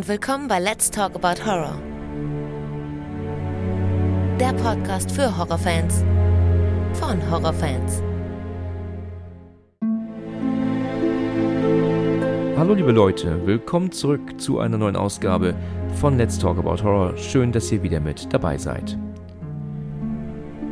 und 0.00 0.08
willkommen 0.08 0.48
bei 0.48 0.58
Let's 0.58 0.90
Talk 0.90 1.14
About 1.14 1.44
Horror. 1.44 1.78
Der 4.40 4.54
Podcast 4.54 5.12
für 5.12 5.36
Horrorfans 5.36 6.02
von 6.94 7.30
Horrorfans. 7.30 8.02
Hallo 12.56 12.72
liebe 12.72 12.92
Leute, 12.92 13.46
willkommen 13.46 13.92
zurück 13.92 14.40
zu 14.40 14.58
einer 14.60 14.78
neuen 14.78 14.96
Ausgabe 14.96 15.54
von 15.96 16.16
Let's 16.16 16.38
Talk 16.38 16.56
About 16.56 16.82
Horror. 16.82 17.14
Schön, 17.18 17.52
dass 17.52 17.70
ihr 17.70 17.82
wieder 17.82 18.00
mit 18.00 18.32
dabei 18.32 18.56
seid. 18.56 18.96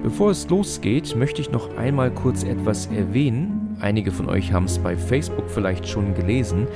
Bevor 0.03 0.31
es 0.31 0.49
losgeht, 0.49 1.15
möchte 1.17 1.43
ich 1.43 1.51
noch 1.51 1.77
einmal 1.77 2.11
kurz 2.11 2.45
etwas 2.45 2.87
erwähnen. 2.87 3.77
Einige 3.81 4.11
von 4.11 4.31
euch 4.31 4.55
haben 4.55 4.65
es 4.65 4.79
bei 4.79 4.97
Facebook 4.97 5.51
vielleicht 5.51 5.87
schon 5.87 6.15
gelesen. 6.15 6.67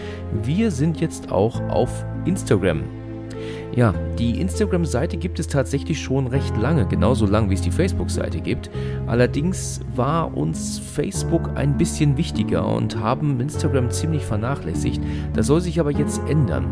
Wir 0.43 0.71
sind 0.71 1.01
jetzt 1.01 1.33
auch 1.33 1.59
auf 1.71 2.05
Instagram. 2.25 2.83
Ja, 3.75 3.95
die 4.19 4.39
Instagram-Seite 4.41 5.17
gibt 5.17 5.39
es 5.39 5.47
tatsächlich 5.47 6.01
schon 6.01 6.27
recht 6.27 6.55
lange, 6.59 6.87
genauso 6.87 7.27
lang 7.27 7.49
wie 7.49 7.55
es 7.55 7.63
die 7.63 7.71
Facebook-Seite 7.71 8.41
gibt. 8.41 8.71
Allerdings 9.07 9.81
war 9.97 10.37
uns 10.37 10.79
Facebook 10.79 11.51
ein 11.55 11.79
bisschen 11.79 12.19
wichtiger 12.19 12.67
und 12.67 12.99
haben 12.99 13.41
Instagram 13.41 13.91
ziemlich 13.91 14.25
vernachlässigt. 14.25 15.01
Das 15.33 15.47
soll 15.47 15.63
sich 15.63 15.81
aber 15.81 15.91
jetzt 15.91 16.21
ändern. 16.29 16.67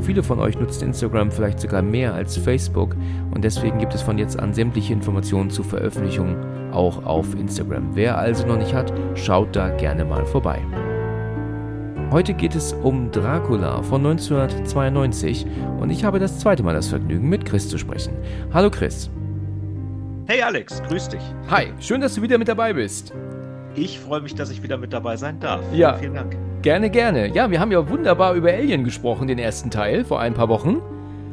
Viele 0.00 0.22
von 0.22 0.38
euch 0.38 0.58
nutzen 0.58 0.88
Instagram 0.88 1.32
vielleicht 1.32 1.60
sogar 1.60 1.82
mehr 1.82 2.14
als 2.14 2.36
Facebook 2.36 2.94
und 3.32 3.42
deswegen 3.42 3.78
gibt 3.78 3.94
es 3.94 4.02
von 4.02 4.18
jetzt 4.18 4.38
an 4.38 4.52
sämtliche 4.52 4.92
Informationen 4.92 5.50
zur 5.50 5.64
Veröffentlichung 5.64 6.36
auch 6.72 7.04
auf 7.04 7.34
Instagram. 7.34 7.90
Wer 7.94 8.18
also 8.18 8.46
noch 8.46 8.58
nicht 8.58 8.74
hat, 8.74 8.92
schaut 9.14 9.56
da 9.56 9.70
gerne 9.70 10.04
mal 10.04 10.26
vorbei. 10.26 10.60
Heute 12.14 12.32
geht 12.32 12.54
es 12.54 12.72
um 12.72 13.10
Dracula 13.10 13.82
von 13.82 14.06
1992 14.06 15.46
und 15.80 15.90
ich 15.90 16.04
habe 16.04 16.20
das 16.20 16.38
zweite 16.38 16.62
Mal 16.62 16.72
das 16.72 16.86
Vergnügen, 16.86 17.28
mit 17.28 17.44
Chris 17.44 17.68
zu 17.68 17.76
sprechen. 17.76 18.12
Hallo 18.52 18.70
Chris. 18.70 19.10
Hey 20.26 20.40
Alex, 20.40 20.80
grüß 20.84 21.08
dich. 21.08 21.22
Hi, 21.50 21.72
schön, 21.80 22.00
dass 22.00 22.14
du 22.14 22.22
wieder 22.22 22.38
mit 22.38 22.46
dabei 22.46 22.72
bist. 22.72 23.12
Ich 23.74 23.98
freue 23.98 24.20
mich, 24.20 24.36
dass 24.36 24.50
ich 24.50 24.62
wieder 24.62 24.76
mit 24.76 24.92
dabei 24.92 25.16
sein 25.16 25.40
darf. 25.40 25.64
Ja, 25.72 25.94
vielen 25.94 26.14
Dank. 26.14 26.36
Gerne, 26.62 26.88
gerne. 26.88 27.34
Ja, 27.34 27.50
wir 27.50 27.58
haben 27.58 27.72
ja 27.72 27.88
wunderbar 27.88 28.34
über 28.34 28.52
Alien 28.52 28.84
gesprochen, 28.84 29.26
den 29.26 29.40
ersten 29.40 29.72
Teil, 29.72 30.04
vor 30.04 30.20
ein 30.20 30.34
paar 30.34 30.48
Wochen. 30.48 30.82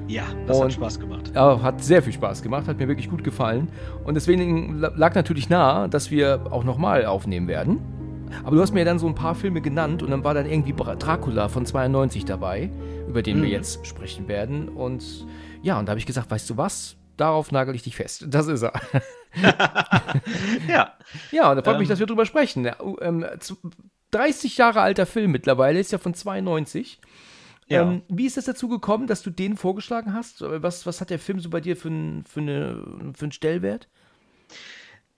Ja, 0.08 0.24
das 0.48 0.58
Und, 0.58 0.64
hat 0.64 0.74
Spaß 0.74 1.00
gemacht. 1.00 1.32
Ja, 1.36 1.62
hat 1.62 1.84
sehr 1.84 2.02
viel 2.02 2.14
Spaß 2.14 2.42
gemacht, 2.42 2.68
hat 2.68 2.80
mir 2.80 2.88
wirklich 2.88 3.08
gut 3.08 3.24
gefallen. 3.24 3.68
Und 4.04 4.16
deswegen 4.16 4.80
lag 4.80 5.14
natürlich 5.14 5.48
nahe, 5.48 5.90
dass 5.90 6.10
wir 6.10 6.40
auch 6.50 6.64
nochmal 6.64 7.06
aufnehmen 7.06 7.48
werden. 7.48 8.01
Aber 8.44 8.56
du 8.56 8.62
hast 8.62 8.74
mir 8.74 8.86
dann 8.86 9.00
so 9.00 9.08
ein 9.08 9.16
paar 9.16 9.36
Filme 9.36 9.62
genannt 9.62 10.04
und 10.04 10.12
dann 10.12 10.24
war 10.24 10.34
dann 10.34 10.46
irgendwie 10.46 10.74
Dracula 10.74 11.50
von 11.50 11.66
92 11.66 12.26
dabei, 12.26 12.70
über 13.08 13.22
den 13.22 13.40
mhm. 13.40 13.44
wir 13.44 13.50
jetzt 13.50 13.86
sprechen 13.86 14.28
werden. 14.28 14.70
Und 14.70 15.26
ja, 15.62 15.80
und 15.80 15.86
da 15.86 15.92
habe 15.92 16.00
ich 16.00 16.06
gesagt, 16.06 16.32
weißt 16.32 16.50
du 16.50 16.58
was? 16.58 16.96
Darauf 17.18 17.52
nagel 17.52 17.76
ich 17.76 17.84
dich 17.84 17.96
fest. 17.96 18.26
Das 18.30 18.48
ist 18.48 18.64
er. 18.64 18.74
ja. 20.68 20.94
Ja, 21.32 21.50
und 21.52 21.58
da 21.58 21.64
freut 21.64 21.76
ähm, 21.76 21.80
mich, 21.80 21.90
dass 21.90 22.00
wir 22.00 22.08
drüber 22.08 22.26
sprechen. 22.26 22.66
Ja, 22.66 22.78
ähm, 23.02 23.26
30 24.12 24.58
Jahre 24.58 24.82
alter 24.82 25.06
Film 25.06 25.32
mittlerweile, 25.32 25.80
ist 25.80 25.92
ja 25.92 25.98
von 25.98 26.14
92. 26.14 27.00
Ja. 27.68 27.84
Ähm, 27.84 28.02
wie 28.10 28.26
ist 28.26 28.38
es 28.38 28.46
dazu 28.46 28.68
gekommen, 28.68 29.08
dass 29.08 29.22
du 29.22 29.30
den 29.30 29.56
vorgeschlagen 29.56 30.14
hast? 30.14 30.42
Was, 30.42 30.86
was 30.86 31.00
hat 31.00 31.10
der 31.10 31.20
Film 31.20 31.40
so 31.40 31.50
bei 31.50 31.62
dir 31.62 31.78
für, 31.78 31.90
ein, 31.90 32.26
für, 32.26 32.42
eine, 32.42 33.14
für 33.16 33.26
einen 33.26 33.32
Stellwert? 33.32 33.88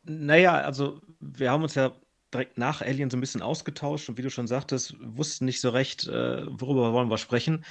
Naja, 0.04 0.54
also 0.56 1.02
wir 1.20 1.50
haben 1.50 1.64
uns 1.64 1.76
ja 1.76 1.94
direkt 2.34 2.58
nach 2.58 2.82
Alien 2.82 3.10
so 3.10 3.18
ein 3.18 3.22
bisschen 3.22 3.42
ausgetauscht 3.42 4.10
und 4.10 4.18
wie 4.18 4.22
du 4.22 4.30
schon 4.30 4.48
sagtest, 4.48 4.96
wussten 5.00 5.46
nicht 5.46 5.62
so 5.62 5.70
recht, 5.70 6.08
äh, 6.08 6.46
worüber 6.48 6.94
wollen 6.94 7.10
wir 7.10 7.18
sprechen. 7.18 7.64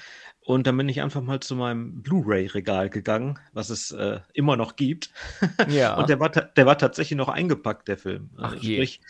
Und 0.44 0.66
dann 0.66 0.76
bin 0.76 0.88
ich 0.88 1.00
einfach 1.00 1.20
mal 1.20 1.40
zu 1.40 1.54
meinem 1.54 2.02
Blu-ray-Regal 2.02 2.90
gegangen, 2.90 3.38
was 3.52 3.70
es 3.70 3.92
äh, 3.92 4.20
immer 4.34 4.56
noch 4.56 4.76
gibt. 4.76 5.10
Ja. 5.68 5.96
und 5.96 6.08
der 6.08 6.18
war, 6.20 6.28
der 6.30 6.66
war 6.66 6.76
tatsächlich 6.76 7.16
noch 7.16 7.28
eingepackt, 7.28 7.88
der 7.88 7.96
Film. 7.96 8.30
Ach 8.36 8.54
je. 8.54 8.74
Sprich, 8.74 9.00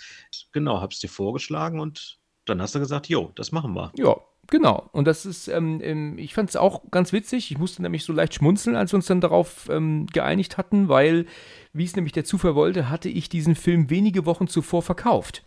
genau, 0.52 0.80
hab's 0.80 1.00
dir 1.00 1.08
vorgeschlagen 1.08 1.80
und 1.80 2.18
dann 2.44 2.60
hast 2.60 2.74
du 2.74 2.78
gesagt, 2.78 3.08
jo, 3.08 3.32
das 3.34 3.52
machen 3.52 3.74
wir. 3.74 3.92
Ja, 3.96 4.16
Genau, 4.48 4.90
und 4.92 5.06
das 5.06 5.24
ist, 5.24 5.48
ähm, 5.48 5.80
ähm, 5.82 6.18
ich 6.18 6.34
fand 6.34 6.50
es 6.50 6.56
auch 6.56 6.82
ganz 6.90 7.12
witzig. 7.12 7.50
Ich 7.50 7.58
musste 7.58 7.80
nämlich 7.80 8.04
so 8.04 8.12
leicht 8.12 8.34
schmunzeln, 8.34 8.76
als 8.76 8.92
wir 8.92 8.96
uns 8.96 9.06
dann 9.06 9.20
darauf 9.20 9.68
ähm, 9.70 10.06
geeinigt 10.12 10.58
hatten, 10.58 10.88
weil, 10.88 11.26
wie 11.72 11.84
es 11.84 11.96
nämlich 11.96 12.12
der 12.12 12.24
Zufall 12.24 12.54
wollte, 12.54 12.90
hatte 12.90 13.08
ich 13.08 13.28
diesen 13.28 13.54
Film 13.54 13.90
wenige 13.90 14.26
Wochen 14.26 14.46
zuvor 14.46 14.82
verkauft. 14.82 15.42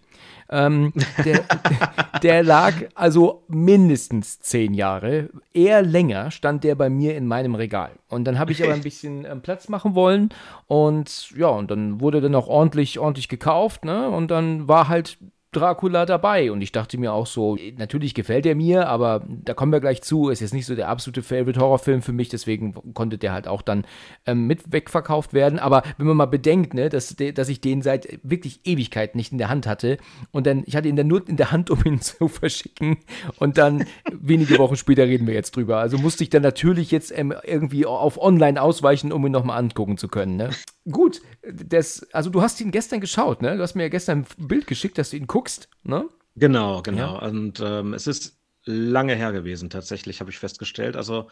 Ähm, 0.49 0.93
der, 1.23 1.43
der, 2.23 2.43
lag 2.43 2.73
also 2.93 3.43
mindestens 3.47 4.39
zehn 4.39 4.73
Jahre, 4.73 5.29
eher 5.53 5.81
länger 5.81 6.31
stand 6.31 6.63
der 6.63 6.75
bei 6.75 6.89
mir 6.89 7.15
in 7.17 7.27
meinem 7.27 7.55
Regal. 7.55 7.91
Und 8.09 8.25
dann 8.25 8.39
habe 8.39 8.51
ich 8.51 8.63
aber 8.63 8.73
ein 8.73 8.81
bisschen 8.83 9.25
ähm, 9.25 9.41
Platz 9.41 9.69
machen 9.69 9.95
wollen 9.95 10.29
und 10.67 11.31
ja, 11.35 11.47
und 11.47 11.71
dann 11.71 11.99
wurde 11.99 12.21
dann 12.21 12.35
auch 12.35 12.47
ordentlich, 12.47 12.99
ordentlich 12.99 13.27
gekauft, 13.27 13.85
ne? 13.85 14.09
Und 14.09 14.29
dann 14.31 14.67
war 14.67 14.87
halt 14.87 15.17
Dracula 15.55 16.05
dabei. 16.05 16.51
Und 16.51 16.61
ich 16.61 16.71
dachte 16.71 16.97
mir 16.97 17.13
auch 17.13 17.27
so, 17.27 17.57
natürlich 17.77 18.13
gefällt 18.13 18.45
er 18.45 18.55
mir, 18.55 18.87
aber 18.87 19.25
da 19.27 19.53
kommen 19.53 19.71
wir 19.71 19.79
gleich 19.79 20.01
zu. 20.01 20.29
Ist 20.29 20.41
jetzt 20.41 20.53
nicht 20.53 20.65
so 20.65 20.75
der 20.75 20.89
absolute 20.89 21.23
Favorite-Horrorfilm 21.23 22.01
für 22.01 22.13
mich, 22.13 22.29
deswegen 22.29 22.73
konnte 22.93 23.17
der 23.17 23.33
halt 23.33 23.47
auch 23.47 23.61
dann 23.61 23.85
ähm, 24.25 24.47
mit 24.47 24.71
wegverkauft 24.71 25.33
werden. 25.33 25.59
Aber 25.59 25.83
wenn 25.97 26.07
man 26.07 26.17
mal 26.17 26.25
bedenkt, 26.25 26.73
ne, 26.73 26.89
dass, 26.89 27.15
dass 27.15 27.49
ich 27.49 27.61
den 27.61 27.81
seit 27.81 28.19
wirklich 28.23 28.61
Ewigkeit 28.65 29.15
nicht 29.15 29.31
in 29.31 29.37
der 29.37 29.49
Hand 29.49 29.67
hatte 29.67 29.97
und 30.31 30.45
dann, 30.45 30.63
ich 30.65 30.75
hatte 30.75 30.87
ihn 30.87 30.95
dann 30.95 31.07
nur 31.07 31.27
in 31.27 31.37
der 31.37 31.51
Hand, 31.51 31.69
um 31.71 31.83
ihn 31.85 32.01
zu 32.01 32.27
verschicken. 32.27 32.97
Und 33.37 33.57
dann 33.57 33.85
wenige 34.11 34.57
Wochen 34.57 34.75
später 34.75 35.05
reden 35.05 35.27
wir 35.27 35.33
jetzt 35.33 35.55
drüber. 35.55 35.77
Also 35.77 35.97
musste 35.97 36.23
ich 36.23 36.29
dann 36.29 36.41
natürlich 36.41 36.91
jetzt 36.91 37.17
ähm, 37.17 37.33
irgendwie 37.43 37.85
auf 37.85 38.21
online 38.21 38.61
ausweichen, 38.61 39.11
um 39.11 39.25
ihn 39.25 39.31
nochmal 39.31 39.59
angucken 39.59 39.97
zu 39.97 40.07
können. 40.07 40.35
Ne? 40.35 40.49
Gut, 40.89 41.21
das, 41.41 42.05
also 42.13 42.29
du 42.29 42.41
hast 42.41 42.61
ihn 42.61 42.71
gestern 42.71 43.01
geschaut, 43.01 43.41
ne? 43.41 43.57
Du 43.57 43.63
hast 43.63 43.75
mir 43.75 43.83
ja 43.83 43.89
gestern 43.89 44.25
ein 44.37 44.47
Bild 44.47 44.67
geschickt, 44.67 44.97
dass 44.97 45.09
du 45.09 45.17
ihn 45.17 45.27
guckst, 45.27 45.67
ne? 45.83 46.07
Genau, 46.35 46.81
genau. 46.81 47.15
Ja. 47.15 47.27
Und 47.27 47.59
ähm, 47.59 47.93
es 47.93 48.07
ist 48.07 48.37
lange 48.65 49.15
her 49.15 49.31
gewesen, 49.31 49.69
tatsächlich, 49.69 50.19
habe 50.19 50.29
ich 50.29 50.37
festgestellt. 50.37 50.95
Also 50.95 51.29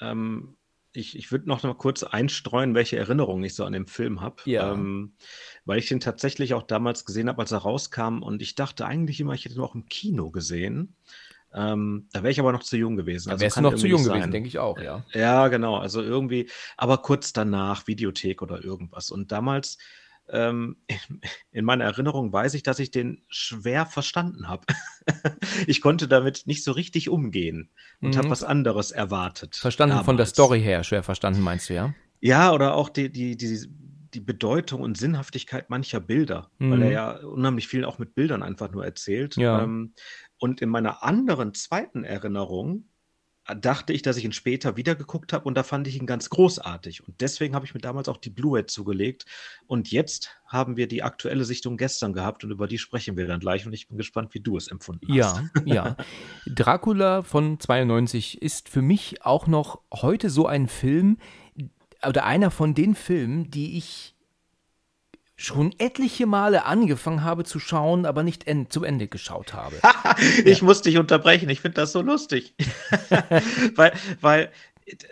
ähm, 0.00 0.56
ich, 0.92 1.16
ich 1.16 1.30
würde 1.30 1.48
noch 1.48 1.62
mal 1.62 1.74
kurz 1.74 2.02
einstreuen, 2.02 2.74
welche 2.74 2.96
Erinnerungen 2.96 3.44
ich 3.44 3.54
so 3.54 3.64
an 3.64 3.72
den 3.72 3.86
Film 3.86 4.20
habe. 4.20 4.36
Ja. 4.46 4.72
Ähm, 4.72 5.12
weil 5.64 5.78
ich 5.78 5.88
den 5.88 6.00
tatsächlich 6.00 6.54
auch 6.54 6.62
damals 6.62 7.04
gesehen 7.04 7.28
habe, 7.28 7.40
als 7.40 7.52
er 7.52 7.58
rauskam. 7.58 8.22
Und 8.22 8.42
ich 8.42 8.54
dachte 8.54 8.86
eigentlich 8.86 9.20
immer, 9.20 9.34
ich 9.34 9.44
hätte 9.44 9.56
ihn 9.56 9.60
auch 9.60 9.74
im 9.74 9.86
Kino 9.86 10.30
gesehen. 10.30 10.96
Ähm, 11.54 12.08
da 12.12 12.22
wäre 12.22 12.30
ich 12.30 12.40
aber 12.40 12.52
noch 12.52 12.62
zu 12.62 12.76
jung 12.76 12.96
gewesen. 12.96 13.28
Da 13.28 13.32
also 13.32 13.42
wärst 13.42 13.56
du 13.56 13.60
noch 13.62 13.74
zu 13.74 13.86
jung 13.86 14.04
gewesen, 14.04 14.30
denke 14.30 14.48
ich 14.48 14.58
auch, 14.58 14.78
ja. 14.78 15.04
Ja, 15.12 15.48
genau. 15.48 15.76
Also 15.76 16.02
irgendwie, 16.02 16.50
aber 16.76 16.98
kurz 16.98 17.32
danach, 17.32 17.86
Videothek 17.86 18.42
oder 18.42 18.62
irgendwas. 18.62 19.10
Und 19.10 19.32
damals, 19.32 19.78
ähm, 20.30 20.76
in 21.50 21.64
meiner 21.64 21.84
Erinnerung 21.84 22.32
weiß 22.32 22.54
ich, 22.54 22.62
dass 22.62 22.78
ich 22.78 22.90
den 22.90 23.22
schwer 23.28 23.86
verstanden 23.86 24.48
habe. 24.48 24.66
ich 25.66 25.80
konnte 25.80 26.06
damit 26.06 26.42
nicht 26.46 26.64
so 26.64 26.72
richtig 26.72 27.08
umgehen 27.08 27.70
und 28.00 28.14
mhm. 28.14 28.18
habe 28.18 28.30
was 28.30 28.44
anderes 28.44 28.90
erwartet. 28.90 29.56
Verstanden 29.56 29.92
damals. 29.92 30.06
von 30.06 30.16
der 30.16 30.26
Story 30.26 30.60
her, 30.60 30.84
schwer 30.84 31.02
verstanden, 31.02 31.40
meinst 31.40 31.70
du, 31.70 31.74
ja? 31.74 31.94
Ja, 32.20 32.52
oder 32.52 32.74
auch 32.74 32.88
die, 32.88 33.10
die, 33.10 33.36
die, 33.36 33.68
die 34.14 34.20
Bedeutung 34.20 34.82
und 34.82 34.96
Sinnhaftigkeit 34.96 35.70
mancher 35.70 36.00
Bilder, 36.00 36.50
mhm. 36.58 36.70
weil 36.70 36.82
er 36.82 36.88
mhm. 36.88 36.92
ja 36.92 37.26
unheimlich 37.26 37.68
viel 37.68 37.84
auch 37.84 37.98
mit 37.98 38.14
Bildern 38.14 38.42
einfach 38.42 38.70
nur 38.70 38.84
erzählt. 38.84 39.36
Ja. 39.36 39.62
Ähm, 39.62 39.94
und 40.38 40.60
in 40.60 40.68
meiner 40.68 41.02
anderen 41.02 41.54
zweiten 41.54 42.04
Erinnerung 42.04 42.88
äh, 43.46 43.56
dachte 43.56 43.92
ich, 43.92 44.02
dass 44.02 44.16
ich 44.16 44.24
ihn 44.24 44.32
später 44.32 44.76
wieder 44.76 44.94
geguckt 44.94 45.32
habe 45.32 45.44
und 45.44 45.56
da 45.56 45.62
fand 45.62 45.86
ich 45.88 45.96
ihn 45.96 46.06
ganz 46.06 46.30
großartig. 46.30 47.06
Und 47.06 47.20
deswegen 47.20 47.54
habe 47.54 47.66
ich 47.66 47.74
mir 47.74 47.80
damals 47.80 48.08
auch 48.08 48.18
die 48.18 48.30
Blu-ray 48.30 48.66
zugelegt. 48.66 49.24
Und 49.66 49.90
jetzt 49.90 50.30
haben 50.46 50.76
wir 50.76 50.88
die 50.88 51.02
aktuelle 51.02 51.44
Sichtung 51.44 51.76
gestern 51.76 52.12
gehabt 52.12 52.44
und 52.44 52.50
über 52.50 52.68
die 52.68 52.78
sprechen 52.78 53.16
wir 53.16 53.26
dann 53.26 53.40
gleich. 53.40 53.66
Und 53.66 53.72
ich 53.72 53.88
bin 53.88 53.98
gespannt, 53.98 54.34
wie 54.34 54.40
du 54.40 54.56
es 54.56 54.68
empfunden 54.68 55.06
hast. 55.08 55.42
Ja, 55.64 55.74
ja. 55.74 55.96
Dracula 56.46 57.22
von 57.22 57.58
92 57.58 58.40
ist 58.40 58.68
für 58.68 58.82
mich 58.82 59.24
auch 59.24 59.46
noch 59.46 59.80
heute 59.92 60.30
so 60.30 60.46
ein 60.46 60.68
Film 60.68 61.18
oder 62.06 62.24
einer 62.24 62.50
von 62.50 62.74
den 62.74 62.94
Filmen, 62.94 63.50
die 63.50 63.76
ich 63.76 64.14
schon 65.36 65.72
etliche 65.78 66.26
Male 66.26 66.64
angefangen 66.64 67.22
habe 67.22 67.44
zu 67.44 67.60
schauen, 67.60 68.06
aber 68.06 68.24
nicht 68.24 68.48
en 68.48 68.70
zum 68.70 68.82
Ende 68.82 69.06
geschaut 69.06 69.54
habe. 69.54 69.76
ich 70.44 70.58
ja. 70.58 70.64
muss 70.64 70.82
dich 70.82 70.98
unterbrechen, 70.98 71.48
ich 71.48 71.60
finde 71.60 71.76
das 71.76 71.92
so 71.92 72.02
lustig. 72.02 72.54
weil, 73.76 73.92
weil 74.20 74.50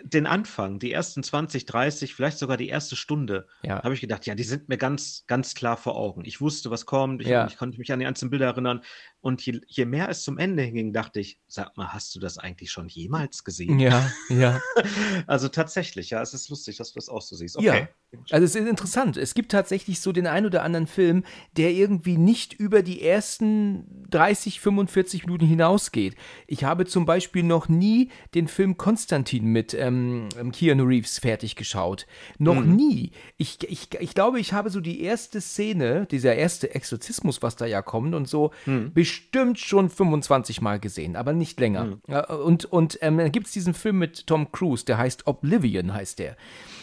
den 0.03 0.25
Anfang, 0.25 0.79
die 0.79 0.91
ersten 0.91 1.23
20, 1.23 1.65
30, 1.65 2.13
vielleicht 2.13 2.37
sogar 2.37 2.57
die 2.57 2.67
erste 2.67 2.95
Stunde, 2.95 3.47
ja. 3.63 3.83
habe 3.83 3.93
ich 3.93 4.01
gedacht, 4.01 4.25
ja, 4.25 4.35
die 4.35 4.43
sind 4.43 4.69
mir 4.69 4.77
ganz, 4.77 5.23
ganz 5.27 5.53
klar 5.53 5.77
vor 5.77 5.95
Augen. 5.95 6.23
Ich 6.25 6.41
wusste, 6.41 6.71
was 6.71 6.85
kommt, 6.85 7.21
ich, 7.21 7.27
ja. 7.27 7.47
ich 7.47 7.57
konnte 7.57 7.77
mich 7.77 7.91
an 7.91 7.99
die 7.99 8.05
einzelnen 8.05 8.31
Bilder 8.31 8.47
erinnern. 8.47 8.81
Und 9.21 9.45
je, 9.45 9.61
je, 9.67 9.85
mehr 9.85 10.09
es 10.09 10.23
zum 10.23 10.37
Ende 10.37 10.63
hinging, 10.63 10.93
dachte 10.93 11.19
ich, 11.19 11.39
sag 11.47 11.75
mal, 11.77 11.93
hast 11.93 12.15
du 12.15 12.19
das 12.19 12.37
eigentlich 12.37 12.71
schon 12.71 12.87
jemals 12.87 13.43
gesehen? 13.43 13.79
Ja, 13.79 14.11
ja. 14.29 14.61
also 15.27 15.47
tatsächlich, 15.49 16.11
ja, 16.11 16.21
es 16.21 16.33
ist 16.33 16.49
lustig, 16.49 16.77
dass 16.77 16.93
du 16.93 16.95
das 16.95 17.09
auch 17.09 17.21
so 17.21 17.35
siehst. 17.35 17.57
Okay. 17.57 17.65
Ja, 17.65 17.87
Also 18.31 18.45
es 18.45 18.55
ist 18.55 18.67
interessant. 18.67 19.17
Es 19.17 19.33
gibt 19.33 19.51
tatsächlich 19.51 19.99
so 19.99 20.13
den 20.13 20.27
ein 20.27 20.45
oder 20.45 20.63
anderen 20.63 20.87
Film, 20.87 21.23
der 21.57 21.71
irgendwie 21.71 22.17
nicht 22.17 22.53
über 22.53 22.81
die 22.81 23.01
ersten 23.01 24.05
30, 24.09 24.61
45 24.61 25.25
Minuten 25.25 25.45
hinausgeht. 25.45 26.15
Ich 26.47 26.63
habe 26.63 26.85
zum 26.85 27.05
Beispiel 27.05 27.43
noch 27.43 27.67
nie 27.67 28.09
den 28.33 28.47
Film 28.47 28.77
Konstantin 28.77 29.47
mit 29.47 29.73
ähm, 29.73 30.29
Keanu 30.53 30.85
Reeves 30.85 31.19
fertig 31.19 31.57
geschaut. 31.57 32.07
Noch 32.37 32.55
mhm. 32.55 32.75
nie. 32.77 33.11
Ich, 33.35 33.57
ich, 33.67 33.89
ich 33.99 34.13
glaube, 34.13 34.39
ich 34.39 34.53
habe 34.53 34.69
so 34.69 34.79
die 34.79 35.01
erste 35.01 35.41
Szene, 35.41 36.05
dieser 36.09 36.35
erste 36.35 36.73
Exorzismus, 36.73 37.41
was 37.41 37.57
da 37.57 37.65
ja 37.65 37.81
kommt 37.81 38.15
und 38.15 38.27
so, 38.29 38.51
mhm. 38.65 38.93
bestimmt 38.93 39.59
schon 39.59 39.89
25 39.89 40.61
Mal 40.61 40.79
gesehen, 40.79 41.17
aber 41.17 41.33
nicht 41.33 41.59
länger. 41.59 41.99
Mhm. 42.07 42.35
Und, 42.45 42.65
und 42.65 42.99
ähm, 43.01 43.17
dann 43.17 43.33
gibt 43.33 43.47
es 43.47 43.53
diesen 43.53 43.73
Film 43.73 43.99
mit 43.99 44.27
Tom 44.27 44.49
Cruise, 44.53 44.85
der 44.85 44.97
heißt 44.97 45.27
Oblivion, 45.27 45.93
heißt 45.93 46.19
der. 46.19 46.37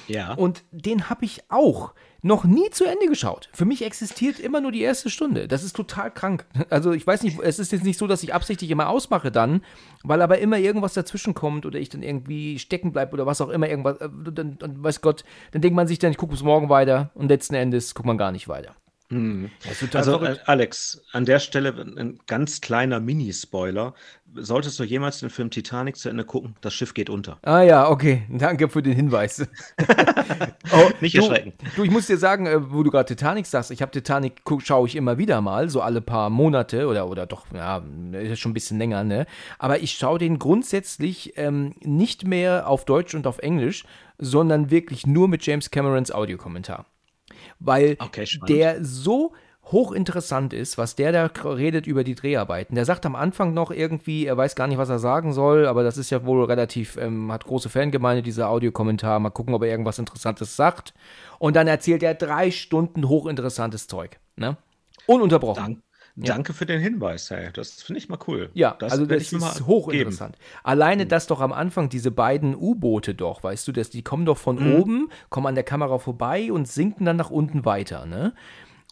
Ja. 0.09 0.35
Und 0.35 0.65
den 0.71 1.09
habe 1.09 1.25
ich 1.25 1.43
auch 1.49 1.95
noch 2.23 2.45
nie 2.45 2.71
zu 2.71 2.85
Ende 2.87 3.07
geschaut. 3.07 3.51
Für 3.53 3.67
mich 3.67 3.85
existiert 3.85 4.41
immer 4.41 4.63
nur 4.63 4.73
die 4.73 4.81
erste 4.81 5.11
Stunde. 5.11 5.47
Das 5.47 5.63
ist 5.63 5.77
total 5.77 6.11
krank. 6.11 6.47
Also 6.71 6.93
ich 6.93 7.07
weiß 7.07 7.23
nicht, 7.23 7.39
es 7.41 7.59
ist 7.59 7.71
jetzt 7.71 7.85
nicht 7.85 7.99
so, 7.99 8.07
dass 8.07 8.23
ich 8.23 8.33
absichtlich 8.33 8.71
immer 8.71 8.89
ausmache 8.89 9.31
dann, 9.31 9.63
weil 10.03 10.23
aber 10.23 10.39
immer 10.39 10.59
irgendwas 10.59 10.95
dazwischen 10.95 11.35
kommt 11.35 11.67
oder 11.67 11.79
ich 11.79 11.91
dann 11.91 12.03
irgendwie 12.03 12.59
stecken 12.59 12.93
bleibe 12.93 13.13
oder 13.13 13.27
was 13.27 13.43
auch 13.43 13.51
immer, 13.51 13.69
irgendwas, 13.69 13.99
äh, 13.99 14.09
dann, 14.33 14.57
dann 14.59 14.83
weiß 14.83 15.03
Gott, 15.03 15.25
dann 15.53 15.61
denkt 15.61 15.77
man 15.77 15.87
sich 15.87 15.99
dann, 15.99 16.13
ich 16.13 16.17
gucke 16.17 16.33
bis 16.33 16.43
morgen 16.43 16.71
weiter 16.71 17.11
und 17.15 17.29
letzten 17.29 17.55
Endes 17.55 17.95
guckt 17.95 18.07
man 18.07 18.17
gar 18.17 18.33
nicht 18.33 18.49
weiter. 18.49 18.75
Hm. 19.11 19.51
Also, 19.93 20.23
äh, 20.23 20.37
Alex, 20.47 21.03
an 21.13 21.27
der 21.27 21.39
Stelle 21.39 21.75
ein 21.97 22.19
ganz 22.27 22.63
kleiner 22.63 23.01
Mini-Spoiler. 23.01 23.95
Solltest 24.35 24.79
du 24.81 24.85
jemals 24.85 25.21
den 25.21 25.29
Film 25.29 25.51
Titanic 25.51 25.97
zu 25.97 26.09
Ende 26.09 26.25
gucken, 26.25 26.57
das 26.63 26.73
Schiff 26.73 26.95
geht 26.95 27.11
unter. 27.11 27.39
Ah 27.43 27.61
ja, 27.61 27.89
okay. 27.89 28.23
Danke 28.31 28.69
für 28.69 28.83
den 28.83 28.95
Hinweis. 28.95 29.47
oh, 30.73 30.91
Nicht 31.01 31.15
erschrecken. 31.15 31.53
Du, 31.59 31.67
du, 31.77 31.85
ich 31.85 31.91
muss 31.91 32.07
dir 32.07 32.17
sagen, 32.17 32.47
äh, 32.47 32.73
wo 32.73 32.83
du 32.83 32.91
gerade 32.91 33.05
Titanic 33.05 33.47
sagst, 33.47 33.71
ich 33.71 33.83
habe 33.83 33.93
Titanic, 33.93 34.41
schaue 34.59 34.89
ich 34.89 34.97
immer 34.97 35.19
wieder 35.19 35.43
mal, 35.43 35.69
so 35.69 35.83
alle 35.83 36.01
paar 36.01 36.31
Monate 36.31 36.89
oder, 36.89 37.07
oder 37.09 37.27
doch, 37.27 37.47
ja, 37.55 37.85
ist 38.13 38.41
schon 38.41 38.53
ein 38.53 38.55
bisschen 38.55 38.79
länger, 38.79 39.05
ne? 39.05 39.27
Aber 39.59 39.81
ich 39.81 39.93
schaue 39.93 40.19
den 40.19 40.39
grundsätzlich 40.39 41.35
ähm, 41.37 41.75
nicht 41.83 42.27
mehr 42.27 42.69
auf 42.69 42.87
Deutsch 42.87 43.15
und 43.15 43.27
auf 43.27 43.39
Englisch, 43.39 43.85
sondern 44.19 44.71
wirklich 44.71 45.07
nur 45.07 45.29
mit 45.29 45.45
James 45.45 45.71
Camerons 45.71 46.11
Audiokommentar 46.11 46.87
weil 47.59 47.97
okay, 47.99 48.27
der 48.49 48.85
so 48.85 49.33
hochinteressant 49.67 50.53
ist, 50.53 50.77
was 50.77 50.95
der 50.95 51.13
da 51.13 51.27
redet 51.45 51.87
über 51.87 52.05
die 52.05 52.15
Dreharbeiten. 52.15 52.75
Der 52.75 52.85
sagt 52.85 53.07
am 53.07 53.17
Anfang 53.17 53.55
noch 53.55 53.71
irgendwie, 53.71 54.27
er 54.27 54.37
weiß 54.37 54.57
gar 54.57 54.67
nicht, 54.67 54.79
was 54.79 54.91
er 54.91 54.99
sagen 54.99 55.33
soll, 55.33 55.67
aber 55.67 55.83
das 55.83 55.97
ist 55.97 56.11
ja 56.11 56.25
wohl 56.27 56.45
relativ, 56.45 56.97
ähm, 56.97 57.33
hat 57.33 57.47
große 57.47 57.71
Fangemeinde, 57.71 58.23
dieser 58.23 58.49
Audiokommentar. 58.51 59.19
Mal 59.21 59.31
gucken, 59.31 59.55
ob 59.55 59.63
er 59.63 59.71
irgendwas 59.71 59.99
Interessantes 59.99 60.57
sagt. 60.57 60.93
Und 61.39 61.57
dann 61.57 61.67
erzählt 61.67 62.03
er 62.03 62.15
drei 62.15 62.51
Stunden 62.51 63.09
hochinteressantes 63.09 63.87
Zeug. 63.87 64.19
Ne? 64.37 64.57
Ununterbrochen. 65.07 65.65
Dank, 65.65 65.79
Danke 66.17 66.53
für 66.53 66.65
den 66.65 66.81
Hinweis, 66.81 67.31
hey. 67.31 67.51
Das 67.53 67.83
finde 67.83 67.99
ich 67.99 68.09
mal 68.09 68.19
cool. 68.29 68.51
Ja, 68.55 68.77
das 68.79 68.93
also 68.93 69.05
das 69.05 69.33
ist 69.33 69.67
hochinteressant. 69.67 70.37
Geben. 70.37 70.61
Alleine, 70.63 71.07
dass 71.07 71.27
doch 71.27 71.41
am 71.41 71.53
Anfang 71.53 71.89
diese 71.89 72.13
beiden 72.13 72.55
U-Boote 72.55 73.15
doch, 73.15 73.43
weißt 73.43 73.67
du, 73.67 73.73
dass 73.73 73.91
die 73.91 74.03
kommen 74.03 74.25
doch 74.25 74.39
von 74.39 74.57
mhm. 74.57 74.75
oben, 74.77 75.09
kommen 75.29 75.49
an 75.49 75.57
der 75.57 75.65
Kamera 75.65 75.99
vorbei 75.99 76.53
und 76.53 76.69
sinken 76.69 77.05
dann 77.05 77.17
nach 77.17 77.31
unten 77.31 77.65
weiter, 77.65 78.07
ne? 78.07 78.33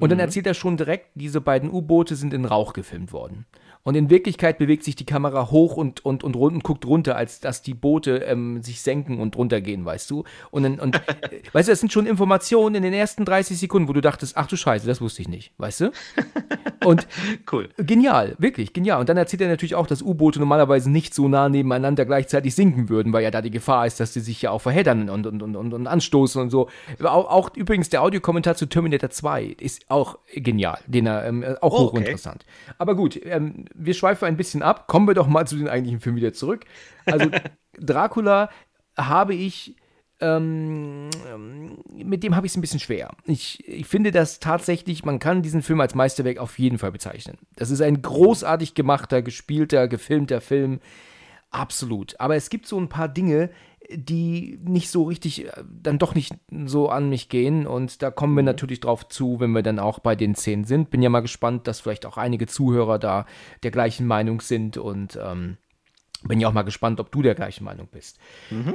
Und 0.00 0.08
dann 0.08 0.18
mhm. 0.18 0.22
erzählt 0.22 0.46
er 0.46 0.54
schon 0.54 0.76
direkt, 0.76 1.10
diese 1.14 1.40
beiden 1.40 1.70
U-Boote 1.70 2.16
sind 2.16 2.34
in 2.34 2.44
Rauch 2.44 2.72
gefilmt 2.72 3.12
worden. 3.12 3.46
Und 3.84 3.96
in 3.96 4.10
Wirklichkeit 4.10 4.58
bewegt 4.58 4.84
sich 4.84 4.94
die 4.94 5.06
Kamera 5.06 5.50
hoch 5.50 5.76
und, 5.76 6.04
und, 6.04 6.22
und, 6.22 6.36
und 6.36 6.62
guckt 6.62 6.86
runter, 6.86 7.16
als 7.16 7.40
dass 7.40 7.62
die 7.62 7.74
Boote 7.74 8.18
ähm, 8.18 8.62
sich 8.62 8.80
senken 8.80 9.18
und 9.18 9.36
runtergehen, 9.36 9.84
weißt 9.84 10.08
du? 10.10 10.24
Und, 10.50 10.80
und 10.80 11.00
weißt 11.52 11.68
du, 11.68 11.72
das 11.72 11.80
sind 11.80 11.92
schon 11.92 12.06
Informationen 12.06 12.76
in 12.76 12.82
den 12.84 12.92
ersten 12.92 13.24
30 13.24 13.58
Sekunden, 13.58 13.88
wo 13.88 13.92
du 13.92 14.00
dachtest, 14.00 14.36
ach 14.36 14.46
du 14.46 14.56
Scheiße, 14.56 14.86
das 14.86 15.00
wusste 15.00 15.22
ich 15.22 15.28
nicht, 15.28 15.52
weißt 15.58 15.80
du? 15.80 15.90
Und 16.84 17.06
cool. 17.52 17.68
Genial, 17.76 18.34
wirklich 18.38 18.72
genial. 18.72 19.00
Und 19.00 19.08
dann 19.08 19.16
erzählt 19.16 19.40
er 19.42 19.48
natürlich 19.48 19.74
auch, 19.74 19.86
dass 19.86 20.02
U-Boote 20.02 20.40
normalerweise 20.40 20.90
nicht 20.90 21.14
so 21.14 21.28
nah 21.28 21.48
nebeneinander 21.48 22.04
gleichzeitig 22.04 22.54
sinken 22.54 22.88
würden, 22.88 23.12
weil 23.12 23.22
ja 23.22 23.30
da 23.30 23.40
die 23.40 23.50
Gefahr 23.50 23.86
ist, 23.86 24.00
dass 24.00 24.12
sie 24.14 24.20
sich 24.20 24.42
ja 24.42 24.50
auch 24.50 24.60
verheddern 24.60 25.08
und, 25.08 25.26
und, 25.26 25.42
und, 25.42 25.56
und, 25.56 25.72
und 25.72 25.86
anstoßen 25.86 26.42
und 26.42 26.50
so. 26.50 26.68
Auch, 27.02 27.30
auch 27.30 27.56
übrigens 27.56 27.88
der 27.88 28.02
Audiokommentar 28.02 28.56
zu 28.56 28.66
Terminator 28.66 29.10
2 29.10 29.56
ist 29.60 29.90
auch 29.90 30.18
genial, 30.34 30.78
den 30.86 31.06
er 31.06 31.24
ähm, 31.24 31.44
auch 31.60 31.72
oh, 31.72 31.92
hochinteressant. 31.92 32.44
Okay. 32.44 32.74
Aber 32.78 32.96
gut, 32.96 33.20
ähm, 33.24 33.66
wir 33.74 33.94
schweifen 33.94 34.26
ein 34.26 34.36
bisschen 34.36 34.62
ab. 34.62 34.86
Kommen 34.86 35.06
wir 35.06 35.14
doch 35.14 35.26
mal 35.26 35.46
zu 35.46 35.56
den 35.56 35.68
eigentlichen 35.68 36.00
Filmen 36.00 36.18
wieder 36.18 36.32
zurück. 36.32 36.64
Also 37.06 37.30
Dracula 37.78 38.50
habe 38.96 39.34
ich 39.34 39.76
ähm, 40.22 41.10
mit 41.92 42.22
dem 42.22 42.36
habe 42.36 42.46
ich 42.46 42.52
es 42.52 42.56
ein 42.56 42.60
bisschen 42.60 42.78
schwer. 42.78 43.10
Ich, 43.26 43.66
ich 43.68 43.86
finde 43.86 44.12
das 44.12 44.38
tatsächlich, 44.38 45.04
man 45.04 45.18
kann 45.18 45.42
diesen 45.42 45.62
Film 45.62 45.80
als 45.80 45.96
Meisterwerk 45.96 46.38
auf 46.38 46.58
jeden 46.60 46.78
Fall 46.78 46.92
bezeichnen. 46.92 47.38
Das 47.56 47.70
ist 47.70 47.82
ein 47.82 48.00
großartig 48.00 48.74
gemachter, 48.74 49.20
gespielter, 49.20 49.88
gefilmter 49.88 50.40
Film. 50.40 50.78
Absolut. 51.50 52.18
Aber 52.20 52.36
es 52.36 52.50
gibt 52.50 52.66
so 52.66 52.78
ein 52.78 52.88
paar 52.88 53.08
Dinge, 53.08 53.50
die 53.94 54.58
nicht 54.62 54.90
so 54.90 55.04
richtig, 55.04 55.46
äh, 55.46 55.64
dann 55.82 55.98
doch 55.98 56.14
nicht 56.14 56.34
so 56.66 56.88
an 56.88 57.08
mich 57.08 57.28
gehen. 57.28 57.66
Und 57.66 58.02
da 58.02 58.10
kommen 58.10 58.34
wir 58.34 58.42
mhm. 58.42 58.46
natürlich 58.46 58.80
drauf 58.80 59.08
zu, 59.08 59.40
wenn 59.40 59.52
wir 59.52 59.62
dann 59.62 59.78
auch 59.78 59.98
bei 59.98 60.16
den 60.16 60.34
Szenen 60.34 60.64
sind. 60.64 60.90
Bin 60.90 61.02
ja 61.02 61.08
mal 61.08 61.20
gespannt, 61.20 61.66
dass 61.66 61.80
vielleicht 61.80 62.06
auch 62.06 62.16
einige 62.16 62.46
Zuhörer 62.46 62.98
da 62.98 63.26
der 63.62 63.70
gleichen 63.70 64.06
Meinung 64.06 64.40
sind. 64.40 64.76
Und 64.76 65.18
ähm, 65.22 65.56
bin 66.24 66.40
ja 66.40 66.48
auch 66.48 66.52
mal 66.52 66.62
gespannt, 66.62 67.00
ob 67.00 67.10
du 67.10 67.22
der 67.22 67.34
gleichen 67.34 67.64
Meinung 67.64 67.88
bist. 67.90 68.18
Mhm. 68.50 68.74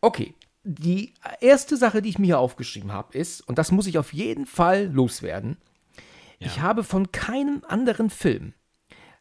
Okay, 0.00 0.34
die 0.68 1.14
erste 1.40 1.76
Sache, 1.76 2.02
die 2.02 2.08
ich 2.08 2.18
mir 2.18 2.26
hier 2.26 2.38
aufgeschrieben 2.40 2.92
habe, 2.92 3.16
ist, 3.16 3.40
und 3.40 3.56
das 3.56 3.70
muss 3.70 3.86
ich 3.86 3.98
auf 3.98 4.12
jeden 4.12 4.46
Fall 4.46 4.86
loswerden, 4.86 5.56
ja. 6.38 6.46
ich 6.48 6.60
habe 6.60 6.82
von 6.82 7.12
keinem 7.12 7.62
anderen 7.66 8.10
Film 8.10 8.52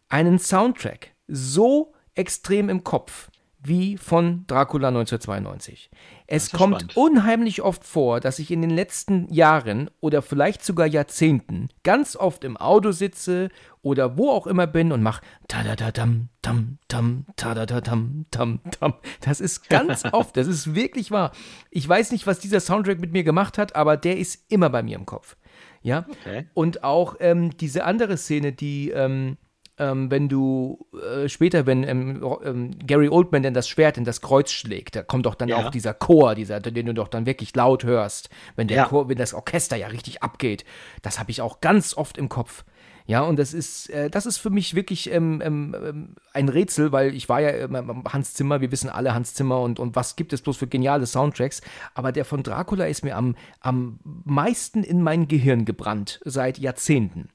einen 0.09 0.39
Soundtrack 0.39 1.11
so 1.27 1.93
extrem 2.15 2.69
im 2.69 2.83
Kopf 2.83 3.29
wie 3.67 3.97
von 3.97 4.45
Dracula 4.47 4.89
1992. 4.89 5.89
Es 6.27 6.51
kommt 6.51 6.81
spannend. 6.81 6.97
unheimlich 6.97 7.61
oft 7.61 7.83
vor, 7.83 8.19
dass 8.19 8.39
ich 8.39 8.51
in 8.51 8.61
den 8.61 8.69
letzten 8.69 9.31
Jahren 9.31 9.89
oder 9.99 10.21
vielleicht 10.21 10.63
sogar 10.63 10.87
Jahrzehnten 10.87 11.69
ganz 11.83 12.15
oft 12.15 12.43
im 12.43 12.57
Auto 12.57 12.91
sitze 12.91 13.49
oder 13.81 14.17
wo 14.17 14.31
auch 14.31 14.47
immer 14.47 14.65
bin 14.67 14.91
und 14.91 15.03
mache 15.03 15.21
tadadadam, 15.47 16.29
tam, 16.41 16.79
tam, 16.87 17.25
tadadadam, 17.35 18.25
tam, 18.31 18.59
tam. 18.71 18.93
Das 19.21 19.39
ist 19.39 19.69
ganz 19.69 20.03
oft, 20.11 20.37
das 20.37 20.47
ist 20.47 20.73
wirklich 20.73 21.11
wahr. 21.11 21.31
Ich 21.69 21.87
weiß 21.87 22.11
nicht, 22.11 22.25
was 22.25 22.39
dieser 22.39 22.59
Soundtrack 22.59 22.99
mit 22.99 23.11
mir 23.11 23.23
gemacht 23.23 23.57
hat, 23.57 23.75
aber 23.75 23.97
der 23.97 24.17
ist 24.17 24.51
immer 24.51 24.69
bei 24.69 24.81
mir 24.81 24.95
im 24.95 25.05
Kopf. 25.05 25.35
Ja. 25.83 26.05
Okay. 26.09 26.47
Und 26.55 26.83
auch 26.83 27.17
ähm, 27.19 27.55
diese 27.57 27.83
andere 27.83 28.17
Szene, 28.17 28.53
die 28.53 28.89
ähm, 28.89 29.37
ähm, 29.77 30.09
wenn 30.09 30.29
du 30.29 30.87
äh, 30.93 31.27
später, 31.27 31.65
wenn 31.65 31.83
ähm, 31.83 32.23
ähm, 32.43 32.71
Gary 32.85 33.09
Oldman 33.09 33.43
dann 33.43 33.53
das 33.53 33.67
Schwert 33.67 33.97
in 33.97 34.05
das 34.05 34.21
Kreuz 34.21 34.51
schlägt, 34.51 34.95
da 34.95 35.03
kommt 35.03 35.25
doch 35.25 35.35
dann 35.35 35.49
ja. 35.49 35.57
auch 35.57 35.69
dieser 35.69 35.93
Chor, 35.93 36.35
dieser, 36.35 36.59
den 36.59 36.85
du 36.85 36.93
doch 36.93 37.09
dann 37.09 37.25
wirklich 37.25 37.55
laut 37.55 37.83
hörst, 37.83 38.29
wenn 38.55 38.67
der 38.67 38.77
ja. 38.77 38.85
Chor, 38.85 39.09
wenn 39.09 39.17
das 39.17 39.33
Orchester 39.33 39.75
ja 39.75 39.87
richtig 39.87 40.23
abgeht. 40.23 40.65
Das 41.01 41.19
habe 41.19 41.31
ich 41.31 41.41
auch 41.41 41.59
ganz 41.59 41.95
oft 41.95 42.17
im 42.17 42.29
Kopf. 42.29 42.63
Ja, 43.07 43.21
und 43.21 43.37
das 43.37 43.53
ist, 43.53 43.89
äh, 43.91 44.09
das 44.09 44.25
ist 44.25 44.37
für 44.37 44.49
mich 44.49 44.73
wirklich 44.73 45.11
ähm, 45.11 45.41
ähm, 45.43 45.75
ähm 45.79 46.15
ein 46.33 46.49
Rätsel, 46.49 46.91
weil 46.91 47.13
ich 47.13 47.29
war 47.29 47.39
ja 47.39 47.49
ähm, 47.49 48.03
Hans 48.11 48.33
Zimmer, 48.33 48.61
wir 48.61 48.71
wissen 48.71 48.89
alle 48.89 49.13
Hans 49.13 49.35
Zimmer 49.35 49.61
und, 49.61 49.79
und 49.79 49.95
was 49.95 50.15
gibt 50.15 50.33
es 50.33 50.41
bloß 50.41 50.57
für 50.57 50.67
geniale 50.67 51.05
Soundtracks. 51.05 51.61
Aber 51.93 52.11
der 52.11 52.25
von 52.25 52.41
Dracula 52.41 52.85
ist 52.85 53.03
mir 53.03 53.15
am, 53.15 53.35
am 53.59 53.99
meisten 54.03 54.83
in 54.83 55.03
mein 55.03 55.27
Gehirn 55.27 55.65
gebrannt, 55.65 56.19
seit 56.25 56.57
Jahrzehnten. 56.57 57.29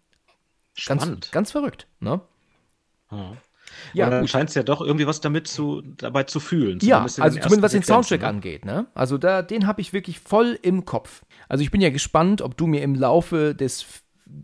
Spannend. 0.74 1.06
Ganz, 1.06 1.30
ganz 1.30 1.50
verrückt, 1.52 1.86
ne? 2.00 2.20
Hm. 3.10 3.36
Ja, 3.92 4.06
Und 4.06 4.10
dann 4.12 4.28
scheint 4.28 4.48
es 4.48 4.54
ja 4.54 4.62
doch 4.62 4.80
irgendwie 4.80 5.06
was 5.06 5.20
damit 5.20 5.46
zu, 5.46 5.82
dabei 5.96 6.24
zu 6.24 6.40
fühlen. 6.40 6.78
Ja, 6.82 7.02
also 7.02 7.22
zumindest 7.22 7.62
was 7.62 7.72
den 7.72 7.82
Soundtrack 7.82 8.22
ne? 8.22 8.26
angeht. 8.26 8.64
Ne? 8.64 8.86
Also 8.94 9.18
da, 9.18 9.42
den 9.42 9.66
habe 9.66 9.80
ich 9.80 9.92
wirklich 9.92 10.18
voll 10.20 10.58
im 10.62 10.84
Kopf. 10.84 11.22
Also 11.48 11.62
ich 11.62 11.70
bin 11.70 11.80
ja 11.80 11.90
gespannt, 11.90 12.42
ob 12.42 12.56
du 12.56 12.66
mir 12.66 12.82
im 12.82 12.94
Laufe 12.94 13.54
des 13.54 13.86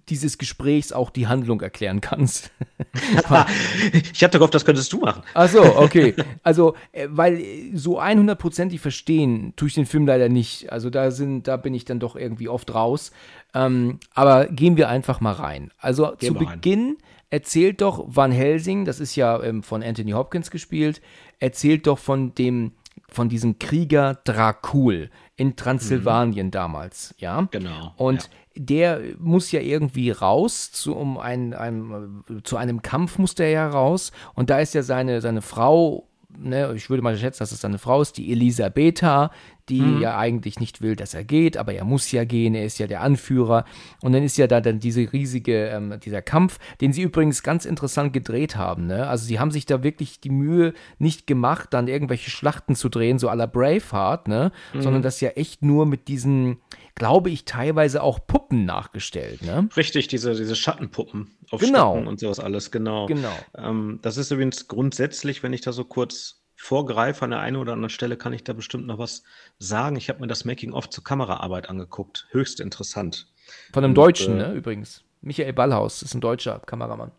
dieses 0.08 0.36
Gesprächs 0.38 0.92
auch 0.92 1.10
die 1.10 1.28
Handlung 1.28 1.60
erklären 1.60 2.00
kannst. 2.00 2.50
ich 4.12 4.24
hatte 4.24 4.38
gehofft, 4.38 4.54
das 4.54 4.64
könntest 4.64 4.92
du 4.92 4.98
machen. 4.98 5.22
Ach 5.34 5.48
so, 5.48 5.62
okay. 5.76 6.14
Also, 6.42 6.74
äh, 6.90 7.06
weil 7.08 7.40
so 7.74 8.00
100%ig 8.00 8.80
verstehen 8.80 9.52
tue 9.54 9.68
ich 9.68 9.74
den 9.74 9.86
Film 9.86 10.06
leider 10.06 10.28
nicht. 10.28 10.72
Also 10.72 10.90
da 10.90 11.12
sind, 11.12 11.46
da 11.46 11.56
bin 11.56 11.72
ich 11.72 11.84
dann 11.84 12.00
doch 12.00 12.16
irgendwie 12.16 12.48
oft 12.48 12.74
raus. 12.74 13.12
Ähm, 13.54 14.00
aber 14.12 14.46
gehen 14.46 14.76
wir 14.76 14.88
einfach 14.88 15.20
mal 15.20 15.32
rein. 15.32 15.70
Also 15.78 16.12
Gehen 16.18 16.34
zu 16.34 16.44
Beginn 16.44 16.84
rein 16.86 16.96
erzählt 17.30 17.80
doch 17.80 18.04
Van 18.06 18.30
Helsing, 18.30 18.84
das 18.84 19.00
ist 19.00 19.16
ja 19.16 19.42
ähm, 19.42 19.62
von 19.62 19.82
Anthony 19.82 20.12
Hopkins 20.12 20.50
gespielt, 20.50 21.00
erzählt 21.38 21.86
doch 21.86 21.98
von 21.98 22.34
dem, 22.34 22.72
von 23.08 23.28
diesem 23.28 23.58
Krieger 23.58 24.14
Dracul 24.24 25.10
in 25.36 25.56
Transsilvanien 25.56 26.46
mhm. 26.46 26.50
damals, 26.52 27.14
ja. 27.18 27.46
Genau. 27.50 27.92
Und 27.96 28.24
ja. 28.54 28.62
der 28.62 29.00
muss 29.18 29.52
ja 29.52 29.60
irgendwie 29.60 30.10
raus, 30.10 30.72
zu, 30.72 30.94
um 30.96 31.18
ein, 31.18 31.52
ein, 31.52 32.24
zu 32.44 32.56
einem 32.56 32.82
Kampf 32.82 33.18
muss 33.18 33.34
der 33.34 33.50
ja 33.50 33.68
raus. 33.68 34.12
Und 34.34 34.50
da 34.50 34.60
ist 34.60 34.74
ja 34.74 34.82
seine, 34.82 35.20
seine 35.20 35.42
Frau, 35.42 36.08
ne, 36.38 36.72
ich 36.74 36.90
würde 36.90 37.02
mal 37.02 37.16
schätzen, 37.16 37.40
dass 37.40 37.52
es 37.52 37.60
seine 37.60 37.78
Frau 37.78 38.02
ist, 38.02 38.16
die 38.16 38.32
Elisabetha, 38.32 39.30
die 39.68 39.80
mhm. 39.80 40.00
ja 40.00 40.16
eigentlich 40.16 40.60
nicht 40.60 40.80
will, 40.80 40.94
dass 40.94 41.14
er 41.14 41.24
geht, 41.24 41.56
aber 41.56 41.74
er 41.74 41.84
muss 41.84 42.12
ja 42.12 42.24
gehen, 42.24 42.54
er 42.54 42.64
ist 42.64 42.78
ja 42.78 42.86
der 42.86 43.00
Anführer. 43.00 43.64
Und 44.00 44.12
dann 44.12 44.22
ist 44.22 44.38
ja 44.38 44.46
da 44.46 44.60
dann 44.60 44.78
diese 44.78 45.12
riesige, 45.12 45.66
ähm, 45.66 45.98
dieser 46.04 46.22
Kampf, 46.22 46.58
den 46.80 46.92
sie 46.92 47.02
übrigens 47.02 47.42
ganz 47.42 47.64
interessant 47.64 48.12
gedreht 48.12 48.56
haben. 48.56 48.86
Ne? 48.86 49.08
Also 49.08 49.26
sie 49.26 49.40
haben 49.40 49.50
sich 49.50 49.66
da 49.66 49.82
wirklich 49.82 50.20
die 50.20 50.30
Mühe 50.30 50.72
nicht 50.98 51.26
gemacht, 51.26 51.70
dann 51.72 51.88
irgendwelche 51.88 52.30
Schlachten 52.30 52.76
zu 52.76 52.88
drehen, 52.88 53.18
so 53.18 53.28
à 53.28 53.34
la 53.34 53.46
Braveheart, 53.46 54.28
ne? 54.28 54.52
Mhm. 54.72 54.82
sondern 54.82 55.02
das 55.02 55.20
ja 55.20 55.30
echt 55.30 55.62
nur 55.62 55.84
mit 55.86 56.06
diesen, 56.06 56.58
glaube 56.96 57.30
ich, 57.30 57.44
teilweise 57.44 58.02
auch 58.02 58.26
Puppen 58.26 58.64
nachgestellt. 58.64 59.42
Ne? 59.42 59.68
Richtig, 59.76 60.08
diese, 60.08 60.34
diese 60.34 60.56
Schattenpuppen 60.56 61.36
auf 61.50 61.60
genau. 61.60 61.92
Stöcken 61.92 62.08
und 62.08 62.18
sowas 62.18 62.40
alles, 62.40 62.72
genau. 62.72 63.06
genau. 63.06 63.36
Ähm, 63.56 64.00
das 64.02 64.16
ist 64.16 64.32
übrigens 64.32 64.66
grundsätzlich, 64.66 65.42
wenn 65.42 65.52
ich 65.52 65.60
da 65.60 65.72
so 65.72 65.84
kurz 65.84 66.42
vorgreife, 66.56 67.24
an 67.24 67.30
der 67.30 67.40
einen 67.40 67.56
oder 67.56 67.74
anderen 67.74 67.90
Stelle 67.90 68.16
kann 68.16 68.32
ich 68.32 68.42
da 68.42 68.54
bestimmt 68.54 68.86
noch 68.86 68.98
was 68.98 69.22
sagen. 69.58 69.96
Ich 69.96 70.08
habe 70.08 70.20
mir 70.20 70.26
das 70.26 70.46
Making-of 70.46 70.88
zur 70.88 71.04
Kameraarbeit 71.04 71.68
angeguckt. 71.68 72.26
Höchst 72.30 72.60
interessant. 72.60 73.28
Von 73.72 73.84
einem 73.84 73.90
und, 73.90 73.96
Deutschen, 73.96 74.40
äh, 74.40 74.48
ne, 74.48 74.54
übrigens. 74.54 75.04
Michael 75.20 75.52
Ballhaus 75.52 76.02
ist 76.02 76.14
ein 76.14 76.20
deutscher 76.20 76.60
Kameramann. 76.60 77.12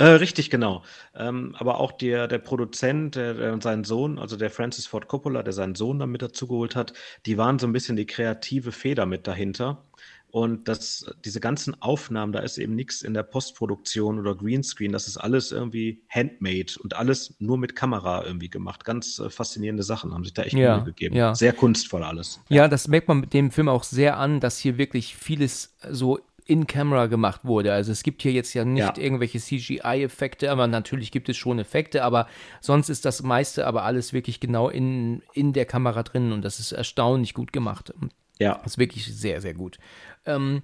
Äh, 0.00 0.14
richtig, 0.14 0.48
genau. 0.48 0.82
Ähm, 1.14 1.54
aber 1.58 1.78
auch 1.78 1.92
der, 1.92 2.26
der 2.26 2.38
Produzent, 2.38 3.16
der, 3.16 3.34
der 3.34 3.60
seinen 3.60 3.84
Sohn, 3.84 4.18
also 4.18 4.36
der 4.36 4.50
Francis 4.50 4.86
Ford 4.86 5.08
Coppola, 5.08 5.42
der 5.42 5.52
seinen 5.52 5.74
Sohn 5.74 5.98
dann 5.98 6.10
mit 6.10 6.22
dazugeholt 6.22 6.74
hat, 6.74 6.94
die 7.26 7.36
waren 7.36 7.58
so 7.58 7.66
ein 7.66 7.72
bisschen 7.72 7.96
die 7.96 8.06
kreative 8.06 8.72
Feder 8.72 9.04
mit 9.04 9.26
dahinter. 9.26 9.84
Und 10.30 10.68
das, 10.68 11.04
diese 11.24 11.40
ganzen 11.40 11.80
Aufnahmen, 11.82 12.32
da 12.32 12.38
ist 12.40 12.56
eben 12.56 12.74
nichts 12.74 13.02
in 13.02 13.14
der 13.14 13.24
Postproduktion 13.24 14.18
oder 14.18 14.34
Greenscreen. 14.34 14.92
Das 14.92 15.08
ist 15.08 15.16
alles 15.16 15.50
irgendwie 15.50 16.02
handmade 16.08 16.74
und 16.82 16.94
alles 16.94 17.34
nur 17.40 17.58
mit 17.58 17.74
Kamera 17.74 18.24
irgendwie 18.24 18.48
gemacht. 18.48 18.84
Ganz 18.84 19.18
äh, 19.18 19.28
faszinierende 19.28 19.82
Sachen 19.82 20.14
haben 20.14 20.24
sich 20.24 20.34
da 20.34 20.42
echt 20.42 20.54
ja, 20.54 20.76
Mühe 20.76 20.86
gegeben. 20.86 21.16
Ja. 21.16 21.34
Sehr 21.34 21.52
kunstvoll 21.52 22.04
alles. 22.04 22.40
Ja. 22.48 22.62
ja, 22.62 22.68
das 22.68 22.86
merkt 22.88 23.08
man 23.08 23.20
mit 23.20 23.34
dem 23.34 23.50
Film 23.50 23.68
auch 23.68 23.82
sehr 23.82 24.18
an, 24.18 24.40
dass 24.40 24.58
hier 24.58 24.78
wirklich 24.78 25.16
vieles 25.16 25.74
so 25.90 26.20
in 26.50 26.66
Camera 26.66 27.06
gemacht 27.06 27.42
wurde. 27.44 27.72
Also 27.72 27.92
es 27.92 28.02
gibt 28.02 28.22
hier 28.22 28.32
jetzt 28.32 28.52
ja 28.54 28.64
nicht 28.64 28.96
ja. 28.96 29.02
irgendwelche 29.02 29.38
CGI-Effekte, 29.38 30.50
aber 30.50 30.66
natürlich 30.66 31.12
gibt 31.12 31.28
es 31.28 31.36
schon 31.36 31.60
Effekte, 31.60 32.02
aber 32.02 32.26
sonst 32.60 32.88
ist 32.88 33.04
das 33.04 33.22
meiste 33.22 33.68
aber 33.68 33.84
alles 33.84 34.12
wirklich 34.12 34.40
genau 34.40 34.68
in, 34.68 35.22
in 35.32 35.52
der 35.52 35.64
Kamera 35.64 36.02
drin 36.02 36.32
und 36.32 36.42
das 36.44 36.58
ist 36.58 36.72
erstaunlich 36.72 37.34
gut 37.34 37.52
gemacht. 37.52 37.94
Ja. 38.40 38.54
Das 38.64 38.72
ist 38.72 38.78
wirklich 38.78 39.06
sehr, 39.06 39.40
sehr 39.40 39.54
gut. 39.54 39.78
Ähm, 40.26 40.62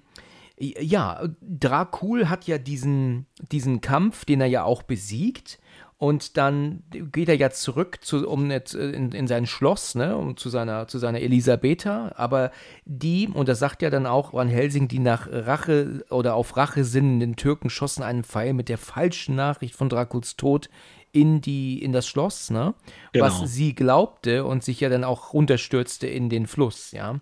ja, 0.59 1.23
Dracul 1.39 2.27
hat 2.27 2.47
ja 2.47 2.57
diesen, 2.57 3.25
diesen 3.51 3.79
Kampf, 3.79 4.25
den 4.25 4.41
er 4.41 4.47
ja 4.47 4.63
auch 4.65 4.83
besiegt. 4.83 5.57
Und 5.99 6.37
dann 6.37 6.83
geht 6.91 7.27
er 7.27 7.35
ja 7.35 7.49
zurück 7.49 7.99
zu, 8.01 8.29
um 8.29 8.51
in, 8.51 9.11
in 9.11 9.27
sein 9.27 9.47
Schloss, 9.47 9.95
ne, 9.95 10.15
um 10.15 10.37
zu 10.37 10.49
seiner, 10.49 10.87
zu 10.87 10.99
seiner 10.99 11.21
Elisabetha. 11.21 12.11
Aber 12.15 12.51
die, 12.85 13.27
und 13.27 13.49
das 13.49 13.57
sagt 13.57 13.81
ja 13.81 13.89
dann 13.89 14.05
auch 14.05 14.31
Van 14.31 14.47
Helsing, 14.47 14.87
die 14.87 14.99
nach 14.99 15.27
Rache 15.31 16.05
oder 16.11 16.35
auf 16.35 16.55
Rache 16.55 16.83
sinnenden 16.83 17.35
Türken 17.35 17.71
schossen 17.71 18.03
einen 18.03 18.23
Pfeil 18.23 18.53
mit 18.53 18.69
der 18.69 18.77
falschen 18.77 19.35
Nachricht 19.35 19.75
von 19.75 19.89
Draculs 19.89 20.37
Tod 20.37 20.69
in 21.13 21.41
die, 21.41 21.81
in 21.81 21.93
das 21.93 22.07
Schloss, 22.07 22.51
ne? 22.51 22.75
Genau. 23.11 23.25
Was 23.25 23.51
sie 23.51 23.73
glaubte 23.73 24.45
und 24.45 24.63
sich 24.63 24.79
ja 24.81 24.89
dann 24.89 25.03
auch 25.03 25.33
runterstürzte 25.33 26.05
in 26.05 26.29
den 26.29 26.45
Fluss, 26.45 26.91
ja. 26.91 27.19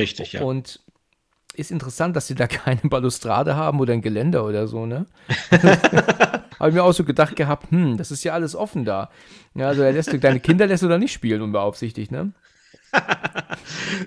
Richtig, 0.00 0.32
ja. 0.32 0.42
Und 0.42 0.80
ist 1.58 1.70
interessant, 1.70 2.16
dass 2.16 2.26
sie 2.26 2.34
da 2.34 2.46
keine 2.48 2.82
Balustrade 2.84 3.56
haben 3.56 3.80
oder 3.80 3.92
ein 3.92 4.02
Geländer 4.02 4.44
oder 4.44 4.66
so, 4.66 4.86
ne? 4.86 5.06
Habe 6.58 6.70
ich 6.70 6.74
mir 6.74 6.84
auch 6.84 6.92
so 6.92 7.04
gedacht 7.04 7.36
gehabt, 7.36 7.70
hm, 7.70 7.98
das 7.98 8.10
ist 8.10 8.24
ja 8.24 8.32
alles 8.32 8.56
offen 8.56 8.84
da. 8.84 9.10
Ja, 9.54 9.68
also 9.68 9.82
er 9.82 9.92
lässt 9.92 10.12
deine 10.24 10.40
Kinder 10.40 10.66
lässt 10.66 10.82
du 10.82 10.88
da 10.88 10.96
nicht 10.96 11.12
spielen 11.12 11.42
unbeaufsichtigt, 11.42 12.10
ne? 12.10 12.32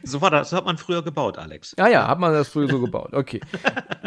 so 0.03 0.21
war 0.21 0.31
das, 0.31 0.49
so 0.49 0.57
hat 0.57 0.65
man 0.65 0.77
früher 0.77 1.03
gebaut, 1.03 1.37
Alex. 1.37 1.75
Ja, 1.77 1.87
ja, 1.87 2.07
hat 2.07 2.19
man 2.19 2.33
das 2.33 2.47
früher 2.49 2.67
so 2.67 2.79
gebaut. 2.79 3.13
Okay. 3.13 3.39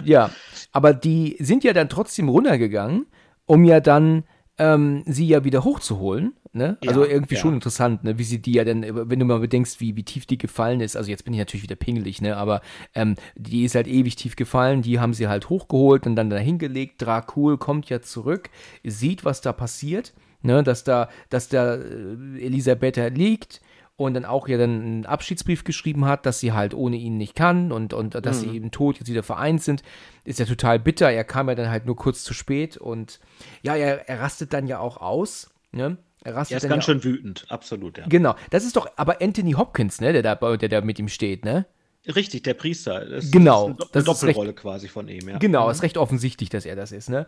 Ja, 0.05 0.31
aber 0.73 0.93
die 0.93 1.37
sind 1.39 1.63
ja 1.63 1.73
dann 1.73 1.89
trotzdem 1.89 2.29
runtergegangen, 2.29 3.07
um 3.47 3.65
ja 3.65 3.81
dann 3.81 4.25
ähm, 4.59 5.03
sie 5.07 5.27
ja 5.27 5.45
wieder 5.45 5.65
hochzuholen. 5.65 6.35
Ne? 6.55 6.77
Ja, 6.83 6.91
also 6.91 7.07
irgendwie 7.07 7.37
ja. 7.37 7.41
schon 7.41 7.55
interessant, 7.55 8.05
ne? 8.05 8.19
wie 8.19 8.25
sie 8.25 8.39
die 8.39 8.53
ja 8.53 8.65
dann, 8.65 8.85
wenn 9.09 9.19
du 9.19 9.25
mal 9.25 9.39
bedenkst, 9.39 9.81
wie, 9.81 9.97
wie 9.97 10.03
tief 10.03 10.27
die 10.27 10.37
gefallen 10.37 10.81
ist. 10.81 10.97
Also 10.97 11.11
jetzt 11.11 11.25
bin 11.25 11.33
ich 11.33 11.39
natürlich 11.39 11.63
wieder 11.63 11.77
pingelig, 11.77 12.21
ne? 12.21 12.37
aber 12.37 12.61
ähm, 12.95 13.15
die 13.37 13.65
ist 13.65 13.75
halt 13.75 13.87
ewig 13.87 14.17
tief 14.17 14.37
gefallen. 14.37 14.83
Die 14.83 15.01
haben 15.01 15.15
sie 15.15 15.29
halt 15.29 15.49
hochgeholt 15.49 16.07
und 16.07 16.15
dann 16.15 16.29
da 16.29 16.37
hingelegt. 16.37 17.01
Dracul 17.01 17.57
kommt 17.57 17.89
ja 17.89 18.03
zurück, 18.03 18.51
sieht, 18.85 19.25
was 19.25 19.41
da 19.41 19.55
passiert, 19.55 20.13
ne? 20.43 20.63
dass 20.63 20.85
da, 20.85 21.09
dass 21.31 21.49
da 21.49 21.77
äh, 21.77 22.17
Elisabeth 22.39 22.97
liegt 23.17 23.63
und 23.97 24.13
dann 24.13 24.27
auch 24.27 24.47
ja 24.47 24.59
dann 24.59 24.83
einen 24.83 25.07
Abschiedsbrief 25.07 25.65
geschrieben 25.65 26.05
hat, 26.05 26.27
dass 26.27 26.41
sie 26.41 26.53
halt 26.53 26.75
ohne 26.75 26.97
ihn 26.97 27.17
nicht 27.17 27.35
kann 27.35 27.73
und, 27.73 27.95
und 27.95 28.15
dass 28.15 28.43
mhm. 28.43 28.51
sie 28.51 28.57
eben 28.57 28.71
tot 28.71 28.99
jetzt 28.99 29.09
wieder 29.09 29.23
vereint 29.23 29.63
sind, 29.63 29.83
ist 30.25 30.39
ja 30.39 30.45
total 30.45 30.79
bitter. 30.79 31.11
Er 31.11 31.25
kam 31.25 31.49
ja 31.49 31.55
dann 31.55 31.71
halt 31.71 31.87
nur 31.87 31.97
kurz 31.97 32.25
zu 32.25 32.35
spät 32.35 32.77
und 32.77 33.21
ja, 33.63 33.75
er, 33.75 34.07
er 34.07 34.21
rastet 34.21 34.53
dann 34.53 34.67
ja 34.67 34.81
auch 34.81 34.99
aus, 34.99 35.51
ne? 35.73 35.97
Er, 36.25 36.35
er 36.35 36.43
ist 36.43 36.51
ganz 36.51 36.65
ja 36.65 36.81
schön 36.83 37.05
wütend, 37.05 37.47
absolut, 37.49 37.99
ja. 37.99 38.07
Genau, 38.09 38.37
das 38.51 38.65
ist 38.65 38.77
doch 38.77 38.89
aber 38.97 39.21
Anthony 39.21 39.53
Hopkins, 39.53 40.01
ne, 40.01 40.13
der 40.13 40.23
da, 40.23 40.35
der 40.57 40.69
da 40.69 40.81
mit 40.81 40.99
ihm 40.99 41.09
steht, 41.09 41.45
ne? 41.45 41.67
Richtig, 42.07 42.43
der 42.43 42.55
Priester. 42.55 43.05
Das 43.07 43.31
genau. 43.31 43.71
Ist 43.71 43.95
eine, 43.95 44.05
Do 44.05 44.13
Doppelrolle 44.13 44.49
recht, 44.51 44.59
quasi 44.59 44.89
von 44.89 45.09
ihm, 45.09 45.29
ja. 45.29 45.39
Genau, 45.39 45.67
mhm. 45.67 45.73
ist 45.73 45.83
recht 45.83 45.99
offensichtlich, 45.99 46.49
dass 46.49 46.67
er 46.67 46.77
das 46.77 46.93
ist, 46.93 47.09
ne? 47.09 47.27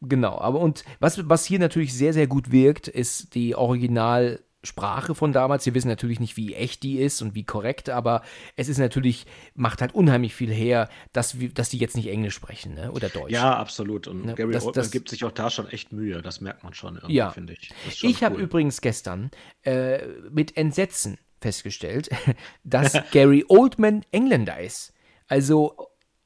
Genau, 0.00 0.38
aber 0.38 0.60
und 0.60 0.84
was, 1.00 1.28
was 1.28 1.44
hier 1.44 1.58
natürlich 1.58 1.94
sehr, 1.94 2.12
sehr 2.12 2.26
gut 2.26 2.52
wirkt, 2.52 2.88
ist 2.88 3.34
die 3.34 3.54
Original- 3.54 4.40
Sprache 4.64 5.14
von 5.14 5.32
damals. 5.32 5.66
Wir 5.66 5.74
wissen 5.74 5.88
natürlich 5.88 6.20
nicht, 6.20 6.36
wie 6.36 6.54
echt 6.54 6.82
die 6.82 6.98
ist 6.98 7.22
und 7.22 7.34
wie 7.34 7.44
korrekt, 7.44 7.90
aber 7.90 8.22
es 8.56 8.68
ist 8.68 8.78
natürlich, 8.78 9.26
macht 9.54 9.80
halt 9.80 9.94
unheimlich 9.94 10.34
viel 10.34 10.52
her, 10.52 10.88
dass, 11.12 11.38
wir, 11.38 11.50
dass 11.50 11.68
die 11.68 11.78
jetzt 11.78 11.96
nicht 11.96 12.08
Englisch 12.08 12.34
sprechen 12.34 12.74
ne? 12.74 12.90
oder 12.90 13.08
Deutsch. 13.08 13.32
Ja, 13.32 13.56
absolut. 13.56 14.08
Und 14.08 14.24
ne? 14.26 14.34
Gary 14.34 14.52
das, 14.52 14.64
Oldman 14.64 14.82
das, 14.82 14.90
gibt 14.90 15.08
sich 15.08 15.24
auch 15.24 15.32
da 15.32 15.50
schon 15.50 15.68
echt 15.68 15.92
Mühe, 15.92 16.22
das 16.22 16.40
merkt 16.40 16.64
man 16.64 16.74
schon 16.74 16.96
irgendwie, 16.96 17.14
ja. 17.14 17.30
finde 17.30 17.52
ich. 17.52 17.70
Ich 17.86 18.04
cool. 18.04 18.20
habe 18.22 18.40
übrigens 18.40 18.80
gestern 18.80 19.30
äh, 19.62 19.98
mit 20.30 20.56
Entsetzen 20.56 21.18
festgestellt, 21.40 22.08
dass 22.64 22.98
Gary 23.12 23.44
Oldman 23.48 24.04
Engländer 24.10 24.58
ist. 24.58 24.92
Also 25.28 25.76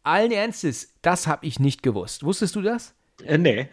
allen 0.02 0.33
Ernstes, 0.33 0.95
das 1.02 1.26
habe 1.26 1.47
ich 1.47 1.61
nicht 1.61 1.83
gewusst. 1.83 2.25
Wusstest 2.25 2.57
du 2.57 2.62
das? 2.62 2.95
Äh, 3.25 3.38
nee. 3.38 3.68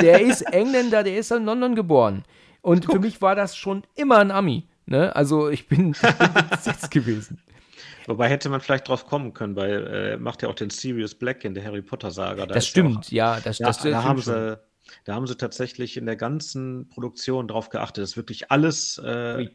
der 0.00 0.20
ist 0.20 0.42
Engländer, 0.52 1.02
der 1.02 1.18
ist 1.18 1.32
in 1.32 1.44
London 1.44 1.74
geboren. 1.74 2.24
Und 2.64 2.86
Guck. 2.86 2.94
für 2.94 3.00
mich 3.00 3.20
war 3.20 3.34
das 3.34 3.56
schon 3.56 3.82
immer 3.94 4.18
ein 4.18 4.30
Ami. 4.30 4.66
Ne? 4.86 5.14
Also 5.14 5.50
ich 5.50 5.68
bin, 5.68 5.90
ich 5.90 6.00
bin 6.00 6.34
entsetzt 6.50 6.90
gewesen. 6.90 7.38
Wobei 8.06 8.30
hätte 8.30 8.48
man 8.48 8.62
vielleicht 8.62 8.88
drauf 8.88 9.06
kommen 9.06 9.34
können, 9.34 9.54
weil 9.54 9.86
er 9.86 10.12
äh, 10.12 10.16
macht 10.16 10.42
ja 10.42 10.48
auch 10.48 10.54
den 10.54 10.70
Sirius 10.70 11.14
Black 11.14 11.44
in 11.44 11.52
der 11.52 11.62
Harry 11.62 11.82
Potter 11.82 12.10
Saga. 12.10 12.46
Da 12.46 12.54
das 12.54 12.66
stimmt, 12.66 13.10
ja, 13.10 13.38
das, 13.40 13.58
ja, 13.58 13.66
das, 13.66 13.78
das 13.78 13.92
da 13.92 14.02
haben 14.02 14.20
sie, 14.20 14.58
da 15.04 15.14
haben 15.14 15.26
sie 15.26 15.36
tatsächlich 15.36 15.96
in 15.96 16.06
der 16.06 16.16
ganzen 16.16 16.88
Produktion 16.88 17.48
darauf 17.48 17.68
geachtet, 17.68 18.02
dass 18.02 18.16
wirklich 18.16 18.50
alles 18.50 19.00
äh, 19.04 19.48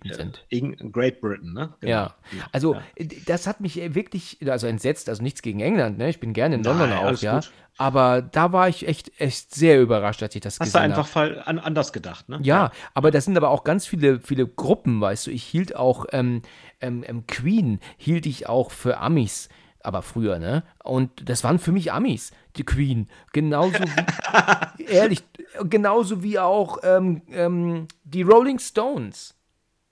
in 0.50 0.92
Great 0.92 1.22
Britain, 1.22 1.54
ne? 1.54 1.74
Genau. 1.80 1.92
Ja, 1.92 2.16
also 2.52 2.76
ja. 2.76 3.08
das 3.26 3.48
hat 3.48 3.62
mich 3.62 3.76
wirklich, 3.96 4.38
also 4.48 4.68
entsetzt, 4.68 5.10
also 5.10 5.22
nichts 5.24 5.42
gegen 5.42 5.60
England, 5.60 5.98
ne? 5.98 6.10
Ich 6.10 6.20
bin 6.20 6.34
gerne 6.34 6.56
in 6.56 6.64
London 6.64 6.90
Nein, 6.90 7.00
auch, 7.00 7.22
ja. 7.22 7.36
Gut. 7.36 7.52
Aber 7.78 8.22
da 8.22 8.52
war 8.52 8.68
ich 8.68 8.86
echt, 8.88 9.22
echt 9.22 9.56
sehr 9.56 9.82
überrascht, 9.82 10.22
als 10.22 10.36
ich 10.36 10.42
das 10.42 10.60
Hast 10.60 10.74
gesehen 10.74 10.92
habe. 10.92 10.98
Hast 10.98 11.16
du 11.16 11.20
einfach 11.20 11.48
an, 11.48 11.60
anders 11.60 11.94
gedacht, 11.94 12.28
ne? 12.28 12.40
Ja, 12.44 12.66
ja, 12.66 12.72
aber 12.94 13.10
das 13.10 13.24
sind 13.24 13.38
aber 13.38 13.50
auch 13.50 13.64
ganz 13.64 13.86
viele, 13.86 14.20
viele 14.20 14.46
Gruppen, 14.48 15.00
weißt 15.00 15.28
du. 15.28 15.32
Ich 15.32 15.46
hielt 15.46 15.76
auch 15.76 16.06
ähm, 16.12 16.42
ähm, 16.82 17.06
ähm 17.08 17.26
Queen, 17.26 17.80
hielt 17.96 18.26
ich 18.26 18.50
auch 18.50 18.72
für 18.72 18.98
Amis 18.98 19.48
aber 19.82 20.02
früher, 20.02 20.40
ne? 20.40 20.64
Und 20.84 21.30
das 21.30 21.44
waren 21.44 21.60
für 21.60 21.72
mich 21.72 21.92
Amis, 21.92 22.32
die 22.58 22.64
Queen. 22.64 23.08
Genauso 23.34 23.80
wie, 23.80 24.84
ehrlich, 24.84 25.24
genauso 25.64 26.24
wie 26.24 26.40
auch 26.40 26.80
ähm, 26.84 27.22
ähm, 27.32 27.88
die 28.04 28.24
Rolling 28.24 28.60
Stones. 28.60 29.36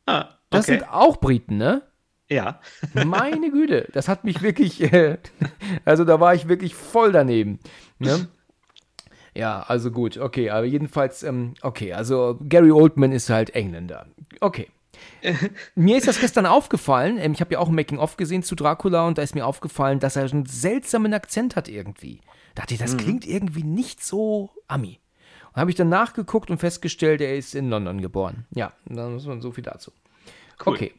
Ah, 0.06 0.22
okay. 0.22 0.30
Das 0.50 0.66
sind 0.66 0.92
auch 0.92 1.18
Briten, 1.18 1.58
ne? 1.58 1.84
Ja. 2.30 2.60
Meine 2.94 3.52
Güte, 3.52 3.88
das 3.94 4.08
hat 4.08 4.24
mich 4.24 4.42
wirklich, 4.42 4.82
äh, 4.94 5.18
also 5.86 6.04
da 6.04 6.20
war 6.20 6.36
ich 6.36 6.48
wirklich 6.48 6.76
voll 6.76 7.12
daneben. 7.12 7.60
Ne? 8.00 8.28
Ja, 9.34 9.62
also 9.68 9.92
gut, 9.92 10.18
okay, 10.18 10.50
aber 10.50 10.66
jedenfalls, 10.66 11.24
ähm, 11.24 11.54
okay, 11.62 11.94
also 11.94 12.40
Gary 12.48 12.72
Oldman 12.72 13.12
ist 13.12 13.30
halt 13.30 13.52
Engländer. 13.52 14.08
Okay. 14.42 14.68
mir 15.76 15.98
ist 15.98 16.08
das 16.08 16.20
gestern 16.20 16.46
aufgefallen, 16.46 17.18
ähm, 17.18 17.34
ich 17.34 17.42
habe 17.42 17.54
ja 17.54 17.60
auch 17.60 17.70
ein 17.70 17.76
Making-of 17.76 18.18
gesehen 18.18 18.44
zu 18.44 18.56
Dracula 18.56 19.08
und 19.08 19.18
da 19.18 19.22
ist 19.22 19.36
mir 19.36 19.46
aufgefallen, 19.46 20.00
dass 20.00 20.16
er 20.16 20.24
einen 20.24 20.46
seltsamen 20.46 21.14
Akzent 21.14 21.56
hat 21.56 21.68
irgendwie. 21.68 22.22
Da 22.56 22.62
dachte 22.62 22.74
ich, 22.74 22.80
das 22.80 22.94
mhm. 22.94 22.98
klingt 22.98 23.26
irgendwie 23.26 23.64
nicht 23.64 24.04
so 24.04 24.50
Ami. 24.68 25.00
Und 25.54 25.62
habe 25.62 25.70
ich 25.70 25.76
dann 25.76 25.90
nachgeguckt 25.90 26.50
und 26.50 26.58
festgestellt, 26.58 27.22
er 27.22 27.36
ist 27.36 27.56
in 27.56 27.70
London 27.70 28.02
geboren. 28.02 28.46
Ja, 28.52 28.74
dann 28.86 29.14
muss 29.14 29.26
man 29.26 29.42
so 29.42 29.52
viel 29.52 29.64
dazu. 29.64 29.92
Cool. 30.66 30.74
Okay. 30.74 30.94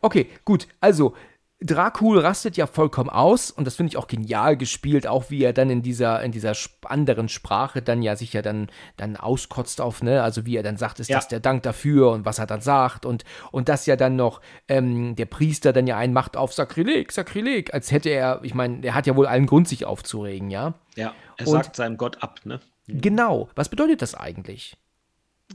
Okay, 0.00 0.26
gut. 0.44 0.66
Also, 0.80 1.14
Dracul 1.62 2.18
rastet 2.18 2.56
ja 2.56 2.66
vollkommen 2.66 3.10
aus 3.10 3.50
und 3.50 3.66
das 3.66 3.76
finde 3.76 3.90
ich 3.90 3.98
auch 3.98 4.06
genial 4.06 4.56
gespielt, 4.56 5.06
auch 5.06 5.28
wie 5.28 5.42
er 5.42 5.52
dann 5.52 5.68
in 5.68 5.82
dieser, 5.82 6.22
in 6.22 6.32
dieser 6.32 6.54
anderen 6.86 7.28
Sprache 7.28 7.82
dann 7.82 8.00
ja 8.00 8.16
sich 8.16 8.32
ja 8.32 8.40
dann, 8.40 8.70
dann 8.96 9.16
auskotzt 9.16 9.82
auf, 9.82 10.02
ne, 10.02 10.22
also 10.22 10.46
wie 10.46 10.56
er 10.56 10.62
dann 10.62 10.78
sagt, 10.78 11.00
ist 11.00 11.10
ja. 11.10 11.18
das 11.18 11.28
der 11.28 11.40
Dank 11.40 11.62
dafür 11.62 12.12
und 12.12 12.24
was 12.24 12.38
er 12.38 12.46
dann 12.46 12.62
sagt 12.62 13.04
und, 13.04 13.24
und 13.52 13.68
das 13.68 13.84
ja 13.84 13.96
dann 13.96 14.16
noch 14.16 14.40
ähm, 14.68 15.16
der 15.16 15.26
Priester 15.26 15.74
dann 15.74 15.86
ja 15.86 15.98
einmacht 15.98 16.34
auf 16.34 16.54
Sakrileg, 16.54 17.12
Sakrileg, 17.12 17.74
als 17.74 17.92
hätte 17.92 18.08
er, 18.08 18.40
ich 18.42 18.54
meine, 18.54 18.82
er 18.86 18.94
hat 18.94 19.06
ja 19.06 19.14
wohl 19.14 19.26
allen 19.26 19.44
Grund, 19.46 19.68
sich 19.68 19.84
aufzuregen, 19.84 20.50
ja. 20.50 20.74
Ja, 20.96 21.12
er 21.36 21.46
und, 21.46 21.52
sagt 21.52 21.76
seinem 21.76 21.98
Gott 21.98 22.22
ab, 22.22 22.40
ne? 22.44 22.60
Genau. 22.86 23.50
Was 23.54 23.68
bedeutet 23.68 24.02
das 24.02 24.14
eigentlich? 24.14 24.76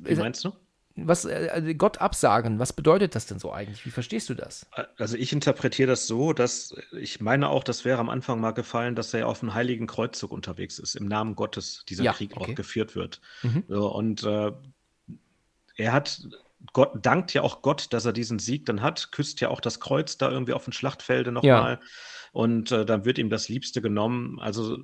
Wie 0.01 0.15
meinst 0.15 0.45
du? 0.45 0.51
Was 0.95 1.25
äh, 1.25 1.49
also 1.51 1.73
Gott 1.73 1.99
absagen, 1.99 2.59
was 2.59 2.73
bedeutet 2.73 3.15
das 3.15 3.25
denn 3.25 3.39
so 3.39 3.51
eigentlich? 3.51 3.85
Wie 3.85 3.91
verstehst 3.91 4.29
du 4.29 4.33
das? 4.33 4.65
Also 4.97 5.17
ich 5.17 5.33
interpretiere 5.33 5.89
das 5.89 6.07
so, 6.07 6.33
dass 6.33 6.75
ich 6.97 7.19
meine 7.19 7.49
auch, 7.49 7.63
das 7.63 7.85
wäre 7.85 7.99
am 7.99 8.09
Anfang 8.09 8.39
mal 8.39 8.51
gefallen, 8.51 8.95
dass 8.95 9.13
er 9.13 9.27
auf 9.27 9.41
einem 9.41 9.53
heiligen 9.53 9.87
Kreuzzug 9.87 10.31
unterwegs 10.31 10.79
ist, 10.79 10.95
im 10.95 11.07
Namen 11.07 11.35
Gottes 11.35 11.83
dieser 11.89 12.03
ja, 12.03 12.13
Krieg 12.13 12.35
okay. 12.35 12.51
auch 12.51 12.55
geführt 12.55 12.95
wird. 12.95 13.21
Mhm. 13.43 13.63
So, 13.67 13.93
und 13.93 14.23
äh, 14.23 14.51
er 15.77 15.91
hat 15.91 16.21
Gott 16.73 16.93
dankt 17.01 17.33
ja 17.33 17.41
auch 17.41 17.61
Gott, 17.61 17.93
dass 17.93 18.05
er 18.05 18.13
diesen 18.13 18.39
Sieg 18.39 18.65
dann 18.65 18.81
hat, 18.81 19.11
küsst 19.11 19.39
ja 19.41 19.49
auch 19.49 19.61
das 19.61 19.79
Kreuz 19.79 20.17
da 20.17 20.31
irgendwie 20.31 20.53
auf 20.53 20.63
dem 20.63 20.73
Schlachtfelde 20.73 21.31
nochmal. 21.31 21.73
Ja 21.73 21.79
und 22.35 22.69
äh, 22.73 22.85
dann 22.85 23.05
wird 23.05 23.17
ihm 23.17 23.29
das 23.29 23.47
Liebste 23.47 23.81
genommen. 23.81 24.41
Also 24.41 24.77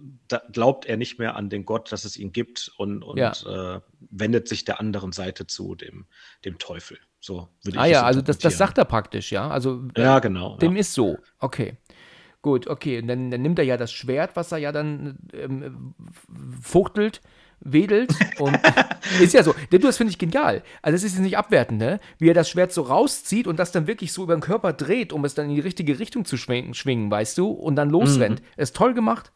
glaubt 0.53 0.85
er 0.85 0.95
nicht 0.95 1.19
mehr 1.19 1.35
an 1.35 1.49
den 1.49 1.65
Gott, 1.65 1.91
dass 1.91 2.05
es 2.05 2.15
ihn 2.15 2.31
gibt 2.31 2.71
und, 2.77 3.03
und 3.03 3.17
ja. 3.17 3.33
äh, 3.75 3.81
wendet 4.09 4.47
sich 4.47 4.63
der 4.63 4.79
anderen 4.79 5.11
Seite 5.11 5.47
zu, 5.47 5.75
dem, 5.75 6.05
dem 6.45 6.59
Teufel. 6.59 6.97
So 7.19 7.49
würde 7.61 7.75
ich 7.75 7.77
Ah 7.77 7.87
ja, 7.87 8.03
also 8.03 8.21
das, 8.21 8.37
das 8.37 8.57
sagt 8.57 8.77
er 8.77 8.85
praktisch, 8.85 9.33
ja. 9.33 9.49
Also 9.49 9.85
äh, 9.95 10.01
ja, 10.01 10.19
genau. 10.19 10.55
Dem 10.59 10.75
ja. 10.75 10.79
ist 10.79 10.93
so. 10.93 11.17
Okay. 11.39 11.75
Gut, 12.41 12.67
okay. 12.67 13.01
Und 13.01 13.09
dann, 13.09 13.29
dann, 13.31 13.41
nimmt 13.41 13.59
er 13.59 13.65
ja 13.65 13.75
das 13.75 13.91
Schwert, 13.91 14.37
was 14.37 14.53
er 14.53 14.59
ja 14.59 14.71
dann 14.71 15.17
ähm, 15.33 15.93
fuchtelt 16.61 17.19
wedelt 17.61 18.13
und 18.39 18.57
ist 19.21 19.33
ja 19.33 19.43
so. 19.43 19.53
Das 19.69 19.97
finde 19.97 20.11
ich 20.11 20.17
genial. 20.17 20.63
Also 20.81 20.95
das 20.95 21.03
ist 21.03 21.13
jetzt 21.13 21.21
nicht 21.21 21.37
abwertend, 21.37 21.79
ne? 21.79 21.99
Wie 22.17 22.29
er 22.29 22.33
das 22.33 22.49
Schwert 22.49 22.73
so 22.73 22.81
rauszieht 22.81 23.47
und 23.47 23.57
das 23.57 23.71
dann 23.71 23.87
wirklich 23.87 24.13
so 24.13 24.23
über 24.23 24.35
den 24.35 24.41
Körper 24.41 24.73
dreht, 24.73 25.13
um 25.13 25.25
es 25.25 25.33
dann 25.33 25.49
in 25.49 25.55
die 25.55 25.61
richtige 25.61 25.99
Richtung 25.99 26.25
zu 26.25 26.37
schwingen, 26.37 26.73
schwingen 26.73 27.09
weißt 27.09 27.37
du, 27.37 27.49
und 27.49 27.75
dann 27.75 27.89
losrennt. 27.89 28.41
Mhm. 28.41 28.61
Ist 28.61 28.75
toll 28.75 28.93
gemacht. 28.93 29.31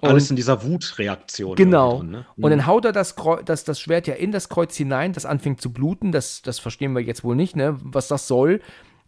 Und 0.00 0.08
Alles 0.08 0.30
in 0.30 0.36
dieser 0.36 0.62
Wutreaktion. 0.64 1.56
Genau. 1.56 1.98
Drin, 1.98 2.10
ne? 2.10 2.26
Und 2.36 2.50
dann 2.50 2.60
mhm. 2.60 2.66
haut 2.66 2.86
er 2.86 2.92
das, 2.92 3.14
das, 3.44 3.64
das 3.64 3.80
Schwert 3.80 4.06
ja 4.06 4.14
in 4.14 4.32
das 4.32 4.48
Kreuz 4.48 4.74
hinein, 4.76 5.12
das 5.12 5.26
anfängt 5.26 5.60
zu 5.60 5.72
bluten. 5.72 6.10
Das, 6.10 6.40
das 6.40 6.58
verstehen 6.58 6.94
wir 6.94 7.02
jetzt 7.02 7.22
wohl 7.22 7.36
nicht, 7.36 7.54
ne? 7.54 7.76
Was 7.82 8.08
das 8.08 8.26
soll. 8.26 8.60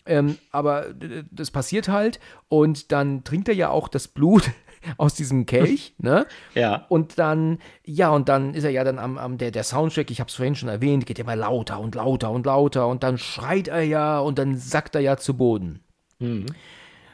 Ähm, 0.04 0.36
aber 0.50 0.86
das 1.30 1.50
passiert 1.50 1.88
halt. 1.88 2.20
Und 2.48 2.92
dann 2.92 3.24
trinkt 3.24 3.48
er 3.48 3.54
ja 3.54 3.70
auch 3.70 3.88
das 3.88 4.06
Blut 4.08 4.50
aus 4.96 5.14
diesem 5.14 5.46
Kelch, 5.46 5.94
ne? 5.98 6.26
Ja. 6.54 6.86
Und 6.88 7.18
dann, 7.18 7.58
ja, 7.84 8.10
und 8.10 8.28
dann 8.28 8.54
ist 8.54 8.64
er 8.64 8.70
ja 8.70 8.84
dann 8.84 8.98
am, 8.98 9.18
am 9.18 9.38
der, 9.38 9.50
der 9.50 9.64
Soundtrack, 9.64 10.10
ich 10.10 10.20
habe 10.20 10.28
es 10.28 10.34
vorhin 10.34 10.54
schon 10.54 10.68
erwähnt, 10.68 11.06
geht 11.06 11.18
immer 11.18 11.36
lauter 11.36 11.80
und 11.80 11.94
lauter 11.94 12.30
und 12.30 12.46
lauter 12.46 12.88
und 12.88 13.02
dann 13.02 13.18
schreit 13.18 13.68
er 13.68 13.82
ja 13.82 14.18
und 14.18 14.38
dann 14.38 14.56
sackt 14.56 14.94
er 14.94 15.00
ja 15.00 15.16
zu 15.16 15.36
Boden. 15.36 15.80
Mhm. 16.18 16.46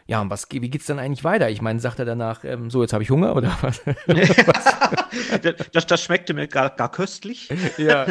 Ja, 0.08 0.22
und 0.22 0.30
was, 0.30 0.46
wie 0.50 0.70
geht's 0.70 0.86
dann 0.86 0.98
eigentlich 0.98 1.22
weiter? 1.22 1.50
Ich 1.50 1.60
meine, 1.60 1.80
sagt 1.80 1.98
er 1.98 2.06
danach, 2.06 2.42
ähm, 2.42 2.70
so, 2.70 2.80
jetzt 2.80 2.94
habe 2.94 3.02
ich 3.02 3.10
Hunger 3.10 3.36
oder 3.36 3.54
was? 3.60 3.82
das, 5.72 5.86
das, 5.86 6.02
schmeckte 6.02 6.32
mir 6.32 6.48
gar, 6.48 6.70
gar 6.70 6.90
köstlich. 6.90 7.50
Ja. 7.76 8.06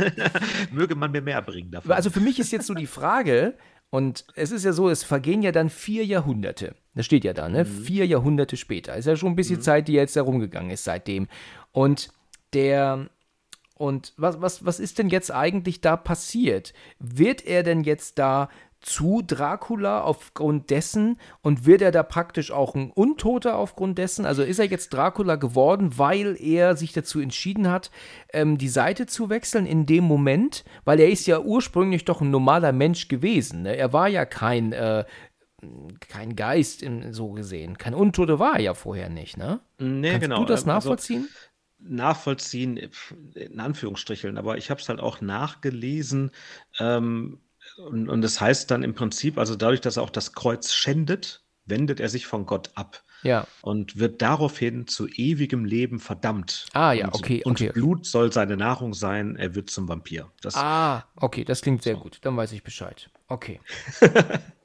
Möge 0.71 0.93
man 0.93 1.11
mir 1.11 1.21
mehr 1.21 1.41
bringen 1.41 1.71
davon. 1.71 1.91
Also 1.91 2.11
für 2.11 2.19
mich 2.19 2.39
ist 2.39 2.51
jetzt 2.51 2.67
so 2.67 2.75
die 2.75 2.85
Frage, 2.85 3.55
und 3.89 4.25
es 4.35 4.51
ist 4.51 4.63
ja 4.63 4.73
so, 4.73 4.89
es 4.89 5.03
vergehen 5.03 5.41
ja 5.41 5.51
dann 5.51 5.71
vier 5.71 6.05
Jahrhunderte. 6.05 6.75
Das 6.97 7.05
steht 7.05 7.23
ja 7.23 7.33
da, 7.33 7.47
ne? 7.49 7.63
Mhm. 7.63 7.67
Vier 7.67 8.05
Jahrhunderte 8.05 8.57
später. 8.57 8.95
Ist 8.95 9.05
ja 9.05 9.15
schon 9.15 9.33
ein 9.33 9.35
bisschen 9.35 9.57
mhm. 9.57 9.63
Zeit, 9.63 9.87
die 9.87 9.93
jetzt 9.93 10.15
herumgegangen 10.15 10.71
ist 10.71 10.83
seitdem. 10.83 11.27
Und 11.71 12.09
der. 12.53 13.07
Und 13.75 14.13
was, 14.17 14.41
was, 14.41 14.65
was 14.65 14.79
ist 14.79 14.97
denn 14.97 15.09
jetzt 15.09 15.31
eigentlich 15.31 15.81
da 15.81 15.95
passiert? 15.95 16.73
Wird 16.97 17.45
er 17.45 17.61
denn 17.61 17.83
jetzt 17.83 18.17
da 18.17 18.49
zu 18.81 19.21
Dracula 19.25 20.01
aufgrund 20.01 20.69
dessen 20.69 21.17
und 21.41 21.65
wird 21.65 21.81
er 21.81 21.91
da 21.91 22.03
praktisch 22.03 22.51
auch 22.51 22.75
ein 22.75 22.91
Untoter 22.91 23.57
aufgrund 23.57 23.97
dessen? 23.97 24.25
Also 24.25 24.43
ist 24.43 24.59
er 24.59 24.65
jetzt 24.65 24.93
Dracula 24.93 25.35
geworden, 25.35 25.97
weil 25.97 26.37
er 26.39 26.75
sich 26.75 26.93
dazu 26.93 27.19
entschieden 27.19 27.69
hat, 27.69 27.91
ähm, 28.33 28.57
die 28.57 28.69
Seite 28.69 29.05
zu 29.05 29.29
wechseln 29.29 29.65
in 29.65 29.85
dem 29.85 30.03
Moment? 30.03 30.63
Weil 30.85 30.99
er 30.99 31.09
ist 31.09 31.27
ja 31.27 31.39
ursprünglich 31.39 32.05
doch 32.05 32.21
ein 32.21 32.31
normaler 32.31 32.71
Mensch 32.71 33.07
gewesen. 33.07 33.63
Ne? 33.63 33.75
Er 33.75 33.93
war 33.93 34.07
ja 34.07 34.25
kein, 34.25 34.73
äh, 34.73 35.05
kein 35.99 36.35
Geist 36.35 36.83
in, 36.83 37.13
so 37.13 37.31
gesehen. 37.31 37.77
Kein 37.77 37.93
Untote 37.93 38.39
war 38.39 38.55
er 38.55 38.61
ja 38.61 38.73
vorher 38.73 39.09
nicht, 39.09 39.37
ne? 39.37 39.59
Nee, 39.79 40.11
Kannst 40.11 40.21
genau. 40.21 40.39
du 40.39 40.45
das 40.45 40.65
nachvollziehen? 40.65 41.23
Also, 41.23 41.47
nachvollziehen, 41.79 42.89
in 43.35 43.59
Anführungsstrichen, 43.59 44.37
aber 44.37 44.57
ich 44.57 44.69
habe 44.69 44.81
es 44.81 44.89
halt 44.89 44.99
auch 44.99 45.21
nachgelesen. 45.21 46.31
Ähm, 46.79 47.39
und, 47.77 48.09
und 48.09 48.21
das 48.21 48.41
heißt 48.41 48.71
dann 48.71 48.83
im 48.83 48.95
Prinzip, 48.95 49.37
also 49.37 49.55
dadurch, 49.55 49.81
dass 49.81 49.97
er 49.97 50.03
auch 50.03 50.09
das 50.09 50.33
Kreuz 50.33 50.73
schändet, 50.73 51.43
wendet 51.65 51.99
er 51.99 52.09
sich 52.09 52.25
von 52.25 52.45
Gott 52.45 52.71
ab. 52.75 53.03
Ja. 53.23 53.47
Und 53.61 53.97
wird 53.97 54.21
daraufhin 54.21 54.85
zu 54.87 55.07
ewigem 55.07 55.65
Leben 55.65 55.99
verdammt. 55.99 56.67
Ah, 56.73 56.93
ja, 56.93 57.05
und, 57.05 57.15
okay. 57.15 57.41
Und 57.43 57.59
okay. 57.59 57.71
Blut 57.71 58.05
soll 58.05 58.31
seine 58.31 58.57
Nahrung 58.57 58.93
sein, 58.93 59.35
er 59.35 59.55
wird 59.55 59.69
zum 59.71 59.89
Vampir. 59.89 60.31
Das, 60.41 60.55
ah, 60.55 61.03
okay, 61.15 61.43
das 61.43 61.61
klingt 61.61 61.81
sehr 61.81 61.95
so. 61.95 62.01
gut. 62.01 62.19
Dann 62.21 62.37
weiß 62.37 62.51
ich 62.51 62.63
Bescheid. 62.63 63.09
Okay. 63.29 63.59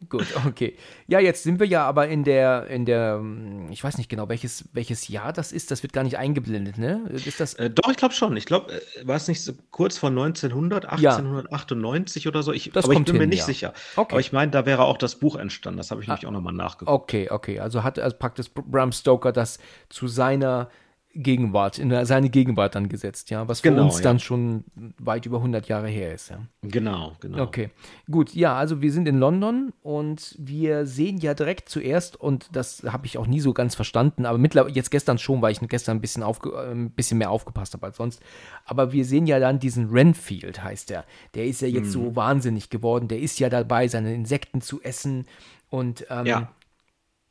Gut, 0.09 0.27
okay. 0.47 0.77
Ja, 1.07 1.19
jetzt 1.21 1.43
sind 1.43 1.59
wir 1.59 1.67
ja 1.67 1.85
aber 1.85 2.09
in 2.09 2.23
der, 2.23 2.67
in 2.67 2.85
der, 2.85 3.15
hm, 3.15 3.71
ich 3.71 3.83
weiß 3.83 3.99
nicht 3.99 4.09
genau, 4.09 4.29
welches, 4.29 4.69
welches 4.73 5.09
Jahr 5.09 5.33
das 5.33 5.53
ist. 5.53 5.71
Das 5.71 5.83
wird 5.83 5.93
gar 5.93 6.05
nicht 6.05 6.19
eingeblendet, 6.19 6.79
ne? 6.79 7.09
Ist 7.13 7.41
das? 7.41 7.55
Äh, 7.55 7.71
doch, 7.71 7.91
ich 7.91 7.97
glaube 7.97 8.15
schon. 8.15 8.37
Ich 8.37 8.47
glaube, 8.47 8.73
äh, 8.73 9.07
war 9.07 9.17
es 9.17 9.27
nicht 9.27 9.43
so 9.43 9.53
kurz 9.71 9.99
vor 9.99 10.11
1900, 10.11 10.87
1898 10.87 12.25
ja. 12.25 12.29
oder 12.29 12.43
so? 12.43 12.53
Ich, 12.53 12.71
das 12.73 12.85
aber 12.85 12.93
ich 12.95 12.99
bin 13.01 13.07
hin, 13.07 13.19
mir 13.19 13.27
nicht 13.27 13.41
ja. 13.41 13.45
sicher. 13.47 13.75
Okay. 13.97 14.13
Aber 14.13 14.21
ich 14.21 14.33
meine, 14.33 14.51
da 14.51 14.67
wäre 14.67 14.85
auch 14.85 14.99
das 14.99 15.17
Buch 15.17 15.37
entstanden. 15.37 15.79
Das 15.79 15.91
habe 15.91 16.03
ich 16.03 16.09
ah, 16.09 16.13
nämlich 16.13 16.27
auch 16.27 16.33
nochmal 16.33 16.53
nachgeguckt. 16.53 16.91
Okay, 16.91 17.31
okay. 17.31 17.59
Also 17.61 17.83
hat 17.83 17.99
also 17.99 18.17
praktisch 18.17 18.51
Bram 18.53 18.93
Stoker 18.93 19.33
das 19.33 19.59
zu 19.89 20.09
seiner 20.09 20.69
Gegenwart, 21.15 21.79
in 21.79 22.05
seine 22.07 22.31
Gegenwart 22.31 22.75
dann 22.75 22.89
gesetzt, 22.89 23.31
ja, 23.31 23.47
was 23.47 23.61
für 23.61 23.69
genau, 23.69 23.85
uns 23.85 23.99
ja. 23.99 24.03
dann 24.03 24.19
schon 24.19 24.65
weit 24.99 25.27
über 25.27 25.39
100 25.39 25.69
Jahre 25.69 25.89
her 25.89 26.15
ist, 26.15 26.31
ja. 26.31 26.39
Genau, 26.63 27.13
genau. 27.21 27.43
Okay, 27.43 27.71
gut, 28.11 28.35
ja, 28.35 28.55
also 28.57 28.81
wir 28.81 28.91
sind 28.93 29.07
in 29.07 29.19
London 29.19 29.73
und 29.83 30.35
wir 30.39 30.87
sehen 30.87 31.19
ja 31.19 31.35
direkt 31.35 31.69
zuerst, 31.69 32.17
und 32.17 32.49
das 32.53 32.85
habe 32.85 33.07
ich 33.07 33.19
auch 33.19 33.27
nie 33.27 33.41
so 33.41 33.53
ganz 33.53 33.75
verstanden, 33.75 34.25
aber 34.25 34.39
mittlerweile, 34.39 34.75
jetzt 34.75 34.91
gestern 34.91 35.19
schon, 35.19 35.43
weil 35.43 35.53
ich 35.53 35.61
gestern 35.61 35.99
ein 35.99 36.01
bisschen, 36.01 36.23
aufge, 36.23 36.51
äh, 36.51 36.73
ein 36.73 36.91
bisschen 36.91 37.19
mehr 37.19 37.31
aufgepasst 37.31 37.75
habe 37.75 37.87
als 37.87 37.97
sonst, 37.99 38.23
aber 38.65 38.93
wir 38.93 39.05
sehen 39.05 39.27
ja 39.27 39.39
dann 39.39 39.59
diesen 39.59 39.91
Renfield, 39.91 40.65
heißt 40.65 40.91
der, 40.91 41.05
der 41.35 41.45
ist 41.45 41.61
ja 41.61 41.69
jetzt 41.69 41.89
mhm. 41.89 41.91
so 41.91 42.17
wahnsinnig 42.17 42.71
geworden, 42.71 43.09
der 43.09 43.21
ist 43.21 43.39
ja 43.39 43.51
dabei, 43.51 43.87
seine 43.89 44.15
Insekten 44.15 44.61
zu 44.63 44.81
essen 44.83 45.27
und 45.69 46.07
ähm, 46.11 46.27
ja. 46.27 46.53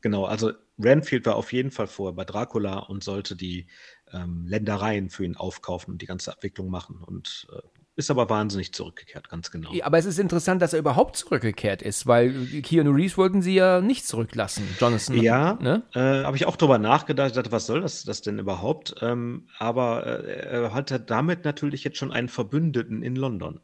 Genau, 0.02 0.24
also 0.24 0.50
Renfield 0.82 1.26
war 1.26 1.36
auf 1.36 1.52
jeden 1.52 1.70
Fall 1.70 1.86
vorher 1.86 2.14
bei 2.14 2.24
Dracula 2.24 2.78
und 2.78 3.02
sollte 3.04 3.36
die 3.36 3.66
ähm, 4.12 4.46
Ländereien 4.46 5.10
für 5.10 5.24
ihn 5.24 5.36
aufkaufen 5.36 5.92
und 5.92 6.02
die 6.02 6.06
ganze 6.06 6.32
Abwicklung 6.32 6.70
machen 6.70 7.02
und 7.02 7.46
äh, 7.52 7.60
ist 7.94 8.10
aber 8.10 8.30
wahnsinnig 8.30 8.72
zurückgekehrt, 8.72 9.28
ganz 9.28 9.50
genau. 9.50 9.70
Aber 9.82 9.98
es 9.98 10.06
ist 10.06 10.18
interessant, 10.18 10.62
dass 10.62 10.72
er 10.72 10.78
überhaupt 10.78 11.16
zurückgekehrt 11.16 11.82
ist, 11.82 12.06
weil 12.06 12.32
Keanu 12.62 12.90
Reeves 12.92 13.18
wollten 13.18 13.42
sie 13.42 13.54
ja 13.54 13.82
nicht 13.82 14.06
zurücklassen, 14.06 14.66
Jonathan. 14.80 15.18
Ja, 15.18 15.58
ne? 15.60 15.82
äh, 15.92 16.24
habe 16.24 16.36
ich 16.36 16.46
auch 16.46 16.56
drüber 16.56 16.78
nachgedacht. 16.78 17.28
Ich 17.28 17.34
dachte, 17.34 17.52
was 17.52 17.66
soll 17.66 17.82
das, 17.82 18.04
das 18.04 18.22
denn 18.22 18.38
überhaupt? 18.38 18.94
Ähm, 19.02 19.46
aber 19.58 20.06
äh, 20.06 20.62
er 20.62 20.72
hatte 20.72 21.00
damit 21.00 21.44
natürlich 21.44 21.84
jetzt 21.84 21.98
schon 21.98 22.12
einen 22.12 22.28
Verbündeten 22.28 23.02
in 23.02 23.14
London. 23.14 23.60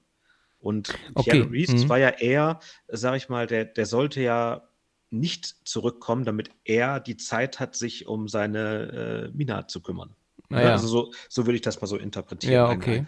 Und 0.58 0.92
okay. 1.14 1.30
Keanu 1.30 1.50
Reeves 1.50 1.84
mhm. 1.84 1.88
war 1.88 1.98
ja 1.98 2.10
eher, 2.10 2.60
sag 2.88 3.16
ich 3.16 3.30
mal, 3.30 3.46
der, 3.46 3.64
der 3.64 3.86
sollte 3.86 4.20
ja 4.20 4.67
nicht 5.10 5.56
zurückkommen, 5.66 6.24
damit 6.24 6.50
er 6.64 7.00
die 7.00 7.16
Zeit 7.16 7.60
hat, 7.60 7.76
sich 7.76 8.06
um 8.06 8.28
seine 8.28 9.30
äh, 9.32 9.36
Mina 9.36 9.66
zu 9.68 9.80
kümmern. 9.80 10.14
Naja. 10.48 10.72
Also 10.72 10.88
so, 10.88 11.12
so 11.28 11.46
würde 11.46 11.56
ich 11.56 11.62
das 11.62 11.80
mal 11.80 11.86
so 11.86 11.96
interpretieren. 11.96 12.54
Ja, 12.54 12.70
okay. 12.70 13.06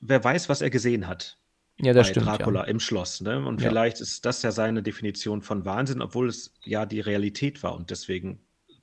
Wer 0.00 0.22
weiß, 0.22 0.48
was 0.48 0.62
er 0.62 0.70
gesehen 0.70 1.06
hat. 1.06 1.38
Ja, 1.78 1.92
das 1.92 2.08
bei 2.08 2.10
stimmt. 2.12 2.26
Dracula 2.26 2.60
ja. 2.60 2.66
im 2.66 2.80
Schloss. 2.80 3.20
Ne? 3.20 3.44
Und 3.44 3.60
vielleicht 3.60 4.00
ist 4.00 4.24
das 4.24 4.42
ja 4.42 4.52
seine 4.52 4.82
Definition 4.82 5.42
von 5.42 5.64
Wahnsinn, 5.64 6.02
obwohl 6.02 6.28
es 6.28 6.52
ja 6.64 6.86
die 6.86 7.00
Realität 7.00 7.62
war 7.62 7.74
und 7.74 7.90
deswegen 7.90 8.40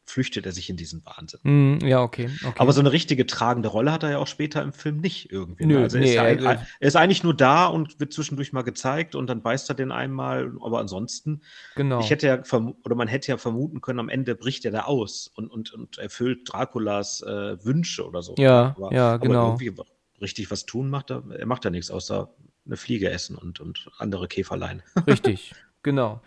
flüchtet 0.10 0.46
er 0.46 0.52
sich 0.52 0.70
in 0.70 0.76
diesen 0.76 1.06
Wahnsinn. 1.06 1.40
Mm, 1.44 1.86
ja, 1.86 2.02
okay, 2.02 2.30
okay, 2.44 2.56
Aber 2.58 2.74
so 2.74 2.80
eine 2.80 2.92
richtige 2.92 3.26
tragende 3.26 3.70
Rolle 3.70 3.92
hat 3.92 4.04
er 4.04 4.12
ja 4.12 4.18
auch 4.18 4.28
später 4.28 4.62
im 4.62 4.74
Film 4.74 4.98
nicht 4.98 5.32
irgendwie. 5.32 5.66
Ne? 5.66 5.76
Nö, 5.76 5.84
also 5.84 5.98
er, 5.98 6.02
nee, 6.02 6.10
ist 6.10 6.16
ja 6.16 6.24
ein, 6.24 6.40
er, 6.44 6.66
ist 6.80 6.96
eigentlich 6.96 7.24
nur 7.24 7.36
da 7.36 7.68
und 7.68 8.00
wird 8.00 8.14
zwischendurch 8.14 8.52
mal 8.52 8.64
gezeigt 8.64 9.16
und 9.16 9.28
dann 9.28 9.42
beißt 9.42 9.70
er 9.70 9.76
den 9.76 9.92
einmal. 9.92 10.52
Aber 10.62 10.80
ansonsten, 10.80 11.42
genau. 11.76 12.00
ich 12.00 12.10
hätte 12.10 12.28
ja 12.28 12.42
oder 12.84 12.96
man 12.96 13.08
hätte 13.08 13.30
ja 13.32 13.38
vermuten 13.38 13.82
können, 13.82 14.00
am 14.00 14.10
Ende 14.10 14.36
bricht 14.36 14.66
er 14.66 14.72
da 14.72 14.82
aus 14.82 15.32
und, 15.36 15.50
und, 15.50 15.72
und 15.74 15.98
erfüllt 15.98 16.52
Draculas 16.52 17.22
äh, 17.22 17.64
Wünsche 17.64 18.06
oder 18.06 18.22
so. 18.22 18.36
Ja, 18.38 18.76
aber, 18.78 18.94
ja, 18.94 19.18
genau. 19.18 19.52
Aber 19.52 19.62
irgendwie 19.62 19.84
richtig 20.22 20.52
was 20.52 20.66
tun 20.66 20.90
macht 20.90 21.12
er, 21.12 21.24
er 21.32 21.46
macht 21.46 21.66
ja 21.66 21.72
nichts 21.72 21.92
außer 21.92 22.34
eine 22.66 22.78
Fliege 22.78 23.10
essen 23.10 23.36
und, 23.36 23.60
und 23.60 23.90
andere 23.98 24.28
Käferlein. 24.28 24.84
Richtig, 25.08 25.54
genau. 25.82 26.22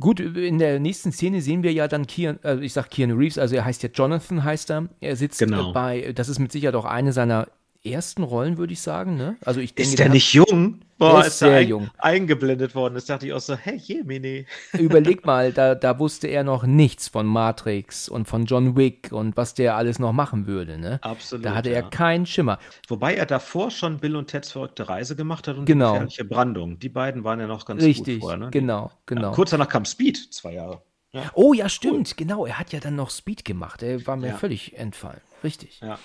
Gut, 0.00 0.20
in 0.20 0.58
der 0.58 0.80
nächsten 0.80 1.12
Szene 1.12 1.40
sehen 1.40 1.62
wir 1.62 1.72
ja 1.72 1.88
dann 1.88 2.06
Kian, 2.06 2.38
also 2.42 2.62
ich 2.62 2.72
sag 2.72 2.90
Keanu 2.90 3.16
Reeves, 3.16 3.38
also 3.38 3.56
er 3.56 3.64
heißt 3.64 3.82
ja 3.82 3.88
Jonathan, 3.92 4.44
heißt 4.44 4.70
er. 4.70 4.88
Er 5.00 5.16
sitzt 5.16 5.38
genau. 5.38 5.72
bei, 5.72 6.12
das 6.12 6.28
ist 6.28 6.38
mit 6.38 6.52
Sicherheit 6.52 6.74
auch 6.74 6.84
eine 6.84 7.12
seiner 7.12 7.48
ersten 7.92 8.22
Rollen, 8.22 8.58
würde 8.58 8.72
ich 8.72 8.80
sagen. 8.80 9.16
Ne? 9.16 9.36
Also 9.44 9.60
ich 9.60 9.74
denke, 9.74 9.90
ist 9.90 9.98
der 9.98 10.08
nicht 10.08 10.32
jung? 10.32 10.80
Boah, 10.98 11.20
ist, 11.20 11.28
ist 11.28 11.38
sehr 11.38 11.58
ein, 11.58 11.68
jung. 11.68 11.90
eingeblendet 11.98 12.74
worden. 12.74 12.94
Das 12.94 13.04
dachte 13.04 13.26
ich 13.26 13.32
auch 13.32 13.40
so, 13.40 13.54
hey, 13.54 13.76
Jemini. 13.76 14.46
Überleg 14.78 15.24
mal, 15.24 15.52
da, 15.52 15.76
da 15.76 15.98
wusste 16.00 16.26
er 16.26 16.42
noch 16.42 16.64
nichts 16.64 17.06
von 17.06 17.24
Matrix 17.24 18.08
und 18.08 18.26
von 18.26 18.46
John 18.46 18.76
Wick 18.76 19.10
und 19.12 19.36
was 19.36 19.54
der 19.54 19.76
alles 19.76 20.00
noch 20.00 20.12
machen 20.12 20.46
würde. 20.48 20.76
Ne? 20.76 20.98
Absolut. 21.02 21.44
Da 21.44 21.54
hatte 21.54 21.70
er 21.70 21.82
ja. 21.82 21.88
keinen 21.88 22.26
Schimmer. 22.26 22.58
Wobei 22.88 23.14
er 23.14 23.26
davor 23.26 23.70
schon 23.70 23.98
Bill 23.98 24.16
und 24.16 24.26
Ted's 24.26 24.50
verrückte 24.50 24.88
Reise 24.88 25.14
gemacht 25.14 25.46
hat 25.46 25.56
und 25.56 25.66
genau. 25.66 25.90
die 25.90 25.92
gefährliche 25.92 26.24
Brandung. 26.24 26.78
Die 26.80 26.88
beiden 26.88 27.22
waren 27.22 27.38
ja 27.38 27.46
noch 27.46 27.64
ganz 27.64 27.82
Richtig, 27.82 28.16
gut 28.16 28.22
vorher. 28.22 28.38
Ne? 28.38 28.50
Genau, 28.50 28.90
genau. 29.06 29.30
Ja, 29.30 29.34
kurz 29.34 29.50
danach 29.50 29.68
kam 29.68 29.84
Speed, 29.84 30.34
zwei 30.34 30.54
Jahre. 30.54 30.82
Ja. 31.12 31.30
Oh 31.34 31.52
ja, 31.52 31.68
stimmt, 31.68 32.08
cool. 32.08 32.14
genau. 32.16 32.46
Er 32.46 32.58
hat 32.58 32.72
ja 32.72 32.80
dann 32.80 32.96
noch 32.96 33.10
Speed 33.10 33.44
gemacht. 33.44 33.82
Er 33.82 34.04
war 34.06 34.16
mir 34.16 34.34
völlig 34.34 34.76
entfallen. 34.76 35.20
Richtig. 35.42 35.80
Ja. 35.80 35.98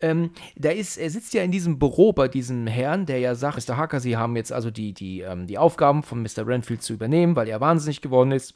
Ähm, 0.00 0.30
da 0.56 0.70
ist, 0.70 0.96
er 0.96 1.10
sitzt 1.10 1.34
ja 1.34 1.42
in 1.42 1.50
diesem 1.50 1.78
Büro 1.78 2.12
bei 2.12 2.28
diesem 2.28 2.66
Herrn, 2.66 3.06
der 3.06 3.18
ja 3.18 3.34
sagt, 3.34 3.68
Mr. 3.68 3.76
Hacker, 3.76 4.00
Sie 4.00 4.16
haben 4.16 4.36
jetzt 4.36 4.52
also 4.52 4.70
die, 4.70 4.94
die, 4.94 5.20
ähm, 5.20 5.46
die 5.46 5.58
Aufgaben 5.58 6.02
von 6.02 6.22
Mr. 6.22 6.46
Renfield 6.46 6.82
zu 6.82 6.94
übernehmen, 6.94 7.36
weil 7.36 7.48
er 7.48 7.60
wahnsinnig 7.60 8.00
geworden 8.00 8.32
ist. 8.32 8.54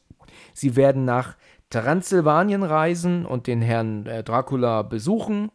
Sie 0.52 0.76
werden 0.76 1.04
nach 1.04 1.36
Transsilvanien 1.70 2.62
reisen 2.62 3.26
und 3.26 3.46
den 3.46 3.60
Herrn 3.60 4.06
äh, 4.06 4.22
Dracula 4.22 4.82
besuchen, 4.82 5.50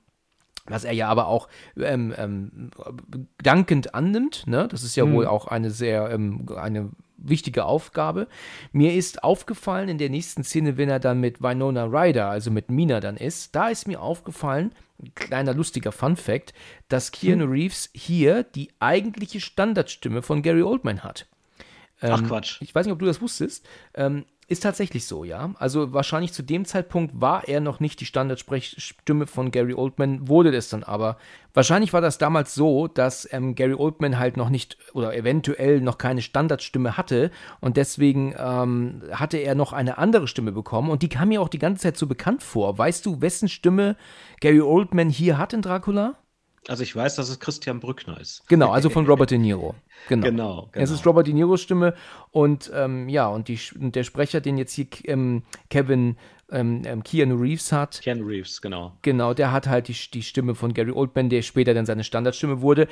was 0.68 0.84
er 0.84 0.94
ja 0.94 1.08
aber 1.08 1.28
auch 1.28 1.48
ähm, 1.78 2.14
ähm, 2.18 2.72
dankend 3.42 3.96
annimmt. 3.96 4.46
Ne? 4.46 4.68
Das 4.70 4.84
ist 4.84 4.96
ja 4.96 5.06
mhm. 5.06 5.14
wohl 5.14 5.28
auch 5.28 5.48
eine 5.48 5.72
sehr 5.72 6.10
ähm, 6.12 6.46
eine 6.56 6.92
wichtige 7.22 7.66
Aufgabe. 7.66 8.28
Mir 8.72 8.94
ist 8.94 9.24
aufgefallen 9.24 9.90
in 9.90 9.98
der 9.98 10.10
nächsten 10.10 10.44
Szene, 10.44 10.78
wenn 10.78 10.90
er 10.90 11.00
dann 11.00 11.20
mit 11.20 11.42
Winona 11.42 11.86
Ryder, 11.86 12.30
also 12.30 12.52
mit 12.52 12.70
Mina 12.70 13.00
dann 13.00 13.18
ist, 13.18 13.56
da 13.56 13.70
ist 13.70 13.88
mir 13.88 14.02
aufgefallen, 14.02 14.74
kleiner 15.16 15.54
lustiger 15.54 15.92
Fun 15.92 16.16
Fact, 16.16 16.54
dass 16.88 17.12
Keanu 17.12 17.46
hm. 17.46 17.52
Reeves 17.52 17.90
hier 17.94 18.44
die 18.44 18.70
eigentliche 18.80 19.40
Standardstimme 19.40 20.22
von 20.22 20.42
Gary 20.42 20.64
Oldman 20.64 21.04
hat. 21.04 21.28
Ähm, 22.02 22.12
Ach 22.14 22.24
Quatsch. 22.24 22.62
Ich 22.62 22.74
weiß 22.74 22.86
nicht, 22.86 22.94
ob 22.94 23.00
du 23.00 23.06
das 23.06 23.22
wusstest. 23.22 23.68
Ähm, 23.94 24.26
ist 24.50 24.64
tatsächlich 24.64 25.06
so, 25.06 25.24
ja. 25.24 25.52
Also 25.60 25.94
wahrscheinlich 25.94 26.34
zu 26.34 26.42
dem 26.42 26.66
Zeitpunkt 26.66 27.22
war 27.22 27.48
er 27.48 27.60
noch 27.60 27.80
nicht 27.80 28.00
die 28.02 28.06
Standardsprechstimme 28.06 29.28
von 29.28 29.52
Gary 29.52 29.76
Oldman, 29.76 30.28
wurde 30.28 30.52
das 30.52 30.70
dann 30.70 30.84
aber. 30.84 31.18
Wahrscheinlich 31.54 31.94
war 31.94 32.02
das 32.02 32.18
damals 32.18 32.56
so, 32.56 32.88
dass 32.88 33.32
ähm, 33.32 33.54
Gary 33.54 33.76
Oldman 33.76 34.18
halt 34.18 34.38
noch 34.38 34.50
nicht 34.50 34.78
oder 34.94 35.16
eventuell 35.16 35.82
noch 35.82 36.00
keine 36.00 36.24
Standardstimme 36.24 36.98
hatte 36.98 37.30
und 37.62 37.78
deswegen 37.78 38.34
ähm, 38.38 39.04
hatte 39.12 39.38
er 39.38 39.54
noch 39.54 39.72
eine 39.72 40.00
andere 40.00 40.28
Stimme 40.28 40.52
bekommen 40.52 40.90
und 40.90 41.04
die 41.04 41.10
kam 41.10 41.30
mir 41.30 41.42
auch 41.42 41.50
die 41.50 41.60
ganze 41.60 41.84
Zeit 41.84 41.98
so 41.98 42.08
bekannt 42.08 42.42
vor. 42.42 42.76
Weißt 42.76 43.06
du, 43.06 43.22
wessen 43.22 43.50
Stimme 43.50 43.98
Gary 44.42 44.62
Oldman 44.62 45.10
hier 45.10 45.38
hat 45.38 45.54
in 45.54 45.62
Dracula? 45.62 46.16
Also 46.68 46.84
ich 46.84 46.96
weiß, 46.96 47.16
dass 47.16 47.30
es 47.30 47.40
Christian 47.40 47.80
Brückner 47.80 48.20
ist. 48.20 48.48
Genau, 48.48 48.72
also 48.72 48.90
von 48.90 49.06
Robert 49.06 49.32
De 49.32 49.38
Niro. 49.38 49.76
Genau. 50.08 50.26
genau, 50.26 50.70
genau. 50.72 50.84
Es 50.84 50.92
ist 50.92 51.06
Robert 51.06 51.28
De 51.28 51.34
Niros 51.34 51.62
Stimme 51.62 51.94
und 52.32 52.72
ähm, 52.74 53.10
ja, 53.10 53.28
und, 53.28 53.48
die, 53.48 53.60
und 53.80 53.96
der 53.96 54.04
Sprecher, 54.04 54.42
den 54.42 54.58
jetzt 54.58 54.74
hier 54.74 54.88
ähm, 55.06 55.44
Kevin 55.70 56.18
ähm, 56.52 56.82
ähm, 56.86 57.04
Keanu 57.04 57.36
Reeves 57.36 57.72
hat. 57.72 58.02
Keanu 58.02 58.26
Reeves, 58.26 58.62
genau. 58.62 58.98
Genau, 59.02 59.34
der 59.34 59.52
hat 59.52 59.68
halt 59.68 59.88
die, 59.88 59.96
die 60.12 60.24
Stimme 60.24 60.56
von 60.56 60.74
Gary 60.74 60.92
Oldman, 60.92 61.30
der 61.30 61.42
später 61.42 61.74
dann 61.74 61.86
seine 61.86 62.04
Standardstimme 62.04 62.62
wurde. 62.62 62.88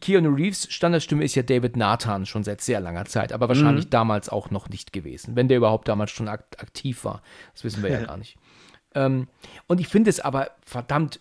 Keanu 0.00 0.34
Reeves 0.34 0.66
Standardstimme 0.72 1.24
ist 1.24 1.34
ja 1.34 1.42
David 1.42 1.76
Nathan 1.76 2.26
schon 2.26 2.44
seit 2.44 2.60
sehr 2.60 2.80
langer 2.80 3.04
Zeit, 3.04 3.32
aber 3.32 3.48
wahrscheinlich 3.48 3.86
mhm. 3.86 3.90
damals 3.90 4.28
auch 4.28 4.50
noch 4.50 4.68
nicht 4.68 4.92
gewesen, 4.92 5.36
wenn 5.36 5.48
der 5.48 5.58
überhaupt 5.58 5.88
damals 5.88 6.10
schon 6.10 6.28
aktiv 6.28 7.04
war. 7.04 7.22
Das 7.52 7.64
wissen 7.64 7.82
wir 7.82 7.90
ja 7.90 8.02
gar 8.06 8.16
nicht. 8.16 8.36
Ähm, 8.94 9.28
und 9.66 9.80
ich 9.80 9.88
finde 9.88 10.10
es 10.10 10.20
aber 10.20 10.50
verdammt 10.64 11.20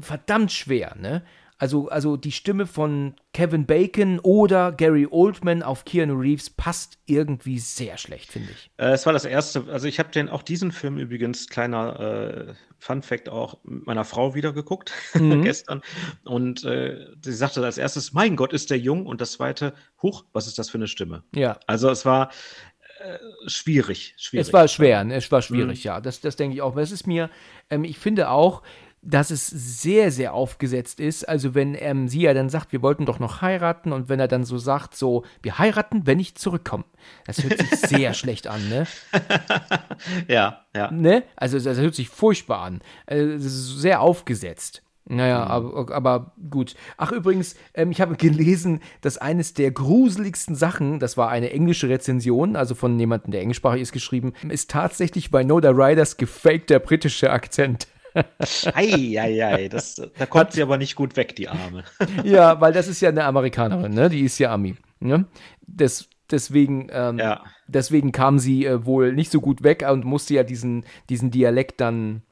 verdammt 0.00 0.50
schwer, 0.50 0.96
ne? 0.98 1.22
Also, 1.58 1.88
also 1.88 2.18
die 2.18 2.32
Stimme 2.32 2.66
von 2.66 3.14
Kevin 3.32 3.64
Bacon 3.64 4.18
oder 4.18 4.72
Gary 4.72 5.06
Oldman 5.10 5.62
auf 5.62 5.86
Keanu 5.86 6.14
Reeves 6.14 6.50
passt 6.50 6.98
irgendwie 7.06 7.58
sehr 7.58 7.96
schlecht, 7.96 8.30
finde 8.30 8.50
ich. 8.52 8.70
Äh, 8.76 8.90
es 8.90 9.06
war 9.06 9.14
das 9.14 9.24
erste, 9.24 9.64
also 9.70 9.88
ich 9.88 9.98
habe 9.98 10.10
den 10.10 10.28
auch 10.28 10.42
diesen 10.42 10.70
Film 10.70 10.98
übrigens, 10.98 11.48
kleiner 11.48 12.00
äh, 12.48 12.54
Fun 12.78 13.02
Fact 13.02 13.30
auch 13.30 13.58
mit 13.64 13.86
meiner 13.86 14.04
Frau 14.04 14.34
wieder 14.34 14.52
geguckt 14.52 14.92
mhm. 15.14 15.42
gestern. 15.42 15.80
Und 16.24 16.64
äh, 16.64 17.06
sie 17.22 17.32
sagte 17.32 17.64
als 17.64 17.78
erstes, 17.78 18.12
mein 18.12 18.36
Gott, 18.36 18.52
ist 18.52 18.70
der 18.70 18.78
jung. 18.78 19.06
Und 19.06 19.22
das 19.22 19.32
zweite, 19.32 19.72
huch, 20.02 20.24
was 20.32 20.46
ist 20.46 20.58
das 20.58 20.68
für 20.68 20.78
eine 20.78 20.88
Stimme? 20.88 21.24
Ja. 21.34 21.58
Also 21.66 21.88
es 21.88 22.04
war 22.04 22.30
äh, 23.00 23.18
schwierig, 23.46 24.14
schwierig. 24.18 24.46
Es 24.46 24.52
war 24.52 24.68
schwer, 24.68 25.04
ne? 25.04 25.14
es 25.16 25.30
war 25.32 25.42
schwierig, 25.42 25.84
mhm. 25.84 25.88
ja. 25.88 26.00
Das, 26.00 26.20
das 26.20 26.36
denke 26.36 26.54
ich 26.54 26.62
auch. 26.62 26.72
Aber 26.72 26.82
es 26.82 26.92
ist 26.92 27.06
mir, 27.06 27.30
ähm, 27.70 27.84
ich 27.84 27.98
finde 27.98 28.30
auch, 28.30 28.62
dass 29.06 29.30
es 29.30 29.46
sehr, 29.46 30.10
sehr 30.10 30.34
aufgesetzt 30.34 31.00
ist. 31.00 31.28
Also 31.28 31.54
wenn 31.54 31.76
ähm, 31.78 32.08
sie 32.08 32.22
ja 32.22 32.34
dann 32.34 32.48
sagt, 32.48 32.72
wir 32.72 32.82
wollten 32.82 33.06
doch 33.06 33.18
noch 33.18 33.40
heiraten 33.40 33.92
und 33.92 34.08
wenn 34.08 34.20
er 34.20 34.28
dann 34.28 34.44
so 34.44 34.58
sagt, 34.58 34.96
so, 34.96 35.24
wir 35.42 35.58
heiraten, 35.58 36.06
wenn 36.06 36.18
ich 36.18 36.34
zurückkomme. 36.34 36.84
Das 37.24 37.42
hört 37.42 37.58
sich 37.58 37.70
sehr 37.70 38.14
schlecht 38.14 38.48
an, 38.48 38.68
ne? 38.68 38.86
ja, 40.28 40.64
ja. 40.74 40.90
Ne? 40.90 41.22
Also 41.36 41.58
das 41.58 41.78
hört 41.78 41.94
sich 41.94 42.08
furchtbar 42.08 42.60
an. 42.60 42.80
Also, 43.06 43.48
sehr 43.48 44.00
aufgesetzt. 44.00 44.82
Naja, 45.08 45.44
mhm. 45.44 45.50
aber, 45.50 45.94
aber, 45.94 46.32
gut. 46.50 46.74
Ach, 46.96 47.12
übrigens, 47.12 47.54
ähm, 47.74 47.92
ich 47.92 48.00
habe 48.00 48.16
gelesen, 48.16 48.80
dass 49.02 49.18
eines 49.18 49.54
der 49.54 49.70
gruseligsten 49.70 50.56
Sachen, 50.56 50.98
das 50.98 51.16
war 51.16 51.28
eine 51.28 51.52
englische 51.52 51.88
Rezension, 51.88 52.56
also 52.56 52.74
von 52.74 52.98
jemandem, 52.98 53.30
der 53.30 53.40
englischsprachig 53.40 53.82
ist, 53.82 53.92
geschrieben, 53.92 54.32
ist 54.48 54.68
tatsächlich 54.68 55.30
bei 55.30 55.44
Noda 55.44 55.70
Riders 55.70 56.16
gefakter 56.16 56.80
britischer 56.80 57.32
Akzent. 57.32 57.86
Eieiei, 58.74 59.68
das, 59.68 59.94
da 59.94 60.26
kommt 60.26 60.46
Hat, 60.46 60.52
sie 60.52 60.62
aber 60.62 60.78
nicht 60.78 60.96
gut 60.96 61.16
weg, 61.16 61.36
die 61.36 61.48
Arme. 61.48 61.84
ja, 62.24 62.60
weil 62.60 62.72
das 62.72 62.88
ist 62.88 63.00
ja 63.00 63.10
eine 63.10 63.24
Amerikanerin, 63.24 63.92
ne? 63.92 64.08
Die 64.08 64.22
ist 64.22 64.38
ja 64.38 64.52
Ami. 64.52 64.76
Ne? 65.00 65.26
Das, 65.66 66.08
deswegen, 66.30 66.88
ähm, 66.90 67.18
ja. 67.18 67.42
deswegen 67.66 68.12
kam 68.12 68.38
sie 68.38 68.64
äh, 68.64 68.84
wohl 68.84 69.12
nicht 69.12 69.30
so 69.30 69.40
gut 69.40 69.62
weg 69.62 69.86
und 69.90 70.04
musste 70.04 70.34
ja 70.34 70.42
diesen, 70.42 70.84
diesen 71.08 71.30
Dialekt 71.30 71.80
dann 71.80 72.22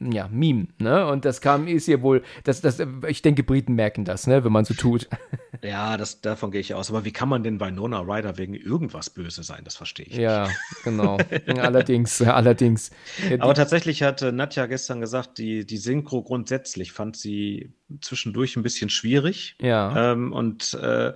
ja, 0.00 0.28
Meme, 0.28 0.68
ne? 0.78 1.06
Und 1.06 1.24
das 1.24 1.40
kam, 1.40 1.66
ist 1.66 1.86
ja 1.86 2.02
wohl, 2.02 2.22
das, 2.44 2.60
das, 2.60 2.80
ich 3.08 3.22
denke, 3.22 3.42
Briten 3.42 3.74
merken 3.74 4.04
das, 4.04 4.26
ne, 4.26 4.44
wenn 4.44 4.52
man 4.52 4.64
so 4.64 4.74
tut. 4.74 5.08
Ja, 5.64 5.96
das, 5.96 6.20
davon 6.20 6.50
gehe 6.50 6.60
ich 6.60 6.74
aus. 6.74 6.90
Aber 6.90 7.04
wie 7.04 7.12
kann 7.12 7.28
man 7.28 7.44
denn 7.44 7.58
bei 7.58 7.70
Nona 7.70 8.00
Ryder 8.00 8.36
wegen 8.36 8.54
irgendwas 8.54 9.10
böse 9.10 9.44
sein? 9.44 9.60
Das 9.62 9.76
verstehe 9.76 10.06
ich 10.06 10.16
ja, 10.16 10.48
nicht. 10.48 10.56
Ja, 10.84 10.90
genau. 10.90 11.18
allerdings, 11.60 12.20
allerdings. 12.20 12.90
Aber 13.38 13.54
tatsächlich 13.54 14.02
hat 14.02 14.22
äh, 14.22 14.32
Nadja 14.32 14.66
gestern 14.66 15.00
gesagt, 15.00 15.38
die, 15.38 15.64
die 15.64 15.76
Synchro 15.76 16.22
grundsätzlich 16.22 16.90
fand 16.90 17.16
sie 17.16 17.74
zwischendurch 18.00 18.56
ein 18.56 18.64
bisschen 18.64 18.90
schwierig. 18.90 19.54
Ja. 19.60 20.12
Ähm, 20.12 20.32
und 20.32 20.74
äh, 20.74 21.12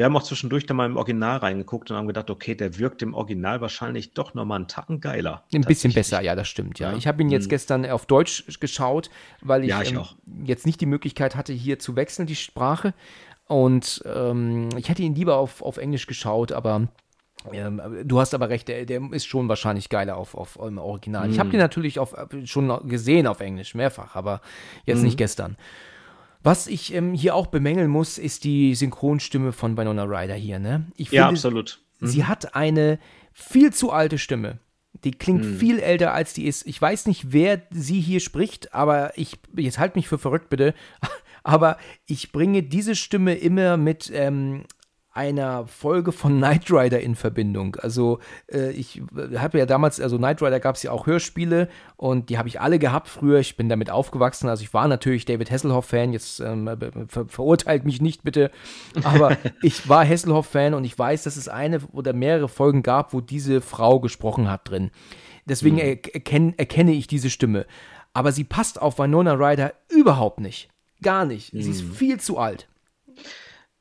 wir 0.00 0.06
haben 0.06 0.16
auch 0.16 0.22
zwischendurch 0.22 0.64
dann 0.64 0.78
mal 0.78 0.86
im 0.86 0.96
Original 0.96 1.36
reingeguckt 1.36 1.90
und 1.90 1.96
haben 1.98 2.06
gedacht, 2.06 2.30
okay, 2.30 2.54
der 2.54 2.78
wirkt 2.78 3.02
im 3.02 3.12
Original 3.12 3.60
wahrscheinlich 3.60 4.14
doch 4.14 4.32
nochmal 4.32 4.56
einen 4.56 4.66
Tacken 4.66 4.98
geiler. 5.02 5.44
Ein 5.52 5.60
bisschen 5.60 5.92
besser, 5.92 6.22
ja, 6.22 6.34
das 6.34 6.48
stimmt, 6.48 6.78
ja. 6.78 6.92
ja. 6.92 6.96
Ich 6.96 7.06
habe 7.06 7.20
ihn 7.20 7.28
jetzt 7.28 7.44
hm. 7.44 7.50
gestern 7.50 7.84
auf 7.84 8.06
Deutsch 8.06 8.44
geschaut, 8.60 9.10
weil 9.42 9.62
ich, 9.62 9.68
ja, 9.68 9.82
ich 9.82 9.92
ähm, 9.92 10.06
jetzt 10.42 10.64
nicht 10.64 10.80
die 10.80 10.86
Möglichkeit 10.86 11.36
hatte, 11.36 11.52
hier 11.52 11.78
zu 11.78 11.96
wechseln, 11.96 12.24
die 12.24 12.34
Sprache. 12.34 12.94
Und 13.46 14.02
ähm, 14.06 14.70
ich 14.78 14.88
hätte 14.88 15.02
ihn 15.02 15.14
lieber 15.14 15.36
auf, 15.36 15.60
auf 15.60 15.76
Englisch 15.76 16.06
geschaut, 16.06 16.50
aber 16.50 16.88
ähm, 17.52 17.82
du 18.06 18.20
hast 18.20 18.32
aber 18.32 18.48
recht, 18.48 18.68
der, 18.68 18.86
der, 18.86 19.02
ist 19.12 19.26
schon 19.26 19.50
wahrscheinlich 19.50 19.90
geiler 19.90 20.16
auf, 20.16 20.34
auf 20.34 20.58
im 20.62 20.78
Original. 20.78 21.28
Mm. 21.28 21.32
Ich 21.32 21.38
habe 21.38 21.48
hm. 21.48 21.52
den 21.52 21.60
natürlich 21.60 21.98
auf, 21.98 22.16
schon 22.44 22.88
gesehen 22.88 23.26
auf 23.26 23.40
Englisch, 23.40 23.74
mehrfach, 23.74 24.16
aber 24.16 24.40
jetzt 24.86 25.02
mm. 25.02 25.04
nicht 25.04 25.18
gestern. 25.18 25.58
Was 26.42 26.66
ich 26.66 26.94
ähm, 26.94 27.12
hier 27.12 27.34
auch 27.34 27.48
bemängeln 27.48 27.90
muss, 27.90 28.16
ist 28.16 28.44
die 28.44 28.74
Synchronstimme 28.74 29.52
von 29.52 29.76
Winona 29.76 30.04
Ryder 30.04 30.34
hier. 30.34 30.58
Ne? 30.58 30.86
Ich 30.96 31.10
ja, 31.10 31.28
absolut. 31.28 31.82
Mhm. 32.00 32.06
Sie 32.06 32.24
hat 32.24 32.54
eine 32.54 32.98
viel 33.32 33.72
zu 33.72 33.90
alte 33.92 34.18
Stimme. 34.18 34.58
Die 35.04 35.12
klingt 35.12 35.44
mhm. 35.44 35.56
viel 35.58 35.78
älter, 35.78 36.14
als 36.14 36.32
die 36.32 36.46
ist. 36.46 36.66
Ich 36.66 36.80
weiß 36.80 37.06
nicht, 37.06 37.32
wer 37.32 37.62
sie 37.70 38.00
hier 38.00 38.20
spricht, 38.20 38.74
aber 38.74 39.16
ich, 39.16 39.38
jetzt 39.56 39.78
halt 39.78 39.96
mich 39.96 40.08
für 40.08 40.18
verrückt 40.18 40.50
bitte, 40.50 40.74
aber 41.42 41.78
ich 42.06 42.32
bringe 42.32 42.62
diese 42.62 42.94
Stimme 42.94 43.34
immer 43.34 43.76
mit 43.76 44.10
ähm, 44.12 44.64
einer 45.12 45.66
Folge 45.66 46.12
von 46.12 46.36
Knight 46.36 46.70
Rider 46.70 47.00
in 47.00 47.16
Verbindung. 47.16 47.76
Also 47.76 48.20
äh, 48.52 48.70
ich 48.70 49.02
habe 49.36 49.58
ja 49.58 49.66
damals, 49.66 50.00
also 50.00 50.18
Knight 50.18 50.40
Rider 50.40 50.60
gab 50.60 50.76
es 50.76 50.84
ja 50.84 50.92
auch 50.92 51.06
Hörspiele 51.06 51.68
und 51.96 52.30
die 52.30 52.38
habe 52.38 52.48
ich 52.48 52.60
alle 52.60 52.78
gehabt 52.78 53.08
früher. 53.08 53.40
Ich 53.40 53.56
bin 53.56 53.68
damit 53.68 53.90
aufgewachsen. 53.90 54.48
Also 54.48 54.62
ich 54.62 54.72
war 54.72 54.86
natürlich 54.86 55.24
David 55.24 55.50
Hasselhoff-Fan. 55.50 56.12
Jetzt 56.12 56.38
ähm, 56.40 56.70
ver 57.08 57.26
verurteilt 57.26 57.84
mich 57.84 58.00
nicht 58.00 58.22
bitte. 58.22 58.52
Aber 59.02 59.36
ich 59.62 59.88
war 59.88 60.06
Hasselhoff-Fan 60.06 60.74
und 60.74 60.84
ich 60.84 60.96
weiß, 60.96 61.24
dass 61.24 61.36
es 61.36 61.48
eine 61.48 61.80
oder 61.92 62.12
mehrere 62.12 62.48
Folgen 62.48 62.84
gab, 62.84 63.12
wo 63.12 63.20
diese 63.20 63.60
Frau 63.60 63.98
gesprochen 63.98 64.48
hat 64.48 64.70
drin. 64.70 64.92
Deswegen 65.44 65.76
mhm. 65.76 65.82
erken 65.82 66.54
erkenne 66.56 66.92
ich 66.92 67.08
diese 67.08 67.30
Stimme. 67.30 67.66
Aber 68.12 68.30
sie 68.30 68.44
passt 68.44 68.80
auf 68.80 68.98
Winona 69.00 69.34
Ryder 69.34 69.72
überhaupt 69.88 70.38
nicht. 70.38 70.68
Gar 71.02 71.24
nicht. 71.24 71.52
Mhm. 71.52 71.62
Sie 71.62 71.70
ist 71.70 71.82
mhm. 71.82 71.92
viel 71.92 72.20
zu 72.20 72.38
alt. 72.38 72.68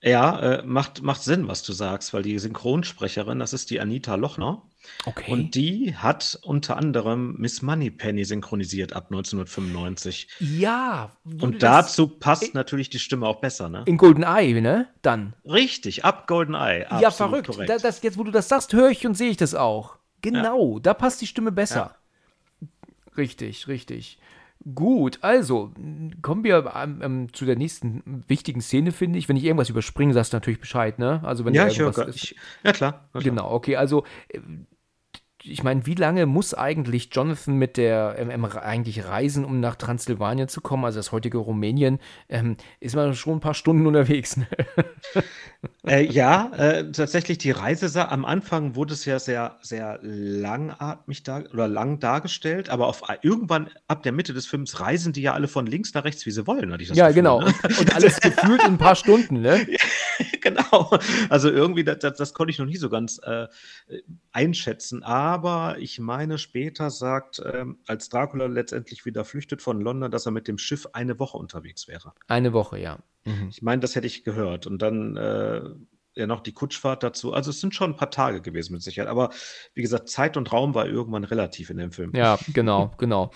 Ja, 0.01 0.39
äh, 0.39 0.63
macht, 0.63 1.01
macht 1.01 1.23
Sinn, 1.23 1.47
was 1.47 1.61
du 1.61 1.73
sagst, 1.73 2.13
weil 2.13 2.23
die 2.23 2.39
Synchronsprecherin, 2.39 3.39
das 3.39 3.51
ist 3.53 3.69
die 3.69 3.81
Anita 3.81 4.15
Lochner. 4.15 4.63
Okay. 5.05 5.31
Und 5.31 5.55
die 5.55 5.95
hat 5.95 6.39
unter 6.43 6.77
anderem 6.77 7.35
Miss 7.37 7.61
Moneypenny 7.61 8.23
synchronisiert 8.23 8.93
ab 8.93 9.07
1995. 9.09 10.29
Ja. 10.39 11.11
Und 11.41 11.61
dazu 11.63 12.07
passt 12.07 12.53
natürlich 12.53 12.89
die 12.89 12.99
Stimme 12.99 13.27
auch 13.27 13.41
besser, 13.41 13.69
ne? 13.69 13.83
In 13.85 13.97
GoldenEye, 13.97 14.61
ne? 14.61 14.87
Dann. 15.01 15.33
Richtig, 15.45 16.05
ab 16.05 16.27
GoldenEye. 16.27 16.87
Ja, 17.01 17.11
verrückt. 17.11 17.49
Da, 17.67 17.77
das, 17.77 18.01
jetzt, 18.01 18.17
wo 18.17 18.23
du 18.23 18.31
das 18.31 18.47
sagst, 18.47 18.73
höre 18.73 18.89
ich 18.89 19.05
und 19.05 19.15
sehe 19.15 19.29
ich 19.29 19.37
das 19.37 19.53
auch. 19.53 19.97
Genau, 20.21 20.75
ja. 20.75 20.79
da 20.81 20.93
passt 20.93 21.21
die 21.21 21.27
Stimme 21.27 21.51
besser. 21.51 21.95
Ja. 22.61 22.67
Richtig, 23.17 23.67
richtig. 23.67 24.17
Gut, 24.75 25.19
also 25.21 25.71
kommen 26.21 26.43
wir 26.43 26.73
ähm, 26.75 26.99
ähm, 27.01 27.33
zu 27.33 27.45
der 27.45 27.55
nächsten 27.55 28.23
wichtigen 28.27 28.59
Szene, 28.59 28.91
finde 28.91 29.17
ich. 29.17 29.29
Wenn 29.29 29.37
ich 29.37 29.45
irgendwas 29.45 29.69
überspringe, 29.69 30.13
sagst 30.13 30.33
du 30.33 30.37
natürlich 30.37 30.59
Bescheid, 30.59 30.99
ne? 30.99 31.21
Also 31.23 31.45
wenn 31.45 31.53
ja, 31.53 31.67
ich 31.67 31.79
höre 31.79 32.09
ich, 32.09 32.35
Ja, 32.63 32.73
klar. 32.73 33.09
Ja, 33.13 33.21
genau, 33.21 33.51
okay. 33.51 33.77
Also 33.77 34.03
äh, 34.27 34.39
ich 35.43 35.63
meine, 35.63 35.85
wie 35.85 35.95
lange 35.95 36.25
muss 36.25 36.53
eigentlich 36.53 37.09
Jonathan 37.11 37.55
mit 37.55 37.77
der 37.77 38.15
ähm, 38.17 38.45
eigentlich 38.45 39.05
reisen, 39.05 39.45
um 39.45 39.59
nach 39.59 39.75
Transsilvanien 39.75 40.47
zu 40.47 40.61
kommen, 40.61 40.85
also 40.85 40.99
das 40.99 41.11
heutige 41.11 41.37
Rumänien, 41.37 41.99
ähm, 42.27 42.57
ist 42.79 42.95
man 42.95 43.13
schon 43.15 43.37
ein 43.37 43.39
paar 43.39 43.53
Stunden 43.53 43.85
unterwegs. 43.87 44.37
Ne? 44.37 44.47
Äh, 45.85 46.05
ja, 46.05 46.51
äh, 46.55 46.89
tatsächlich 46.91 47.37
die 47.37 47.51
Reise 47.51 48.07
am 48.09 48.23
Anfang 48.23 48.75
wurde 48.75 48.93
es 48.93 49.03
ja 49.03 49.19
sehr, 49.19 49.57
sehr 49.61 49.99
langatmig 50.01 51.23
da 51.23 51.41
oder 51.51 51.67
lang 51.67 51.99
dargestellt, 51.99 52.69
aber 52.69 52.87
auf 52.87 53.01
irgendwann 53.23 53.69
ab 53.87 54.03
der 54.03 54.13
Mitte 54.13 54.33
des 54.33 54.45
Films 54.45 54.79
reisen 54.79 55.11
die 55.11 55.21
ja 55.21 55.33
alle 55.33 55.49
von 55.49 55.65
links 55.65 55.93
nach 55.93 56.05
rechts, 56.05 56.25
wie 56.25 56.31
sie 56.31 56.47
wollen, 56.47 56.71
hatte 56.71 56.83
ich 56.83 56.89
das 56.89 56.97
Ja, 56.97 57.07
Gefühl, 57.07 57.23
genau. 57.23 57.41
Ne? 57.41 57.53
Und 57.77 57.93
alles 57.93 58.21
gefühlt 58.21 58.61
in 58.61 58.73
ein 58.73 58.77
paar 58.77 58.95
Stunden, 58.95 59.41
ne? 59.41 59.67
genau. 60.41 60.91
Also 61.29 61.49
irgendwie, 61.49 61.83
das, 61.83 61.99
das, 61.99 62.17
das, 62.17 62.33
konnte 62.33 62.51
ich 62.51 62.59
noch 62.59 62.65
nie 62.65 62.77
so 62.77 62.89
ganz 62.89 63.19
äh, 63.23 63.47
einschätzen. 64.31 65.03
Aber 65.03 65.77
ich 65.79 65.99
meine, 65.99 66.37
später 66.37 66.89
sagt, 66.89 67.41
ähm, 67.45 67.79
als 67.87 68.09
Dracula 68.09 68.47
letztendlich 68.47 69.05
wieder 69.05 69.25
flüchtet 69.25 69.61
von 69.61 69.81
London, 69.81 70.11
dass 70.11 70.25
er 70.25 70.31
mit 70.31 70.47
dem 70.47 70.57
Schiff 70.57 70.87
eine 70.93 71.19
Woche 71.19 71.37
unterwegs 71.37 71.87
wäre. 71.87 72.13
Eine 72.27 72.53
Woche, 72.53 72.79
ja. 72.79 72.99
Mhm. 73.25 73.49
Ich 73.49 73.61
meine, 73.61 73.81
das 73.81 73.95
hätte 73.95 74.07
ich 74.07 74.23
gehört. 74.23 74.67
Und 74.67 74.81
dann 74.81 75.17
äh, 75.17 75.61
ja 76.15 76.27
noch 76.27 76.41
die 76.41 76.53
Kutschfahrt 76.53 77.03
dazu. 77.03 77.33
Also 77.33 77.49
es 77.49 77.61
sind 77.61 77.73
schon 77.73 77.91
ein 77.91 77.95
paar 77.97 78.11
Tage 78.11 78.41
gewesen 78.41 78.73
mit 78.73 78.83
Sicherheit. 78.83 79.09
Aber 79.09 79.31
wie 79.73 79.81
gesagt, 79.81 80.09
Zeit 80.09 80.37
und 80.37 80.51
Raum 80.51 80.75
war 80.75 80.87
irgendwann 80.87 81.23
relativ 81.23 81.69
in 81.69 81.77
dem 81.77 81.91
Film. 81.91 82.11
Ja, 82.15 82.37
genau, 82.53 82.91
genau. 82.97 83.31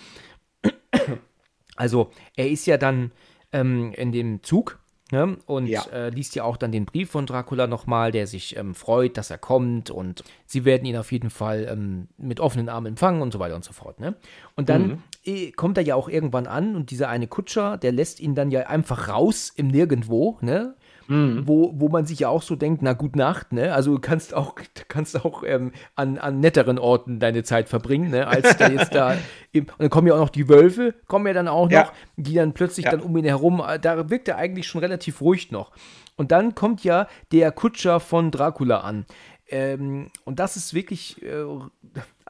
Also 1.75 2.11
er 2.35 2.49
ist 2.49 2.65
ja 2.65 2.77
dann 2.77 3.11
ähm, 3.51 3.93
in 3.93 4.11
dem 4.11 4.43
Zug 4.43 4.82
Ne? 5.13 5.37
Und 5.45 5.67
ja. 5.67 5.83
äh, 5.93 6.09
liest 6.09 6.33
ja 6.33 6.43
auch 6.43 6.57
dann 6.57 6.71
den 6.71 6.85
Brief 6.85 7.11
von 7.11 7.27
Dracula 7.27 7.67
nochmal, 7.67 8.11
der 8.11 8.25
sich 8.25 8.57
ähm, 8.57 8.73
freut, 8.73 9.15
dass 9.15 9.29
er 9.29 9.37
kommt 9.37 9.91
und 9.91 10.23
sie 10.47 10.65
werden 10.65 10.85
ihn 10.85 10.97
auf 10.97 11.11
jeden 11.11 11.29
Fall 11.29 11.67
ähm, 11.69 12.07
mit 12.17 12.39
offenen 12.39 12.67
Armen 12.67 12.87
empfangen 12.87 13.21
und 13.21 13.31
so 13.31 13.37
weiter 13.37 13.53
und 13.53 13.63
so 13.63 13.73
fort. 13.73 13.99
Ne? 13.99 14.15
Und 14.55 14.69
dann 14.69 14.87
mhm. 14.87 15.03
äh, 15.23 15.51
kommt 15.51 15.77
er 15.77 15.83
ja 15.83 15.93
auch 15.93 16.09
irgendwann 16.09 16.47
an 16.47 16.75
und 16.75 16.89
dieser 16.89 17.09
eine 17.09 17.27
Kutscher, 17.27 17.77
der 17.77 17.91
lässt 17.91 18.21
ihn 18.21 18.33
dann 18.33 18.49
ja 18.49 18.61
einfach 18.61 19.07
raus 19.07 19.53
im 19.55 19.67
Nirgendwo, 19.67 20.39
ne? 20.41 20.73
Mhm. 21.07 21.43
Wo, 21.45 21.73
wo 21.75 21.89
man 21.89 22.05
sich 22.05 22.19
ja 22.19 22.29
auch 22.29 22.41
so 22.41 22.55
denkt, 22.55 22.81
na 22.81 22.93
gut 22.93 23.15
Nacht, 23.15 23.53
ne? 23.53 23.73
Also 23.73 23.93
du 23.93 23.99
kannst 23.99 24.33
auch, 24.33 24.55
kannst 24.87 25.23
auch 25.23 25.43
ähm, 25.45 25.71
an, 25.95 26.17
an 26.17 26.39
netteren 26.39 26.79
Orten 26.79 27.19
deine 27.19 27.43
Zeit 27.43 27.69
verbringen, 27.69 28.11
ne? 28.11 28.27
Als 28.27 28.57
da 28.57 28.69
jetzt 28.69 28.95
da. 28.95 29.17
Im, 29.51 29.65
und 29.65 29.79
dann 29.79 29.89
kommen 29.89 30.07
ja 30.07 30.15
auch 30.15 30.19
noch 30.19 30.29
die 30.29 30.49
Wölfe, 30.49 30.95
kommen 31.07 31.27
ja 31.27 31.33
dann 31.33 31.47
auch 31.47 31.65
noch, 31.65 31.71
ja. 31.71 31.91
die 32.17 32.35
dann 32.35 32.53
plötzlich 32.53 32.85
ja. 32.85 32.91
dann 32.91 33.01
um 33.01 33.15
ihn 33.17 33.25
herum, 33.25 33.61
äh, 33.65 33.79
da 33.79 34.09
wirkt 34.09 34.27
er 34.27 34.37
eigentlich 34.37 34.67
schon 34.67 34.81
relativ 34.81 35.21
ruhig 35.21 35.51
noch. 35.51 35.71
Und 36.15 36.31
dann 36.31 36.55
kommt 36.55 36.83
ja 36.83 37.07
der 37.31 37.51
Kutscher 37.51 37.99
von 37.99 38.31
Dracula 38.31 38.81
an. 38.81 39.05
Ähm, 39.47 40.09
und 40.23 40.39
das 40.39 40.55
ist 40.55 40.73
wirklich, 40.73 41.21
äh, 41.21 41.43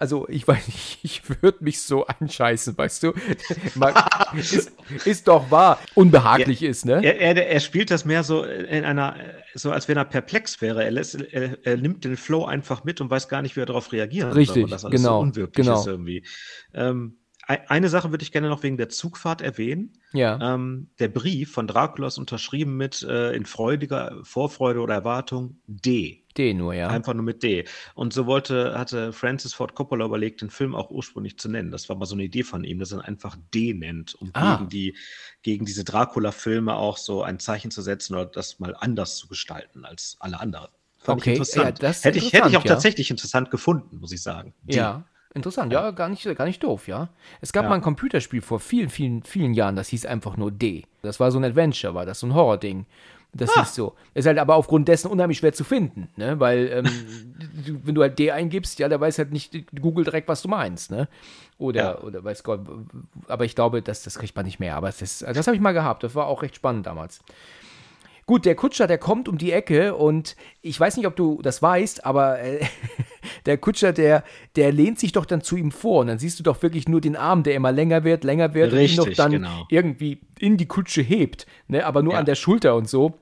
also 0.03 0.27
ich 0.27 0.45
weiß 0.45 0.67
nicht, 0.67 0.99
ich 1.03 1.41
würde 1.41 1.63
mich 1.63 1.81
so 1.81 2.05
anscheißen, 2.05 2.77
weißt 2.77 3.03
du? 3.03 3.13
ist, 4.35 4.73
ist, 5.05 5.29
doch 5.29 5.49
wahr, 5.49 5.79
unbehaglich 5.95 6.59
ja, 6.59 6.69
ist, 6.69 6.85
ne? 6.85 7.01
Er, 7.01 7.21
er, 7.21 7.47
er, 7.47 7.59
spielt 7.61 7.89
das 7.89 8.03
mehr 8.03 8.23
so 8.23 8.43
in 8.43 8.83
einer, 8.83 9.15
so 9.53 9.71
als 9.71 9.87
wenn 9.87 9.95
er 9.95 10.03
perplex 10.03 10.61
wäre. 10.61 10.83
Er, 10.83 10.91
lässt, 10.91 11.15
er, 11.15 11.65
er, 11.65 11.77
nimmt 11.77 12.03
den 12.03 12.17
Flow 12.17 12.43
einfach 12.43 12.83
mit 12.83 12.99
und 12.99 13.09
weiß 13.09 13.29
gar 13.29 13.41
nicht, 13.41 13.55
wie 13.55 13.61
er 13.61 13.65
darauf 13.65 13.93
reagieren 13.93 14.33
Richtig, 14.33 14.63
soll. 14.63 14.69
Das 14.69 14.83
alles 14.83 15.01
genau, 15.01 15.19
so 15.19 15.21
unwirklich 15.21 15.65
genau. 15.65 15.79
ist 15.79 15.87
irgendwie. 15.87 16.25
Ähm, 16.73 17.15
eine 17.45 17.89
Sache 17.89 18.11
würde 18.11 18.23
ich 18.23 18.31
gerne 18.31 18.49
noch 18.49 18.63
wegen 18.63 18.77
der 18.77 18.89
Zugfahrt 18.89 19.41
erwähnen. 19.41 19.93
Ja. 20.13 20.55
Ähm, 20.55 20.89
der 20.99 21.09
Brief 21.09 21.51
von 21.51 21.67
Dracula 21.67 22.07
ist 22.07 22.17
unterschrieben 22.17 22.77
mit 22.77 23.03
äh, 23.03 23.33
in 23.33 23.45
freudiger 23.45 24.19
Vorfreude 24.23 24.79
oder 24.79 24.95
Erwartung 24.95 25.61
D. 25.67 26.22
D 26.37 26.53
nur, 26.53 26.73
ja. 26.73 26.87
Einfach 26.89 27.13
nur 27.13 27.23
mit 27.23 27.43
D. 27.43 27.65
Und 27.95 28.13
so 28.13 28.25
wollte, 28.25 28.77
hatte 28.77 29.13
Francis 29.13 29.53
Ford 29.53 29.75
Coppola 29.75 30.05
überlegt, 30.05 30.41
den 30.41 30.49
Film 30.49 30.75
auch 30.75 30.89
ursprünglich 30.89 31.37
zu 31.37 31.49
nennen. 31.49 31.71
Das 31.71 31.89
war 31.89 31.95
mal 31.95 32.05
so 32.05 32.15
eine 32.15 32.23
Idee 32.23 32.43
von 32.43 32.63
ihm, 32.63 32.79
dass 32.79 32.91
er 32.91 33.03
einfach 33.05 33.37
D 33.53 33.73
nennt, 33.73 34.15
um 34.15 34.29
ah. 34.33 34.57
gegen, 34.57 34.69
die, 34.69 34.97
gegen 35.41 35.65
diese 35.65 35.83
Dracula-Filme 35.83 36.75
auch 36.75 36.97
so 36.97 37.23
ein 37.23 37.39
Zeichen 37.39 37.71
zu 37.71 37.81
setzen 37.81 38.13
oder 38.15 38.25
das 38.25 38.59
mal 38.59 38.75
anders 38.79 39.17
zu 39.17 39.27
gestalten 39.27 39.85
als 39.85 40.17
alle 40.19 40.39
anderen. 40.39 40.69
Fand 40.99 41.21
okay, 41.21 41.33
ich 41.33 41.39
interessant. 41.39 41.81
Ja, 41.81 41.89
hätte, 41.91 42.17
ich, 42.17 42.33
hätte 42.33 42.49
ich 42.49 42.57
auch 42.57 42.63
ja. 42.63 42.73
tatsächlich 42.73 43.11
interessant 43.11 43.51
gefunden, 43.51 43.99
muss 43.99 44.11
ich 44.11 44.21
sagen. 44.21 44.53
D. 44.63 44.75
Ja. 44.75 45.03
Interessant, 45.35 45.73
ja, 45.73 45.89
gar 45.89 46.09
nicht, 46.09 46.23
gar 46.35 46.45
nicht 46.45 46.63
doof, 46.63 46.87
ja. 46.87 47.09
Es 47.41 47.51
gab 47.51 47.63
ja. 47.63 47.69
mal 47.69 47.75
ein 47.75 47.81
Computerspiel 47.81 48.41
vor 48.41 48.59
vielen, 48.59 48.89
vielen, 48.89 49.23
vielen 49.23 49.55
Jahren, 49.55 49.75
das 49.75 49.87
hieß 49.87 50.05
einfach 50.05 50.37
nur 50.37 50.51
D. 50.51 50.85
Das 51.01 51.19
war 51.19 51.31
so 51.31 51.39
ein 51.39 51.43
Adventure, 51.43 51.95
war 51.95 52.05
das 52.05 52.19
so 52.19 52.27
ein 52.27 52.35
Horror-Ding. 52.35 52.85
Das 53.33 53.49
ah. 53.55 53.61
ist 53.61 53.75
so. 53.75 53.95
Ist 54.13 54.27
halt 54.27 54.37
aber 54.37 54.55
aufgrund 54.55 54.87
dessen 54.87 55.09
unheimlich 55.09 55.39
schwer 55.39 55.53
zu 55.53 55.63
finden, 55.63 56.09
ne? 56.15 56.39
Weil, 56.39 56.67
ähm, 56.71 56.85
du, 57.65 57.79
wenn 57.83 57.95
du 57.95 58.01
halt 58.01 58.19
D 58.19 58.31
eingibst, 58.31 58.77
ja, 58.79 58.87
der 58.87 59.01
weiß 59.01 59.17
halt 59.17 59.31
nicht 59.31 59.55
Google 59.79 60.03
direkt, 60.03 60.27
was 60.27 60.43
du 60.43 60.49
meinst, 60.49 60.91
ne? 60.91 61.07
Oder, 61.57 61.81
ja. 61.81 61.99
oder 62.01 62.23
weiß 62.23 62.43
Gott. 62.43 62.61
Aber 63.27 63.45
ich 63.45 63.55
glaube, 63.55 63.81
das, 63.81 64.03
das 64.03 64.19
kriegt 64.19 64.35
man 64.35 64.45
nicht 64.45 64.59
mehr. 64.59 64.75
Aber 64.75 64.87
das, 64.87 65.19
das 65.19 65.47
habe 65.47 65.55
ich 65.55 65.61
mal 65.61 65.73
gehabt. 65.73 66.03
Das 66.03 66.13
war 66.13 66.27
auch 66.27 66.43
recht 66.43 66.55
spannend 66.55 66.85
damals. 66.85 67.21
Gut, 68.25 68.45
der 68.45 68.55
Kutscher, 68.55 68.87
der 68.87 68.97
kommt 68.97 69.27
um 69.27 69.37
die 69.37 69.51
Ecke 69.51 69.95
und 69.95 70.37
ich 70.61 70.79
weiß 70.79 70.95
nicht, 70.95 71.07
ob 71.07 71.15
du 71.15 71.41
das 71.41 71.61
weißt, 71.61 72.05
aber 72.05 72.39
äh, 72.39 72.65
der 73.45 73.57
Kutscher, 73.57 73.91
der, 73.91 74.23
der 74.55 74.71
lehnt 74.71 74.97
sich 74.97 75.11
doch 75.11 75.25
dann 75.25 75.41
zu 75.41 75.57
ihm 75.57 75.71
vor 75.71 76.01
und 76.01 76.07
dann 76.07 76.19
siehst 76.19 76.39
du 76.39 76.43
doch 76.43 76.61
wirklich 76.63 76.87
nur 76.87 77.01
den 77.01 77.17
Arm, 77.17 77.43
der 77.43 77.55
immer 77.55 77.73
länger 77.73 78.05
wird, 78.05 78.23
länger 78.23 78.53
wird 78.53 78.71
Richtig, 78.71 78.99
und 78.99 79.05
ihn 79.05 79.09
noch 79.09 79.17
dann 79.17 79.31
genau. 79.33 79.65
irgendwie 79.69 80.21
in 80.39 80.55
die 80.55 80.67
Kutsche 80.67 81.01
hebt, 81.01 81.45
ne? 81.67 81.85
aber 81.85 82.01
nur 82.01 82.13
ja. 82.13 82.19
an 82.19 82.25
der 82.25 82.35
Schulter 82.35 82.75
und 82.75 82.87
so. 82.87 83.13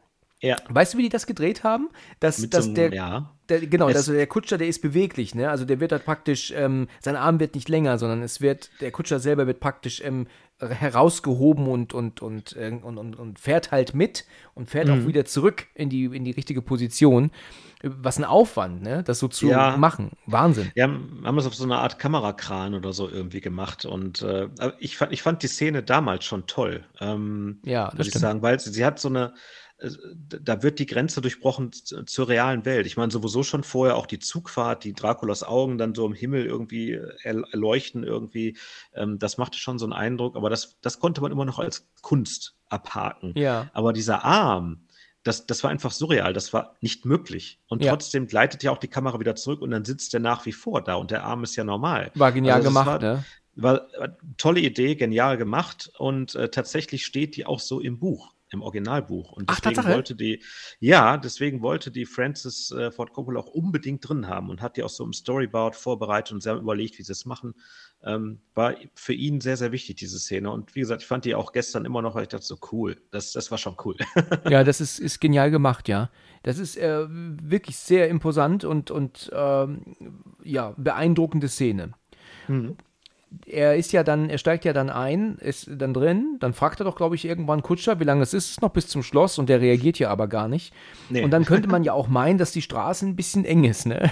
Ja. 0.41 0.57
Weißt 0.69 0.93
du, 0.93 0.97
wie 0.97 1.03
die 1.03 1.09
das 1.09 1.27
gedreht 1.27 1.63
haben? 1.63 1.89
Dass, 2.19 2.49
dass 2.49 2.65
so, 2.65 2.73
der, 2.73 2.93
ja. 2.93 3.31
der, 3.47 3.67
genau, 3.67 3.85
also 3.85 4.11
der 4.11 4.25
Kutscher, 4.25 4.57
der 4.57 4.67
ist 4.67 4.81
beweglich, 4.81 5.35
ne? 5.35 5.49
Also 5.49 5.65
der 5.65 5.79
wird 5.79 5.91
halt 5.91 6.03
praktisch, 6.03 6.51
ähm, 6.55 6.87
sein 6.99 7.15
Arm 7.15 7.39
wird 7.39 7.53
nicht 7.53 7.69
länger, 7.69 7.99
sondern 7.99 8.23
es 8.23 8.41
wird, 8.41 8.71
der 8.81 8.91
Kutscher 8.91 9.19
selber 9.19 9.45
wird 9.45 9.59
praktisch 9.59 10.01
ähm, 10.03 10.25
herausgehoben 10.59 11.67
und, 11.67 11.93
und, 11.93 12.21
und, 12.21 12.55
äh, 12.55 12.71
und, 12.81 12.97
und, 12.97 13.15
und, 13.15 13.39
fährt 13.39 13.71
halt 13.71 13.93
mit 13.93 14.25
und 14.55 14.69
fährt 14.69 14.87
mhm. 14.87 14.93
auch 14.93 15.07
wieder 15.07 15.25
zurück 15.25 15.67
in 15.75 15.89
die, 15.89 16.05
in 16.05 16.23
die 16.23 16.31
richtige 16.31 16.61
Position. 16.63 17.31
Was 17.83 18.19
ein 18.19 18.25
Aufwand, 18.25 18.83
ne? 18.83 19.03
Das 19.03 19.19
so 19.19 19.27
zu 19.27 19.47
ja. 19.47 19.75
machen. 19.77 20.11
Wahnsinn. 20.27 20.71
Ja, 20.75 20.85
haben 20.85 21.37
es 21.37 21.47
auf 21.47 21.55
so 21.55 21.63
eine 21.63 21.77
Art 21.77 21.97
Kamerakran 21.97 22.75
oder 22.75 22.93
so 22.93 23.09
irgendwie 23.09 23.41
gemacht. 23.41 23.85
Und 23.85 24.21
äh, 24.21 24.49
ich, 24.79 24.97
fand, 24.97 25.11
ich 25.11 25.23
fand 25.23 25.41
die 25.41 25.47
Szene 25.47 25.81
damals 25.81 26.25
schon 26.25 26.45
toll. 26.45 26.83
Ähm, 26.99 27.59
ja, 27.63 27.85
das 27.85 27.93
muss 27.97 28.07
stimmt. 28.07 28.15
ich 28.15 28.21
sagen, 28.21 28.41
weil 28.43 28.59
sie, 28.59 28.71
sie 28.71 28.85
hat 28.85 28.99
so 28.99 29.09
eine 29.09 29.33
da 30.27 30.61
wird 30.61 30.79
die 30.79 30.85
Grenze 30.85 31.21
durchbrochen 31.21 31.71
zur 31.73 32.27
realen 32.27 32.65
Welt. 32.65 32.85
Ich 32.85 32.97
meine, 32.97 33.11
sowieso 33.11 33.41
schon 33.41 33.63
vorher 33.63 33.95
auch 33.95 34.05
die 34.05 34.19
Zugfahrt, 34.19 34.83
die 34.83 34.93
Draculas 34.93 35.43
Augen 35.43 35.77
dann 35.77 35.95
so 35.95 36.05
im 36.05 36.13
Himmel 36.13 36.45
irgendwie 36.45 36.99
erleuchten 37.23 38.03
irgendwie, 38.03 38.57
ähm, 38.93 39.17
das 39.17 39.37
machte 39.37 39.57
schon 39.57 39.79
so 39.79 39.85
einen 39.85 39.93
Eindruck, 39.93 40.35
aber 40.35 40.49
das, 40.49 40.77
das 40.81 40.99
konnte 40.99 41.21
man 41.21 41.31
immer 41.31 41.45
noch 41.45 41.57
als 41.57 41.87
Kunst 42.01 42.55
abhaken. 42.69 43.33
Ja. 43.35 43.69
Aber 43.73 43.91
dieser 43.91 44.23
Arm, 44.23 44.85
das, 45.23 45.47
das 45.47 45.63
war 45.63 45.71
einfach 45.71 45.91
surreal, 45.91 46.33
das 46.33 46.53
war 46.53 46.75
nicht 46.81 47.05
möglich. 47.05 47.59
Und 47.67 47.83
ja. 47.83 47.91
trotzdem 47.91 48.27
gleitet 48.27 48.61
ja 48.63 48.71
auch 48.71 48.77
die 48.77 48.87
Kamera 48.87 49.19
wieder 49.19 49.35
zurück 49.35 49.61
und 49.61 49.71
dann 49.71 49.85
sitzt 49.85 50.13
der 50.13 50.19
nach 50.19 50.45
wie 50.45 50.53
vor 50.53 50.83
da 50.83 50.95
und 50.95 51.09
der 51.09 51.23
Arm 51.23 51.43
ist 51.43 51.55
ja 51.55 51.63
normal. 51.63 52.11
War 52.13 52.31
genial 52.31 52.57
also 52.57 52.69
gemacht, 52.69 52.87
war, 52.87 52.99
ne? 52.99 53.25
War, 53.55 53.87
war, 53.97 54.17
tolle 54.37 54.61
Idee, 54.61 54.95
genial 54.95 55.37
gemacht 55.37 55.91
und 55.97 56.35
äh, 56.35 56.49
tatsächlich 56.49 57.05
steht 57.05 57.35
die 57.35 57.45
auch 57.47 57.59
so 57.59 57.79
im 57.79 57.97
Buch 57.99 58.33
im 58.51 58.61
Originalbuch. 58.61 59.31
Und 59.31 59.49
deswegen 59.49 59.79
Ach, 59.79 59.87
wollte 59.87 60.15
die, 60.15 60.43
ja, 60.79 61.17
deswegen 61.17 61.61
wollte 61.61 61.91
die 61.91 62.05
Francis 62.05 62.71
äh, 62.71 62.91
Ford 62.91 63.13
Coppola 63.13 63.39
auch 63.39 63.47
unbedingt 63.47 64.07
drin 64.07 64.27
haben 64.27 64.49
und 64.49 64.61
hat 64.61 64.77
die 64.77 64.83
auch 64.83 64.89
so 64.89 65.03
im 65.03 65.13
Storyboard 65.13 65.75
vorbereitet 65.75 66.33
und 66.33 66.45
haben 66.45 66.59
überlegt, 66.59 66.99
wie 66.99 67.03
sie 67.03 67.11
es 67.11 67.25
machen. 67.25 67.55
Ähm, 68.03 68.39
war 68.55 68.75
für 68.95 69.13
ihn 69.13 69.41
sehr, 69.41 69.57
sehr 69.57 69.71
wichtig, 69.71 69.97
diese 69.97 70.19
Szene. 70.19 70.51
Und 70.51 70.75
wie 70.75 70.81
gesagt, 70.81 71.01
ich 71.01 71.07
fand 71.07 71.25
die 71.25 71.35
auch 71.35 71.51
gestern 71.51 71.85
immer 71.85 72.01
noch, 72.01 72.15
weil 72.15 72.23
ich 72.23 72.29
dachte 72.29 72.45
so, 72.45 72.57
cool. 72.71 72.97
Das, 73.11 73.31
das 73.31 73.51
war 73.51 73.57
schon 73.57 73.77
cool. 73.85 73.95
ja, 74.49 74.63
das 74.63 74.81
ist, 74.81 74.99
ist 74.99 75.21
genial 75.21 75.51
gemacht, 75.51 75.87
ja. 75.87 76.09
Das 76.43 76.57
ist 76.57 76.77
äh, 76.77 77.05
wirklich 77.07 77.77
sehr 77.77 78.09
imposant 78.09 78.65
und, 78.65 78.91
und 78.91 79.31
ähm, 79.33 79.95
ja, 80.43 80.73
beeindruckende 80.77 81.47
Szene. 81.47 81.93
Mhm. 82.47 82.75
Er 83.45 83.75
ist 83.75 83.93
ja 83.93 84.03
dann, 84.03 84.29
er 84.29 84.37
steigt 84.37 84.65
ja 84.65 84.73
dann 84.73 84.89
ein, 84.89 85.37
ist 85.37 85.69
dann 85.71 85.93
drin, 85.93 86.37
dann 86.39 86.53
fragt 86.53 86.81
er 86.81 86.83
doch, 86.83 86.95
glaube 86.95 87.15
ich, 87.15 87.25
irgendwann 87.25 87.61
Kutscher, 87.61 87.99
wie 87.99 88.03
lange 88.03 88.23
es 88.23 88.33
ist, 88.33 88.61
noch 88.61 88.69
bis 88.69 88.87
zum 88.87 89.03
Schloss 89.03 89.39
und 89.39 89.47
der 89.47 89.61
reagiert 89.61 89.99
ja 89.99 90.09
aber 90.09 90.27
gar 90.27 90.47
nicht. 90.47 90.73
Nee. 91.09 91.23
Und 91.23 91.31
dann 91.31 91.45
könnte 91.45 91.69
man 91.69 91.83
ja 91.83 91.93
auch 91.93 92.07
meinen, 92.07 92.37
dass 92.37 92.51
die 92.51 92.61
Straße 92.61 93.05
ein 93.05 93.15
bisschen 93.15 93.45
eng 93.45 93.63
ist, 93.63 93.85
ne? 93.85 94.11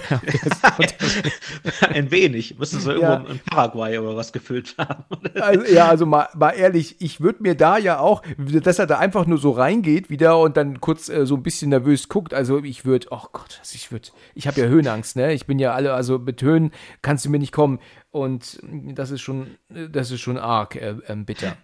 ein 1.80 2.10
wenig. 2.10 2.58
Müssen 2.58 2.80
sie 2.80 2.92
ja. 2.92 3.12
irgendwo 3.12 3.32
in 3.32 3.38
Paraguay 3.40 3.98
oder 3.98 4.16
was 4.16 4.32
gefüllt 4.32 4.74
haben. 4.78 5.04
also, 5.40 5.64
ja, 5.66 5.88
also 5.88 6.06
mal, 6.06 6.28
mal 6.34 6.50
ehrlich, 6.50 6.96
ich 7.00 7.20
würde 7.20 7.42
mir 7.42 7.54
da 7.54 7.78
ja 7.78 7.98
auch, 7.98 8.22
dass 8.38 8.78
er 8.78 8.86
da 8.86 8.98
einfach 8.98 9.26
nur 9.26 9.38
so 9.38 9.50
reingeht 9.50 10.10
wieder 10.10 10.38
und 10.38 10.56
dann 10.56 10.80
kurz 10.80 11.08
äh, 11.08 11.26
so 11.26 11.36
ein 11.36 11.42
bisschen 11.42 11.70
nervös 11.70 12.08
guckt. 12.08 12.32
Also 12.34 12.62
ich 12.62 12.84
würde, 12.84 13.08
oh 13.10 13.24
Gott, 13.32 13.58
also 13.60 13.74
ich 13.74 13.92
würde, 13.92 14.08
ich 14.34 14.46
habe 14.46 14.60
ja 14.60 14.66
Höhenangst, 14.66 15.16
ne? 15.16 15.32
Ich 15.32 15.46
bin 15.46 15.58
ja 15.58 15.72
alle, 15.72 15.92
also 15.92 16.18
mit 16.18 16.42
Höhen 16.42 16.70
kannst 17.02 17.24
du 17.24 17.30
mir 17.30 17.38
nicht 17.38 17.52
kommen. 17.52 17.80
Und 18.10 18.58
das 18.62 19.10
ist 19.10 19.20
schon, 19.20 19.56
das 19.68 20.10
ist 20.10 20.20
schon 20.20 20.36
arg 20.36 20.76
äh, 20.76 20.96
äh, 21.06 21.16
bitter. 21.16 21.56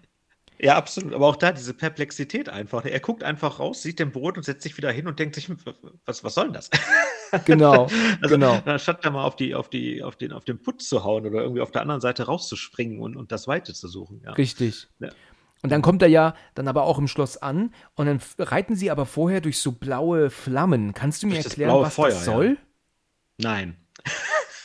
Ja, 0.58 0.76
absolut. 0.76 1.12
Aber 1.12 1.26
auch 1.26 1.36
da 1.36 1.52
diese 1.52 1.74
Perplexität 1.74 2.48
einfach. 2.48 2.84
Er 2.84 3.00
guckt 3.00 3.22
einfach 3.22 3.58
raus, 3.58 3.82
sieht 3.82 3.98
den 3.98 4.12
Boden 4.12 4.38
und 4.38 4.42
setzt 4.44 4.62
sich 4.62 4.76
wieder 4.76 4.90
hin 4.90 5.06
und 5.06 5.18
denkt 5.18 5.34
sich, 5.34 5.50
was, 6.06 6.24
was 6.24 6.34
soll 6.34 6.44
denn 6.44 6.54
das? 6.54 6.70
Genau, 7.44 7.88
also, 8.22 8.36
genau. 8.36 8.78
Statt 8.78 9.04
da 9.04 9.10
mal 9.10 9.24
auf, 9.24 9.34
die, 9.34 9.56
auf, 9.56 9.68
die, 9.68 10.00
auf, 10.00 10.14
den, 10.14 10.32
auf 10.32 10.44
den 10.44 10.62
Putz 10.62 10.88
zu 10.88 11.02
hauen 11.02 11.26
oder 11.26 11.40
irgendwie 11.42 11.60
auf 11.60 11.72
der 11.72 11.82
anderen 11.82 12.00
Seite 12.00 12.26
rauszuspringen 12.26 13.00
und, 13.00 13.16
und 13.16 13.32
das 13.32 13.48
Weite 13.48 13.74
zu 13.74 13.88
suchen. 13.88 14.22
Ja. 14.24 14.32
Richtig. 14.34 14.86
Ja. 15.00 15.08
Und 15.62 15.70
dann 15.70 15.82
kommt 15.82 16.02
er 16.02 16.08
ja 16.08 16.34
dann 16.54 16.68
aber 16.68 16.84
auch 16.84 16.98
im 16.98 17.08
Schloss 17.08 17.36
an 17.36 17.74
und 17.96 18.06
dann 18.06 18.20
reiten 18.38 18.76
sie 18.76 18.92
aber 18.92 19.06
vorher 19.06 19.40
durch 19.40 19.58
so 19.58 19.72
blaue 19.72 20.30
Flammen. 20.30 20.94
Kannst 20.94 21.24
du 21.24 21.26
mir 21.26 21.34
durch 21.34 21.46
erklären, 21.46 21.80
was 21.80 21.94
Feuer, 21.96 22.10
das 22.10 22.24
soll? 22.24 22.58
Ja. 23.38 23.50
Nein. 23.50 23.76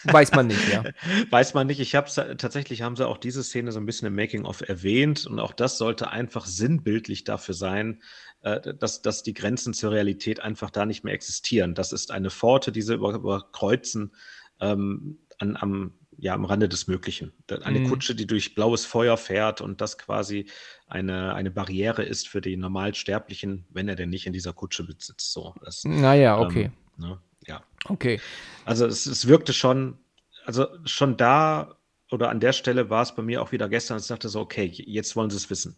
Weiß 0.03 0.31
man 0.31 0.47
nicht, 0.47 0.69
ja. 0.69 0.83
Weiß 1.29 1.53
man 1.53 1.67
nicht. 1.67 1.79
Ich 1.79 1.95
habe 1.95 2.09
tatsächlich 2.37 2.81
haben 2.81 2.95
sie 2.95 3.07
auch 3.07 3.17
diese 3.17 3.43
Szene 3.43 3.71
so 3.71 3.79
ein 3.79 3.85
bisschen 3.85 4.07
im 4.07 4.15
Making 4.15 4.45
of 4.45 4.61
erwähnt 4.61 5.25
und 5.25 5.39
auch 5.39 5.53
das 5.53 5.77
sollte 5.77 6.09
einfach 6.09 6.45
sinnbildlich 6.45 7.23
dafür 7.23 7.53
sein, 7.53 8.01
äh, 8.41 8.73
dass, 8.73 9.01
dass 9.01 9.23
die 9.23 9.33
Grenzen 9.33 9.73
zur 9.73 9.91
Realität 9.91 10.39
einfach 10.39 10.69
da 10.69 10.85
nicht 10.85 11.03
mehr 11.03 11.13
existieren. 11.13 11.75
Das 11.75 11.91
ist 11.91 12.11
eine 12.11 12.29
Pforte, 12.29 12.71
die 12.71 12.81
sie 12.81 12.95
über, 12.95 13.13
überkreuzen 13.13 14.11
ähm, 14.59 15.19
an, 15.37 15.57
am, 15.57 15.93
ja, 16.17 16.33
am 16.33 16.45
Rande 16.45 16.69
des 16.69 16.87
Möglichen. 16.87 17.33
Eine 17.63 17.79
mhm. 17.79 17.89
Kutsche, 17.89 18.15
die 18.15 18.27
durch 18.27 18.55
blaues 18.55 18.85
Feuer 18.85 19.17
fährt 19.17 19.61
und 19.61 19.81
das 19.81 19.97
quasi 19.97 20.47
eine, 20.87 21.33
eine 21.33 21.51
Barriere 21.51 22.03
ist 22.03 22.27
für 22.27 22.41
die 22.41 22.57
Normalsterblichen, 22.57 23.65
wenn 23.69 23.87
er 23.87 23.95
denn 23.95 24.09
nicht 24.09 24.27
in 24.27 24.33
dieser 24.33 24.53
Kutsche 24.53 24.85
sitzt. 24.85 25.31
So, 25.31 25.55
das, 25.63 25.83
naja, 25.83 26.39
okay. 26.39 26.65
Ähm, 26.65 26.71
ne, 26.97 27.21
ja. 27.51 27.63
Okay. 27.85 28.19
Also 28.65 28.85
es, 28.85 29.05
es 29.05 29.27
wirkte 29.27 29.53
schon, 29.53 29.97
also 30.45 30.67
schon 30.85 31.17
da 31.17 31.75
oder 32.11 32.29
an 32.29 32.39
der 32.39 32.53
Stelle 32.53 32.89
war 32.89 33.03
es 33.03 33.15
bei 33.15 33.21
mir 33.23 33.41
auch 33.41 33.51
wieder 33.51 33.69
gestern, 33.69 33.97
ich 33.97 34.07
dachte 34.07 34.27
so, 34.27 34.41
okay, 34.41 34.65
jetzt 34.65 35.15
wollen 35.15 35.29
sie 35.29 35.37
es 35.37 35.49
wissen. 35.49 35.77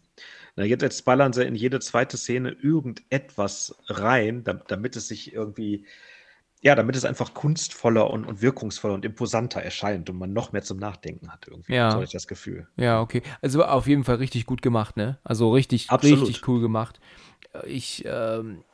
Na, 0.56 0.64
jetzt, 0.64 0.82
jetzt 0.82 1.04
ballern 1.04 1.32
sie 1.32 1.44
in 1.44 1.54
jede 1.54 1.78
zweite 1.80 2.16
Szene 2.16 2.50
irgendetwas 2.50 3.76
rein, 3.86 4.44
damit, 4.44 4.96
es 4.96 5.08
sich 5.08 5.32
irgendwie, 5.32 5.84
ja, 6.60 6.74
damit 6.74 6.96
es 6.96 7.04
einfach 7.04 7.34
kunstvoller 7.34 8.10
und, 8.10 8.24
und 8.24 8.42
wirkungsvoller 8.42 8.94
und 8.94 9.04
imposanter 9.04 9.62
erscheint 9.62 10.10
und 10.10 10.18
man 10.18 10.32
noch 10.32 10.52
mehr 10.52 10.62
zum 10.62 10.78
Nachdenken 10.78 11.32
hat 11.32 11.46
irgendwie. 11.48 11.74
Ja. 11.74 11.90
So 11.90 11.94
habe 11.96 12.04
ich 12.04 12.12
das 12.12 12.26
Gefühl. 12.26 12.66
Ja, 12.76 13.00
okay. 13.00 13.22
Also 13.40 13.64
auf 13.64 13.86
jeden 13.86 14.02
Fall 14.02 14.16
richtig 14.16 14.44
gut 14.44 14.60
gemacht, 14.60 14.96
ne? 14.96 15.18
Also 15.22 15.52
richtig, 15.52 15.90
Absolut. 15.90 16.22
richtig 16.22 16.48
cool 16.48 16.60
gemacht. 16.60 17.00
Ich, 17.64 18.04
ähm, 18.06 18.64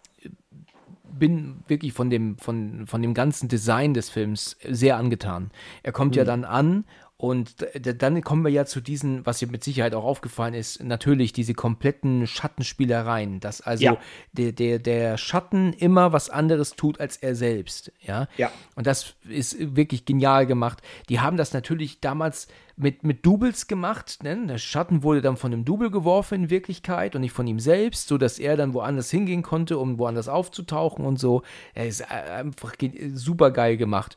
bin 1.13 1.63
wirklich 1.67 1.93
von 1.93 2.11
dem, 2.11 2.39
von, 2.39 2.87
von 2.87 3.03
dem 3.03 3.15
ganzen 3.15 3.49
Design 3.49 3.95
des 3.95 4.11
Films 4.11 4.57
sehr 4.69 4.97
angetan. 4.97 5.51
Er 5.83 5.93
kommt 5.93 6.13
mhm. 6.13 6.19
ja 6.19 6.25
dann 6.25 6.45
an 6.45 6.85
und 7.21 7.67
dann 7.83 8.23
kommen 8.23 8.45
wir 8.45 8.51
ja 8.51 8.65
zu 8.65 8.81
diesen, 8.81 9.27
was 9.27 9.41
dir 9.41 9.49
mit 9.49 9.63
Sicherheit 9.63 9.95
auch 9.95 10.05
aufgefallen 10.05 10.55
ist, 10.55 10.83
natürlich 10.83 11.35
diese 11.35 11.53
kompletten 11.53 12.27
Schattenspielereien, 12.27 13.41
dass 13.41 13.61
also 13.61 13.85
ja. 13.85 13.99
der, 14.33 14.53
der, 14.53 14.79
der 14.79 15.19
Schatten 15.19 15.75
immer 15.75 16.15
was 16.15 16.31
anderes 16.31 16.77
tut 16.77 16.99
als 16.99 17.19
er 17.19 17.35
selbst. 17.35 17.93
Ja? 18.01 18.27
ja. 18.39 18.51
Und 18.75 18.87
das 18.87 19.17
ist 19.29 19.77
wirklich 19.77 20.07
genial 20.07 20.47
gemacht. 20.47 20.81
Die 21.11 21.21
haben 21.21 21.37
das 21.37 21.53
natürlich 21.53 22.01
damals 22.01 22.49
mit, 22.77 23.05
mit 23.05 23.27
Doubles 23.27 23.67
gemacht. 23.67 24.23
Ne? 24.23 24.47
Der 24.47 24.57
Schatten 24.57 25.03
wurde 25.03 25.21
dann 25.21 25.37
von 25.37 25.53
einem 25.53 25.67
Double 25.67 25.91
geworfen 25.91 26.45
in 26.45 26.51
Wirklichkeit 26.51 27.15
und 27.15 27.21
nicht 27.21 27.33
von 27.33 27.47
ihm 27.47 27.61
selbst, 27.61 28.09
sodass 28.09 28.39
er 28.39 28.57
dann 28.57 28.73
woanders 28.73 29.11
hingehen 29.11 29.43
konnte, 29.43 29.77
um 29.77 29.99
woanders 29.99 30.29
aufzutauchen 30.29 31.05
und 31.05 31.19
so. 31.19 31.43
Er 31.75 31.87
ist 31.87 32.01
äh, 32.01 32.31
einfach 32.31 32.73
super 33.13 33.51
geil 33.51 33.77
gemacht 33.77 34.17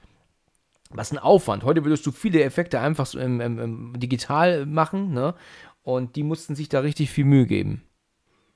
was 0.95 1.11
ein 1.11 1.17
Aufwand. 1.17 1.63
Heute 1.63 1.83
würdest 1.83 2.05
du 2.05 2.11
viele 2.11 2.43
Effekte 2.43 2.79
einfach 2.79 3.05
so 3.05 3.19
im, 3.19 3.39
im 3.41 3.99
digital 3.99 4.65
machen, 4.65 5.13
ne? 5.13 5.35
Und 5.83 6.15
die 6.15 6.23
mussten 6.23 6.55
sich 6.55 6.69
da 6.69 6.79
richtig 6.79 7.11
viel 7.11 7.25
Mühe 7.25 7.45
geben. 7.45 7.83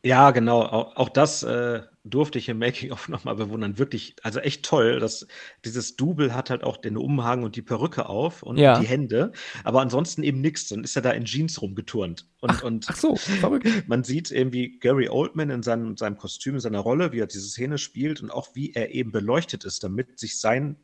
Ja, 0.04 0.32
genau. 0.32 0.62
Auch, 0.62 0.96
auch 0.96 1.10
das 1.10 1.44
äh, 1.44 1.82
durfte 2.06 2.38
ich 2.38 2.48
im 2.48 2.60
Making-of 2.60 3.10
nochmal 3.10 3.36
bewundern. 3.36 3.78
Wirklich, 3.78 4.16
also 4.24 4.40
echt 4.40 4.64
toll. 4.64 5.00
Dass 5.00 5.28
dieses 5.66 5.96
Double 5.98 6.34
hat 6.34 6.50
halt 6.50 6.64
auch 6.64 6.78
den 6.78 6.96
Umhang 6.96 7.44
und 7.44 7.56
die 7.56 7.62
Perücke 7.62 8.08
auf 8.08 8.44
und 8.44 8.58
ja. 8.58 8.80
die 8.80 8.88
Hände. 8.88 9.34
Aber 9.64 9.82
ansonsten 9.82 10.24
eben 10.24 10.40
nichts. 10.40 10.70
Dann 10.70 10.84
ist 10.84 10.96
er 10.96 11.02
da 11.02 11.12
in 11.12 11.26
Jeans 11.26 11.62
rumgeturnt. 11.62 12.28
Und, 12.40 12.52
ach, 12.52 12.64
und 12.64 12.86
ach 12.90 12.96
so, 12.96 13.16
verrückt. 13.16 13.68
Man 13.88 14.04
sieht 14.04 14.32
irgendwie 14.32 14.80
Gary 14.80 15.10
Oldman 15.10 15.50
in 15.50 15.64
seinem, 15.64 15.98
seinem 15.98 16.18
Kostüm, 16.18 16.56
in 16.56 16.62
seiner 16.62 16.80
Rolle, 16.80 17.12
wie 17.12 17.20
er 17.20 17.28
diese 17.28 17.50
Szene 17.50 17.78
spielt 17.78 18.22
und 18.22 18.32
auch 18.32 18.50
wie 18.54 18.74
er 18.74 18.94
eben 18.94 19.12
beleuchtet 19.12 19.66
ist, 19.66 19.84
damit 19.84 20.20
sich 20.20 20.40
sein 20.40 20.78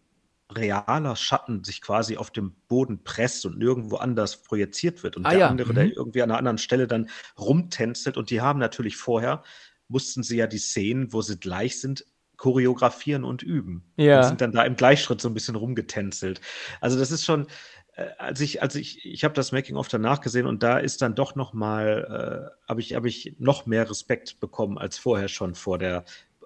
realer 0.56 1.16
Schatten 1.16 1.64
sich 1.64 1.82
quasi 1.82 2.18
auf 2.18 2.32
dem 2.32 2.54
Boden 2.68 3.04
presst 3.04 3.46
und 3.46 3.58
nirgendwo 3.58 3.98
anders 3.98 4.44
projiziert 4.44 5.04
wird 5.04 5.18
und 5.18 5.26
ah, 5.26 5.32
der 5.32 5.40
ja. 5.40 5.48
andere, 5.48 5.72
mhm. 5.72 5.76
der 5.76 5.86
irgendwie 5.86 6.22
an 6.22 6.32
einer 6.32 6.40
anderen 6.40 6.58
Stelle 6.58 6.88
dann 6.88 7.10
rumtänzelt 7.38 8.18
und 8.18 8.30
die 8.30 8.42
haben 8.42 8.60
natürlich 8.60 8.98
vorher, 8.98 9.44
mussten 9.88 10.24
sie 10.24 10.38
ja 10.38 10.48
die 10.48 10.58
Szenen, 10.58 11.14
wo 11.14 11.22
sie 11.22 11.40
gleich 11.40 11.80
sind, 11.80 12.06
choreografieren 12.38 13.24
und 13.24 13.44
üben. 13.44 13.84
Ja. 13.96 14.18
Und 14.18 14.26
sind 14.26 14.42
dann 14.42 14.52
da 14.52 14.64
im 14.64 14.76
Gleichschritt 14.76 15.22
so 15.22 15.30
ein 15.30 15.34
bisschen 15.34 15.56
rumgetänzelt. 15.56 16.42
Also 16.82 17.00
das 17.00 17.12
ist 17.12 17.24
schon, 17.24 17.48
äh, 17.96 18.08
als 18.18 18.42
ich, 18.42 18.62
als 18.62 18.76
ich, 18.76 19.06
ich 19.06 19.24
habe 19.24 19.34
das 19.34 19.52
Making 19.52 19.76
of 19.76 19.88
danach 19.88 20.20
gesehen 20.20 20.48
und 20.48 20.64
da 20.64 20.78
ist 20.78 21.02
dann 21.02 21.16
doch 21.16 21.36
noch 21.36 21.54
mal, 21.54 22.52
äh, 22.52 22.68
habe 22.68 22.82
ich, 22.82 22.96
habe 22.96 23.08
ich 23.08 23.36
noch 23.40 23.66
mehr 23.66 23.90
Respekt 23.90 24.40
bekommen 24.40 24.78
als 24.78 24.98
vorher 24.98 25.28
schon 25.28 25.56
vor 25.56 25.78
der 25.78 26.04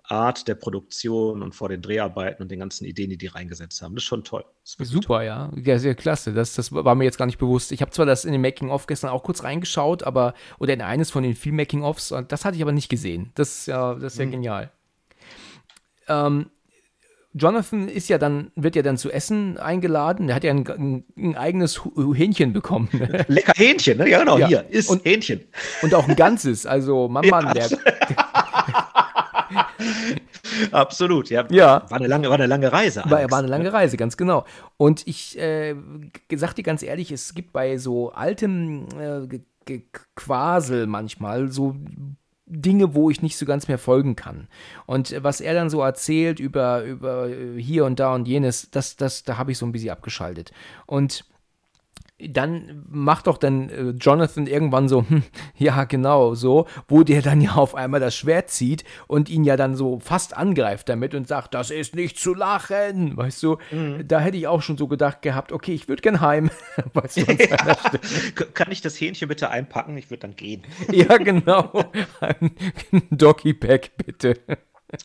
Art 0.10 0.48
der 0.48 0.56
Produktion 0.56 1.44
und 1.44 1.54
vor 1.54 1.70
den 1.70 1.82
Dreharbeiten 1.82 2.42
und 2.42 2.50
den 2.50 2.60
ganzen 2.60 2.86
Ideen, 2.86 3.10
die 3.10 3.18
die 3.18 3.28
reingesetzt 3.28 3.82
haben. 3.82 3.96
Das 3.96 4.04
ist 4.04 4.08
schon 4.08 4.24
toll. 4.24 4.46
Ist 4.64 4.78
Super, 4.84 5.08
toll. 5.08 5.24
ja. 5.26 5.52
Ja, 5.56 5.80
sehr 5.80 5.96
klasse. 5.96 6.34
Das, 6.34 6.56
das 6.56 6.72
war 6.72 6.96
mir 6.96 7.04
jetzt 7.04 7.18
gar 7.18 7.26
nicht 7.26 7.38
bewusst. 7.38 7.72
Ich 7.72 7.82
habe 7.82 7.92
zwar 7.92 8.06
das 8.06 8.24
in 8.24 8.32
den 8.32 8.42
Making-of 8.42 8.88
gestern 8.88 9.10
auch 9.10 9.24
kurz 9.24 9.44
reingeschaut, 9.44 10.04
aber, 10.04 10.34
oder 10.60 10.74
in 10.74 10.82
eines 10.82 11.12
von 11.12 11.24
den 11.24 11.36
vielen 11.36 11.58
Making-ofs, 11.58 12.14
das 12.28 12.46
hatte 12.46 12.56
ich 12.56 12.62
aber 12.62 12.72
nicht 12.72 12.90
gesehen. 12.90 13.32
Das 13.36 13.60
ist 13.60 13.66
ja, 13.68 13.96
das 13.96 14.14
ist 14.14 14.20
ja 14.20 14.26
mhm. 14.26 14.32
genial. 14.32 14.72
Ähm, 16.08 16.52
Jonathan 17.34 17.88
ist 17.88 18.10
ja 18.10 18.18
dann, 18.18 18.52
wird 18.56 18.76
ja 18.76 18.82
dann 18.82 18.98
zu 18.98 19.12
essen 19.12 19.58
eingeladen. 19.58 20.30
Er 20.30 20.36
hat 20.36 20.44
ja 20.44 20.52
ein, 20.52 20.66
ein, 20.68 21.04
ein 21.18 21.36
eigenes 21.36 21.82
Hähnchen 21.96 22.54
bekommen. 22.54 22.90
Lecker 23.28 23.54
Hähnchen, 23.56 23.98
ne? 23.98 24.10
Ja, 24.10 24.20
genau, 24.20 24.38
ja. 24.38 24.48
hier 24.48 24.66
ist 24.70 24.90
und, 24.90 25.06
Hähnchen. 25.06 25.42
Und 25.82 25.94
auch 25.94 26.08
ein 26.08 26.16
ganzes. 26.16 26.66
Also, 26.66 27.08
Mann, 27.08 27.28
Mann, 27.28 27.54
der, 27.54 27.70
Absolut, 30.72 31.30
ja. 31.30 31.46
ja. 31.50 31.86
War 31.90 31.98
eine 31.98 32.08
lange, 32.08 32.28
war 32.30 32.36
eine 32.36 32.48
lange 32.48 32.72
Reise. 32.72 33.04
War, 33.06 33.30
war 33.30 33.40
eine 33.40 33.48
lange 33.48 33.72
Reise, 33.72 33.98
ganz 33.98 34.18
genau. 34.18 34.46
Und 34.78 35.06
ich 35.08 35.38
äh, 35.38 35.76
sag 36.36 36.54
dir 36.54 36.64
ganz 36.64 36.84
ehrlich, 36.84 37.12
es 37.12 37.34
gibt 37.34 37.54
bei 37.54 37.78
so 37.78 38.12
altem 38.12 38.88
äh, 39.00 39.80
Quasel 40.16 40.88
manchmal 40.88 41.52
so 41.52 41.76
Dinge, 42.46 42.96
wo 42.96 43.10
ich 43.10 43.22
nicht 43.22 43.38
so 43.38 43.46
ganz 43.46 43.68
mehr 43.68 43.78
folgen 43.78 44.16
kann. 44.16 44.48
Und 44.86 45.16
was 45.22 45.42
er 45.42 45.54
dann 45.54 45.70
so 45.70 45.82
erzählt 45.82 46.40
über, 46.40 46.84
über 46.84 47.28
hier 47.58 47.86
und 47.86 48.00
da 48.00 48.16
und 48.16 48.28
jenes, 48.28 48.72
das, 48.72 48.96
das, 48.96 49.24
da 49.24 49.38
habe 49.38 49.52
ich 49.52 49.58
so 49.58 49.66
ein 49.66 49.74
bisschen 49.74 49.90
abgeschaltet. 49.90 50.52
Und 50.86 51.26
dann 52.20 52.84
macht 52.90 53.28
doch 53.28 53.38
dann 53.38 53.70
äh, 53.70 53.90
Jonathan 53.92 54.48
irgendwann 54.48 54.90
so, 54.90 55.06
hm, 55.08 55.24
ja, 55.56 55.84
genau, 55.84 56.34
so, 56.34 56.66
wo 56.88 57.04
der 57.04 57.22
dann 57.22 57.42
ja 57.42 57.54
auf 57.54 57.76
einmal 57.76 58.00
das 58.00 58.16
Schwert 58.16 58.50
zieht 58.50 58.84
und 59.06 59.30
ihn 59.30 59.44
ja 59.44 59.56
dann 59.56 59.76
so 59.76 60.00
fast 60.00 60.36
angreift 60.36 60.90
damit 60.90 61.14
und 61.14 61.28
sagt, 61.28 61.54
das 61.54 61.70
ist 61.70 61.96
nicht 61.96 62.18
zu 62.18 62.34
lachen, 62.34 63.16
weißt 63.16 63.44
du, 63.44 63.58
mhm. 63.72 64.08
da 64.08 64.20
hätte 64.20 64.38
ich 64.38 64.48
auch 64.48 64.64
schon 64.64 64.78
so 64.78 64.88
gedacht 64.88 65.22
gehabt, 65.22 65.52
okay, 65.52 65.74
ich 65.74 65.88
würde 65.88 66.02
gern 66.02 66.20
heim, 66.22 66.50
weißt 66.94 67.18
du, 67.18 67.22
ja. 67.22 67.58
Kann 68.54 68.72
ich 68.72 68.82
das 68.82 69.00
Hähnchen 69.00 69.28
bitte 69.28 69.50
einpacken? 69.52 69.96
Ich 69.98 70.10
würde 70.10 70.22
dann 70.22 70.36
gehen. 70.36 70.64
ja, 70.92 71.18
genau, 71.18 71.72
ein 72.20 72.52
Doggy-Pack 73.12 73.92
bitte. 73.98 74.40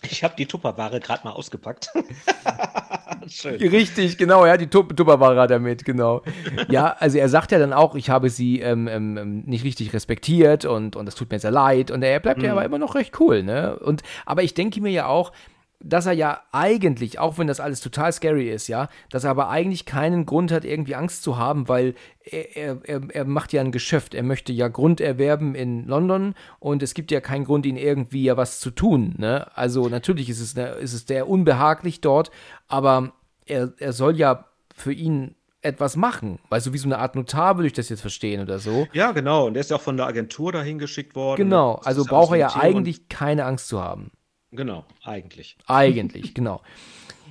Ich 0.03 0.23
habe 0.23 0.35
die 0.37 0.47
Tupperware 0.47 1.01
gerade 1.01 1.25
mal 1.25 1.33
ausgepackt. 1.33 1.91
Schön. 3.29 3.57
Richtig, 3.57 4.17
genau, 4.17 4.47
ja, 4.47 4.57
die 4.57 4.69
Tupperware 4.69 5.41
hat 5.41 5.51
er 5.51 5.59
mit, 5.59 5.85
genau. 5.85 6.23
Ja, 6.69 6.97
also 6.99 7.19
er 7.19 7.29
sagt 7.29 7.53
ja 7.53 7.59
dann 7.59 7.73
auch, 7.73 7.95
ich 7.95 8.11
habe 8.11 8.31
sie 8.31 8.61
ähm, 8.61 8.87
ähm, 8.89 9.17
ähm 9.17 9.43
nicht 9.45 9.65
richtig 9.65 9.93
respektiert 9.93 10.65
und, 10.65 10.95
und 10.95 11.07
das 11.07 11.15
tut 11.15 11.31
mir 11.31 11.39
sehr 11.39 11.51
leid. 11.51 11.91
Und 11.91 12.03
er 12.03 12.21
bleibt 12.21 12.39
mhm. 12.39 12.47
ja 12.47 12.53
aber 12.53 12.65
immer 12.65 12.79
noch 12.79 12.95
recht 12.95 13.19
cool, 13.21 13.43
ne? 13.43 13.77
Und, 13.79 14.03
aber 14.25 14.43
ich 14.43 14.55
denke 14.55 14.81
mir 14.81 14.91
ja 14.91 15.07
auch, 15.07 15.33
dass 15.85 16.07
er 16.07 16.13
ja 16.13 16.41
eigentlich, 16.53 17.19
auch 17.19 17.39
wenn 17.39 17.47
das 17.47 17.61
alles 17.61 17.81
total 17.81 18.13
scary 18.13 18.51
ist, 18.51 18.69
ja, 18.69 18.89
dass 19.11 19.25
er 19.25 19.31
aber 19.31 19.49
eigentlich 19.49 19.85
keinen 19.85 20.27
Grund 20.27 20.53
hat, 20.53 20.65
irgendwie 20.65 20.95
Angst 20.95 21.23
zu 21.23 21.39
haben, 21.39 21.69
weil 21.69 21.95
er, 22.25 22.79
er, 22.85 23.01
er 23.09 23.25
macht 23.25 23.53
ja 23.53 23.61
ein 23.61 23.73
Geschäft. 23.73 24.15
Er 24.15 24.23
möchte 24.23 24.53
ja 24.53 24.69
Grund 24.69 25.01
erwerben 25.01 25.55
in 25.55 25.87
London 25.87 26.35
und 26.61 26.83
es 26.83 26.95
gibt 26.95 27.11
ja 27.11 27.21
keinen 27.21 27.45
Grund, 27.45 27.67
ihn 27.67 27.77
irgendwie 27.77 28.25
ja 28.25 28.37
was 28.37 28.61
zu 28.61 28.71
tun. 28.71 29.15
Ne? 29.19 29.47
Also 29.57 29.89
natürlich 29.89 30.31
ist 30.31 30.41
es, 30.41 30.55
ist 30.55 30.93
es 30.93 31.07
sehr 31.07 31.29
unbehaglich 31.29 32.01
dort, 32.01 32.31
aber 32.69 33.13
er, 33.47 33.73
er 33.79 33.93
soll 33.93 34.17
ja 34.17 34.47
für 34.75 34.93
ihn 34.93 35.35
etwas 35.63 35.97
machen. 35.97 36.39
Weißt 36.49 36.67
du, 36.67 36.73
wie 36.73 36.79
so 36.79 36.89
eine 36.89 36.99
Art 36.99 37.15
Notar 37.15 37.57
würde 37.57 37.69
ich 37.69 37.73
das 37.73 37.89
jetzt 37.89 38.01
verstehen 38.01 38.43
oder 38.43 38.59
so. 38.59 38.89
Ja, 38.93 39.13
genau. 39.13 39.47
Und 39.47 39.55
der 39.55 39.61
ist 39.61 39.71
ja 39.71 39.77
auch 39.77 39.83
von 39.83 39.97
der 39.97 40.07
Agentur 40.07 40.53
dahin 40.53 40.79
geschickt 40.79 41.15
worden. 41.15 41.37
Genau. 41.45 41.81
Also 41.85 42.05
braucht 42.05 42.33
er 42.33 42.39
ja 42.39 42.57
eigentlich 42.57 43.09
keine 43.09 43.45
Angst 43.45 43.69
zu 43.69 43.81
haben. 43.81 44.11
Genau, 44.53 44.85
eigentlich. 45.03 45.57
Eigentlich, 45.67 46.35
genau. 46.35 46.61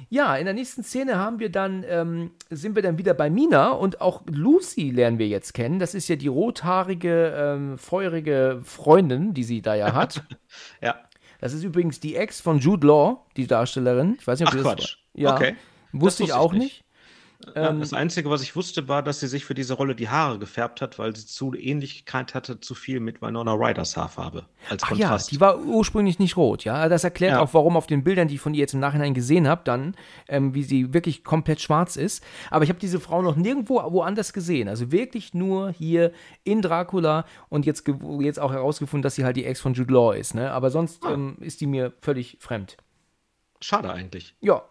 Ja, 0.09 0.35
in 0.35 0.45
der 0.45 0.53
nächsten 0.53 0.83
Szene 0.83 1.17
haben 1.17 1.39
wir 1.39 1.49
dann, 1.49 1.85
ähm, 1.87 2.31
sind 2.49 2.75
wir 2.75 2.81
dann 2.81 2.97
wieder 2.97 3.13
bei 3.13 3.29
Mina 3.29 3.71
und 3.71 4.01
auch 4.01 4.23
Lucy 4.25 4.89
lernen 4.89 5.19
wir 5.19 5.27
jetzt 5.27 5.53
kennen. 5.53 5.79
Das 5.79 5.93
ist 5.93 6.09
ja 6.09 6.17
die 6.17 6.27
rothaarige, 6.27 7.33
ähm, 7.37 7.77
feurige 7.77 8.61
Freundin, 8.63 9.33
die 9.33 9.43
sie 9.43 9.61
da 9.61 9.75
ja 9.75 9.93
hat. 9.93 10.23
ja. 10.81 10.95
Das 11.39 11.53
ist 11.53 11.63
übrigens 11.63 11.99
die 11.99 12.15
Ex 12.15 12.39
von 12.39 12.59
Jude 12.59 12.85
Law, 12.85 13.25
die 13.35 13.47
Darstellerin. 13.47 14.17
Ich 14.19 14.27
weiß 14.27 14.39
nicht, 14.39 14.49
ob 14.49 14.53
Ach, 14.59 14.63
das 14.63 14.73
Quatsch. 14.73 14.97
Ja. 15.13 15.33
Okay. 15.33 15.55
Wusste, 15.91 16.23
ich 16.23 16.33
auch 16.33 16.53
nicht. 16.53 16.80
Ähm, 17.55 17.79
das 17.79 17.93
Einzige, 17.93 18.29
was 18.29 18.41
ich 18.41 18.55
wusste, 18.55 18.87
war, 18.87 19.03
dass 19.03 19.19
sie 19.19 19.27
sich 19.27 19.45
für 19.45 19.53
diese 19.53 19.73
Rolle 19.73 19.95
die 19.95 20.09
Haare 20.09 20.39
gefärbt 20.39 20.81
hat, 20.81 20.99
weil 20.99 21.15
sie 21.15 21.25
zu 21.25 21.53
Ähnlichkeit 21.53 22.33
hatte, 22.33 22.59
zu 22.59 22.75
viel 22.75 22.99
mit 22.99 23.21
Winona 23.21 23.53
Riders 23.53 23.97
Haarfarbe. 23.97 24.45
Als 24.69 24.83
Ach 24.83 24.89
Kontrast. 24.89 25.31
ja, 25.31 25.35
die 25.35 25.41
war 25.41 25.59
ursprünglich 25.59 26.19
nicht 26.19 26.37
rot, 26.37 26.63
ja. 26.63 26.89
Das 26.89 27.03
erklärt 27.03 27.33
ja. 27.33 27.41
auch, 27.41 27.53
warum 27.53 27.77
auf 27.77 27.87
den 27.87 28.03
Bildern, 28.03 28.27
die 28.27 28.35
ich 28.35 28.41
von 28.41 28.53
ihr 28.53 28.61
jetzt 28.61 28.73
im 28.73 28.79
Nachhinein 28.79 29.13
gesehen 29.13 29.47
habe, 29.47 29.61
dann, 29.63 29.95
ähm, 30.27 30.53
wie 30.53 30.63
sie 30.63 30.93
wirklich 30.93 31.23
komplett 31.23 31.61
schwarz 31.61 31.95
ist. 31.95 32.23
Aber 32.49 32.63
ich 32.63 32.69
habe 32.69 32.79
diese 32.79 32.99
Frau 32.99 33.21
noch 33.21 33.35
nirgendwo 33.35 33.75
woanders 33.91 34.33
gesehen. 34.33 34.67
Also 34.67 34.91
wirklich 34.91 35.33
nur 35.33 35.71
hier 35.71 36.11
in 36.43 36.61
Dracula 36.61 37.25
und 37.49 37.65
jetzt, 37.65 37.87
jetzt 38.19 38.39
auch 38.39 38.51
herausgefunden, 38.51 39.03
dass 39.03 39.15
sie 39.15 39.25
halt 39.25 39.37
die 39.37 39.45
Ex 39.45 39.59
von 39.61 39.73
Jude 39.73 39.93
Law 39.93 40.13
ist, 40.13 40.35
ne? 40.35 40.51
Aber 40.51 40.69
sonst 40.69 41.05
ah. 41.05 41.13
ähm, 41.13 41.37
ist 41.39 41.61
die 41.61 41.67
mir 41.67 41.93
völlig 42.01 42.37
fremd. 42.39 42.77
Schade 43.61 43.91
eigentlich. 43.91 44.35
Ja, 44.41 44.63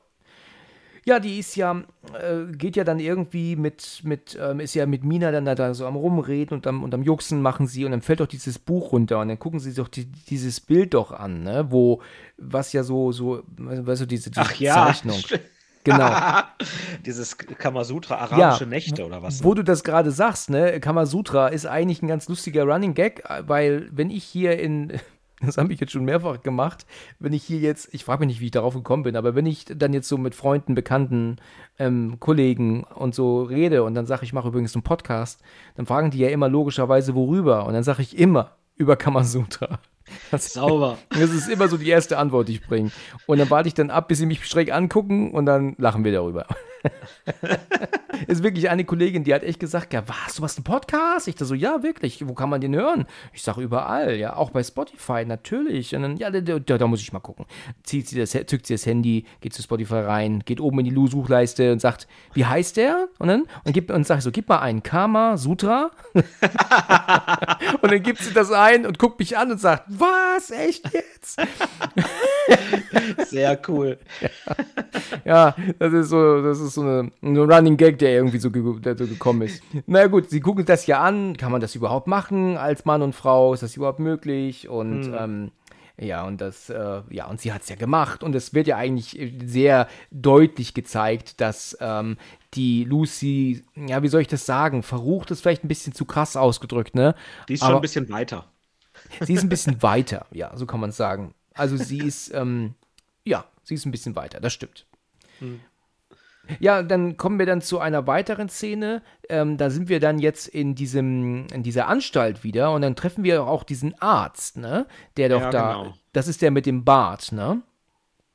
ja, 1.05 1.19
die 1.19 1.39
ist 1.39 1.57
ja, 1.57 1.83
äh, 2.15 2.53
geht 2.53 2.77
ja 2.77 2.85
dann 2.85 3.01
irgendwie 3.01 3.57
mit, 3.57 4.01
mit 4.05 4.39
ähm, 4.41 4.61
ist 4.61 4.75
ja 4.75 4.87
mit 4.87 5.05
Mina 5.05 5.31
dann 5.31 5.45
da, 5.45 5.55
da, 5.55 5.75
so 5.75 5.87
am 5.87 5.97
Rumreden 5.97 6.57
und 6.57 6.67
am, 6.67 6.83
und 6.83 6.95
am 6.95 7.03
Juxen 7.03 7.43
machen 7.43 7.67
sie 7.67 7.85
und 7.85 7.91
dann 7.91 8.03
fällt 8.03 8.21
doch 8.21 8.27
dieses 8.27 8.59
Buch 8.59 8.93
runter 8.93 9.21
und 9.21 9.29
dann 9.29 9.39
gucken 9.39 9.61
sie 9.61 9.71
sich 9.71 9.77
doch 9.77 9.89
die, 9.89 10.07
dieses 10.07 10.61
Bild 10.61 10.95
doch 10.95 11.13
an, 11.13 11.43
ne, 11.43 11.67
wo, 11.71 12.03
was 12.37 12.73
ja 12.73 12.83
so, 12.83 13.13
so, 13.13 13.43
weißt 13.57 14.03
du, 14.03 14.07
diese, 14.07 14.31
diese 14.31 14.41
Ach, 14.43 14.55
ja. 14.57 14.87
Zeichnung. 14.87 15.21
Genau. 15.85 16.15
Dieses 17.07 17.39
Kamasutra, 17.39 18.17
arabische 18.17 18.65
ja, 18.65 18.71
Nächte 18.71 19.07
oder 19.07 19.23
was? 19.23 19.43
Wo 19.43 19.55
du 19.55 19.65
das 19.65 19.83
gerade 19.83 20.11
sagst, 20.11 20.51
ne? 20.51 20.79
Kamasutra 20.79 21.49
ist 21.49 21.65
eigentlich 21.65 22.03
ein 22.03 22.07
ganz 22.07 22.29
lustiger 22.29 22.65
Running 22.65 22.93
Gag, 22.93 23.23
weil 23.47 23.89
wenn 23.91 24.11
ich 24.11 24.25
hier 24.25 24.59
in 24.59 24.93
das 25.45 25.59
habe 25.59 25.73
ich 25.73 25.81
jetzt 25.81 25.93
schon 25.93 26.05
mehrfach 26.05 26.43
gemacht, 26.43 26.87
wenn 27.19 27.33
ich 27.33 27.45
hier 27.45 27.59
jetzt, 27.59 27.93
ich 27.93 28.05
frage 28.05 28.21
mich 28.21 28.29
nicht, 28.29 28.41
wie 28.41 28.47
ich 28.47 28.51
darauf 28.51 28.75
gekommen 28.75 29.03
bin, 29.03 29.17
aber 29.17 29.35
wenn 29.35 29.47
ich 29.47 29.65
dann 29.65 29.93
jetzt 29.93 30.09
so 30.09 30.19
mit 30.19 30.35
Freunden, 30.35 30.75
Bekannten, 30.75 31.37
ähm, 31.79 32.19
Kollegen 32.21 32.85
und 32.85 33.15
so 33.15 33.43
rede 33.43 33.83
und 33.83 33.95
dann 33.95 34.07
sage 34.07 34.25
ich, 34.25 34.33
mache 34.33 34.49
übrigens 34.49 34.75
einen 34.75 34.83
Podcast, 34.83 35.43
dann 35.77 35.87
fragen 35.87 36.11
die 36.11 36.19
ja 36.19 36.29
immer 36.29 36.49
logischerweise, 36.49 37.15
worüber. 37.15 37.67
Und 37.67 37.75
dann 37.75 37.83
sage 37.83 38.03
ich 38.03 38.19
immer 38.19 38.57
über 38.77 38.97
Kamasutra. 38.97 39.79
Das, 40.33 40.55
Sauber. 40.55 40.99
Das 41.11 41.31
ist 41.31 41.49
immer 41.49 41.69
so 41.69 41.77
die 41.77 41.89
erste 41.89 42.19
Antwort, 42.19 42.49
die 42.49 42.55
ich 42.55 42.67
bringe. 42.67 42.91
Und 43.27 43.39
dann 43.39 43.49
warte 43.49 43.69
ich 43.69 43.75
dann 43.75 43.91
ab, 43.91 44.09
bis 44.09 44.19
sie 44.19 44.27
mich 44.27 44.45
schräg 44.45 44.73
angucken 44.73 45.31
und 45.31 45.47
dann 45.47 45.77
lachen 45.79 46.03
wir 46.03 46.11
darüber. 46.11 46.47
ist 48.27 48.43
wirklich 48.43 48.71
eine 48.71 48.85
Kollegin, 48.85 49.25
die 49.25 49.35
hat 49.35 49.43
echt 49.43 49.61
gesagt, 49.61 49.93
ja, 49.93 50.03
was, 50.07 50.37
du 50.37 50.43
hast 50.43 50.59
einen 50.59 50.65
Podcast? 50.65 51.29
Ich 51.29 51.35
da 51.35 51.45
so, 51.45 51.55
ja, 51.55 51.83
wirklich, 51.83 52.27
wo 52.27 52.35
kann 52.35 52.51
man 52.51 52.61
den 52.61 52.75
hören? 52.75 53.07
Ich 53.33 53.43
sage, 53.43 53.61
überall, 53.61 54.17
ja, 54.17 54.37
auch 54.37 54.51
bei 54.51 54.63
Spotify, 54.63 55.25
natürlich. 55.25 55.95
Und 55.95 56.03
dann, 56.03 56.17
ja, 56.17 56.31
da, 56.31 56.41
da, 56.41 56.79
da 56.79 56.87
muss 56.87 57.01
ich 57.01 57.13
mal 57.13 57.21
gucken. 57.21 57.47
Zieht 57.83 58.09
sie 58.09 58.19
das, 58.19 58.31
zückt 58.31 58.67
sie 58.67 58.75
das 58.75 58.87
Handy, 58.87 59.27
geht 59.41 59.53
zu 59.53 59.63
Spotify 59.63 60.01
rein, 60.01 60.43
geht 60.45 60.61
oben 60.61 60.81
in 60.81 60.85
die 60.87 60.91
Lu-Suchleiste 60.91 61.73
und 61.73 61.81
sagt, 61.81 62.07
wie 62.35 62.45
heißt 62.45 62.77
der? 62.77 63.09
Und 63.19 63.29
dann, 63.29 63.45
und, 63.65 63.73
gibt, 63.73 63.91
und 63.91 64.07
sagt 64.07 64.23
so, 64.23 64.31
gib 64.31 64.49
mal 64.49 64.59
einen 64.59 64.83
Karma 64.83 65.37
Sutra. 65.37 65.91
und 66.15 67.93
dann 67.93 68.03
gibt 68.03 68.21
sie 68.21 68.33
das 68.33 68.51
ein 68.53 68.87
und 68.87 68.99
guckt 68.99 69.19
mich 69.19 69.37
an 69.37 69.51
und 69.51 69.61
sagt, 69.61 69.85
was, 69.89 70.51
echt 70.51 70.93
jetzt? 70.93 71.41
Sehr 73.31 73.61
cool. 73.69 73.99
Ja. 74.21 74.31
ja, 75.25 75.57
das 75.79 75.93
ist 75.93 76.09
so, 76.09 76.43
das 76.43 76.61
ist 76.61 76.70
so 76.71 76.83
eine, 76.83 77.11
ein 77.23 77.37
Running 77.37 77.77
Gag, 77.77 77.99
der 77.99 78.13
irgendwie 78.13 78.39
so, 78.39 78.49
der 78.49 78.97
so 78.97 79.07
gekommen 79.07 79.43
ist. 79.43 79.63
Na 79.87 80.07
gut, 80.07 80.31
sie 80.31 80.41
gucken 80.41 80.65
das 80.65 80.87
ja 80.87 81.01
an. 81.01 81.37
Kann 81.37 81.53
man 81.53 81.61
das 81.61 81.75
überhaupt 81.75 82.07
machen 82.07 82.57
als 82.57 82.85
Mann 82.85 83.03
und 83.03 83.15
Frau? 83.15 83.53
Ist 83.55 83.63
das 83.63 83.77
überhaupt 83.77 83.99
möglich? 83.99 84.69
Und 84.69 85.07
hm. 85.07 85.15
ähm, 85.19 85.51
ja, 85.99 86.25
und 86.25 86.41
das, 86.41 86.71
äh, 86.71 87.03
ja, 87.11 87.27
und 87.27 87.41
sie 87.41 87.53
hat 87.53 87.63
es 87.63 87.69
ja 87.69 87.77
gemacht. 87.77 88.23
Und 88.23 88.35
es 88.35 88.55
wird 88.55 88.67
ja 88.67 88.77
eigentlich 88.77 89.21
sehr 89.45 89.87
deutlich 90.11 90.73
gezeigt, 90.73 91.43
dass 91.43 91.77
ähm, 91.81 92.17
die 92.55 92.85
Lucy, 92.85 93.65
ja, 93.75 94.03
wie 94.03 94.09
soll 94.09 94.23
ich 94.23 94.29
das 94.29 94.47
sagen? 94.47 94.83
Verrucht 94.83 95.31
ist 95.31 95.43
vielleicht 95.43 95.63
ein 95.63 95.69
bisschen 95.69 95.93
zu 95.93 96.07
krass 96.07 96.37
ausgedrückt, 96.37 96.95
ne? 96.95 97.15
Die 97.49 97.55
ist 97.55 97.63
Aber 97.63 97.73
schon 97.73 97.79
ein 97.79 97.83
bisschen 97.83 98.09
weiter. 98.09 98.47
Sie 99.21 99.35
ist 99.35 99.43
ein 99.43 99.49
bisschen 99.49 99.83
weiter, 99.83 100.27
ja, 100.31 100.57
so 100.57 100.65
kann 100.67 100.81
man 100.81 100.91
es 100.91 100.97
sagen. 100.97 101.35
Also 101.55 101.77
sie 101.77 101.99
ist, 101.99 102.33
ähm, 102.35 102.75
ja, 103.25 103.45
sie 103.63 103.75
ist 103.75 103.85
ein 103.85 103.91
bisschen 103.91 104.17
weiter, 104.17 104.41
das 104.41 104.53
stimmt. 104.53 104.87
Hm. 105.41 105.61
Ja, 106.59 106.83
dann 106.83 107.17
kommen 107.17 107.39
wir 107.39 107.47
dann 107.47 107.61
zu 107.61 107.79
einer 107.79 108.07
weiteren 108.07 108.49
Szene. 108.49 109.03
Ähm, 109.29 109.57
da 109.57 109.71
sind 109.71 109.89
wir 109.89 110.01
dann 110.01 110.19
jetzt 110.19 110.49
in 110.49 110.75
diesem, 110.75 111.47
in 111.53 111.63
dieser 111.63 111.87
Anstalt 111.87 112.43
wieder 112.43 112.73
und 112.73 112.83
dann 112.83 112.97
treffen 112.97 113.25
wir 113.25 113.45
auch 113.45 113.63
diesen 113.63 114.01
Arzt, 114.01 114.57
ne? 114.57 114.87
Der 115.17 115.29
doch 115.29 115.43
ja, 115.43 115.51
da. 115.51 115.73
Genau. 115.75 115.95
Das 116.13 116.27
ist 116.27 116.43
der 116.43 116.51
mit 116.51 116.67
dem 116.67 116.85
Bart, 116.85 117.33
ne? 117.33 117.63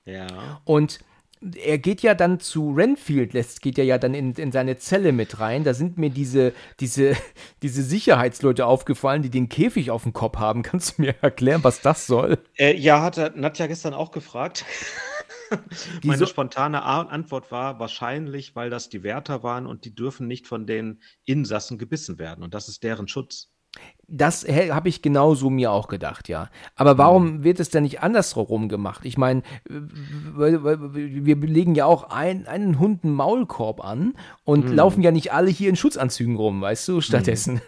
Ja. 0.06 0.62
Und 0.64 0.99
er 1.56 1.78
geht 1.78 2.01
ja 2.01 2.16
dann 2.16 2.39
zu 2.39 2.74
Renfield, 2.74 3.34
lässt, 3.34 3.62
geht 3.62 3.78
er 3.78 3.86
ja 3.86 3.97
dann 3.97 4.14
in, 4.14 4.34
in 4.34 4.51
seine 4.51 4.78
Zelle 4.78 5.12
mit 5.12 5.39
rein. 5.39 5.64
Da 5.64 5.74
sind 5.74 5.97
mir 5.97 6.10
diese, 6.10 6.53
diese, 6.80 7.16
diese 7.62 7.84
Sicherheitsleute 7.84 8.66
aufgefallen, 8.66 9.22
die 9.22 9.30
den 9.30 9.49
Käfig 9.49 9.91
auf 9.91 10.03
dem 10.03 10.14
Kopf 10.14 10.38
haben. 10.38 10.64
Kannst 10.64 10.97
du 10.97 11.03
mir 11.03 11.16
erklären, 11.22 11.64
was 11.64 11.82
das 11.82 12.08
soll? 12.08 12.39
Äh, 12.58 12.76
ja, 12.78 13.01
hat 13.01 13.36
Nadja 13.36 13.68
gestern 13.68 13.93
auch 13.93 14.12
gefragt. 14.12 14.66
Meine 16.04 16.20
so 16.20 16.26
spontane 16.26 16.84
Antwort 16.84 17.52
war 17.52 17.80
wahrscheinlich, 17.80 18.56
weil 18.56 18.70
das 18.70 18.89
die 18.89 19.04
Wärter 19.04 19.43
waren 19.43 19.68
und 19.68 19.86
die 19.86 19.93
dürfen 19.93 20.28
nicht 20.28 20.48
von 20.48 20.66
den 20.66 21.02
Insassen 21.26 21.78
gebissen 21.78 22.20
werden. 22.20 22.43
Und 22.43 22.54
das 22.54 22.68
ist 22.68 22.84
deren 22.84 23.08
Schutz. 23.08 23.52
Das 24.08 24.43
habe 24.43 24.89
ich 24.89 25.01
genauso 25.01 25.49
mir 25.49 25.72
auch 25.72 25.88
gedacht, 25.88 26.30
ja. 26.30 26.49
Aber 26.76 26.97
warum 26.97 27.38
mhm. 27.38 27.43
wird 27.43 27.60
es 27.60 27.70
denn 27.70 27.84
nicht 27.84 28.01
andersrum 28.01 28.70
gemacht? 28.70 29.01
Ich 29.03 29.18
meine, 29.18 29.41
wir 29.66 31.36
legen 31.36 31.76
ja 31.76 31.86
auch 31.86 32.10
ein, 32.10 32.47
einen 32.47 32.80
Hund 32.80 33.03
einen 33.03 33.14
Maulkorb 33.14 33.84
an 33.84 34.14
und 34.43 34.70
mhm. 34.70 34.76
laufen 34.76 35.01
ja 35.01 35.12
nicht 35.12 35.34
alle 35.34 35.49
hier 35.49 35.70
in 35.70 35.76
Schutzanzügen 35.76 36.36
rum, 36.36 36.62
weißt 36.62 36.88
du, 36.88 37.01
stattdessen. 37.01 37.56
Mhm. 37.56 37.62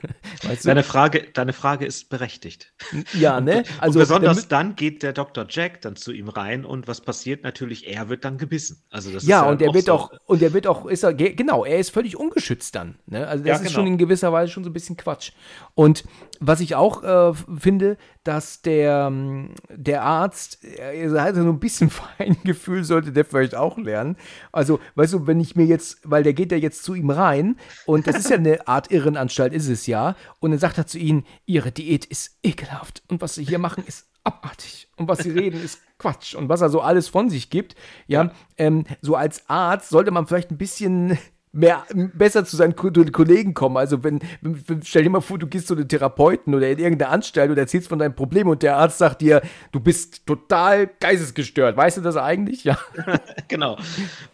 Weißt 0.43 0.65
du? 0.65 0.67
Deine, 0.67 0.83
Frage, 0.83 1.27
deine 1.33 1.53
Frage 1.53 1.85
ist 1.85 2.09
berechtigt. 2.09 2.73
Ja, 3.13 3.41
ne? 3.41 3.63
Also, 3.79 3.99
und 3.99 4.03
besonders 4.03 4.47
dann 4.47 4.75
geht 4.75 5.03
der 5.03 5.13
Dr. 5.13 5.45
Jack 5.49 5.81
dann 5.81 5.95
zu 5.95 6.11
ihm 6.11 6.29
rein 6.29 6.65
und 6.65 6.87
was 6.87 7.01
passiert 7.01 7.43
natürlich? 7.43 7.87
Er 7.87 8.09
wird 8.09 8.23
dann 8.25 8.37
gebissen. 8.37 8.83
Also 8.91 9.11
das 9.11 9.25
ja, 9.25 9.39
ist 9.39 9.45
ja 9.45 9.49
und 9.51 9.61
er 9.61 9.73
wird 9.73 9.85
so. 9.85 9.93
auch, 9.93 10.11
und 10.25 10.41
er 10.41 10.53
wird 10.53 10.67
auch, 10.67 10.85
ist 10.85 11.03
er, 11.03 11.13
genau, 11.13 11.65
er 11.65 11.79
ist 11.79 11.89
völlig 11.89 12.17
ungeschützt 12.17 12.75
dann. 12.75 12.95
Ne? 13.07 13.27
Also 13.27 13.43
das 13.43 13.47
ja, 13.47 13.55
ist 13.55 13.61
genau. 13.61 13.71
schon 13.71 13.87
in 13.87 13.97
gewisser 13.97 14.31
Weise 14.31 14.51
schon 14.51 14.63
so 14.63 14.69
ein 14.69 14.73
bisschen 14.73 14.97
Quatsch. 14.97 15.31
Und 15.73 16.03
was 16.39 16.59
ich 16.59 16.75
auch 16.75 17.03
äh, 17.03 17.33
finde, 17.59 17.97
dass 18.23 18.61
der, 18.61 19.07
ähm, 19.07 19.55
der 19.69 20.03
Arzt, 20.03 20.63
er 20.63 21.21
hat 21.21 21.35
so 21.35 21.41
ein 21.41 21.59
bisschen 21.59 21.89
Feingefühl, 22.17 22.83
sollte 22.83 23.11
der 23.11 23.25
vielleicht 23.25 23.55
auch 23.55 23.77
lernen. 23.77 24.17
Also, 24.51 24.79
weißt 24.95 25.13
du, 25.13 25.27
wenn 25.27 25.39
ich 25.39 25.55
mir 25.55 25.65
jetzt, 25.65 25.99
weil 26.03 26.23
der 26.23 26.33
geht 26.33 26.51
ja 26.51 26.57
jetzt 26.57 26.83
zu 26.83 26.93
ihm 26.93 27.09
rein 27.09 27.57
und 27.85 28.07
das 28.07 28.17
ist 28.17 28.29
ja 28.29 28.37
eine 28.37 28.67
Art 28.67 28.91
Irrenanstalt, 28.91 29.53
ist 29.53 29.67
es 29.67 29.87
ja. 29.87 30.15
Und 30.39 30.51
dann 30.51 30.59
sagt 30.59 30.77
er 30.77 30.87
zu 30.87 30.97
ihnen, 30.97 31.25
ihre 31.45 31.71
Diät 31.71 32.05
ist 32.05 32.37
ekelhaft 32.43 33.03
und 33.07 33.21
was 33.21 33.35
sie 33.35 33.43
hier 33.43 33.59
machen 33.59 33.83
ist 33.85 34.07
abartig 34.23 34.89
und 34.97 35.07
was 35.07 35.19
sie 35.19 35.31
reden 35.31 35.63
ist 35.63 35.79
Quatsch 35.97 36.35
und 36.35 36.49
was 36.49 36.59
er 36.59 36.69
so 36.69 36.81
alles 36.81 37.07
von 37.07 37.29
sich 37.29 37.49
gibt. 37.49 37.75
Ja, 38.07 38.31
ähm, 38.57 38.85
so 39.01 39.15
als 39.15 39.49
Arzt 39.49 39.89
sollte 39.89 40.11
man 40.11 40.27
vielleicht 40.27 40.51
ein 40.51 40.57
bisschen 40.57 41.17
mehr, 41.57 41.85
besser 42.13 42.45
zu 42.45 42.55
seinen 42.55 42.75
Kollegen 42.75 43.53
kommen. 43.53 43.77
Also 43.77 44.03
wenn, 44.03 44.19
wenn, 44.41 44.83
stell 44.83 45.03
dir 45.03 45.09
mal 45.09 45.21
vor, 45.21 45.39
du 45.39 45.47
gehst 45.47 45.67
zu 45.67 45.75
einem 45.75 45.87
Therapeuten 45.87 46.53
oder 46.53 46.69
in 46.69 46.77
irgendeine 46.77 47.11
Anstalt 47.11 47.49
und 47.49 47.57
erzählst 47.57 47.89
von 47.89 47.99
deinem 47.99 48.15
Problem 48.15 48.47
und 48.47 48.61
der 48.63 48.77
Arzt 48.77 48.99
sagt 48.99 49.21
dir, 49.21 49.41
du 49.71 49.79
bist 49.79 50.25
total 50.25 50.89
geistesgestört. 50.99 51.75
Weißt 51.75 51.97
du 51.97 52.01
das 52.01 52.15
eigentlich? 52.15 52.63
Ja. 52.63 52.77
genau. 53.47 53.77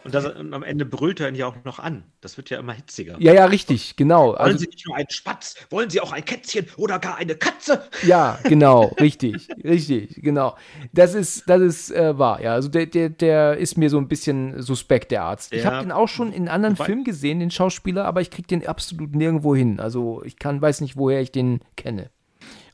Und, 0.04 0.14
das, 0.14 0.26
und, 0.26 0.54
am 0.54 0.64
Ende 0.64 0.86
brüllt 0.86 1.20
er 1.20 1.30
ihn 1.30 1.36
ja 1.36 1.48
auch 1.48 1.56
noch 1.64 1.80
an. 1.80 2.04
Das 2.22 2.38
wird 2.38 2.50
ja 2.50 2.60
immer 2.60 2.74
hitziger. 2.74 3.16
Ja, 3.20 3.34
ja, 3.34 3.46
richtig, 3.46 3.96
genau. 3.96 4.28
Wollen 4.28 4.38
also, 4.38 4.58
Sie 4.60 4.68
nicht 4.68 4.86
nur 4.86 4.96
einen 4.96 5.10
Spatz? 5.10 5.56
Wollen 5.70 5.90
Sie 5.90 6.02
auch 6.02 6.12
ein 6.12 6.26
Kätzchen 6.26 6.68
oder 6.78 7.00
gar 7.00 7.18
eine 7.18 7.36
Katze? 7.36 7.84
Ja, 8.04 8.38
genau, 8.44 8.94
richtig, 9.00 9.48
richtig, 9.64 10.22
genau. 10.22 10.58
Das 10.92 11.14
ist, 11.14 11.44
das 11.48 11.62
ist 11.62 11.92
äh, 11.92 12.18
wahr, 12.18 12.42
ja. 12.42 12.54
Also 12.54 12.68
der, 12.68 12.86
der, 12.86 13.10
der 13.10 13.58
ist 13.58 13.78
mir 13.78 13.90
so 13.90 13.98
ein 13.98 14.10
bisschen 14.10 14.62
suspekt, 14.62 15.12
der 15.12 15.24
Arzt. 15.24 15.54
Ja. 15.54 15.58
Ich 15.58 15.66
habe 15.66 15.80
den 15.80 15.92
auch 15.92 16.10
schon 16.10 16.34
in 16.34 16.50
anderen 16.50 16.76
Filmen 16.76 17.06
gesehen 17.06 17.13
gesehen, 17.14 17.40
den 17.40 17.52
Schauspieler, 17.52 18.06
aber 18.06 18.22
ich 18.22 18.32
kriege 18.32 18.48
den 18.48 18.68
absolut 18.68 19.16
nirgendwo 19.16 19.56
hin. 19.56 19.80
Also 19.80 20.24
ich 20.24 20.38
kann, 20.38 20.62
weiß 20.62 20.82
nicht, 20.82 20.98
woher 20.98 21.22
ich 21.22 21.32
den 21.32 21.60
kenne. 21.76 22.10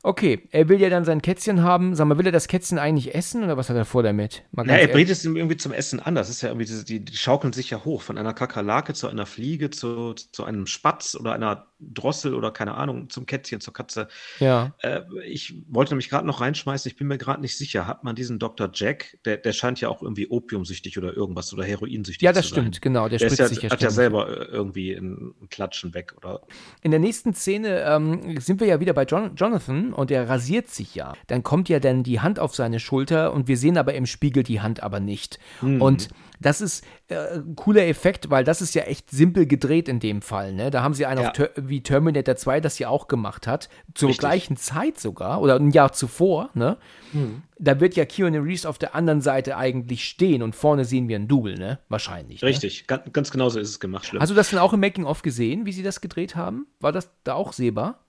Okay, 0.02 0.48
er 0.50 0.68
will 0.68 0.80
ja 0.80 0.88
dann 0.88 1.04
sein 1.04 1.20
Kätzchen 1.20 1.62
haben. 1.62 1.94
Sag 1.94 2.06
mal, 2.06 2.16
will 2.16 2.26
er 2.26 2.32
das 2.32 2.48
Kätzchen 2.48 2.78
eigentlich 2.78 3.14
essen 3.14 3.44
oder 3.44 3.56
was 3.56 3.68
hat 3.68 3.76
er 3.76 3.84
vor 3.84 4.02
damit? 4.02 4.44
ja, 4.56 4.64
er 4.64 4.88
bringt 4.88 5.10
es 5.10 5.24
ihm 5.24 5.36
irgendwie 5.36 5.56
zum 5.56 5.72
Essen 5.72 6.00
an. 6.00 6.14
Das 6.14 6.30
ist 6.30 6.40
ja 6.40 6.48
irgendwie, 6.48 6.66
diese, 6.66 6.84
die, 6.84 7.04
die 7.04 7.16
schaukeln 7.16 7.52
sich 7.52 7.70
ja 7.70 7.84
hoch 7.84 8.02
von 8.02 8.16
einer 8.16 8.32
Kakerlake 8.32 8.94
zu 8.94 9.08
einer 9.08 9.26
Fliege, 9.26 9.70
zu, 9.70 10.14
zu 10.14 10.44
einem 10.44 10.66
Spatz 10.66 11.14
oder 11.14 11.32
einer 11.32 11.66
Drossel 11.80 12.34
oder 12.34 12.50
keine 12.50 12.74
Ahnung, 12.74 13.08
zum 13.10 13.26
Kätzchen, 13.26 13.60
zur 13.60 13.72
Katze. 13.72 14.08
Ja. 14.38 14.74
Äh, 14.78 15.02
ich 15.26 15.54
wollte 15.68 15.92
nämlich 15.92 16.10
gerade 16.10 16.26
noch 16.26 16.40
reinschmeißen, 16.40 16.90
ich 16.90 16.96
bin 16.96 17.06
mir 17.06 17.18
gerade 17.18 17.40
nicht 17.40 17.56
sicher, 17.56 17.86
hat 17.86 18.04
man 18.04 18.14
diesen 18.14 18.38
Dr. 18.38 18.70
Jack, 18.72 19.18
der, 19.24 19.38
der 19.38 19.52
scheint 19.52 19.80
ja 19.80 19.88
auch 19.88 20.02
irgendwie 20.02 20.28
opiumsüchtig 20.28 20.98
oder 20.98 21.14
irgendwas 21.14 21.52
oder 21.52 21.64
heroinsüchtig 21.64 22.22
Ja, 22.22 22.32
das 22.32 22.46
stimmt, 22.46 22.76
sein. 22.76 22.80
genau. 22.80 23.08
Der, 23.08 23.18
der 23.18 23.26
spritzt 23.26 23.38
ja, 23.40 23.48
sich 23.48 23.62
ja 23.62 23.70
hat 23.70 23.82
ja 23.82 23.90
selber 23.90 24.28
äh, 24.28 24.44
irgendwie 24.44 24.92
ein 24.92 25.34
Klatschen 25.50 25.94
weg, 25.94 26.14
oder? 26.16 26.42
In 26.82 26.90
der 26.90 27.00
nächsten 27.00 27.34
Szene 27.34 27.82
ähm, 27.82 28.40
sind 28.40 28.60
wir 28.60 28.66
ja 28.66 28.80
wieder 28.80 28.92
bei 28.92 29.04
John, 29.04 29.34
Jonathan 29.36 29.89
und 29.92 30.10
der 30.10 30.28
rasiert 30.28 30.68
sich 30.68 30.94
ja. 30.94 31.14
Dann 31.26 31.42
kommt 31.42 31.68
ja 31.68 31.80
dann 31.80 32.02
die 32.02 32.20
Hand 32.20 32.38
auf 32.38 32.54
seine 32.54 32.80
Schulter 32.80 33.32
und 33.32 33.48
wir 33.48 33.56
sehen 33.56 33.78
aber 33.78 33.94
im 33.94 34.06
Spiegel 34.06 34.42
die 34.42 34.60
Hand 34.60 34.82
aber 34.82 35.00
nicht. 35.00 35.38
Mhm. 35.60 35.82
Und 35.82 36.08
das 36.40 36.62
ist 36.62 36.84
äh, 37.08 37.34
ein 37.34 37.54
cooler 37.54 37.86
Effekt, 37.86 38.30
weil 38.30 38.44
das 38.44 38.62
ist 38.62 38.74
ja 38.74 38.82
echt 38.82 39.10
simpel 39.10 39.46
gedreht 39.46 39.88
in 39.88 40.00
dem 40.00 40.22
Fall. 40.22 40.54
Ne? 40.54 40.70
Da 40.70 40.82
haben 40.82 40.94
sie 40.94 41.04
einen 41.04 41.22
ja. 41.22 41.30
Ter 41.30 41.50
wie 41.56 41.82
Terminator 41.82 42.34
2 42.34 42.60
das 42.60 42.78
ja 42.78 42.88
auch 42.88 43.08
gemacht 43.08 43.46
hat, 43.46 43.68
zur 43.94 44.08
Richtig. 44.08 44.20
gleichen 44.20 44.56
Zeit 44.56 44.98
sogar 44.98 45.42
oder 45.42 45.56
ein 45.56 45.70
Jahr 45.70 45.92
zuvor. 45.92 46.48
Ne? 46.54 46.78
Hm. 47.12 47.42
Da 47.58 47.78
wird 47.78 47.94
ja 47.94 48.06
Keanu 48.06 48.40
Reeves 48.40 48.64
auf 48.64 48.78
der 48.78 48.94
anderen 48.94 49.20
Seite 49.20 49.58
eigentlich 49.58 50.04
stehen 50.04 50.42
und 50.42 50.56
vorne 50.56 50.86
sehen 50.86 51.08
wir 51.08 51.16
ein 51.16 51.28
Double, 51.28 51.56
ne? 51.56 51.78
Wahrscheinlich. 51.90 52.40
Ne? 52.40 52.48
Richtig, 52.48 52.86
ganz, 52.86 53.02
ganz 53.12 53.30
genau 53.30 53.50
so 53.50 53.60
ist 53.60 53.68
es 53.68 53.80
gemacht. 53.80 54.06
Schlimm. 54.06 54.22
Hast 54.22 54.30
du 54.30 54.34
das 54.34 54.50
dann 54.50 54.60
auch 54.60 54.72
im 54.72 54.80
Making-of 54.80 55.20
gesehen, 55.20 55.66
wie 55.66 55.72
sie 55.72 55.82
das 55.82 56.00
gedreht 56.00 56.36
haben? 56.36 56.66
War 56.80 56.92
das 56.92 57.10
da 57.22 57.34
auch 57.34 57.52
sehbar? 57.52 58.00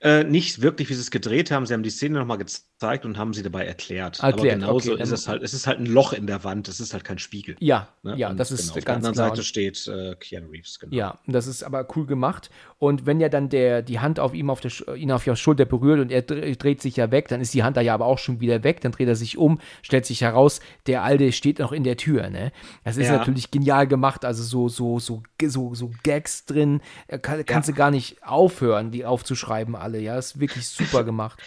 Äh, 0.00 0.24
nicht 0.24 0.62
wirklich, 0.62 0.88
wie 0.88 0.94
sie 0.94 1.00
es 1.00 1.10
gedreht 1.10 1.50
haben. 1.50 1.66
Sie 1.66 1.74
haben 1.74 1.82
die 1.82 1.90
Szene 1.90 2.18
nochmal 2.18 2.38
gezeigt 2.38 2.66
und 2.82 3.18
haben 3.18 3.32
sie 3.32 3.42
dabei 3.42 3.64
erklärt. 3.64 4.22
erklärt 4.22 4.34
Aber 4.34 4.48
genauso 4.48 4.92
okay, 4.92 5.02
ist 5.02 5.10
es 5.10 5.28
halt. 5.28 5.42
Es 5.42 5.54
ist 5.54 5.66
halt 5.66 5.78
ein 5.78 5.86
Loch 5.86 6.12
in 6.12 6.26
der 6.26 6.44
Wand. 6.44 6.68
Es 6.68 6.80
ist 6.80 6.92
halt 6.92 7.04
kein 7.04 7.18
Spiegel. 7.18 7.56
Ja, 7.60 7.88
ne? 8.02 8.16
ja, 8.16 8.30
und 8.30 8.38
das 8.38 8.50
ist 8.50 8.68
genau, 8.68 8.78
Auf 8.78 8.84
der 8.84 8.94
anderen. 8.94 9.14
Seite 9.14 9.42
steht 9.42 9.86
äh, 9.88 10.14
Keanu 10.16 10.48
Reeves. 10.50 10.78
Genau. 10.78 10.94
Ja, 10.94 11.18
das 11.26 11.46
ist 11.46 11.62
aber 11.62 11.86
cool 11.96 12.06
gemacht. 12.06 12.50
Und 12.78 13.06
wenn 13.06 13.20
ja 13.20 13.28
dann 13.28 13.48
der 13.48 13.82
die 13.82 14.00
Hand 14.00 14.18
auf 14.18 14.34
ihm 14.34 14.50
auf 14.50 14.60
der 14.60 14.72
ihn 14.96 15.12
auf 15.12 15.24
der 15.24 15.36
Schulter 15.36 15.64
berührt 15.64 16.00
und 16.00 16.10
er 16.10 16.22
dreht 16.22 16.82
sich 16.82 16.96
ja 16.96 17.10
weg, 17.10 17.28
dann 17.28 17.40
ist 17.40 17.54
die 17.54 17.62
Hand 17.62 17.76
da 17.76 17.80
ja 17.80 17.94
aber 17.94 18.06
auch 18.06 18.18
schon 18.18 18.40
wieder 18.40 18.64
weg. 18.64 18.80
Dann 18.80 18.92
dreht 18.92 19.08
er 19.08 19.16
sich 19.16 19.38
um, 19.38 19.60
stellt 19.82 20.06
sich 20.06 20.20
heraus, 20.22 20.60
der 20.86 21.02
Alte 21.02 21.32
steht 21.32 21.58
noch 21.58 21.72
in 21.72 21.84
der 21.84 21.96
Tür. 21.96 22.28
Ne? 22.28 22.52
Das 22.84 22.96
ist 22.96 23.06
ja. 23.06 23.18
natürlich 23.18 23.50
genial 23.50 23.86
gemacht. 23.86 24.24
Also 24.24 24.42
so 24.42 24.68
so 24.68 24.98
so 24.98 25.22
so 25.40 25.74
so 25.74 25.90
Gags 26.02 26.44
drin. 26.46 26.80
Kann, 27.22 27.44
kannst 27.44 27.68
ja. 27.68 27.72
du 27.72 27.78
gar 27.78 27.90
nicht 27.90 28.22
aufhören, 28.22 28.90
die 28.90 29.04
aufzuschreiben 29.04 29.76
alle. 29.76 30.00
Ja, 30.00 30.18
ist 30.18 30.40
wirklich 30.40 30.68
super 30.68 31.04
gemacht. 31.12 31.40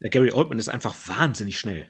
Der 0.00 0.10
Gary 0.10 0.32
Oldman 0.32 0.58
ist 0.58 0.68
einfach 0.68 0.94
wahnsinnig 1.06 1.58
schnell. 1.58 1.88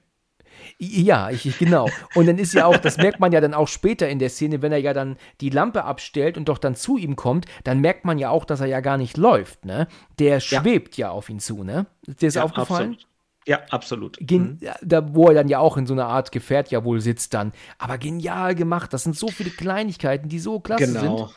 Ja, 0.78 1.30
ich, 1.30 1.58
genau. 1.58 1.88
Und 2.14 2.26
dann 2.26 2.38
ist 2.38 2.54
ja 2.54 2.66
auch, 2.66 2.76
das 2.76 2.96
merkt 2.96 3.20
man 3.20 3.32
ja 3.32 3.40
dann 3.40 3.54
auch 3.54 3.68
später 3.68 4.08
in 4.08 4.18
der 4.18 4.30
Szene, 4.30 4.62
wenn 4.62 4.72
er 4.72 4.78
ja 4.78 4.92
dann 4.92 5.16
die 5.40 5.50
Lampe 5.50 5.84
abstellt 5.84 6.36
und 6.36 6.48
doch 6.48 6.58
dann 6.58 6.74
zu 6.74 6.96
ihm 6.96 7.16
kommt, 7.16 7.46
dann 7.64 7.80
merkt 7.80 8.04
man 8.04 8.18
ja 8.18 8.30
auch, 8.30 8.44
dass 8.44 8.60
er 8.60 8.66
ja 8.66 8.80
gar 8.80 8.96
nicht 8.96 9.16
läuft, 9.16 9.64
ne? 9.64 9.88
Der 10.18 10.40
schwebt 10.40 10.96
ja, 10.96 11.08
ja 11.08 11.12
auf 11.12 11.28
ihn 11.28 11.40
zu, 11.40 11.64
ne? 11.64 11.86
Ist 12.06 12.22
dir 12.22 12.26
das 12.26 12.34
ja, 12.34 12.44
aufgefallen? 12.44 12.92
Absolut. 12.92 13.06
Ja, 13.46 13.60
absolut. 13.70 14.18
Gen 14.20 14.58
mhm. 14.60 14.68
Da, 14.82 15.14
wo 15.14 15.28
er 15.28 15.34
dann 15.34 15.48
ja 15.48 15.58
auch 15.58 15.76
in 15.76 15.86
so 15.86 15.94
einer 15.94 16.06
Art 16.06 16.30
Gefährt 16.30 16.70
ja 16.70 16.84
wohl 16.84 17.00
sitzt 17.00 17.32
dann. 17.34 17.52
Aber 17.78 17.96
genial 17.96 18.54
gemacht. 18.54 18.92
Das 18.92 19.02
sind 19.02 19.16
so 19.16 19.28
viele 19.28 19.50
Kleinigkeiten, 19.50 20.28
die 20.28 20.38
so 20.38 20.60
klasse 20.60 20.86
genau. 20.86 21.00
sind. 21.00 21.16
Genau. 21.16 21.30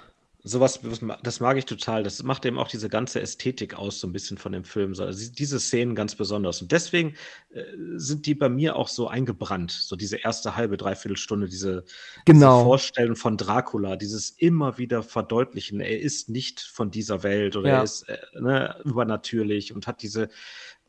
Sowas, 0.46 0.82
das 1.24 1.40
mag 1.40 1.58
ich 1.58 1.64
total. 1.64 2.04
Das 2.04 2.22
macht 2.22 2.46
eben 2.46 2.60
auch 2.60 2.68
diese 2.68 2.90
ganze 2.90 3.22
Ästhetik 3.22 3.76
aus, 3.76 4.02
so 4.02 4.08
ein 4.08 4.12
bisschen 4.12 4.38
von 4.38 4.52
dem 4.52 4.66
Film. 4.66 4.94
Also 5.00 5.32
diese 5.32 5.58
Szenen 5.58 5.96
ganz 5.96 6.16
besonders. 6.16 6.62
Und 6.62 6.74
deswegen 6.74 7.16
äh, 7.54 7.64
sind 7.96 8.26
die 8.26 8.36
bei 8.36 8.50
mir 8.50 8.76
auch 8.76 8.90
so 8.90 9.08
eingebrannt. 9.08 9.72
So 9.72 9.96
diese 9.96 10.18
erste 10.18 10.58
halbe, 10.58 10.76
dreiviertel 10.76 11.16
Stunde, 11.16 11.48
diese, 11.48 11.86
genau. 12.26 12.58
diese 12.58 12.66
Vorstellung 12.66 13.16
von 13.16 13.38
Dracula, 13.38 13.96
dieses 13.96 14.32
immer 14.32 14.78
wieder 14.78 15.02
verdeutlichen, 15.02 15.80
er 15.80 16.02
ist 16.02 16.28
nicht 16.28 16.60
von 16.60 16.92
dieser 16.92 17.24
Welt 17.24 17.56
oder 17.56 17.70
ja. 17.70 17.78
er 17.78 17.84
ist 17.84 18.10
äh, 18.10 18.18
ne, 18.38 18.76
übernatürlich 18.84 19.74
und 19.74 19.88
hat 19.88 20.02
diese 20.02 20.28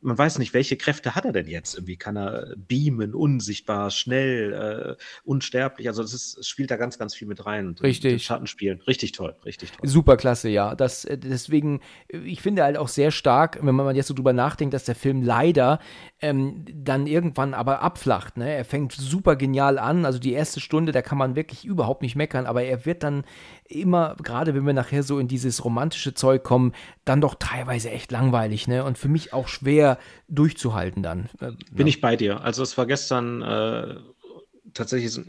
man 0.05 0.17
weiß 0.17 0.37
nicht, 0.37 0.53
welche 0.53 0.77
Kräfte 0.77 1.15
hat 1.15 1.25
er 1.25 1.31
denn 1.31 1.47
jetzt? 1.47 1.75
Irgendwie 1.75 1.97
kann 1.97 2.15
er 2.15 2.55
beamen, 2.55 3.15
unsichtbar, 3.15 3.89
schnell, 3.89 4.53
äh, 4.53 5.03
unsterblich. 5.23 5.87
Also 5.87 6.03
das 6.03 6.13
ist, 6.13 6.47
spielt 6.47 6.69
da 6.69 6.77
ganz, 6.77 6.99
ganz 6.99 7.15
viel 7.15 7.27
mit 7.27 7.45
rein. 7.45 7.75
Richtig. 7.81 8.23
Schattenspielen. 8.23 8.81
Richtig 8.81 9.13
toll, 9.13 9.35
richtig 9.45 9.71
toll. 9.71 9.89
Super 9.89 10.15
klasse, 10.15 10.49
ja. 10.49 10.75
Das, 10.75 11.05
äh, 11.05 11.17
deswegen, 11.17 11.81
ich 12.07 12.41
finde 12.41 12.63
halt 12.63 12.77
auch 12.77 12.87
sehr 12.87 13.09
stark, 13.09 13.59
wenn 13.61 13.73
man 13.73 13.95
jetzt 13.95 14.07
so 14.07 14.13
drüber 14.13 14.33
nachdenkt, 14.33 14.73
dass 14.75 14.85
der 14.85 14.95
Film 14.95 15.23
leider 15.23 15.79
ähm, 16.21 16.65
dann 16.71 17.07
irgendwann 17.07 17.55
aber 17.55 17.81
abflacht. 17.81 18.37
Ne? 18.37 18.53
Er 18.53 18.65
fängt 18.65 18.93
super 18.93 19.35
genial 19.35 19.79
an. 19.79 20.05
Also 20.05 20.19
die 20.19 20.33
erste 20.33 20.59
Stunde, 20.59 20.91
da 20.91 21.01
kann 21.01 21.17
man 21.17 21.35
wirklich 21.35 21.65
überhaupt 21.65 22.03
nicht 22.03 22.15
meckern, 22.15 22.45
aber 22.45 22.63
er 22.63 22.85
wird 22.85 23.01
dann 23.01 23.23
immer, 23.67 24.15
gerade 24.21 24.53
wenn 24.53 24.65
wir 24.65 24.73
nachher 24.73 25.03
so 25.03 25.19
in 25.19 25.27
dieses 25.27 25.63
romantische 25.63 26.13
Zeug 26.13 26.43
kommen, 26.43 26.73
dann 27.03 27.21
doch 27.21 27.35
teilweise 27.35 27.89
echt 27.89 28.11
langweilig, 28.11 28.67
ne? 28.67 28.83
Und 28.83 28.97
für 28.97 29.07
mich 29.07 29.33
auch 29.33 29.47
schwer 29.47 29.97
durchzuhalten 30.27 31.03
dann. 31.03 31.29
Äh, 31.39 31.51
Bin 31.71 31.87
ja. 31.87 31.87
ich 31.87 32.01
bei 32.01 32.15
dir. 32.15 32.41
Also 32.41 32.63
es 32.63 32.77
war 32.77 32.85
gestern 32.85 33.41
äh, 33.41 33.95
tatsächlich, 34.73 35.19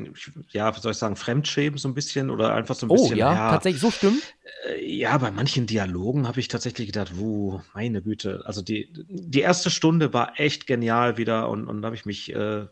ja, 0.50 0.74
was 0.74 0.82
soll 0.82 0.92
ich 0.92 0.98
sagen, 0.98 1.16
Fremdschämen 1.16 1.78
so 1.78 1.88
ein 1.88 1.94
bisschen 1.94 2.28
oder 2.30 2.54
einfach 2.54 2.74
so 2.74 2.86
ein 2.86 2.90
oh, 2.90 2.94
bisschen. 2.94 3.16
Oh 3.16 3.20
ja, 3.20 3.34
ja 3.34 3.50
tatsächlich 3.52 3.80
so 3.80 3.90
stimmt. 3.90 4.22
Äh, 4.68 4.84
ja, 4.84 5.16
bei 5.16 5.30
manchen 5.30 5.66
Dialogen 5.66 6.28
habe 6.28 6.40
ich 6.40 6.48
tatsächlich 6.48 6.88
gedacht, 6.88 7.12
wo, 7.14 7.62
meine 7.74 8.02
Güte. 8.02 8.42
Also 8.44 8.60
die, 8.60 8.92
die 9.08 9.40
erste 9.40 9.70
Stunde 9.70 10.12
war 10.12 10.38
echt 10.38 10.66
genial 10.66 11.16
wieder 11.16 11.48
und, 11.48 11.66
und 11.66 11.80
da 11.80 11.86
habe 11.86 11.96
ich 11.96 12.04
mich 12.04 12.34
äh, 12.34 12.66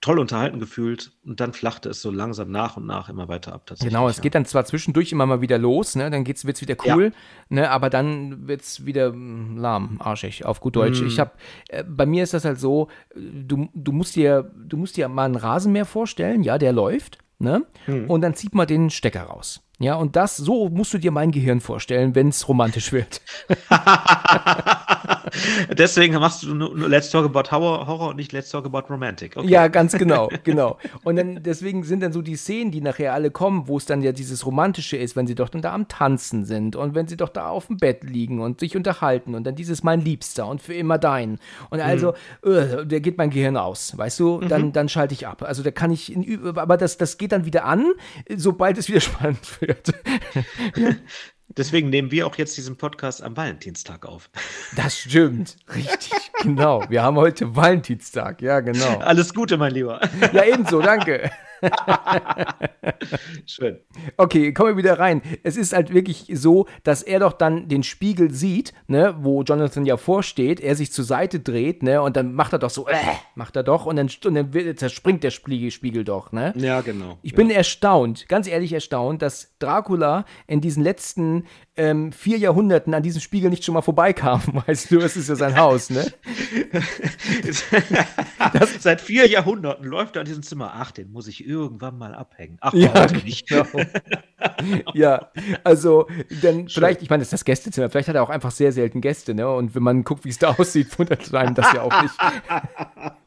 toll 0.00 0.18
unterhalten 0.18 0.60
gefühlt 0.60 1.12
und 1.24 1.40
dann 1.40 1.52
flachte 1.52 1.88
es 1.88 2.02
so 2.02 2.10
langsam 2.10 2.50
nach 2.50 2.76
und 2.76 2.86
nach 2.86 3.08
immer 3.08 3.28
weiter 3.28 3.52
ab. 3.52 3.70
Genau, 3.80 4.08
es 4.08 4.18
ja. 4.18 4.22
geht 4.22 4.34
dann 4.34 4.44
zwar 4.44 4.64
zwischendurch 4.64 5.10
immer 5.10 5.26
mal 5.26 5.40
wieder 5.40 5.58
los, 5.58 5.96
ne? 5.96 6.10
dann 6.10 6.26
wird 6.26 6.38
es 6.38 6.60
wieder 6.60 6.76
cool, 6.86 7.04
ja. 7.04 7.10
ne? 7.48 7.70
aber 7.70 7.90
dann 7.90 8.46
wird 8.46 8.60
es 8.60 8.84
wieder 8.84 9.08
hm, 9.12 9.56
lahm, 9.56 9.96
arschig, 10.00 10.44
auf 10.44 10.60
gut 10.60 10.76
Deutsch. 10.76 11.00
Mm. 11.00 11.06
Ich 11.06 11.18
habe, 11.18 11.32
äh, 11.68 11.82
bei 11.82 12.06
mir 12.06 12.22
ist 12.22 12.34
das 12.34 12.44
halt 12.44 12.60
so, 12.60 12.88
du, 13.14 13.68
du, 13.74 13.92
musst 13.92 14.16
dir, 14.16 14.50
du 14.54 14.76
musst 14.76 14.96
dir 14.96 15.08
mal 15.08 15.24
einen 15.24 15.36
Rasenmäher 15.36 15.86
vorstellen, 15.86 16.42
ja, 16.42 16.58
der 16.58 16.72
läuft, 16.72 17.18
ne? 17.38 17.64
Mm. 17.86 18.08
und 18.10 18.20
dann 18.20 18.34
zieht 18.34 18.54
man 18.54 18.66
den 18.66 18.90
Stecker 18.90 19.24
raus. 19.24 19.65
Ja, 19.78 19.96
und 19.96 20.16
das, 20.16 20.38
so 20.38 20.70
musst 20.70 20.94
du 20.94 20.98
dir 20.98 21.10
mein 21.10 21.32
Gehirn 21.32 21.60
vorstellen, 21.60 22.14
wenn 22.14 22.28
es 22.28 22.48
romantisch 22.48 22.92
wird. 22.92 23.20
Deswegen 25.76 26.14
machst 26.14 26.44
du 26.44 26.54
nur 26.54 26.88
Let's 26.88 27.10
Talk 27.10 27.26
About 27.26 27.50
Horror, 27.50 28.08
und 28.08 28.16
nicht 28.16 28.32
Let's 28.32 28.48
Talk 28.50 28.64
About 28.64 28.84
Romantic. 28.88 29.36
Okay. 29.36 29.46
Ja, 29.46 29.68
ganz 29.68 29.92
genau, 29.92 30.30
genau. 30.44 30.78
Und 31.04 31.16
dann, 31.16 31.42
deswegen 31.42 31.82
sind 31.82 32.02
dann 32.02 32.12
so 32.12 32.22
die 32.22 32.36
Szenen, 32.36 32.70
die 32.70 32.80
nachher 32.80 33.12
alle 33.12 33.30
kommen, 33.30 33.68
wo 33.68 33.76
es 33.76 33.84
dann 33.84 34.02
ja 34.02 34.12
dieses 34.12 34.46
Romantische 34.46 34.96
ist, 34.96 35.14
wenn 35.14 35.26
sie 35.26 35.34
doch 35.34 35.50
dann 35.50 35.60
da 35.60 35.74
am 35.74 35.88
Tanzen 35.88 36.46
sind 36.46 36.74
und 36.74 36.94
wenn 36.94 37.06
sie 37.06 37.18
doch 37.18 37.28
da 37.28 37.48
auf 37.48 37.66
dem 37.66 37.76
Bett 37.76 38.02
liegen 38.02 38.40
und 38.40 38.60
sich 38.60 38.76
unterhalten 38.76 39.34
und 39.34 39.44
dann 39.44 39.56
dieses 39.56 39.82
mein 39.82 40.00
Liebster 40.00 40.46
und 40.46 40.62
für 40.62 40.72
immer 40.72 40.96
dein. 40.96 41.38
Und 41.68 41.80
also, 41.80 42.14
mhm. 42.42 42.50
uh, 42.50 42.84
da 42.84 42.98
geht 42.98 43.18
mein 43.18 43.28
Gehirn 43.28 43.58
aus, 43.58 43.98
weißt 43.98 44.20
du? 44.20 44.40
Dann, 44.40 44.66
mhm. 44.66 44.72
dann 44.72 44.88
schalte 44.88 45.12
ich 45.12 45.26
ab. 45.26 45.42
Also 45.42 45.62
da 45.62 45.70
kann 45.70 45.90
ich, 45.90 46.10
in, 46.12 46.56
aber 46.56 46.78
das, 46.78 46.96
das 46.96 47.18
geht 47.18 47.32
dann 47.32 47.44
wieder 47.44 47.66
an, 47.66 47.92
sobald 48.34 48.78
es 48.78 48.88
wieder 48.88 49.00
spannend 49.00 49.60
wird 49.60 49.65
wird. 49.66 49.92
Deswegen 51.56 51.90
nehmen 51.90 52.10
wir 52.10 52.26
auch 52.26 52.36
jetzt 52.36 52.56
diesen 52.56 52.76
Podcast 52.76 53.22
am 53.22 53.36
Valentinstag 53.36 54.04
auf. 54.04 54.30
Das 54.74 54.98
stimmt. 54.98 55.56
Richtig, 55.74 56.12
genau. 56.42 56.84
Wir 56.88 57.02
haben 57.02 57.16
heute 57.16 57.54
Valentinstag. 57.54 58.42
Ja, 58.42 58.60
genau. 58.60 58.98
Alles 58.98 59.32
Gute, 59.32 59.56
mein 59.56 59.72
Lieber. 59.72 60.00
Ja, 60.32 60.44
ebenso. 60.44 60.82
Danke. 60.82 61.30
Schön. 63.46 63.78
Okay, 64.16 64.52
kommen 64.52 64.70
wir 64.70 64.76
wieder 64.76 64.98
rein. 64.98 65.22
Es 65.42 65.56
ist 65.56 65.72
halt 65.72 65.92
wirklich 65.92 66.26
so, 66.34 66.66
dass 66.82 67.02
er 67.02 67.20
doch 67.20 67.32
dann 67.32 67.68
den 67.68 67.82
Spiegel 67.82 68.30
sieht, 68.30 68.72
ne, 68.86 69.14
wo 69.20 69.42
Jonathan 69.42 69.84
ja 69.86 69.96
vorsteht, 69.96 70.60
er 70.60 70.74
sich 70.74 70.92
zur 70.92 71.04
Seite 71.04 71.40
dreht, 71.40 71.82
ne, 71.82 72.02
und 72.02 72.16
dann 72.16 72.32
macht 72.32 72.52
er 72.52 72.58
doch 72.58 72.70
so, 72.70 72.86
äh, 72.88 72.94
macht 73.34 73.56
er 73.56 73.62
doch, 73.62 73.86
und 73.86 73.96
dann, 73.96 74.10
und 74.24 74.34
dann 74.34 74.76
zerspringt 74.76 75.24
der 75.24 75.30
Spiegel, 75.30 75.70
Spiegel 75.70 76.04
doch, 76.04 76.32
ne? 76.32 76.52
Ja, 76.56 76.80
genau. 76.80 77.18
Ich 77.22 77.32
ja. 77.32 77.36
bin 77.36 77.50
erstaunt, 77.50 78.28
ganz 78.28 78.46
ehrlich 78.46 78.72
erstaunt, 78.72 79.22
dass 79.22 79.56
Dracula 79.58 80.24
in 80.46 80.60
diesen 80.60 80.82
letzten 80.82 81.44
ähm, 81.76 82.12
vier 82.12 82.38
Jahrhunderten 82.38 82.94
an 82.94 83.02
diesem 83.02 83.20
Spiegel 83.20 83.50
nicht 83.50 83.64
schon 83.64 83.74
mal 83.74 83.82
vorbeikam, 83.82 84.42
weißt 84.66 84.90
du, 84.90 85.00
es 85.00 85.16
ist 85.16 85.28
ja 85.28 85.36
sein 85.36 85.56
Haus, 85.56 85.90
ne? 85.90 86.06
Seit 88.80 89.00
vier 89.00 89.26
Jahrhunderten 89.28 89.84
läuft 89.84 90.16
er 90.16 90.20
an 90.20 90.26
diesem 90.26 90.42
Zimmer. 90.42 90.72
Ach, 90.74 90.90
den 90.90 91.12
muss 91.12 91.28
ich 91.28 91.44
irgendwann 91.56 91.98
mal 91.98 92.14
abhängen. 92.14 92.58
Ach, 92.60 92.72
ja, 92.74 93.06
nicht. 93.24 93.48
Genau. 93.48 93.64
ja, 94.94 95.30
also 95.64 96.06
dann 96.42 96.54
Schön. 96.54 96.68
vielleicht, 96.68 97.02
ich 97.02 97.10
meine, 97.10 97.20
das 97.20 97.28
ist 97.28 97.32
das 97.32 97.44
Gästezimmer, 97.44 97.90
vielleicht 97.90 98.08
hat 98.08 98.16
er 98.16 98.22
auch 98.22 98.30
einfach 98.30 98.50
sehr 98.50 98.72
selten 98.72 99.00
Gäste, 99.00 99.34
ne? 99.34 99.48
Und 99.50 99.74
wenn 99.74 99.82
man 99.82 100.04
guckt, 100.04 100.24
wie 100.24 100.28
es 100.28 100.38
da 100.38 100.54
aussieht, 100.58 100.98
wundert 100.98 101.32
einem 101.34 101.54
das 101.54 101.72
ja 101.72 101.82
auch 101.82 102.02
nicht. 102.02 102.14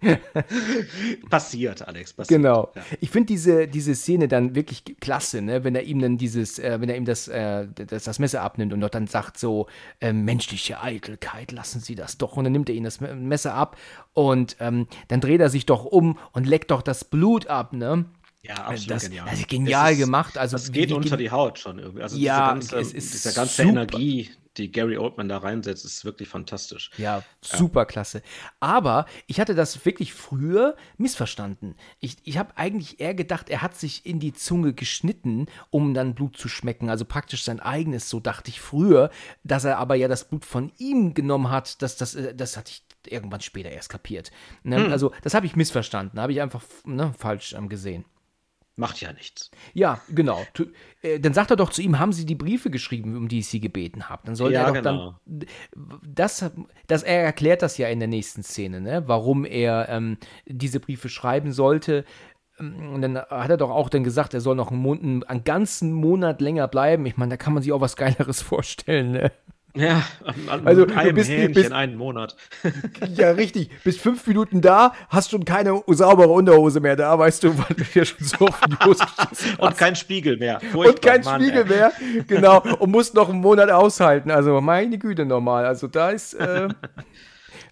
passiert, 1.30 1.88
Alex, 1.88 2.14
passiert. 2.14 2.42
Genau. 2.42 2.72
Ja. 2.76 2.82
Ich 3.02 3.10
finde 3.10 3.28
diese, 3.28 3.68
diese 3.68 3.96
Szene 3.96 4.28
dann 4.28 4.56
wirklich 4.56 4.84
klasse, 5.00 5.42
ne? 5.42 5.64
Wenn 5.64 5.76
er 5.76 5.84
ihm 5.84 6.00
dann 6.00 6.18
dieses, 6.18 6.60
äh, 6.60 6.80
wenn 6.80 6.90
er 6.90 6.98
ihm 6.98 7.06
das, 7.06 7.28
äh, 7.28 7.68
das, 7.74 8.04
das 8.04 8.20
Messer 8.20 8.42
abnimmt 8.42 8.74
und 8.74 8.82
dort 8.82 8.96
dann 8.96 9.08
sagt 9.08 9.38
so, 9.38 9.68
äh, 10.00 10.14
menschliche 10.14 10.82
Eitelkeit, 10.82 11.52
lassen 11.52 11.80
Sie 11.80 11.96
das 11.96 12.18
doch. 12.18 12.38
Und 12.38 12.44
dann 12.44 12.54
nimmt 12.54 12.70
er 12.70 12.76
ihm 12.76 12.84
das 12.84 13.02
Messer 13.02 13.54
ab 13.54 13.78
und 14.14 14.58
ähm, 14.60 14.88
dann 15.08 15.22
dreht 15.22 15.42
er 15.42 15.50
sich 15.50 15.66
doch 15.66 15.86
um 15.86 16.18
und 16.34 16.48
leckt 16.48 16.72
doch 16.72 16.82
das 16.82 17.04
Blut 17.04 17.48
ab, 17.48 17.74
ne? 17.74 18.06
Ja, 18.42 18.56
absolut 18.56 18.92
das, 18.92 19.04
genial. 19.04 19.26
Das 19.30 19.40
ist 19.40 19.48
genial 19.50 19.92
ist, 19.94 20.00
gemacht. 20.00 20.38
Also, 20.38 20.56
das 20.56 20.72
geht 20.72 20.92
unter 20.92 21.18
die 21.18 21.30
Haut 21.30 21.60
schon 21.60 21.80
irgendwie. 21.80 22.04
Also 22.04 22.18
ja, 22.18 22.54
diese 22.56 22.76
ganze, 22.76 22.94
diese 22.94 23.34
ganze. 23.34 23.64
Energie, 23.64 24.30
die 24.56 24.72
Gary 24.72 24.98
Oldman 24.98 25.28
da 25.28 25.40
reinsetzt, 25.40 25.84
ist 25.84 26.06
wirklich 26.06 26.30
fantastisch. 26.30 26.90
Ja, 26.98 27.24
super 27.42 27.82
ja. 27.82 27.86
klasse. 27.86 28.22
Aber 28.62 29.06
ich 29.28 29.42
hatte 29.42 29.56
das 29.56 29.86
wirklich 29.86 30.14
früher 30.14 30.78
missverstanden. 30.98 31.76
Ich, 32.00 32.18
ich 32.24 32.38
habe 32.38 32.56
eigentlich 32.58 33.02
eher 33.02 33.14
gedacht, 33.14 33.50
er 33.50 33.62
hat 33.62 33.76
sich 33.76 34.06
in 34.06 34.22
die 34.22 34.34
Zunge 34.34 34.74
geschnitten, 34.74 35.48
um 35.70 35.94
dann 35.94 36.16
Blut 36.16 36.38
zu 36.38 36.48
schmecken. 36.48 36.90
Also 36.90 37.04
praktisch 37.04 37.44
sein 37.44 37.60
eigenes, 37.60 38.10
so 38.10 38.22
dachte 38.22 38.50
ich 38.50 38.62
früher. 38.62 39.10
Dass 39.44 39.66
er 39.66 39.78
aber 39.80 39.96
ja 39.96 40.08
das 40.08 40.30
Blut 40.30 40.46
von 40.46 40.72
ihm 40.78 41.14
genommen 41.14 41.50
hat, 41.50 41.82
das, 41.82 41.98
das, 41.98 42.16
äh, 42.16 42.34
das 42.34 42.56
hatte 42.56 42.72
ich 42.72 42.84
irgendwann 43.12 43.42
später 43.42 43.70
erst 43.70 43.90
kapiert. 43.90 44.32
Ne? 44.64 44.86
Hm. 44.86 44.92
Also 44.92 45.12
das 45.24 45.34
habe 45.34 45.46
ich 45.46 45.58
missverstanden, 45.58 46.20
habe 46.20 46.32
ich 46.32 46.42
einfach 46.42 46.64
ne, 46.86 47.14
falsch 47.18 47.54
ähm, 47.54 47.68
gesehen. 47.68 48.06
Macht 48.80 49.02
ja 49.02 49.12
nichts. 49.12 49.52
Ja, 49.74 50.00
genau. 50.10 50.42
Äh, 51.02 51.20
dann 51.20 51.34
sagt 51.34 51.52
er 51.52 51.58
doch 51.58 51.70
zu 51.70 51.82
ihm, 51.82 52.00
haben 52.00 52.14
Sie 52.14 52.26
die 52.26 52.36
Briefe 52.36 52.70
geschrieben, 52.70 53.18
um 53.18 53.28
die 53.28 53.40
ich 53.40 53.48
Sie 53.48 53.60
gebeten 53.60 54.10
habe. 54.10 54.22
Dann 54.26 54.36
soll 54.36 54.54
ja, 54.54 54.62
er 54.62 54.68
doch 54.68 54.74
genau. 54.74 55.16
dann. 55.26 55.46
Das, 56.04 56.50
das, 56.88 57.04
er 57.04 57.24
erklärt 57.24 57.62
das 57.62 57.78
ja 57.78 57.90
in 57.90 58.00
der 58.00 58.08
nächsten 58.08 58.42
Szene, 58.42 58.80
ne? 58.80 59.04
warum 59.08 59.44
er 59.44 59.90
ähm, 59.90 60.18
diese 60.46 60.80
Briefe 60.80 61.10
schreiben 61.10 61.52
sollte. 61.52 62.06
Ähm, 62.60 62.94
und 62.94 63.02
dann 63.02 63.18
hat 63.18 63.50
er 63.50 63.58
doch 63.58 63.70
auch 63.70 63.90
dann 63.90 64.04
gesagt, 64.04 64.34
er 64.34 64.42
soll 64.42 64.56
noch 64.56 64.72
einen, 64.72 64.82
Monat, 64.82 65.30
einen 65.30 65.44
ganzen 65.44 65.92
Monat 65.92 66.40
länger 66.40 66.68
bleiben. 66.68 67.06
Ich 67.06 67.18
meine, 67.18 67.32
da 67.32 67.38
kann 67.38 67.54
man 67.54 67.62
sich 67.64 67.74
auch 67.74 67.82
was 67.82 67.96
Geileres 67.98 68.42
vorstellen. 68.42 69.12
Ne? 69.12 69.32
Ja, 69.76 70.04
an, 70.48 70.66
also 70.66 70.88
einem 70.88 71.16
bist, 71.16 71.30
Hähnchen 71.30 71.54
bist, 71.54 71.72
einen 71.72 71.96
Monat. 71.96 72.36
ja, 73.16 73.32
richtig. 73.32 73.70
Bis 73.84 73.98
fünf 73.98 74.26
Minuten 74.26 74.62
da, 74.62 74.94
hast 75.10 75.30
schon 75.30 75.46
keine 75.46 75.82
saubere 75.88 76.30
Unterhose 76.30 76.80
mehr 76.80 76.96
da, 76.96 77.18
weißt 77.18 77.44
du, 77.44 77.58
weil 77.58 77.76
du 77.76 77.84
dir 77.84 78.06
schon 78.06 78.26
so 78.26 78.48
auf 78.48 78.60
die 78.62 78.86
Hose 78.86 79.04
Und 79.60 79.78
kein 79.78 79.96
Spiegel 79.96 80.38
mehr. 80.38 80.60
Furchtbar, 80.60 80.88
und 80.88 81.02
kein 81.02 81.22
Mann, 81.24 81.42
Spiegel 81.42 81.62
ey. 81.62 81.68
mehr, 81.70 81.92
genau. 82.28 82.64
Und 82.80 82.92
musst 82.92 83.14
noch 83.14 83.30
einen 83.30 83.42
Monat 83.42 83.70
aushalten. 83.70 84.32
Also, 84.32 84.60
meine 84.60 84.98
Güte, 84.98 85.26
normal. 85.26 85.66
Also, 85.66 85.88
da 85.88 86.10
ist. 86.10 86.34
Äh, 86.34 86.70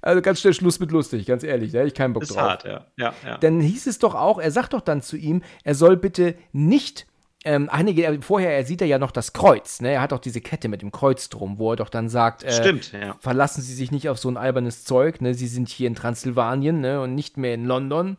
also 0.02 0.22
ganz 0.22 0.40
schnell 0.40 0.54
Schluss 0.54 0.80
mit 0.80 0.92
lustig, 0.92 1.26
ganz 1.26 1.44
ehrlich, 1.44 1.72
da 1.72 1.80
hätte 1.80 1.88
ich 1.88 1.94
keinen 1.96 2.14
Bock 2.14 2.24
ist 2.24 2.36
drauf. 2.36 2.42
Hart, 2.42 2.64
ja. 2.66 2.86
Ja, 2.98 3.14
ja. 3.26 3.38
Dann 3.40 3.60
hieß 3.60 3.88
es 3.88 3.98
doch 4.00 4.14
auch, 4.14 4.40
er 4.40 4.52
sagt 4.52 4.74
doch 4.74 4.82
dann 4.82 5.02
zu 5.02 5.18
ihm, 5.18 5.42
er 5.64 5.76
soll 5.76 5.98
bitte 5.98 6.36
nicht 6.54 7.08
ähm, 7.46 7.70
einige, 7.72 8.06
äh, 8.06 8.22
vorher 8.22 8.56
er 8.56 8.66
sieht 8.66 8.82
er 8.82 8.88
ja 8.88 9.00
noch 9.00 9.12
das 9.12 9.34
Kreuz, 9.34 9.80
ne? 9.82 9.92
Er 9.92 10.02
hat 10.02 10.12
auch 10.12 10.20
diese 10.20 10.42
Kette 10.42 10.68
mit 10.70 10.82
dem 10.82 10.92
Kreuz 10.92 11.30
drum, 11.30 11.60
wo 11.60 11.72
er 11.72 11.76
doch 11.76 11.90
dann 11.90 12.10
sagt, 12.10 12.44
äh, 12.44 12.52
Stimmt, 12.52 12.92
ja. 12.92 13.16
verlassen 13.20 13.62
Sie 13.62 13.74
sich 13.74 13.92
nicht 13.92 14.10
auf 14.10 14.18
so 14.18 14.30
ein 14.30 14.38
albernes 14.38 14.84
Zeug, 14.84 15.22
ne? 15.22 15.34
Sie 15.34 15.48
sind 15.48 15.70
hier 15.70 15.88
in 15.88 15.96
Transsilvanien, 15.96 16.82
ne? 16.82 17.02
Und 17.02 17.16
nicht 17.16 17.38
mehr 17.38 17.54
in 17.54 17.66
London, 17.66 18.18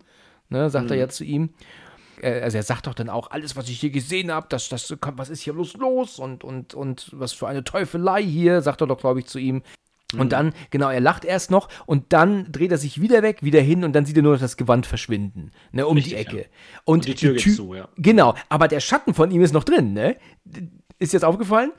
ne? 0.48 0.70
Sagt 0.70 0.86
mhm. 0.86 0.92
er 0.92 0.98
ja 0.98 1.08
zu 1.08 1.24
ihm. 1.24 1.50
Äh, 2.22 2.40
also 2.40 2.56
er 2.56 2.62
sagt 2.62 2.86
doch 2.86 2.94
dann 2.94 3.08
auch, 3.08 3.30
alles, 3.30 3.56
was 3.56 3.68
ich 3.68 3.80
hier 3.80 3.90
gesehen 3.90 4.30
habe, 4.30 4.46
das, 4.48 4.68
das, 4.68 4.94
was 5.00 5.30
ist 5.30 5.40
hier 5.40 5.52
bloß 5.52 5.74
los 5.74 6.18
und, 6.18 6.44
und, 6.44 6.74
und 6.74 7.10
was 7.12 7.32
für 7.32 7.48
eine 7.48 7.64
Teufelei 7.64 8.22
hier, 8.22 8.62
sagt 8.62 8.80
er 8.80 8.86
doch, 8.86 8.98
glaube 8.98 9.20
ich, 9.20 9.26
zu 9.26 9.38
ihm. 9.38 9.62
Und 10.14 10.26
mhm. 10.26 10.30
dann, 10.30 10.52
genau, 10.70 10.88
er 10.88 11.00
lacht 11.00 11.26
erst 11.26 11.50
noch 11.50 11.68
und 11.84 12.14
dann 12.14 12.50
dreht 12.50 12.72
er 12.72 12.78
sich 12.78 13.00
wieder 13.00 13.22
weg, 13.22 13.42
wieder 13.42 13.60
hin 13.60 13.84
und 13.84 13.92
dann 13.92 14.06
sieht 14.06 14.16
er 14.16 14.22
nur 14.22 14.32
noch 14.32 14.40
das 14.40 14.56
Gewand 14.56 14.86
verschwinden, 14.86 15.50
ne, 15.70 15.86
um 15.86 15.96
Richtig, 15.96 16.14
die 16.14 16.18
Ecke. 16.18 16.36
Ja. 16.36 16.44
Und, 16.84 17.00
und, 17.00 17.06
die 17.08 17.14
Tür 17.14 17.34
die 17.34 17.44
geht 17.44 17.56
zu, 17.56 17.74
ja. 17.74 17.88
Genau, 17.96 18.34
aber 18.48 18.68
der 18.68 18.80
Schatten 18.80 19.12
von 19.12 19.30
ihm 19.30 19.42
ist 19.42 19.52
noch 19.52 19.64
drin, 19.64 19.92
ne? 19.92 20.16
Ist 20.98 21.12
jetzt 21.12 21.24
aufgefallen? 21.24 21.72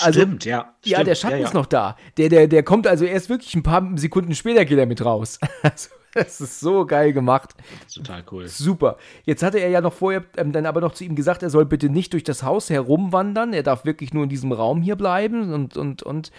Also, 0.00 0.20
stimmt, 0.20 0.44
ja. 0.44 0.74
Stimmt. 0.80 0.92
Ja, 0.92 1.04
der 1.04 1.14
Schatten 1.16 1.36
ja, 1.36 1.40
ja. 1.40 1.46
ist 1.46 1.54
noch 1.54 1.66
da. 1.66 1.96
Der, 2.16 2.28
der, 2.28 2.46
der 2.46 2.62
kommt 2.62 2.86
also 2.86 3.04
erst 3.04 3.28
wirklich 3.28 3.54
ein 3.54 3.64
paar 3.64 3.84
Sekunden 3.96 4.34
später 4.34 4.64
geht 4.64 4.78
er 4.78 4.86
mit 4.86 5.04
raus. 5.04 5.38
Also, 5.62 5.90
das 6.14 6.40
ist 6.40 6.60
so 6.60 6.86
geil 6.86 7.12
gemacht. 7.12 7.54
Total 7.92 8.22
cool. 8.30 8.46
Super. 8.46 8.98
Jetzt 9.24 9.42
hatte 9.42 9.58
er 9.58 9.68
ja 9.70 9.80
noch 9.80 9.92
vorher 9.92 10.24
ähm, 10.36 10.52
dann 10.52 10.64
aber 10.64 10.80
noch 10.80 10.92
zu 10.92 11.02
ihm 11.02 11.16
gesagt, 11.16 11.42
er 11.42 11.50
soll 11.50 11.66
bitte 11.66 11.88
nicht 11.88 12.12
durch 12.12 12.22
das 12.22 12.44
Haus 12.44 12.70
herumwandern. 12.70 13.52
Er 13.52 13.64
darf 13.64 13.84
wirklich 13.84 14.14
nur 14.14 14.22
in 14.22 14.28
diesem 14.28 14.52
Raum 14.52 14.80
hier 14.80 14.94
bleiben 14.94 15.52
und, 15.52 15.76
und, 15.76 16.04
und 16.04 16.30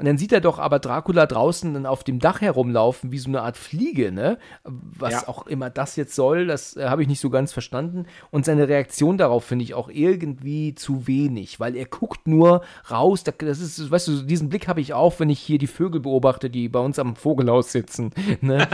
und 0.00 0.06
dann 0.06 0.16
sieht 0.16 0.32
er 0.32 0.40
doch 0.40 0.58
aber 0.58 0.78
Dracula 0.78 1.26
draußen 1.26 1.74
dann 1.74 1.84
auf 1.84 2.04
dem 2.04 2.20
Dach 2.20 2.40
herumlaufen, 2.40 3.12
wie 3.12 3.18
so 3.18 3.28
eine 3.28 3.42
Art 3.42 3.58
Fliege, 3.58 4.10
ne? 4.10 4.38
Was 4.64 5.12
ja. 5.12 5.28
auch 5.28 5.46
immer 5.46 5.68
das 5.68 5.94
jetzt 5.96 6.14
soll, 6.14 6.46
das 6.46 6.74
äh, 6.74 6.88
habe 6.88 7.02
ich 7.02 7.08
nicht 7.08 7.20
so 7.20 7.28
ganz 7.28 7.52
verstanden. 7.52 8.06
Und 8.30 8.46
seine 8.46 8.66
Reaktion 8.66 9.18
darauf 9.18 9.44
finde 9.44 9.62
ich 9.62 9.74
auch 9.74 9.90
irgendwie 9.90 10.74
zu 10.74 11.06
wenig, 11.06 11.60
weil 11.60 11.76
er 11.76 11.84
guckt 11.84 12.26
nur 12.26 12.62
raus. 12.90 13.24
Das 13.24 13.60
ist, 13.60 13.90
weißt 13.90 14.08
du, 14.08 14.22
diesen 14.22 14.48
Blick 14.48 14.68
habe 14.68 14.80
ich 14.80 14.94
auch, 14.94 15.20
wenn 15.20 15.28
ich 15.28 15.38
hier 15.38 15.58
die 15.58 15.66
Vögel 15.66 16.00
beobachte, 16.00 16.48
die 16.48 16.70
bei 16.70 16.80
uns 16.80 16.98
am 16.98 17.14
Vogelhaus 17.14 17.70
sitzen. 17.70 18.10
Ne? 18.42 18.66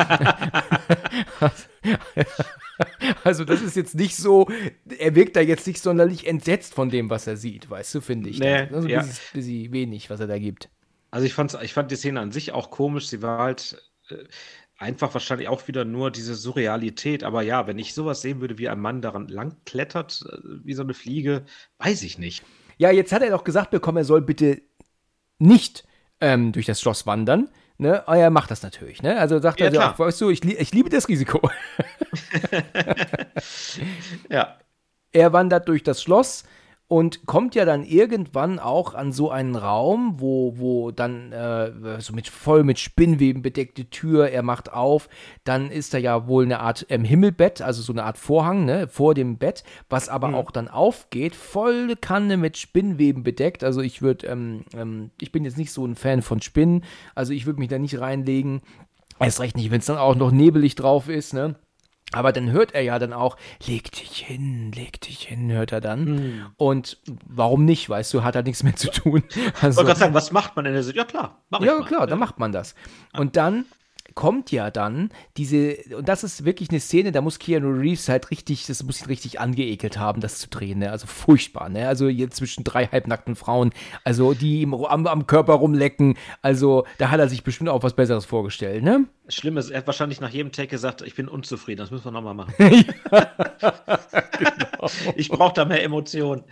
Also 3.25 3.45
das 3.45 3.63
ist 3.63 3.75
jetzt 3.75 3.95
nicht 3.95 4.17
so, 4.17 4.49
er 4.99 5.15
wirkt 5.15 5.35
da 5.35 5.41
jetzt 5.41 5.67
nicht 5.67 5.83
sonderlich 5.83 6.27
entsetzt 6.27 6.75
von 6.75 6.91
dem, 6.91 7.11
was 7.11 7.27
er 7.27 7.37
sieht, 7.37 7.69
weißt 7.71 7.95
du, 7.97 8.01
finde 8.01 8.31
ich. 8.31 8.39
Nee, 8.39 8.69
also 8.73 8.87
ja. 8.87 9.01
ein 9.01 9.09
bisschen 9.33 9.73
wenig, 9.73 10.11
was 10.11 10.21
er 10.21 10.27
da 10.27 10.39
gibt. 10.39 10.69
Also 11.11 11.27
ich, 11.27 11.35
fand's, 11.35 11.57
ich 11.63 11.73
fand 11.73 11.91
die 11.91 11.97
Szene 11.97 12.21
an 12.21 12.33
sich 12.33 12.53
auch 12.53 12.71
komisch. 12.71 13.09
Sie 13.09 13.23
war 13.23 13.39
halt 13.39 13.83
äh, 14.11 14.25
einfach 14.79 15.15
wahrscheinlich 15.15 15.49
auch 15.49 15.67
wieder 15.69 15.85
nur 15.85 16.11
diese 16.11 16.35
Surrealität. 16.35 17.25
Aber 17.25 17.43
ja, 17.43 17.67
wenn 17.67 17.79
ich 17.79 17.95
sowas 17.95 18.23
sehen 18.23 18.41
würde, 18.41 18.59
wie 18.59 18.69
ein 18.69 18.81
Mann 18.81 19.03
daran 19.03 19.29
lang 19.29 19.57
klettert, 19.65 20.25
äh, 20.29 20.39
wie 20.65 20.75
so 20.75 20.83
eine 20.83 20.95
Fliege, 20.95 21.45
weiß 21.79 22.03
ich 22.03 22.19
nicht. 22.19 22.45
Ja, 22.79 22.91
jetzt 22.91 23.13
hat 23.13 23.23
er 23.23 23.31
doch 23.31 23.45
gesagt 23.45 23.71
bekommen, 23.71 23.99
er 23.99 24.05
soll 24.05 24.21
bitte 24.21 24.61
nicht 25.39 25.85
ähm, 26.21 26.53
durch 26.53 26.67
das 26.67 26.81
Schloss 26.81 27.07
wandern. 27.07 27.49
Ne? 27.79 28.03
Oh, 28.07 28.13
er 28.13 28.31
macht 28.31 28.51
das 28.51 28.63
natürlich. 28.63 29.03
Ne? 29.03 29.19
Also 29.19 29.39
sagt 29.39 29.61
ja, 29.61 29.67
er, 29.67 29.73
ja, 29.73 29.99
weißt 29.99 30.21
du, 30.21 30.31
ich, 30.31 30.45
ich 30.45 30.73
liebe 30.73 30.89
das 30.89 31.09
Risiko. 31.09 31.49
ja. 34.31 34.59
Er 35.13 35.33
wandert 35.33 35.69
durch 35.69 35.83
das 35.83 36.03
Schloss 36.03 36.45
und 36.89 37.27
kommt 37.27 37.57
ja 37.57 37.65
dann 37.65 37.83
irgendwann 37.83 38.61
auch 38.61 38.95
an 38.95 39.11
so 39.11 39.31
einen 39.31 39.57
Raum, 39.57 40.21
wo, 40.21 40.55
wo 40.57 40.93
dann 40.93 41.33
äh, 41.33 42.01
so 42.01 42.13
mit 42.13 42.29
voll 42.29 42.63
mit 42.63 42.79
Spinnweben 42.79 43.43
bedeckte 43.43 43.91
Tür, 43.91 44.29
er 44.29 44.45
macht 44.45 44.73
auf, 44.73 45.09
dann 45.43 45.71
ist 45.73 45.95
da 45.95 45.99
ja 45.99 46.29
wohl 46.29 46.45
eine 46.45 46.61
Art 46.61 46.87
ähm, 46.89 47.03
Himmelbett, 47.03 47.61
also 47.61 47.83
so 47.83 47.93
eine 47.93 48.05
Art 48.05 48.19
Vorhang, 48.19 48.65
ne, 48.65 48.87
vor 48.87 49.15
dem 49.15 49.37
Bett, 49.37 49.65
was 49.89 50.09
aber 50.09 50.29
mhm. 50.29 50.35
auch 50.37 50.51
dann 50.53 50.69
aufgeht, 50.69 51.35
voll 51.35 51.97
Kanne 52.01 52.37
mit 52.37 52.57
Spinnweben 52.57 53.25
bedeckt. 53.25 53.65
Also 53.65 53.81
ich 53.81 54.01
würde, 54.01 54.29
ähm, 54.29 54.65
ähm, 54.73 55.11
ich 55.21 55.33
bin 55.33 55.45
jetzt 55.45 55.59
nicht 55.59 55.73
so 55.73 55.85
ein 55.85 55.97
Fan 55.97 56.23
von 56.23 56.41
Spinnen, 56.41 56.85
also 57.17 57.33
ich 57.33 57.47
würde 57.47 57.59
mich 57.59 57.69
da 57.69 57.79
nicht 57.79 57.99
reinlegen. 57.99 58.63
Erst 59.19 59.41
recht 59.41 59.57
nicht, 59.57 59.71
wenn 59.73 59.81
es 59.81 59.87
dann 59.87 59.99
auch 59.99 60.15
noch 60.15 60.31
nebelig 60.31 60.75
drauf 60.77 61.09
ist, 61.09 61.35
ne? 61.35 61.57
Aber 62.17 62.33
dann 62.33 62.51
hört 62.51 62.75
er 62.75 62.81
ja 62.81 62.99
dann 62.99 63.13
auch, 63.13 63.37
leg 63.67 63.93
dich 63.93 64.25
hin, 64.27 64.73
leg 64.73 65.01
dich 65.03 65.25
hin, 65.29 65.53
hört 65.53 65.71
er 65.73 65.83
dann. 65.83 66.05
Mhm. 66.05 66.47
Und 66.57 66.99
warum 67.27 67.67
nicht, 67.67 67.91
weißt 67.91 68.15
du, 68.15 68.25
hat 68.25 68.35
er 68.37 68.43
nichts 68.43 68.63
mehr 68.63 68.75
zu 68.77 68.91
tun. 68.91 69.23
Also, 69.61 69.69
ich 69.69 69.77
wollte 69.77 69.87
gerade 69.89 70.01
sagen, 70.01 70.15
was 70.15 70.33
macht 70.33 70.57
man 70.57 70.65
in 70.67 70.73
der 70.73 70.83
Situation? 70.83 71.07
Ja, 71.15 71.21
klar, 71.21 71.43
mach 71.51 71.61
ich 71.61 71.67
Ja, 71.67 71.79
mal. 71.79 71.87
klar, 71.87 72.01
ja. 72.01 72.07
dann 72.07 72.19
macht 72.19 72.39
man 72.39 72.53
das. 72.53 72.75
Und 73.17 73.37
dann 73.37 73.67
kommt 74.15 74.51
ja 74.51 74.71
dann 74.71 75.11
diese, 75.37 75.77
und 75.95 76.09
das 76.09 76.25
ist 76.25 76.47
wirklich 76.47 76.71
eine 76.71 76.81
Szene, 76.81 77.13
da 77.13 77.21
muss 77.21 77.39
Keanu 77.39 77.69
Reeves 77.71 78.09
halt 78.09 78.31
richtig, 78.31 78.67
das 78.67 78.83
muss 78.83 79.03
ihn 79.03 79.07
richtig 79.09 79.41
angeekelt 79.41 79.99
haben, 79.99 80.23
das 80.23 80.39
zu 80.39 80.49
drehen, 80.49 80.79
ne? 80.79 80.91
Also 80.91 81.07
furchtbar, 81.07 81.69
ne? 81.69 81.87
Also 81.87 82.09
hier 82.09 82.31
zwischen 82.31 82.65
drei 82.65 82.87
halbnackten 82.87 83.37
Frauen, 83.37 83.73
also 84.05 84.33
die 84.33 84.63
ihm 84.63 84.73
am, 84.73 85.07
am 85.07 85.27
Körper 85.27 85.55
rumlecken, 85.55 86.17
also 86.41 86.87
da 86.97 87.11
hat 87.11 87.21
er 87.21 87.29
sich 87.29 87.45
bestimmt 87.45 87.69
auch 87.69 87.83
was 87.83 87.95
Besseres 87.95 88.25
vorgestellt, 88.25 88.83
ne? 88.85 89.05
Schlimm 89.29 89.57
ist, 89.57 89.71
er 89.71 89.79
hat 89.79 89.87
wahrscheinlich 89.87 90.21
nach 90.21 90.31
jedem 90.31 90.53
Take 90.53 90.69
gesagt, 90.69 91.03
ich 91.03 91.15
bin 91.15 91.29
unzufrieden, 91.29 91.79
das 91.79 91.91
müssen 91.91 92.05
wir 92.05 92.13
nochmal 92.13 92.35
machen. 92.35 92.55
genau. 94.39 94.89
Ich 95.17 95.29
brauche 95.29 95.55
da 95.55 95.65
mehr 95.65 95.83
Emotionen. 95.83 96.45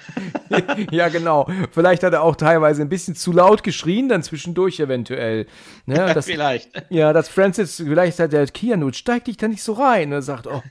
ja, 0.91 1.09
genau. 1.09 1.49
Vielleicht 1.71 2.03
hat 2.03 2.13
er 2.13 2.23
auch 2.23 2.37
teilweise 2.37 2.83
ein 2.83 2.89
bisschen 2.89 3.15
zu 3.15 3.33
laut 3.33 3.63
geschrien, 3.63 4.09
dann 4.09 4.23
zwischendurch 4.23 4.81
eventuell. 4.81 5.47
Ne? 5.87 6.13
Das, 6.15 6.27
vielleicht. 6.27 6.71
Ja, 6.91 7.13
dass 7.13 7.29
Francis, 7.29 7.77
vielleicht 7.77 8.19
hat 8.19 8.33
der 8.33 8.47
Keanu, 8.47 8.93
steig 8.93 9.25
dich 9.25 9.37
da 9.37 9.49
nicht 9.49 9.63
so 9.63 9.75
rein. 9.75 10.09
Und 10.09 10.15
er 10.15 10.23
sagt, 10.23 10.47
oh, 10.47 10.63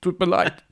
tut 0.00 0.18
mir 0.20 0.26
leid. 0.26 0.64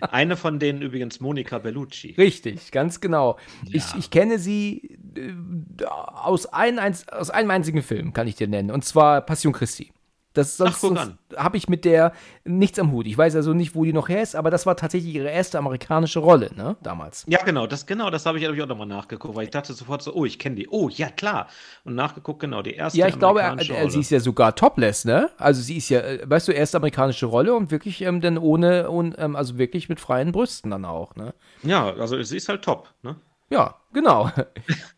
Eine 0.00 0.36
von 0.36 0.58
denen 0.58 0.82
übrigens 0.82 1.20
Monika 1.20 1.58
Bellucci. 1.58 2.14
Richtig, 2.18 2.72
ganz 2.72 3.00
genau. 3.00 3.38
Ja. 3.64 3.76
Ich, 3.76 3.94
ich 3.98 4.10
kenne 4.10 4.38
sie 4.38 4.98
äh, 5.16 5.84
aus, 5.84 6.46
ein, 6.46 6.78
aus 7.10 7.30
einem 7.30 7.50
einzigen 7.50 7.82
Film, 7.82 8.12
kann 8.12 8.28
ich 8.28 8.36
dir 8.36 8.48
nennen, 8.48 8.70
und 8.70 8.84
zwar 8.84 9.20
Passion 9.20 9.52
Christi. 9.52 9.92
Das 10.34 10.56
sonst, 10.56 10.80
sonst 10.80 11.14
habe 11.36 11.56
ich 11.56 11.68
mit 11.68 11.84
der 11.84 12.12
nichts 12.44 12.78
am 12.78 12.92
Hut. 12.92 13.06
Ich 13.06 13.16
weiß 13.16 13.34
also 13.34 13.54
nicht, 13.54 13.74
wo 13.74 13.84
die 13.84 13.92
noch 13.92 14.08
her 14.08 14.22
ist, 14.22 14.36
aber 14.36 14.50
das 14.50 14.66
war 14.66 14.76
tatsächlich 14.76 15.14
ihre 15.14 15.30
erste 15.30 15.58
amerikanische 15.58 16.18
Rolle, 16.18 16.50
ne, 16.54 16.76
damals. 16.82 17.24
Ja, 17.26 17.42
genau, 17.42 17.66
das 17.66 17.86
genau, 17.86 18.10
das 18.10 18.26
habe 18.26 18.38
ich, 18.38 18.44
hab 18.44 18.54
ich 18.54 18.62
auch 18.62 18.66
nochmal 18.66 18.86
nachgeguckt, 18.86 19.34
weil 19.34 19.44
ich 19.44 19.50
dachte 19.50 19.72
sofort 19.72 20.02
so, 20.02 20.14
oh, 20.14 20.24
ich 20.24 20.38
kenne 20.38 20.56
die. 20.56 20.68
Oh, 20.68 20.88
ja, 20.90 21.08
klar. 21.08 21.48
Und 21.84 21.94
nachgeguckt, 21.94 22.40
genau, 22.40 22.62
die 22.62 22.74
erste 22.74 22.98
Ja, 22.98 23.08
ich 23.08 23.18
glaube, 23.18 23.40
er, 23.40 23.58
er, 23.58 23.90
sie 23.90 24.00
ist 24.00 24.10
ja 24.10 24.20
sogar 24.20 24.54
topless, 24.54 25.04
ne? 25.04 25.30
Also 25.38 25.62
sie 25.62 25.78
ist 25.78 25.88
ja, 25.88 26.00
äh, 26.00 26.20
weißt 26.28 26.46
du, 26.48 26.52
erste 26.52 26.76
amerikanische 26.76 27.26
Rolle 27.26 27.54
und 27.54 27.70
wirklich 27.70 28.02
ähm, 28.02 28.20
dann 28.20 28.38
ohne, 28.38 28.90
und, 28.90 29.16
ähm, 29.18 29.34
also 29.34 29.58
wirklich 29.58 29.88
mit 29.88 29.98
freien 29.98 30.32
Brüsten 30.32 30.70
dann 30.70 30.84
auch, 30.84 31.16
ne? 31.16 31.34
Ja, 31.62 31.94
also 31.94 32.22
sie 32.22 32.36
ist 32.36 32.48
halt 32.48 32.62
top, 32.62 32.92
ne? 33.02 33.16
Ja, 33.50 33.76
genau. 33.94 34.30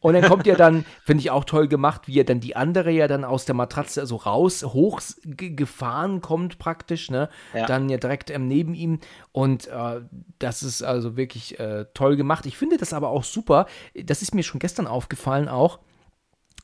Und 0.00 0.14
dann 0.14 0.24
kommt 0.24 0.46
ja 0.46 0.56
dann, 0.56 0.84
finde 1.04 1.20
ich 1.20 1.30
auch 1.30 1.44
toll 1.44 1.68
gemacht, 1.68 2.08
wie 2.08 2.18
er 2.18 2.24
dann 2.24 2.40
die 2.40 2.56
andere 2.56 2.90
ja 2.90 3.06
dann 3.06 3.24
aus 3.24 3.44
der 3.44 3.54
Matratze 3.54 4.04
so 4.06 4.16
raus, 4.16 4.64
hoch 4.64 5.00
gefahren 5.24 6.20
kommt 6.20 6.58
praktisch, 6.58 7.10
ne? 7.10 7.28
Ja. 7.54 7.66
Dann 7.66 7.88
ja 7.88 7.98
direkt 7.98 8.30
ähm, 8.30 8.48
neben 8.48 8.74
ihm. 8.74 8.98
Und 9.30 9.68
äh, 9.68 10.00
das 10.40 10.64
ist 10.64 10.82
also 10.82 11.16
wirklich 11.16 11.60
äh, 11.60 11.86
toll 11.94 12.16
gemacht. 12.16 12.44
Ich 12.46 12.56
finde 12.56 12.76
das 12.76 12.92
aber 12.92 13.10
auch 13.10 13.24
super. 13.24 13.66
Das 13.94 14.20
ist 14.20 14.34
mir 14.34 14.42
schon 14.42 14.58
gestern 14.58 14.88
aufgefallen 14.88 15.48
auch 15.48 15.78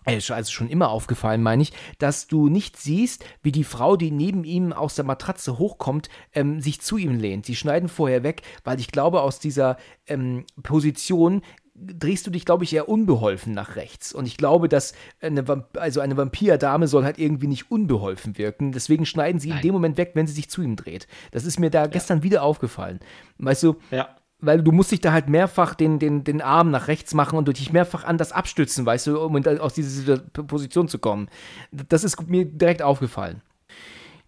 äh, 0.07 0.21
also 0.31 0.51
schon 0.51 0.69
immer 0.69 0.91
aufgefallen, 0.91 1.43
meine 1.43 1.63
ich, 1.63 1.73
dass 1.99 2.27
du 2.27 2.49
nicht 2.49 2.77
siehst, 2.77 3.25
wie 3.43 3.53
die 3.53 3.65
Frau, 3.65 3.97
die 3.97 4.11
neben 4.11 4.45
ihm 4.45 4.73
aus 4.73 4.95
der 4.95 5.05
Matratze 5.05 5.59
hochkommt, 5.59 6.09
ähm, 6.33 6.61
sich 6.61 6.81
zu 6.81 6.97
ihm 6.97 7.19
lehnt. 7.19 7.45
Sie 7.47 7.57
schneiden 7.57 7.89
vorher 7.89 8.23
weg, 8.23 8.43
weil 8.65 8.81
ich 8.81 8.91
glaube, 8.91 9.21
aus 9.21 9.39
dieser 9.39 9.77
ähm, 10.07 10.45
Position 10.63 11.43
drehst 11.79 12.27
du 12.27 12.31
dich, 12.31 12.45
glaube 12.45 12.65
ich, 12.65 12.75
eher 12.75 12.89
unbeholfen 12.89 13.53
nach 13.53 13.77
rechts. 13.77 14.13
Und 14.13 14.27
ich 14.27 14.37
glaube, 14.37 14.69
dass 14.69 14.95
eine, 15.21 15.47
Vamp 15.47 15.77
also 15.77 16.01
eine 16.01 16.17
Vampir-Dame 16.17 16.89
soll 16.89 17.05
halt 17.05 17.19
irgendwie 17.19 17.47
nicht 17.47 17.71
unbeholfen 17.71 18.39
wirken. 18.39 18.73
Deswegen 18.73 19.07
schneiden 19.07 19.41
sie 19.41 19.49
Nein. 19.49 19.59
in 19.59 19.63
dem 19.63 19.73
Moment 19.73 19.99
weg, 19.99 20.13
wenn 20.15 20.27
sie 20.27 20.35
sich 20.35 20.49
zu 20.49 20.63
ihm 20.63 20.77
dreht. 20.77 21.07
Das 21.31 21.45
ist 21.45 21.59
mir 21.59 21.71
da 21.71 21.83
ja. 21.83 21.87
gestern 21.87 22.23
wieder 22.23 22.43
aufgefallen. 22.43 23.01
Weißt 23.39 23.63
du, 23.63 23.77
ja. 23.91 24.09
weil 24.41 24.63
du 24.63 24.73
musst 24.73 24.93
dich 24.93 25.01
da 25.01 25.13
halt 25.13 25.29
mehrfach 25.29 25.75
den, 25.75 25.99
den, 25.99 26.25
den 26.25 26.41
Arm 26.41 26.71
nach 26.71 26.89
rechts 26.89 27.15
machen 27.15 27.39
und 27.39 27.49
dich 27.49 27.73
mehrfach 27.73 28.05
anders 28.05 28.33
abstützen, 28.33 28.87
weißt 28.87 29.09
du, 29.09 29.21
um 29.21 29.37
aus 29.59 29.75
dieser 29.75 30.19
Position 30.19 30.89
zu 30.89 30.99
kommen. 30.99 31.29
Das 31.71 32.05
ist 32.05 32.29
mir 32.29 32.45
direkt 32.45 32.83
aufgefallen. 32.83 33.43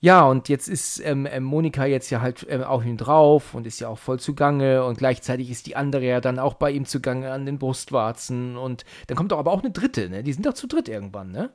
Ja, 0.00 0.24
und 0.24 0.48
jetzt 0.48 0.68
ist 0.68 1.00
ähm, 1.00 1.26
ähm, 1.30 1.42
Monika 1.42 1.84
jetzt 1.84 2.10
ja 2.10 2.20
halt 2.20 2.46
ähm, 2.48 2.62
auf 2.62 2.84
ihn 2.84 2.96
drauf 2.96 3.54
und 3.54 3.66
ist 3.66 3.80
ja 3.80 3.88
auch 3.88 3.98
voll 3.98 4.20
zugange 4.20 4.84
und 4.84 4.98
gleichzeitig 4.98 5.50
ist 5.50 5.66
die 5.66 5.76
andere 5.76 6.04
ja 6.04 6.20
dann 6.20 6.38
auch 6.38 6.54
bei 6.54 6.70
ihm 6.70 6.84
zugange 6.84 7.32
an 7.32 7.46
den 7.46 7.58
Brustwarzen 7.58 8.56
und 8.56 8.84
dann 9.08 9.16
kommt 9.16 9.32
doch 9.32 9.38
aber 9.38 9.52
auch 9.52 9.62
eine 9.62 9.72
dritte, 9.72 10.08
ne? 10.08 10.22
Die 10.22 10.32
sind 10.32 10.46
doch 10.46 10.54
zu 10.54 10.68
dritt 10.68 10.88
irgendwann, 10.88 11.32
ne? 11.32 11.50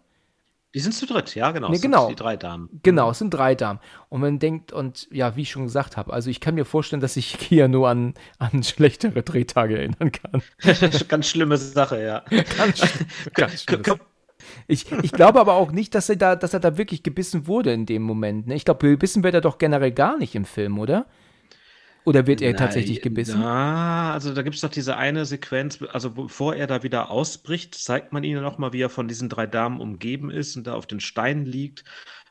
Die 0.76 0.80
sind 0.80 0.94
zu 0.94 1.06
dritt, 1.06 1.36
ja, 1.36 1.52
genau. 1.52 1.70
Nee, 1.70 1.78
genau. 1.78 2.10
die 2.10 2.16
drei 2.16 2.36
Damen. 2.36 2.80
Genau, 2.82 3.12
es 3.12 3.20
sind 3.20 3.30
drei 3.30 3.54
Damen. 3.54 3.80
Und 4.10 4.22
man 4.22 4.39
denkt, 4.39 4.74
und 4.74 5.08
ja, 5.12 5.36
wie 5.36 5.44
ich 5.44 5.52
schon 5.52 5.66
gesagt 5.66 5.98
habe, 5.98 6.12
also 6.12 6.32
ich 6.32 6.39
kann 6.39 6.56
mir 6.56 6.66
vorstellen, 6.66 7.00
dass 7.00 7.16
ich 7.16 7.38
Kia 7.38 7.68
nur 7.68 7.89
an, 7.89 8.16
an 8.39 8.64
schlechtere 8.64 9.22
Drehtage 9.22 9.78
erinnern 9.78 10.12
kann. 10.12 10.41
ganz 11.08 11.28
schlimme 11.28 11.58
Sache, 11.58 12.04
ja. 12.04 12.24
ganz, 12.58 12.82
ganz 13.36 13.64
schlimm. 13.64 13.84
Ich, 14.68 14.91
ich 14.91 15.12
glaube 15.12 15.39
aber 15.39 15.54
auch 15.54 15.72
nicht, 15.72 15.96
dass 15.96 16.10
er, 16.10 16.16
da, 16.16 16.36
dass 16.36 16.54
er 16.54 16.60
da 16.60 16.78
wirklich 16.78 17.04
gebissen 17.04 17.48
wurde 17.48 17.74
in 17.74 17.86
dem 17.86 18.04
Moment. 18.04 18.48
Ne? 18.48 18.56
Ich 18.56 18.66
glaube, 18.66 18.89
gebissen 18.89 19.24
wird 19.24 19.34
er 19.34 19.41
doch 19.41 19.58
generell 19.58 19.91
gar 19.91 20.18
nicht 20.18 20.36
im 20.36 20.46
Film, 20.46 20.80
oder? 20.80 21.06
Oder 22.06 22.28
wird 22.28 22.41
er 22.41 22.52
Nein, 22.52 22.58
tatsächlich 22.58 23.02
gebissen? 23.02 23.41
Ja, 23.41 24.12
also 24.12 24.34
da 24.34 24.41
gibt 24.41 24.56
es 24.56 24.62
doch 24.62 24.70
diese 24.70 24.98
eine 24.98 25.26
Sequenz, 25.26 25.80
also 25.94 26.12
bevor 26.12 26.56
er 26.56 26.68
da 26.68 26.84
wieder 26.84 27.10
ausbricht, 27.10 27.76
zeigt 27.76 28.12
man 28.12 28.24
ihn 28.24 28.41
nochmal, 28.41 28.74
wie 28.74 28.82
er 28.82 28.89
von 28.89 29.08
diesen 29.08 29.30
drei 29.30 29.48
Damen 29.48 29.80
umgeben 29.80 30.30
ist 30.30 30.58
und 30.58 30.68
da 30.68 30.74
auf 30.74 30.86
den 30.86 31.00
Steinen 31.00 31.46
liegt 31.46 31.86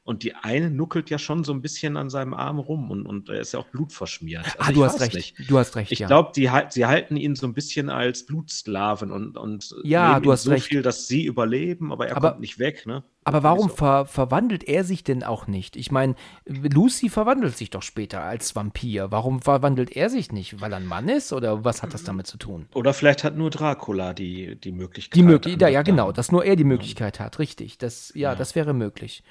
und 0.04 0.24
die 0.24 0.34
eine 0.34 0.70
nuckelt 0.70 1.10
ja 1.10 1.18
schon 1.18 1.44
so 1.44 1.52
ein 1.52 1.62
bisschen 1.62 1.96
an 1.96 2.10
seinem 2.10 2.34
Arm 2.34 2.58
rum 2.58 2.90
und, 2.90 3.06
und 3.06 3.28
er 3.28 3.40
ist 3.40 3.52
ja 3.52 3.60
auch 3.60 3.66
blutverschmiert. 3.66 4.44
Also 4.58 4.58
ah, 4.58 4.72
du 4.72 4.84
hast 4.84 5.00
recht. 5.00 5.14
Nicht. 5.14 5.50
Du 5.50 5.58
hast 5.58 5.76
recht. 5.76 5.92
Ich 5.92 6.00
ja. 6.00 6.08
glaube, 6.08 6.32
die 6.34 6.50
sie 6.70 6.86
halten 6.86 7.16
ihn 7.16 7.36
so 7.36 7.46
ein 7.46 7.54
bisschen 7.54 7.88
als 7.88 8.26
Blutsklaven 8.26 9.12
und, 9.12 9.36
und 9.36 9.74
ja, 9.84 10.18
du 10.18 10.32
hast 10.32 10.42
so 10.42 10.50
recht. 10.50 10.66
viel, 10.66 10.82
dass 10.82 11.06
sie 11.06 11.24
überleben, 11.24 11.92
aber 11.92 12.08
er 12.08 12.16
aber, 12.16 12.30
kommt 12.30 12.40
nicht 12.40 12.58
weg, 12.58 12.84
ne? 12.86 13.04
Aber 13.24 13.44
warum 13.44 13.68
so. 13.68 13.76
ver 13.76 14.06
verwandelt 14.06 14.64
er 14.64 14.82
sich 14.82 15.04
denn 15.04 15.22
auch 15.22 15.46
nicht? 15.46 15.76
Ich 15.76 15.92
meine, 15.92 16.16
Lucy 16.46 17.08
verwandelt 17.08 17.56
sich 17.56 17.70
doch 17.70 17.82
später 17.82 18.22
als 18.22 18.56
Vampir. 18.56 19.12
Warum 19.12 19.40
verwandelt 19.40 19.94
er 19.94 20.10
sich 20.10 20.32
nicht? 20.32 20.60
Weil 20.60 20.72
er 20.72 20.78
ein 20.78 20.86
Mann 20.86 21.08
ist 21.08 21.32
oder 21.32 21.64
was 21.64 21.84
hat 21.84 21.94
das 21.94 22.02
damit 22.02 22.26
zu 22.26 22.36
tun? 22.36 22.66
Oder 22.74 22.92
vielleicht 22.92 23.22
hat 23.22 23.36
nur 23.36 23.50
Dracula 23.50 24.12
die, 24.12 24.56
die 24.56 24.72
Möglichkeit. 24.72 25.14
Die 25.14 25.22
Möglichkeit, 25.22 25.62
ja, 25.62 25.68
ja, 25.68 25.82
genau, 25.82 26.10
dass 26.10 26.32
nur 26.32 26.44
er 26.44 26.56
die 26.56 26.64
Möglichkeit 26.64 27.20
hat, 27.20 27.38
richtig. 27.38 27.78
Das, 27.78 28.10
ja, 28.16 28.30
ja. 28.30 28.34
das 28.34 28.56
wäre 28.56 28.74
möglich. 28.74 29.22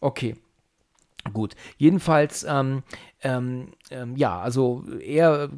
Okay. 0.00 0.36
Gut, 1.32 1.54
jedenfalls, 1.76 2.46
ähm, 2.48 2.82
ähm, 3.22 3.72
ähm, 3.90 4.16
ja, 4.16 4.38
also 4.38 4.84
er 5.00 5.50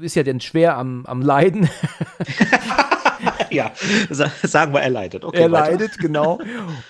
ist 0.00 0.14
ja 0.14 0.22
dann 0.22 0.40
schwer 0.40 0.76
am, 0.76 1.06
am 1.06 1.22
Leiden. 1.22 1.70
ja, 3.50 3.72
sagen 4.10 4.72
wir, 4.72 4.80
er 4.80 4.90
leidet. 4.90 5.24
Okay, 5.24 5.42
er 5.42 5.52
weiter. 5.52 5.70
leidet, 5.70 5.98
genau. 5.98 6.38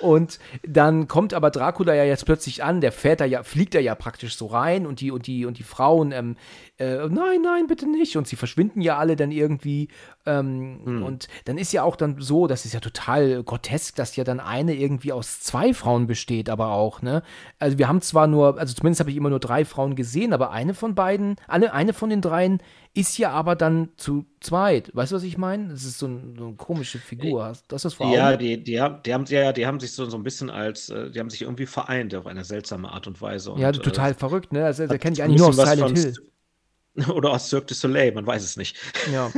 Und 0.01 0.39
dann 0.67 1.09
kommt 1.09 1.35
aber 1.35 1.51
Dracula 1.51 1.95
ja 1.95 2.05
jetzt 2.05 2.27
plötzlich 2.27 2.65
an, 2.65 2.81
der 2.81 2.93
fährt 2.93 3.21
da 3.21 3.25
ja, 3.25 3.43
fliegt 3.43 3.75
da 3.75 3.79
ja 3.79 3.95
praktisch 3.95 4.37
so 4.37 4.47
rein 4.47 4.87
und 4.87 5.01
die, 5.01 5.11
und 5.11 5.27
die, 5.27 5.47
und 5.47 5.59
die 5.59 5.63
Frauen 5.63 6.13
ähm, 6.13 6.37
äh, 6.81 7.09
nein, 7.11 7.43
nein, 7.43 7.67
bitte 7.67 7.87
nicht. 7.87 8.17
Und 8.17 8.27
sie 8.27 8.37
verschwinden 8.37 8.81
ja 8.81 8.97
alle 8.97 9.15
dann 9.15 9.31
irgendwie. 9.31 9.89
Ähm, 10.25 10.81
hm. 10.83 11.03
Und 11.03 11.29
dann 11.45 11.59
ist 11.59 11.73
ja 11.73 11.83
auch 11.83 11.95
dann 11.95 12.17
so, 12.21 12.47
das 12.47 12.65
ist 12.65 12.73
ja 12.73 12.81
total 12.81 13.43
grotesk, 13.43 13.97
dass 13.97 14.17
ja 14.17 14.25
dann 14.25 14.41
eine 14.41 14.75
irgendwie 14.75 15.13
aus 15.13 15.41
zwei 15.41 15.75
Frauen 15.75 16.07
besteht, 16.07 16.49
aber 16.49 16.73
auch, 16.73 17.03
ne? 17.03 17.23
Also 17.59 17.77
wir 17.77 17.87
haben 17.87 18.01
zwar 18.01 18.27
nur, 18.27 18.59
also 18.59 18.75
zumindest 18.75 19.01
habe 19.01 19.11
ich 19.11 19.17
immer 19.19 19.29
nur 19.29 19.41
drei 19.41 19.67
Frauen 19.67 19.95
gesehen, 19.95 20.33
aber 20.33 20.53
eine 20.53 20.73
von 20.73 20.95
beiden, 20.95 21.37
alle, 21.47 21.75
eine 21.75 21.93
von 21.93 22.09
den 22.09 22.23
dreien 22.23 22.63
ist 22.95 23.19
ja 23.19 23.31
aber 23.31 23.57
dann 23.57 23.91
zu 23.97 24.25
zweit. 24.41 24.91
Weißt 24.95 25.13
du, 25.13 25.17
was 25.17 25.23
ich 25.23 25.39
meine? 25.39 25.69
Das 25.69 25.85
ist 25.85 25.99
so, 25.99 26.07
ein, 26.07 26.35
so 26.39 26.47
eine 26.47 26.57
komische 26.57 26.99
Figur. 26.99 27.45
Hast 27.45 27.71
du 27.71 27.77
das 27.77 27.95
vor 27.95 28.07
Augen? 28.07 28.15
Ja, 28.17 28.37
die, 28.37 28.63
die, 28.65 28.81
haben, 28.81 29.03
die 29.05 29.15
haben, 29.15 29.27
ja, 29.27 29.53
die 29.53 29.67
haben 29.67 29.79
sich 29.79 29.93
so, 29.93 30.07
so 30.07 30.17
ein 30.17 30.23
bisschen 30.23 30.51
als, 30.51 30.89
äh, 30.89 31.11
die 31.11 31.21
haben 31.21 31.31
sich 31.31 31.43
irgendwie 31.43 31.67
vereint 31.67 32.15
auf 32.15 32.27
eine 32.27 32.43
seltsame 32.43 32.91
Art 32.91 33.07
und 33.07 33.21
Weise. 33.21 33.53
Und, 33.53 33.61
ja, 33.61 33.71
total 33.71 34.13
äh, 34.13 34.15
verrückt, 34.15 34.53
ne? 34.53 34.65
Also, 34.65 34.87
der 34.87 34.99
kennt 34.99 35.19
ich 35.19 35.23
eigentlich 35.23 35.39
nur 35.39 35.49
aus 35.49 35.57
Silent 35.57 35.99
Hill. 35.99 36.15
Oder 37.15 37.31
aus 37.31 37.49
Cirque 37.49 37.69
du 37.69 37.75
Soleil, 37.75 38.13
man 38.13 38.27
weiß 38.27 38.43
es 38.43 38.57
nicht. 38.57 38.77
Ja. 39.13 39.31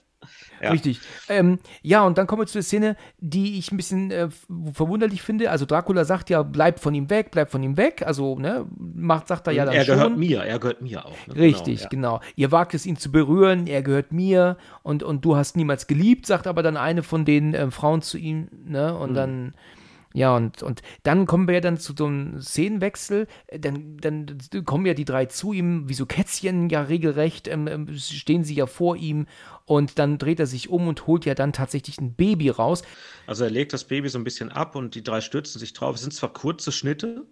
ja. 0.60 0.70
Richtig. 0.70 1.00
Ähm, 1.28 1.58
ja, 1.82 2.04
und 2.04 2.18
dann 2.18 2.26
kommen 2.26 2.42
wir 2.42 2.46
zu 2.46 2.54
der 2.54 2.62
Szene, 2.62 2.96
die 3.18 3.58
ich 3.58 3.72
ein 3.72 3.76
bisschen 3.76 4.10
äh, 4.10 4.28
verwunderlich 4.72 5.22
finde. 5.22 5.50
Also 5.50 5.64
Dracula 5.64 6.04
sagt 6.04 6.30
ja, 6.30 6.42
bleib 6.42 6.78
von 6.78 6.94
ihm 6.94 7.08
weg, 7.08 7.30
bleib 7.30 7.50
von 7.50 7.62
ihm 7.62 7.76
weg. 7.76 8.02
Also, 8.06 8.38
ne, 8.38 8.66
macht, 8.78 9.28
sagt 9.28 9.46
er 9.46 9.54
ja 9.54 9.64
dann 9.64 9.74
er 9.74 9.84
schon. 9.84 9.94
Er 9.94 9.96
gehört 9.96 10.18
mir, 10.18 10.42
er 10.42 10.58
gehört 10.58 10.82
mir 10.82 11.06
auch. 11.06 11.26
Ne? 11.26 11.36
Richtig, 11.36 11.88
genau, 11.88 12.14
ja. 12.14 12.18
genau. 12.18 12.32
Ihr 12.36 12.52
wagt 12.52 12.74
es, 12.74 12.86
ihn 12.86 12.96
zu 12.96 13.10
berühren, 13.10 13.66
er 13.66 13.82
gehört 13.82 14.12
mir 14.12 14.58
und, 14.82 15.02
und 15.02 15.24
du 15.24 15.36
hast 15.36 15.56
niemals 15.56 15.86
geliebt, 15.86 16.26
sagt 16.26 16.46
aber 16.46 16.62
dann 16.62 16.76
eine 16.76 17.02
von 17.02 17.24
den 17.24 17.54
äh, 17.54 17.70
Frauen 17.70 18.02
zu 18.02 18.18
ihm, 18.18 18.48
ne, 18.66 18.96
und 18.96 19.10
mhm. 19.10 19.14
dann 19.14 19.54
ja, 20.12 20.34
und, 20.34 20.62
und 20.62 20.82
dann 21.04 21.26
kommen 21.26 21.46
wir 21.46 21.54
ja 21.54 21.60
dann 21.60 21.78
zu 21.78 21.94
so 21.96 22.06
einem 22.06 22.40
Szenenwechsel. 22.40 23.28
Dann, 23.56 23.96
dann 23.98 24.38
kommen 24.64 24.86
ja 24.86 24.94
die 24.94 25.04
drei 25.04 25.26
zu 25.26 25.52
ihm, 25.52 25.88
wie 25.88 25.94
so 25.94 26.04
Kätzchen 26.04 26.68
ja 26.68 26.82
regelrecht, 26.82 27.46
ähm, 27.46 27.68
ähm, 27.68 27.96
stehen 27.96 28.42
sie 28.42 28.54
ja 28.54 28.66
vor 28.66 28.96
ihm 28.96 29.26
und 29.66 30.00
dann 30.00 30.18
dreht 30.18 30.40
er 30.40 30.46
sich 30.46 30.68
um 30.68 30.88
und 30.88 31.06
holt 31.06 31.26
ja 31.26 31.34
dann 31.34 31.52
tatsächlich 31.52 32.00
ein 32.00 32.14
Baby 32.14 32.48
raus. 32.48 32.82
Also 33.28 33.44
er 33.44 33.50
legt 33.50 33.72
das 33.72 33.84
Baby 33.84 34.08
so 34.08 34.18
ein 34.18 34.24
bisschen 34.24 34.50
ab 34.50 34.74
und 34.74 34.96
die 34.96 35.04
drei 35.04 35.20
stürzen 35.20 35.60
sich 35.60 35.74
drauf. 35.74 35.94
Es 35.94 36.02
sind 36.02 36.12
zwar 36.12 36.32
kurze 36.32 36.72
Schnitte, 36.72 37.24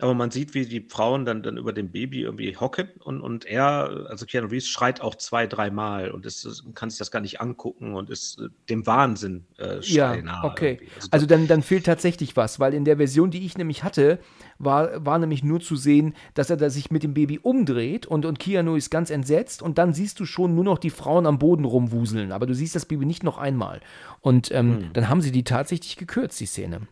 aber 0.00 0.14
man 0.14 0.30
sieht, 0.30 0.54
wie 0.54 0.64
die 0.64 0.86
Frauen 0.88 1.24
dann, 1.24 1.42
dann 1.42 1.56
über 1.56 1.72
dem 1.72 1.90
Baby 1.90 2.22
irgendwie 2.22 2.56
hocken 2.56 2.88
und, 3.00 3.20
und 3.20 3.44
er, 3.46 4.06
also 4.08 4.26
Keanu 4.26 4.46
Reeves, 4.46 4.68
schreit 4.68 5.00
auch 5.00 5.16
zwei, 5.16 5.48
dreimal 5.48 6.12
und 6.12 6.24
ist, 6.24 6.64
kann 6.74 6.88
sich 6.88 7.00
das 7.00 7.10
gar 7.10 7.20
nicht 7.20 7.40
angucken 7.40 7.94
und 7.94 8.08
ist 8.08 8.40
äh, 8.40 8.48
dem 8.68 8.86
Wahnsinn 8.86 9.44
äh, 9.58 9.80
ja. 9.80 10.16
Okay. 10.44 10.78
Also, 10.96 11.08
also, 11.10 11.26
dann, 11.26 11.48
dann 11.48 11.62
fehlt 11.62 11.86
tatsächlich 11.86 12.36
was, 12.36 12.60
weil 12.60 12.74
in 12.74 12.84
der 12.84 12.96
Version, 12.96 13.32
die 13.32 13.44
ich 13.44 13.58
nämlich 13.58 13.82
hatte, 13.82 14.20
war, 14.58 15.04
war 15.04 15.18
nämlich 15.18 15.42
nur 15.42 15.60
zu 15.60 15.74
sehen, 15.74 16.14
dass 16.34 16.48
er 16.48 16.56
da 16.56 16.70
sich 16.70 16.92
mit 16.92 17.02
dem 17.02 17.14
Baby 17.14 17.40
umdreht 17.40 18.06
und, 18.06 18.24
und 18.24 18.38
Keanu 18.38 18.76
ist 18.76 18.90
ganz 18.90 19.10
entsetzt 19.10 19.62
und 19.62 19.78
dann 19.78 19.94
siehst 19.94 20.20
du 20.20 20.26
schon 20.26 20.54
nur 20.54 20.64
noch 20.64 20.78
die 20.78 20.90
Frauen 20.90 21.26
am 21.26 21.40
Boden 21.40 21.64
rumwuseln, 21.64 22.30
aber 22.30 22.46
du 22.46 22.54
siehst 22.54 22.76
das 22.76 22.86
Baby 22.86 23.04
nicht 23.04 23.24
noch 23.24 23.38
einmal. 23.38 23.80
Und 24.20 24.52
ähm, 24.52 24.78
hm. 24.78 24.92
dann 24.92 25.08
haben 25.08 25.22
sie 25.22 25.32
die 25.32 25.44
tatsächlich 25.44 25.96
gekürzt, 25.96 26.38
die 26.38 26.46
Szene. 26.46 26.82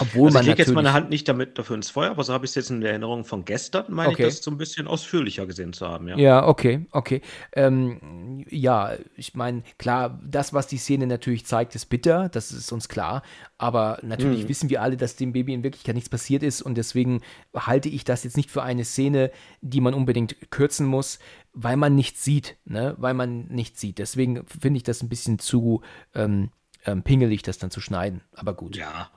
Obwohl 0.00 0.26
also 0.26 0.38
man 0.38 0.42
ich 0.42 0.48
lege 0.48 0.62
jetzt 0.62 0.72
meine 0.72 0.92
Hand 0.92 1.10
nicht 1.10 1.28
damit 1.28 1.58
dafür 1.58 1.76
ins 1.76 1.90
Feuer, 1.90 2.10
aber 2.10 2.24
so 2.24 2.32
habe 2.32 2.44
ich 2.44 2.50
es 2.50 2.54
jetzt 2.54 2.70
in 2.70 2.80
der 2.80 2.90
Erinnerung 2.90 3.24
von 3.24 3.44
gestern, 3.44 3.84
meine 3.88 4.12
okay. 4.12 4.26
ich, 4.26 4.34
das 4.34 4.42
so 4.42 4.50
ein 4.50 4.56
bisschen 4.56 4.86
ausführlicher 4.86 5.46
gesehen 5.46 5.72
zu 5.72 5.86
haben. 5.86 6.08
Ja, 6.08 6.16
ja 6.16 6.46
okay, 6.46 6.86
okay. 6.90 7.20
Ähm, 7.52 8.44
ja, 8.48 8.94
ich 9.16 9.34
meine, 9.34 9.62
klar, 9.78 10.18
das, 10.24 10.54
was 10.54 10.66
die 10.66 10.78
Szene 10.78 11.06
natürlich 11.06 11.44
zeigt, 11.46 11.74
ist 11.74 11.86
bitter, 11.86 12.28
das 12.28 12.50
ist 12.50 12.72
uns 12.72 12.88
klar. 12.88 13.22
Aber 13.58 13.98
natürlich 14.02 14.44
mhm. 14.44 14.48
wissen 14.48 14.70
wir 14.70 14.80
alle, 14.80 14.96
dass 14.96 15.16
dem 15.16 15.32
Baby 15.32 15.52
in 15.52 15.62
Wirklichkeit 15.62 15.94
nichts 15.94 16.08
passiert 16.08 16.42
ist 16.42 16.62
und 16.62 16.76
deswegen 16.76 17.20
halte 17.54 17.88
ich 17.88 18.04
das 18.04 18.24
jetzt 18.24 18.36
nicht 18.36 18.50
für 18.50 18.62
eine 18.62 18.84
Szene, 18.84 19.30
die 19.60 19.80
man 19.80 19.92
unbedingt 19.92 20.50
kürzen 20.50 20.86
muss, 20.86 21.18
weil 21.52 21.76
man 21.76 21.94
nichts 21.94 22.24
sieht, 22.24 22.56
ne? 22.64 22.94
Weil 22.98 23.14
man 23.14 23.48
nichts 23.48 23.80
sieht. 23.80 23.98
Deswegen 23.98 24.46
finde 24.46 24.78
ich 24.78 24.84
das 24.84 25.02
ein 25.02 25.08
bisschen 25.08 25.38
zu 25.38 25.82
ähm, 26.14 26.50
ähm, 26.86 27.02
pingelig, 27.02 27.42
das 27.42 27.58
dann 27.58 27.70
zu 27.70 27.80
schneiden. 27.80 28.22
Aber 28.32 28.54
gut. 28.54 28.76
Ja, 28.76 29.10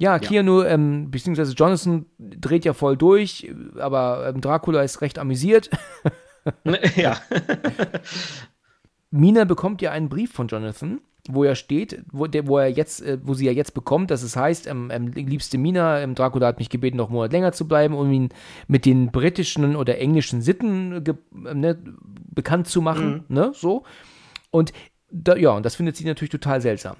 ja, 0.00 0.18
Keanu, 0.18 0.62
ja. 0.62 0.68
ähm, 0.70 1.10
beziehungsweise 1.10 1.52
Jonathan 1.52 2.06
dreht 2.18 2.64
ja 2.64 2.72
voll 2.72 2.96
durch, 2.96 3.52
aber 3.78 4.28
ähm, 4.28 4.40
Dracula 4.40 4.82
ist 4.82 5.02
recht 5.02 5.18
amüsiert. 5.18 5.68
ja. 6.96 7.18
Mina 9.10 9.44
bekommt 9.44 9.82
ja 9.82 9.90
einen 9.90 10.08
Brief 10.08 10.32
von 10.32 10.48
Jonathan, 10.48 11.02
wo 11.28 11.44
er 11.44 11.54
steht, 11.54 12.02
wo, 12.12 12.26
der, 12.26 12.46
wo 12.46 12.56
er 12.56 12.68
jetzt, 12.68 13.02
äh, 13.02 13.18
wo 13.22 13.34
sie 13.34 13.44
ja 13.44 13.52
jetzt 13.52 13.74
bekommt, 13.74 14.10
dass 14.10 14.22
es 14.22 14.36
heißt, 14.36 14.68
ähm, 14.68 14.90
ähm, 14.90 15.08
liebste 15.08 15.58
Mina, 15.58 16.00
ähm, 16.00 16.14
Dracula 16.14 16.46
hat 16.46 16.60
mich 16.60 16.70
gebeten, 16.70 16.96
noch 16.96 17.08
einen 17.08 17.16
Monat 17.16 17.32
länger 17.32 17.52
zu 17.52 17.68
bleiben, 17.68 17.94
um 17.94 18.10
ihn 18.10 18.30
mit 18.68 18.86
den 18.86 19.12
britischen 19.12 19.76
oder 19.76 19.98
englischen 19.98 20.40
Sitten 20.40 21.04
äh, 21.04 21.54
ne, 21.54 21.78
bekannt 22.30 22.68
zu 22.68 22.80
machen, 22.80 23.26
mhm. 23.28 23.34
ne, 23.34 23.52
so. 23.54 23.84
Und 24.50 24.72
da, 25.10 25.36
ja, 25.36 25.50
und 25.50 25.66
das 25.66 25.74
findet 25.74 25.96
sie 25.96 26.06
natürlich 26.06 26.30
total 26.30 26.62
seltsam. 26.62 26.96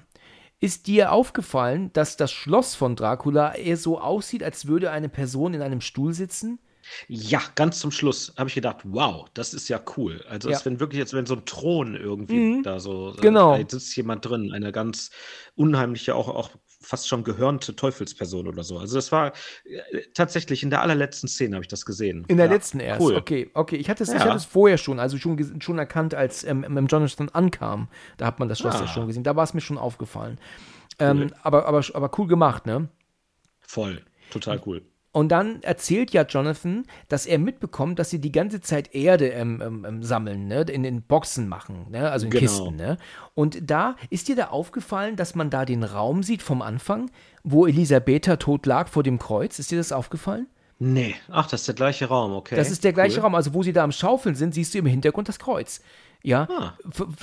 Ist 0.63 0.85
dir 0.85 1.11
aufgefallen, 1.11 1.91
dass 1.93 2.17
das 2.17 2.31
Schloss 2.31 2.75
von 2.75 2.95
Dracula 2.95 3.55
eher 3.55 3.77
so 3.77 3.99
aussieht, 3.99 4.43
als 4.43 4.67
würde 4.67 4.91
eine 4.91 5.09
Person 5.09 5.55
in 5.55 5.61
einem 5.63 5.81
Stuhl 5.81 6.13
sitzen? 6.13 6.59
Ja, 7.07 7.41
ganz 7.55 7.79
zum 7.79 7.89
Schluss 7.89 8.33
habe 8.37 8.47
ich 8.47 8.53
gedacht, 8.53 8.77
wow, 8.83 9.27
das 9.33 9.55
ist 9.55 9.69
ja 9.69 9.81
cool. 9.97 10.23
Also 10.29 10.49
ja. 10.49 10.57
es 10.57 10.65
wenn 10.65 10.79
wirklich, 10.79 11.01
als 11.01 11.13
wenn 11.13 11.25
so 11.25 11.35
ein 11.35 11.45
Thron 11.45 11.95
irgendwie 11.95 12.57
mhm. 12.57 12.63
da 12.63 12.79
so, 12.79 13.15
genau. 13.19 13.57
da 13.57 13.69
sitzt 13.69 13.95
jemand 13.95 14.23
drin, 14.23 14.51
eine 14.53 14.71
ganz 14.71 15.09
unheimliche, 15.55 16.13
auch, 16.13 16.27
auch 16.27 16.51
fast 16.81 17.07
schon 17.07 17.23
gehörnte 17.23 17.75
Teufelsperson 17.75 18.47
oder 18.47 18.63
so. 18.63 18.77
Also 18.77 18.95
das 18.95 19.11
war 19.11 19.33
äh, 19.63 20.01
tatsächlich 20.13 20.63
in 20.63 20.69
der 20.69 20.81
allerletzten 20.81 21.29
Szene 21.29 21.55
habe 21.55 21.63
ich 21.63 21.69
das 21.69 21.85
gesehen. 21.85 22.25
In 22.27 22.37
der 22.37 22.47
ja, 22.47 22.51
letzten 22.51 22.79
erst. 22.79 23.01
Cool. 23.01 23.15
Okay, 23.15 23.49
okay. 23.53 23.75
Ich 23.77 23.89
hatte 23.89 24.03
es, 24.03 24.09
ja. 24.09 24.17
ich 24.17 24.21
hatte 24.23 24.37
es 24.37 24.45
vorher 24.45 24.77
schon, 24.77 24.99
also 24.99 25.17
schon, 25.17 25.61
schon 25.61 25.77
erkannt, 25.77 26.13
als 26.15 26.43
ähm, 26.43 26.63
ähm, 26.63 26.87
Jonathan 26.87 27.29
ankam. 27.29 27.87
Da 28.17 28.25
hat 28.25 28.39
man 28.39 28.49
das 28.49 28.59
Schloss 28.59 28.75
ah. 28.75 28.81
ja 28.81 28.87
schon 28.87 29.07
gesehen. 29.07 29.23
Da 29.23 29.35
war 29.35 29.43
es 29.43 29.53
mir 29.53 29.61
schon 29.61 29.77
aufgefallen. 29.77 30.39
Cool. 30.99 31.07
Ähm, 31.07 31.33
aber, 31.43 31.65
aber, 31.65 31.83
aber 31.93 32.11
cool 32.17 32.27
gemacht, 32.27 32.65
ne? 32.65 32.89
Voll. 33.61 34.03
Total 34.31 34.61
cool. 34.65 34.81
Und 35.13 35.29
dann 35.29 35.61
erzählt 35.61 36.11
ja 36.11 36.23
Jonathan, 36.23 36.85
dass 37.09 37.25
er 37.25 37.37
mitbekommt, 37.37 37.99
dass 37.99 38.09
sie 38.09 38.19
die 38.19 38.31
ganze 38.31 38.61
Zeit 38.61 38.95
Erde 38.95 39.27
ähm, 39.29 39.61
ähm, 39.61 39.85
ähm, 39.85 40.03
sammeln, 40.03 40.47
ne? 40.47 40.61
in 40.61 40.83
den 40.83 41.01
Boxen 41.01 41.49
machen, 41.49 41.87
ne? 41.89 42.09
also 42.09 42.27
in 42.27 42.31
genau. 42.31 42.41
Kisten. 42.41 42.75
Ne? 42.77 42.97
Und 43.33 43.69
da 43.69 43.97
ist 44.09 44.29
dir 44.29 44.37
da 44.37 44.47
aufgefallen, 44.47 45.17
dass 45.17 45.35
man 45.35 45.49
da 45.49 45.65
den 45.65 45.83
Raum 45.83 46.23
sieht 46.23 46.41
vom 46.41 46.61
Anfang, 46.61 47.11
wo 47.43 47.67
Elisabetha 47.67 48.37
tot 48.37 48.65
lag 48.65 48.87
vor 48.87 49.03
dem 49.03 49.19
Kreuz. 49.19 49.59
Ist 49.59 49.71
dir 49.71 49.77
das 49.77 49.91
aufgefallen? 49.91 50.47
Nee, 50.79 51.15
ach, 51.29 51.47
das 51.47 51.61
ist 51.61 51.67
der 51.67 51.75
gleiche 51.75 52.07
Raum, 52.07 52.31
okay. 52.31 52.55
Das 52.55 52.71
ist 52.71 52.83
der 52.83 52.93
gleiche 52.93 53.17
cool. 53.17 53.25
Raum, 53.25 53.35
also 53.35 53.53
wo 53.53 53.61
sie 53.61 53.73
da 53.73 53.83
am 53.83 53.91
Schaufeln 53.91 54.33
sind, 54.33 54.55
siehst 54.55 54.73
du 54.73 54.79
im 54.79 54.87
Hintergrund 54.87 55.29
das 55.29 55.37
Kreuz. 55.37 55.81
Ja, 56.23 56.47
ah. 56.49 56.77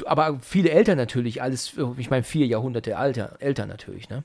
aber 0.07 0.39
viele 0.41 0.71
Eltern 0.71 0.97
natürlich, 0.97 1.43
alles, 1.43 1.73
ich 1.97 2.11
meine, 2.11 2.23
vier 2.23 2.47
Jahrhunderte 2.47 2.97
Alter, 2.97 3.37
Eltern 3.41 3.69
natürlich, 3.69 4.09
ne? 4.11 4.25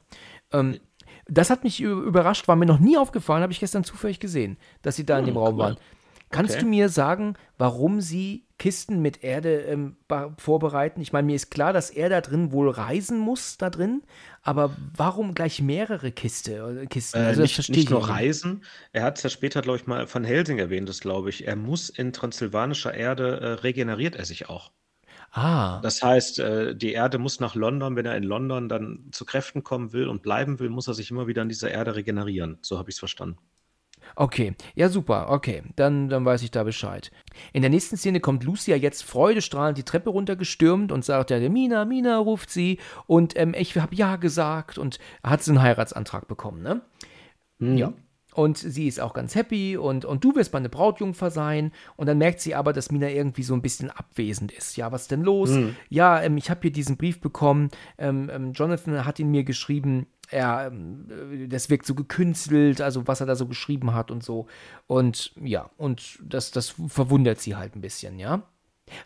Ähm, 0.51 0.79
das 1.27 1.49
hat 1.49 1.63
mich 1.63 1.81
überrascht, 1.81 2.47
war 2.47 2.55
mir 2.55 2.65
noch 2.65 2.79
nie 2.79 2.97
aufgefallen, 2.97 3.43
habe 3.43 3.53
ich 3.53 3.59
gestern 3.59 3.83
zufällig 3.83 4.19
gesehen, 4.19 4.57
dass 4.81 4.95
sie 4.95 5.05
da 5.05 5.19
in 5.19 5.25
dem 5.25 5.35
hm, 5.35 5.41
Raum 5.41 5.53
cool. 5.55 5.59
waren. 5.59 5.77
Kannst 6.33 6.55
okay. 6.55 6.63
du 6.63 6.69
mir 6.69 6.89
sagen, 6.89 7.35
warum 7.59 8.01
sie 8.01 8.47
Kisten 8.57 9.01
mit 9.01 9.23
Erde 9.23 9.59
ähm, 9.61 9.97
vorbereiten? 10.37 10.99
Ich 10.99 11.13
meine, 11.13 11.27
mir 11.27 11.35
ist 11.35 11.51
klar, 11.51 11.73
dass 11.73 11.91
er 11.91 12.09
da 12.09 12.21
drin 12.21 12.51
wohl 12.51 12.69
reisen 12.69 13.19
muss, 13.19 13.57
da 13.57 13.69
drin, 13.69 14.01
aber 14.41 14.75
warum 14.95 15.35
gleich 15.35 15.61
mehrere 15.61 16.11
Kiste, 16.11 16.81
äh, 16.81 16.85
Kisten? 16.87 17.21
Äh, 17.21 17.25
also 17.25 17.41
nicht, 17.43 17.69
nicht 17.69 17.89
nur 17.91 18.09
reisen, 18.09 18.63
er 18.93 19.03
hat 19.03 19.17
es 19.17 19.23
ja 19.23 19.29
später, 19.29 19.61
glaube 19.61 19.77
ich, 19.77 19.85
mal 19.85 20.07
von 20.07 20.23
Helsing 20.23 20.57
erwähnt, 20.57 20.89
das 20.89 21.01
glaube 21.01 21.29
ich. 21.29 21.47
Er 21.47 21.55
muss 21.55 21.89
in 21.89 22.13
transsilvanischer 22.13 22.93
Erde, 22.93 23.39
äh, 23.39 23.47
regeneriert 23.61 24.15
er 24.15 24.25
sich 24.25 24.49
auch. 24.49 24.71
Ah. 25.35 25.79
Das 25.81 26.03
heißt, 26.03 26.39
äh, 26.39 26.75
die 26.75 26.93
Erde 26.93 27.17
muss 27.17 27.39
nach 27.39 27.55
London, 27.55 27.95
wenn 27.95 28.05
er 28.05 28.15
in 28.15 28.23
London 28.23 28.69
dann 28.69 29.09
zu 29.11 29.25
Kräften 29.25 29.63
kommen 29.63 29.91
will 29.91 30.07
und 30.07 30.21
bleiben 30.21 30.59
will, 30.59 30.69
muss 30.69 30.87
er 30.87 30.93
sich 30.93 31.09
immer 31.09 31.25
wieder 31.25 31.41
an 31.41 31.49
dieser 31.49 31.71
Erde 31.71 31.95
regenerieren. 31.95 32.59
So 32.61 32.77
habe 32.77 32.91
ich 32.91 32.95
es 32.95 32.99
verstanden. 32.99 33.37
Okay, 34.15 34.53
ja 34.75 34.89
super, 34.89 35.29
okay, 35.29 35.63
dann, 35.75 36.09
dann 36.09 36.23
weiß 36.23 36.43
ich 36.43 36.51
da 36.51 36.63
Bescheid. 36.63 37.09
In 37.51 37.61
der 37.61 37.71
nächsten 37.71 37.97
Szene 37.97 38.19
kommt 38.19 38.43
Lucia 38.43 38.75
jetzt 38.75 39.03
freudestrahlend 39.03 39.77
die 39.77 39.83
Treppe 39.83 40.11
runtergestürmt 40.11 40.91
und 40.91 41.03
sagt 41.03 41.31
ja, 41.31 41.39
Mina, 41.49 41.85
Mina 41.85 42.17
ruft 42.19 42.51
sie 42.51 42.79
und 43.07 43.35
ähm, 43.35 43.55
ich 43.57 43.75
habe 43.77 43.95
ja 43.95 44.17
gesagt 44.17 44.77
und 44.77 44.99
hat 45.23 45.41
sie 45.41 45.51
einen 45.51 45.63
Heiratsantrag 45.63 46.27
bekommen, 46.27 46.61
ne? 46.61 46.81
Mhm. 47.57 47.77
Ja. 47.77 47.93
Und 48.33 48.57
sie 48.57 48.87
ist 48.87 48.99
auch 48.99 49.13
ganz 49.13 49.35
happy 49.35 49.77
und, 49.77 50.05
und 50.05 50.23
du 50.23 50.35
wirst 50.35 50.53
meine 50.53 50.69
Brautjungfer 50.69 51.29
sein. 51.29 51.71
Und 51.95 52.07
dann 52.07 52.17
merkt 52.17 52.39
sie 52.39 52.55
aber, 52.55 52.73
dass 52.73 52.91
Mina 52.91 53.09
irgendwie 53.09 53.43
so 53.43 53.53
ein 53.53 53.61
bisschen 53.61 53.91
abwesend 53.91 54.51
ist. 54.51 54.75
Ja, 54.75 54.91
was 54.91 55.03
ist 55.03 55.11
denn 55.11 55.21
los? 55.21 55.51
Mhm. 55.51 55.75
Ja, 55.89 56.21
ähm, 56.21 56.37
ich 56.37 56.49
habe 56.49 56.61
hier 56.61 56.71
diesen 56.71 56.97
Brief 56.97 57.21
bekommen. 57.21 57.69
Ähm, 57.97 58.29
ähm, 58.33 58.53
Jonathan 58.53 59.05
hat 59.05 59.19
ihn 59.19 59.29
mir 59.29 59.43
geschrieben. 59.43 60.07
Er, 60.31 60.67
ähm, 60.67 61.05
das 61.49 61.69
wirkt 61.69 61.85
so 61.85 61.93
gekünstelt, 61.93 62.81
also 62.81 63.07
was 63.07 63.19
er 63.19 63.27
da 63.27 63.35
so 63.35 63.45
geschrieben 63.45 63.93
hat 63.93 64.09
und 64.09 64.23
so. 64.23 64.47
Und 64.87 65.33
ja, 65.41 65.69
und 65.77 66.19
das, 66.23 66.51
das 66.51 66.73
verwundert 66.87 67.39
sie 67.39 67.55
halt 67.55 67.75
ein 67.75 67.81
bisschen, 67.81 68.17
ja. 68.17 68.41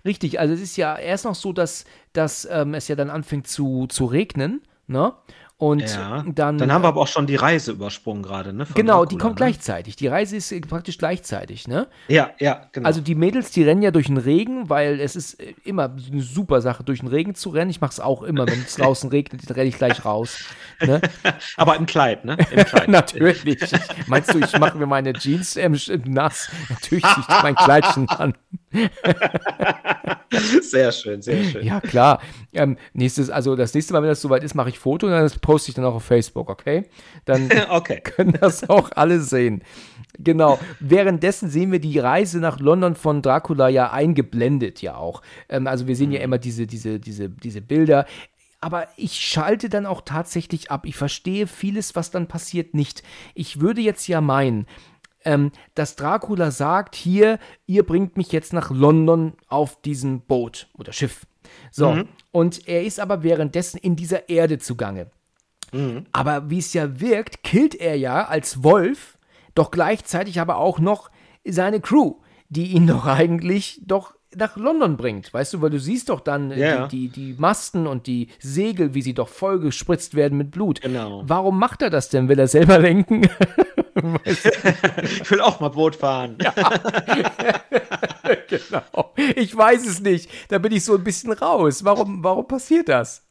Richtig, 0.05 0.39
also 0.39 0.53
es 0.53 0.61
ist 0.61 0.77
ja 0.77 0.97
erst 0.97 1.25
noch 1.25 1.35
so, 1.35 1.53
dass, 1.53 1.85
dass 2.13 2.47
ähm, 2.49 2.73
es 2.73 2.87
ja 2.87 2.95
dann 2.95 3.09
anfängt 3.09 3.47
zu, 3.47 3.87
zu 3.87 4.05
regnen, 4.05 4.61
ne? 4.87 5.13
Und 5.59 5.81
ja, 5.81 6.23
dann. 6.23 6.59
Dann 6.59 6.71
haben 6.71 6.83
wir 6.83 6.89
aber 6.89 7.01
auch 7.01 7.07
schon 7.07 7.25
die 7.25 7.35
Reise 7.35 7.71
übersprungen 7.71 8.21
gerade, 8.21 8.53
ne? 8.53 8.67
Genau, 8.75 8.99
Dracula, 8.99 9.09
die 9.09 9.17
kommt 9.17 9.33
ne? 9.33 9.37
gleichzeitig. 9.37 9.95
Die 9.95 10.05
Reise 10.05 10.35
ist 10.35 10.51
äh, 10.51 10.61
praktisch 10.61 10.99
gleichzeitig, 10.99 11.67
ne? 11.67 11.87
Ja, 12.09 12.29
ja, 12.37 12.67
genau. 12.71 12.85
Also 12.85 13.01
die 13.01 13.15
Mädels, 13.15 13.49
die 13.49 13.63
rennen 13.63 13.81
ja 13.81 13.89
durch 13.89 14.05
den 14.05 14.17
Regen, 14.17 14.69
weil 14.69 14.99
es 14.99 15.15
ist 15.15 15.41
äh, 15.41 15.55
immer 15.63 15.85
eine 15.85 16.21
super 16.21 16.61
Sache, 16.61 16.83
durch 16.83 16.99
den 16.99 17.09
Regen 17.09 17.33
zu 17.33 17.49
rennen. 17.49 17.71
Ich 17.71 17.81
mache 17.81 17.93
es 17.93 17.99
auch 17.99 18.21
immer, 18.21 18.45
wenn 18.45 18.59
es 18.59 18.75
draußen 18.77 19.09
regnet, 19.09 19.49
dann 19.49 19.55
renne 19.55 19.69
ich 19.69 19.77
gleich 19.77 20.05
raus. 20.05 20.41
Ne? 20.79 21.01
aber 21.57 21.75
im 21.75 21.87
Kleid, 21.87 22.23
ne? 22.23 22.37
Im 22.51 22.63
Kleid. 22.65 22.87
Natürlich. 22.87 23.59
Meinst 24.05 24.35
du, 24.35 24.37
ich 24.37 24.59
mache 24.59 24.77
mir 24.77 24.85
meine 24.85 25.13
Jeans 25.13 25.57
ähm, 25.57 25.75
nass? 26.05 26.51
Natürlich 26.69 27.03
ziehe 27.03 27.25
ich 27.27 27.41
mein 27.41 27.55
Kleidchen 27.55 28.07
an. 28.09 28.35
sehr 30.61 30.91
schön, 30.91 31.23
sehr 31.23 31.43
schön. 31.45 31.65
Ja, 31.65 31.81
klar. 31.81 32.21
Ähm, 32.53 32.77
nächstes, 32.93 33.31
also 33.31 33.55
das 33.55 33.73
nächste 33.73 33.93
Mal, 33.93 34.03
wenn 34.03 34.09
das 34.09 34.21
soweit 34.21 34.43
ist, 34.43 34.53
mache 34.53 34.69
ich 34.69 34.77
Foto 34.77 35.07
und 35.07 35.13
das 35.13 35.39
poste 35.47 35.71
ich 35.71 35.75
dann 35.75 35.85
auch 35.85 35.95
auf 35.95 36.03
Facebook, 36.03 36.49
okay? 36.49 36.83
Dann 37.23 37.49
okay. 37.69 38.01
können 38.03 38.33
das 38.33 38.69
auch 38.69 38.91
alle 38.91 39.21
sehen. 39.21 39.63
Genau. 40.19 40.59
Währenddessen 40.81 41.49
sehen 41.49 41.71
wir 41.71 41.79
die 41.79 41.97
Reise 41.99 42.39
nach 42.39 42.59
London 42.59 42.95
von 42.95 43.21
Dracula 43.21 43.69
ja 43.69 43.93
eingeblendet, 43.93 44.81
ja 44.81 44.97
auch. 44.97 45.21
Ähm, 45.47 45.65
also 45.67 45.87
wir 45.87 45.95
sehen 45.95 46.11
ja 46.11 46.19
mhm. 46.19 46.25
immer 46.25 46.37
diese, 46.37 46.67
diese, 46.67 46.99
diese, 46.99 47.29
diese 47.29 47.61
Bilder. 47.61 48.05
Aber 48.59 48.89
ich 48.97 49.13
schalte 49.13 49.69
dann 49.69 49.85
auch 49.85 50.01
tatsächlich 50.01 50.69
ab. 50.69 50.85
Ich 50.85 50.97
verstehe 50.97 51.47
vieles, 51.47 51.95
was 51.95 52.11
dann 52.11 52.27
passiert, 52.27 52.73
nicht. 52.73 53.01
Ich 53.33 53.61
würde 53.61 53.79
jetzt 53.79 54.05
ja 54.09 54.19
meinen, 54.19 54.67
ähm, 55.23 55.53
dass 55.75 55.95
Dracula 55.95 56.51
sagt, 56.51 56.93
hier, 56.93 57.39
ihr 57.67 57.83
bringt 57.83 58.17
mich 58.17 58.33
jetzt 58.33 58.51
nach 58.51 58.69
London 58.69 59.31
auf 59.47 59.81
diesem 59.81 60.19
Boot 60.19 60.67
oder 60.77 60.91
Schiff. 60.91 61.25
So, 61.71 61.93
mhm. 61.93 62.09
und 62.33 62.67
er 62.67 62.83
ist 62.83 62.99
aber 62.99 63.23
währenddessen 63.23 63.77
in 63.77 63.95
dieser 63.95 64.27
Erde 64.27 64.57
zugange. 64.57 65.09
Mhm. 65.71 66.05
Aber 66.11 66.49
wie 66.49 66.59
es 66.59 66.73
ja 66.73 66.99
wirkt, 66.99 67.43
killt 67.43 67.75
er 67.75 67.97
ja 67.97 68.25
als 68.25 68.63
Wolf, 68.63 69.17
doch 69.55 69.71
gleichzeitig 69.71 70.39
aber 70.39 70.57
auch 70.57 70.79
noch 70.79 71.09
seine 71.45 71.81
Crew, 71.81 72.15
die 72.49 72.67
ihn 72.67 72.87
doch 72.87 73.05
eigentlich 73.05 73.81
doch 73.85 74.13
nach 74.35 74.57
London 74.57 74.97
bringt, 74.97 75.33
weißt 75.33 75.53
du, 75.53 75.61
weil 75.61 75.69
du 75.69 75.79
siehst 75.79 76.09
doch 76.09 76.19
dann 76.19 76.51
yeah. 76.51 76.87
die, 76.87 77.09
die, 77.09 77.33
die, 77.33 77.35
Masten 77.39 77.87
und 77.87 78.07
die 78.07 78.27
Segel, 78.39 78.93
wie 78.93 79.01
sie 79.01 79.13
doch 79.13 79.29
voll 79.29 79.59
gespritzt 79.59 80.15
werden 80.15 80.37
mit 80.37 80.51
Blut. 80.51 80.81
Genau. 80.81 81.23
Warum 81.25 81.57
macht 81.57 81.81
er 81.81 81.89
das 81.89 82.09
denn? 82.09 82.27
Will 82.27 82.37
er 82.37 82.47
selber 82.47 82.77
lenken? 82.77 83.21
ich 84.25 85.31
will 85.31 85.41
auch 85.41 85.59
mal 85.59 85.69
Boot 85.69 85.95
fahren. 85.95 86.37
Ja. 86.41 86.53
genau. 88.49 89.13
Ich 89.35 89.55
weiß 89.55 89.87
es 89.87 90.01
nicht. 90.01 90.29
Da 90.49 90.57
bin 90.59 90.71
ich 90.71 90.83
so 90.83 90.95
ein 90.95 91.03
bisschen 91.03 91.31
raus. 91.31 91.83
Warum, 91.83 92.23
warum 92.23 92.47
passiert 92.47 92.89
das? 92.89 93.26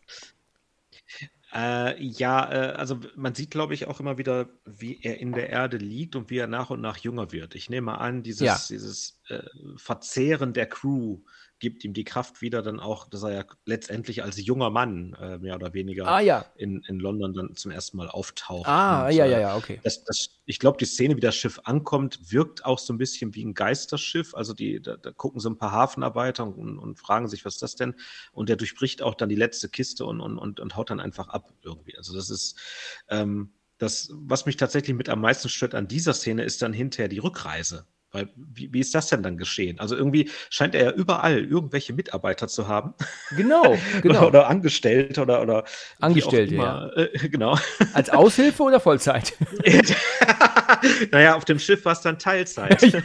Äh, 1.56 2.02
ja, 2.02 2.52
äh, 2.52 2.72
also 2.74 3.00
man 3.14 3.34
sieht, 3.34 3.50
glaube 3.50 3.72
ich, 3.72 3.86
auch 3.86 3.98
immer 3.98 4.18
wieder, 4.18 4.50
wie 4.66 5.00
er 5.00 5.20
in 5.20 5.32
der 5.32 5.48
Erde 5.48 5.78
liegt 5.78 6.14
und 6.14 6.28
wie 6.28 6.36
er 6.36 6.48
nach 6.48 6.68
und 6.68 6.82
nach 6.82 6.98
jünger 6.98 7.32
wird. 7.32 7.54
Ich 7.54 7.70
nehme 7.70 7.98
an, 7.98 8.22
dieses, 8.22 8.46
ja. 8.46 8.60
dieses 8.68 9.18
äh, 9.28 9.42
Verzehren 9.76 10.52
der 10.52 10.66
Crew 10.66 11.22
gibt 11.58 11.84
ihm 11.84 11.92
die 11.94 12.04
Kraft 12.04 12.42
wieder, 12.42 12.62
dann 12.62 12.80
auch, 12.80 13.08
dass 13.08 13.22
er 13.22 13.32
ja 13.32 13.44
letztendlich 13.64 14.22
als 14.22 14.44
junger 14.44 14.70
Mann 14.70 15.16
äh, 15.20 15.38
mehr 15.38 15.54
oder 15.54 15.72
weniger 15.72 16.06
ah, 16.06 16.20
ja. 16.20 16.44
in, 16.56 16.82
in 16.86 16.98
London 16.98 17.32
dann 17.32 17.54
zum 17.54 17.70
ersten 17.70 17.96
Mal 17.96 18.08
auftaucht. 18.08 18.68
Ah, 18.68 19.06
und, 19.06 19.14
ja, 19.14 19.24
ja, 19.24 19.38
äh, 19.38 19.40
ja, 19.40 19.56
okay. 19.56 19.80
Das, 19.82 20.04
das, 20.04 20.40
ich 20.44 20.58
glaube, 20.58 20.78
die 20.78 20.84
Szene, 20.84 21.16
wie 21.16 21.20
das 21.20 21.34
Schiff 21.34 21.60
ankommt, 21.64 22.30
wirkt 22.30 22.64
auch 22.64 22.78
so 22.78 22.92
ein 22.92 22.98
bisschen 22.98 23.34
wie 23.34 23.44
ein 23.44 23.54
Geisterschiff. 23.54 24.34
Also 24.34 24.52
die, 24.52 24.80
da, 24.82 24.96
da 24.96 25.12
gucken 25.12 25.40
so 25.40 25.48
ein 25.48 25.58
paar 25.58 25.72
Hafenarbeiter 25.72 26.46
und, 26.46 26.78
und, 26.78 26.98
fragen 26.98 27.28
sich, 27.28 27.44
was 27.44 27.54
ist 27.54 27.62
das 27.62 27.76
denn? 27.76 27.94
Und 28.32 28.48
der 28.48 28.56
durchbricht 28.56 29.02
auch 29.02 29.14
dann 29.14 29.28
die 29.28 29.34
letzte 29.34 29.68
Kiste 29.68 30.04
und, 30.04 30.20
und, 30.20 30.38
und, 30.38 30.60
und 30.60 30.76
haut 30.76 30.90
dann 30.90 31.00
einfach 31.00 31.28
ab 31.28 31.52
irgendwie. 31.62 31.96
Also 31.96 32.14
das 32.14 32.30
ist 32.30 32.58
ähm, 33.08 33.52
das, 33.78 34.10
was 34.12 34.46
mich 34.46 34.56
tatsächlich 34.56 34.96
mit 34.96 35.08
am 35.08 35.20
meisten 35.20 35.48
stört 35.48 35.74
an 35.74 35.88
dieser 35.88 36.14
Szene, 36.14 36.44
ist 36.44 36.62
dann 36.62 36.72
hinterher 36.72 37.08
die 37.08 37.18
Rückreise. 37.18 37.86
Weil, 38.12 38.28
wie, 38.36 38.72
wie, 38.72 38.80
ist 38.80 38.94
das 38.94 39.08
denn 39.08 39.22
dann 39.22 39.36
geschehen? 39.36 39.80
Also 39.80 39.96
irgendwie 39.96 40.30
scheint 40.48 40.74
er 40.74 40.84
ja 40.84 40.90
überall 40.92 41.44
irgendwelche 41.44 41.92
Mitarbeiter 41.92 42.48
zu 42.48 42.68
haben. 42.68 42.94
Genau, 43.36 43.76
genau. 44.02 44.18
oder, 44.18 44.26
oder 44.28 44.48
Angestellte 44.48 45.20
oder, 45.22 45.42
oder 45.42 45.64
Angestellte, 46.00 46.54
ja. 46.54 46.88
Äh, 46.90 47.28
genau. 47.28 47.58
Als 47.92 48.10
Aushilfe 48.10 48.62
oder 48.62 48.80
Vollzeit? 48.80 49.34
naja, 51.10 51.34
auf 51.34 51.44
dem 51.44 51.58
Schiff 51.58 51.84
war 51.84 51.92
es 51.92 52.00
dann 52.00 52.18
Teilzeit. 52.18 52.80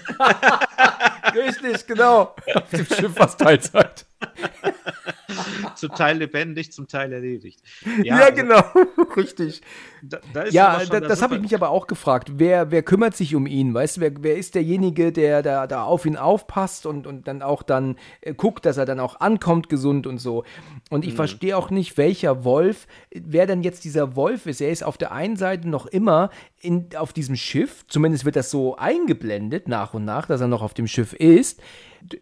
Richtig, 1.35 1.87
genau. 1.87 2.35
Auf 2.53 2.69
dem 2.69 2.85
Schiff 2.85 3.17
war 3.17 3.27
es 3.27 3.37
Teilzeit. 3.37 4.05
zum 5.75 5.91
Teil 5.91 6.17
lebendig, 6.17 6.71
zum 6.71 6.87
Teil 6.87 7.11
erledigt. 7.11 7.61
Ja, 8.03 8.17
ja 8.17 8.25
also, 8.25 8.35
genau, 8.35 8.61
richtig. 9.15 9.61
Da, 10.03 10.19
da 10.33 10.45
ja, 10.47 10.83
da, 10.85 10.99
das 10.99 11.21
habe 11.21 11.35
ich 11.35 11.41
mich 11.41 11.55
aber 11.55 11.69
auch 11.69 11.87
gefragt. 11.87 12.33
Wer, 12.35 12.71
wer 12.71 12.83
kümmert 12.83 13.15
sich 13.15 13.35
um 13.35 13.45
ihn? 13.45 13.73
Weißt 13.73 13.97
du, 13.97 14.01
wer, 14.01 14.11
wer 14.19 14.37
ist 14.37 14.55
derjenige, 14.55 15.11
der 15.11 15.41
da, 15.41 15.67
da 15.67 15.83
auf 15.83 16.05
ihn 16.05 16.17
aufpasst 16.17 16.85
und, 16.85 17.07
und 17.07 17.27
dann 17.27 17.41
auch 17.41 17.63
dann 17.63 17.97
äh, 18.21 18.33
guckt, 18.33 18.65
dass 18.65 18.77
er 18.77 18.85
dann 18.85 18.99
auch 18.99 19.19
ankommt 19.19 19.69
gesund 19.69 20.07
und 20.07 20.17
so. 20.17 20.43
Und 20.89 21.05
ich 21.05 21.11
mhm. 21.11 21.17
verstehe 21.17 21.57
auch 21.57 21.69
nicht, 21.69 21.97
welcher 21.97 22.43
Wolf, 22.43 22.87
wer 23.11 23.45
denn 23.45 23.63
jetzt 23.63 23.83
dieser 23.83 24.15
Wolf 24.15 24.45
ist. 24.45 24.61
Er 24.61 24.71
ist 24.71 24.83
auf 24.83 24.97
der 24.97 25.11
einen 25.11 25.35
Seite 25.35 25.69
noch 25.69 25.85
immer 25.85 26.29
in, 26.59 26.89
auf 26.95 27.13
diesem 27.13 27.35
Schiff, 27.35 27.85
zumindest 27.87 28.25
wird 28.25 28.35
das 28.35 28.51
so 28.51 28.75
eingeblendet 28.75 29.67
nach 29.67 29.93
und 29.93 30.05
nach, 30.05 30.27
dass 30.27 30.41
er 30.41 30.47
noch 30.47 30.61
auf 30.61 30.73
dem 30.73 30.87
Schiff 30.91 31.13
ist. 31.13 31.61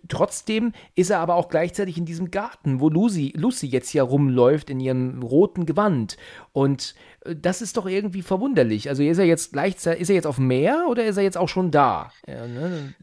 Trotzdem 0.08 0.74
ist 0.96 1.10
er 1.10 1.20
aber 1.20 1.36
auch 1.36 1.48
gleichzeitig 1.50 1.98
in 1.98 2.06
diesem 2.06 2.32
Garten, 2.32 2.80
wo 2.80 2.90
Lucy, 2.90 3.34
Lucy 3.36 3.68
jetzt 3.68 3.94
ja 3.94 4.04
rumläuft 4.04 4.70
in 4.70 4.80
ihrem 4.80 5.22
roten 5.22 5.66
Gewand. 5.66 6.18
Und 6.52 6.96
äh, 7.22 7.36
das 7.36 7.62
ist 7.62 7.78
doch 7.78 7.86
irgendwie 7.86 8.22
verwunderlich. 8.22 8.90
Also 8.90 9.04
ist 9.04 9.18
er 9.18 9.26
jetzt 9.26 9.54
gleichzeitig, 9.54 10.02
ist 10.02 10.10
er 10.10 10.16
jetzt 10.16 10.28
auf 10.28 10.36
dem 10.36 10.48
Meer 10.48 10.88
oder 10.90 11.06
ist 11.06 11.18
er 11.18 11.24
jetzt 11.24 11.38
auch 11.38 11.50
schon 11.50 11.72
da? 11.72 12.12
Ne? 12.28 12.94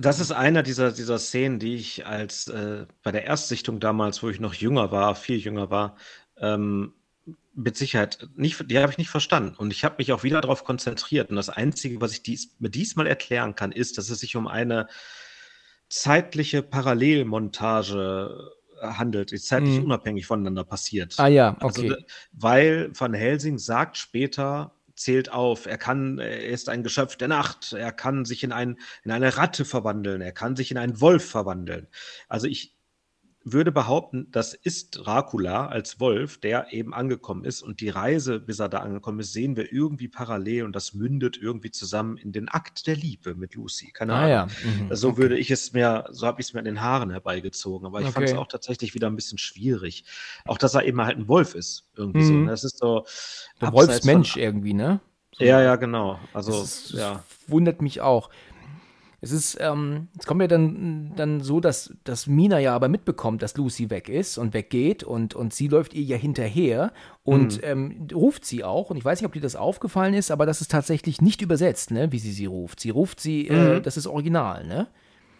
Das 0.00 0.20
ist 0.20 0.32
einer 0.32 0.62
dieser, 0.62 0.92
dieser 0.92 1.18
Szenen, 1.18 1.58
die 1.58 1.74
ich 1.74 2.06
als 2.06 2.48
äh, 2.48 2.86
bei 3.02 3.12
der 3.12 3.24
Erstsichtung 3.24 3.80
damals, 3.80 4.22
wo 4.22 4.30
ich 4.30 4.40
noch 4.40 4.54
jünger 4.54 4.90
war, 4.90 5.14
viel 5.14 5.38
jünger 5.38 5.70
war, 5.70 5.96
ähm, 6.38 6.94
mit 7.54 7.76
Sicherheit 7.76 8.28
nicht, 8.34 8.70
die 8.70 8.78
habe 8.78 8.92
ich 8.92 8.98
nicht 8.98 9.10
verstanden. 9.10 9.56
Und 9.56 9.72
ich 9.72 9.84
habe 9.84 9.96
mich 9.98 10.12
auch 10.12 10.22
wieder 10.22 10.40
darauf 10.40 10.64
konzentriert. 10.64 11.30
Und 11.30 11.36
das 11.36 11.50
Einzige, 11.50 12.00
was 12.00 12.12
ich 12.12 12.22
dies, 12.22 12.56
mir 12.58 12.70
diesmal 12.70 13.06
erklären 13.06 13.54
kann, 13.54 13.72
ist, 13.72 13.98
dass 13.98 14.10
es 14.10 14.20
sich 14.20 14.36
um 14.36 14.46
eine 14.46 14.88
zeitliche 15.88 16.62
Parallelmontage 16.62 18.52
handelt, 18.80 19.32
ist 19.32 19.46
zeitlich 19.46 19.78
mhm. 19.78 19.84
unabhängig 19.84 20.26
voneinander 20.26 20.64
passiert. 20.64 21.14
Ah 21.18 21.28
ja, 21.28 21.56
also, 21.60 21.82
okay. 21.82 21.92
Also, 21.92 22.04
weil 22.32 22.90
Van 22.98 23.14
Helsing 23.14 23.58
sagt 23.58 23.96
später, 23.96 24.74
zählt 24.94 25.30
auf, 25.30 25.66
er 25.66 25.78
kann, 25.78 26.18
er 26.18 26.44
ist 26.44 26.68
ein 26.68 26.82
Geschöpf 26.82 27.16
der 27.16 27.28
Nacht, 27.28 27.72
er 27.72 27.92
kann 27.92 28.24
sich 28.24 28.44
in, 28.44 28.52
ein, 28.52 28.78
in 29.04 29.10
eine 29.10 29.36
Ratte 29.36 29.64
verwandeln, 29.64 30.20
er 30.20 30.32
kann 30.32 30.56
sich 30.56 30.70
in 30.70 30.78
einen 30.78 31.00
Wolf 31.00 31.28
verwandeln. 31.28 31.88
Also 32.28 32.46
ich, 32.46 32.76
würde 33.44 33.72
behaupten, 33.72 34.28
das 34.30 34.54
ist 34.54 34.90
Dracula 34.92 35.66
als 35.66 35.98
Wolf, 36.00 36.38
der 36.38 36.72
eben 36.72 36.94
angekommen 36.94 37.44
ist. 37.44 37.62
Und 37.62 37.80
die 37.80 37.88
Reise, 37.88 38.38
bis 38.38 38.58
er 38.58 38.68
da 38.68 38.78
angekommen 38.78 39.20
ist, 39.20 39.32
sehen 39.32 39.56
wir 39.56 39.72
irgendwie 39.72 40.08
parallel 40.08 40.64
und 40.64 40.76
das 40.76 40.94
mündet 40.94 41.36
irgendwie 41.40 41.70
zusammen 41.70 42.16
in 42.16 42.32
den 42.32 42.48
Akt 42.48 42.86
der 42.86 42.96
Liebe 42.96 43.34
mit 43.34 43.54
Lucy. 43.54 43.90
Keine 43.92 44.14
Ahnung. 44.14 44.24
Ah, 44.24 44.30
ja. 44.30 44.46
Mhm. 44.46 44.94
So 44.94 45.10
okay. 45.10 45.18
würde 45.18 45.38
ich 45.38 45.50
es 45.50 45.72
mir, 45.72 46.04
so 46.10 46.26
habe 46.26 46.40
ich 46.40 46.48
es 46.48 46.52
mir 46.54 46.60
in 46.60 46.66
den 46.66 46.80
Haaren 46.80 47.10
herbeigezogen. 47.10 47.86
Aber 47.86 48.00
ich 48.00 48.06
okay. 48.06 48.14
fand 48.14 48.28
es 48.28 48.34
auch 48.34 48.48
tatsächlich 48.48 48.94
wieder 48.94 49.08
ein 49.08 49.16
bisschen 49.16 49.38
schwierig. 49.38 50.04
Auch, 50.44 50.58
dass 50.58 50.74
er 50.74 50.84
eben 50.84 51.00
halt 51.00 51.18
ein 51.18 51.28
Wolf 51.28 51.54
ist. 51.54 51.84
Irgendwie 51.96 52.20
mhm. 52.20 52.26
so. 52.26 52.32
Ne? 52.34 52.50
Das 52.50 52.64
ist 52.64 52.78
so. 52.78 53.04
Der 53.60 53.72
Wolfsmensch 53.72 54.36
irgendwie, 54.36 54.74
ne? 54.74 55.00
So. 55.34 55.44
Ja, 55.44 55.62
ja, 55.62 55.76
genau. 55.76 56.18
Also, 56.32 56.52
das, 56.52 56.92
ja. 56.92 57.24
wundert 57.46 57.80
mich 57.80 58.00
auch. 58.00 58.28
Es 59.24 59.30
ist, 59.30 59.56
ähm, 59.60 60.08
es 60.18 60.26
kommt 60.26 60.40
ja 60.40 60.48
dann, 60.48 61.12
dann 61.14 61.40
so, 61.42 61.60
dass, 61.60 61.94
dass 62.02 62.26
Mina 62.26 62.58
ja 62.58 62.74
aber 62.74 62.88
mitbekommt, 62.88 63.40
dass 63.40 63.56
Lucy 63.56 63.88
weg 63.88 64.08
ist 64.08 64.36
und 64.36 64.52
weggeht 64.52 65.04
und, 65.04 65.36
und 65.36 65.54
sie 65.54 65.68
läuft 65.68 65.94
ihr 65.94 66.02
ja 66.02 66.16
hinterher 66.16 66.92
und 67.22 67.58
mhm. 67.58 67.62
ähm, 67.62 68.08
ruft 68.12 68.44
sie 68.44 68.64
auch. 68.64 68.90
Und 68.90 68.96
ich 68.96 69.04
weiß 69.04 69.20
nicht, 69.20 69.26
ob 69.26 69.32
dir 69.32 69.40
das 69.40 69.54
aufgefallen 69.54 70.14
ist, 70.14 70.32
aber 70.32 70.44
das 70.44 70.60
ist 70.60 70.72
tatsächlich 70.72 71.20
nicht 71.20 71.40
übersetzt, 71.40 71.92
ne, 71.92 72.10
wie 72.10 72.18
sie 72.18 72.32
sie 72.32 72.46
ruft. 72.46 72.80
Sie 72.80 72.90
ruft 72.90 73.20
sie, 73.20 73.46
äh, 73.46 73.52
mhm. 73.52 73.76
äh, 73.76 73.80
das 73.80 73.96
ist 73.96 74.08
original, 74.08 74.66
ne? 74.66 74.88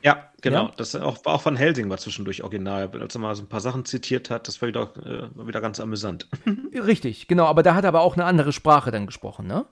Ja, 0.03 0.31
genau. 0.41 0.67
Ja? 0.67 0.73
Das 0.77 0.95
auch, 0.95 1.19
auch 1.25 1.43
von 1.43 1.57
Helsing 1.57 1.91
war 1.91 1.99
zwischendurch 1.99 2.45
original, 2.45 2.89
als 3.01 3.17
er 3.17 3.21
mal 3.21 3.35
so 3.35 3.43
ein 3.43 3.49
paar 3.49 3.61
Sachen 3.61 3.85
zitiert 3.85 4.31
hat. 4.31 4.47
Das 4.47 4.63
war 4.63 4.69
wieder, 4.69 4.93
äh, 5.05 5.47
wieder 5.47 5.61
ganz 5.61 5.81
amüsant. 5.81 6.29
Richtig, 6.75 7.27
genau. 7.27 7.47
Aber 7.47 7.65
da 7.65 7.75
hat 7.75 7.85
er 7.85 7.89
aber 7.89 8.03
auch 8.03 8.15
eine 8.15 8.27
andere 8.27 8.53
Sprache 8.53 8.93
dann 8.93 9.07
gesprochen, 9.07 9.49
ne? 9.49 9.65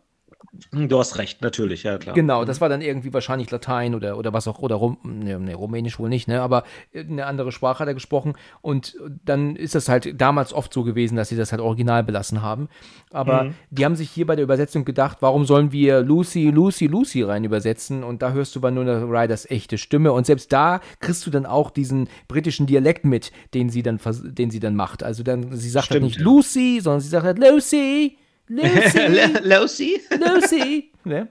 Du 0.72 0.98
hast 0.98 1.16
recht, 1.16 1.42
natürlich, 1.42 1.84
ja 1.84 1.96
klar. 1.98 2.14
Genau, 2.14 2.44
das 2.44 2.60
war 2.60 2.68
dann 2.68 2.80
irgendwie 2.80 3.12
wahrscheinlich 3.12 3.52
Latein 3.52 3.94
oder, 3.94 4.18
oder 4.18 4.32
was 4.32 4.48
auch, 4.48 4.58
oder 4.58 4.74
Rum, 4.74 4.98
ne, 5.04 5.38
ne, 5.38 5.54
Rumänisch 5.54 6.00
wohl 6.00 6.08
nicht, 6.08 6.26
ne, 6.26 6.42
aber 6.42 6.64
eine 6.92 7.26
andere 7.26 7.52
Sprache 7.52 7.78
hat 7.78 7.88
er 7.88 7.94
gesprochen 7.94 8.34
und 8.60 8.96
dann 9.24 9.54
ist 9.54 9.76
das 9.76 9.88
halt 9.88 10.20
damals 10.20 10.52
oft 10.52 10.72
so 10.74 10.82
gewesen, 10.82 11.14
dass 11.14 11.28
sie 11.28 11.36
das 11.36 11.52
halt 11.52 11.62
original 11.62 12.02
belassen 12.02 12.42
haben. 12.42 12.68
Aber 13.12 13.44
mhm. 13.44 13.54
die 13.70 13.84
haben 13.84 13.94
sich 13.94 14.10
hier 14.10 14.26
bei 14.26 14.34
der 14.34 14.42
Übersetzung 14.42 14.84
gedacht, 14.84 15.18
warum 15.20 15.44
sollen 15.44 15.70
wir 15.70 16.00
Lucy, 16.00 16.50
Lucy, 16.50 16.88
Lucy 16.88 17.22
rein 17.22 17.44
übersetzen 17.44 18.02
und 18.02 18.20
da 18.20 18.32
hörst 18.32 18.56
du 18.56 18.60
bei 18.60 18.72
Nuna 18.72 19.04
Riders 19.04 19.48
echte 19.48 19.78
Stimme 19.78 20.12
und 20.12 20.26
selbst 20.26 20.52
da 20.52 20.80
kriegst 20.98 21.24
du 21.26 21.30
dann 21.30 21.46
auch 21.46 21.70
diesen 21.70 22.08
britischen 22.26 22.66
Dialekt 22.66 23.04
mit, 23.04 23.30
den 23.54 23.70
sie 23.70 23.84
dann, 23.84 24.00
den 24.04 24.50
sie 24.50 24.60
dann 24.60 24.74
macht. 24.74 25.04
Also 25.04 25.22
dann, 25.22 25.56
sie 25.56 25.70
sagt 25.70 25.90
halt 25.90 25.98
Stimmt, 25.98 26.02
halt 26.02 26.10
nicht 26.10 26.18
ja. 26.18 26.24
Lucy, 26.24 26.80
sondern 26.82 27.00
sie 27.00 27.08
sagt 27.08 27.24
halt 27.24 27.38
Lucy. 27.38 28.18
Lucy. 28.50 28.98
Lucy. 29.42 30.00
Lucy. 30.18 30.92
Ne? 31.04 31.28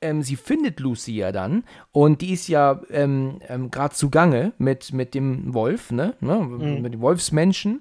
Ähm, 0.00 0.22
sie 0.22 0.36
findet 0.36 0.80
Lucy 0.80 1.16
ja 1.16 1.32
dann 1.32 1.64
und 1.92 2.20
die 2.20 2.32
ist 2.32 2.48
ja 2.48 2.82
ähm, 2.90 3.40
ähm, 3.48 3.70
gerade 3.70 3.94
zugange 3.94 4.52
mit, 4.58 4.92
mit 4.92 5.14
dem 5.14 5.54
Wolf, 5.54 5.90
ne? 5.90 6.14
ne? 6.20 6.34
Mhm. 6.36 6.82
Mit 6.82 6.94
dem 6.94 7.00
Wolfsmenschen. 7.00 7.80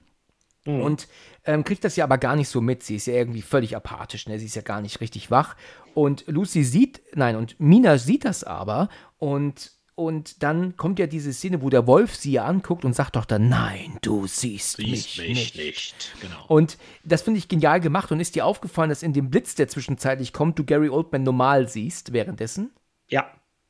Mhm. 0.65 0.81
Und 0.81 1.07
ähm, 1.45 1.63
kriegt 1.63 1.83
das 1.83 1.95
ja 1.95 2.03
aber 2.03 2.17
gar 2.17 2.35
nicht 2.35 2.49
so 2.49 2.61
mit. 2.61 2.83
Sie 2.83 2.95
ist 2.95 3.07
ja 3.07 3.13
irgendwie 3.13 3.41
völlig 3.41 3.75
apathisch, 3.75 4.27
ne? 4.27 4.39
Sie 4.39 4.45
ist 4.45 4.55
ja 4.55 4.61
gar 4.61 4.81
nicht 4.81 5.01
richtig 5.01 5.31
wach. 5.31 5.55
Und 5.93 6.25
Lucy 6.27 6.63
sieht, 6.63 7.01
nein, 7.15 7.35
und 7.35 7.59
Mina 7.59 7.97
sieht 7.97 8.25
das 8.25 8.43
aber 8.43 8.89
und 9.17 9.71
und 9.97 10.43
dann 10.43 10.77
kommt 10.77 10.99
ja 10.99 11.07
diese 11.07 11.33
Szene, 11.33 11.63
wo 11.63 11.71
der 11.71 11.87
Wolf 11.87 12.15
sie 12.15 12.33
ja 12.33 12.45
anguckt 12.45 12.85
und 12.85 12.93
sagt 12.93 13.15
doch 13.15 13.25
dann, 13.25 13.49
nein, 13.49 13.97
du 14.03 14.27
siehst, 14.27 14.77
siehst 14.77 15.17
mich, 15.17 15.17
mich 15.17 15.27
nicht. 15.27 15.55
nicht. 15.57 16.13
Genau. 16.21 16.45
Und 16.47 16.77
das 17.03 17.23
finde 17.23 17.39
ich 17.39 17.47
genial 17.47 17.79
gemacht. 17.79 18.11
Und 18.11 18.19
ist 18.19 18.35
dir 18.35 18.45
aufgefallen, 18.45 18.89
dass 18.89 19.01
in 19.01 19.13
dem 19.13 19.31
Blitz, 19.31 19.55
der 19.55 19.67
zwischenzeitlich 19.67 20.33
kommt, 20.33 20.59
du 20.59 20.65
Gary 20.65 20.89
Oldman 20.89 21.23
normal 21.23 21.67
siehst 21.67 22.13
währenddessen? 22.13 22.69
Ja, 23.07 23.27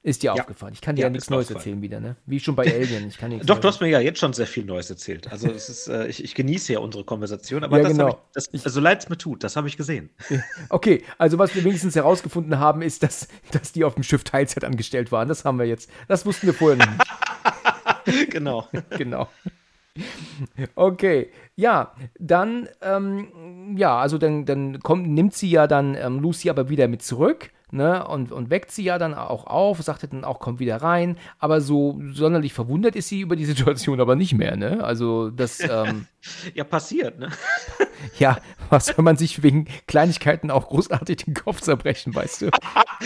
ist 0.07 0.23
dir 0.23 0.27
ja. 0.27 0.33
aufgefallen. 0.33 0.73
Ich 0.73 0.79
kann 0.79 0.95
dir 0.95 1.01
ja, 1.01 1.07
ja 1.07 1.11
nichts 1.11 1.29
Neues 1.29 1.51
erzählen 1.51 1.81
wieder, 1.81 1.99
ne? 1.99 2.15
Wie 2.25 2.39
schon 2.39 2.55
bei 2.55 2.63
Alien. 2.63 3.09
Ich 3.09 3.17
kann 3.17 3.37
Doch, 3.45 3.59
du 3.59 3.67
hast 3.67 3.81
mir 3.81 3.89
ja 3.89 3.99
jetzt 3.99 4.19
schon 4.19 4.31
sehr 4.31 4.47
viel 4.47 4.63
Neues 4.63 4.89
erzählt. 4.89 5.29
Also 5.29 5.49
es 5.49 5.67
ist, 5.67 5.87
äh, 5.87 6.07
ich, 6.07 6.23
ich, 6.23 6.33
genieße 6.33 6.73
ja 6.73 6.79
unsere 6.79 7.03
Konversation, 7.03 7.65
aber 7.65 7.77
ja, 7.77 7.83
das 7.83 7.91
genau. 7.91 8.09
ich, 8.09 8.15
das, 8.51 8.65
also 8.65 8.79
leid 8.79 9.03
es 9.03 9.09
mir 9.09 9.17
tut, 9.17 9.43
das 9.43 9.57
habe 9.57 9.67
ich 9.67 9.75
gesehen. 9.75 10.09
Okay, 10.69 11.03
also 11.17 11.37
was 11.37 11.55
wir 11.55 11.63
wenigstens 11.63 11.95
herausgefunden 11.95 12.59
haben, 12.59 12.81
ist, 12.81 13.03
dass, 13.03 13.27
dass 13.51 13.71
die 13.71 13.83
auf 13.83 13.95
dem 13.95 14.03
Schiff 14.03 14.23
Teilzeit 14.23 14.63
angestellt 14.63 15.11
waren. 15.11 15.27
Das 15.27 15.45
haben 15.45 15.59
wir 15.59 15.65
jetzt. 15.65 15.89
Das 16.07 16.25
wussten 16.25 16.47
wir 16.47 16.53
vorher 16.53 16.77
nicht. 16.77 18.29
genau. 18.29 18.67
genau. 18.97 19.27
Okay, 20.75 21.31
ja, 21.55 21.93
dann, 22.19 22.69
ähm, 22.81 23.75
ja, 23.77 23.97
also 23.97 24.17
dann, 24.17 24.45
dann 24.45 24.79
kommt, 24.79 25.07
nimmt 25.07 25.33
sie 25.33 25.49
ja 25.49 25.67
dann 25.67 25.95
ähm, 25.95 26.19
Lucy 26.19 26.49
aber 26.49 26.69
wieder 26.69 26.87
mit 26.87 27.01
zurück 27.01 27.51
ne, 27.71 28.07
und, 28.07 28.31
und 28.31 28.49
weckt 28.49 28.71
sie 28.71 28.83
ja 28.83 28.97
dann 28.97 29.13
auch 29.13 29.45
auf, 29.47 29.81
sagt 29.81 30.11
dann 30.11 30.23
auch, 30.23 30.39
kommt 30.39 30.59
wieder 30.59 30.77
rein, 30.77 31.17
aber 31.39 31.61
so 31.61 31.99
sonderlich 32.13 32.53
verwundert 32.53 32.95
ist 32.95 33.09
sie 33.09 33.21
über 33.21 33.35
die 33.35 33.45
Situation 33.53 33.99
aber 33.99 34.15
nicht 34.15 34.33
mehr, 34.33 34.55
ne, 34.55 34.83
also 34.83 35.29
das, 35.29 35.59
ähm, 35.69 36.07
Ja, 36.53 36.63
passiert, 36.63 37.19
ne? 37.19 37.29
ja, 38.19 38.37
was 38.69 38.87
soll 38.87 39.03
man 39.03 39.17
sich 39.17 39.43
wegen 39.43 39.65
Kleinigkeiten 39.87 40.51
auch 40.51 40.67
großartig 40.67 41.17
den 41.17 41.33
Kopf 41.33 41.61
zerbrechen, 41.61 42.13
weißt 42.13 42.43
du? 42.43 42.49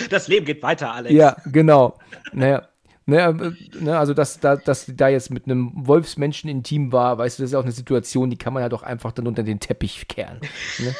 das 0.09 0.27
Leben 0.27 0.45
geht 0.45 0.63
weiter, 0.63 0.93
Alex. 0.93 1.13
Ja, 1.13 1.37
genau, 1.45 1.97
naja, 2.33 2.67
Ne, 3.07 3.19
äh, 3.19 3.83
ne, 3.83 3.97
also, 3.97 4.13
dass, 4.13 4.39
da, 4.39 4.55
dass 4.55 4.85
da 4.87 5.07
jetzt 5.09 5.31
mit 5.31 5.45
einem 5.45 5.71
Wolfsmenschen 5.73 6.49
intim 6.49 6.91
war, 6.91 7.17
weißt 7.17 7.39
du, 7.39 7.43
das 7.43 7.51
ist 7.51 7.55
auch 7.55 7.63
eine 7.63 7.71
Situation, 7.71 8.29
die 8.29 8.37
kann 8.37 8.53
man 8.53 8.61
ja 8.61 8.69
doch 8.69 8.83
einfach 8.83 9.11
dann 9.11 9.27
unter 9.27 9.41
den 9.43 9.59
Teppich 9.59 10.07
kehren. 10.07 10.39
Ne? 10.77 10.95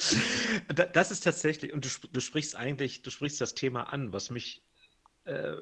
Das 0.92 1.10
ist 1.10 1.24
tatsächlich, 1.24 1.72
und 1.72 1.84
du, 1.84 2.08
du 2.12 2.20
sprichst 2.20 2.56
eigentlich, 2.56 3.02
du 3.02 3.10
sprichst 3.10 3.40
das 3.40 3.54
Thema 3.54 3.92
an, 3.92 4.12
was 4.12 4.30
mich 4.30 4.64
äh, 5.24 5.56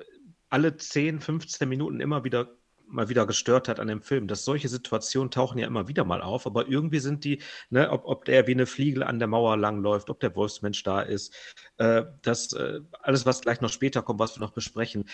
alle 0.49 0.77
10, 0.77 1.21
15 1.21 1.69
Minuten 1.69 2.01
immer 2.01 2.25
wieder 2.25 2.59
mal 2.91 3.09
wieder 3.09 3.27
gestört 3.27 3.69
hat 3.69 3.81
an 3.81 3.89
dem 3.89 4.03
Film, 4.03 4.27
dass 4.29 4.45
solche 4.45 4.69
Situationen 4.69 5.31
tauchen 5.31 5.59
ja 5.59 5.67
immer 5.67 5.89
wieder 5.89 6.05
mal 6.05 6.23
auf, 6.23 6.47
aber 6.47 6.69
irgendwie 6.69 7.01
sind 7.01 7.25
die, 7.25 7.43
ne, 7.71 7.91
ob, 7.91 8.05
ob 8.07 8.25
der 8.25 8.47
wie 8.47 8.53
eine 8.53 8.67
Fliegel 8.67 9.03
an 9.03 9.19
der 9.19 9.29
Mauer 9.29 9.57
langläuft, 9.57 10.11
ob 10.11 10.21
der 10.21 10.35
Wolfsmensch 10.35 10.83
da 10.83 11.03
ist, 11.03 11.35
äh, 11.77 12.05
das 12.23 12.53
äh, 12.55 12.81
alles, 13.03 13.27
was 13.27 13.43
gleich 13.43 13.61
noch 13.61 13.71
später 13.71 14.03
kommt, 14.03 14.21
was 14.21 14.37
wir 14.37 14.41
noch 14.41 14.53
besprechen, 14.53 15.09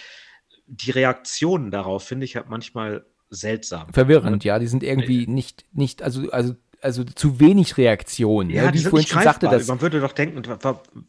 die 0.66 0.92
Reaktionen 0.92 1.70
darauf 1.70 2.04
finde 2.04 2.24
ich 2.24 2.36
halt 2.36 2.48
manchmal 2.48 3.04
seltsam. 3.28 3.92
Verwirrend, 3.92 4.44
ja, 4.44 4.58
die 4.58 4.68
sind 4.68 4.82
irgendwie 4.82 5.26
nicht, 5.26 5.64
nicht, 5.72 6.02
also, 6.02 6.30
also 6.30 6.54
also 6.84 7.02
zu 7.02 7.40
wenig 7.40 7.78
Reaktion. 7.78 8.50
Ja, 8.50 8.64
ja 8.64 8.74
wie 8.74 8.78
ich 8.78 8.88
vorhin 8.88 9.08
schon 9.08 9.22
sagte, 9.22 9.48
dass 9.48 9.66
man 9.66 9.80
würde 9.80 10.00
doch 10.00 10.12
denken, 10.12 10.42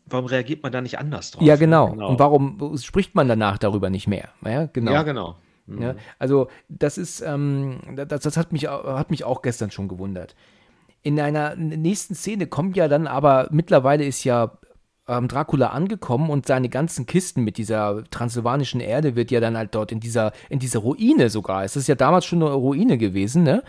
warum 0.05 0.26
reagiert 0.26 0.63
man 0.63 0.71
da 0.71 0.82
nicht 0.82 0.97
anders 0.97 1.32
drauf? 1.32 1.43
Ja, 1.43 1.57
genau. 1.57 1.91
genau. 1.91 2.09
Und 2.09 2.19
warum 2.19 2.78
spricht 2.78 3.13
man 3.13 3.28
danach 3.28 3.57
darüber 3.57 3.89
nicht 3.89 4.07
mehr? 4.07 4.30
Ja, 4.43 4.67
genau. 4.67 4.93
Ja, 4.93 5.03
genau. 5.03 5.36
Mhm. 5.67 5.82
Ja, 5.82 5.95
also 6.17 6.47
das 6.69 6.97
ist, 6.97 7.21
ähm, 7.21 7.80
das, 7.95 8.21
das 8.21 8.38
hat, 8.38 8.53
mich, 8.53 8.67
hat 8.67 9.11
mich 9.11 9.26
auch 9.26 9.41
gestern 9.41 9.69
schon 9.69 9.88
gewundert. 9.88 10.36
In 11.01 11.19
einer 11.19 11.55
nächsten 11.55 12.15
Szene 12.15 12.47
kommt 12.47 12.78
ja 12.78 12.88
dann 12.88 13.05
aber, 13.05 13.49
mittlerweile 13.51 14.05
ist 14.05 14.23
ja 14.23 14.57
ähm, 15.07 15.28
Dracula 15.28 15.67
angekommen 15.67 16.30
und 16.30 16.47
seine 16.47 16.69
ganzen 16.69 17.05
Kisten 17.05 17.43
mit 17.43 17.57
dieser 17.57 18.03
transsilvanischen 18.09 18.80
Erde 18.80 19.15
wird 19.15 19.30
ja 19.30 19.39
dann 19.39 19.57
halt 19.57 19.76
dort 19.76 19.91
in 19.91 19.99
dieser, 19.99 20.32
in 20.49 20.59
dieser 20.59 20.80
Ruine 20.80 21.30
sogar. 21.30 21.63
Es 21.63 21.76
ist 21.76 21.88
ja 21.88 21.95
damals 21.95 22.26
schon 22.26 22.41
eine 22.41 22.53
Ruine 22.53 22.97
gewesen, 22.97 23.43
ne? 23.43 23.63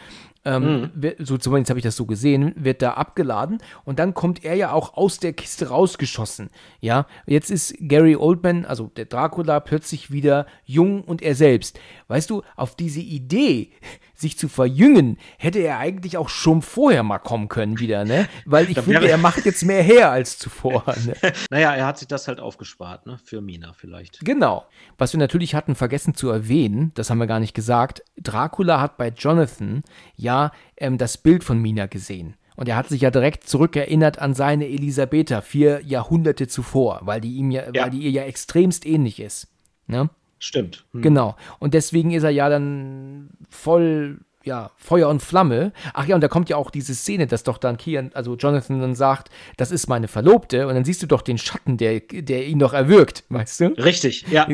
Ähm, 0.47 0.91
mhm. 0.95 1.13
so 1.19 1.37
zumindest 1.37 1.71
habe 1.71 1.81
ich 1.81 1.85
das 1.85 1.97
so 1.97 2.07
gesehen, 2.07 2.53
wird 2.57 2.81
da 2.81 2.93
abgeladen 2.93 3.59
und 3.85 3.99
dann 3.99 4.15
kommt 4.15 4.45
er 4.45 4.55
ja 4.55 4.73
auch 4.73 4.95
aus 4.95 5.19
der 5.19 5.33
Kiste 5.33 5.69
rausgeschossen. 5.69 6.51
Ja, 6.81 7.07
jetzt 7.27 7.51
ist 7.51 7.75
Gary 7.81 8.15
Oldman, 8.15 8.65
also 8.65 8.91
der 8.97 9.07
Dracula, 9.07 9.59
plötzlich 9.59 10.13
wieder 10.13 10.47
jung 10.65 11.03
und 11.03 11.21
er 11.21 11.35
selbst. 11.35 11.81
Weißt 12.09 12.31
du, 12.31 12.43
auf 12.55 12.77
diese 12.77 13.01
Idee, 13.01 13.73
sich 14.15 14.39
zu 14.39 14.49
verjüngen, 14.49 15.19
hätte 15.37 15.59
er 15.59 15.79
eigentlich 15.79 16.17
auch 16.17 16.29
schon 16.29 16.63
vorher 16.63 17.03
mal 17.03 17.19
kommen 17.19 17.49
können 17.49 17.79
wieder, 17.79 18.05
ne? 18.05 18.29
Weil 18.45 18.71
ich 18.71 18.79
finde, 18.81 19.09
er 19.09 19.19
macht 19.19 19.45
jetzt 19.45 19.65
mehr 19.65 19.83
her 19.83 20.11
als 20.11 20.39
zuvor. 20.39 20.85
Ne? 21.07 21.15
naja, 21.51 21.75
er 21.75 21.87
hat 21.87 21.99
sich 21.99 22.09
das 22.09 22.27
halt 22.27 22.41
aufgespart, 22.41 23.07
ne? 23.07 23.19
Für 23.23 23.41
Mina 23.41 23.75
vielleicht. 23.75 24.25
Genau. 24.25 24.65
Was 24.97 25.13
wir 25.13 25.19
natürlich 25.19 25.55
hatten 25.55 25.75
vergessen 25.75 26.15
zu 26.15 26.31
erwähnen, 26.31 26.91
das 26.95 27.11
haben 27.11 27.19
wir 27.19 27.27
gar 27.27 27.39
nicht 27.39 27.55
gesagt, 27.55 28.03
Dracula 28.17 28.81
hat 28.81 28.97
bei 28.97 29.09
Jonathan 29.09 29.83
ja 30.17 30.36
ähm, 30.77 30.99
das 30.99 31.19
Bild 31.19 31.45
von 31.45 31.61
Mina 31.61 31.87
gesehen. 31.87 32.35
Und 32.57 32.69
er 32.69 32.77
hat 32.77 32.89
sich 32.89 33.03
ja 33.03 33.11
direkt 33.11 33.49
zurückerinnert 33.49 34.19
an 34.19 34.35
seine 34.35 34.67
Elisabetha 34.67 35.43
vier 35.43 35.83
Jahrhunderte 35.85 36.49
zuvor, 36.49 37.01
weil 37.03 37.21
die 37.21 37.35
ihm 37.35 37.51
ja, 37.51 37.65
ja. 37.73 37.85
weil 37.85 37.91
die 37.91 38.01
ihr 38.01 38.11
ja 38.11 38.23
extremst 38.23 38.87
ähnlich 38.87 39.21
ist. 39.21 39.49
Ne? 39.87 40.09
Stimmt. 40.39 40.85
Hm. 40.93 41.03
Genau. 41.03 41.37
Und 41.59 41.75
deswegen 41.75 42.13
ist 42.13 42.23
er 42.23 42.31
ja 42.31 42.49
dann 42.49 43.31
voll, 43.51 44.21
ja, 44.43 44.71
Feuer 44.77 45.09
und 45.09 45.21
Flamme. 45.21 45.73
Ach 45.93 46.07
ja, 46.07 46.15
und 46.15 46.23
da 46.23 46.29
kommt 46.29 46.49
ja 46.49 46.57
auch 46.57 46.71
diese 46.71 46.95
Szene, 46.95 47.27
dass 47.27 47.43
doch 47.43 47.59
dann 47.59 47.77
Kian, 47.77 48.11
also 48.15 48.37
Jonathan 48.37 48.81
dann 48.81 48.95
sagt, 48.95 49.31
das 49.59 49.71
ist 49.71 49.89
meine 49.89 50.09
Verlobte. 50.09 50.67
Und 50.67 50.75
dann 50.75 50.85
siehst 50.85 51.03
du 51.03 51.07
doch 51.07 51.23
den 51.23 51.37
Schatten, 51.37 51.77
der, 51.77 52.01
der 52.01 52.47
ihn 52.47 52.59
noch 52.59 52.73
erwürgt, 52.73 53.25
weißt 53.29 53.61
du? 53.61 53.67
Richtig, 53.79 54.27
ja. 54.31 54.49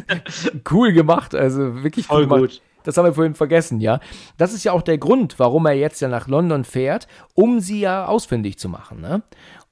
cool 0.70 0.92
gemacht, 0.92 1.34
also 1.34 1.82
wirklich 1.82 2.06
voll 2.06 2.26
cool 2.30 2.40
gut. 2.40 2.62
Das 2.84 2.96
haben 2.96 3.04
wir 3.04 3.14
vorhin 3.14 3.34
vergessen, 3.34 3.80
ja. 3.80 4.00
Das 4.36 4.52
ist 4.52 4.64
ja 4.64 4.72
auch 4.72 4.82
der 4.82 4.98
Grund, 4.98 5.38
warum 5.38 5.66
er 5.66 5.72
jetzt 5.72 6.00
ja 6.00 6.08
nach 6.08 6.28
London 6.28 6.64
fährt, 6.64 7.08
um 7.34 7.60
sie 7.60 7.80
ja 7.80 8.06
ausfindig 8.06 8.58
zu 8.58 8.68
machen, 8.68 9.00
ne? 9.00 9.22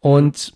Und 0.01 0.55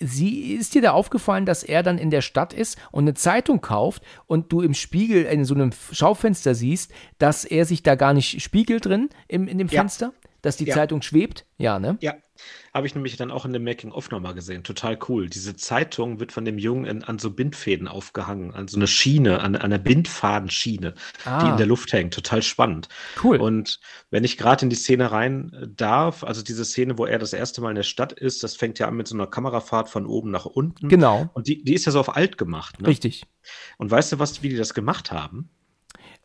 sie 0.00 0.54
ist 0.54 0.74
dir 0.74 0.82
da 0.82 0.92
aufgefallen, 0.92 1.44
dass 1.46 1.62
er 1.62 1.82
dann 1.82 1.98
in 1.98 2.10
der 2.10 2.22
Stadt 2.22 2.52
ist 2.52 2.78
und 2.90 3.04
eine 3.04 3.14
Zeitung 3.14 3.60
kauft 3.60 4.02
und 4.26 4.50
du 4.50 4.62
im 4.62 4.74
Spiegel 4.74 5.24
in 5.24 5.44
so 5.44 5.54
einem 5.54 5.70
Schaufenster 5.92 6.54
siehst, 6.54 6.90
dass 7.18 7.44
er 7.44 7.66
sich 7.66 7.82
da 7.82 7.94
gar 7.94 8.14
nicht 8.14 8.42
spiegelt 8.42 8.86
drin 8.86 9.10
im, 9.28 9.46
in 9.46 9.58
dem 9.58 9.68
Fenster, 9.68 10.06
ja. 10.06 10.19
Dass 10.42 10.56
die 10.56 10.64
ja. 10.64 10.74
Zeitung 10.74 11.02
schwebt? 11.02 11.46
Ja, 11.58 11.78
ne? 11.78 11.98
Ja. 12.00 12.14
Habe 12.72 12.86
ich 12.86 12.94
nämlich 12.94 13.16
dann 13.16 13.30
auch 13.30 13.44
in 13.44 13.52
dem 13.52 13.64
Making-of 13.64 14.10
nochmal 14.10 14.32
gesehen. 14.34 14.62
Total 14.64 14.98
cool. 15.08 15.28
Diese 15.28 15.56
Zeitung 15.56 16.20
wird 16.20 16.32
von 16.32 16.44
dem 16.44 16.58
Jungen 16.58 16.86
in, 16.86 17.04
an 17.04 17.18
so 17.18 17.30
Bindfäden 17.30 17.88
aufgehangen, 17.88 18.54
an 18.54 18.68
so 18.68 18.76
eine 18.78 18.86
Schiene, 18.86 19.40
an, 19.40 19.56
an 19.56 19.62
einer 19.62 19.78
Bindfadenschiene, 19.78 20.94
ah. 21.24 21.40
die 21.40 21.46
in 21.46 21.52
ah. 21.52 21.56
der 21.56 21.66
Luft 21.66 21.92
hängt. 21.92 22.14
Total 22.14 22.42
spannend. 22.42 22.88
Cool. 23.22 23.38
Und 23.38 23.80
wenn 24.10 24.24
ich 24.24 24.38
gerade 24.38 24.64
in 24.64 24.70
die 24.70 24.76
Szene 24.76 25.10
rein 25.10 25.52
äh, 25.52 25.66
darf, 25.68 26.24
also 26.24 26.42
diese 26.42 26.64
Szene, 26.64 26.96
wo 26.96 27.06
er 27.06 27.18
das 27.18 27.32
erste 27.32 27.60
Mal 27.60 27.70
in 27.70 27.76
der 27.76 27.82
Stadt 27.82 28.12
ist, 28.12 28.42
das 28.42 28.56
fängt 28.56 28.78
ja 28.78 28.88
an 28.88 28.96
mit 28.96 29.08
so 29.08 29.14
einer 29.14 29.26
Kamerafahrt 29.26 29.88
von 29.88 30.06
oben 30.06 30.30
nach 30.30 30.46
unten. 30.46 30.88
Genau. 30.88 31.28
Und 31.34 31.48
die, 31.48 31.62
die 31.62 31.74
ist 31.74 31.84
ja 31.84 31.92
so 31.92 32.00
auf 32.00 32.16
alt 32.16 32.38
gemacht. 32.38 32.80
Ne? 32.80 32.88
Richtig. 32.88 33.24
Und 33.78 33.90
weißt 33.90 34.12
du, 34.12 34.18
was, 34.18 34.42
wie 34.42 34.48
die 34.48 34.56
das 34.56 34.74
gemacht 34.74 35.12
haben? 35.12 35.50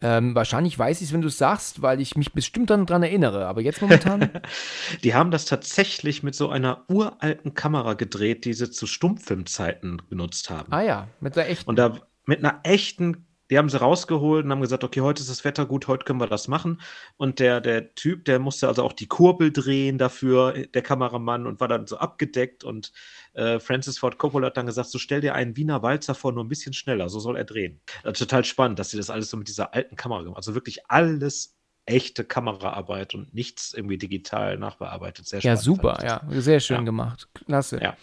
Ähm, 0.01 0.35
wahrscheinlich 0.35 0.77
weiß 0.77 1.01
ich 1.01 1.07
es, 1.07 1.13
wenn 1.13 1.21
du 1.21 1.29
es 1.29 1.37
sagst, 1.37 1.81
weil 1.81 2.01
ich 2.01 2.15
mich 2.15 2.33
bestimmt 2.33 2.69
dann 2.69 2.85
dran 2.85 3.03
erinnere. 3.03 3.47
Aber 3.47 3.61
jetzt 3.61 3.81
momentan. 3.81 4.29
die 5.03 5.13
haben 5.13 5.31
das 5.31 5.45
tatsächlich 5.45 6.21
mit 6.21 6.35
so 6.35 6.49
einer 6.49 6.83
uralten 6.89 7.53
Kamera 7.53 7.93
gedreht, 7.93 8.45
die 8.45 8.53
sie 8.53 8.69
zu 8.69 8.87
Stummfilmzeiten 8.87 10.01
benutzt 10.09 10.49
haben. 10.49 10.71
Ah 10.71 10.81
ja, 10.81 11.07
mit 11.21 11.35
der 11.35 11.49
echten. 11.49 11.69
Und 11.69 11.77
da 11.77 11.99
mit 12.25 12.39
einer 12.39 12.59
echten 12.63 13.24
die 13.49 13.57
haben 13.57 13.69
sie 13.69 13.79
rausgeholt 13.79 14.45
und 14.45 14.51
haben 14.51 14.61
gesagt, 14.61 14.83
okay, 14.83 15.01
heute 15.01 15.21
ist 15.21 15.29
das 15.29 15.43
Wetter 15.43 15.65
gut, 15.65 15.87
heute 15.87 16.05
können 16.05 16.19
wir 16.19 16.27
das 16.27 16.47
machen. 16.47 16.81
Und 17.17 17.39
der, 17.39 17.61
der 17.61 17.93
Typ, 17.95 18.25
der 18.25 18.39
musste 18.39 18.67
also 18.67 18.83
auch 18.83 18.93
die 18.93 19.07
Kurbel 19.07 19.51
drehen 19.51 19.97
dafür, 19.97 20.53
der 20.53 20.81
Kameramann, 20.81 21.45
und 21.45 21.59
war 21.59 21.67
dann 21.67 21.85
so 21.85 21.97
abgedeckt. 21.97 22.63
Und 22.63 22.91
äh, 23.33 23.59
Francis 23.59 23.99
Ford 23.99 24.17
Coppola 24.17 24.47
hat 24.47 24.57
dann 24.57 24.65
gesagt, 24.65 24.89
so 24.89 24.97
stell 24.97 25.21
dir 25.21 25.35
einen 25.35 25.55
Wiener 25.57 25.83
Walzer 25.83 26.15
vor, 26.15 26.31
nur 26.31 26.43
ein 26.43 26.49
bisschen 26.49 26.73
schneller, 26.73 27.09
so 27.09 27.19
soll 27.19 27.37
er 27.37 27.45
drehen. 27.45 27.81
Also 28.03 28.25
total 28.25 28.43
spannend, 28.45 28.79
dass 28.79 28.89
sie 28.89 28.97
das 28.97 29.09
alles 29.09 29.29
so 29.29 29.37
mit 29.37 29.47
dieser 29.47 29.73
alten 29.73 29.95
Kamera 29.95 30.21
gemacht 30.21 30.35
haben. 30.35 30.37
Also 30.37 30.55
wirklich 30.55 30.89
alles 30.89 31.55
echte 31.85 32.23
Kameraarbeit 32.23 33.13
und 33.13 33.33
nichts 33.33 33.73
irgendwie 33.73 33.97
digital 33.97 34.57
nachbearbeitet. 34.57 35.27
Sehr 35.27 35.39
ja, 35.41 35.55
super, 35.55 35.99
ja, 36.03 36.21
sehr 36.41 36.59
schön 36.59 36.77
ja. 36.77 36.83
gemacht. 36.83 37.29
Klasse. 37.33 37.79
Ja. 37.81 37.95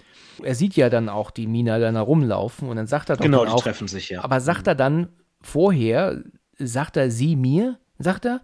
Er 0.43 0.55
sieht 0.55 0.77
ja 0.77 0.89
dann 0.89 1.09
auch 1.09 1.31
die 1.31 1.47
Mina 1.47 1.79
dann 1.79 1.97
herumlaufen 1.97 2.69
und 2.69 2.77
dann 2.77 2.87
sagt 2.87 3.11
er 3.11 3.17
doch 3.17 3.25
genau, 3.25 3.45
die 3.45 3.51
auch, 3.51 3.63
treffen 3.63 3.89
sich 3.89 4.09
ja. 4.09 4.23
Aber 4.23 4.41
sagt 4.41 4.69
er 4.69 4.75
dann, 4.75 5.09
vorher 5.43 6.23
sagt 6.59 6.97
er 6.97 7.11
sie 7.11 7.37
mir, 7.37 7.79
sagt 7.99 8.25
er. 8.25 8.41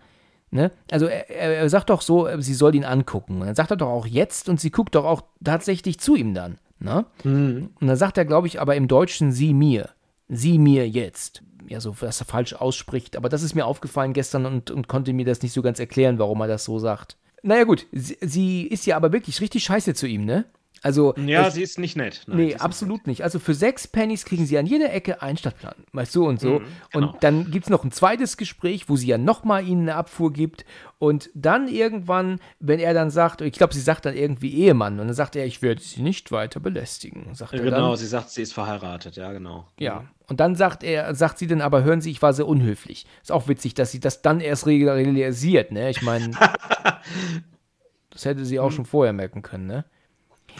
Ne? 0.50 0.70
Also 0.90 1.06
er, 1.06 1.28
er, 1.28 1.68
sagt 1.68 1.90
doch 1.90 2.00
so, 2.00 2.28
sie 2.40 2.54
soll 2.54 2.74
ihn 2.74 2.84
angucken. 2.84 3.40
Und 3.40 3.46
dann 3.46 3.54
sagt 3.54 3.70
er 3.70 3.76
doch 3.76 3.88
auch 3.88 4.06
jetzt 4.06 4.48
und 4.48 4.60
sie 4.60 4.70
guckt 4.70 4.94
doch 4.94 5.04
auch 5.04 5.22
tatsächlich 5.44 6.00
zu 6.00 6.14
ihm 6.16 6.34
dann. 6.34 6.58
Ne? 6.78 7.04
Mhm. 7.24 7.70
Und 7.80 7.86
dann 7.86 7.96
sagt 7.96 8.16
er, 8.18 8.24
glaube 8.24 8.46
ich, 8.46 8.60
aber 8.60 8.76
im 8.76 8.88
Deutschen 8.88 9.32
sie 9.32 9.52
mir. 9.52 9.90
Sie 10.28 10.58
mir 10.58 10.88
jetzt. 10.88 11.42
Ja, 11.68 11.80
so, 11.80 11.94
dass 12.00 12.20
er 12.20 12.26
falsch 12.26 12.54
ausspricht. 12.54 13.16
Aber 13.16 13.28
das 13.28 13.42
ist 13.42 13.54
mir 13.54 13.66
aufgefallen 13.66 14.14
gestern 14.14 14.46
und, 14.46 14.70
und 14.70 14.88
konnte 14.88 15.12
mir 15.12 15.26
das 15.26 15.42
nicht 15.42 15.52
so 15.52 15.60
ganz 15.60 15.78
erklären, 15.80 16.18
warum 16.18 16.40
er 16.40 16.48
das 16.48 16.64
so 16.64 16.78
sagt. 16.78 17.18
Naja, 17.42 17.64
gut, 17.64 17.86
sie, 17.92 18.16
sie 18.20 18.62
ist 18.62 18.86
ja 18.86 18.96
aber 18.96 19.12
wirklich 19.12 19.40
richtig 19.40 19.64
scheiße 19.64 19.94
zu 19.94 20.06
ihm, 20.06 20.24
ne? 20.24 20.46
Also, 20.82 21.14
ja, 21.16 21.48
ich, 21.48 21.54
sie 21.54 21.62
ist 21.62 21.78
nicht 21.78 21.96
nett. 21.96 22.22
Nein, 22.26 22.36
nee, 22.36 22.54
absolut 22.56 23.06
nicht. 23.06 23.18
nicht. 23.18 23.24
Also 23.24 23.38
für 23.38 23.54
sechs 23.54 23.86
Pennies 23.86 24.24
kriegen 24.24 24.46
sie 24.46 24.58
an 24.58 24.66
jeder 24.66 24.92
Ecke 24.92 25.22
einen 25.22 25.36
Stadtplan. 25.36 25.74
Weißt 25.92 26.14
du, 26.14 26.26
und 26.26 26.40
so. 26.40 26.60
Mhm, 26.60 26.64
genau. 26.92 27.06
Und 27.12 27.24
dann 27.24 27.50
gibt 27.50 27.66
es 27.66 27.70
noch 27.70 27.84
ein 27.84 27.90
zweites 27.90 28.36
Gespräch, 28.36 28.88
wo 28.88 28.96
sie 28.96 29.08
ja 29.08 29.18
nochmal 29.18 29.66
ihnen 29.66 29.82
eine 29.82 29.96
Abfuhr 29.96 30.32
gibt. 30.32 30.64
Und 30.98 31.30
dann 31.34 31.68
irgendwann, 31.68 32.40
wenn 32.60 32.80
er 32.80 32.94
dann 32.94 33.10
sagt, 33.10 33.40
ich 33.40 33.52
glaube, 33.52 33.74
sie 33.74 33.80
sagt 33.80 34.06
dann 34.06 34.16
irgendwie 34.16 34.54
Ehemann. 34.54 34.98
Und 34.98 35.06
dann 35.06 35.14
sagt 35.14 35.36
er, 35.36 35.46
ich 35.46 35.62
werde 35.62 35.80
sie 35.80 36.02
nicht 36.02 36.32
weiter 36.32 36.60
belästigen. 36.60 37.34
Sagt 37.34 37.52
ja, 37.52 37.62
genau, 37.62 37.94
sie 37.96 38.06
sagt, 38.06 38.30
sie 38.30 38.42
ist 38.42 38.52
verheiratet. 38.52 39.16
Ja, 39.16 39.32
genau. 39.32 39.66
Ja. 39.78 40.04
Und 40.28 40.40
dann 40.40 40.56
sagt 40.56 40.84
er, 40.84 41.14
sagt 41.14 41.38
sie 41.38 41.46
dann 41.46 41.62
aber, 41.62 41.84
hören 41.84 42.02
Sie, 42.02 42.10
ich 42.10 42.20
war 42.20 42.34
sehr 42.34 42.46
unhöflich. 42.46 43.06
Ist 43.22 43.32
auch 43.32 43.48
witzig, 43.48 43.74
dass 43.74 43.92
sie 43.92 44.00
das 44.00 44.20
dann 44.20 44.40
erst 44.40 44.66
realisiert, 44.66 45.72
ne? 45.72 45.88
Ich 45.88 46.02
meine, 46.02 46.30
das 48.10 48.26
hätte 48.26 48.44
sie 48.44 48.60
auch 48.60 48.70
mhm. 48.70 48.74
schon 48.74 48.84
vorher 48.84 49.14
merken 49.14 49.40
können, 49.40 49.66
ne? 49.66 49.84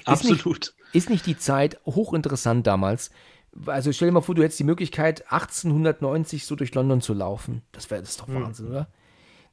Absolut. 0.07 0.39
Ist 0.39 0.47
nicht, 0.47 0.95
ist 0.95 1.11
nicht 1.11 1.27
die 1.27 1.39
Zeit 1.39 1.81
hochinteressant 1.87 2.67
damals? 2.67 3.11
Also 3.67 3.93
stell 3.93 4.09
dir 4.09 4.13
mal 4.13 4.21
vor, 4.21 4.35
du 4.35 4.43
hättest 4.43 4.61
die 4.61 4.65
Möglichkeit, 4.65 5.31
1890 5.33 6.47
so 6.47 6.55
durch 6.55 6.75
London 6.75 7.01
zu 7.01 7.15
laufen. 7.15 7.63
Das 7.73 7.91
wäre 7.91 8.01
das 8.01 8.17
doch 8.17 8.29
hm. 8.29 8.43
Wahnsinn, 8.43 8.67
mhm. 8.67 8.73
oder? 8.73 8.89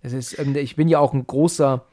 Das 0.03 0.13
ist, 0.13 0.37
ähm, 0.37 0.55
ich 0.55 0.75
bin 0.75 0.87
ja 0.87 0.99
auch 0.99 1.13
ein 1.13 1.25
großer 1.25 1.85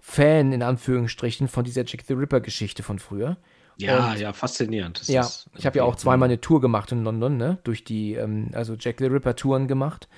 Fan, 0.00 0.52
in 0.52 0.62
Anführungsstrichen, 0.62 1.48
von 1.48 1.64
dieser 1.64 1.84
Jack 1.84 2.02
the 2.06 2.14
Ripper-Geschichte 2.14 2.82
von 2.82 2.98
früher. 2.98 3.36
Ja, 3.78 4.12
Und, 4.12 4.18
ja, 4.18 4.32
faszinierend. 4.32 5.00
Das 5.00 5.08
ja, 5.08 5.28
ich 5.54 5.66
habe 5.66 5.78
ja 5.78 5.84
auch 5.84 5.96
zweimal 5.96 6.28
eine 6.28 6.40
Tour 6.40 6.60
gemacht 6.60 6.90
in 6.92 7.04
London, 7.04 7.36
ne? 7.36 7.58
Durch 7.64 7.84
die, 7.84 8.14
ähm, 8.14 8.50
also 8.54 8.74
Jack 8.78 8.96
the 8.98 9.06
Ripper-Touren 9.06 9.68
gemacht. 9.68 10.08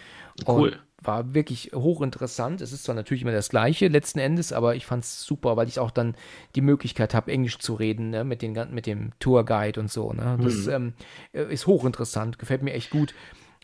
Cool. 0.46 0.70
Und 0.70 0.78
war 1.00 1.34
wirklich 1.34 1.70
hochinteressant. 1.74 2.60
Es 2.60 2.72
ist 2.72 2.84
zwar 2.84 2.94
natürlich 2.94 3.22
immer 3.22 3.32
das 3.32 3.50
Gleiche 3.50 3.88
letzten 3.88 4.18
Endes, 4.18 4.52
aber 4.52 4.74
ich 4.74 4.84
fand 4.84 5.04
es 5.04 5.22
super, 5.22 5.56
weil 5.56 5.68
ich 5.68 5.78
auch 5.78 5.90
dann 5.90 6.16
die 6.56 6.60
Möglichkeit 6.60 7.14
habe, 7.14 7.30
Englisch 7.30 7.58
zu 7.58 7.74
reden 7.74 8.10
ne, 8.10 8.24
mit, 8.24 8.42
den, 8.42 8.56
mit 8.72 8.86
dem 8.86 9.12
Tourguide 9.20 9.80
und 9.80 9.90
so. 9.90 10.12
Ne? 10.12 10.38
Das 10.42 10.66
mhm. 10.66 10.72
ähm, 10.72 10.92
äh, 11.32 11.52
ist 11.52 11.66
hochinteressant, 11.66 12.38
gefällt 12.38 12.62
mir 12.62 12.72
echt 12.72 12.90
gut 12.90 13.14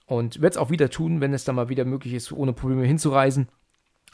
und 0.07 0.41
werde 0.41 0.55
es 0.55 0.57
auch 0.57 0.70
wieder 0.70 0.91
tun, 0.91 1.20
wenn 1.20 1.35
es 1.35 1.45
dann 1.45 1.57
mal 1.57 1.68
wieder 1.68 1.85
möglich 1.85 2.14
ist, 2.14 2.30
ohne 2.30 2.53
Probleme 2.53 2.85
hinzureisen. 2.85 3.49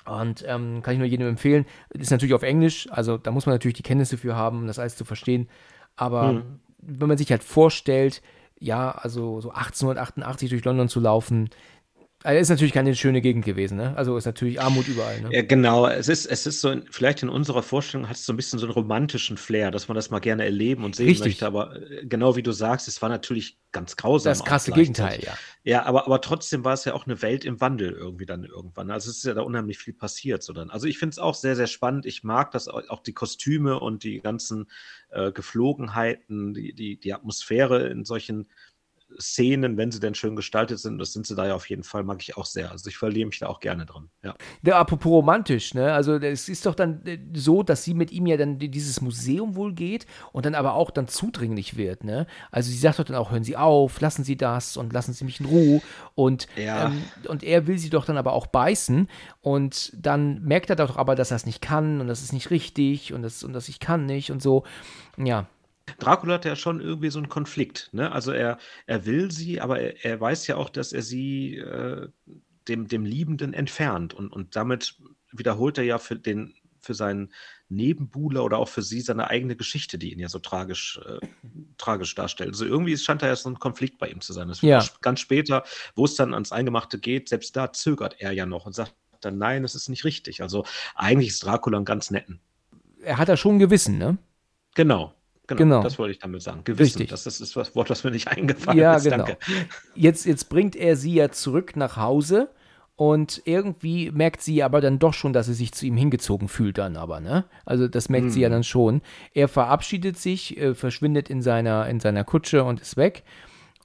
Und 0.07 0.45
ähm, 0.49 0.81
kann 0.83 0.95
ich 0.95 0.99
nur 0.99 1.09
jedem 1.09 1.29
empfehlen. 1.29 1.67
Ist 1.91 2.11
natürlich 2.11 2.35
auf 2.35 2.43
Englisch, 2.43 2.89
also 2.91 3.19
da 3.19 3.31
muss 3.31 3.45
man 3.45 3.55
natürlich 3.55 3.77
die 3.77 3.83
Kenntnisse 3.83 4.17
für 4.17 4.35
haben, 4.35 4.59
um 4.61 4.67
das 4.67 4.79
alles 4.79 4.97
zu 4.97 5.05
verstehen. 5.05 5.49
Aber 5.95 6.33
mhm. 6.33 6.61
wenn 6.79 7.09
man 7.09 7.19
sich 7.19 7.31
halt 7.31 7.45
vorstellt, 7.45 8.23
ja, 8.59 8.91
also 8.91 9.41
so 9.41 9.51
1888 9.51 10.51
durch 10.51 10.65
London 10.65 10.89
zu 10.89 11.01
laufen, 11.01 11.51
also 12.23 12.39
ist 12.39 12.51
natürlich 12.51 12.75
keine 12.75 12.95
schöne 12.95 13.23
Gegend 13.23 13.47
gewesen, 13.47 13.79
ne? 13.79 13.97
Also 13.97 14.15
ist 14.17 14.27
natürlich 14.27 14.61
Armut 14.61 14.89
überall, 14.89 15.23
ne? 15.23 15.31
Ja, 15.33 15.41
genau. 15.41 15.87
Es 15.87 16.09
ist, 16.09 16.27
es 16.27 16.47
ist 16.47 16.61
so, 16.61 16.75
vielleicht 16.91 17.23
in 17.23 17.31
unserer 17.31 17.63
Vorstellung 17.63 18.11
hat 18.11 18.17
es 18.17 18.27
so 18.27 18.33
ein 18.35 18.37
bisschen 18.37 18.59
so 18.59 18.67
einen 18.67 18.75
romantischen 18.75 19.39
Flair, 19.39 19.71
dass 19.71 19.89
man 19.89 19.95
das 19.95 20.11
mal 20.11 20.19
gerne 20.19 20.45
erleben 20.45 20.85
und 20.85 20.95
sehen 20.95 21.07
Richtig. 21.07 21.27
möchte. 21.27 21.47
Aber 21.47 21.77
äh, 21.77 22.05
genau 22.05 22.37
wie 22.37 22.43
du 22.43 22.53
sagst, 22.53 22.89
es 22.89 23.01
war 23.01 23.09
natürlich 23.09 23.59
ganz 23.73 23.97
grausam. 23.97 24.33
Das 24.33 24.45
krasse 24.45 24.73
Gegenteil, 24.73 25.21
ja. 25.23 25.39
Ja, 25.63 25.87
aber, 25.87 26.07
aber 26.07 26.21
trotzdem 26.21 26.63
war 26.63 26.75
es 26.75 26.85
ja 26.85 26.93
auch 26.93 27.07
eine 27.07 27.23
Welt 27.23 27.47
im 27.47 27.61
Wandel 27.63 27.93
irgendwie 27.93 28.27
dann 28.27 28.45
irgendwann. 28.45 28.91
Also 28.91 29.11
es 29.11 29.19
ist 29.19 29.25
ja 29.25 29.33
da 29.33 29.41
unheimlich 29.41 29.79
viel 29.79 29.95
passiert. 29.95 30.43
So 30.43 30.53
dann. 30.53 30.69
Also 30.69 30.89
ich 30.89 30.99
finde 30.99 31.13
es 31.13 31.19
auch 31.19 31.35
sehr, 31.35 31.57
sehr 31.57 31.69
spannend. 31.69 32.05
Ich 32.05 32.23
mag 32.23 32.51
das 32.51 32.69
auch 32.69 33.03
die 33.03 33.15
Kostüme 33.15 33.81
und 33.81 34.05
die 34.05 34.21
ganzen 34.21 34.67
äh, 35.11 35.33
Geflogenheiten, 35.33 36.53
die, 36.53 36.75
die, 36.75 36.99
die 36.99 37.15
Atmosphäre 37.15 37.89
in 37.89 38.05
solchen 38.05 38.49
Szenen, 39.19 39.77
wenn 39.77 39.91
sie 39.91 40.01
denn 40.01 40.15
schön 40.15 40.37
gestaltet 40.37 40.79
sind, 40.79 40.99
das 40.99 41.13
sind 41.13 41.27
sie 41.27 41.35
da 41.35 41.47
ja 41.47 41.55
auf 41.55 41.69
jeden 41.69 41.83
Fall, 41.83 42.05
mag 42.05 42.23
ich 42.23 42.37
auch 42.37 42.47
sehr. 42.47 42.71
Also 42.71 42.89
ich 42.89 42.97
verliere 42.97 43.27
mich 43.27 43.39
da 43.39 43.49
auch 43.49 43.61
gerne 43.61 43.87
drin. 43.87 44.09
Ja. 44.23 44.35
Der 44.63 44.77
apropos 44.77 45.11
romantisch, 45.11 45.75
ne? 45.75 45.93
Also 45.93 46.17
es 46.17 46.49
ist 46.49 46.67
doch 46.67 46.75
dann 46.75 47.05
äh, 47.07 47.19
so, 47.35 47.63
dass 47.63 47.85
sie 47.85 47.95
mit 47.95 48.13
ihm 48.13 48.27
ja 48.27 48.37
dann 48.37 48.59
dieses 48.59 49.01
Museum 49.01 49.57
wohl 49.57 49.73
geht 49.75 50.07
und 50.33 50.47
dann 50.47 50.55
aber 50.55 50.75
auch 50.75 50.91
dann 50.91 51.09
zudringlich 51.09 51.77
wird, 51.77 52.05
ne? 52.05 52.27
Also 52.51 52.71
sie 52.71 52.79
sagt 52.79 52.99
doch 52.99 53.05
dann 53.05 53.17
auch, 53.17 53.31
hören 53.31 53.45
Sie 53.45 53.57
auf, 53.57 54.01
lassen 54.01 54.25
Sie 54.25 54.37
das 54.37 54.77
und 54.77 54.93
lassen 54.93 55.13
Sie 55.13 55.25
mich 55.25 55.41
in 55.41 55.47
Ruhe. 55.47 55.83
Und, 56.15 56.47
ja. 56.57 56.87
ähm, 56.87 57.03
und 57.29 57.43
er 57.43 57.67
will 57.67 57.79
sie 57.79 57.91
doch 57.91 58.05
dann 58.05 58.17
aber 58.17 58.33
auch 58.33 58.47
beißen 58.47 59.09
und 59.41 59.93
dann 59.97 60.43
merkt 60.43 60.71
er 60.71 60.77
doch 60.77 60.97
aber, 60.97 61.15
dass 61.15 61.31
er 61.31 61.37
es 61.37 61.47
nicht 61.47 61.63
kann 61.63 62.01
und 62.01 62.09
das 62.09 62.23
ist 62.23 62.33
nicht 62.33 62.51
richtig 62.51 63.13
und 63.13 63.23
das 63.23 63.43
und 63.43 63.53
das 63.53 63.69
ich 63.69 63.81
kann 63.81 64.07
nicht 64.07 64.31
und 64.31 64.43
so. 64.43 64.65
Ja, 65.17 65.47
Dracula 65.99 66.35
hat 66.35 66.45
ja 66.45 66.57
schon 66.57 66.81
irgendwie 66.81 67.11
so 67.11 67.19
einen 67.19 67.29
Konflikt. 67.29 67.91
Ne? 67.93 68.11
Also 68.13 68.33
er, 68.33 68.59
er 68.87 69.07
will 69.07 69.31
sie, 69.31 69.61
aber 69.61 69.81
er, 69.81 70.05
er 70.05 70.21
weiß 70.21 70.47
ja 70.47 70.57
auch, 70.57 70.71
dass 70.71 70.93
er 70.93 71.03
sie 71.03 71.57
äh, 71.57 72.09
dem, 72.69 72.89
dem 72.89 73.05
Liebenden 73.05 73.53
entfernt. 73.53 74.15
Und, 74.15 74.33
und 74.33 74.57
damit 74.57 74.97
wiederholt 75.33 75.79
er 75.79 75.85
ja 75.85 75.99
für, 75.99 76.17
den, 76.17 76.55
für 76.81 76.95
seinen 76.95 77.33
Nebenbuhler 77.69 78.45
oder 78.45 78.59
auch 78.59 78.69
für 78.69 78.83
sie 78.83 79.01
seine 79.01 79.29
eigene 79.29 79.57
Geschichte, 79.57 79.99
die 79.99 80.13
ihn 80.13 80.19
ja 80.19 80.29
so 80.29 80.39
tragisch, 80.39 81.01
äh, 81.07 81.27
tragisch 81.79 82.15
darstellt. 82.15 82.51
Also 82.51 82.65
irgendwie 82.65 82.97
scheint 82.97 83.23
da 83.23 83.27
ja 83.27 83.37
so 83.37 83.49
ein 83.49 83.59
Konflikt 83.59 83.99
bei 83.99 84.09
ihm 84.09 84.21
zu 84.21 84.33
sein. 84.33 84.49
Das 84.49 84.61
ja. 84.61 84.85
Ganz 85.01 85.21
später, 85.21 85.65
wo 85.95 86.05
es 86.05 86.17
dann 86.17 86.35
ans 86.35 86.53
Eingemachte 86.53 86.99
geht, 86.99 87.29
selbst 87.29 87.55
da 87.57 87.73
zögert 87.73 88.17
er 88.19 88.33
ja 88.33 88.47
noch 88.47 88.67
und 88.67 88.75
sagt 88.75 88.95
dann, 89.21 89.39
nein, 89.39 89.63
das 89.63 89.75
ist 89.75 89.89
nicht 89.89 90.05
richtig. 90.05 90.43
Also 90.43 90.65
eigentlich 90.95 91.29
ist 91.29 91.45
Dracula 91.45 91.79
ein 91.79 91.85
ganz 91.85 92.11
netten. 92.11 92.41
Er 93.03 93.19
hat 93.19 93.29
da 93.29 93.37
schon 93.37 93.57
ein 93.57 93.59
Gewissen, 93.59 93.99
ne? 93.99 94.19
Genau, 94.75 95.15
Genau, 95.57 95.77
genau, 95.77 95.83
das 95.83 95.99
wollte 95.99 96.13
ich 96.13 96.19
damit 96.19 96.43
sagen. 96.43 96.63
Gewissen, 96.65 96.99
Richtig. 96.99 97.11
das 97.11 97.27
ist 97.27 97.57
das 97.57 97.75
Wort, 97.75 97.91
was 97.91 98.05
mir 98.05 98.11
nicht 98.11 98.29
eingefallen 98.37 98.79
ja, 98.79 98.95
ist. 98.95 99.07
Ja, 99.07 99.17
genau. 99.17 99.39
Jetzt, 99.95 100.27
jetzt 100.27 100.49
bringt 100.49 100.77
er 100.77 100.97
sie 100.97 101.15
ja 101.15 101.31
zurück 101.31 101.77
nach 101.77 101.97
Hause 101.97 102.51
und 102.97 103.43
irgendwie 103.47 104.11
merkt 104.11 104.43
sie 104.43 104.63
aber 104.63 104.81
dann 104.81 104.99
doch 104.99 105.15
schon, 105.15 105.33
dass 105.33 105.47
sie 105.47 105.55
sich 105.55 105.73
zu 105.73 105.87
ihm 105.87 105.97
hingezogen 105.97 106.49
fühlt 106.49 106.79
dann 106.79 106.97
aber, 106.97 107.21
ne? 107.21 107.47
Also 107.65 107.89
das 107.89 108.09
merkt 108.09 108.27
hm. 108.27 108.31
sie 108.31 108.41
ja 108.43 108.49
mhm. 108.49 108.53
dann 108.53 108.65
schon. 108.65 109.03
Er 109.33 109.49
verabschiedet 109.49 110.19
sich, 110.19 110.59
äh, 110.59 110.75
verschwindet 110.75 111.31
in 111.31 111.41
seiner, 111.41 111.89
in 111.89 111.99
seiner 111.99 112.25
Kutsche 112.25 112.63
und 112.63 112.81
ist 112.81 112.97
weg. 112.97 113.25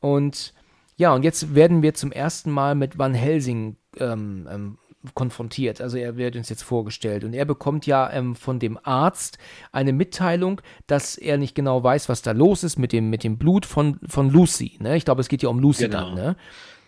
Und 0.01 0.53
ja, 0.97 1.13
und 1.13 1.23
jetzt 1.23 1.55
werden 1.55 1.81
wir 1.81 1.93
zum 1.93 2.11
ersten 2.11 2.51
Mal 2.51 2.75
mit 2.75 2.97
Van 2.97 3.13
Helsing 3.13 3.77
ähm, 3.99 4.47
ähm, 4.51 4.77
konfrontiert. 5.13 5.81
Also 5.81 5.97
er 5.97 6.17
wird 6.17 6.35
uns 6.35 6.49
jetzt 6.49 6.63
vorgestellt 6.63 7.23
und 7.23 7.33
er 7.33 7.45
bekommt 7.45 7.85
ja 7.85 8.11
ähm, 8.11 8.35
von 8.35 8.59
dem 8.59 8.79
Arzt 8.83 9.37
eine 9.71 9.93
Mitteilung, 9.93 10.61
dass 10.87 11.17
er 11.17 11.37
nicht 11.37 11.55
genau 11.55 11.83
weiß, 11.83 12.09
was 12.09 12.21
da 12.21 12.31
los 12.31 12.63
ist 12.63 12.77
mit 12.77 12.91
dem, 12.91 13.09
mit 13.09 13.23
dem 13.23 13.37
Blut 13.37 13.65
von, 13.65 13.99
von 14.07 14.29
Lucy. 14.29 14.77
Ne? 14.79 14.97
Ich 14.97 15.05
glaube, 15.05 15.21
es 15.21 15.27
geht 15.27 15.43
ja 15.43 15.49
um 15.49 15.59
Lucy 15.59 15.85
genau. 15.85 16.05
dann. 16.05 16.15
Ne? 16.15 16.35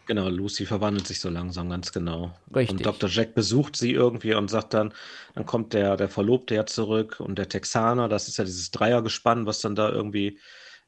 Genau, 0.08 0.30
Lucy 0.30 0.66
verwandelt 0.66 1.06
sich 1.06 1.20
so 1.20 1.30
langsam, 1.30 1.70
ganz 1.70 1.92
genau. 1.92 2.34
Richtig. 2.56 2.78
Und 2.78 2.86
Dr. 2.86 3.10
Jack 3.10 3.36
besucht 3.36 3.76
sie 3.76 3.92
irgendwie 3.92 4.34
und 4.34 4.50
sagt 4.50 4.74
dann, 4.74 4.94
dann 5.36 5.46
kommt 5.46 5.74
der, 5.74 5.98
der 5.98 6.08
Verlobte 6.08 6.56
ja 6.56 6.66
zurück 6.66 7.20
und 7.20 7.38
der 7.38 7.50
Texaner, 7.50 8.08
das 8.08 8.30
ist 8.30 8.38
ja 8.38 8.46
dieses 8.46 8.72
Dreiergespann, 8.72 9.46
was 9.46 9.60
dann 9.60 9.76
da 9.76 9.90
irgendwie 9.90 10.40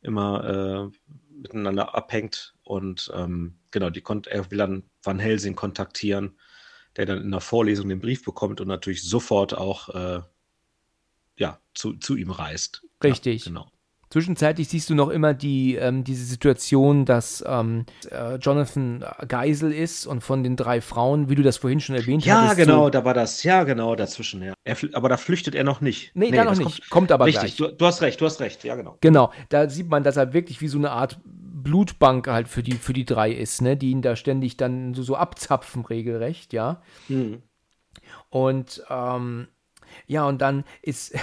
immer 0.02 0.92
äh, 0.94 1.12
miteinander 1.42 1.96
abhängt. 1.96 2.56
Und 2.64 3.12
ähm, 3.14 3.56
genau, 3.72 3.90
die 3.90 4.04
er 4.28 4.52
will 4.52 4.58
dann 4.58 4.84
Van 5.04 5.20
Helsing 5.20 5.56
kontaktieren 5.56 6.38
der 7.00 7.06
dann 7.06 7.24
in 7.24 7.32
der 7.32 7.40
Vorlesung 7.40 7.88
den 7.88 8.02
Brief 8.02 8.26
bekommt 8.26 8.60
und 8.60 8.68
natürlich 8.68 9.04
sofort 9.04 9.58
auch 9.58 9.90
äh, 9.90 10.20
ja, 11.38 11.60
zu, 11.74 11.94
zu 11.94 12.18
ihm 12.18 12.30
reist. 12.30 12.84
Richtig. 13.02 13.46
Ja, 13.46 13.52
genau. 13.52 13.72
Zwischenzeitlich 14.10 14.68
siehst 14.68 14.90
du 14.90 14.96
noch 14.96 15.10
immer 15.10 15.34
die, 15.36 15.76
ähm, 15.76 16.04
diese 16.04 16.26
Situation, 16.26 17.06
dass 17.06 17.44
ähm, 17.48 17.86
äh, 18.10 18.36
Jonathan 18.36 19.06
Geisel 19.28 19.72
ist 19.72 20.08
und 20.08 20.22
von 20.22 20.44
den 20.44 20.56
drei 20.56 20.82
Frauen, 20.82 21.30
wie 21.30 21.36
du 21.36 21.44
das 21.44 21.58
vorhin 21.58 21.80
schon 21.80 21.96
erwähnt 21.96 22.26
ja, 22.26 22.42
hattest. 22.42 22.58
Ja, 22.58 22.66
genau, 22.66 22.86
so 22.86 22.90
da 22.90 23.06
war 23.06 23.14
das. 23.14 23.44
Ja, 23.44 23.64
genau, 23.64 23.96
dazwischen. 23.96 24.42
Ja. 24.42 24.56
Er, 24.66 24.76
aber 24.94 25.10
da 25.10 25.16
flüchtet 25.18 25.54
er 25.54 25.64
noch 25.64 25.80
nicht. 25.80 26.12
Nee, 26.16 26.32
nee 26.32 26.38
da 26.38 26.44
noch 26.44 26.58
nicht. 26.58 26.82
Kommt, 26.82 26.90
kommt 26.90 27.12
aber 27.12 27.28
richtig, 27.28 27.56
gleich. 27.56 27.70
Du, 27.70 27.78
du 27.78 27.86
hast 27.86 28.02
recht, 28.02 28.20
du 28.20 28.26
hast 28.26 28.42
recht. 28.42 28.64
Ja, 28.64 28.76
genau. 28.76 28.98
Genau, 29.00 29.32
da 29.50 29.70
sieht 29.70 29.88
man, 29.88 30.04
dass 30.04 30.18
er 30.18 30.34
wirklich 30.34 30.60
wie 30.60 30.68
so 30.68 30.80
eine 30.80 30.90
Art 30.90 31.20
Blutbank 31.64 32.27
halt 32.27 32.48
für 32.48 32.64
die, 32.64 32.73
für 32.73 32.94
die 32.94 33.06
drei 33.06 33.31
ist, 33.31 33.61
ne? 33.61 33.77
Die 33.77 33.91
ihn 33.91 34.02
da 34.02 34.15
ständig 34.15 34.57
dann 34.57 34.94
so, 34.94 35.03
so 35.03 35.15
abzapfen, 35.15 35.86
regelrecht, 35.86 36.53
ja. 36.53 36.81
Mhm. 37.07 37.44
Und 38.30 38.84
ähm, 38.90 39.48
ja, 40.07 40.27
und 40.27 40.41
dann 40.41 40.64
ist. 40.81 41.14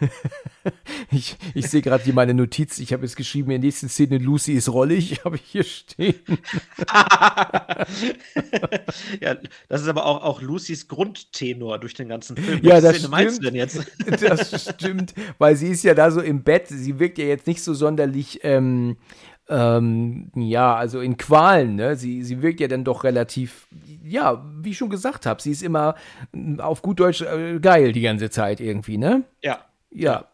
ich 1.10 1.36
ich 1.54 1.68
sehe 1.68 1.82
gerade 1.82 2.02
hier 2.02 2.12
meine 2.12 2.34
Notiz. 2.34 2.78
Ich 2.78 2.92
habe 2.92 3.04
es 3.04 3.16
geschrieben: 3.16 3.50
in 3.50 3.60
der 3.60 3.68
nächsten 3.68 3.88
Szene, 3.88 4.18
Lucy 4.18 4.52
ist 4.54 4.68
rollig, 4.68 5.20
habe 5.24 5.36
ich 5.36 5.42
hier 5.42 5.64
stehen. 5.64 6.14
ja, 9.20 9.36
das 9.68 9.82
ist 9.82 9.88
aber 9.88 10.04
auch, 10.06 10.22
auch 10.22 10.42
Lucys 10.42 10.88
Grundtenor 10.88 11.78
durch 11.78 11.94
den 11.94 12.08
ganzen 12.08 12.36
Film. 12.36 12.60
Ja, 12.62 12.80
das 12.80 12.96
Szene 12.96 13.08
meinst 13.08 13.38
du 13.38 13.44
denn 13.44 13.54
jetzt? 13.54 13.86
das 14.20 14.62
stimmt, 14.62 15.14
weil 15.38 15.56
sie 15.56 15.68
ist 15.68 15.84
ja 15.84 15.94
da 15.94 16.10
so 16.10 16.20
im 16.20 16.42
Bett. 16.42 16.68
Sie 16.68 16.98
wirkt 16.98 17.18
ja 17.18 17.24
jetzt 17.24 17.46
nicht 17.46 17.62
so 17.62 17.74
sonderlich. 17.74 18.40
Ähm, 18.42 18.96
ähm, 19.48 20.30
ja, 20.34 20.74
also 20.76 21.00
in 21.00 21.16
Qualen, 21.16 21.76
ne? 21.76 21.96
Sie, 21.96 22.22
sie 22.22 22.42
wirkt 22.42 22.60
ja 22.60 22.68
dann 22.68 22.84
doch 22.84 23.04
relativ, 23.04 23.66
ja, 24.04 24.44
wie 24.60 24.70
ich 24.70 24.78
schon 24.78 24.90
gesagt 24.90 25.26
habe, 25.26 25.40
sie 25.40 25.52
ist 25.52 25.62
immer 25.62 25.94
mm, 26.32 26.60
auf 26.60 26.82
gut 26.82 27.00
Deutsch 27.00 27.22
äh, 27.22 27.58
geil 27.60 27.92
die 27.92 28.02
ganze 28.02 28.30
Zeit 28.30 28.60
irgendwie, 28.60 28.98
ne? 28.98 29.24
Ja. 29.42 29.60
Ja. 29.90 30.26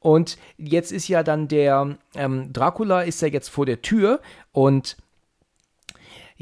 Und 0.00 0.38
jetzt 0.56 0.92
ist 0.92 1.08
ja 1.08 1.22
dann 1.22 1.48
der 1.48 1.96
ähm, 2.14 2.52
Dracula 2.52 3.02
ist 3.02 3.22
ja 3.22 3.28
jetzt 3.28 3.48
vor 3.48 3.64
der 3.64 3.80
Tür 3.80 4.20
und 4.50 4.96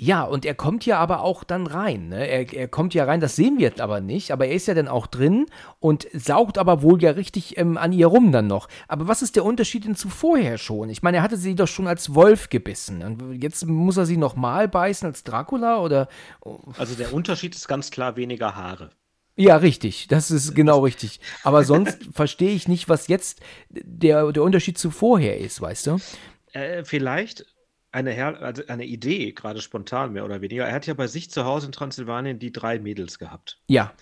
ja, 0.02 0.22
und 0.22 0.46
er 0.46 0.54
kommt 0.54 0.86
ja 0.86 0.98
aber 0.98 1.20
auch 1.20 1.44
dann 1.44 1.66
rein. 1.66 2.08
Ne? 2.08 2.26
Er, 2.26 2.50
er 2.54 2.68
kommt 2.68 2.94
ja 2.94 3.04
rein, 3.04 3.20
das 3.20 3.36
sehen 3.36 3.58
wir 3.58 3.68
jetzt 3.68 3.82
aber 3.82 4.00
nicht, 4.00 4.30
aber 4.30 4.46
er 4.46 4.54
ist 4.54 4.66
ja 4.66 4.72
dann 4.72 4.88
auch 4.88 5.06
drin 5.06 5.44
und 5.78 6.08
saugt 6.14 6.56
aber 6.56 6.80
wohl 6.80 7.02
ja 7.02 7.10
richtig 7.10 7.58
ähm, 7.58 7.76
an 7.76 7.92
ihr 7.92 8.06
rum 8.06 8.32
dann 8.32 8.46
noch. 8.46 8.68
Aber 8.88 9.08
was 9.08 9.20
ist 9.20 9.36
der 9.36 9.44
Unterschied 9.44 9.84
denn 9.84 9.96
zu 9.96 10.08
vorher 10.08 10.56
schon? 10.56 10.88
Ich 10.88 11.02
meine, 11.02 11.18
er 11.18 11.22
hatte 11.22 11.36
sie 11.36 11.54
doch 11.54 11.68
schon 11.68 11.86
als 11.86 12.14
Wolf 12.14 12.48
gebissen. 12.48 13.02
Und 13.02 13.42
jetzt 13.42 13.66
muss 13.66 13.98
er 13.98 14.06
sie 14.06 14.16
nochmal 14.16 14.68
beißen 14.68 15.06
als 15.06 15.22
Dracula 15.22 15.80
oder? 15.80 16.08
Also 16.78 16.94
der 16.94 17.12
Unterschied 17.12 17.54
ist 17.54 17.68
ganz 17.68 17.90
klar 17.90 18.16
weniger 18.16 18.54
Haare. 18.56 18.88
Ja, 19.36 19.56
richtig. 19.56 20.08
Das 20.08 20.30
ist 20.30 20.54
genau 20.54 20.78
richtig. 20.78 21.20
Aber 21.42 21.62
sonst 21.62 21.98
verstehe 22.14 22.52
ich 22.52 22.68
nicht, 22.68 22.88
was 22.88 23.08
jetzt 23.08 23.40
der, 23.68 24.32
der 24.32 24.42
Unterschied 24.42 24.78
zu 24.78 24.90
vorher 24.90 25.36
ist, 25.36 25.60
weißt 25.60 25.88
du? 25.88 25.98
Äh, 26.52 26.84
vielleicht 26.84 27.44
eine, 27.92 28.12
Her 28.12 28.40
also 28.40 28.62
eine 28.68 28.84
Idee, 28.84 29.32
gerade 29.32 29.60
spontan 29.60 30.12
mehr 30.12 30.24
oder 30.24 30.40
weniger. 30.40 30.66
Er 30.66 30.74
hat 30.74 30.86
ja 30.86 30.94
bei 30.94 31.06
sich 31.06 31.30
zu 31.30 31.44
Hause 31.44 31.66
in 31.66 31.72
Transsilvanien 31.72 32.38
die 32.38 32.52
drei 32.52 32.78
Mädels 32.78 33.18
gehabt. 33.18 33.60
Ja. 33.66 33.92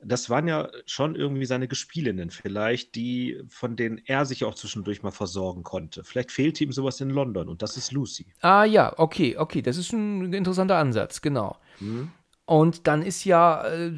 Das 0.00 0.30
waren 0.30 0.46
ja 0.46 0.70
schon 0.86 1.16
irgendwie 1.16 1.44
seine 1.44 1.66
Gespielinnen 1.66 2.30
vielleicht, 2.30 2.94
die, 2.94 3.42
von 3.48 3.74
denen 3.74 4.00
er 4.04 4.26
sich 4.26 4.44
auch 4.44 4.54
zwischendurch 4.54 5.02
mal 5.02 5.10
versorgen 5.10 5.64
konnte. 5.64 6.04
Vielleicht 6.04 6.30
fehlte 6.30 6.62
ihm 6.62 6.70
sowas 6.70 7.00
in 7.00 7.10
London 7.10 7.48
und 7.48 7.62
das 7.62 7.76
ist 7.76 7.90
Lucy. 7.90 8.26
Ah 8.40 8.64
ja, 8.64 8.96
okay, 8.96 9.36
okay, 9.36 9.60
das 9.60 9.76
ist 9.76 9.92
ein 9.92 10.32
interessanter 10.32 10.76
Ansatz, 10.76 11.20
genau. 11.20 11.56
Mhm. 11.80 12.12
Und 12.48 12.86
dann 12.86 13.02
ist 13.02 13.26
ja, 13.26 13.62
äh, 13.66 13.92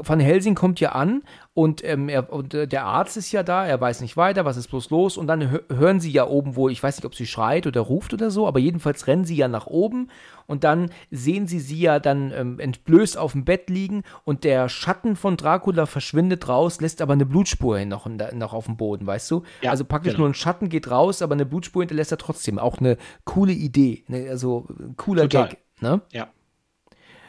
Van 0.00 0.18
Helsing 0.18 0.56
kommt 0.56 0.80
ja 0.80 0.90
an 0.92 1.22
und, 1.52 1.84
ähm, 1.84 2.08
er, 2.08 2.32
und 2.32 2.52
äh, 2.52 2.66
der 2.66 2.86
Arzt 2.86 3.16
ist 3.16 3.30
ja 3.30 3.44
da, 3.44 3.64
er 3.64 3.80
weiß 3.80 4.00
nicht 4.00 4.16
weiter, 4.16 4.44
was 4.44 4.56
ist 4.56 4.66
bloß 4.66 4.90
los. 4.90 5.16
Und 5.16 5.28
dann 5.28 5.60
hören 5.70 6.00
sie 6.00 6.10
ja 6.10 6.26
oben 6.26 6.56
wohl, 6.56 6.72
ich 6.72 6.82
weiß 6.82 6.96
nicht, 6.96 7.04
ob 7.04 7.14
sie 7.14 7.24
schreit 7.24 7.68
oder 7.68 7.82
ruft 7.82 8.12
oder 8.12 8.32
so, 8.32 8.48
aber 8.48 8.58
jedenfalls 8.58 9.06
rennen 9.06 9.24
sie 9.24 9.36
ja 9.36 9.46
nach 9.46 9.68
oben 9.68 10.10
und 10.48 10.64
dann 10.64 10.90
sehen 11.12 11.46
sie 11.46 11.60
sie 11.60 11.78
ja 11.78 12.00
dann 12.00 12.32
ähm, 12.32 12.58
entblößt 12.58 13.16
auf 13.16 13.30
dem 13.30 13.44
Bett 13.44 13.70
liegen 13.70 14.02
und 14.24 14.42
der 14.42 14.68
Schatten 14.68 15.14
von 15.14 15.36
Dracula 15.36 15.86
verschwindet 15.86 16.48
raus, 16.48 16.80
lässt 16.80 17.00
aber 17.00 17.12
eine 17.12 17.26
Blutspur 17.26 17.78
hin 17.78 17.90
noch, 17.90 18.08
noch 18.08 18.54
auf 18.54 18.64
dem 18.66 18.76
Boden, 18.76 19.06
weißt 19.06 19.30
du? 19.30 19.44
Ja, 19.62 19.70
also 19.70 19.84
praktisch 19.84 20.14
genau. 20.14 20.24
nur 20.24 20.30
ein 20.30 20.34
Schatten 20.34 20.68
geht 20.68 20.90
raus, 20.90 21.22
aber 21.22 21.34
eine 21.34 21.46
Blutspur 21.46 21.82
hinterlässt 21.82 22.10
er 22.10 22.18
trotzdem. 22.18 22.58
Auch 22.58 22.78
eine 22.78 22.96
coole 23.24 23.52
Idee, 23.52 24.02
ne? 24.08 24.26
also 24.28 24.66
cooler 24.96 25.28
Total. 25.28 25.50
Gag. 25.50 25.58
Ne? 25.80 26.00
Ja. 26.10 26.28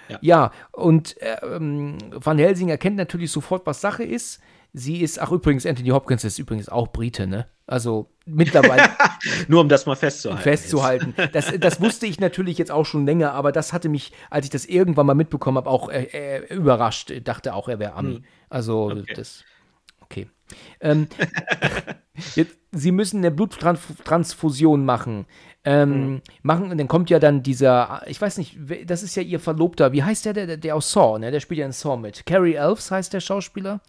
Ja, 0.10 0.18
ja 0.22 0.52
und 0.72 1.20
äh, 1.22 1.38
ähm, 1.44 1.98
Van 2.12 2.38
Helsing 2.38 2.70
erkennt 2.70 2.98
natürlich 2.98 3.32
sofort, 3.32 3.66
was 3.66 3.82
Sache 3.82 4.04
ist. 4.04 4.42
sie 4.74 5.02
ist, 5.02 5.20
ach 5.20 5.32
übrigens, 5.32 5.66
Anthony 5.66 5.90
Hopkins 5.90 6.24
ist 6.24 6.38
übrigens 6.38 6.70
auch 6.70 6.90
Brite, 6.90 7.28
ne? 7.28 7.48
Also 7.68 8.12
mittlerweile. 8.26 8.90
Nur 9.48 9.62
um 9.62 9.70
das 9.70 9.86
mal 9.86 9.96
festzuhalten. 9.96 10.44
Festzuhalten. 10.44 11.16
Das, 11.32 11.52
das 11.60 11.82
wusste 11.82 12.06
ich 12.06 12.20
natürlich 12.20 12.58
jetzt 12.58 12.72
auch 12.72 12.86
schon 12.86 13.06
länger, 13.06 13.34
aber 13.34 13.52
das 13.52 13.74
hatte 13.74 13.90
mich, 13.90 14.12
als 14.30 14.46
ich 14.46 14.52
das 14.52 14.66
irgendwann 14.66 15.08
mal 15.08 15.16
mitbekommen 15.16 15.58
habe, 15.58 15.70
auch 15.70 15.90
äh, 15.90 16.04
äh, 16.04 16.54
überrascht. 16.54 17.10
Ich 17.10 17.24
dachte 17.24 17.54
auch, 17.54 17.68
er 17.68 17.80
wäre 17.80 17.94
Ami. 17.94 18.16
Hm. 18.16 18.24
Also 18.50 18.92
okay. 18.92 19.14
das. 19.16 19.44
Okay. 20.02 20.30
Ähm, 20.80 21.08
jetzt, 22.36 22.56
sie 22.72 22.92
müssen 22.92 23.18
eine 23.18 23.32
Bluttransfusion 23.32 24.86
machen. 24.86 25.26
Ähm, 25.66 25.90
mhm. 25.90 26.22
machen, 26.44 26.72
und 26.72 26.78
dann 26.78 26.88
kommt 26.88 27.10
ja 27.10 27.18
dann 27.18 27.42
dieser, 27.42 28.04
ich 28.06 28.22
weiß 28.22 28.38
nicht, 28.38 28.58
das 28.86 29.02
ist 29.02 29.16
ja 29.16 29.24
ihr 29.24 29.40
Verlobter, 29.40 29.92
wie 29.94 30.04
heißt 30.04 30.26
der, 30.26 30.34
der, 30.34 30.58
der 30.58 30.76
aus 30.76 30.92
Saw, 30.92 31.18
ne? 31.18 31.32
Der 31.32 31.40
spielt 31.40 31.60
ja 31.60 31.66
in 31.66 31.72
Saw 31.72 31.98
mit. 31.98 32.26
Carrie 32.26 32.54
Elves 32.54 32.92
heißt 32.92 33.14
der 33.14 33.20
Schauspieler 33.20 33.82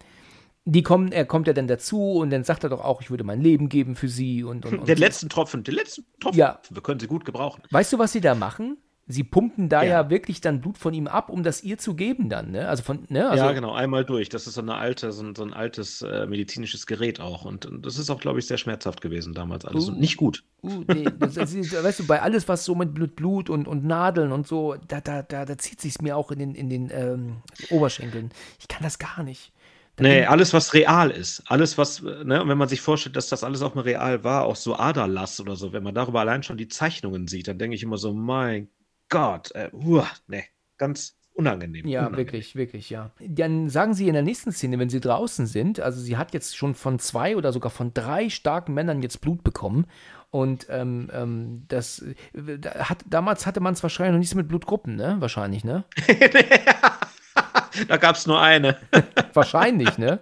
die 0.69 0.83
kommen, 0.83 1.13
er 1.13 1.25
kommt 1.25 1.47
ja 1.47 1.53
dann 1.53 1.67
dazu 1.67 2.11
und 2.15 2.29
dann 2.29 2.43
sagt 2.43 2.65
er 2.65 2.69
doch 2.69 2.83
auch, 2.83 3.01
ich 3.01 3.09
würde 3.09 3.23
mein 3.23 3.39
Leben 3.39 3.69
geben 3.69 3.95
für 3.95 4.09
sie 4.09 4.43
und. 4.43 4.65
und, 4.65 4.79
und 4.79 4.87
den 4.89 4.97
letzten 4.97 5.29
Tropfen, 5.29 5.63
den 5.63 5.75
letzten 5.75 6.05
Tropfen. 6.19 6.37
Ja. 6.37 6.59
Wir 6.69 6.81
können 6.83 6.99
sie 6.99 7.07
gut 7.07 7.23
gebrauchen. 7.23 7.63
Weißt 7.71 7.93
du, 7.93 7.99
was 7.99 8.11
sie 8.11 8.19
da 8.19 8.35
machen? 8.35 8.77
Sie 9.09 9.23
pumpen 9.23 9.69
da 9.69 9.83
ja. 9.83 10.01
ja 10.01 10.09
wirklich 10.09 10.41
dann 10.41 10.59
Blut 10.59 10.77
von 10.77 10.93
ihm 10.93 11.07
ab, 11.07 11.29
um 11.29 11.41
das 11.41 11.63
ihr 11.63 11.77
zu 11.77 11.95
geben 11.95 12.27
dann, 12.27 12.51
ne? 12.51 12.67
Also 12.67 12.83
von, 12.83 13.05
ne? 13.07 13.29
Also 13.29 13.45
ja, 13.45 13.53
genau, 13.53 13.73
einmal 13.73 14.03
durch. 14.03 14.27
Das 14.27 14.47
ist 14.47 14.55
so 14.55 14.61
eine 14.61 14.75
alte, 14.75 15.13
so 15.13 15.23
ein, 15.23 15.33
so 15.33 15.43
ein 15.43 15.53
altes 15.53 16.01
äh, 16.01 16.25
medizinisches 16.25 16.87
Gerät 16.87 17.21
auch. 17.21 17.45
Und, 17.45 17.65
und, 17.65 17.85
das 17.85 17.97
ist 17.97 18.09
auch, 18.09 18.19
glaube 18.19 18.39
ich, 18.39 18.47
sehr 18.47 18.57
schmerzhaft 18.57 18.99
gewesen 18.99 19.33
damals 19.33 19.63
alles. 19.63 19.85
Uh, 19.85 19.91
und 19.93 19.99
nicht 20.01 20.17
gut. 20.17 20.43
Uh, 20.61 20.83
nee, 20.93 21.05
das, 21.19 21.37
ist, 21.37 21.83
weißt 21.83 21.99
du, 21.99 22.07
bei 22.07 22.21
alles, 22.21 22.49
was 22.49 22.65
so 22.65 22.75
mit 22.75 22.93
Blut, 22.93 23.15
Blut 23.15 23.49
und, 23.49 23.69
und 23.69 23.85
Nadeln 23.85 24.33
und 24.33 24.45
so, 24.45 24.75
da, 24.89 24.99
da, 24.99 25.23
da, 25.23 25.45
da 25.45 25.57
zieht 25.57 25.79
sich 25.79 26.01
mir 26.01 26.17
auch 26.17 26.29
in 26.31 26.39
den, 26.39 26.53
in 26.53 26.69
den 26.69 26.89
ähm, 26.91 27.37
Oberschenkeln. 27.69 28.31
Ich 28.59 28.67
kann 28.67 28.83
das 28.83 28.99
gar 28.99 29.23
nicht. 29.23 29.53
Nee, 29.99 30.25
alles, 30.25 30.53
was 30.53 30.73
real 30.73 31.09
ist. 31.09 31.43
Alles, 31.47 31.77
was, 31.77 32.01
ne, 32.01 32.41
und 32.41 32.49
wenn 32.49 32.57
man 32.57 32.67
sich 32.67 32.81
vorstellt, 32.81 33.15
dass 33.15 33.29
das 33.29 33.43
alles 33.43 33.61
auch 33.61 33.73
mal 33.73 33.81
real 33.81 34.23
war, 34.23 34.45
auch 34.45 34.55
so 34.55 34.75
Aderlass 34.75 35.39
oder 35.39 35.55
so, 35.55 35.73
wenn 35.73 35.81
man 35.81 35.95
darüber 35.95 36.19
allein 36.19 36.43
schon 36.43 36.57
die 36.57 36.67
Zeichnungen 36.67 37.27
sieht, 37.27 37.47
dann 37.47 37.57
denke 37.57 37.75
ich 37.75 37.81
immer 37.81 37.97
so, 37.97 38.13
mein 38.13 38.67
Gott, 39.09 39.51
äh, 39.51 39.69
uah, 39.73 40.07
ne, 40.27 40.43
ganz 40.77 41.17
unangenehm. 41.33 41.87
Ja, 41.87 42.01
unangenehm. 42.01 42.25
wirklich, 42.25 42.55
wirklich, 42.55 42.89
ja. 42.89 43.11
Dann 43.19 43.69
sagen 43.69 43.93
sie 43.93 44.07
in 44.07 44.13
der 44.13 44.23
nächsten 44.23 44.51
Szene, 44.51 44.79
wenn 44.79 44.89
sie 44.89 44.99
draußen 44.99 45.45
sind, 45.45 45.79
also 45.79 46.01
sie 46.01 46.17
hat 46.17 46.33
jetzt 46.33 46.57
schon 46.57 46.75
von 46.75 46.99
zwei 46.99 47.37
oder 47.37 47.53
sogar 47.53 47.69
von 47.69 47.93
drei 47.93 48.29
starken 48.29 48.73
Männern 48.73 49.01
jetzt 49.01 49.21
Blut 49.21 49.43
bekommen. 49.43 49.85
Und 50.29 50.67
ähm, 50.69 51.09
ähm, 51.13 51.63
das 51.69 52.03
hat, 52.33 53.05
damals 53.07 53.45
hatte 53.45 53.61
man 53.61 53.73
es 53.73 53.83
wahrscheinlich 53.83 54.11
noch 54.11 54.19
nicht 54.19 54.29
so 54.29 54.35
mit 54.35 54.49
Blutgruppen, 54.49 54.95
ne? 54.95 55.15
Wahrscheinlich, 55.19 55.63
ne? 55.63 55.85
da 57.87 57.97
gab 57.97 58.17
es 58.17 58.27
nur 58.27 58.41
eine. 58.41 58.77
Wahrscheinlich, 59.33 59.97
ne? 59.97 60.19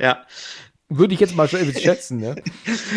Ja. 0.00 0.24
Würde 0.90 1.14
ich 1.14 1.20
jetzt 1.20 1.34
mal 1.34 1.48
schätzen, 1.48 2.18
ne? 2.18 2.34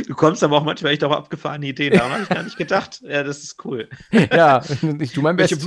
Du 0.07 0.13
kommst 0.13 0.43
aber 0.43 0.57
auch 0.57 0.65
manchmal 0.65 0.91
echt 0.91 1.05
auf 1.05 1.13
abgefahrene 1.13 1.67
Ideen. 1.67 1.93
Da 1.93 2.09
habe 2.09 2.23
ich 2.23 2.29
gar 2.29 2.43
nicht 2.43 2.57
gedacht. 2.57 3.01
Ja, 3.07 3.23
das 3.23 3.41
ist 3.41 3.63
cool. 3.63 3.87
Ja, 4.11 4.61
ich 4.99 5.13
tue 5.13 5.23
mein 5.23 5.37
Bestes. 5.37 5.65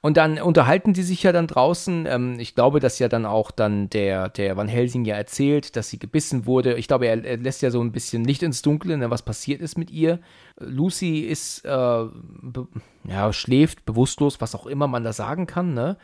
Und 0.00 0.16
dann 0.16 0.40
unterhalten 0.40 0.94
die 0.94 1.02
sich 1.02 1.22
ja 1.22 1.32
dann 1.32 1.46
draußen. 1.46 2.06
Ähm, 2.06 2.40
ich 2.40 2.54
glaube, 2.54 2.80
dass 2.80 2.98
ja 2.98 3.08
dann 3.08 3.26
auch 3.26 3.50
dann 3.50 3.90
der, 3.90 4.30
der 4.30 4.56
Van 4.56 4.68
Helsing 4.68 5.04
ja 5.04 5.16
erzählt, 5.16 5.76
dass 5.76 5.90
sie 5.90 5.98
gebissen 5.98 6.46
wurde. 6.46 6.74
Ich 6.74 6.88
glaube, 6.88 7.06
er, 7.06 7.22
er 7.22 7.36
lässt 7.36 7.60
ja 7.60 7.70
so 7.70 7.82
ein 7.82 7.92
bisschen 7.92 8.24
Licht 8.24 8.42
ins 8.42 8.62
Dunkle, 8.62 8.96
ne, 8.96 9.10
was 9.10 9.22
passiert 9.22 9.60
ist 9.60 9.76
mit 9.76 9.90
ihr. 9.90 10.20
Lucy 10.58 11.20
ist, 11.20 11.64
äh, 11.66 11.68
ja, 11.68 13.32
schläft, 13.32 13.84
bewusstlos, 13.84 14.40
was 14.40 14.54
auch 14.54 14.66
immer 14.66 14.86
man 14.86 15.04
da 15.04 15.12
sagen 15.12 15.46
kann, 15.46 15.74
ne? 15.74 15.98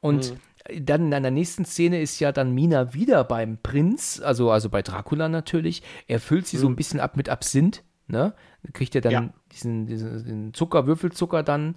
Und 0.00 0.32
mhm 0.32 0.36
dann 0.80 1.06
in 1.06 1.14
einer 1.14 1.30
nächsten 1.30 1.64
Szene 1.64 2.00
ist 2.00 2.20
ja 2.20 2.32
dann 2.32 2.52
Mina 2.52 2.94
wieder 2.94 3.24
beim 3.24 3.58
Prinz, 3.58 4.20
also, 4.20 4.50
also 4.50 4.68
bei 4.68 4.82
Dracula 4.82 5.28
natürlich. 5.28 5.82
Er 6.06 6.20
füllt 6.20 6.46
sie 6.46 6.56
mhm. 6.56 6.60
so 6.60 6.68
ein 6.68 6.76
bisschen 6.76 7.00
ab 7.00 7.16
mit 7.16 7.28
Absinth, 7.28 7.82
ne? 8.06 8.34
Kriegt 8.72 8.94
er 8.94 9.00
dann 9.00 9.12
ja. 9.12 9.34
diesen, 9.50 9.86
diesen 9.86 10.54
Zucker, 10.54 10.86
Würfelzucker 10.86 11.42
dann. 11.42 11.76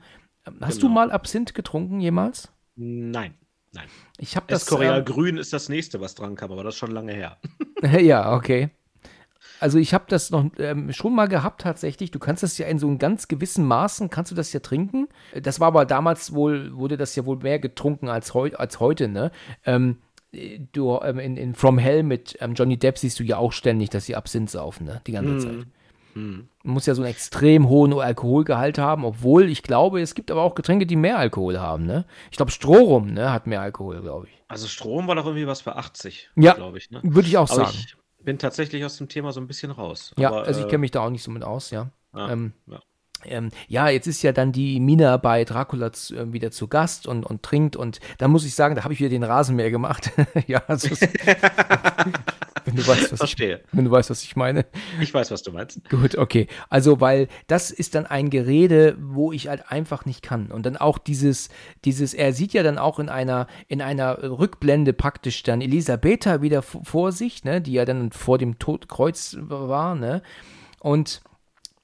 Hast 0.62 0.80
genau. 0.80 0.90
du 0.90 0.94
mal 0.94 1.12
Absinth 1.12 1.56
getrunken 1.56 2.00
jemals? 2.00 2.52
Nein, 2.76 3.34
nein. 3.72 3.88
Ich 4.20 4.36
habe 4.36 4.46
das. 4.48 4.68
Korea 4.68 4.98
ähm, 4.98 5.06
Grün 5.06 5.38
ist 5.38 5.52
das 5.52 5.70
nächste, 5.70 6.00
was 6.00 6.14
dran 6.14 6.36
kam, 6.36 6.52
aber 6.52 6.64
das 6.64 6.76
ist 6.76 6.80
schon 6.80 6.92
lange 6.92 7.14
her. 7.14 7.38
ja, 8.00 8.36
okay. 8.36 8.70
Also 9.60 9.78
ich 9.78 9.94
habe 9.94 10.06
das 10.08 10.32
noch 10.32 10.46
ähm, 10.58 10.92
schon 10.92 11.16
mal 11.16 11.28
gehabt 11.28 11.62
tatsächlich. 11.62 12.12
Du 12.12 12.20
kannst 12.20 12.44
das 12.44 12.58
ja 12.58 12.68
in 12.68 12.80
so 12.80 12.88
einem 12.88 13.00
ganz 13.00 13.28
gewissen 13.28 13.66
Maßen, 13.66 14.10
kannst 14.10 14.32
du 14.32 14.36
das 14.36 14.52
ja 14.54 14.60
trinken. 14.60 15.08
Das 15.40 15.60
war 15.60 15.68
aber 15.68 15.86
damals 15.86 16.34
wohl, 16.34 16.76
wurde 16.76 16.98
das 16.98 17.16
ja 17.16 17.26
wohl 17.26 17.38
mehr 17.38 17.60
getrunken 17.60 18.10
als, 18.10 18.34
heu 18.34 18.52
als 18.56 18.80
heute, 18.80 19.08
ne? 19.08 19.32
Ähm, 19.66 19.98
du, 20.74 21.00
ähm, 21.02 21.20
in, 21.20 21.38
in 21.38 21.56
From 21.56 21.78
Hell 21.78 22.04
mit 22.04 22.38
ähm, 22.42 22.54
Johnny 22.54 22.78
Depp 22.78 22.98
siehst 22.98 23.20
du 23.20 23.24
ja 23.24 23.38
auch 23.38 23.54
ständig, 23.54 23.90
dass 23.90 24.06
sie 24.06 24.16
Absinth 24.16 24.50
saufen, 24.50 24.86
ne? 24.86 25.02
Die 25.08 25.12
ganze 25.12 25.34
mm. 25.34 25.40
Zeit. 25.40 25.68
Man 26.16 26.48
muss 26.64 26.86
ja 26.86 26.96
so 26.96 27.02
einen 27.02 27.12
extrem 27.12 27.68
hohen 27.68 27.92
Alkoholgehalt 27.94 28.78
haben, 28.78 29.04
obwohl 29.04 29.50
ich 29.50 29.64
glaube, 29.64 30.02
es 30.02 30.16
gibt 30.16 30.32
aber 30.32 30.44
auch 30.44 30.56
Getränke, 30.56 30.86
die 30.86 30.96
mehr 30.96 31.18
Alkohol 31.18 31.60
haben, 31.60 31.86
ne? 31.86 32.06
Ich 32.32 32.38
glaube, 32.38 32.52
Strohrum, 32.52 33.14
ne, 33.14 33.34
hat 33.34 33.48
mehr 33.48 33.60
Alkohol, 33.60 34.02
glaube 34.02 34.28
ich. 34.28 34.44
Also 34.48 34.68
Strom 34.68 35.08
war 35.08 35.16
doch 35.16 35.26
irgendwie 35.26 35.46
was 35.46 35.64
bei 35.64 35.74
80, 35.74 36.30
ja, 36.38 36.54
glaube 36.54 36.78
ich, 36.78 36.90
ne? 36.90 37.02
Würde 37.04 37.28
ich 37.28 37.38
auch 37.38 37.50
aber 37.50 37.66
sagen. 37.66 37.78
Ich, 37.78 37.98
bin 38.26 38.38
tatsächlich 38.38 38.84
aus 38.84 38.98
dem 38.98 39.08
Thema 39.08 39.32
so 39.32 39.40
ein 39.40 39.48
bisschen 39.48 39.72
raus. 39.72 40.14
Ja, 40.18 40.30
aber, 40.30 40.44
also 40.44 40.60
ich 40.60 40.66
kenne 40.66 40.76
äh, 40.76 40.80
mich 40.80 40.92
da 40.92 41.02
auch 41.02 41.10
nicht 41.10 41.24
so 41.24 41.32
mit 41.32 41.44
aus, 41.44 41.72
ja. 41.72 41.90
Ah, 42.12 42.32
ähm, 42.32 42.54
ja. 42.68 42.80
Ähm, 43.24 43.50
ja, 43.68 43.90
jetzt 43.90 44.08
ist 44.08 44.22
ja 44.22 44.32
dann 44.32 44.52
die 44.52 44.80
Mina 44.80 45.18
bei 45.18 45.46
Dracula 45.46 45.92
zu, 45.92 46.16
äh, 46.16 46.34
wieder 46.34 46.52
zu 46.52 46.68
Gast 46.68 47.08
und, 47.08 47.26
und 47.26 47.42
trinkt 47.44 47.76
und 47.76 48.00
da 48.18 48.28
muss 48.28 48.46
ich 48.46 48.54
sagen, 48.54 48.76
da 48.76 48.84
habe 48.84 48.94
ich 48.94 49.00
wieder 49.00 49.10
den 49.10 49.24
Rasenmäher 49.24 49.72
gemacht. 49.72 50.12
ja, 50.48 50.62
also 50.68 50.90
wenn 52.76 52.84
du 52.84 52.88
weißt, 52.88 53.12
was 53.12 53.20
Verstehe. 53.20 53.62
Ich, 53.66 53.78
wenn 53.78 53.86
du 53.86 53.92
weißt, 53.92 54.10
was 54.10 54.24
ich 54.24 54.36
meine. 54.36 54.66
Ich 55.02 55.14
weiß, 55.14 55.32
was 55.32 55.44
du 55.44 55.52
meinst. 55.52 55.88
Gut, 55.90 56.18
okay. 56.18 56.48
Also, 56.70 57.02
weil 57.02 57.28
das 57.48 57.72
ist 57.72 57.96
dann 57.96 58.06
ein 58.06 58.30
Gerede, 58.30 58.98
wo 59.00 59.32
ich 59.32 59.48
halt 59.48 59.72
einfach 59.72 60.06
nicht 60.06 60.22
kann. 60.22 60.52
Und 60.52 60.66
dann 60.66 60.78
auch 60.78 60.98
dieses, 60.98 61.50
dieses, 61.86 62.14
er 62.14 62.34
sieht 62.34 62.54
ja 62.54 62.64
dann 62.64 62.78
auch 62.78 63.00
in 63.00 63.10
einer, 63.10 63.48
in 63.68 63.82
einer 63.82 64.22
Rückblende 64.24 64.94
praktisch 64.94 65.44
dann 65.44 65.62
Elisabetha 65.62 66.42
wieder 66.42 66.62
vor 66.62 67.12
sich, 67.12 67.44
ne, 67.44 67.62
die 67.62 67.74
ja 67.74 67.86
dann 67.86 68.12
vor 68.12 68.38
dem 68.38 68.60
Todkreuz 68.60 69.38
war, 69.40 69.96
ne. 69.96 70.22
Und 70.80 71.22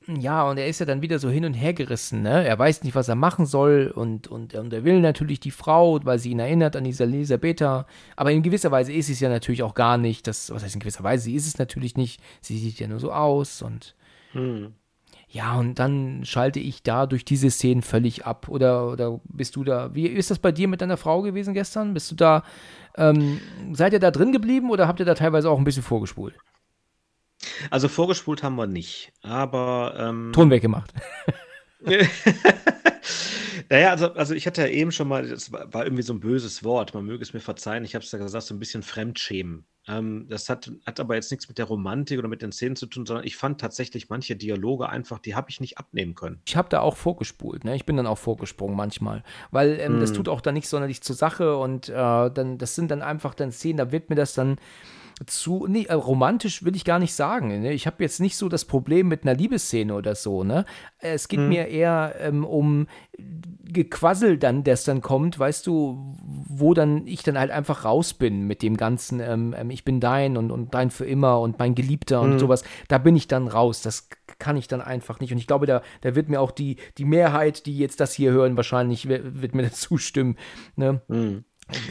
ja, 0.08 0.50
und 0.50 0.58
er 0.58 0.68
ist 0.68 0.80
ja 0.80 0.88
dann 0.88 1.04
wieder 1.04 1.20
so 1.20 1.30
hin 1.30 1.46
und 1.46 1.54
her 1.54 1.74
gerissen, 1.74 2.24
ne? 2.24 2.44
Er 2.44 2.58
weiß 2.58 2.84
nicht, 2.84 2.96
was 2.96 3.08
er 3.08 3.16
machen 3.16 3.46
soll 3.46 3.92
und, 3.94 4.28
und, 4.28 4.56
und 4.56 4.74
er 4.74 4.84
will 4.84 5.00
natürlich 5.00 5.40
die 5.40 5.52
Frau, 5.52 6.00
weil 6.04 6.18
sie 6.18 6.32
ihn 6.32 6.40
erinnert 6.40 6.76
an 6.76 6.84
diese 6.84 7.04
Elisabetha. 7.04 7.86
Aber 8.16 8.32
in 8.32 8.42
gewisser 8.42 8.72
Weise 8.72 8.92
ist 8.92 9.06
sie 9.08 9.14
es 9.14 9.20
ja 9.20 9.30
natürlich 9.30 9.62
auch 9.62 9.76
gar 9.76 10.00
nicht. 10.00 10.26
Das, 10.26 10.50
was 10.50 10.64
heißt 10.64 10.74
in 10.74 10.80
gewisser 10.80 11.04
Weise? 11.04 11.26
Sie 11.26 11.36
ist 11.36 11.46
es 11.46 11.60
natürlich 11.60 11.98
nicht. 11.98 12.20
Sie 12.42 12.58
sieht 12.58 12.80
ja 12.80 12.88
nur 12.88 13.00
so 13.00 13.14
aus 13.14 13.62
und. 13.62 13.96
Hm. 14.32 14.74
Ja, 15.30 15.58
und 15.58 15.80
dann 15.80 16.26
schalte 16.26 16.60
ich 16.60 16.82
da 16.82 17.06
durch 17.06 17.24
diese 17.24 17.52
Szenen 17.52 17.84
völlig 17.84 18.26
ab. 18.26 18.48
Oder, 18.50 18.92
oder 18.92 19.22
bist 19.26 19.56
du 19.56 19.64
da. 19.64 19.94
Wie 19.94 20.08
ist 20.08 20.32
das 20.32 20.40
bei 20.40 20.52
dir 20.52 20.68
mit 20.68 20.82
deiner 20.82 20.98
Frau 20.98 21.22
gewesen 21.22 21.54
gestern? 21.54 21.94
Bist 21.94 22.10
du 22.10 22.16
da. 22.16 22.44
Ähm, 22.98 23.40
seid 23.72 23.94
ihr 23.94 24.00
da 24.00 24.10
drin 24.10 24.32
geblieben 24.32 24.72
oder 24.72 24.88
habt 24.88 25.00
ihr 25.00 25.06
da 25.06 25.14
teilweise 25.14 25.50
auch 25.50 25.60
ein 25.60 25.64
bisschen 25.64 25.84
vorgespult? 25.84 26.36
Also 27.70 27.88
vorgespult 27.88 28.44
haben 28.44 28.56
wir 28.56 28.68
nicht, 28.68 29.14
aber. 29.22 29.96
Ähm, 29.98 30.32
Ton 30.34 30.50
weggemacht. 30.50 30.94
naja, 33.70 33.90
also, 33.92 34.14
also 34.14 34.34
ich 34.34 34.46
hatte 34.48 34.62
ja 34.62 34.68
eben 34.68 34.92
schon 34.92 35.08
mal, 35.08 35.28
das 35.28 35.52
war 35.52 35.84
irgendwie 35.84 36.04
so 36.04 36.14
ein 36.14 36.20
böses 36.20 36.64
Wort, 36.64 36.94
man 36.94 37.06
möge 37.06 37.24
es 37.24 37.34
mir 37.34 37.40
verzeihen, 37.40 37.84
ich 37.84 37.96
habe 37.96 38.06
es 38.06 38.12
ja 38.12 38.20
gesagt, 38.20 38.46
so 38.46 38.54
ein 38.54 38.60
bisschen 38.60 38.84
Fremdschämen. 38.84 39.66
Ähm, 39.88 40.28
das 40.30 40.48
hat, 40.48 40.72
hat 40.86 41.00
aber 41.00 41.16
jetzt 41.16 41.32
nichts 41.32 41.48
mit 41.48 41.58
der 41.58 41.66
Romantik 41.66 42.20
oder 42.20 42.28
mit 42.28 42.44
den 42.44 42.52
Szenen 42.52 42.76
zu 42.76 42.86
tun, 42.86 43.06
sondern 43.06 43.26
ich 43.26 43.36
fand 43.36 43.60
tatsächlich 43.60 44.10
manche 44.10 44.36
Dialoge 44.36 44.88
einfach, 44.88 45.18
die 45.18 45.34
habe 45.34 45.50
ich 45.50 45.60
nicht 45.60 45.80
abnehmen 45.80 46.14
können. 46.14 46.40
Ich 46.46 46.56
habe 46.56 46.70
da 46.70 46.82
auch 46.82 46.96
vorgespult, 46.96 47.64
ne? 47.64 47.76
ich 47.76 47.86
bin 47.86 47.98
dann 47.98 48.06
auch 48.06 48.20
vorgesprungen 48.20 48.76
manchmal, 48.76 49.24
weil 49.50 49.80
ähm, 49.80 49.94
hm. 49.94 50.00
das 50.00 50.14
tut 50.14 50.30
auch 50.30 50.42
dann 50.42 50.54
nicht 50.54 50.68
sonderlich 50.68 51.02
zur 51.02 51.16
Sache 51.16 51.58
und 51.58 51.90
äh, 51.90 51.94
dann, 51.94 52.60
das 52.60 52.76
sind 52.76 52.92
dann 52.92 53.02
einfach 53.02 53.34
dann 53.34 53.52
Szenen, 53.52 53.78
da 53.78 53.92
wird 53.92 54.10
mir 54.10 54.16
das 54.16 54.36
dann 54.36 54.58
zu, 55.26 55.68
nee, 55.68 55.86
äh, 55.86 55.94
romantisch 55.94 56.64
will 56.64 56.76
ich 56.76 56.86
gar 56.86 57.00
nicht 57.00 57.14
sagen. 57.14 57.62
Ne? 57.62 57.74
Ich 57.74 57.86
habe 57.86 58.04
jetzt 58.04 58.20
nicht 58.20 58.38
so 58.38 58.50
das 58.50 58.66
Problem 58.66 59.08
mit 59.08 59.24
einer 59.24 59.36
Liebesszene 59.36 59.94
oder 59.94 60.16
so, 60.16 60.44
ne? 60.44 60.66
Es 61.00 61.28
geht 61.28 61.40
hm. 61.40 61.50
mir 61.50 61.68
eher 61.68 62.16
ähm, 62.20 62.46
um 62.46 62.88
Gequassel 63.64 64.38
dann, 64.38 64.64
das 64.64 64.84
dann 64.84 65.02
kommt, 65.02 65.40
weißt 65.40 65.66
du, 65.68 66.16
wo 66.24 66.74
dann 66.74 67.08
ich 67.08 67.24
dann 67.24 67.38
halt 67.38 67.52
einfach 67.52 67.86
raus 67.86 68.14
bin 68.14 68.48
mit 68.48 68.62
dem 68.62 68.78
ganzen, 68.78 69.20
ähm, 69.20 69.56
ähm 69.58 69.70
ich 69.70 69.86
bin 69.86 70.00
dein 70.00 70.38
und, 70.38 70.52
und 70.52 70.74
dein 70.74 70.92
für 70.92 71.06
immer 71.06 71.40
und 71.40 71.60
mein 71.60 71.76
Geliebter 71.76 72.22
und 72.22 72.34
hm. 72.34 72.40
sowas. 72.40 72.64
Da 72.88 72.98
bin 72.98 73.16
ich 73.16 73.28
dann 73.28 73.48
raus. 73.48 73.82
Das 73.82 74.10
kann 74.40 74.58
ich 74.58 74.68
dann 74.68 74.82
einfach 74.82 75.20
nicht. 75.20 75.32
Und 75.32 75.38
ich 75.38 75.48
glaube, 75.48 75.66
da, 75.66 75.82
da 76.02 76.16
wird 76.16 76.30
mir 76.30 76.42
auch 76.42 76.52
die, 76.52 76.78
die 76.98 77.06
Mehrheit, 77.06 77.66
die 77.66 77.78
jetzt 77.78 78.00
das 78.00 78.14
hier 78.14 78.32
hören, 78.32 78.58
wahrscheinlich 78.58 79.08
wird 79.08 79.56
mir 79.56 79.64
das 79.70 79.80
zustimmen. 79.80 80.38
Ne? 80.76 81.02
Hm. 81.08 81.46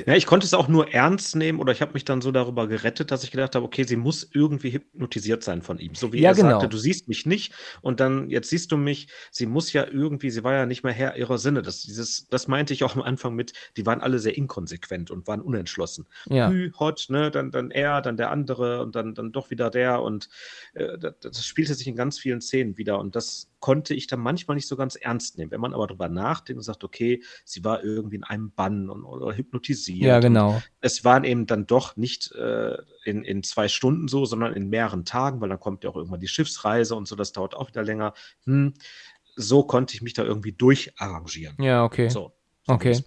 Ja, 0.07 0.15
ich 0.15 0.27
konnte 0.27 0.47
es 0.47 0.55
auch 0.55 0.69
nur 0.69 0.93
ernst 0.93 1.37
nehmen 1.37 1.59
oder 1.59 1.73
ich 1.73 1.81
habe 1.81 1.93
mich 1.93 2.05
dann 2.05 2.21
so 2.21 2.33
darüber 2.33 2.67
gerettet, 2.67 3.11
dass 3.11 3.25
ich 3.25 3.31
gedacht 3.31 3.55
habe, 3.55 3.65
okay, 3.65 3.85
sie 3.85 3.97
muss 3.97 4.29
irgendwie 4.33 4.73
hypnotisiert 4.73 5.43
sein 5.43 5.63
von 5.63 5.79
ihm. 5.79 5.95
So 5.95 6.13
wie 6.13 6.21
ja, 6.21 6.31
er 6.31 6.35
genau. 6.35 6.51
sagte, 6.51 6.69
du 6.69 6.77
siehst 6.77 7.09
mich 7.09 7.27
nicht 7.27 7.53
und 7.81 8.01
dann, 8.01 8.31
jetzt 8.31 8.51
siehst 8.51 8.73
du 8.73 8.77
mich, 8.77 9.09
sie 9.31 9.47
muss 9.47 9.73
ja 9.73 9.87
irgendwie, 9.87 10.31
sie 10.31 10.45
war 10.45 10.55
ja 10.55 10.67
nicht 10.67 10.85
mehr 10.85 10.93
Herr 10.93 11.17
ihrer 11.17 11.39
Sinne. 11.39 11.63
Das, 11.63 11.83
dieses, 11.83 12.29
das 12.29 12.49
meinte 12.49 12.73
ich 12.73 12.85
auch 12.85 12.95
am 12.95 13.03
Anfang 13.03 13.35
mit, 13.35 13.53
die 13.77 13.87
waren 13.87 14.01
alle 14.01 14.19
sehr 14.19 14.37
inkonsequent 14.37 15.11
und 15.11 15.27
waren 15.27 15.41
unentschlossen. 15.41 16.07
Ja. 16.29 16.51
Hü, 16.51 16.73
hot, 16.79 17.07
ne, 17.09 17.31
dann, 17.31 17.51
dann 17.51 17.71
er, 17.71 18.03
dann 18.03 18.17
der 18.17 18.31
andere 18.31 18.83
und 18.83 18.95
dann, 18.95 19.15
dann 19.15 19.33
doch 19.33 19.51
wieder 19.51 19.71
der 19.71 20.03
und 20.03 20.29
äh, 20.75 20.99
das, 20.99 21.15
das 21.21 21.45
spielte 21.45 21.75
sich 21.75 21.87
in 21.87 21.97
ganz 21.97 22.19
vielen 22.19 22.41
Szenen 22.41 22.77
wieder 22.77 22.99
und 22.99 23.17
das 23.17 23.50
konnte 23.61 23.95
ich 23.95 24.07
dann 24.07 24.21
manchmal 24.21 24.57
nicht 24.57 24.67
so 24.67 24.77
ganz 24.77 24.97
ernst 24.97 25.39
nehmen. 25.39 25.51
Wenn 25.51 25.61
man 25.61 25.75
aber 25.75 25.87
darüber 25.87 26.09
nachdenkt 26.09 26.59
und 26.59 26.65
sagt, 26.65 26.83
okay, 26.83 27.23
sie 27.45 27.65
war 27.65 27.85
irgendwie 27.85 28.17
in 28.17 28.25
einem 28.25 28.51
Bann 28.51 28.91
und, 28.91 29.05
oder 29.05 29.37
hypnotisiert. 29.37 30.03
Ja, 30.03 30.21
genau. 30.21 30.63
Es 30.81 31.05
waren 31.05 31.25
eben 31.25 31.47
dann 31.47 31.67
doch 31.67 31.97
nicht 31.97 32.33
äh, 32.33 32.77
in, 33.05 33.23
in 33.23 33.43
zwei 33.43 33.69
Stunden 33.69 34.09
so, 34.09 34.25
sondern 34.25 34.55
in 34.55 34.69
mehreren 34.69 35.05
Tagen, 35.05 35.41
weil 35.41 35.49
dann 35.49 35.61
kommt 35.61 35.85
ja 35.85 35.91
auch 35.91 35.97
irgendwann 35.97 36.21
die 36.21 36.29
Schiffsreise 36.29 36.95
und 36.95 37.07
so, 37.07 37.17
das 37.17 37.33
dauert 37.33 37.55
auch 37.55 37.69
wieder 37.69 37.83
länger. 37.83 38.15
Hm, 38.45 38.75
so 39.37 39.63
konnte 39.63 39.95
ich 39.95 40.03
mich 40.03 40.15
da 40.15 40.25
irgendwie 40.25 40.53
durcharrangieren. 40.53 41.57
Ja, 41.63 41.85
okay. 41.85 42.09
So, 42.09 42.33
so 42.67 42.73
okay. 42.75 43.01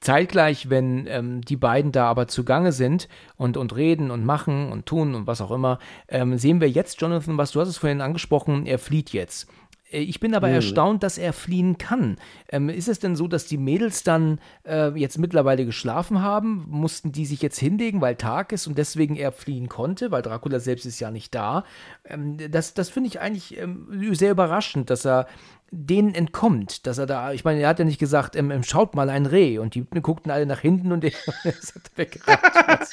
Zeitgleich, 0.00 0.70
wenn 0.70 1.06
ähm, 1.08 1.42
die 1.42 1.56
beiden 1.56 1.92
da 1.92 2.06
aber 2.06 2.26
zugange 2.26 2.72
sind 2.72 3.06
und, 3.36 3.58
und 3.58 3.76
reden 3.76 4.10
und 4.10 4.24
machen 4.24 4.72
und 4.72 4.86
tun 4.86 5.14
und 5.14 5.26
was 5.26 5.42
auch 5.42 5.50
immer, 5.50 5.78
ähm, 6.08 6.38
sehen 6.38 6.62
wir 6.62 6.70
jetzt 6.70 7.02
Jonathan, 7.02 7.36
was 7.36 7.52
du 7.52 7.60
hast 7.60 7.68
es 7.68 7.76
vorhin 7.76 8.00
angesprochen, 8.00 8.64
er 8.64 8.78
flieht 8.78 9.10
jetzt. 9.10 9.46
Äh, 9.90 10.00
ich 10.00 10.20
bin 10.20 10.34
aber 10.34 10.48
mhm. 10.48 10.54
erstaunt, 10.54 11.02
dass 11.02 11.18
er 11.18 11.32
fliehen 11.32 11.78
kann. 11.78 12.16
Ähm, 12.48 12.68
ist 12.68 12.88
es 12.88 12.98
denn 12.98 13.16
so, 13.16 13.28
dass 13.28 13.46
die 13.46 13.58
Mädels 13.58 14.02
dann 14.02 14.40
äh, 14.66 14.88
jetzt 14.98 15.18
mittlerweile 15.18 15.64
geschlafen 15.66 16.22
haben? 16.22 16.66
Mussten 16.68 17.12
die 17.12 17.26
sich 17.26 17.42
jetzt 17.42 17.58
hinlegen, 17.58 18.00
weil 18.00 18.16
Tag 18.16 18.52
ist 18.52 18.66
und 18.66 18.78
deswegen 18.78 19.16
er 19.16 19.32
fliehen 19.32 19.68
konnte, 19.68 20.10
weil 20.10 20.22
Dracula 20.22 20.60
selbst 20.60 20.86
ist 20.86 21.00
ja 21.00 21.10
nicht 21.10 21.34
da? 21.34 21.64
Ähm, 22.04 22.36
das 22.50 22.74
das 22.74 22.88
finde 22.88 23.08
ich 23.08 23.20
eigentlich 23.20 23.58
ähm, 23.58 24.14
sehr 24.14 24.30
überraschend, 24.30 24.90
dass 24.90 25.04
er 25.04 25.26
denen 25.72 26.14
entkommt, 26.14 26.86
dass 26.86 26.98
er 26.98 27.06
da, 27.06 27.32
ich 27.32 27.44
meine, 27.44 27.60
er 27.60 27.68
hat 27.68 27.78
ja 27.78 27.84
nicht 27.84 28.00
gesagt, 28.00 28.34
ähm, 28.34 28.50
ähm 28.50 28.64
schaut 28.64 28.94
mal 28.94 29.08
ein 29.08 29.26
Reh 29.26 29.58
und 29.58 29.74
die 29.74 29.84
guckten 30.02 30.32
alle 30.32 30.46
nach 30.46 30.60
hinten 30.60 30.90
und 30.90 31.04
er 31.04 31.12
ist 31.44 31.96
weggerannt. 31.96 32.88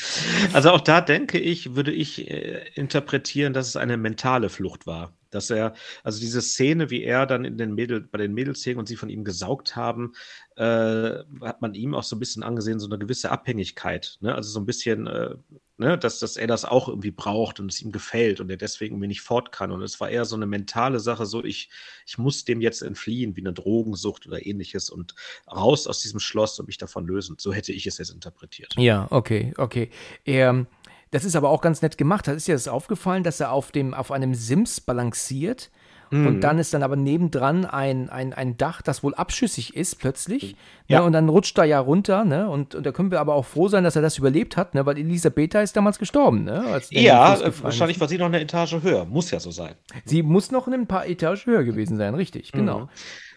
Also 0.53 0.71
auch 0.71 0.81
da 0.81 1.01
denke 1.01 1.39
ich, 1.39 1.75
würde 1.75 1.91
ich 1.91 2.29
äh, 2.29 2.67
interpretieren, 2.75 3.53
dass 3.53 3.67
es 3.67 3.75
eine 3.75 3.97
mentale 3.97 4.49
Flucht 4.49 4.85
war. 4.85 5.11
Dass 5.29 5.49
er, 5.49 5.73
also 6.03 6.19
diese 6.19 6.41
Szene, 6.41 6.89
wie 6.89 7.03
er 7.03 7.25
dann 7.25 7.45
in 7.45 7.57
den 7.57 7.73
Mädel, 7.73 8.01
bei 8.01 8.17
den 8.17 8.33
Mädels 8.33 8.63
hing 8.63 8.77
und 8.77 8.87
sie 8.87 8.95
von 8.95 9.09
ihm 9.09 9.23
gesaugt 9.23 9.75
haben, 9.75 10.13
äh, 10.55 11.23
hat 11.41 11.61
man 11.61 11.73
ihm 11.73 11.93
auch 11.93 12.03
so 12.03 12.15
ein 12.15 12.19
bisschen 12.19 12.43
angesehen, 12.43 12.79
so 12.79 12.87
eine 12.87 12.97
gewisse 12.97 13.31
Abhängigkeit. 13.31 14.17
Ne? 14.21 14.33
Also 14.33 14.49
so 14.49 14.59
ein 14.59 14.65
bisschen, 14.65 15.05
äh, 15.05 15.35
ne? 15.77 15.97
dass, 15.97 16.19
dass 16.19 16.35
er 16.35 16.47
das 16.47 16.65
auch 16.65 16.87
irgendwie 16.87 17.11
braucht 17.11 17.59
und 17.59 17.71
es 17.71 17.81
ihm 17.81 17.91
gefällt 17.91 18.39
und 18.39 18.49
er 18.49 18.57
deswegen 18.57 18.95
irgendwie 18.95 19.07
nicht 19.07 19.21
fort 19.21 19.51
kann. 19.51 19.71
Und 19.71 19.81
es 19.83 19.99
war 19.99 20.09
eher 20.09 20.25
so 20.25 20.35
eine 20.35 20.47
mentale 20.47 20.99
Sache, 20.99 21.25
so 21.25 21.43
ich, 21.43 21.69
ich 22.05 22.17
muss 22.17 22.43
dem 22.43 22.59
jetzt 22.61 22.81
entfliehen, 22.81 23.35
wie 23.35 23.41
eine 23.41 23.53
Drogensucht 23.53 24.25
oder 24.25 24.45
ähnliches 24.45 24.89
und 24.89 25.13
raus 25.51 25.87
aus 25.87 26.01
diesem 26.01 26.19
Schloss 26.19 26.59
und 26.59 26.67
mich 26.67 26.77
davon 26.77 27.05
lösen. 27.05 27.35
So 27.39 27.53
hätte 27.53 27.71
ich 27.71 27.85
es 27.85 27.99
jetzt 27.99 28.11
interpretiert. 28.11 28.73
Ja, 28.77 29.07
okay, 29.11 29.53
okay. 29.57 29.91
Er 30.25 30.65
das 31.11 31.25
ist 31.25 31.35
aber 31.35 31.49
auch 31.49 31.61
ganz 31.61 31.81
nett 31.81 31.97
gemacht. 31.97 32.27
Da 32.27 32.33
ist 32.33 32.47
ja 32.47 32.55
das 32.55 32.67
aufgefallen, 32.67 33.23
dass 33.23 33.39
er 33.39 33.51
auf, 33.51 33.71
dem, 33.71 33.93
auf 33.93 34.11
einem 34.11 34.33
Sims 34.33 34.81
balanciert. 34.81 35.69
Mhm. 36.09 36.27
Und 36.27 36.41
dann 36.41 36.57
ist 36.57 36.73
dann 36.73 36.83
aber 36.83 36.95
nebendran 36.95 37.65
ein, 37.65 38.09
ein, 38.09 38.33
ein 38.33 38.57
Dach, 38.57 38.81
das 38.81 39.03
wohl 39.03 39.13
abschüssig 39.15 39.75
ist 39.75 39.95
plötzlich. 39.95 40.55
Ja. 40.87 40.99
Ne, 40.99 41.05
und 41.05 41.13
dann 41.13 41.27
rutscht 41.27 41.57
er 41.57 41.65
ja 41.65 41.79
runter. 41.79 42.23
Ne? 42.23 42.49
Und, 42.49 42.75
und 42.75 42.85
da 42.85 42.91
können 42.91 43.11
wir 43.11 43.19
aber 43.19 43.35
auch 43.35 43.45
froh 43.45 43.67
sein, 43.67 43.83
dass 43.83 43.95
er 43.95 44.01
das 44.01 44.17
überlebt 44.17 44.55
hat, 44.57 44.73
ne? 44.73 44.85
weil 44.85 44.97
Elisabetta 44.97 45.61
ist 45.61 45.75
damals 45.75 45.99
gestorben. 45.99 46.43
Ne? 46.43 46.81
ja, 46.91 47.37
wahrscheinlich 47.61 47.99
war 47.99 48.07
sie 48.07 48.17
noch 48.17 48.27
eine 48.27 48.39
Etage 48.39 48.77
höher. 48.81 49.05
Muss 49.05 49.31
ja 49.31 49.39
so 49.39 49.51
sein. 49.51 49.73
Sie 50.05 50.23
muss 50.23 50.51
noch 50.51 50.67
ein 50.67 50.87
paar 50.87 51.07
Etagen 51.07 51.27
höher 51.45 51.63
gewesen 51.63 51.97
sein, 51.97 52.15
richtig, 52.15 52.51
genau. 52.51 52.79
Mhm. 52.79 52.89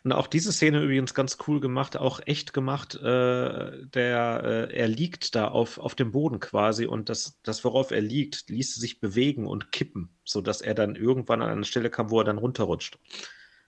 Und 0.02 0.12
auch 0.12 0.26
diese 0.26 0.52
Szene 0.52 0.82
übrigens 0.82 1.12
ganz 1.12 1.36
cool 1.46 1.60
gemacht, 1.60 1.96
auch 1.96 2.20
echt 2.24 2.52
gemacht. 2.52 2.94
Äh, 2.94 3.86
der, 3.86 4.68
äh, 4.70 4.74
er 4.74 4.88
liegt 4.88 5.34
da 5.34 5.48
auf, 5.48 5.78
auf 5.78 5.94
dem 5.94 6.12
Boden 6.12 6.40
quasi 6.40 6.86
und 6.86 7.08
das, 7.08 7.38
das, 7.42 7.64
worauf 7.64 7.90
er 7.90 8.00
liegt, 8.00 8.48
ließ 8.48 8.76
sich 8.76 9.00
bewegen 9.00 9.46
und 9.46 9.72
kippen, 9.72 10.10
sodass 10.24 10.62
er 10.62 10.74
dann 10.74 10.96
irgendwann 10.96 11.42
an 11.42 11.50
eine 11.50 11.64
Stelle 11.64 11.90
kam, 11.90 12.10
wo 12.10 12.20
er 12.20 12.24
dann 12.24 12.38
runterrutscht. 12.38 12.98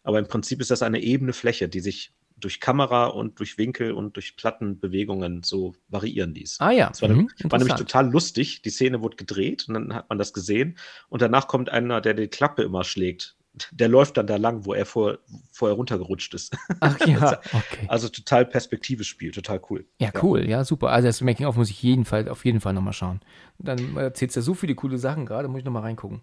Aber 0.02 0.18
im 0.18 0.26
Prinzip 0.26 0.60
ist 0.60 0.70
das 0.70 0.82
eine 0.82 1.00
ebene 1.00 1.32
Fläche, 1.32 1.68
die 1.68 1.80
sich 1.80 2.14
durch 2.36 2.60
Kamera 2.60 3.06
und 3.06 3.38
durch 3.38 3.56
Winkel 3.58 3.92
und 3.92 4.16
durch 4.16 4.36
Plattenbewegungen 4.36 5.42
so 5.42 5.74
variieren 5.88 6.34
ließ. 6.34 6.56
Ah 6.60 6.72
ja. 6.72 6.88
Das 6.88 7.02
war, 7.02 7.10
mhm, 7.10 7.30
war 7.44 7.58
nämlich 7.58 7.76
total 7.76 8.10
lustig. 8.10 8.62
Die 8.62 8.70
Szene 8.70 9.00
wurde 9.00 9.16
gedreht 9.16 9.66
und 9.68 9.74
dann 9.74 9.94
hat 9.94 10.08
man 10.08 10.18
das 10.18 10.32
gesehen. 10.32 10.78
Und 11.08 11.22
danach 11.22 11.46
kommt 11.46 11.68
einer, 11.68 12.00
der 12.00 12.14
die 12.14 12.28
Klappe 12.28 12.62
immer 12.62 12.84
schlägt 12.84 13.36
der 13.70 13.88
läuft 13.88 14.16
dann 14.16 14.26
da 14.26 14.36
lang, 14.36 14.64
wo 14.64 14.72
er 14.72 14.86
vor, 14.86 15.18
vorher 15.50 15.76
runtergerutscht 15.76 16.32
ist. 16.34 16.56
Ach 16.80 16.98
ja, 17.06 17.40
okay. 17.52 17.86
Also 17.88 18.08
total 18.08 18.46
Perspektives 18.46 19.06
Spiel, 19.06 19.30
total 19.30 19.60
cool. 19.68 19.84
Ja, 19.98 20.10
cool, 20.22 20.48
ja, 20.48 20.64
super. 20.64 20.90
Also 20.90 21.08
das 21.08 21.20
Making-of 21.20 21.56
muss 21.56 21.70
ich 21.70 21.82
jeden 21.82 22.04
Fall, 22.04 22.28
auf 22.28 22.44
jeden 22.44 22.60
Fall 22.60 22.72
nochmal 22.72 22.94
schauen. 22.94 23.20
Dann 23.58 23.96
erzählst 23.96 24.36
du 24.36 24.40
ja 24.40 24.44
so 24.44 24.54
viele 24.54 24.74
coole 24.74 24.98
Sachen 24.98 25.26
gerade, 25.26 25.48
muss 25.48 25.58
ich 25.58 25.64
nochmal 25.64 25.82
reingucken. 25.82 26.22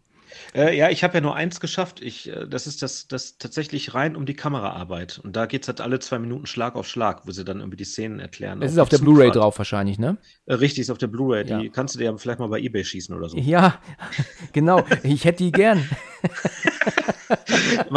Äh, 0.56 0.78
ja, 0.78 0.90
ich 0.90 1.04
habe 1.04 1.16
ja 1.16 1.22
nur 1.22 1.36
eins 1.36 1.60
geschafft. 1.60 2.02
Ich, 2.02 2.30
äh, 2.30 2.48
das 2.48 2.68
ist 2.68 2.82
das, 2.82 3.08
das 3.08 3.38
tatsächlich 3.38 3.94
rein 3.94 4.16
um 4.16 4.26
die 4.26 4.34
Kameraarbeit. 4.34 5.20
Und 5.24 5.36
da 5.36 5.46
geht 5.46 5.64
es 5.64 5.68
halt 5.68 5.82
alle 5.82 6.00
zwei 6.00 6.20
Minuten 6.20 6.46
Schlag 6.46 6.76
auf 6.76 6.88
Schlag, 6.88 7.22
wo 7.26 7.32
sie 7.32 7.46
dann 7.46 7.60
irgendwie 7.60 7.78
die 7.78 7.86
Szenen 7.86 8.20
erklären. 8.20 8.62
Es 8.62 8.72
ist 8.72 8.80
auf 8.80 8.90
der 8.90 9.00
Blu-ray 9.00 9.32
drauf 9.32 9.58
wahrscheinlich, 9.58 10.00
ne? 10.00 10.18
Äh, 10.46 10.56
richtig, 10.56 10.82
ist 10.82 10.90
auf 10.90 10.98
der 10.98 11.08
Blu-ray. 11.08 11.44
Die 11.44 11.52
ja. 11.52 11.64
kannst 11.72 11.96
du 11.96 12.00
dir 12.00 12.06
ja 12.06 12.18
vielleicht 12.18 12.40
mal 12.40 12.48
bei 12.48 12.60
Ebay 12.60 12.84
schießen 12.84 13.16
oder 13.16 13.30
so. 13.30 13.38
Ja, 13.38 13.80
genau. 14.54 14.84
Ich 15.04 15.26
hätte 15.26 15.44
die 15.44 15.52
gern. 15.52 15.88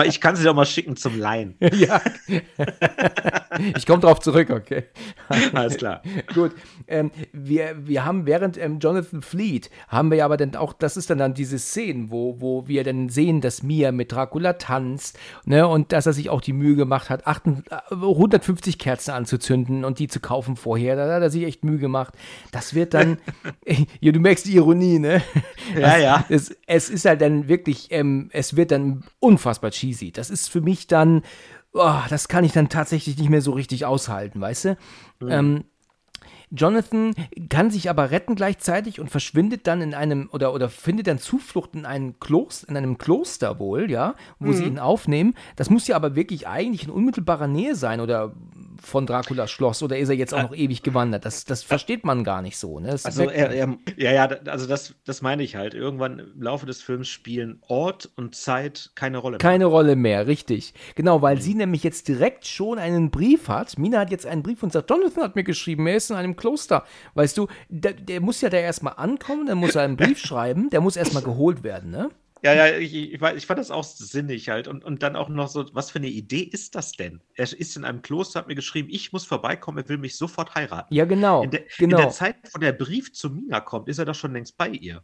ich 0.06 0.20
kann 0.20 0.36
sie 0.36 0.44
doch 0.44 0.54
mal 0.54 0.66
schicken 0.66 0.96
zum 0.96 1.18
Laien. 1.18 1.56
ja. 1.60 2.00
Ich 3.76 3.86
komme 3.86 4.00
drauf 4.00 4.20
zurück, 4.20 4.50
okay. 4.50 4.84
Alles 5.52 5.76
klar. 5.76 6.02
Gut. 6.34 6.52
Ähm, 6.86 7.10
wir, 7.32 7.86
wir 7.86 8.04
haben 8.04 8.26
während 8.26 8.58
ähm, 8.58 8.78
Jonathan 8.78 9.22
Fleet, 9.22 9.70
haben 9.88 10.10
wir 10.10 10.18
ja 10.18 10.24
aber 10.24 10.36
dann 10.36 10.56
auch, 10.56 10.72
das 10.72 10.96
ist 10.96 11.10
dann, 11.10 11.18
dann 11.18 11.34
diese 11.34 11.58
Szenen, 11.58 12.10
wo, 12.10 12.21
wo 12.38 12.66
wir 12.66 12.84
dann 12.84 13.08
sehen, 13.08 13.40
dass 13.40 13.62
Mia 13.62 13.92
mit 13.92 14.12
Dracula 14.12 14.54
tanzt, 14.54 15.18
ne, 15.44 15.66
und 15.66 15.92
dass 15.92 16.06
er 16.06 16.12
sich 16.12 16.30
auch 16.30 16.40
die 16.40 16.52
Mühe 16.52 16.76
gemacht 16.76 17.10
hat, 17.10 17.26
150 17.26 18.78
Kerzen 18.78 19.10
anzuzünden 19.12 19.84
und 19.84 19.98
die 19.98 20.08
zu 20.08 20.20
kaufen 20.20 20.56
vorher. 20.56 20.96
Da 20.96 21.12
hat 21.12 21.22
er 21.22 21.30
sich 21.30 21.44
echt 21.44 21.64
Mühe 21.64 21.78
gemacht. 21.78 22.14
Das 22.50 22.74
wird 22.74 22.94
dann, 22.94 23.18
ja, 24.00 24.12
du 24.12 24.20
merkst 24.20 24.46
die 24.46 24.56
Ironie, 24.56 24.98
ne? 24.98 25.22
Ja, 25.78 25.96
ja. 25.96 26.24
Es, 26.28 26.54
es 26.66 26.90
ist 26.90 27.04
halt 27.04 27.20
dann 27.20 27.48
wirklich, 27.48 27.88
ähm, 27.90 28.28
es 28.32 28.56
wird 28.56 28.70
dann 28.70 29.04
unfassbar 29.20 29.70
cheesy. 29.70 30.12
Das 30.12 30.30
ist 30.30 30.48
für 30.48 30.60
mich 30.60 30.86
dann, 30.86 31.22
oh, 31.72 32.00
das 32.08 32.28
kann 32.28 32.44
ich 32.44 32.52
dann 32.52 32.68
tatsächlich 32.68 33.18
nicht 33.18 33.30
mehr 33.30 33.42
so 33.42 33.52
richtig 33.52 33.84
aushalten, 33.84 34.40
weißt 34.40 34.64
du? 34.64 34.76
Mhm. 35.20 35.30
Ähm, 35.30 35.64
Jonathan 36.54 37.14
kann 37.48 37.70
sich 37.70 37.88
aber 37.88 38.10
retten 38.10 38.34
gleichzeitig 38.34 39.00
und 39.00 39.10
verschwindet 39.10 39.66
dann 39.66 39.80
in 39.80 39.94
einem 39.94 40.28
oder 40.32 40.52
oder 40.52 40.68
findet 40.68 41.06
dann 41.06 41.18
Zuflucht 41.18 41.74
in 41.74 41.86
einem 41.86 42.20
Kloster, 42.20 42.68
in 42.68 42.76
einem 42.76 42.98
Kloster 42.98 43.58
wohl, 43.58 43.90
ja, 43.90 44.14
wo 44.38 44.50
mhm. 44.50 44.54
sie 44.54 44.64
ihn 44.64 44.78
aufnehmen. 44.78 45.34
Das 45.56 45.70
muss 45.70 45.88
ja 45.88 45.96
aber 45.96 46.14
wirklich 46.14 46.46
eigentlich 46.46 46.84
in 46.84 46.90
unmittelbarer 46.90 47.46
Nähe 47.48 47.74
sein 47.74 48.00
oder 48.00 48.34
von 48.82 49.06
Draculas 49.06 49.50
Schloss 49.50 49.82
oder 49.82 49.98
ist 49.98 50.08
er 50.08 50.14
jetzt 50.14 50.34
auch 50.34 50.42
noch 50.42 50.54
ewig 50.54 50.82
gewandert? 50.82 51.24
Das, 51.24 51.44
das 51.44 51.62
versteht 51.62 52.04
man 52.04 52.24
gar 52.24 52.42
nicht 52.42 52.58
so. 52.58 52.80
Ne? 52.80 52.90
also 52.90 53.30
er, 53.30 53.50
er, 53.50 53.76
ja, 53.96 54.12
ja, 54.12 54.24
also 54.46 54.66
das, 54.66 54.94
das 55.04 55.22
meine 55.22 55.42
ich 55.42 55.56
halt. 55.56 55.74
Irgendwann 55.74 56.18
im 56.18 56.42
Laufe 56.42 56.66
des 56.66 56.82
Films 56.82 57.08
spielen 57.08 57.62
Ort 57.68 58.10
und 58.16 58.34
Zeit 58.34 58.90
keine 58.94 59.18
Rolle 59.18 59.34
mehr. 59.34 59.38
Keine 59.38 59.66
Rolle 59.66 59.96
mehr, 59.96 60.26
richtig. 60.26 60.74
Genau, 60.94 61.22
weil 61.22 61.36
mhm. 61.36 61.40
sie 61.40 61.54
nämlich 61.54 61.82
jetzt 61.82 62.08
direkt 62.08 62.46
schon 62.46 62.78
einen 62.78 63.10
Brief 63.10 63.48
hat. 63.48 63.78
Mina 63.78 64.00
hat 64.00 64.10
jetzt 64.10 64.26
einen 64.26 64.42
Brief 64.42 64.62
und 64.62 64.72
sagt, 64.72 64.90
Jonathan 64.90 65.24
hat 65.24 65.36
mir 65.36 65.44
geschrieben, 65.44 65.86
er 65.86 65.96
ist 65.96 66.10
in 66.10 66.16
einem 66.16 66.36
Kloster. 66.36 66.84
Weißt 67.14 67.38
du, 67.38 67.48
der, 67.68 67.92
der 67.92 68.20
muss 68.20 68.40
ja 68.40 68.50
da 68.50 68.58
erstmal 68.58 68.94
ankommen, 68.96 69.46
dann 69.46 69.58
muss 69.58 69.74
er 69.74 69.82
einen 69.82 69.96
Brief 69.96 70.18
schreiben, 70.24 70.70
der 70.70 70.80
muss 70.80 70.96
erstmal 70.96 71.22
geholt 71.22 71.62
werden, 71.62 71.90
ne? 71.90 72.10
Ja, 72.42 72.54
ja, 72.54 72.76
ich, 72.76 72.92
ich, 72.92 73.22
ich, 73.22 73.46
fand 73.46 73.60
das 73.60 73.70
auch 73.70 73.84
sinnig 73.84 74.48
halt. 74.48 74.66
Und, 74.66 74.84
und 74.84 75.04
dann 75.04 75.14
auch 75.14 75.28
noch 75.28 75.46
so, 75.46 75.64
was 75.74 75.92
für 75.92 76.00
eine 76.00 76.08
Idee 76.08 76.40
ist 76.42 76.74
das 76.74 76.90
denn? 76.90 77.20
Er 77.36 77.44
ist 77.44 77.76
in 77.76 77.84
einem 77.84 78.02
Kloster, 78.02 78.40
hat 78.40 78.48
mir 78.48 78.56
geschrieben, 78.56 78.88
ich 78.90 79.12
muss 79.12 79.24
vorbeikommen, 79.24 79.78
er 79.78 79.88
will 79.88 79.96
mich 79.96 80.16
sofort 80.16 80.56
heiraten. 80.56 80.92
Ja, 80.92 81.04
genau. 81.04 81.44
In 81.44 81.52
der, 81.52 81.62
genau. 81.78 81.98
In 81.98 82.02
der 82.02 82.10
Zeit, 82.10 82.34
wo 82.52 82.58
der 82.58 82.72
Brief 82.72 83.12
zu 83.12 83.30
Mina 83.30 83.60
kommt, 83.60 83.88
ist 83.88 83.98
er 83.98 84.06
doch 84.06 84.16
schon 84.16 84.32
längst 84.32 84.56
bei 84.56 84.68
ihr. 84.70 85.02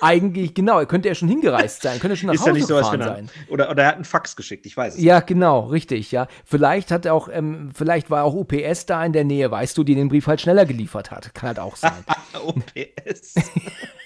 Eigentlich, 0.00 0.54
genau. 0.54 0.78
Er 0.78 0.86
könnte 0.86 1.08
ja 1.08 1.14
schon 1.14 1.28
hingereist 1.28 1.82
sein, 1.82 2.00
könnte 2.00 2.16
schon 2.16 2.28
nach 2.28 2.34
ist 2.36 2.40
Hause 2.40 2.50
ja 2.50 2.54
nicht 2.54 2.68
gefahren 2.68 3.02
sein. 3.02 3.30
Oder, 3.50 3.70
oder 3.70 3.82
er 3.82 3.88
hat 3.90 3.96
einen 3.96 4.04
Fax 4.04 4.34
geschickt, 4.34 4.64
ich 4.64 4.74
weiß 4.74 4.94
es. 4.94 5.02
Ja, 5.02 5.20
genau, 5.20 5.66
richtig, 5.66 6.10
ja. 6.10 6.26
Vielleicht 6.46 6.90
hat 6.90 7.04
er 7.04 7.12
auch, 7.12 7.28
ähm, 7.30 7.70
vielleicht 7.74 8.08
war 8.08 8.24
auch 8.24 8.32
UPS 8.32 8.86
da 8.86 9.04
in 9.04 9.12
der 9.12 9.24
Nähe, 9.24 9.50
weißt 9.50 9.76
du, 9.76 9.84
die 9.84 9.94
den 9.94 10.08
Brief 10.08 10.26
halt 10.26 10.40
schneller 10.40 10.64
geliefert 10.64 11.10
hat. 11.10 11.34
Kann 11.34 11.48
halt 11.48 11.58
auch 11.58 11.76
sein. 11.76 12.02
UPS. 12.46 13.34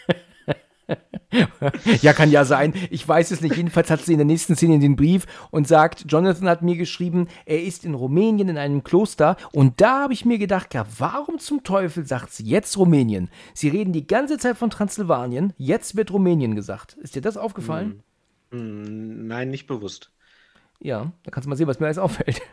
ja, 2.03 2.13
kann 2.13 2.31
ja 2.31 2.45
sein. 2.45 2.75
Ich 2.91 3.07
weiß 3.07 3.31
es 3.31 3.41
nicht. 3.41 3.57
Jedenfalls 3.57 3.91
hat 3.91 4.03
sie 4.03 4.13
in 4.13 4.19
der 4.19 4.27
nächsten 4.27 4.57
Szene 4.57 4.79
den 4.79 4.97
Brief 4.97 5.27
und 5.51 5.67
sagt, 5.67 6.05
Jonathan 6.09 6.49
hat 6.49 6.63
mir 6.63 6.77
geschrieben, 6.77 7.29
er 7.47 7.63
ist 7.63 7.85
in 7.85 7.95
Rumänien 7.95 8.49
in 8.49 8.59
einem 8.59 8.83
Kloster. 8.85 9.37
Und 9.53 9.81
da 9.81 10.03
habe 10.03 10.13
ich 10.13 10.25
mir 10.25 10.39
gedacht, 10.39 10.75
ja, 10.75 10.85
warum 10.99 11.39
zum 11.39 11.63
Teufel 11.65 12.07
sagt 12.07 12.33
sie 12.33 12.45
jetzt 12.45 12.77
Rumänien? 12.77 13.31
Sie 13.55 13.69
reden 13.69 13.93
die 13.93 14.07
ganze 14.07 14.39
Zeit 14.39 14.57
von 14.57 14.71
Transsilvanien, 14.71 15.53
jetzt 15.57 15.97
wird 15.97 16.13
Rumänien 16.13 16.55
gesagt. 16.55 16.95
Ist 17.01 17.15
dir 17.15 17.23
das 17.23 17.37
aufgefallen? 17.37 18.03
Hm. 18.51 19.27
Nein, 19.27 19.51
nicht 19.51 19.67
bewusst. 19.67 20.13
Ja, 20.85 21.13
da 21.23 21.31
kannst 21.31 21.47
du 21.47 21.51
mal 21.51 21.55
sehen, 21.55 21.69
was 21.69 21.79
mir 21.79 21.87
alles 21.87 21.99
auffällt. 21.99 22.43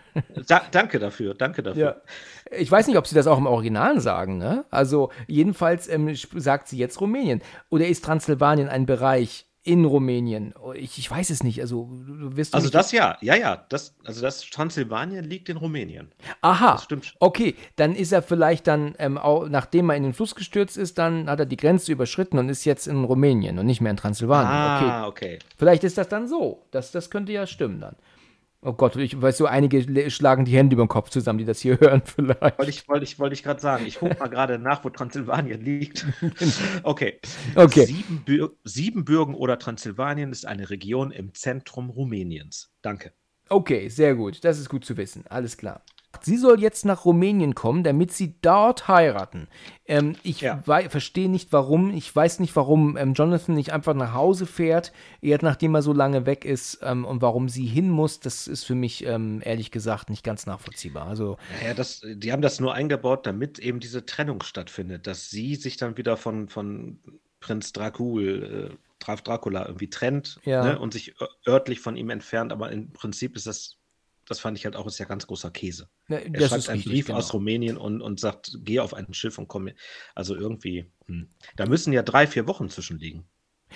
Da, 0.47 0.61
danke 0.71 0.99
dafür, 0.99 1.33
danke 1.33 1.61
dafür. 1.61 2.01
Ja. 2.51 2.57
Ich 2.57 2.69
weiß 2.69 2.87
nicht, 2.87 2.97
ob 2.97 3.05
sie 3.07 3.15
das 3.15 3.27
auch 3.27 3.37
im 3.37 3.45
Original 3.45 4.01
sagen, 4.01 4.37
ne? 4.37 4.65
Also, 4.69 5.11
jedenfalls 5.27 5.87
ähm, 5.87 6.13
sagt 6.15 6.67
sie 6.67 6.77
jetzt 6.77 6.99
Rumänien. 6.99 7.41
Oder 7.69 7.87
ist 7.87 8.03
Transsilvanien 8.03 8.67
ein 8.69 8.85
Bereich 8.85 9.45
in 9.63 9.85
Rumänien? 9.85 10.55
Ich, 10.73 10.97
ich 10.97 11.09
weiß 11.09 11.29
es 11.29 11.43
nicht. 11.43 11.61
Also, 11.61 11.89
du 12.05 12.35
wirst 12.35 12.55
Also, 12.55 12.69
das 12.69 12.91
ja, 12.91 13.17
ja, 13.21 13.35
ja. 13.35 13.65
Das, 13.69 13.95
also, 14.03 14.21
das 14.21 14.41
Transsilvanien 14.41 15.23
liegt 15.25 15.47
in 15.49 15.57
Rumänien. 15.57 16.11
Aha. 16.41 16.73
Das 16.73 16.83
stimmt. 16.83 17.13
Okay, 17.19 17.55
dann 17.75 17.95
ist 17.95 18.11
er 18.11 18.23
vielleicht 18.23 18.67
dann, 18.67 18.95
ähm, 18.97 19.17
auch, 19.17 19.47
nachdem 19.47 19.89
er 19.89 19.95
in 19.95 20.03
den 20.03 20.13
Fluss 20.13 20.33
gestürzt 20.33 20.75
ist, 20.75 20.97
dann 20.97 21.29
hat 21.29 21.39
er 21.39 21.45
die 21.45 21.57
Grenze 21.57 21.91
überschritten 21.91 22.39
und 22.39 22.49
ist 22.49 22.65
jetzt 22.65 22.87
in 22.87 23.03
Rumänien 23.03 23.59
und 23.59 23.67
nicht 23.67 23.79
mehr 23.81 23.91
in 23.91 23.97
Transsilvanien. 23.97 24.51
Ah, 24.51 25.07
okay. 25.07 25.35
okay. 25.35 25.39
Vielleicht 25.57 25.83
ist 25.83 25.97
das 25.97 26.09
dann 26.09 26.27
so. 26.27 26.65
Das, 26.71 26.91
das 26.91 27.09
könnte 27.11 27.31
ja 27.31 27.45
stimmen 27.45 27.79
dann. 27.79 27.95
Oh 28.61 28.73
Gott, 28.73 28.97
ich 28.97 29.19
weiß 29.21 29.37
so, 29.37 29.45
einige 29.45 30.11
schlagen 30.11 30.43
die 30.43 30.55
Hände 30.55 30.73
über 30.73 30.83
den 30.83 30.89
Kopf 30.89 31.09
zusammen, 31.09 31.39
die 31.39 31.45
das 31.45 31.61
hier 31.61 31.79
hören 31.79 32.01
vielleicht. 32.03 32.57
Wollte 32.57 32.69
ich, 32.69 32.87
wollte 32.89 33.03
ich, 33.05 33.17
wollte 33.17 33.33
ich 33.33 33.43
gerade 33.43 33.61
sagen. 33.61 33.85
Ich 33.85 33.99
gucke 33.99 34.17
mal 34.19 34.27
gerade 34.27 34.59
nach, 34.59 34.83
wo 34.83 34.89
Transsilvanien 34.89 35.61
liegt. 35.61 36.05
Okay. 36.83 37.19
okay. 37.55 37.85
Siebenbür 37.85 38.55
Siebenbürgen 38.63 39.35
oder 39.35 39.59
Transsilvanien 39.59 40.31
ist 40.31 40.45
eine 40.45 40.69
Region 40.69 41.11
im 41.11 41.33
Zentrum 41.33 41.89
Rumäniens. 41.89 42.71
Danke. 42.81 43.13
Okay, 43.49 43.89
sehr 43.89 44.15
gut. 44.15 44.43
Das 44.43 44.59
ist 44.59 44.69
gut 44.69 44.85
zu 44.85 44.97
wissen. 44.97 45.25
Alles 45.27 45.57
klar. 45.57 45.83
Sie 46.21 46.37
soll 46.37 46.59
jetzt 46.59 46.85
nach 46.85 47.05
Rumänien 47.05 47.55
kommen, 47.55 47.83
damit 47.83 48.11
sie 48.11 48.35
dort 48.41 48.87
heiraten. 48.87 49.47
Ähm, 49.85 50.15
ich 50.23 50.41
ja. 50.41 50.61
verstehe 50.61 51.29
nicht, 51.29 51.53
warum. 51.53 51.93
Ich 51.95 52.13
weiß 52.13 52.39
nicht, 52.39 52.55
warum 52.55 52.97
ähm, 52.97 53.13
Jonathan 53.13 53.55
nicht 53.55 53.71
einfach 53.71 53.93
nach 53.93 54.13
Hause 54.13 54.45
fährt, 54.45 54.91
eher 55.21 55.39
nachdem 55.41 55.75
er 55.75 55.81
so 55.81 55.93
lange 55.93 56.25
weg 56.25 56.45
ist 56.45 56.79
ähm, 56.81 57.05
und 57.05 57.21
warum 57.21 57.47
sie 57.47 57.65
hin 57.65 57.89
muss. 57.89 58.19
Das 58.19 58.47
ist 58.47 58.65
für 58.65 58.75
mich 58.75 59.05
ähm, 59.05 59.41
ehrlich 59.43 59.71
gesagt 59.71 60.09
nicht 60.09 60.23
ganz 60.23 60.45
nachvollziehbar. 60.45 61.07
Also, 61.07 61.37
ja, 61.63 61.73
das, 61.73 62.01
die 62.03 62.31
haben 62.31 62.41
das 62.41 62.59
nur 62.59 62.73
eingebaut, 62.73 63.25
damit 63.25 63.59
eben 63.59 63.79
diese 63.79 64.05
Trennung 64.05 64.43
stattfindet, 64.43 65.07
dass 65.07 65.29
sie 65.29 65.55
sich 65.55 65.77
dann 65.77 65.95
wieder 65.95 66.17
von, 66.17 66.49
von 66.49 66.99
Prinz 67.39 67.71
Dracul, 67.71 68.69
äh, 68.71 69.15
Dracula 69.23 69.65
irgendwie 69.65 69.89
trennt 69.89 70.39
ja. 70.43 70.63
ne, 70.63 70.79
und 70.79 70.93
sich 70.93 71.15
örtlich 71.47 71.79
von 71.79 71.95
ihm 71.95 72.09
entfernt. 72.09 72.51
Aber 72.51 72.71
im 72.71 72.91
Prinzip 72.91 73.35
ist 73.35 73.47
das 73.47 73.78
das 74.29 74.39
fand 74.39 74.57
ich 74.57 74.65
halt 74.65 74.75
auch, 74.75 74.87
ist 74.87 74.99
ja 74.99 75.05
ganz 75.05 75.27
großer 75.27 75.51
Käse. 75.51 75.89
Ja, 76.07 76.17
er 76.17 76.47
schreibt 76.47 76.69
einen 76.69 76.77
richtig, 76.77 76.93
Brief 76.93 77.05
genau. 77.07 77.17
aus 77.19 77.33
Rumänien 77.33 77.77
und, 77.77 78.01
und 78.01 78.19
sagt, 78.19 78.57
geh 78.63 78.79
auf 78.79 78.93
ein 78.93 79.13
Schiff 79.13 79.37
und 79.37 79.47
komm. 79.47 79.69
Also 80.15 80.35
irgendwie, 80.35 80.91
hm. 81.07 81.29
da 81.55 81.65
müssen 81.65 81.91
ja 81.93 82.03
drei, 82.03 82.27
vier 82.27 82.47
Wochen 82.47 82.69
zwischenliegen. 82.69 83.25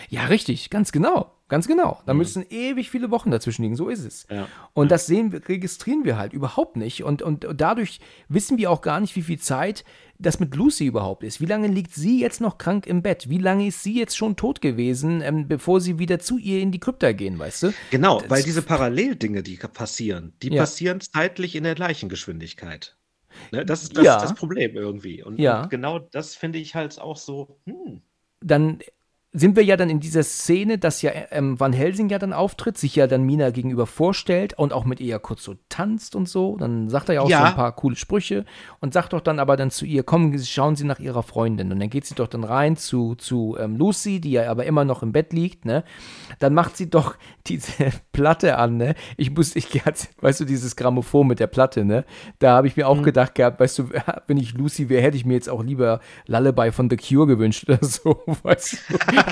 Ja, 0.10 0.26
richtig, 0.26 0.70
ganz 0.70 0.92
genau, 0.92 1.32
ganz 1.48 1.68
genau. 1.68 2.02
Da 2.06 2.14
mhm. 2.14 2.20
müssen 2.20 2.46
ewig 2.50 2.90
viele 2.90 3.12
Wochen 3.12 3.32
dazwischen 3.32 3.64
liegen, 3.64 3.76
so 3.76 3.90
ist 3.90 4.04
es. 4.04 4.26
Ja. 4.30 4.48
Und 4.74 4.92
das 4.92 5.06
sehen 5.06 5.32
wir, 5.32 5.48
registrieren 5.48 6.04
wir 6.04 6.18
halt 6.18 6.34
überhaupt 6.34 6.78
nicht. 6.78 7.04
Und, 7.04 7.22
und 7.22 7.48
dadurch 7.54 8.00
wissen 8.28 8.58
wir 8.58 8.72
auch 8.72 8.82
gar 8.82 9.00
nicht, 9.00 9.16
wie 9.16 9.22
viel 9.22 9.40
Zeit 9.40 9.84
das 10.24 10.40
mit 10.40 10.56
Lucy 10.56 10.86
überhaupt 10.86 11.24
ist. 11.24 11.40
Wie 11.40 11.46
lange 11.46 11.68
liegt 11.68 11.94
sie 11.94 12.20
jetzt 12.20 12.42
noch 12.42 12.58
krank 12.58 12.88
im 12.88 13.02
Bett? 13.02 13.30
Wie 13.30 13.38
lange 13.38 13.68
ist 13.68 13.84
sie 13.84 13.98
jetzt 13.98 14.18
schon 14.18 14.36
tot 14.36 14.62
gewesen, 14.62 15.22
ähm, 15.22 15.48
bevor 15.48 15.80
sie 15.80 16.00
wieder 16.00 16.20
zu 16.20 16.38
ihr 16.38 16.60
in 16.60 16.72
die 16.72 16.80
Krypta 16.80 17.12
gehen, 17.12 17.38
weißt 17.38 17.64
du? 17.64 17.74
Genau, 17.92 18.20
das 18.20 18.30
weil 18.30 18.44
diese 18.44 18.62
Paralleldinge, 18.62 19.44
die 19.44 19.58
passieren, 19.58 20.34
die 20.42 20.50
ja. 20.50 20.62
passieren 20.62 21.00
zeitlich 21.02 21.56
in 21.56 21.64
der 21.64 21.76
gleichen 21.76 22.10
Geschwindigkeit. 22.10 22.98
Ne, 23.52 23.66
das, 23.66 23.84
ist, 23.84 23.98
das 23.98 24.06
ja. 24.06 24.16
ist 24.18 24.24
das 24.24 24.36
Problem 24.36 24.76
irgendwie. 24.76 25.24
Und, 25.24 25.40
ja. 25.40 25.64
und 25.64 25.70
genau 25.70 26.00
das 26.00 26.36
finde 26.36 26.60
ich 26.60 26.76
halt 26.76 27.00
auch 27.00 27.18
so. 27.18 27.60
Hm. 27.66 28.02
Dann 28.42 28.80
sind 29.36 29.56
wir 29.56 29.64
ja 29.64 29.78
dann 29.78 29.90
in 29.90 30.00
dieser 30.00 30.22
Szene, 30.22 30.78
dass 30.78 31.02
ja 31.02 31.12
ähm, 31.32 31.60
Van 31.60 31.74
Helsing 31.74 32.08
ja 32.10 32.20
dann 32.20 32.34
auftritt, 32.34 32.78
sich 32.78 32.96
ja 32.96 33.08
dann 33.08 33.24
Mina 33.24 33.50
gegenüber 33.50 33.88
vorstellt 33.88 34.54
und 34.54 34.74
auch 34.74 34.86
mit 34.86 35.00
ihr 35.00 35.18
kurz 35.18 35.44
so 35.44 35.56
tanzt 35.70 36.16
und 36.16 36.30
so. 36.30 36.56
Dann 36.58 36.88
sagt 36.88 37.10
er 37.10 37.16
ja 37.16 37.22
auch 37.22 37.30
ja. 37.30 37.40
so 37.40 37.46
ein 37.46 37.56
paar 37.56 37.76
coole 37.76 37.96
Sprüche 37.96 38.46
und 38.80 38.94
sagt 38.94 39.14
doch 39.14 39.22
dann 39.22 39.40
aber 39.40 39.58
dann 39.58 39.72
zu 39.72 39.86
ihr, 39.86 40.04
kommen, 40.04 40.38
schauen 40.38 40.76
Sie 40.76 40.84
nach 40.84 41.00
Ihrer 41.00 41.24
Freundin. 41.24 41.72
Und 41.72 41.80
dann 41.80 41.90
geht 41.90 42.06
sie 42.06 42.14
doch 42.14 42.28
dann 42.28 42.44
rein 42.44 42.78
zu, 42.78 43.16
zu 43.16 43.58
ähm, 43.60 43.76
Lucy, 43.76 44.22
die 44.22 44.34
ja 44.34 44.52
aber 44.52 44.66
immer 44.66 44.86
noch 44.86 45.02
im 45.02 45.12
Bett 45.12 45.34
liegt, 45.34 45.66
ne? 45.66 45.84
Dann 46.38 46.54
macht 46.54 46.78
sie 46.78 46.92
doch 46.92 47.16
diese 47.48 47.92
Platte 48.12 48.58
an, 48.60 48.78
ne? 48.78 48.94
Ich 49.18 49.32
muss, 49.32 49.56
ich, 49.56 49.68
weißt 50.22 50.42
du, 50.42 50.46
dieses 50.46 50.76
Grammophon 50.76 51.26
mit 51.26 51.40
der 51.40 51.48
Platte, 51.48 51.86
ne? 51.86 52.06
Da 52.38 52.56
habe 52.56 52.68
ich 52.68 52.78
mir 52.78 52.88
auch 52.88 52.98
mhm. 52.98 53.04
gedacht 53.04 53.34
gehabt, 53.34 53.60
weißt 53.60 53.80
du, 53.80 53.90
wenn 54.28 54.38
ich 54.38 54.54
Lucy 54.54 54.90
wäre, 54.90 55.02
hätte 55.02 55.18
ich 55.18 55.26
mir 55.26 55.34
jetzt 55.34 55.50
auch 55.50 55.64
lieber 55.64 56.02
Lullaby 56.28 56.72
von 56.72 56.88
The 56.88 56.98
Cure 56.98 57.26
gewünscht 57.26 57.68
oder 57.68 57.80
so, 57.82 58.22
weißt 58.44 58.74
du. 58.90 59.23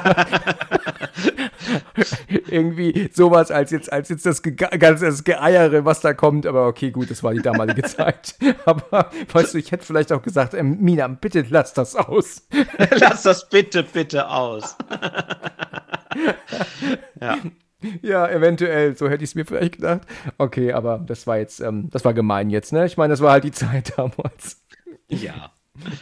Irgendwie 2.47 3.09
sowas 3.13 3.51
als 3.51 3.71
jetzt, 3.71 3.91
als 3.91 4.09
jetzt 4.09 4.25
das, 4.25 4.41
Ge 4.41 4.55
das 4.55 5.23
Geeiere, 5.23 5.85
was 5.85 6.01
da 6.01 6.13
kommt. 6.13 6.45
Aber 6.45 6.67
okay, 6.67 6.91
gut, 6.91 7.09
das 7.11 7.23
war 7.23 7.33
die 7.33 7.41
damalige 7.41 7.81
Zeit. 7.87 8.35
Aber 8.65 9.11
weißt 9.31 9.53
du, 9.53 9.57
ich 9.57 9.71
hätte 9.71 9.85
vielleicht 9.85 10.11
auch 10.11 10.21
gesagt, 10.21 10.53
ähm, 10.53 10.77
Mina, 10.79 11.07
bitte 11.07 11.45
lass 11.49 11.73
das 11.73 11.95
aus. 11.95 12.47
lass 12.91 13.23
das 13.23 13.49
bitte, 13.49 13.83
bitte 13.83 14.29
aus. 14.29 14.75
ja. 17.19 17.37
Ja, 18.03 18.29
eventuell, 18.29 18.95
so 18.95 19.09
hätte 19.09 19.23
ich 19.23 19.31
es 19.31 19.35
mir 19.35 19.43
vielleicht 19.45 19.77
gedacht. 19.77 20.01
Okay, 20.37 20.71
aber 20.71 20.99
das 20.99 21.25
war 21.25 21.37
jetzt, 21.39 21.61
ähm, 21.61 21.89
das 21.89 22.05
war 22.05 22.13
gemein 22.13 22.51
jetzt, 22.51 22.73
ne? 22.73 22.85
Ich 22.85 22.95
meine, 22.95 23.11
das 23.11 23.21
war 23.21 23.31
halt 23.31 23.43
die 23.43 23.51
Zeit 23.51 23.93
damals. 23.97 24.61
Ja. 25.07 25.51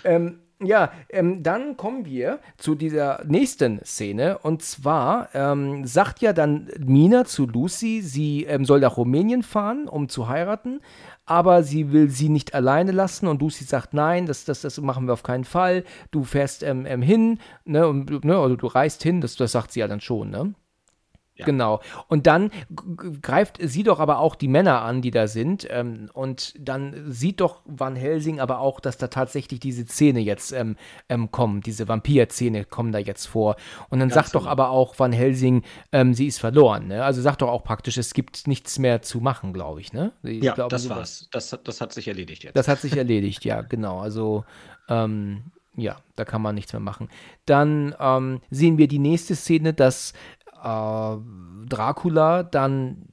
Ähm, 0.04 0.40
ja, 0.62 0.92
ähm, 1.10 1.42
dann 1.42 1.78
kommen 1.78 2.06
wir 2.06 2.40
zu 2.58 2.76
dieser 2.76 3.24
nächsten 3.26 3.80
Szene. 3.86 4.40
Und 4.40 4.62
zwar 4.62 5.30
ähm, 5.34 5.86
sagt 5.86 6.22
ja 6.22 6.34
dann 6.34 6.70
Mina 6.80 7.26
zu 7.26 7.48
Lucy, 7.48 8.02
sie 8.02 8.44
ähm, 8.44 8.66
soll 8.66 8.82
nach 8.82 8.98
Rumänien 8.98 9.44
fahren, 9.44 9.88
um 9.88 10.10
zu 10.10 10.28
heiraten. 10.28 10.82
Aber 11.26 11.64
sie 11.64 11.92
will 11.92 12.10
sie 12.10 12.30
nicht 12.30 12.56
alleine 12.56 12.92
lassen 12.92 13.28
und 13.28 13.42
Lucy 13.42 13.64
sagt, 13.64 13.94
nein, 13.94 14.26
das, 14.26 14.46
das, 14.46 14.62
das 14.62 14.82
machen 14.82 15.06
wir 15.06 15.14
auf 15.14 15.24
keinen 15.24 15.46
Fall. 15.46 15.84
Du 16.12 16.24
fährst 16.24 16.64
ähm, 16.64 16.86
ähm, 16.86 17.02
hin, 17.02 17.40
ne, 17.66 17.88
und, 17.88 18.26
ne, 18.26 18.40
oder 18.40 18.58
du 18.58 18.68
reist 18.68 19.04
hin, 19.04 19.22
das, 19.22 19.36
das 19.36 19.52
sagt 19.52 19.72
sie 19.72 19.80
ja 19.80 19.88
dann 19.88 20.02
schon, 20.02 20.32
ne? 20.32 20.54
Ja. 21.40 21.46
Genau. 21.46 21.80
Und 22.08 22.28
dann 22.28 22.52
greift 23.22 23.60
sie 23.62 23.84
doch 23.84 24.00
aber 24.00 24.20
auch 24.20 24.36
die 24.36 24.50
Männer 24.50 24.82
an, 24.82 25.02
die 25.02 25.12
da 25.12 25.28
sind. 25.28 25.66
Ähm, 25.70 26.10
und 26.14 26.54
dann 26.60 27.10
sieht 27.10 27.40
doch 27.40 27.62
Van 27.66 27.96
Helsing 27.96 28.42
aber 28.42 28.60
auch, 28.60 28.82
dass 28.82 28.98
da 28.98 29.08
tatsächlich 29.08 29.62
diese 29.62 29.86
Zähne 29.86 30.20
jetzt 30.20 30.52
ähm, 30.52 30.76
ähm, 31.08 31.32
kommen, 31.32 31.62
diese 31.62 31.88
Vampirzähne 31.88 32.66
kommen 32.66 32.92
da 32.92 33.00
jetzt 33.00 33.26
vor. 33.28 33.56
Und 33.90 34.00
dann 34.00 34.10
Ganz 34.10 34.16
sagt 34.16 34.32
genau. 34.34 34.44
doch 34.44 34.52
aber 34.52 34.70
auch 34.72 35.00
Van 35.00 35.14
Helsing, 35.14 35.64
ähm, 35.94 36.14
sie 36.14 36.28
ist 36.28 36.40
verloren. 36.40 36.88
Ne? 36.88 37.04
Also 37.04 37.22
sagt 37.22 37.42
doch 37.42 37.50
auch 37.50 37.64
praktisch, 37.64 37.98
es 37.98 38.14
gibt 38.14 38.46
nichts 38.48 38.78
mehr 38.78 39.02
zu 39.02 39.20
machen, 39.22 39.54
glaube 39.54 39.80
ich. 39.80 39.94
Ne? 39.94 40.12
Ich 40.24 40.44
ja, 40.44 40.54
glaube, 40.54 40.70
das 40.70 40.90
war's. 40.90 41.30
Das, 41.32 41.58
das 41.64 41.80
hat 41.80 41.94
sich 41.94 42.10
erledigt 42.10 42.44
jetzt. 42.44 42.58
Das 42.58 42.68
hat 42.68 42.82
sich 42.82 42.98
erledigt, 42.98 43.46
ja, 43.46 43.62
genau. 43.62 44.00
Also 44.00 44.44
ähm, 44.90 45.44
ja, 45.82 45.98
da 46.16 46.26
kann 46.26 46.42
man 46.42 46.56
nichts 46.56 46.74
mehr 46.74 46.80
machen. 46.80 47.10
Dann 47.46 47.96
ähm, 48.00 48.42
sehen 48.50 48.78
wir 48.78 48.88
die 48.88 49.00
nächste 49.00 49.36
Szene, 49.36 49.74
dass 49.74 50.14
äh, 50.64 51.68
Dracula 51.68 52.44
dann 52.44 53.10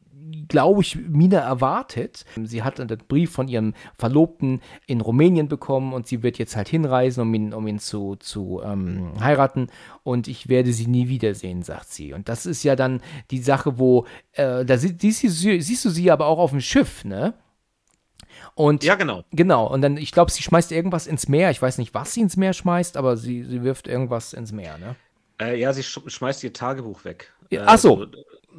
glaube 0.49 0.83
ich, 0.83 0.97
Mina 0.97 1.39
erwartet. 1.39 2.25
Sie 2.45 2.63
hat 2.63 2.81
einen 2.81 2.99
Brief 3.09 3.33
von 3.33 3.49
ihrem 3.49 3.75
Verlobten 3.99 4.61
in 4.87 5.01
Rumänien 5.01 5.49
bekommen 5.49 5.93
und 5.93 6.07
sie 6.07 6.23
wird 6.23 6.39
jetzt 6.39 6.57
halt 6.57 6.69
hinreisen, 6.69 7.21
um 7.23 7.35
ihn, 7.35 7.55
um 7.55 7.67
ihn 7.67 7.79
zu, 7.79 8.17
zu 8.17 8.61
ähm, 8.65 9.13
heiraten. 9.21 9.69
Und 10.03 10.29
ich 10.29 10.49
werde 10.49 10.73
sie 10.73 10.87
nie 10.87 11.09
wiedersehen, 11.09 11.63
sagt 11.63 11.89
sie. 11.91 12.13
Und 12.13 12.29
das 12.29 12.47
ist 12.47 12.63
ja 12.63 12.77
dann 12.77 13.01
die 13.31 13.41
Sache, 13.43 13.79
wo, 13.79 14.07
äh, 14.33 14.65
da 14.65 14.79
sie, 14.79 14.97
siehst, 14.99 15.21
siehst 15.21 15.85
du 15.85 15.91
sie 15.91 16.11
aber 16.11 16.27
auch 16.27 16.39
auf 16.39 16.51
dem 16.51 16.61
Schiff, 16.61 17.05
ne? 17.05 17.35
Und, 18.55 18.85
ja, 18.85 18.95
genau. 18.95 19.25
Genau. 19.33 19.67
Und 19.67 19.83
dann, 19.83 19.97
ich 19.97 20.13
glaube, 20.13 20.31
sie 20.31 20.43
schmeißt 20.43 20.73
irgendwas 20.73 21.07
ins 21.07 21.29
Meer. 21.29 21.51
Ich 21.51 21.61
weiß 21.61 21.79
nicht, 21.79 21.95
was 21.95 22.15
sie 22.15 22.21
ins 22.21 22.37
Meer 22.37 22.53
schmeißt, 22.53 22.97
aber 22.97 23.17
sie, 23.17 23.45
sie 23.45 23.63
wirft 23.63 23.87
irgendwas 23.87 24.33
ins 24.33 24.53
Meer, 24.53 24.79
ne? 24.79 24.97
Äh, 25.39 25.61
ja, 25.61 25.73
sie 25.73 25.83
sch 25.83 26.01
schmeißt 26.07 26.43
ihr 26.45 26.53
Tagebuch 26.53 27.05
weg. 27.05 27.33
Ach 27.65 27.79
so. 27.79 27.97
Also, 27.97 28.07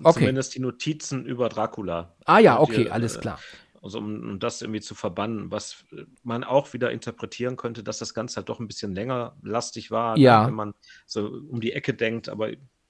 okay. 0.03 0.19
Zumindest 0.19 0.55
die 0.55 0.59
Notizen 0.59 1.26
über 1.26 1.49
Dracula. 1.49 2.15
Ah 2.26 2.39
ja, 2.39 2.59
okay, 2.59 2.85
ihr, 2.85 2.93
alles 2.93 3.19
klar. 3.19 3.39
Also 3.81 3.99
um, 3.99 4.31
um, 4.31 4.39
das 4.39 4.61
irgendwie 4.61 4.81
zu 4.81 4.95
verbannen, 4.95 5.51
was 5.51 5.85
man 6.23 6.43
auch 6.43 6.73
wieder 6.73 6.91
interpretieren 6.91 7.55
könnte, 7.55 7.84
dass 7.84 7.99
das 7.99 8.14
Ganze 8.14 8.38
halt 8.38 8.49
doch 8.49 8.59
ein 8.59 8.68
bisschen 8.68 8.93
länger 8.93 9.35
lastig 9.43 9.91
war, 9.91 10.18
ja. 10.18 10.47
wenn 10.47 10.53
man 10.53 10.73
so 11.05 11.27
um 11.27 11.61
die 11.61 11.73
Ecke 11.73 11.93
denkt, 11.93 12.27
aber 12.27 12.49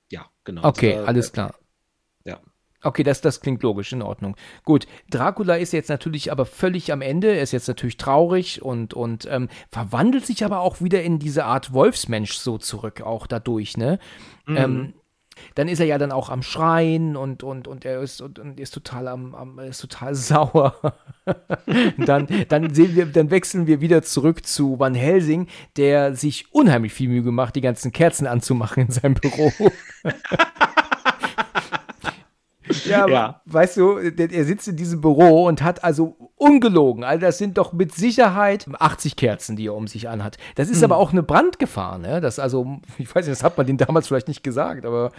ja, 0.09 0.25
genau. 0.43 0.63
Okay, 0.63 0.95
also, 0.95 1.05
alles 1.05 1.31
klar. 1.31 1.55
Ja. 2.23 2.39
Okay, 2.83 3.03
das, 3.03 3.21
das 3.21 3.41
klingt 3.41 3.63
logisch, 3.63 3.91
in 3.91 4.01
Ordnung. 4.01 4.37
Gut, 4.63 4.87
Dracula 5.09 5.55
ist 5.55 5.73
jetzt 5.73 5.89
natürlich 5.89 6.31
aber 6.31 6.45
völlig 6.45 6.91
am 6.91 7.01
Ende, 7.01 7.35
er 7.35 7.41
ist 7.41 7.51
jetzt 7.51 7.67
natürlich 7.67 7.97
traurig 7.97 8.61
und, 8.61 8.93
und 8.93 9.27
ähm, 9.29 9.49
verwandelt 9.71 10.25
sich 10.25 10.45
aber 10.45 10.59
auch 10.61 10.79
wieder 10.79 11.03
in 11.03 11.19
diese 11.19 11.45
Art 11.45 11.73
Wolfsmensch 11.73 12.33
so 12.33 12.57
zurück, 12.57 13.01
auch 13.01 13.27
dadurch, 13.27 13.77
ne? 13.77 13.99
Mhm. 14.45 14.57
Ähm, 14.57 14.93
dann 15.55 15.67
ist 15.67 15.79
er 15.79 15.85
ja 15.85 15.97
dann 15.97 16.11
auch 16.11 16.29
am 16.29 16.43
Schreien 16.43 17.15
und, 17.15 17.43
und, 17.43 17.67
und 17.67 17.85
er 17.85 18.01
ist, 18.01 18.21
und, 18.21 18.39
und 18.39 18.59
ist 18.59 18.73
total 18.73 19.07
am, 19.07 19.35
am 19.35 19.59
ist 19.59 19.81
total 19.81 20.15
sauer. 20.15 20.75
dann, 21.97 22.27
dann 22.49 22.73
sehen 22.73 22.95
wir, 22.95 23.05
dann 23.05 23.31
wechseln 23.31 23.67
wir 23.67 23.81
wieder 23.81 24.03
zurück 24.03 24.45
zu 24.45 24.79
Van 24.79 24.95
Helsing, 24.95 25.47
der 25.75 26.15
sich 26.15 26.53
unheimlich 26.53 26.93
viel 26.93 27.09
Mühe 27.09 27.23
gemacht, 27.23 27.55
die 27.55 27.61
ganzen 27.61 27.91
Kerzen 27.91 28.27
anzumachen 28.27 28.83
in 28.83 28.91
seinem 28.91 29.15
Büro. 29.15 29.51
Ja, 32.85 33.07
ja. 33.07 33.41
weißt 33.45 33.77
du, 33.77 33.97
er 33.97 34.45
sitzt 34.45 34.67
in 34.67 34.75
diesem 34.75 35.01
Büro 35.01 35.45
und 35.47 35.61
hat 35.61 35.83
also 35.83 36.26
ungelogen, 36.37 37.03
also 37.03 37.21
das 37.21 37.37
sind 37.37 37.57
doch 37.57 37.73
mit 37.73 37.93
Sicherheit 37.93 38.67
80 38.71 39.15
Kerzen, 39.15 39.55
die 39.55 39.67
er 39.67 39.75
um 39.75 39.87
sich 39.87 40.07
anhat. 40.07 40.37
Das 40.55 40.69
ist 40.69 40.77
hm. 40.77 40.85
aber 40.85 40.97
auch 40.97 41.11
eine 41.11 41.23
Brandgefahr, 41.23 41.97
ne? 41.97 42.21
Das 42.21 42.39
also, 42.39 42.79
ich 42.97 43.13
weiß 43.13 43.25
nicht, 43.25 43.35
das 43.35 43.43
hat 43.43 43.57
man 43.57 43.65
denen 43.65 43.79
damals 43.79 44.07
vielleicht 44.07 44.27
nicht 44.27 44.43
gesagt, 44.43 44.85
aber 44.85 45.11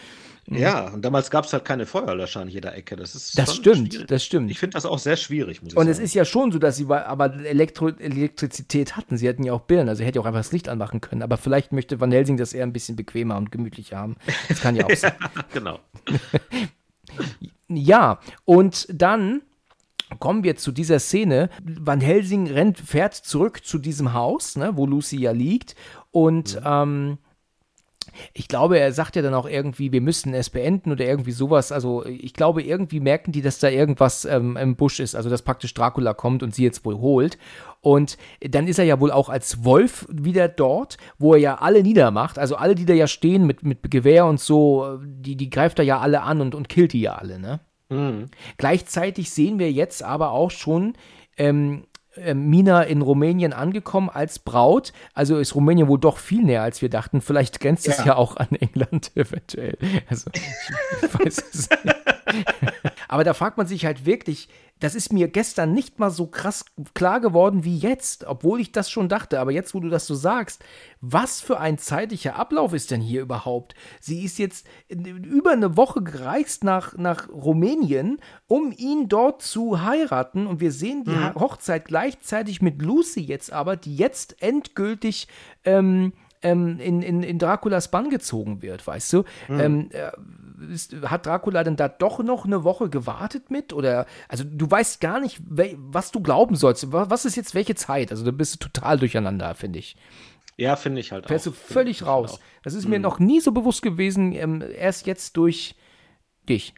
hm. 0.47 0.57
ja, 0.57 0.89
und 0.91 1.05
damals 1.05 1.31
gab 1.31 1.45
es 1.45 1.53
halt 1.53 1.65
keine 1.65 1.87
Feuerlöscher 1.87 2.41
an 2.41 2.49
jeder 2.49 2.75
Ecke. 2.75 2.95
Das 2.95 3.15
ist 3.15 3.37
Das 3.37 3.55
stimmt, 3.55 3.93
schwierig. 3.95 4.07
das 4.07 4.25
stimmt. 4.25 4.51
Ich 4.51 4.61
finde 4.61 4.75
das 4.75 4.87
auch 4.87 4.99
sehr 4.99 5.17
schwierig, 5.17 5.61
muss 5.61 5.73
ich 5.73 5.77
und 5.77 5.85
sagen. 5.85 5.89
Und 5.89 5.93
es 5.93 5.99
ist 5.99 6.15
ja 6.15 6.25
schon 6.25 6.53
so, 6.53 6.59
dass 6.59 6.77
sie 6.77 6.87
aber 6.89 7.35
Elektro 7.45 7.89
Elektrizität 7.89 8.97
hatten. 8.97 9.17
Sie 9.17 9.29
hatten 9.29 9.43
ja 9.43 9.53
auch 9.53 9.63
Birnen, 9.63 9.89
also 9.89 10.03
er 10.03 10.07
hätte 10.07 10.21
auch 10.21 10.27
einfach 10.27 10.41
das 10.41 10.53
Licht 10.53 10.69
anmachen 10.69 11.01
können. 11.01 11.23
Aber 11.23 11.37
vielleicht 11.37 11.73
möchte 11.73 12.01
Van 12.01 12.13
Helsing 12.13 12.37
das 12.37 12.53
eher 12.53 12.63
ein 12.63 12.73
bisschen 12.73 12.95
bequemer 12.95 13.37
und 13.37 13.51
gemütlicher 13.51 13.99
haben. 13.99 14.17
Das 14.49 14.61
kann 14.61 14.77
ja 14.77 14.87
auch 14.87 14.91
sein. 14.95 15.13
ja, 15.21 15.45
genau. 15.53 15.79
ja, 17.69 18.21
und 18.45 18.87
dann 18.91 19.43
kommen 20.19 20.45
wir 20.45 20.57
zu 20.57 20.73
dieser 20.73 20.99
Szene. 20.99 21.51
Van 21.63 22.01
Helsing 22.01 22.49
rennt, 22.49 22.79
fährt 22.79 23.15
zurück 23.15 23.65
zu 23.65 23.79
diesem 23.79 24.15
Haus, 24.15 24.57
ne, 24.57 24.77
wo 24.77 24.87
Lucy 24.87 25.19
ja 25.19 25.33
liegt. 25.33 25.75
Und 26.11 26.57
mhm. 26.57 26.67
ähm, 26.67 27.19
ich 28.33 28.49
glaube, 28.49 28.79
er 28.79 28.93
sagt 28.93 29.17
ja 29.17 29.23
dann 29.23 29.35
auch 29.35 29.49
irgendwie, 29.49 29.93
wir 29.93 30.01
müssen 30.01 30.35
es 30.35 30.51
beenden 30.51 30.93
oder 30.93 31.05
irgendwie 31.05 31.33
sowas. 31.33 31.73
Also 31.73 32.05
ich 32.07 32.35
glaube, 32.35 32.63
irgendwie 32.63 33.01
merken 33.01 33.33
die, 33.33 33.43
dass 33.43 33.59
da 33.59 33.69
irgendwas 33.69 34.25
ähm, 34.25 34.57
im 34.57 34.77
Busch 34.77 35.01
ist, 35.01 35.15
also 35.15 35.31
dass 35.31 35.43
praktisch 35.43 35.75
Dracula 35.75 36.15
kommt 36.15 36.43
und 36.43 36.55
sie 36.55 36.65
jetzt 36.65 36.85
wohl 36.85 36.99
holt. 36.99 37.39
Und 37.81 38.19
dann 38.41 38.67
ist 38.67 38.79
er 38.79 38.85
ja 38.85 39.01
wohl 39.01 39.13
auch 39.13 39.29
als 39.29 39.65
Wolf 39.65 40.07
wieder 40.11 40.49
dort, 40.49 40.97
wo 41.19 41.35
er 41.35 41.41
ja 41.41 41.55
alle 41.57 41.83
niedermacht. 41.83 42.39
Also 42.39 42.57
alle, 42.57 42.75
die 42.75 42.87
da 42.87 42.95
ja 42.95 43.07
stehen 43.07 43.47
mit, 43.47 43.63
mit 43.63 43.91
Gewehr 43.91 44.27
und 44.27 44.41
so, 44.41 44.99
die, 45.05 45.37
die 45.37 45.51
greift 45.51 45.79
er 45.79 45.85
ja 45.85 46.01
alle 46.01 46.23
an 46.23 46.41
und, 46.41 46.55
und 46.55 46.69
killt 46.69 46.93
die 46.93 47.01
ja 47.01 47.15
alle, 47.15 47.39
ne? 47.39 47.61
Mhm. 47.89 48.27
Gleichzeitig 48.57 49.31
sehen 49.31 49.59
wir 49.59 49.73
jetzt 49.73 50.03
aber 50.03 50.33
auch 50.33 50.51
schon 50.51 50.95
ähm, 51.37 51.87
äh, 52.17 52.35
Mina 52.35 52.83
in 52.83 53.03
Rumänien 53.03 53.53
angekommen 53.53 54.11
als 54.11 54.39
Braut. 54.39 54.93
Also 55.15 55.39
ist 55.39 55.55
Rumänien 55.55 55.89
wohl 55.89 55.99
doch 55.99 56.19
viel 56.19 56.43
näher, 56.43 56.63
als 56.63 56.83
wir 56.83 56.91
dachten. 56.91 57.21
Vielleicht 57.21 57.61
grenzt 57.61 57.87
ja. 57.87 57.93
es 57.93 58.05
ja 58.05 58.17
auch 58.17 58.37
an 58.37 58.49
England 58.53 59.13
eventuell. 59.17 59.79
Also, 60.09 60.31
ich 60.35 61.15
weiß 61.15 61.45
es 61.53 61.71
nicht. 61.71 61.97
Aber 63.09 63.25
da 63.25 63.35
fragt 63.35 63.57
man 63.57 63.67
sich 63.67 63.87
halt 63.87 64.05
wirklich, 64.05 64.49
das 64.81 64.95
ist 64.95 65.13
mir 65.13 65.29
gestern 65.29 65.73
nicht 65.73 65.99
mal 65.99 66.11
so 66.11 66.27
krass 66.27 66.65
klar 66.95 67.21
geworden 67.21 67.65
wie 67.65 67.77
jetzt, 67.77 68.25
obwohl 68.25 68.61
ich 68.61 68.73
das 68.73 68.91
schon 68.91 69.09
dachte. 69.09 69.41
Aber 69.41 69.51
jetzt, 69.51 69.75
wo 69.75 69.81
du 69.81 69.89
das 69.89 70.07
so 70.07 70.15
sagst, 70.15 70.65
was 71.01 71.41
für 71.41 71.59
ein 71.59 71.79
zeitlicher 71.79 72.37
Ablauf 72.37 72.73
ist 72.73 72.91
denn 72.91 73.01
hier 73.01 73.23
überhaupt? 73.23 73.75
Sie 74.01 74.25
ist 74.25 74.39
jetzt 74.39 74.67
über 74.89 75.53
eine 75.53 75.77
Woche 75.77 76.03
gereist 76.03 76.65
nach, 76.65 76.97
nach 76.97 77.29
Rumänien, 77.29 78.19
um 78.47 78.73
ihn 78.77 79.09
dort 79.09 79.43
zu 79.43 79.83
heiraten. 79.83 80.47
Und 80.47 80.61
wir 80.61 80.73
sehen 80.73 81.05
die 81.05 81.11
mhm. 81.11 81.35
Hochzeit 81.35 81.85
gleichzeitig 81.87 82.63
mit 82.63 82.81
Lucy 82.83 83.21
jetzt 83.21 83.53
aber, 83.53 83.77
die 83.77 83.97
jetzt 83.97 84.43
endgültig 84.43 85.29
ähm, 85.65 86.13
ähm, 86.43 86.79
in, 86.79 87.03
in, 87.03 87.23
in 87.23 87.39
Draculas 87.39 87.91
Bann 87.91 88.11
gezogen 88.11 88.63
wird, 88.63 88.87
weißt 88.87 89.13
du? 89.13 89.25
Mhm. 89.49 89.61
Ähm, 89.61 89.89
äh, 89.91 90.13
ist, 90.71 90.95
hat 91.03 91.27
Dracula 91.27 91.65
denn 91.65 91.77
da 91.77 91.89
doch 91.89 92.21
noch 92.21 92.45
eine 92.45 92.65
Woche 92.65 92.89
gewartet 92.89 93.51
mit? 93.51 93.73
Oder, 93.73 94.07
also 94.29 94.45
du 94.45 94.71
weißt 94.71 95.01
gar 95.01 95.21
nicht, 95.21 95.41
was 95.41 96.11
du 96.11 96.21
glauben 96.21 96.57
sollst. 96.57 96.93
Was 96.93 97.25
ist 97.25 97.37
jetzt 97.37 97.55
welche 97.55 97.75
Zeit? 97.75 98.11
Also 98.11 98.25
da 98.25 98.31
bist 98.31 98.55
du 98.55 98.69
total 98.69 98.99
durcheinander, 98.99 99.55
finde 99.55 99.79
ich. 99.79 99.97
Ja, 100.57 100.75
finde 100.77 101.01
ich 101.01 101.13
halt 101.13 101.25
auch. 101.25 101.29
Fährst 101.29 101.47
du 101.47 101.53
völlig 101.53 102.05
raus. 102.05 102.41
Das 102.63 102.75
ist 102.75 102.85
mhm. 102.85 102.91
mir 102.91 102.99
noch 102.99 103.21
nie 103.21 103.41
so 103.41 103.53
bewusst 103.53 103.81
gewesen, 103.81 104.33
ähm, 104.33 104.63
erst 104.77 105.07
jetzt 105.07 105.37
durch 105.37 105.77
dich. 106.49 106.75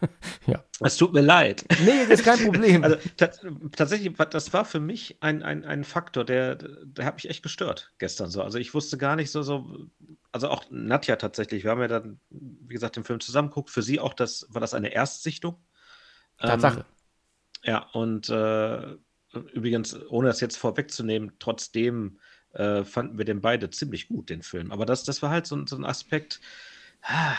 ja. 0.46 0.62
Es 0.80 0.96
tut 0.96 1.12
mir 1.12 1.22
leid. 1.22 1.64
Nee, 1.84 2.06
das 2.08 2.20
ist 2.20 2.24
kein 2.24 2.38
Problem. 2.38 2.84
Also 2.84 2.96
tatsächlich, 3.72 4.14
das 4.30 4.52
war 4.52 4.64
für 4.64 4.80
mich 4.80 5.16
ein, 5.20 5.42
ein, 5.42 5.64
ein 5.64 5.84
Faktor, 5.84 6.24
der, 6.24 6.56
der 6.56 7.04
hat 7.04 7.16
mich 7.16 7.28
echt 7.28 7.42
gestört 7.42 7.92
gestern 7.98 8.30
so. 8.30 8.42
Also 8.42 8.58
ich 8.58 8.74
wusste 8.74 8.98
gar 8.98 9.16
nicht 9.16 9.30
so, 9.30 9.42
so, 9.42 9.88
also 10.36 10.50
auch 10.50 10.66
Nadja 10.68 11.16
tatsächlich, 11.16 11.64
wir 11.64 11.70
haben 11.70 11.80
ja 11.80 11.88
dann, 11.88 12.20
wie 12.28 12.74
gesagt, 12.74 12.96
den 12.96 13.04
Film 13.04 13.20
zusammen 13.20 13.48
geguckt. 13.48 13.70
Für 13.70 13.80
sie 13.80 14.00
auch 14.00 14.12
das, 14.12 14.46
war 14.50 14.60
das 14.60 14.74
eine 14.74 14.92
Erstsichtung. 14.92 15.56
Tatsache. 16.36 16.80
Ähm, 16.80 16.84
ja, 17.64 17.78
und 17.94 18.28
äh, 18.28 18.96
übrigens, 19.54 19.98
ohne 20.10 20.28
das 20.28 20.42
jetzt 20.42 20.58
vorwegzunehmen, 20.58 21.32
trotzdem 21.38 22.20
äh, 22.52 22.84
fanden 22.84 23.16
wir 23.16 23.24
den 23.24 23.40
beide 23.40 23.70
ziemlich 23.70 24.08
gut, 24.08 24.28
den 24.28 24.42
Film. 24.42 24.72
Aber 24.72 24.84
das, 24.84 25.04
das 25.04 25.22
war 25.22 25.30
halt 25.30 25.46
so, 25.46 25.64
so 25.64 25.76
ein 25.76 25.86
Aspekt, 25.86 26.42
ah, 27.00 27.34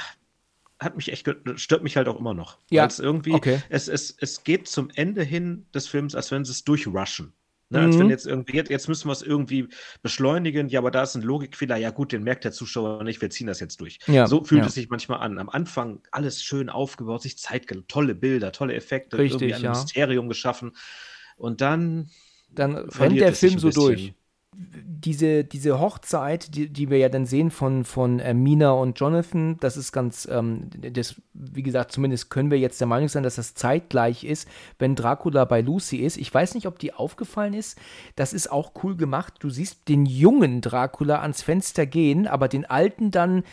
hat 0.79 0.95
mich 0.95 1.11
echt, 1.11 1.29
stört 1.57 1.83
mich 1.83 1.97
halt 1.97 2.07
auch 2.07 2.19
immer 2.19 2.33
noch. 2.33 2.57
Ja. 2.71 2.87
Irgendwie, 2.97 3.33
okay. 3.33 3.61
es, 3.69 3.87
es, 3.87 4.15
es 4.19 4.43
geht 4.43 4.67
zum 4.67 4.89
Ende 4.95 5.21
hin 5.21 5.67
des 5.71 5.87
Films, 5.87 6.15
als 6.15 6.31
wenn 6.31 6.45
sie 6.45 6.51
es 6.51 6.63
durchrushen. 6.63 7.33
Ne, 7.69 7.79
als 7.79 7.95
mhm. 7.95 7.99
wenn 7.99 8.09
jetzt 8.09 8.25
irgendwie, 8.25 8.55
jetzt, 8.55 8.69
jetzt 8.69 8.87
müssen 8.87 9.09
wir 9.09 9.11
es 9.11 9.21
irgendwie 9.21 9.67
beschleunigen, 10.01 10.69
ja, 10.69 10.79
aber 10.79 10.89
da 10.89 11.03
ist 11.03 11.15
ein 11.15 11.21
Logikfehler, 11.21 11.75
ja 11.75 11.89
gut, 11.89 12.13
den 12.13 12.23
merkt 12.23 12.45
der 12.45 12.53
Zuschauer 12.53 13.03
nicht, 13.03 13.21
wir 13.21 13.29
ziehen 13.29 13.47
das 13.47 13.59
jetzt 13.59 13.81
durch. 13.81 13.99
Ja, 14.07 14.25
so 14.27 14.43
fühlt 14.43 14.61
ja. 14.61 14.67
es 14.67 14.73
sich 14.73 14.89
manchmal 14.89 15.19
an. 15.19 15.37
Am 15.37 15.49
Anfang 15.49 16.01
alles 16.11 16.41
schön 16.41 16.69
aufgebaut, 16.69 17.21
sich 17.21 17.37
Zeit, 17.37 17.67
tolle 17.89 18.15
Bilder, 18.15 18.53
tolle 18.53 18.73
Effekte, 18.73 19.17
Richtig, 19.17 19.41
irgendwie 19.41 19.55
ein 19.55 19.63
ja. 19.63 19.69
Mysterium 19.71 20.29
geschaffen. 20.29 20.71
Und 21.35 21.61
dann. 21.61 22.09
Dann 22.49 22.75
rennt 22.75 23.19
der 23.19 23.33
Film 23.33 23.59
so 23.59 23.69
durch 23.69 24.13
diese, 24.59 25.43
diese 25.43 25.79
Hochzeit, 25.79 26.55
die, 26.55 26.69
die 26.69 26.89
wir 26.89 26.97
ja 26.97 27.09
dann 27.09 27.27
sehen 27.27 27.51
von, 27.51 27.85
von 27.85 28.19
äh, 28.19 28.33
Mina 28.33 28.71
und 28.71 28.99
Jonathan, 28.99 29.57
das 29.59 29.77
ist 29.77 29.91
ganz, 29.91 30.27
ähm, 30.31 30.69
das, 30.93 31.21
wie 31.33 31.61
gesagt, 31.61 31.91
zumindest 31.91 32.31
können 32.31 32.49
wir 32.49 32.57
jetzt 32.57 32.79
der 32.79 32.87
Meinung 32.87 33.07
sein, 33.07 33.21
dass 33.21 33.35
das 33.35 33.53
zeitgleich 33.53 34.23
ist, 34.23 34.47
wenn 34.79 34.95
Dracula 34.95 35.45
bei 35.45 35.61
Lucy 35.61 35.97
ist. 35.97 36.17
Ich 36.17 36.33
weiß 36.33 36.55
nicht, 36.55 36.65
ob 36.65 36.79
die 36.79 36.93
aufgefallen 36.93 37.53
ist. 37.53 37.77
Das 38.15 38.33
ist 38.33 38.51
auch 38.51 38.71
cool 38.83 38.97
gemacht. 38.97 39.35
Du 39.39 39.51
siehst 39.51 39.87
den 39.87 40.07
jungen 40.07 40.61
Dracula 40.61 41.21
ans 41.21 41.43
Fenster 41.43 41.85
gehen, 41.85 42.25
aber 42.25 42.47
den 42.47 42.65
alten 42.65 43.11
dann 43.11 43.43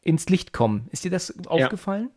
ins 0.00 0.28
Licht 0.30 0.54
kommen. 0.54 0.88
Ist 0.90 1.04
dir 1.04 1.10
das 1.10 1.34
aufgefallen? 1.46 2.10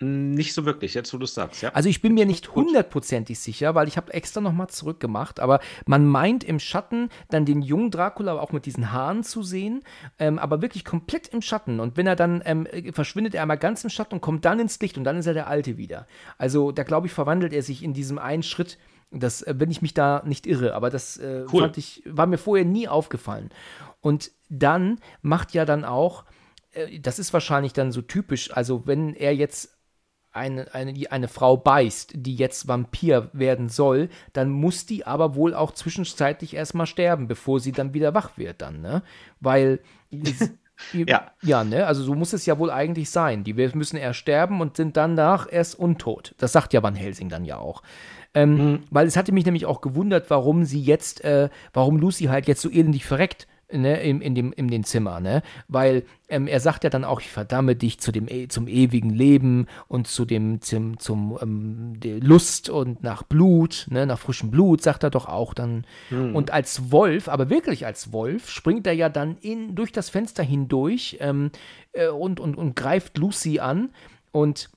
Nicht 0.00 0.54
so 0.54 0.64
wirklich, 0.64 0.92
jetzt 0.94 1.14
wo 1.14 1.18
du 1.18 1.24
es 1.24 1.34
sagst, 1.34 1.62
ja. 1.62 1.70
Also 1.72 1.88
ich 1.88 2.02
bin 2.02 2.14
mir 2.14 2.26
nicht 2.26 2.52
hundertprozentig 2.52 3.38
sicher, 3.38 3.76
weil 3.76 3.86
ich 3.86 3.96
habe 3.96 4.12
extra 4.12 4.40
nochmal 4.40 4.68
zurückgemacht, 4.68 5.38
aber 5.38 5.60
man 5.86 6.04
meint 6.04 6.42
im 6.42 6.58
Schatten 6.58 7.10
dann 7.30 7.46
den 7.46 7.62
jungen 7.62 7.92
Dracula 7.92 8.32
auch 8.40 8.50
mit 8.50 8.66
diesen 8.66 8.90
Haaren 8.90 9.22
zu 9.22 9.44
sehen, 9.44 9.84
ähm, 10.18 10.40
aber 10.40 10.62
wirklich 10.62 10.84
komplett 10.84 11.28
im 11.28 11.42
Schatten. 11.42 11.78
Und 11.78 11.96
wenn 11.96 12.08
er 12.08 12.16
dann 12.16 12.42
ähm, 12.44 12.66
verschwindet 12.92 13.36
er 13.36 13.42
einmal 13.42 13.56
ganz 13.56 13.84
im 13.84 13.90
Schatten 13.90 14.14
und 14.14 14.20
kommt 14.20 14.44
dann 14.44 14.58
ins 14.58 14.80
Licht 14.80 14.98
und 14.98 15.04
dann 15.04 15.16
ist 15.16 15.26
er 15.26 15.34
der 15.34 15.46
Alte 15.46 15.76
wieder. 15.76 16.08
Also 16.38 16.72
da 16.72 16.82
glaube 16.82 17.06
ich, 17.06 17.12
verwandelt 17.12 17.52
er 17.52 17.62
sich 17.62 17.84
in 17.84 17.94
diesem 17.94 18.18
einen 18.18 18.42
Schritt. 18.42 18.78
Das, 19.12 19.42
äh, 19.42 19.54
wenn 19.58 19.70
ich 19.70 19.80
mich 19.80 19.94
da 19.94 20.24
nicht 20.26 20.44
irre, 20.48 20.74
aber 20.74 20.90
das 20.90 21.18
äh, 21.18 21.44
cool. 21.52 21.62
fand 21.62 21.78
ich, 21.78 22.02
war 22.04 22.26
mir 22.26 22.38
vorher 22.38 22.64
nie 22.64 22.88
aufgefallen. 22.88 23.50
Und 24.00 24.32
dann 24.48 24.98
macht 25.22 25.54
ja 25.54 25.64
dann 25.64 25.84
auch, 25.84 26.24
äh, 26.72 26.98
das 26.98 27.20
ist 27.20 27.32
wahrscheinlich 27.32 27.72
dann 27.72 27.92
so 27.92 28.02
typisch, 28.02 28.52
also 28.52 28.88
wenn 28.88 29.14
er 29.14 29.32
jetzt 29.36 29.73
eine, 30.34 30.74
eine, 30.74 30.94
eine 31.10 31.28
Frau 31.28 31.56
beißt, 31.56 32.12
die 32.16 32.34
jetzt 32.34 32.68
Vampir 32.68 33.30
werden 33.32 33.68
soll, 33.68 34.08
dann 34.32 34.50
muss 34.50 34.86
die 34.86 35.06
aber 35.06 35.34
wohl 35.34 35.54
auch 35.54 35.72
zwischenzeitlich 35.72 36.54
erstmal 36.54 36.86
sterben, 36.86 37.28
bevor 37.28 37.60
sie 37.60 37.72
dann 37.72 37.94
wieder 37.94 38.14
wach 38.14 38.36
wird 38.36 38.60
dann, 38.60 38.80
ne? 38.80 39.02
Weil 39.40 39.80
ja. 40.92 41.30
ja, 41.42 41.64
ne? 41.64 41.86
Also 41.86 42.02
so 42.02 42.14
muss 42.14 42.32
es 42.32 42.46
ja 42.46 42.58
wohl 42.58 42.70
eigentlich 42.70 43.10
sein. 43.10 43.44
Die 43.44 43.54
müssen 43.54 43.96
erst 43.96 44.18
sterben 44.18 44.60
und 44.60 44.76
sind 44.76 44.96
danach 44.96 45.46
erst 45.50 45.78
untot. 45.78 46.34
Das 46.38 46.52
sagt 46.52 46.72
ja 46.72 46.82
Van 46.82 46.94
Helsing 46.94 47.28
dann 47.28 47.44
ja 47.44 47.58
auch. 47.58 47.82
Ähm, 48.34 48.56
mhm. 48.56 48.80
Weil 48.90 49.06
es 49.06 49.16
hatte 49.16 49.32
mich 49.32 49.44
nämlich 49.44 49.66
auch 49.66 49.80
gewundert, 49.80 50.28
warum 50.30 50.64
sie 50.64 50.82
jetzt, 50.82 51.22
äh, 51.22 51.48
warum 51.72 51.98
Lucy 51.98 52.24
halt 52.24 52.48
jetzt 52.48 52.60
so 52.60 52.68
elendig 52.68 53.04
verreckt 53.04 53.46
ne, 53.72 54.02
in, 54.02 54.20
in, 54.20 54.34
dem, 54.34 54.52
in 54.52 54.68
den 54.68 54.84
Zimmer, 54.84 55.20
ne? 55.20 55.42
Weil 55.68 56.04
ähm, 56.28 56.46
er 56.46 56.60
sagt 56.60 56.84
ja 56.84 56.90
dann 56.90 57.04
auch, 57.04 57.20
ich 57.20 57.28
verdamme 57.28 57.76
dich 57.76 58.00
zu 58.00 58.12
dem, 58.12 58.28
e, 58.28 58.48
zum 58.48 58.68
ewigen 58.68 59.10
Leben 59.10 59.66
und 59.88 60.06
zu 60.06 60.24
dem, 60.24 60.60
zum, 60.60 60.98
zum 60.98 61.38
ähm, 61.40 62.20
Lust 62.20 62.70
und 62.70 63.02
nach 63.02 63.22
Blut, 63.22 63.86
ne, 63.90 64.06
nach 64.06 64.18
frischem 64.18 64.50
Blut, 64.50 64.82
sagt 64.82 65.02
er 65.02 65.10
doch 65.10 65.26
auch 65.26 65.54
dann. 65.54 65.84
Mhm. 66.10 66.34
Und 66.34 66.52
als 66.52 66.90
Wolf, 66.90 67.28
aber 67.28 67.50
wirklich 67.50 67.86
als 67.86 68.12
Wolf, 68.12 68.50
springt 68.50 68.86
er 68.86 68.94
ja 68.94 69.08
dann 69.08 69.36
in, 69.40 69.74
durch 69.74 69.92
das 69.92 70.10
Fenster 70.10 70.42
hindurch 70.42 71.18
ähm, 71.20 71.50
äh, 71.92 72.08
und, 72.08 72.40
und, 72.40 72.56
und 72.56 72.76
greift 72.76 73.18
Lucy 73.18 73.60
an 73.60 73.90
und 74.32 74.70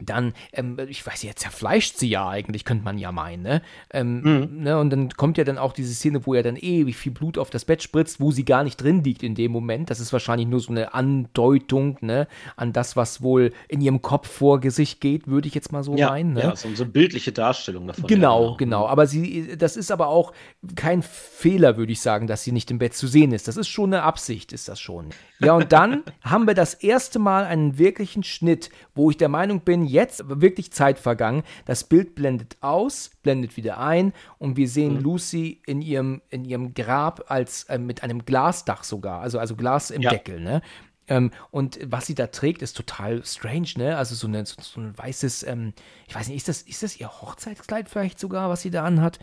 dann, 0.00 0.32
ähm, 0.52 0.76
ich 0.88 1.06
weiß 1.06 1.22
ja, 1.22 1.34
zerfleischt 1.34 1.98
sie 1.98 2.08
ja 2.08 2.28
eigentlich, 2.28 2.64
könnte 2.64 2.84
man 2.84 2.98
ja 2.98 3.12
meinen, 3.12 3.42
ne? 3.42 3.62
Ähm, 3.92 4.20
mhm. 4.20 4.62
ne? 4.62 4.78
Und 4.78 4.90
dann 4.90 5.10
kommt 5.10 5.38
ja 5.38 5.44
dann 5.44 5.58
auch 5.58 5.72
diese 5.72 5.94
Szene, 5.94 6.26
wo 6.26 6.34
er 6.34 6.42
dann 6.42 6.56
ewig 6.56 6.96
viel 6.96 7.12
Blut 7.12 7.38
auf 7.38 7.50
das 7.50 7.64
Bett 7.64 7.82
spritzt, 7.82 8.20
wo 8.20 8.30
sie 8.30 8.44
gar 8.44 8.64
nicht 8.64 8.76
drin 8.76 9.04
liegt 9.04 9.22
in 9.22 9.34
dem 9.34 9.52
Moment. 9.52 9.90
Das 9.90 10.00
ist 10.00 10.12
wahrscheinlich 10.12 10.48
nur 10.48 10.60
so 10.60 10.70
eine 10.70 10.94
Andeutung, 10.94 11.98
ne, 12.00 12.28
an 12.56 12.72
das, 12.72 12.96
was 12.96 13.22
wohl 13.22 13.52
in 13.68 13.80
ihrem 13.80 14.02
Kopf 14.02 14.28
vor 14.28 14.60
Gesicht 14.60 15.00
geht, 15.00 15.26
würde 15.26 15.48
ich 15.48 15.54
jetzt 15.54 15.72
mal 15.72 15.82
so 15.82 15.94
ja, 15.96 16.10
meinen. 16.10 16.34
Ne? 16.34 16.40
Ja, 16.40 16.56
so, 16.56 16.68
so 16.74 16.84
eine 16.84 16.92
bildliche 16.92 17.32
Darstellung 17.32 17.86
davon. 17.86 18.06
Genau, 18.06 18.50
ja, 18.50 18.56
genau, 18.56 18.80
genau. 18.80 18.86
Aber 18.88 19.06
sie, 19.06 19.56
das 19.56 19.76
ist 19.76 19.90
aber 19.90 20.08
auch 20.08 20.32
kein 20.76 21.02
Fehler, 21.02 21.76
würde 21.76 21.92
ich 21.92 22.00
sagen, 22.00 22.26
dass 22.26 22.44
sie 22.44 22.52
nicht 22.52 22.70
im 22.70 22.78
Bett 22.78 22.94
zu 22.94 23.06
sehen 23.06 23.32
ist. 23.32 23.48
Das 23.48 23.56
ist 23.56 23.68
schon 23.68 23.92
eine 23.92 24.02
Absicht, 24.02 24.52
ist 24.52 24.68
das 24.68 24.80
schon. 24.80 25.10
Ja, 25.40 25.54
und 25.54 25.72
dann 25.72 26.02
haben 26.22 26.46
wir 26.46 26.54
das 26.54 26.74
erste 26.74 27.18
Mal 27.18 27.44
einen 27.44 27.78
wirklichen 27.78 28.22
Schnitt, 28.22 28.70
wo 28.94 29.10
ich 29.10 29.16
der 29.16 29.28
Meinung 29.28 29.60
bin, 29.60 29.84
jetzt 29.90 30.22
wirklich 30.26 30.72
Zeit 30.72 30.98
vergangen. 30.98 31.42
Das 31.64 31.84
Bild 31.84 32.14
blendet 32.14 32.56
aus, 32.60 33.10
blendet 33.22 33.56
wieder 33.56 33.78
ein 33.78 34.12
und 34.38 34.56
wir 34.56 34.68
sehen 34.68 34.94
mhm. 34.94 35.00
Lucy 35.00 35.60
in 35.66 35.82
ihrem, 35.82 36.22
in 36.30 36.44
ihrem 36.44 36.74
Grab 36.74 37.24
als 37.28 37.64
äh, 37.64 37.78
mit 37.78 38.02
einem 38.02 38.24
Glasdach 38.24 38.84
sogar, 38.84 39.20
also, 39.20 39.38
also 39.38 39.56
Glas 39.56 39.90
im 39.90 40.02
ja. 40.02 40.10
Deckel, 40.10 40.40
ne? 40.40 40.62
Ähm, 41.10 41.32
und 41.50 41.78
was 41.84 42.06
sie 42.06 42.14
da 42.14 42.28
trägt, 42.28 42.62
ist 42.62 42.76
total 42.76 43.24
strange, 43.24 43.68
ne? 43.76 43.96
Also 43.96 44.14
so, 44.14 44.28
eine, 44.28 44.46
so, 44.46 44.54
so 44.62 44.80
ein 44.80 44.96
weißes, 44.96 45.42
ähm, 45.42 45.74
ich 46.06 46.14
weiß 46.14 46.28
nicht, 46.28 46.36
ist 46.36 46.48
das, 46.48 46.62
ist 46.62 46.82
das 46.82 46.98
ihr 46.98 47.08
Hochzeitskleid 47.08 47.88
vielleicht 47.88 48.18
sogar, 48.18 48.48
was 48.48 48.62
sie 48.62 48.70
da 48.70 48.84
anhat? 48.84 49.18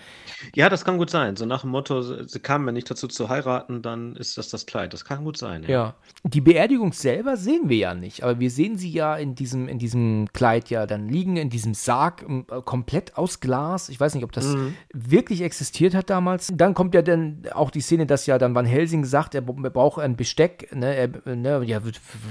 Ja, 0.54 0.70
das 0.70 0.84
kann 0.84 0.98
gut 0.98 1.10
sein. 1.10 1.38
So 1.38 1.46
nach 1.46 1.62
dem 1.62 1.72
Motto, 1.72 2.02
sie 2.02 2.40
kamen 2.40 2.68
ja 2.68 2.74
nicht 2.74 2.92
dazu 2.92 3.08
zu 3.08 3.30
heiraten, 3.30 3.82
dann 3.82 4.18
ist 4.18 4.38
das 4.38 4.50
das 4.50 4.66
Kleid. 4.66 4.94
Das 4.94 5.06
kann 5.06 5.24
gut 5.24 5.38
sein. 5.38 5.64
Ja. 5.64 5.70
ja. 5.70 5.96
Die 6.24 6.42
Beerdigung 6.42 6.92
selber 6.92 7.38
sehen 7.38 7.70
wir 7.70 7.78
ja 7.78 7.94
nicht, 7.96 8.24
aber 8.24 8.40
wir 8.40 8.52
sehen 8.52 8.78
sie 8.78 8.92
ja 8.92 9.16
in 9.16 9.34
diesem, 9.36 9.70
in 9.70 9.80
diesem 9.80 10.28
Kleid 10.34 10.70
ja 10.70 10.86
dann 10.86 11.08
liegen, 11.08 11.38
in 11.38 11.50
diesem 11.50 11.74
Sarg, 11.74 12.26
äh, 12.28 12.62
komplett 12.66 13.18
aus 13.18 13.40
Glas. 13.40 13.88
Ich 13.88 14.00
weiß 14.00 14.14
nicht, 14.14 14.26
ob 14.26 14.34
das 14.34 14.48
mhm. 14.48 14.76
wirklich 14.94 15.42
existiert 15.42 15.96
hat 15.96 16.10
damals. 16.10 16.52
Dann 16.54 16.74
kommt 16.74 16.94
ja 16.96 17.02
dann 17.02 17.44
auch 17.54 17.72
die 17.72 17.82
Szene, 17.82 18.06
dass 18.06 18.26
ja 18.26 18.38
dann 18.38 18.56
Van 18.56 18.66
Helsing 18.66 19.06
sagt, 19.06 19.36
er 19.36 19.42
braucht 19.42 20.02
ein 20.02 20.18
Besteck, 20.18 20.76
ne? 20.76 20.94
Er, 20.94 21.36
ne? 21.36 21.64
Ja, 21.66 21.77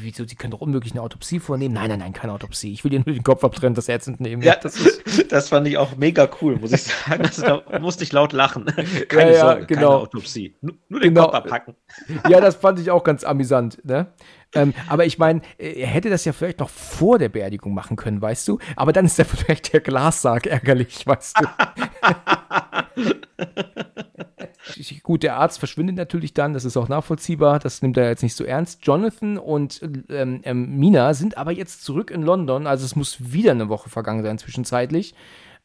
wieso, 0.01 0.27
sie 0.27 0.37
können 0.37 0.53
doch 0.53 0.61
unmöglich 0.61 0.93
eine 0.93 1.03
Autopsie 1.03 1.41
vornehmen. 1.41 1.75
Nein, 1.75 1.89
nein, 1.89 1.99
nein, 1.99 2.13
keine 2.13 2.33
Autopsie. 2.33 2.73
Ich 2.73 2.85
will 2.85 2.91
dir 2.91 3.03
nur 3.05 3.15
den 3.15 3.23
Kopf 3.23 3.45
abtrennen, 3.45 3.75
das 3.75 3.89
Herz 3.89 4.07
entnehmen. 4.07 4.43
Ja, 4.43 4.57
das, 4.57 4.77
ist, 4.77 5.03
das 5.33 5.49
fand 5.49 5.67
ich 5.69 5.79
auch 5.79 5.97
mega 5.97 6.29
cool, 6.41 6.57
muss 6.57 6.73
ich 6.73 6.83
sagen. 6.83 7.25
Also, 7.25 7.43
da 7.43 7.79
musste 7.79 8.05
ich 8.05 8.13
laut 8.13 8.33
lachen. 8.33 8.67
Keine 9.09 9.31
ja, 9.31 9.37
ja, 9.37 9.41
Sorge, 9.41 9.67
genau. 9.67 9.81
keine 9.81 10.01
Autopsie. 10.03 10.57
Nur, 10.61 10.75
nur 10.89 11.01
den 11.01 11.15
genau. 11.15 11.27
Kopf 11.27 11.35
abpacken. 11.35 11.75
Ja, 12.29 12.41
das 12.41 12.57
fand 12.57 12.81
ich 12.81 12.91
auch 12.91 13.05
ganz 13.05 13.25
amüsant. 13.25 13.85
Ne? 13.85 14.09
Ähm, 14.55 14.75
aber 14.89 15.05
ich 15.05 15.19
meine, 15.19 15.43
er 15.59 15.87
hätte 15.87 16.11
das 16.11 16.25
ja 16.25 16.33
vielleicht 16.33 16.61
noch 16.61 16.71
vor 16.71 17.19
der 17.19 17.29
Beerdigung 17.29 17.75
machen 17.75 17.97
können, 17.97 18.21
weißt 18.23 18.49
du? 18.49 18.59
Aber 18.75 18.93
dann 18.93 19.05
ist 19.05 19.19
ja 19.19 19.25
vielleicht 19.27 19.73
der 19.73 19.81
Glassarg 19.81 20.47
ärgerlich, 20.47 21.07
weißt 21.07 21.37
du? 21.41 21.47
Gut, 25.03 25.23
der 25.23 25.37
Arzt 25.37 25.59
verschwindet 25.59 25.97
natürlich 25.97 26.35
dann, 26.35 26.53
das 26.53 26.65
ist 26.65 26.77
auch 26.77 26.89
nachvollziehbar, 26.89 27.59
das 27.59 27.83
nimmt 27.83 27.97
er 27.97 28.09
jetzt 28.09 28.23
nicht 28.23 28.37
so 28.37 28.45
ernst. 28.45 28.85
Jonathan 28.85 29.39
und 29.39 29.81
ähm, 30.11 30.41
ähm, 30.45 30.77
Mina 30.77 31.15
sind 31.15 31.39
aber 31.39 31.53
jetzt 31.53 31.85
zurück 31.85 32.11
in 32.11 32.23
London, 32.23 32.67
also 32.67 32.85
es 32.85 32.97
muss 32.97 33.33
wieder 33.33 33.53
eine 33.53 33.69
Woche 33.69 33.89
vergangen 33.89 34.23
sein 34.23 34.39
zwischenzeitlich. 34.39 35.15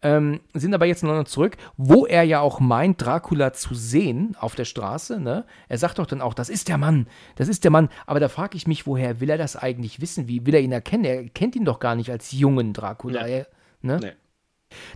Ähm, 0.04 0.40
sind 0.54 0.74
aber 0.74 0.88
jetzt 0.88 1.04
in 1.04 1.10
London 1.10 1.28
zurück, 1.28 1.58
wo 1.78 2.08
er 2.08 2.24
ja 2.24 2.40
auch 2.40 2.60
meint, 2.60 3.00
Dracula 3.00 3.54
zu 3.54 3.76
sehen 3.76 4.36
auf 4.40 4.56
der 4.56 4.66
Straße. 4.66 5.20
Ne? 5.20 5.46
Er 5.70 5.78
sagt 5.78 6.00
doch 6.00 6.08
dann 6.08 6.22
auch, 6.22 6.34
das 6.34 6.50
ist 6.50 6.70
der 6.70 6.80
Mann, 6.80 7.08
das 7.36 7.48
ist 7.48 7.64
der 7.64 7.70
Mann. 7.70 7.88
Aber 8.08 8.20
da 8.20 8.28
frage 8.28 8.58
ich 8.58 8.66
mich, 8.66 8.88
woher 8.88 9.20
will 9.20 9.30
er 9.30 9.38
das 9.38 9.56
eigentlich 9.56 10.02
wissen? 10.02 10.28
Wie 10.28 10.46
will 10.46 10.56
er 10.56 10.62
ihn 10.62 10.72
erkennen? 10.72 11.06
Er 11.06 11.30
kennt 11.30 11.56
ihn 11.56 11.66
doch 11.66 11.80
gar 11.80 11.96
nicht 11.96 12.10
als 12.10 12.32
jungen 12.32 12.74
Dracula. 12.74 13.24
Nee. 13.24 13.32
Er, 13.32 13.48
ne? 13.84 14.00
nee. 14.02 14.12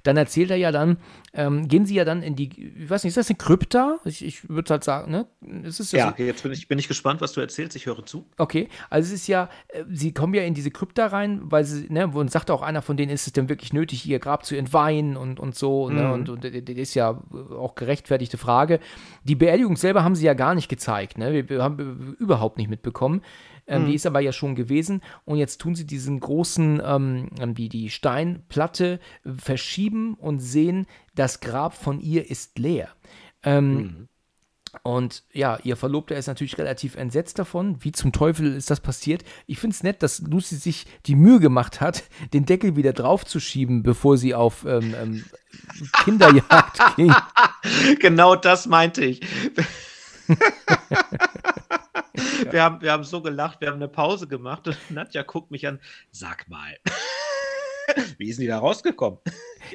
Dann 0.03 0.17
erzählt 0.17 0.51
er 0.51 0.57
ja 0.57 0.71
dann, 0.71 0.97
ähm, 1.33 1.67
gehen 1.67 1.85
sie 1.85 1.95
ja 1.95 2.05
dann 2.05 2.23
in 2.23 2.35
die, 2.35 2.49
ich 2.77 2.89
weiß 2.89 3.03
nicht, 3.03 3.11
ist 3.11 3.17
das 3.17 3.29
eine 3.29 3.37
Krypta? 3.37 3.97
Ich, 4.05 4.23
ich 4.23 4.49
würde 4.49 4.69
halt 4.71 4.83
sagen, 4.83 5.11
ne? 5.11 5.27
Es 5.63 5.79
ist 5.79 5.91
ja, 5.91 6.09
ja 6.09 6.15
so, 6.17 6.23
jetzt 6.23 6.43
bin 6.43 6.51
ich, 6.51 6.67
bin 6.67 6.79
ich 6.79 6.87
gespannt, 6.87 7.21
was 7.21 7.33
du 7.33 7.41
erzählst, 7.41 7.75
ich 7.75 7.85
höre 7.85 8.05
zu. 8.05 8.25
Okay, 8.37 8.69
also 8.89 9.07
es 9.07 9.21
ist 9.21 9.27
ja, 9.27 9.49
äh, 9.69 9.83
sie 9.91 10.13
kommen 10.13 10.33
ja 10.33 10.43
in 10.43 10.53
diese 10.53 10.71
Krypta 10.71 11.07
rein, 11.07 11.41
weil 11.43 11.63
sie, 11.65 11.87
ne, 11.89 12.07
und 12.07 12.31
sagt 12.31 12.51
auch 12.51 12.61
einer 12.61 12.81
von 12.81 12.97
denen, 12.97 13.11
ist 13.11 13.27
es 13.27 13.33
denn 13.33 13.49
wirklich 13.49 13.73
nötig, 13.73 14.05
ihr 14.05 14.19
Grab 14.19 14.45
zu 14.45 14.55
entweihen 14.55 15.17
und, 15.17 15.39
und 15.39 15.55
so, 15.55 15.89
ne? 15.89 15.95
mhm. 15.95 16.01
ne? 16.01 16.13
Und, 16.13 16.29
und 16.29 16.43
das 16.43 16.51
ist 16.53 16.93
ja 16.93 17.21
auch 17.51 17.75
gerechtfertigte 17.75 18.37
Frage. 18.37 18.79
Die 19.23 19.35
Beerdigung 19.35 19.75
selber 19.75 20.03
haben 20.03 20.15
sie 20.15 20.25
ja 20.25 20.33
gar 20.33 20.55
nicht 20.55 20.69
gezeigt, 20.69 21.17
ne? 21.17 21.33
Wir, 21.33 21.49
wir 21.49 21.63
haben 21.63 22.15
überhaupt 22.19 22.57
nicht 22.57 22.69
mitbekommen. 22.69 23.21
Ähm, 23.67 23.83
mhm. 23.83 23.87
Die 23.87 23.95
ist 23.95 24.05
aber 24.05 24.19
ja 24.19 24.31
schon 24.31 24.55
gewesen. 24.55 25.01
Und 25.25 25.37
jetzt 25.37 25.59
tun 25.59 25.75
sie 25.75 25.85
diesen 25.85 26.19
großen, 26.19 26.81
ähm, 26.83 27.29
ähm, 27.39 27.53
die, 27.55 27.69
die 27.69 27.89
Steinplatte 27.89 28.99
verschieben 29.23 30.15
und 30.15 30.39
sehen, 30.39 30.85
das 31.15 31.39
Grab 31.39 31.75
von 31.75 31.99
ihr 31.99 32.29
ist 32.29 32.59
leer. 32.59 32.89
Ähm, 33.43 33.75
mhm. 33.75 34.07
Und 34.83 35.23
ja, 35.31 35.57
ihr 35.63 35.77
Verlobter 35.77 36.15
ist 36.15 36.27
natürlich 36.27 36.57
relativ 36.57 36.95
entsetzt 36.95 37.39
davon. 37.39 37.77
Wie 37.79 37.91
zum 37.91 38.11
Teufel 38.11 38.53
ist 38.55 38.69
das 38.69 38.79
passiert? 38.79 39.23
Ich 39.47 39.59
finde 39.59 39.73
es 39.73 39.83
nett, 39.83 40.03
dass 40.03 40.19
Lucy 40.19 40.55
sich 40.55 40.85
die 41.05 41.15
Mühe 41.15 41.39
gemacht 41.39 41.81
hat, 41.81 42.03
den 42.33 42.45
Deckel 42.45 42.75
wieder 42.75 42.93
draufzuschieben, 42.93 43.83
bevor 43.83 44.17
sie 44.17 44.35
auf 44.35 44.65
ähm, 44.65 44.93
ähm, 45.01 45.25
Kinderjagd 46.03 46.95
ging. 46.95 47.13
Genau 47.99 48.35
das 48.35 48.67
meinte 48.67 49.05
ich. 49.05 49.21
wir, 52.51 52.63
haben, 52.63 52.81
wir 52.81 52.91
haben 52.91 53.03
so 53.03 53.21
gelacht, 53.21 53.61
wir 53.61 53.69
haben 53.69 53.75
eine 53.75 53.87
Pause 53.87 54.27
gemacht 54.27 54.67
und 54.67 54.77
Nadja 54.89 55.23
guckt 55.23 55.51
mich 55.51 55.67
an, 55.67 55.79
sag 56.11 56.47
mal. 56.47 56.77
Wie 58.17 58.31
sind 58.31 58.43
die 58.43 58.47
da 58.47 58.59
rausgekommen? 58.59 59.19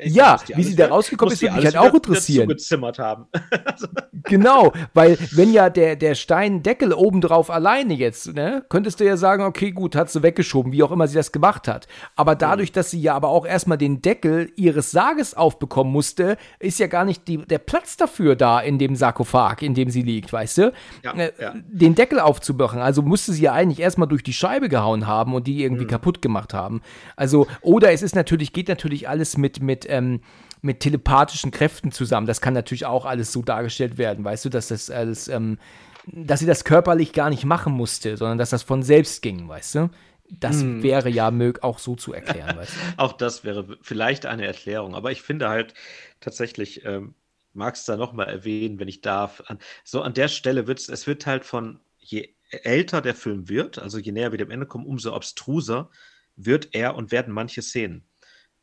Ja, 0.05 0.39
sag, 0.39 0.57
wie 0.57 0.63
sie 0.63 0.77
da 0.77 0.89
rausgekommen 0.89 1.33
ist, 1.33 1.43
würde 1.43 1.57
mich 1.57 1.65
halt 1.65 1.77
auch 1.77 1.95
interessieren. 1.95 2.49
Zugezimmert 2.49 2.99
haben. 2.99 3.27
genau, 4.25 4.73
weil 4.95 5.19
wenn 5.33 5.53
ja 5.53 5.71
der, 5.71 5.97
der 5.97 6.15
Steindeckel 6.15 6.93
obendrauf 6.93 7.51
alleine 7.51 7.95
jetzt, 7.95 8.35
ne, 8.35 8.65
könntest 8.69 9.01
du 9.01 9.05
ja 9.05 9.17
sagen, 9.17 9.45
okay, 9.45 9.73
gut, 9.73 9.97
hat 9.97 10.11
sie 10.11 10.23
weggeschoben, 10.23 10.73
wie 10.73 10.83
auch 10.83 10.91
immer 10.91 11.09
sie 11.09 11.17
das 11.17 11.33
gemacht 11.33 11.69
hat. 11.69 11.87
Aber 12.17 12.35
dadurch, 12.35 12.73
dass 12.73 12.91
sie 12.91 13.01
ja 13.01 13.15
aber 13.15 13.29
auch 13.29 13.47
erstmal 13.47 13.79
den 13.79 14.03
Deckel 14.03 14.53
ihres 14.57 14.91
Sarges 14.91 15.35
aufbekommen 15.35 15.93
musste, 15.93 16.37
ist 16.59 16.79
ja 16.79 16.87
gar 16.87 17.05
nicht 17.05 17.29
die, 17.29 17.39
der 17.39 17.59
Platz 17.59 17.97
dafür 17.97 18.37
da 18.37 18.61
in 18.61 18.79
dem 18.79 18.97
Sarkophag, 18.97 19.63
in 19.63 19.75
dem 19.75 19.91
sie 19.91 20.03
liegt, 20.03 20.33
weißt 20.33 20.59
du? 20.59 20.73
Ja, 21.03 21.13
äh, 21.15 21.33
ja. 21.41 21.55
Den 21.69 21.95
Deckel 21.95 22.21
aufzumachen. 22.21 22.81
Also 22.81 23.03
musste 23.03 23.33
sie 23.33 23.43
ja 23.43 23.53
eigentlich 23.53 23.81
erstmal 23.81 24.09
durch 24.09 24.23
die 24.23 24.33
Scheibe 24.33 24.69
gehauen 24.69 25.07
haben 25.07 25.35
und 25.35 25.47
die 25.47 25.63
irgendwie 25.63 25.85
mhm. 25.85 25.89
kaputt 25.89 26.23
gemacht 26.23 26.55
haben. 26.55 26.83
Also, 27.17 27.47
oder 27.61 27.93
es 27.93 28.03
ist 28.03 28.15
natürlich, 28.15 28.53
geht 28.53 28.69
natürlich 28.69 29.09
alles 29.09 29.37
mit, 29.37 29.63
mit 29.63 29.80
mit, 29.81 29.87
ähm, 29.89 30.21
mit 30.63 30.81
telepathischen 30.81 31.51
Kräften 31.51 31.91
zusammen. 31.91 32.27
Das 32.27 32.41
kann 32.41 32.55
natürlich 32.55 32.87
auch 32.87 33.07
alles 33.07 33.33
so 33.33 33.43
dargestellt 33.43 33.99
werden, 33.99 34.25
weißt 34.25 34.45
du, 34.45 34.49
dass 34.49 34.69
das 34.69 34.91
alles, 34.91 35.29
ähm, 35.29 35.59
dass 36.07 36.41
sie 36.41 36.47
das 36.47 36.65
körperlich 36.65 37.13
gar 37.13 37.31
nicht 37.31 37.45
machen 37.45 37.73
musste, 37.73 38.17
sondern 38.17 38.39
dass 38.39 38.51
das 38.51 38.63
von 38.63 38.83
selbst 38.83 39.23
ging, 39.23 39.49
weißt 39.49 39.75
du? 39.77 39.91
Das 40.29 40.61
hm. 40.61 40.83
wäre 40.83 41.09
ja 41.09 41.31
mög 41.31 41.65
auch 41.65 41.79
so 41.79 41.97
zu 41.97 42.13
erklären, 42.13 42.57
weißt 42.57 42.73
du? 42.73 42.79
Auch 42.99 43.15
das 43.15 43.43
wäre 43.43 43.77
vielleicht 43.83 44.27
eine 44.27 44.47
Erklärung, 44.47 44.95
aber 44.95 45.11
ich 45.11 45.23
finde 45.23 45.49
halt 45.49 45.75
tatsächlich, 46.21 46.85
ähm, 46.85 47.15
magst 47.53 47.89
du 47.89 47.93
da 47.93 47.99
nochmal 47.99 48.29
erwähnen, 48.29 48.79
wenn 48.79 48.87
ich 48.87 49.01
darf, 49.01 49.43
an, 49.47 49.59
so 49.83 50.03
an 50.03 50.15
der 50.15 50.29
Stelle 50.29 50.69
wird 50.69 50.89
es 50.89 51.07
wird 51.09 51.27
halt 51.27 51.45
von, 51.45 51.81
je 51.99 52.29
älter 52.51 53.01
der 53.01 53.17
Film 53.17 53.49
wird, 53.49 53.81
also 53.81 53.99
je 53.99 54.13
näher 54.13 54.31
wir 54.31 54.39
dem 54.39 54.53
Ende 54.53 54.67
kommen, 54.67 54.87
umso 54.87 55.15
abstruser 55.15 55.91
wird 56.37 56.69
er 56.77 56.95
und 56.95 57.11
werden 57.11 57.35
manche 57.35 57.61
Szenen 57.61 58.05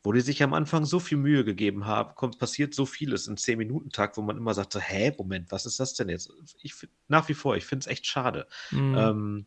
wo 0.02 0.12
die 0.12 0.20
sich 0.20 0.42
am 0.42 0.54
Anfang 0.54 0.84
so 0.84 1.00
viel 1.00 1.18
Mühe 1.18 1.44
gegeben 1.44 1.86
haben, 1.86 2.14
kommt, 2.14 2.38
passiert 2.38 2.74
so 2.74 2.86
vieles 2.86 3.26
in 3.26 3.36
10-Minuten-Takt, 3.36 4.16
wo 4.16 4.22
man 4.22 4.36
immer 4.36 4.54
sagt, 4.54 4.72
so, 4.72 4.80
hä, 4.80 5.12
Moment, 5.18 5.50
was 5.50 5.66
ist 5.66 5.80
das 5.80 5.94
denn 5.94 6.08
jetzt? 6.08 6.32
Ich, 6.62 6.74
nach 7.08 7.28
wie 7.28 7.34
vor, 7.34 7.56
ich 7.56 7.64
finde 7.64 7.84
es 7.84 7.86
echt 7.88 8.06
schade. 8.06 8.46
Mhm. 8.70 8.96
Ähm, 8.96 9.46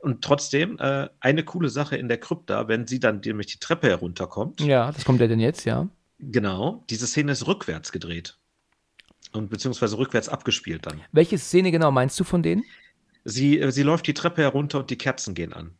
und 0.00 0.22
trotzdem, 0.22 0.78
äh, 0.78 1.08
eine 1.20 1.44
coole 1.44 1.68
Sache 1.68 1.96
in 1.96 2.08
der 2.08 2.18
Krypta, 2.18 2.66
wenn 2.66 2.86
sie 2.86 2.98
dann 2.98 3.20
nämlich 3.24 3.46
die 3.48 3.58
Treppe 3.58 3.88
herunterkommt. 3.88 4.60
Ja, 4.60 4.90
das 4.90 5.04
kommt 5.04 5.20
ja 5.20 5.26
denn 5.26 5.40
jetzt, 5.40 5.64
ja. 5.64 5.88
Genau, 6.18 6.84
diese 6.90 7.06
Szene 7.06 7.32
ist 7.32 7.46
rückwärts 7.46 7.92
gedreht. 7.92 8.38
Und 9.32 9.50
beziehungsweise 9.50 9.96
rückwärts 9.96 10.28
abgespielt 10.28 10.86
dann. 10.86 11.00
Welche 11.12 11.38
Szene 11.38 11.70
genau 11.70 11.92
meinst 11.92 12.18
du 12.18 12.24
von 12.24 12.42
denen? 12.42 12.64
Sie, 13.24 13.60
äh, 13.60 13.70
sie 13.70 13.82
läuft 13.82 14.06
die 14.06 14.14
Treppe 14.14 14.42
herunter 14.42 14.80
und 14.80 14.90
die 14.90 14.98
Kerzen 14.98 15.34
gehen 15.34 15.52
an. 15.52 15.74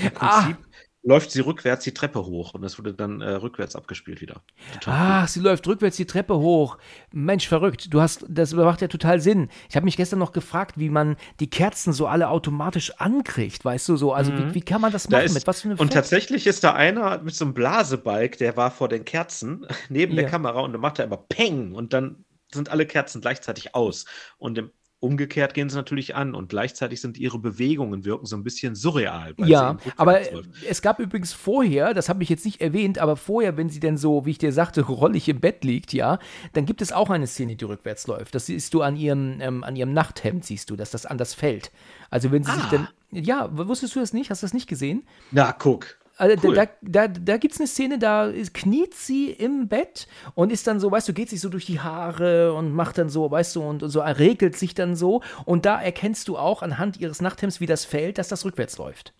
Im 0.00 0.12
ah. 0.14 0.42
Prinzip, 0.42 0.56
ah 0.60 0.69
läuft 1.02 1.30
sie 1.30 1.40
rückwärts 1.40 1.84
die 1.84 1.94
Treppe 1.94 2.26
hoch 2.26 2.52
und 2.54 2.62
das 2.62 2.78
wurde 2.78 2.92
dann 2.92 3.20
äh, 3.20 3.30
rückwärts 3.30 3.74
abgespielt 3.74 4.20
wieder. 4.20 4.42
Total 4.74 4.94
Ach, 4.94 5.22
cool. 5.22 5.28
sie 5.28 5.40
läuft 5.40 5.66
rückwärts 5.66 5.96
die 5.96 6.04
Treppe 6.04 6.36
hoch. 6.36 6.78
Mensch, 7.12 7.48
verrückt. 7.48 7.92
Du 7.92 8.00
hast, 8.00 8.26
das 8.28 8.52
macht 8.52 8.82
ja 8.82 8.88
total 8.88 9.20
Sinn. 9.20 9.48
Ich 9.70 9.76
habe 9.76 9.84
mich 9.84 9.96
gestern 9.96 10.18
noch 10.18 10.32
gefragt, 10.32 10.78
wie 10.78 10.90
man 10.90 11.16
die 11.40 11.48
Kerzen 11.48 11.92
so 11.92 12.06
alle 12.06 12.28
automatisch 12.28 12.92
ankriegt, 12.98 13.64
weißt 13.64 13.88
du 13.88 13.96
so? 13.96 14.12
Also 14.12 14.32
mhm. 14.32 14.50
wie, 14.50 14.54
wie, 14.56 14.60
kann 14.60 14.80
man 14.80 14.92
das 14.92 15.08
machen? 15.08 15.26
Da 15.26 15.32
mit 15.32 15.46
was 15.46 15.62
für 15.62 15.68
eine 15.68 15.78
Und 15.78 15.92
tatsächlich 15.92 16.46
ist 16.46 16.64
da 16.64 16.74
einer 16.74 17.18
mit 17.22 17.34
so 17.34 17.46
einem 17.46 17.54
Blasebalg, 17.54 18.36
der 18.36 18.56
war 18.56 18.70
vor 18.70 18.88
den 18.88 19.04
Kerzen 19.04 19.66
neben 19.88 20.14
ja. 20.14 20.22
der 20.22 20.30
Kamera 20.30 20.60
und 20.60 20.72
dann 20.72 20.82
macht 20.82 20.98
er 20.98 21.06
immer 21.06 21.16
Peng 21.16 21.74
und 21.74 21.94
dann 21.94 22.24
sind 22.52 22.68
alle 22.68 22.84
Kerzen 22.84 23.20
gleichzeitig 23.20 23.74
aus. 23.74 24.04
Und 24.38 24.58
im 24.58 24.70
umgekehrt 25.00 25.54
gehen 25.54 25.70
sie 25.70 25.76
natürlich 25.76 26.14
an 26.14 26.34
und 26.34 26.50
gleichzeitig 26.50 27.00
sind 27.00 27.18
ihre 27.18 27.38
Bewegungen 27.38 28.04
wirken 28.04 28.26
so 28.26 28.36
ein 28.36 28.44
bisschen 28.44 28.74
surreal. 28.74 29.34
Ja, 29.38 29.78
aber 29.96 30.20
es 30.68 30.82
gab 30.82 31.00
übrigens 31.00 31.32
vorher, 31.32 31.94
das 31.94 32.10
habe 32.10 32.22
ich 32.22 32.28
jetzt 32.28 32.44
nicht 32.44 32.60
erwähnt, 32.60 32.98
aber 32.98 33.16
vorher, 33.16 33.56
wenn 33.56 33.70
sie 33.70 33.80
denn 33.80 33.96
so, 33.96 34.26
wie 34.26 34.32
ich 34.32 34.38
dir 34.38 34.52
sagte, 34.52 34.82
rollig 34.82 35.28
im 35.28 35.40
Bett 35.40 35.64
liegt, 35.64 35.94
ja, 35.94 36.18
dann 36.52 36.66
gibt 36.66 36.82
es 36.82 36.92
auch 36.92 37.08
eine 37.08 37.26
Szene, 37.26 37.56
die 37.56 37.64
rückwärts 37.64 38.06
läuft. 38.06 38.34
Das 38.34 38.46
siehst 38.46 38.74
du 38.74 38.82
an 38.82 38.96
ihrem, 38.96 39.40
ähm, 39.40 39.64
an 39.64 39.74
ihrem 39.74 39.94
Nachthemd, 39.94 40.44
siehst 40.44 40.68
du, 40.68 40.76
dass 40.76 40.90
das 40.90 41.06
anders 41.06 41.32
fällt. 41.32 41.72
Also 42.10 42.30
wenn 42.30 42.44
sie 42.44 42.50
ah. 42.50 42.56
sich 42.56 42.66
dann, 42.66 42.88
ja, 43.10 43.48
wusstest 43.50 43.96
du 43.96 44.00
das 44.00 44.12
nicht? 44.12 44.30
Hast 44.30 44.42
du 44.42 44.46
das 44.46 44.54
nicht 44.54 44.68
gesehen? 44.68 45.04
Na, 45.30 45.52
guck. 45.52 45.99
Also 46.20 46.36
cool. 46.46 46.54
da, 46.54 46.66
da, 46.82 47.08
da 47.08 47.36
gibt 47.38 47.54
es 47.54 47.60
eine 47.60 47.66
Szene, 47.66 47.98
da 47.98 48.30
kniet 48.52 48.94
sie 48.94 49.30
im 49.30 49.68
Bett 49.68 50.06
und 50.34 50.52
ist 50.52 50.66
dann 50.66 50.78
so, 50.78 50.90
weißt 50.90 51.08
du, 51.08 51.14
geht 51.14 51.30
sich 51.30 51.40
so 51.40 51.48
durch 51.48 51.64
die 51.64 51.80
Haare 51.80 52.52
und 52.52 52.74
macht 52.74 52.98
dann 52.98 53.08
so, 53.08 53.30
weißt 53.30 53.56
du, 53.56 53.62
und, 53.62 53.82
und 53.82 53.88
so 53.88 54.00
regelt 54.00 54.54
sich 54.54 54.74
dann 54.74 54.96
so. 54.96 55.22
Und 55.46 55.64
da 55.64 55.80
erkennst 55.80 56.28
du 56.28 56.36
auch 56.36 56.60
anhand 56.60 57.00
ihres 57.00 57.22
Nachthemds, 57.22 57.60
wie 57.60 57.66
das 57.66 57.86
fällt, 57.86 58.18
dass 58.18 58.28
das 58.28 58.44
rückwärts 58.44 58.76
läuft. 58.76 59.14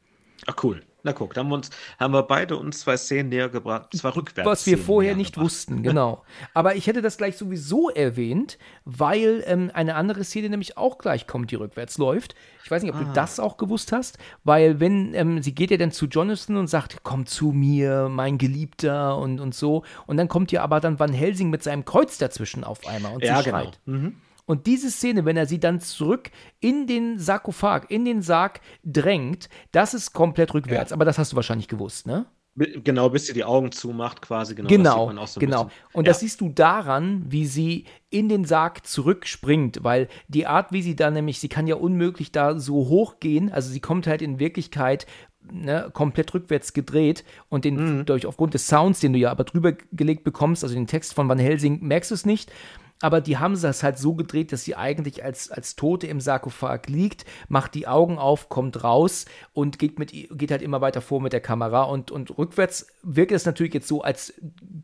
Ach 0.47 0.57
cool. 0.63 0.83
Na 1.03 1.13
guck, 1.13 1.35
da 1.35 1.41
haben 1.41 1.49
wir, 1.49 1.55
uns, 1.55 1.71
haben 1.99 2.13
wir 2.13 2.23
beide 2.23 2.57
uns 2.57 2.81
zwei 2.81 2.97
Szenen 2.97 3.31
näher 3.31 3.49
gebracht, 3.49 3.89
zwei 3.95 4.11
rückwärts. 4.11 4.49
Was 4.49 4.67
wir 4.67 4.79
vorher 4.79 5.17
nicht 5.17 5.35
gebracht. 5.35 5.47
wussten, 5.47 5.83
genau. 5.83 6.25
Aber 6.55 6.77
ich 6.77 6.87
hätte 6.87 7.03
das 7.03 7.17
gleich 7.17 7.37
sowieso 7.37 7.91
erwähnt, 7.91 8.59
weil 8.85 9.43
ähm, 9.47 9.71
eine 9.73 9.95
andere 9.95 10.25
Szene 10.25 10.51
nämlich 10.51 10.77
auch 10.77 10.99
gleich 10.99 11.27
kommt, 11.27 11.51
die 11.51 11.57
rückwärts 11.57 11.99
läuft. 11.99 12.35
Ich 12.65 12.71
weiß 12.71 12.83
nicht, 12.83 12.93
ob 12.93 13.01
ah. 13.01 13.05
du 13.05 13.13
das 13.13 13.41
auch 13.41 13.57
gewusst 13.57 13.93
hast, 13.93 14.19
weil 14.45 14.81
wenn, 14.81 15.15
ähm, 15.15 15.43
sie 15.43 15.55
geht 15.55 15.71
ja 15.71 15.77
dann 15.77 15.93
zu 15.93 16.07
Jonathan 16.07 16.57
und 16.57 16.69
sagt, 16.69 16.99
komm 17.03 17.27
zu 17.27 17.53
mir, 17.53 18.09
mein 18.11 18.39
Geliebter 18.39 19.17
und, 19.19 19.41
und 19.41 19.55
so. 19.55 19.85
Und 20.07 20.17
dann 20.17 20.29
kommt 20.29 20.53
ja 20.53 20.63
aber 20.63 20.81
dann 20.81 20.99
Van 20.99 21.13
Helsing 21.13 21.51
mit 21.51 21.63
seinem 21.63 21.85
Kreuz 21.85 22.19
dazwischen 22.19 22.65
auf 22.65 22.87
einmal 22.87 23.15
und 23.15 23.25
ja, 23.25 23.39
sie 23.39 23.45
genau. 23.45 23.63
schreit. 23.63 23.81
Mhm. 23.87 24.17
Und 24.51 24.67
diese 24.67 24.91
Szene, 24.91 25.25
wenn 25.25 25.37
er 25.37 25.47
sie 25.47 25.61
dann 25.61 25.79
zurück 25.79 26.33
in 26.59 26.89
den 26.89 27.21
Sarkophag, 27.21 27.89
in 27.89 28.05
den 28.05 28.21
Sarg 28.21 28.61
drängt, 28.83 29.49
das 29.71 29.95
ist 29.95 30.13
komplett 30.13 30.55
rückwärts. 30.55 30.91
Ja. 30.91 30.97
Aber 30.97 31.05
das 31.05 31.19
hast 31.19 31.31
du 31.31 31.37
wahrscheinlich 31.37 31.69
gewusst, 31.69 32.09
ne? 32.09 32.27
Genau, 32.57 33.11
bis 33.11 33.27
sie 33.27 33.33
die 33.33 33.45
Augen 33.45 33.71
zumacht, 33.71 34.21
quasi. 34.23 34.57
Genau, 34.57 35.07
genau. 35.07 35.27
So 35.27 35.39
genau. 35.39 35.65
Bisschen, 35.67 35.81
und 35.93 36.05
ja. 36.05 36.11
das 36.11 36.19
siehst 36.19 36.41
du 36.41 36.49
daran, 36.49 37.27
wie 37.29 37.47
sie 37.47 37.85
in 38.11 38.29
den 38.29 38.45
Sarg 38.45 38.85
zurückspringt, 38.85 39.85
weil 39.85 40.09
die 40.27 40.49
Art, 40.49 40.73
wie 40.73 40.83
sie 40.83 40.97
da 40.97 41.13
nämlich, 41.13 41.39
sie 41.39 41.49
kann 41.49 41.69
ja 41.69 41.77
unmöglich 41.77 42.33
da 42.33 42.59
so 42.59 42.89
hoch 42.89 43.21
gehen, 43.21 43.53
also 43.53 43.71
sie 43.71 43.79
kommt 43.79 44.09
halt 44.09 44.21
in 44.21 44.41
Wirklichkeit 44.41 45.07
Ne, 45.53 45.91
komplett 45.95 46.35
rückwärts 46.35 46.75
gedreht 46.75 47.25
und 47.49 47.65
den 47.65 48.01
mhm. 48.01 48.05
durch 48.05 48.27
aufgrund 48.27 48.53
des 48.53 48.69
Sounds, 48.69 49.01
den 49.01 49.15
du 49.15 49.19
ja 49.19 49.31
aber 49.31 49.45
drüber 49.45 49.73
gelegt 49.91 50.23
bekommst, 50.23 50.63
also 50.63 50.75
den 50.75 50.87
Text 50.87 51.15
von 51.15 51.31
Van 51.31 51.39
Helsing, 51.39 51.81
merkst 51.81 52.11
du 52.11 52.15
es 52.15 52.27
nicht 52.27 52.53
aber 53.01 53.21
die 53.21 53.39
haben 53.39 53.61
das 53.61 53.83
halt 53.83 53.99
so 53.99 54.15
gedreht, 54.15 54.53
dass 54.53 54.65
sie 54.65 54.77
eigentlich 54.77 55.25
als, 55.25 55.51
als 55.51 55.75
Tote 55.75 56.07
im 56.07 56.21
Sarkophag 56.21 56.83
liegt, 56.87 57.25
macht 57.49 57.75
die 57.75 57.89
Augen 57.89 58.19
auf, 58.19 58.49
kommt 58.49 58.85
raus 58.85 59.25
und 59.53 59.79
geht, 59.79 59.99
mit, 59.99 60.13
geht 60.13 60.51
halt 60.51 60.63
immer 60.63 60.81
weiter 60.81 61.01
vor 61.01 61.21
mit 61.21 61.33
der 61.33 61.41
Kamera. 61.41 61.85
Und, 61.85 62.11
und 62.11 62.37
rückwärts 62.37 62.87
wirkt 63.03 63.33
es 63.33 63.47
natürlich 63.47 63.75
jetzt 63.75 63.89
so, 63.89 64.03
als 64.03 64.35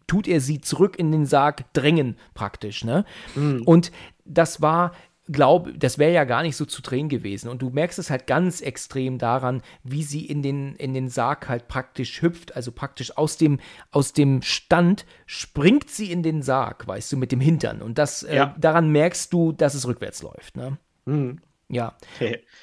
tut 0.07 0.29
er 0.29 0.41
sie 0.41 0.61
zurück 0.61 0.99
in 0.99 1.13
den 1.13 1.27
Sarg 1.27 1.73
drängen, 1.75 2.17
praktisch. 2.35 2.85
Ne? 2.85 3.05
Mhm. 3.35 3.63
Und 3.65 3.93
das 4.25 4.63
war 4.63 4.93
glaube, 5.27 5.77
das 5.77 5.99
wäre 5.99 6.13
ja 6.13 6.25
gar 6.25 6.43
nicht 6.43 6.57
so 6.57 6.65
zu 6.65 6.83
drehen 6.83 7.09
gewesen. 7.09 7.49
Und 7.49 7.63
du 7.63 7.71
merkst 7.71 7.99
es 7.99 8.11
halt 8.11 8.27
ganz 8.27 8.61
extrem 8.61 9.19
daran, 9.19 9.63
wie 9.83 10.03
sie 10.03 10.25
in 10.25 10.43
den, 10.43 10.77
in 10.77 10.95
den 10.95 11.09
Sarg 11.09 11.49
halt 11.49 11.69
praktisch 11.69 12.23
hüpft. 12.23 12.55
Also 12.55 12.73
praktisch 12.73 13.17
aus 13.17 13.37
dem, 13.37 13.59
aus 13.91 14.13
dem 14.13 14.43
Stand 14.43 15.05
springt 15.27 15.91
sie 15.91 16.13
in 16.13 16.23
den 16.23 16.43
Sarg, 16.43 16.87
weißt 16.87 17.13
du, 17.13 17.17
mit 17.17 17.33
dem 17.33 17.41
Hintern. 17.41 17.83
Und 17.83 17.99
das, 17.99 18.23
äh, 18.23 18.37
ja. 18.37 18.55
äh, 18.57 18.61
daran 18.61 18.91
merkst 18.91 19.33
du, 19.33 19.53
dass 19.53 19.75
es 19.75 19.87
rückwärts 19.87 20.23
läuft. 20.23 20.57
Ne? 20.57 20.79
Mhm. 21.05 21.41
Ja. 21.69 21.97
Okay. 22.15 22.45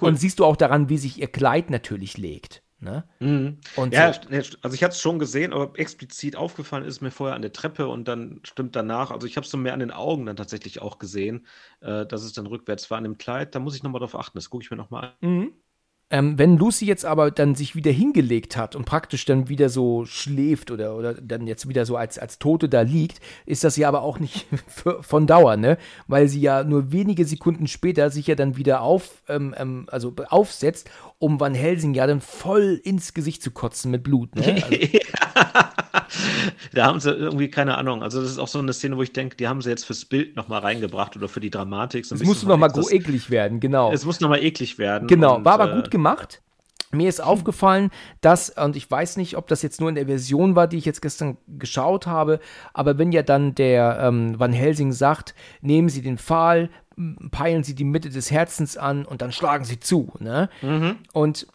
Cool. 0.00 0.08
Und 0.08 0.16
siehst 0.16 0.40
du 0.40 0.44
auch 0.44 0.56
daran, 0.56 0.88
wie 0.88 0.98
sich 0.98 1.20
ihr 1.20 1.28
Kleid 1.28 1.70
natürlich 1.70 2.18
legt. 2.18 2.63
Ne? 2.80 3.08
Mhm. 3.20 3.60
ja, 3.90 4.12
so. 4.12 4.20
also 4.62 4.74
ich 4.74 4.82
hatte 4.84 4.92
es 4.92 5.00
schon 5.00 5.18
gesehen, 5.18 5.52
aber 5.52 5.78
explizit 5.78 6.36
aufgefallen 6.36 6.84
ist 6.84 7.00
mir 7.00 7.10
vorher 7.10 7.34
an 7.34 7.42
der 7.42 7.52
Treppe 7.52 7.88
und 7.88 8.06
dann 8.08 8.40
stimmt 8.44 8.76
danach, 8.76 9.10
also 9.10 9.26
ich 9.26 9.36
habe 9.36 9.44
es 9.44 9.50
so 9.50 9.56
mehr 9.56 9.72
an 9.72 9.80
den 9.80 9.90
Augen 9.90 10.26
dann 10.26 10.36
tatsächlich 10.36 10.82
auch 10.82 10.98
gesehen, 10.98 11.46
äh, 11.80 12.04
dass 12.04 12.22
es 12.22 12.32
dann 12.34 12.46
rückwärts 12.46 12.90
war 12.90 12.98
an 12.98 13.04
dem 13.04 13.16
Kleid. 13.16 13.54
Da 13.54 13.58
muss 13.60 13.74
ich 13.76 13.82
nochmal 13.82 14.00
drauf 14.00 14.14
achten, 14.16 14.36
das 14.36 14.50
gucke 14.50 14.64
ich 14.64 14.70
mir 14.70 14.76
nochmal 14.76 15.16
an. 15.20 15.28
Mhm. 15.28 15.63
Ähm, 16.14 16.38
wenn 16.38 16.58
Lucy 16.58 16.86
jetzt 16.86 17.04
aber 17.04 17.32
dann 17.32 17.56
sich 17.56 17.74
wieder 17.74 17.90
hingelegt 17.90 18.56
hat 18.56 18.76
und 18.76 18.84
praktisch 18.84 19.24
dann 19.24 19.48
wieder 19.48 19.68
so 19.68 20.04
schläft 20.04 20.70
oder, 20.70 20.94
oder 20.94 21.14
dann 21.14 21.48
jetzt 21.48 21.68
wieder 21.68 21.84
so 21.84 21.96
als, 21.96 22.20
als 22.20 22.38
Tote 22.38 22.68
da 22.68 22.82
liegt, 22.82 23.18
ist 23.46 23.64
das 23.64 23.76
ja 23.76 23.88
aber 23.88 24.02
auch 24.02 24.20
nicht 24.20 24.46
für, 24.68 25.02
von 25.02 25.26
Dauer, 25.26 25.56
ne? 25.56 25.76
Weil 26.06 26.28
sie 26.28 26.40
ja 26.40 26.62
nur 26.62 26.92
wenige 26.92 27.24
Sekunden 27.24 27.66
später 27.66 28.10
sich 28.10 28.28
ja 28.28 28.36
dann 28.36 28.56
wieder 28.56 28.82
auf, 28.82 29.24
ähm, 29.28 29.56
ähm, 29.58 29.86
also 29.90 30.14
aufsetzt, 30.28 30.88
um 31.18 31.40
Van 31.40 31.52
Helsing 31.52 31.94
ja 31.94 32.06
dann 32.06 32.20
voll 32.20 32.80
ins 32.84 33.12
Gesicht 33.12 33.42
zu 33.42 33.50
kotzen 33.50 33.90
mit 33.90 34.04
Blut, 34.04 34.36
ne? 34.36 34.62
Also, 35.34 35.63
da 36.72 36.86
haben 36.86 37.00
sie 37.00 37.10
irgendwie 37.10 37.48
keine 37.48 37.76
Ahnung. 37.76 38.02
Also 38.02 38.20
das 38.20 38.30
ist 38.30 38.38
auch 38.38 38.48
so 38.48 38.58
eine 38.58 38.72
Szene, 38.72 38.96
wo 38.96 39.02
ich 39.02 39.12
denke, 39.12 39.36
die 39.36 39.48
haben 39.48 39.62
sie 39.62 39.70
jetzt 39.70 39.84
fürs 39.84 40.04
Bild 40.04 40.36
nochmal 40.36 40.60
reingebracht 40.60 41.16
oder 41.16 41.28
für 41.28 41.40
die 41.40 41.50
Dramatik. 41.50 42.06
So 42.06 42.14
es 42.14 42.24
muss 42.24 42.42
nochmal 42.44 42.70
eklig 42.90 43.30
werden, 43.30 43.60
genau. 43.60 43.92
Es 43.92 44.04
muss 44.04 44.20
nochmal 44.20 44.42
eklig 44.42 44.78
werden. 44.78 45.08
Genau, 45.08 45.36
und, 45.36 45.44
war 45.44 45.54
aber 45.54 45.72
äh, 45.72 45.76
gut 45.76 45.90
gemacht. 45.90 46.40
Mir 46.92 47.08
ist 47.08 47.20
aufgefallen, 47.20 47.90
dass, 48.20 48.50
und 48.50 48.76
ich 48.76 48.88
weiß 48.88 49.16
nicht, 49.16 49.36
ob 49.36 49.48
das 49.48 49.62
jetzt 49.62 49.80
nur 49.80 49.88
in 49.88 49.96
der 49.96 50.06
Version 50.06 50.54
war, 50.54 50.68
die 50.68 50.78
ich 50.78 50.84
jetzt 50.84 51.02
gestern 51.02 51.36
geschaut 51.48 52.06
habe, 52.06 52.38
aber 52.72 52.98
wenn 52.98 53.10
ja 53.10 53.22
dann 53.22 53.54
der 53.54 53.98
ähm, 54.00 54.38
Van 54.38 54.52
Helsing 54.52 54.92
sagt, 54.92 55.34
nehmen 55.60 55.88
Sie 55.88 56.02
den 56.02 56.18
Pfahl, 56.18 56.70
peilen 57.32 57.64
Sie 57.64 57.74
die 57.74 57.84
Mitte 57.84 58.10
des 58.10 58.30
Herzens 58.30 58.76
an 58.76 59.04
und 59.04 59.22
dann 59.22 59.32
schlagen 59.32 59.64
Sie 59.64 59.80
zu. 59.80 60.12
Ne? 60.20 60.48
Mhm. 60.62 60.96
Und 61.12 61.48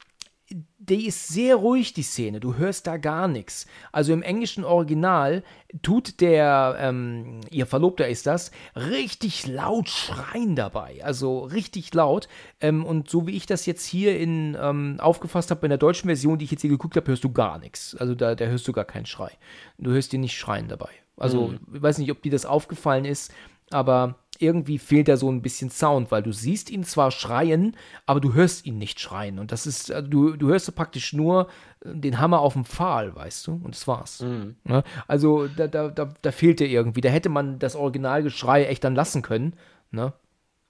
die 0.89 1.05
ist 1.05 1.27
sehr 1.27 1.55
ruhig, 1.55 1.93
die 1.93 2.03
Szene. 2.03 2.39
Du 2.39 2.55
hörst 2.55 2.87
da 2.87 2.97
gar 2.97 3.27
nichts. 3.27 3.67
Also 3.91 4.11
im 4.11 4.21
englischen 4.21 4.63
Original 4.63 5.43
tut 5.81 6.19
der, 6.21 6.77
ähm, 6.79 7.41
ihr 7.51 7.65
Verlobter 7.65 8.07
ist 8.07 8.25
das, 8.25 8.51
richtig 8.75 9.47
laut 9.47 9.89
schreien 9.89 10.55
dabei. 10.55 10.99
Also 11.03 11.39
richtig 11.41 11.93
laut. 11.93 12.27
Ähm, 12.59 12.85
und 12.85 13.09
so 13.09 13.27
wie 13.27 13.35
ich 13.35 13.45
das 13.45 13.65
jetzt 13.65 13.85
hier 13.85 14.19
in, 14.19 14.57
ähm, 14.59 14.97
aufgefasst 14.99 15.51
habe, 15.51 15.65
in 15.65 15.69
der 15.69 15.77
deutschen 15.77 16.07
Version, 16.07 16.39
die 16.39 16.45
ich 16.45 16.51
jetzt 16.51 16.61
hier 16.61 16.69
geguckt 16.69 16.95
habe, 16.95 17.07
hörst 17.07 17.23
du 17.23 17.31
gar 17.31 17.59
nichts. 17.59 17.95
Also 17.95 18.15
da, 18.15 18.35
da 18.35 18.45
hörst 18.45 18.67
du 18.67 18.73
gar 18.73 18.85
keinen 18.85 19.05
Schrei. 19.05 19.31
Du 19.77 19.91
hörst 19.91 20.13
ihn 20.13 20.21
nicht 20.21 20.37
schreien 20.37 20.67
dabei. 20.67 20.89
Also, 21.17 21.49
mhm. 21.49 21.59
ich 21.73 21.81
weiß 21.81 21.97
nicht, 21.97 22.11
ob 22.11 22.21
dir 22.21 22.31
das 22.31 22.45
aufgefallen 22.45 23.05
ist, 23.05 23.33
aber 23.71 24.15
irgendwie 24.41 24.77
fehlt 24.77 25.07
da 25.07 25.17
so 25.17 25.29
ein 25.31 25.41
bisschen 25.41 25.69
Sound, 25.69 26.11
weil 26.11 26.23
du 26.23 26.31
siehst 26.31 26.69
ihn 26.69 26.83
zwar 26.83 27.11
schreien, 27.11 27.75
aber 28.05 28.19
du 28.19 28.33
hörst 28.33 28.65
ihn 28.65 28.77
nicht 28.77 28.99
schreien. 28.99 29.37
Und 29.37 29.51
das 29.51 29.67
ist, 29.67 29.89
äh, 29.89 30.01
du, 30.01 30.35
du 30.35 30.47
hörst 30.47 30.73
praktisch 30.75 31.13
nur 31.13 31.49
äh, 31.83 31.93
den 31.93 32.19
Hammer 32.19 32.39
auf 32.39 32.53
dem 32.53 32.65
Pfahl, 32.65 33.15
weißt 33.15 33.47
du? 33.47 33.61
Und 33.63 33.75
das 33.75 33.87
war's. 33.87 34.21
Mhm. 34.21 34.55
Ne? 34.63 34.83
Also 35.07 35.47
da, 35.47 35.67
da, 35.67 35.89
da, 35.89 36.09
da 36.21 36.31
fehlt 36.31 36.61
er 36.61 36.67
irgendwie. 36.67 37.01
Da 37.01 37.09
hätte 37.09 37.29
man 37.29 37.59
das 37.59 37.75
Originalgeschrei 37.75 38.65
echt 38.65 38.83
dann 38.83 38.95
lassen 38.95 39.21
können. 39.21 39.55
Ne? 39.91 40.13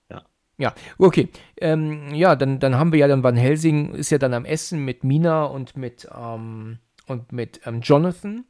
Ja. 0.09 0.23
Ja, 0.57 0.73
okay. 0.97 1.29
Ähm, 1.57 2.13
ja, 2.13 2.35
dann, 2.35 2.59
dann 2.59 2.75
haben 2.75 2.91
wir 2.91 2.99
ja 2.99 3.07
dann 3.07 3.23
Van 3.23 3.37
Helsing 3.37 3.93
ist 3.93 4.09
ja 4.09 4.17
dann 4.17 4.33
am 4.33 4.45
Essen 4.45 4.83
mit 4.83 5.03
Mina 5.03 5.45
und 5.45 5.77
mit, 5.77 6.07
ähm, 6.15 6.79
und 7.05 7.31
mit 7.31 7.61
ähm, 7.65 7.81
Jonathan 7.81 8.45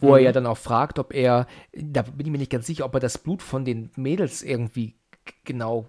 wo 0.00 0.08
mhm. 0.08 0.14
er 0.14 0.20
ja 0.20 0.32
dann 0.32 0.46
auch 0.46 0.58
fragt, 0.58 0.98
ob 0.98 1.14
er, 1.14 1.46
da 1.72 2.02
bin 2.02 2.26
ich 2.26 2.32
mir 2.32 2.38
nicht 2.38 2.52
ganz 2.52 2.66
sicher, 2.66 2.84
ob 2.84 2.94
er 2.94 3.00
das 3.00 3.18
Blut 3.18 3.42
von 3.42 3.64
den 3.64 3.90
Mädels 3.96 4.42
irgendwie 4.42 4.98
genau 5.44 5.86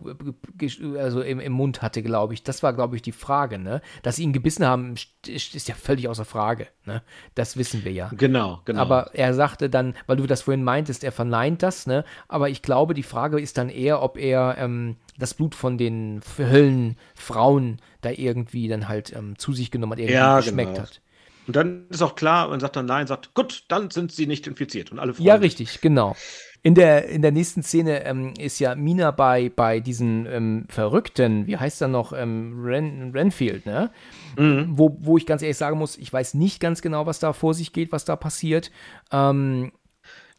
also 0.98 1.22
im, 1.22 1.40
im 1.40 1.52
Mund 1.52 1.82
hatte, 1.82 2.02
glaube 2.02 2.34
ich. 2.34 2.44
Das 2.44 2.64
war, 2.64 2.74
glaube 2.74 2.96
ich, 2.96 3.02
die 3.02 3.12
Frage, 3.12 3.60
ne? 3.60 3.82
Dass 4.04 4.18
sie 4.18 4.24
ihn 4.24 4.34
gebissen 4.34 4.66
haben, 4.66 4.96
ist 5.28 5.68
ja 5.68 5.76
völlig 5.76 6.08
außer 6.08 6.26
Frage, 6.26 6.68
ne? 6.86 7.02
Das 7.36 7.58
wissen 7.58 7.84
wir 7.84 7.92
ja. 7.92 8.10
Genau, 8.16 8.62
genau. 8.66 8.82
Aber 8.82 9.12
er 9.14 9.34
sagte 9.34 9.70
dann, 9.70 9.96
weil 10.08 10.18
du 10.18 10.28
das 10.28 10.44
vorhin 10.44 10.64
meintest, 10.64 11.04
er 11.04 11.12
verneint 11.12 11.64
das, 11.64 11.88
ne? 11.88 12.04
Aber 12.28 12.50
ich 12.50 12.62
glaube, 12.62 12.94
die 12.94 13.04
Frage 13.04 13.40
ist 13.40 13.58
dann 13.58 13.70
eher, 13.70 14.02
ob 14.02 14.18
er 14.18 14.56
ähm, 14.58 14.98
das 15.18 15.34
Blut 15.34 15.56
von 15.56 15.78
den 15.78 16.22
Höllenfrauen 16.38 17.78
da 18.02 18.12
irgendwie 18.12 18.68
dann 18.68 18.88
halt 18.88 19.16
ähm, 19.16 19.38
zu 19.38 19.54
sich 19.54 19.72
genommen 19.72 19.94
hat, 19.94 20.00
irgendwie 20.00 20.14
ja, 20.14 20.38
geschmeckt 20.38 20.74
genau. 20.74 20.84
hat. 20.84 21.02
Und 21.50 21.56
dann 21.56 21.88
ist 21.90 22.04
auch 22.04 22.14
klar 22.14 22.50
und 22.50 22.60
sagt 22.60 22.76
dann 22.76 22.86
nein, 22.86 23.08
sagt, 23.08 23.34
gut, 23.34 23.64
dann 23.70 23.90
sind 23.90 24.12
sie 24.12 24.28
nicht 24.28 24.46
infiziert. 24.46 24.92
Und 24.92 25.00
alle 25.00 25.16
freuen 25.16 25.26
Ja, 25.26 25.34
richtig, 25.34 25.82
genau. 25.82 26.16
In 26.62 26.76
der, 26.76 27.10
in 27.10 27.24
der 27.24 27.32
nächsten 27.32 27.64
Szene 27.64 28.06
ähm, 28.06 28.36
ist 28.38 28.60
ja 28.60 28.76
Mina 28.76 29.10
bei, 29.10 29.50
bei 29.50 29.80
diesen 29.80 30.28
ähm, 30.28 30.66
Verrückten, 30.70 31.48
wie 31.48 31.58
heißt 31.58 31.82
er 31.82 31.88
noch, 31.88 32.14
ähm, 32.14 32.62
Ren, 32.64 33.10
Renfield, 33.16 33.66
ne? 33.66 33.90
Mhm. 34.38 34.74
Wo, 34.74 34.96
wo 35.00 35.18
ich 35.18 35.26
ganz 35.26 35.42
ehrlich 35.42 35.58
sagen 35.58 35.80
muss, 35.80 35.98
ich 35.98 36.14
weiß 36.14 36.36
nicht 36.36 36.60
ganz 36.60 36.84
genau, 36.84 37.08
was 37.08 37.18
da 37.18 37.34
vor 37.34 37.56
sich 37.56 37.74
geht, 37.74 37.92
was 37.92 38.06
da 38.06 38.16
passiert. 38.16 38.70
Ähm, 39.12 39.72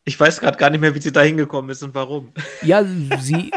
ich 0.05 0.19
weiß 0.21 0.39
gerade 0.39 0.59
gar 0.59 0.71
nicht 0.71 0.81
mehr, 0.81 0.95
wie 0.95 1.01
sie 1.01 1.11
da 1.11 1.23
hingekommen 1.23 1.73
ist 1.73 1.83
und 1.83 1.93
warum. 1.97 2.33
Ja, 2.63 2.85
sie, 2.85 3.51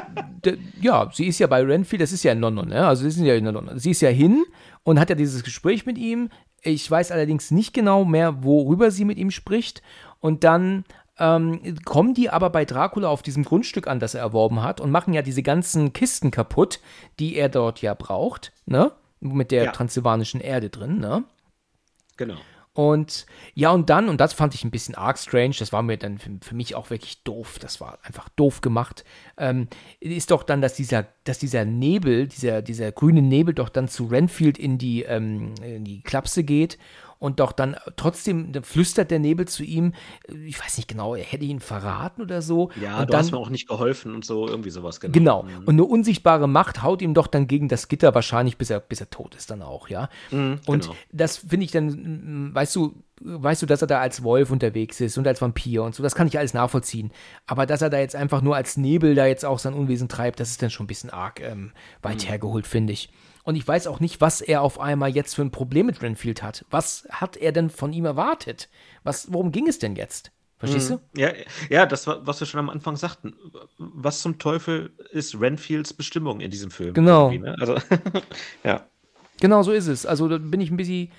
ja, 0.81 1.07
sie 1.13 1.27
ist 1.27 1.37
ja 1.37 1.45
bei 1.45 1.61
Renfield, 1.61 2.01
das 2.01 2.13
ist 2.13 2.23
ja 2.23 2.31
in 2.31 2.39
London, 2.39 2.69
ne? 2.69 2.87
Also 2.87 3.03
sie 3.03 3.09
ist 3.09 3.27
ja 3.27 3.35
in 3.35 3.45
London. 3.45 3.77
Sie 3.77 3.91
ist 3.91 4.01
ja 4.01 4.09
hin 4.09 4.43
und 4.81 4.99
hat 4.99 5.11
ja 5.11 5.15
dieses 5.15 5.43
Gespräch 5.43 5.85
mit 5.85 5.99
ihm. 5.99 6.29
Ich 6.63 6.89
weiß 6.89 7.11
allerdings 7.11 7.51
nicht 7.51 7.73
genau 7.73 8.05
mehr, 8.05 8.43
worüber 8.43 8.89
sie 8.89 9.05
mit 9.05 9.17
ihm 9.17 9.31
spricht. 9.31 9.81
Und 10.19 10.43
dann 10.43 10.85
ähm, 11.19 11.75
kommen 11.83 12.13
die 12.13 12.29
aber 12.29 12.49
bei 12.49 12.65
Dracula 12.65 13.09
auf 13.09 13.21
diesem 13.21 13.43
Grundstück 13.43 13.87
an, 13.87 13.99
das 13.99 14.15
er 14.15 14.21
erworben 14.21 14.63
hat 14.63 14.81
und 14.81 14.89
machen 14.89 15.13
ja 15.13 15.21
diese 15.21 15.43
ganzen 15.43 15.93
Kisten 15.93 16.31
kaputt, 16.31 16.79
die 17.19 17.35
er 17.35 17.49
dort 17.49 17.81
ja 17.81 17.93
braucht, 17.93 18.51
ne? 18.65 18.91
Mit 19.19 19.51
der 19.51 19.65
ja. 19.65 19.71
transsilvanischen 19.71 20.41
Erde 20.41 20.69
drin, 20.69 20.99
ne? 20.99 21.23
Genau. 22.17 22.37
Und 22.73 23.27
ja, 23.53 23.69
und 23.69 23.91
dann, 23.91 24.09
und 24.09 24.19
das 24.19 24.33
fand 24.33 24.55
ich 24.55 24.63
ein 24.63 24.71
bisschen 24.71 24.95
arg 24.95 25.19
strange, 25.19 25.53
das 25.59 25.71
war 25.71 25.83
mir 25.83 25.97
dann 25.97 26.17
für, 26.17 26.31
für 26.41 26.55
mich 26.55 26.73
auch 26.73 26.89
wirklich 26.89 27.21
doof, 27.23 27.59
das 27.59 27.79
war 27.79 27.99
einfach 28.01 28.29
doof 28.29 28.61
gemacht, 28.61 29.03
ähm, 29.37 29.67
ist 29.99 30.31
doch 30.31 30.41
dann, 30.41 30.59
dass 30.59 30.73
dieser, 30.73 31.05
dass 31.23 31.37
dieser 31.37 31.65
Nebel, 31.65 32.27
dieser, 32.27 32.63
dieser 32.63 32.91
grüne 32.91 33.21
Nebel 33.21 33.53
doch 33.53 33.69
dann 33.69 33.87
zu 33.87 34.05
Renfield 34.05 34.57
in 34.57 34.79
die, 34.79 35.03
ähm, 35.03 35.53
in 35.61 35.85
die 35.85 36.01
Klapse 36.01 36.43
geht 36.43 36.79
und 37.23 37.39
doch 37.39 37.53
dann 37.53 37.77
trotzdem 37.95 38.51
flüstert 38.63 39.09
der 39.09 39.19
Nebel 39.19 39.47
zu 39.47 39.63
ihm, 39.63 39.93
ich 40.45 40.59
weiß 40.59 40.75
nicht 40.75 40.89
genau, 40.89 41.15
er 41.15 41.23
hätte 41.23 41.45
ihn 41.45 41.61
verraten 41.61 42.21
oder 42.21 42.41
so. 42.41 42.69
Ja, 42.81 42.99
und 42.99 43.07
du 43.07 43.11
dann, 43.13 43.21
hast 43.21 43.31
mir 43.31 43.37
auch 43.37 43.49
nicht 43.49 43.69
geholfen 43.69 44.13
und 44.13 44.25
so, 44.25 44.45
irgendwie 44.45 44.71
sowas, 44.71 44.99
genau. 44.99 45.13
Genau. 45.13 45.43
Mhm. 45.43 45.59
Und 45.59 45.69
eine 45.69 45.85
unsichtbare 45.85 46.49
Macht 46.49 46.83
haut 46.83 47.01
ihm 47.01 47.13
doch 47.13 47.27
dann 47.27 47.47
gegen 47.47 47.69
das 47.69 47.87
Gitter 47.87 48.13
wahrscheinlich, 48.13 48.57
bis 48.57 48.69
er, 48.69 48.81
bis 48.81 48.99
er 48.99 49.09
tot 49.09 49.35
ist 49.35 49.49
dann 49.49 49.61
auch, 49.61 49.87
ja. 49.87 50.09
Mhm, 50.31 50.59
und 50.65 50.81
genau. 50.83 50.95
das 51.13 51.37
finde 51.37 51.63
ich 51.63 51.71
dann, 51.71 52.53
weißt 52.53 52.75
du, 52.75 52.93
weißt 53.21 53.61
du, 53.61 53.67
dass 53.67 53.81
er 53.81 53.87
da 53.87 54.01
als 54.01 54.21
Wolf 54.23 54.51
unterwegs 54.51 54.99
ist 54.99 55.17
und 55.17 55.25
als 55.25 55.41
Vampir 55.41 55.83
und 55.83 55.95
so, 55.95 56.03
das 56.03 56.15
kann 56.15 56.27
ich 56.27 56.37
alles 56.37 56.53
nachvollziehen. 56.53 57.11
Aber 57.47 57.65
dass 57.65 57.81
er 57.81 57.89
da 57.89 57.99
jetzt 57.99 58.17
einfach 58.17 58.41
nur 58.41 58.57
als 58.57 58.75
Nebel 58.75 59.15
da 59.15 59.25
jetzt 59.27 59.45
auch 59.45 59.59
sein 59.59 59.75
Unwesen 59.75 60.09
treibt, 60.09 60.41
das 60.41 60.49
ist 60.49 60.61
dann 60.61 60.71
schon 60.71 60.83
ein 60.83 60.87
bisschen 60.87 61.09
arg 61.09 61.39
ähm, 61.39 61.71
weit 62.01 62.23
mhm. 62.23 62.27
hergeholt, 62.27 62.67
finde 62.67 62.91
ich. 62.91 63.09
Und 63.43 63.55
ich 63.55 63.67
weiß 63.67 63.87
auch 63.87 63.99
nicht, 63.99 64.21
was 64.21 64.41
er 64.41 64.61
auf 64.61 64.79
einmal 64.79 65.09
jetzt 65.09 65.35
für 65.35 65.41
ein 65.41 65.51
Problem 65.51 65.85
mit 65.85 66.01
Renfield 66.01 66.41
hat. 66.41 66.65
Was 66.69 67.07
hat 67.11 67.35
er 67.37 67.51
denn 67.51 67.69
von 67.69 67.91
ihm 67.91 68.05
erwartet? 68.05 68.69
Was, 69.03 69.31
worum 69.33 69.51
ging 69.51 69.67
es 69.67 69.79
denn 69.79 69.95
jetzt? 69.95 70.31
Verstehst 70.57 70.91
mhm. 70.91 70.99
du? 71.13 71.21
Ja, 71.21 71.33
ja, 71.69 71.85
das, 71.85 72.07
was 72.07 72.39
wir 72.39 72.47
schon 72.47 72.61
am 72.61 72.69
Anfang 72.69 72.95
sagten. 72.95 73.35
Was 73.77 74.21
zum 74.21 74.39
Teufel 74.39 74.93
ist 75.11 75.39
Renfields 75.39 75.93
Bestimmung 75.93 76.39
in 76.39 76.51
diesem 76.51 76.71
Film? 76.71 76.93
Genau. 76.93 77.31
Ne? 77.31 77.55
Also, 77.59 77.75
ja. 78.63 78.87
Genau 79.41 79.61
so 79.63 79.73
ist 79.73 79.87
es. 79.87 80.05
Also 80.05 80.29
da 80.29 80.37
bin 80.37 80.61
ich 80.61 80.71
ein 80.71 80.77
bisschen, 80.77 81.11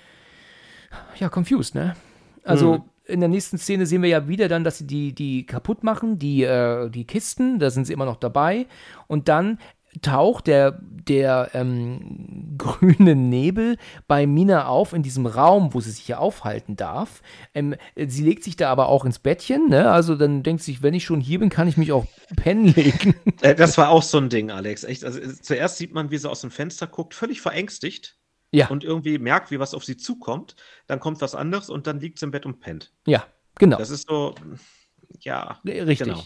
ja, 1.19 1.29
confused, 1.29 1.75
ne? 1.75 1.95
Also, 2.43 2.79
mhm 2.79 2.83
in 3.07 3.19
der 3.19 3.29
nächsten 3.29 3.57
Szene 3.57 3.85
sehen 3.85 4.01
wir 4.01 4.09
ja 4.09 4.27
wieder 4.27 4.47
dann, 4.47 4.63
dass 4.63 4.79
sie 4.79 4.87
die, 4.87 5.13
die 5.13 5.45
kaputt 5.45 5.83
machen, 5.83 6.17
die, 6.19 6.43
äh, 6.43 6.89
die 6.89 7.05
Kisten, 7.05 7.59
da 7.59 7.69
sind 7.69 7.85
sie 7.85 7.93
immer 7.93 8.05
noch 8.05 8.17
dabei. 8.17 8.67
Und 9.07 9.27
dann 9.27 9.59
taucht 9.99 10.47
der, 10.47 10.79
der 10.81 11.51
ähm, 11.53 12.55
grüne 12.57 13.15
Nebel 13.15 13.77
bei 14.07 14.25
Mina 14.27 14.67
auf 14.67 14.93
in 14.93 15.03
diesem 15.03 15.25
Raum, 15.25 15.73
wo 15.73 15.81
sie 15.81 15.91
sich 15.91 16.07
ja 16.07 16.17
aufhalten 16.17 16.75
darf. 16.75 17.21
Ähm, 17.53 17.75
sie 17.95 18.23
legt 18.23 18.43
sich 18.43 18.55
da 18.55 18.69
aber 18.71 18.89
auch 18.89 19.05
ins 19.05 19.19
Bettchen, 19.19 19.69
ne? 19.69 19.91
Also 19.91 20.15
dann 20.15 20.43
denkt 20.43 20.63
sie 20.63 20.73
sich, 20.73 20.83
wenn 20.83 20.93
ich 20.93 21.05
schon 21.05 21.21
hier 21.21 21.39
bin, 21.39 21.49
kann 21.49 21.67
ich 21.67 21.77
mich 21.77 21.91
auch 21.91 22.05
pennen 22.35 22.67
legen. 22.67 23.15
Äh, 23.41 23.53
das 23.53 23.77
war 23.77 23.89
auch 23.89 24.01
so 24.01 24.17
ein 24.17 24.29
Ding, 24.29 24.49
Alex. 24.49 24.83
Echt. 24.83 25.03
Also, 25.03 25.19
äh, 25.19 25.33
zuerst 25.41 25.77
sieht 25.77 25.93
man, 25.93 26.09
wie 26.09 26.17
sie 26.17 26.29
aus 26.29 26.41
dem 26.41 26.51
Fenster 26.51 26.87
guckt, 26.87 27.13
völlig 27.13 27.41
verängstigt. 27.41 28.17
Ja. 28.51 28.67
Und 28.69 28.83
irgendwie 28.83 29.17
merkt, 29.19 29.51
wie 29.51 29.59
was 29.59 29.73
auf 29.73 29.83
sie 29.83 29.97
zukommt. 29.97 30.55
Dann 30.87 30.99
kommt 30.99 31.21
was 31.21 31.35
anderes 31.35 31.69
und 31.69 31.87
dann 31.87 31.99
liegt 31.99 32.19
sie 32.19 32.25
im 32.25 32.31
Bett 32.31 32.45
und 32.45 32.59
pennt. 32.59 32.93
Ja, 33.05 33.25
genau. 33.55 33.77
Das 33.77 33.89
ist 33.89 34.07
so, 34.07 34.33
ja. 35.19 35.59
Richtig. 35.65 35.99
Genau. 35.99 36.23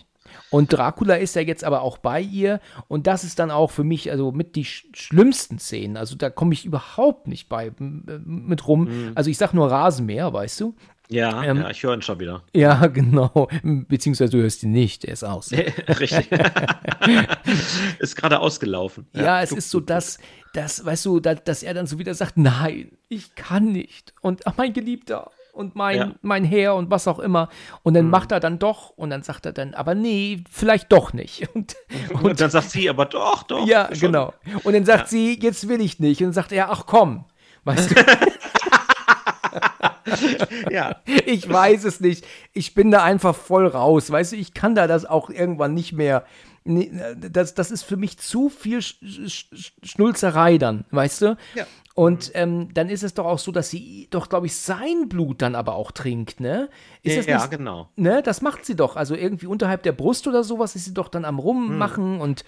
Und 0.49 0.73
Dracula 0.73 1.15
ist 1.15 1.35
ja 1.35 1.41
jetzt 1.41 1.63
aber 1.63 1.81
auch 1.81 1.97
bei 1.97 2.21
ihr 2.21 2.59
und 2.87 3.07
das 3.07 3.23
ist 3.23 3.39
dann 3.39 3.51
auch 3.51 3.71
für 3.71 3.83
mich 3.83 4.11
also 4.11 4.31
mit 4.31 4.55
die 4.55 4.65
sch 4.65 4.87
schlimmsten 4.93 5.59
Szenen. 5.59 5.97
Also 5.97 6.15
da 6.15 6.29
komme 6.29 6.53
ich 6.53 6.65
überhaupt 6.65 7.27
nicht 7.27 7.49
bei 7.49 7.71
mit 7.77 8.67
rum. 8.67 8.85
Mhm. 8.85 9.11
Also 9.15 9.29
ich 9.29 9.37
sag 9.37 9.53
nur 9.53 9.69
Rasenmäher, 9.69 10.33
weißt 10.33 10.59
du? 10.61 10.75
Ja, 11.09 11.43
ähm, 11.43 11.57
ja 11.57 11.69
ich 11.71 11.81
höre 11.81 11.95
ihn 11.95 12.01
schon 12.01 12.19
wieder. 12.19 12.43
Ja, 12.55 12.87
genau. 12.87 13.47
Beziehungsweise 13.63 14.31
du 14.31 14.41
hörst 14.41 14.63
ihn 14.63 14.71
nicht, 14.71 15.05
er 15.05 15.13
ist 15.13 15.23
aus. 15.23 15.51
Richtig. 15.99 16.29
ist 17.99 18.15
gerade 18.15 18.39
ausgelaufen. 18.39 19.07
Ja, 19.13 19.23
ja 19.23 19.41
es 19.41 19.51
ist 19.51 19.71
so, 19.71 19.79
dass, 19.79 20.19
dass 20.53 20.85
weißt 20.85 21.05
du, 21.05 21.19
dass, 21.19 21.43
dass 21.43 21.63
er 21.63 21.73
dann 21.73 21.87
so 21.87 21.97
wieder 21.97 22.13
sagt, 22.13 22.37
nein, 22.37 22.91
ich 23.07 23.33
kann 23.35 23.71
nicht. 23.71 24.13
Und 24.21 24.45
ach, 24.45 24.53
mein 24.57 24.73
Geliebter, 24.73 25.31
und 25.59 25.75
mein, 25.75 25.97
ja. 25.97 26.11
mein 26.21 26.45
Herr 26.45 26.75
und 26.75 26.89
was 26.89 27.07
auch 27.07 27.19
immer. 27.19 27.49
Und 27.83 27.93
dann 27.93 28.05
mhm. 28.05 28.11
macht 28.11 28.31
er 28.31 28.39
dann 28.39 28.59
doch 28.59 28.91
und 28.91 29.09
dann 29.09 29.23
sagt 29.23 29.45
er 29.45 29.51
dann, 29.51 29.73
aber 29.73 29.93
nee, 29.93 30.41
vielleicht 30.49 30.91
doch 30.91 31.13
nicht. 31.13 31.49
Und, 31.53 31.75
und, 32.13 32.23
und 32.23 32.41
dann 32.41 32.49
sagt 32.49 32.69
sie, 32.69 32.89
aber 32.89 33.05
doch, 33.05 33.43
doch. 33.43 33.67
Ja, 33.67 33.87
schon. 33.87 33.99
genau. 33.99 34.33
Und 34.63 34.73
dann 34.73 34.85
sagt 34.85 35.03
ja. 35.03 35.07
sie, 35.07 35.39
jetzt 35.41 35.67
will 35.67 35.81
ich 35.81 35.99
nicht. 35.99 36.21
Und 36.21 36.27
dann 36.27 36.33
sagt 36.33 36.53
er, 36.53 36.71
ach 36.71 36.85
komm, 36.85 37.25
weißt 37.65 37.91
du. 37.91 37.95
ja. 40.71 40.95
Ich 41.25 41.49
weiß 41.49 41.83
es 41.83 41.99
nicht. 41.99 42.25
Ich 42.53 42.73
bin 42.73 42.91
da 42.91 43.03
einfach 43.03 43.35
voll 43.35 43.67
raus. 43.67 44.09
Weißt 44.09 44.31
du, 44.31 44.37
ich 44.37 44.53
kann 44.53 44.75
da 44.75 44.87
das 44.87 45.05
auch 45.05 45.29
irgendwann 45.29 45.73
nicht 45.73 45.93
mehr. 45.93 46.25
Das, 46.63 47.55
das 47.55 47.71
ist 47.71 47.83
für 47.83 47.97
mich 47.97 48.19
zu 48.19 48.49
viel 48.49 48.81
Schnulzerei 48.81 50.57
dann, 50.57 50.85
weißt 50.91 51.21
du? 51.21 51.37
Ja. 51.55 51.65
Und 51.99 52.31
ähm, 52.33 52.73
dann 52.73 52.87
ist 52.87 53.03
es 53.03 53.13
doch 53.13 53.25
auch 53.25 53.39
so, 53.39 53.51
dass 53.51 53.69
sie 53.69 54.07
doch, 54.09 54.29
glaube 54.29 54.45
ich, 54.45 54.55
sein 54.55 55.09
Blut 55.09 55.41
dann 55.41 55.53
aber 55.53 55.75
auch 55.75 55.91
trinkt, 55.91 56.39
ne? 56.39 56.69
Ist 57.03 57.27
ja, 57.27 57.39
ja, 57.39 57.45
genau. 57.47 57.89
Ne? 57.97 58.23
Das 58.23 58.41
macht 58.41 58.63
sie 58.63 58.77
doch. 58.77 58.95
Also 58.95 59.15
irgendwie 59.15 59.47
unterhalb 59.47 59.83
der 59.83 59.91
Brust 59.91 60.25
oder 60.25 60.45
sowas 60.45 60.77
ist 60.77 60.85
sie 60.85 60.93
doch 60.93 61.09
dann 61.09 61.25
am 61.25 61.39
Rummachen 61.39 62.13
hm. 62.13 62.21
und 62.21 62.45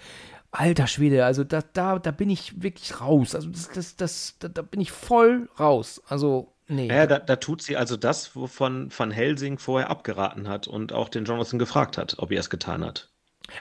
alter 0.52 0.86
Schwede, 0.86 1.26
also 1.26 1.44
da, 1.44 1.60
da, 1.74 1.98
da 1.98 2.12
bin 2.12 2.30
ich 2.30 2.62
wirklich 2.62 2.98
raus. 3.02 3.34
Also 3.34 3.50
das, 3.50 3.68
das, 3.68 3.96
das, 3.96 4.36
da, 4.38 4.48
da 4.48 4.62
bin 4.62 4.80
ich 4.80 4.90
voll 4.90 5.50
raus. 5.60 6.00
Also 6.08 6.54
Nee. 6.66 6.88
Ja, 6.88 7.06
da, 7.06 7.18
da, 7.18 7.36
tut 7.36 7.60
sie 7.60 7.76
also 7.76 7.98
das, 7.98 8.34
wovon 8.34 8.88
Van 8.96 9.10
Helsing 9.10 9.58
vorher 9.58 9.90
abgeraten 9.90 10.48
hat 10.48 10.66
und 10.66 10.94
auch 10.94 11.10
den 11.10 11.26
Jonathan 11.26 11.58
gefragt 11.58 11.98
hat, 11.98 12.14
ob 12.20 12.32
er 12.32 12.40
es 12.40 12.48
getan 12.48 12.82
hat. 12.82 13.10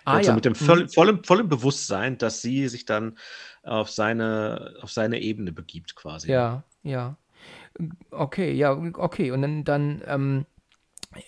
Ah, 0.05 0.13
also 0.13 0.29
ja. 0.29 0.35
mit 0.35 0.45
dem 0.45 0.55
voll, 0.55 0.83
mhm. 0.83 0.89
vollen, 0.89 1.23
vollen 1.25 1.49
Bewusstsein, 1.49 2.17
dass 2.17 2.41
sie 2.41 2.69
sich 2.69 2.85
dann 2.85 3.17
auf 3.63 3.89
seine, 3.89 4.75
auf 4.81 4.91
seine 4.91 5.19
Ebene 5.19 5.51
begibt, 5.51 5.95
quasi. 5.95 6.31
Ja, 6.31 6.63
ja. 6.83 7.15
Okay, 8.11 8.51
ja, 8.53 8.73
okay. 8.73 9.31
Und 9.31 9.41
dann, 9.41 9.63
dann 9.63 10.01
ähm, 10.05 10.45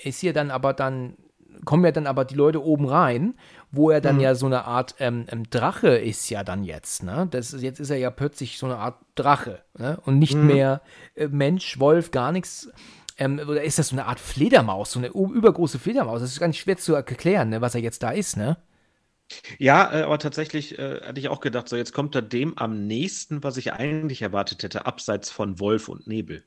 ist 0.04 0.20
hier 0.20 0.34
dann 0.34 0.52
aber 0.52 0.74
dann, 0.74 1.16
kommen 1.66 1.86
ja 1.86 1.92
dann 1.92 2.08
aber 2.08 2.26
die 2.26 2.36
Leute 2.36 2.64
oben 2.64 2.88
rein, 2.88 3.36
wo 3.72 3.90
er 3.90 4.02
dann 4.02 4.16
mhm. 4.16 4.22
ja 4.22 4.36
so 4.36 4.46
eine 4.46 4.66
Art 4.66 4.96
ähm, 5.00 5.26
ähm, 5.30 5.50
Drache 5.50 5.90
ist 5.90 6.30
ja 6.30 6.44
dann 6.44 6.64
jetzt, 6.64 7.04
ne? 7.04 7.28
Das 7.32 7.54
ist, 7.54 7.62
jetzt 7.62 7.80
ist 7.80 7.90
er 7.90 7.98
ja 7.98 8.12
plötzlich 8.12 8.58
so 8.58 8.66
eine 8.66 8.78
Art 8.78 8.98
Drache, 9.16 9.62
ne? 9.78 10.00
Und 10.06 10.20
nicht 10.20 10.36
mhm. 10.36 10.48
mehr 10.48 10.82
äh, 11.16 11.28
Mensch, 11.28 11.80
Wolf, 11.80 12.12
gar 12.12 12.32
nichts. 12.32 12.70
Ähm, 13.18 13.40
oder 13.40 13.64
ist 13.64 13.80
das 13.80 13.90
so 13.90 13.96
eine 13.96 14.06
Art 14.06 14.20
Fledermaus, 14.20 14.92
so 14.92 15.00
eine 15.00 15.10
übergroße 15.10 15.80
Fledermaus? 15.80 16.22
Das 16.22 16.32
ist 16.32 16.42
nicht 16.42 16.60
schwer 16.60 16.78
zu 16.78 16.96
erklären, 16.96 17.50
ne, 17.50 17.62
was 17.62 17.76
er 17.76 17.82
jetzt 17.82 18.04
da 18.04 18.12
ist, 18.12 18.38
ne? 18.38 18.58
Ja, 19.60 19.92
äh, 19.94 20.04
aber 20.04 20.20
tatsächlich 20.20 20.78
äh, 20.78 21.02
hatte 21.02 21.20
ich 21.20 21.30
auch 21.30 21.40
gedacht, 21.40 21.68
so 21.70 21.76
jetzt 21.76 21.94
kommt 21.94 22.14
er 22.16 22.22
dem 22.22 22.58
am 22.58 22.86
nächsten, 22.88 23.44
was 23.44 23.58
ich 23.58 23.74
eigentlich 23.74 24.22
erwartet 24.22 24.62
hätte, 24.64 24.86
abseits 24.86 25.30
von 25.32 25.60
Wolf 25.60 25.88
und 25.90 26.06
Nebel. 26.08 26.44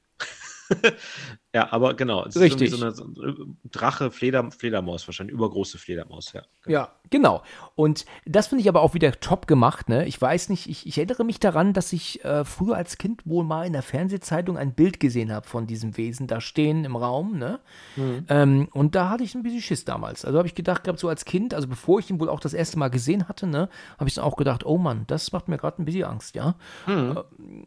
ja, 1.54 1.72
aber 1.72 1.94
genau. 1.94 2.20
Richtig. 2.22 2.72
Ist 2.72 2.78
so 2.78 2.84
eine, 2.84 2.94
so 2.94 3.04
eine 3.04 3.36
Drache, 3.70 4.10
Fleder, 4.10 4.50
Fledermaus 4.50 5.06
wahrscheinlich, 5.06 5.34
übergroße 5.34 5.78
Fledermaus, 5.78 6.32
ja. 6.32 6.42
Ja, 6.66 6.92
genau. 7.10 7.42
Und 7.74 8.04
das 8.24 8.48
finde 8.48 8.62
ich 8.62 8.68
aber 8.68 8.82
auch 8.82 8.94
wieder 8.94 9.12
top 9.20 9.46
gemacht, 9.46 9.88
ne? 9.88 10.06
Ich 10.06 10.20
weiß 10.20 10.48
nicht, 10.48 10.68
ich, 10.68 10.86
ich 10.86 10.98
erinnere 10.98 11.24
mich 11.24 11.40
daran, 11.40 11.72
dass 11.72 11.92
ich 11.92 12.24
äh, 12.24 12.44
früher 12.44 12.76
als 12.76 12.98
Kind 12.98 13.26
wohl 13.26 13.44
mal 13.44 13.66
in 13.66 13.72
der 13.72 13.82
Fernsehzeitung 13.82 14.56
ein 14.58 14.74
Bild 14.74 15.00
gesehen 15.00 15.32
habe 15.32 15.46
von 15.46 15.66
diesem 15.66 15.96
Wesen 15.96 16.26
da 16.26 16.40
stehen 16.40 16.84
im 16.84 16.96
Raum, 16.96 17.38
ne? 17.38 17.60
Mhm. 17.96 18.26
Ähm, 18.28 18.68
und 18.72 18.94
da 18.94 19.10
hatte 19.10 19.24
ich 19.24 19.34
ein 19.34 19.42
bisschen 19.42 19.60
Schiss 19.62 19.84
damals. 19.84 20.24
Also 20.24 20.38
habe 20.38 20.48
ich 20.48 20.54
gedacht, 20.54 20.84
gehabt, 20.84 20.98
so 20.98 21.08
als 21.08 21.24
Kind, 21.24 21.54
also 21.54 21.68
bevor 21.68 21.98
ich 22.00 22.10
ihn 22.10 22.20
wohl 22.20 22.28
auch 22.28 22.40
das 22.40 22.54
erste 22.54 22.78
Mal 22.78 22.88
gesehen 22.88 23.28
hatte, 23.28 23.46
ne, 23.46 23.68
habe 23.98 24.08
ich 24.08 24.14
dann 24.14 24.24
auch 24.24 24.36
gedacht, 24.36 24.64
oh 24.64 24.78
Mann, 24.78 25.04
das 25.06 25.32
macht 25.32 25.48
mir 25.48 25.58
gerade 25.58 25.80
ein 25.80 25.84
bisschen 25.84 26.04
Angst, 26.04 26.34
ja. 26.34 26.54
Mhm. 26.86 27.18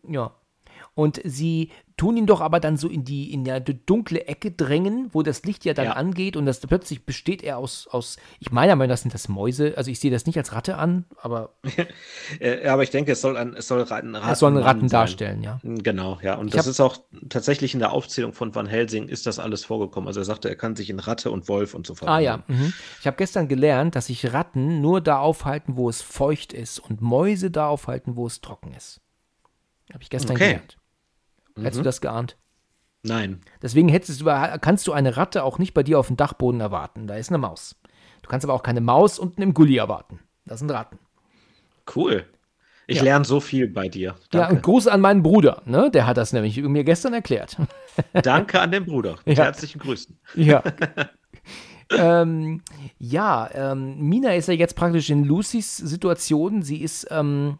Äh, 0.07 0.13
ja. 0.13 0.31
Und 0.99 1.21
sie 1.23 1.69
tun 1.95 2.17
ihn 2.17 2.26
doch 2.26 2.41
aber 2.41 2.59
dann 2.59 2.76
so 2.76 2.89
in 2.89 3.05
die, 3.05 3.31
in 3.31 3.45
der 3.45 3.61
dunkle 3.61 4.27
Ecke 4.27 4.51
drängen, 4.51 5.07
wo 5.13 5.23
das 5.23 5.43
Licht 5.43 5.63
ja 5.63 5.73
dann 5.73 5.85
ja. 5.85 5.91
angeht 5.93 6.35
und 6.35 6.45
das 6.45 6.59
plötzlich 6.59 7.05
besteht 7.05 7.41
er 7.41 7.57
aus, 7.57 7.88
aus 7.89 8.17
ich 8.39 8.51
meine 8.51 8.73
aber, 8.73 8.85
das 8.85 9.03
sind 9.03 9.13
das 9.13 9.30
Mäuse, 9.30 9.76
also 9.77 9.89
ich 9.89 10.01
sehe 10.01 10.11
das 10.11 10.26
nicht 10.26 10.38
als 10.38 10.51
Ratte 10.51 10.77
an, 10.77 11.05
aber. 11.21 11.53
Äh, 12.39 12.67
aber 12.67 12.84
ich 12.84 12.89
denke, 12.89 13.13
es 13.13 13.21
soll 13.21 13.38
ein, 13.38 13.53
es 13.55 13.67
soll 13.67 13.81
Ratten, 13.81 14.15
Ratten 14.15 14.31
es 14.31 14.39
sollen 14.39 14.57
Ratten 14.57 14.88
darstellen, 14.88 15.41
ja. 15.41 15.59
Genau, 15.63 16.19
ja. 16.21 16.35
Und 16.35 16.49
ich 16.49 16.53
das 16.53 16.67
ist 16.67 16.80
auch 16.80 16.97
tatsächlich 17.30 17.73
in 17.73 17.80
der 17.80 17.91
Aufzählung 17.91 18.34
von 18.34 18.53
Van 18.53 18.67
Helsing 18.67 19.07
ist 19.07 19.26
das 19.26 19.39
alles 19.39 19.65
vorgekommen. 19.65 20.07
Also 20.07 20.19
er 20.19 20.26
sagte, 20.26 20.47
er 20.49 20.55
kann 20.55 20.76
sich 20.76 20.89
in 20.89 20.99
Ratte 20.99 21.31
und 21.31 21.47
Wolf 21.47 21.73
und 21.73 21.88
so 21.88 21.95
fort. 21.95 22.09
Ah 22.09 22.19
ja. 22.19 22.43
Mhm. 22.47 22.73
Ich 22.99 23.07
habe 23.07 23.17
gestern 23.17 23.47
gelernt, 23.47 23.95
dass 23.95 24.07
sich 24.07 24.31
Ratten 24.31 24.81
nur 24.81 25.01
da 25.01 25.19
aufhalten, 25.19 25.76
wo 25.76 25.89
es 25.89 26.01
feucht 26.01 26.53
ist 26.53 26.80
und 26.80 27.01
Mäuse 27.01 27.49
da 27.51 27.67
aufhalten, 27.67 28.15
wo 28.15 28.27
es 28.27 28.41
trocken 28.41 28.73
ist. 28.73 29.01
Habe 29.91 30.03
ich 30.03 30.09
gestern 30.09 30.35
okay. 30.35 30.47
gelernt. 30.47 30.78
Mhm. 31.60 31.64
Hättest 31.64 31.80
du 31.80 31.84
das 31.84 32.02
geahnt? 32.02 32.38
Nein. 33.03 33.41
Deswegen 33.61 33.88
hättest 33.88 34.22
du, 34.22 34.26
kannst 34.60 34.88
du 34.88 34.91
eine 34.91 35.15
Ratte 35.15 35.44
auch 35.44 35.57
nicht 35.57 35.73
bei 35.73 35.84
dir 35.84 35.99
auf 35.99 36.07
dem 36.07 36.18
Dachboden 36.18 36.60
erwarten. 36.60 37.07
Da 37.07 37.15
ist 37.15 37.30
eine 37.30 37.38
Maus. 37.38 37.76
Du 38.22 38.30
kannst 38.30 38.45
aber 38.45 38.53
auch 38.53 38.64
keine 38.64 38.81
Maus 38.81 39.19
unten 39.19 39.41
im 39.41 39.53
Gully 39.53 39.77
erwarten. 39.77 40.19
Das 40.45 40.60
sind 40.60 40.72
Ratten. 40.72 40.99
Cool. 41.95 42.26
Ich 42.88 42.98
ja. 42.98 43.03
lerne 43.03 43.23
so 43.23 43.40
viel 43.40 43.68
bei 43.68 43.88
dir. 43.88 44.15
Danke. 44.31 44.38
Ja, 44.38 44.49
und 44.49 44.64
Gruß 44.64 44.88
an 44.88 44.99
meinen 44.99 45.22
Bruder. 45.22 45.61
Ne? 45.65 45.91
Der 45.91 46.07
hat 46.07 46.18
das 46.18 46.34
nämlich 46.34 46.60
mir 46.61 46.84
gestern 46.84 47.14
erklärt. 47.14 47.56
Danke 48.14 48.60
an 48.60 48.72
den 48.72 48.86
Bruder. 48.86 49.15
Ja. 49.26 49.44
Herzlichen 49.44 49.80
Grüßen. 49.80 50.19
Ja. 50.34 50.64
ähm, 51.91 52.64
ja, 52.98 53.49
ähm, 53.53 53.99
Mina 53.99 54.34
ist 54.34 54.48
ja 54.48 54.56
jetzt 54.56 54.76
praktisch 54.76 55.11
in 55.11 55.23
Lucys 55.23 55.77
Situation. 55.77 56.64
Sie 56.64 56.77
ist, 56.81 57.07
ähm, 57.11 57.60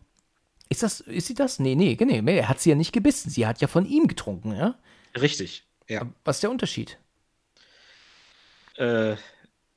ist 0.70 0.84
das, 0.84 1.02
ist 1.02 1.28
sie 1.28 1.34
das? 1.34 1.60
Nee, 1.60 1.76
nee, 1.76 1.98
nee, 2.00 2.38
er 2.38 2.48
hat 2.48 2.60
sie 2.60 2.70
ja 2.70 2.76
nicht 2.76 2.94
gebissen. 2.94 3.30
Sie 3.30 3.48
hat 3.48 3.60
ja 3.60 3.68
von 3.68 3.86
ihm 3.86 4.08
getrunken, 4.08 4.54
ja? 4.54 4.76
Richtig, 5.20 5.66
ja. 5.88 6.08
Was 6.24 6.38
ist 6.38 6.44
der 6.44 6.52
Unterschied? 6.52 7.00
Äh, 8.78 9.16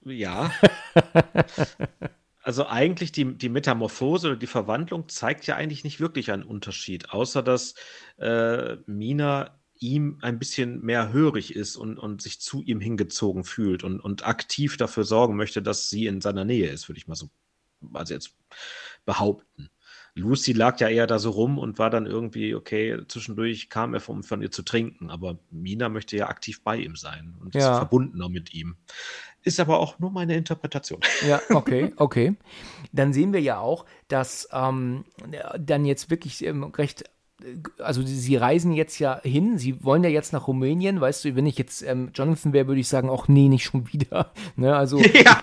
ja. 0.05 0.52
also 2.43 2.66
eigentlich 2.66 3.10
die, 3.10 3.36
die 3.36 3.48
Metamorphose 3.48 4.28
oder 4.28 4.36
die 4.36 4.47
Verwandlung 4.47 5.09
zeigt 5.09 5.47
ja 5.47 5.56
eigentlich 5.56 5.82
nicht 5.82 5.98
wirklich 5.98 6.31
einen 6.31 6.44
Unterschied, 6.44 7.10
außer 7.10 7.43
dass 7.43 7.74
äh, 8.19 8.77
Mina 8.86 9.59
ihm 9.78 10.19
ein 10.20 10.39
bisschen 10.39 10.82
mehr 10.82 11.12
hörig 11.12 11.56
ist 11.56 11.77
und, 11.77 11.98
und 11.98 12.23
sich 12.23 12.40
zu 12.40 12.62
ihm 12.62 12.81
hingezogen 12.81 13.44
fühlt 13.44 13.82
und, 13.82 13.98
und 13.98 14.27
aktiv 14.27 14.77
dafür 14.77 15.05
sorgen 15.05 15.36
möchte, 15.36 15.62
dass 15.62 15.90
sie 15.90 16.06
in 16.06 16.20
seiner 16.20 16.44
Nähe 16.44 16.69
ist, 16.69 16.89
würde 16.89 16.98
ich 16.98 17.09
mal 17.09 17.16
so 17.16 17.31
also 17.93 18.14
jetzt 18.14 18.36
behaupten. 19.05 19.70
Lucy 20.14 20.52
lag 20.52 20.78
ja 20.78 20.89
eher 20.89 21.06
da 21.06 21.18
so 21.18 21.30
rum 21.30 21.59
und 21.59 21.78
war 21.78 21.89
dann 21.89 22.06
irgendwie, 22.06 22.55
okay, 22.55 22.98
zwischendurch 23.09 23.70
kam 23.70 23.94
er 23.94 24.01
vom, 24.01 24.22
von 24.22 24.43
ihr 24.43 24.51
zu 24.51 24.62
trinken, 24.62 25.10
aber 25.10 25.39
Mina 25.51 25.89
möchte 25.89 26.16
ja 26.16 26.28
aktiv 26.28 26.62
bei 26.62 26.76
ihm 26.76 26.97
sein 26.97 27.34
und 27.40 27.55
ja. 27.55 27.60
ist 27.60 27.78
verbundener 27.78 28.28
mit 28.28 28.52
ihm. 28.52 28.76
Ist 29.43 29.59
aber 29.59 29.80
auch 29.80 29.98
nur 29.98 30.10
meine 30.10 30.36
Interpretation. 30.36 31.01
Ja, 31.26 31.40
okay, 31.51 31.93
okay. 31.97 32.36
Dann 32.93 33.12
sehen 33.12 33.32
wir 33.32 33.40
ja 33.40 33.59
auch, 33.59 33.86
dass 34.09 34.48
ähm, 34.52 35.05
dann 35.59 35.84
jetzt 35.84 36.10
wirklich 36.10 36.44
ähm, 36.44 36.64
recht 36.64 37.05
also 37.78 38.02
sie 38.02 38.36
reisen 38.36 38.73
jetzt 38.73 38.98
ja 38.98 39.20
hin, 39.23 39.59
sie 39.59 39.85
wollen 39.85 40.05
ja 40.05 40.10
jetzt 40.10 40.32
nach 40.32 40.47
Rumänien, 40.47 41.01
weißt 41.01 41.24
du, 41.24 41.36
wenn 41.36 41.47
ich 41.47 41.59
jetzt 41.59 41.82
ähm, 41.82 42.10
Jonathan 42.14 42.52
wäre, 42.52 42.66
würde 42.69 42.81
ich 42.81 42.89
sagen, 42.89 43.10
auch 43.10 43.28
nee, 43.28 43.48
nicht 43.48 43.64
schon 43.64 43.93
wieder. 43.93 44.32
Ne, 44.56 44.77
also 44.77 44.98
ja. 45.24 45.40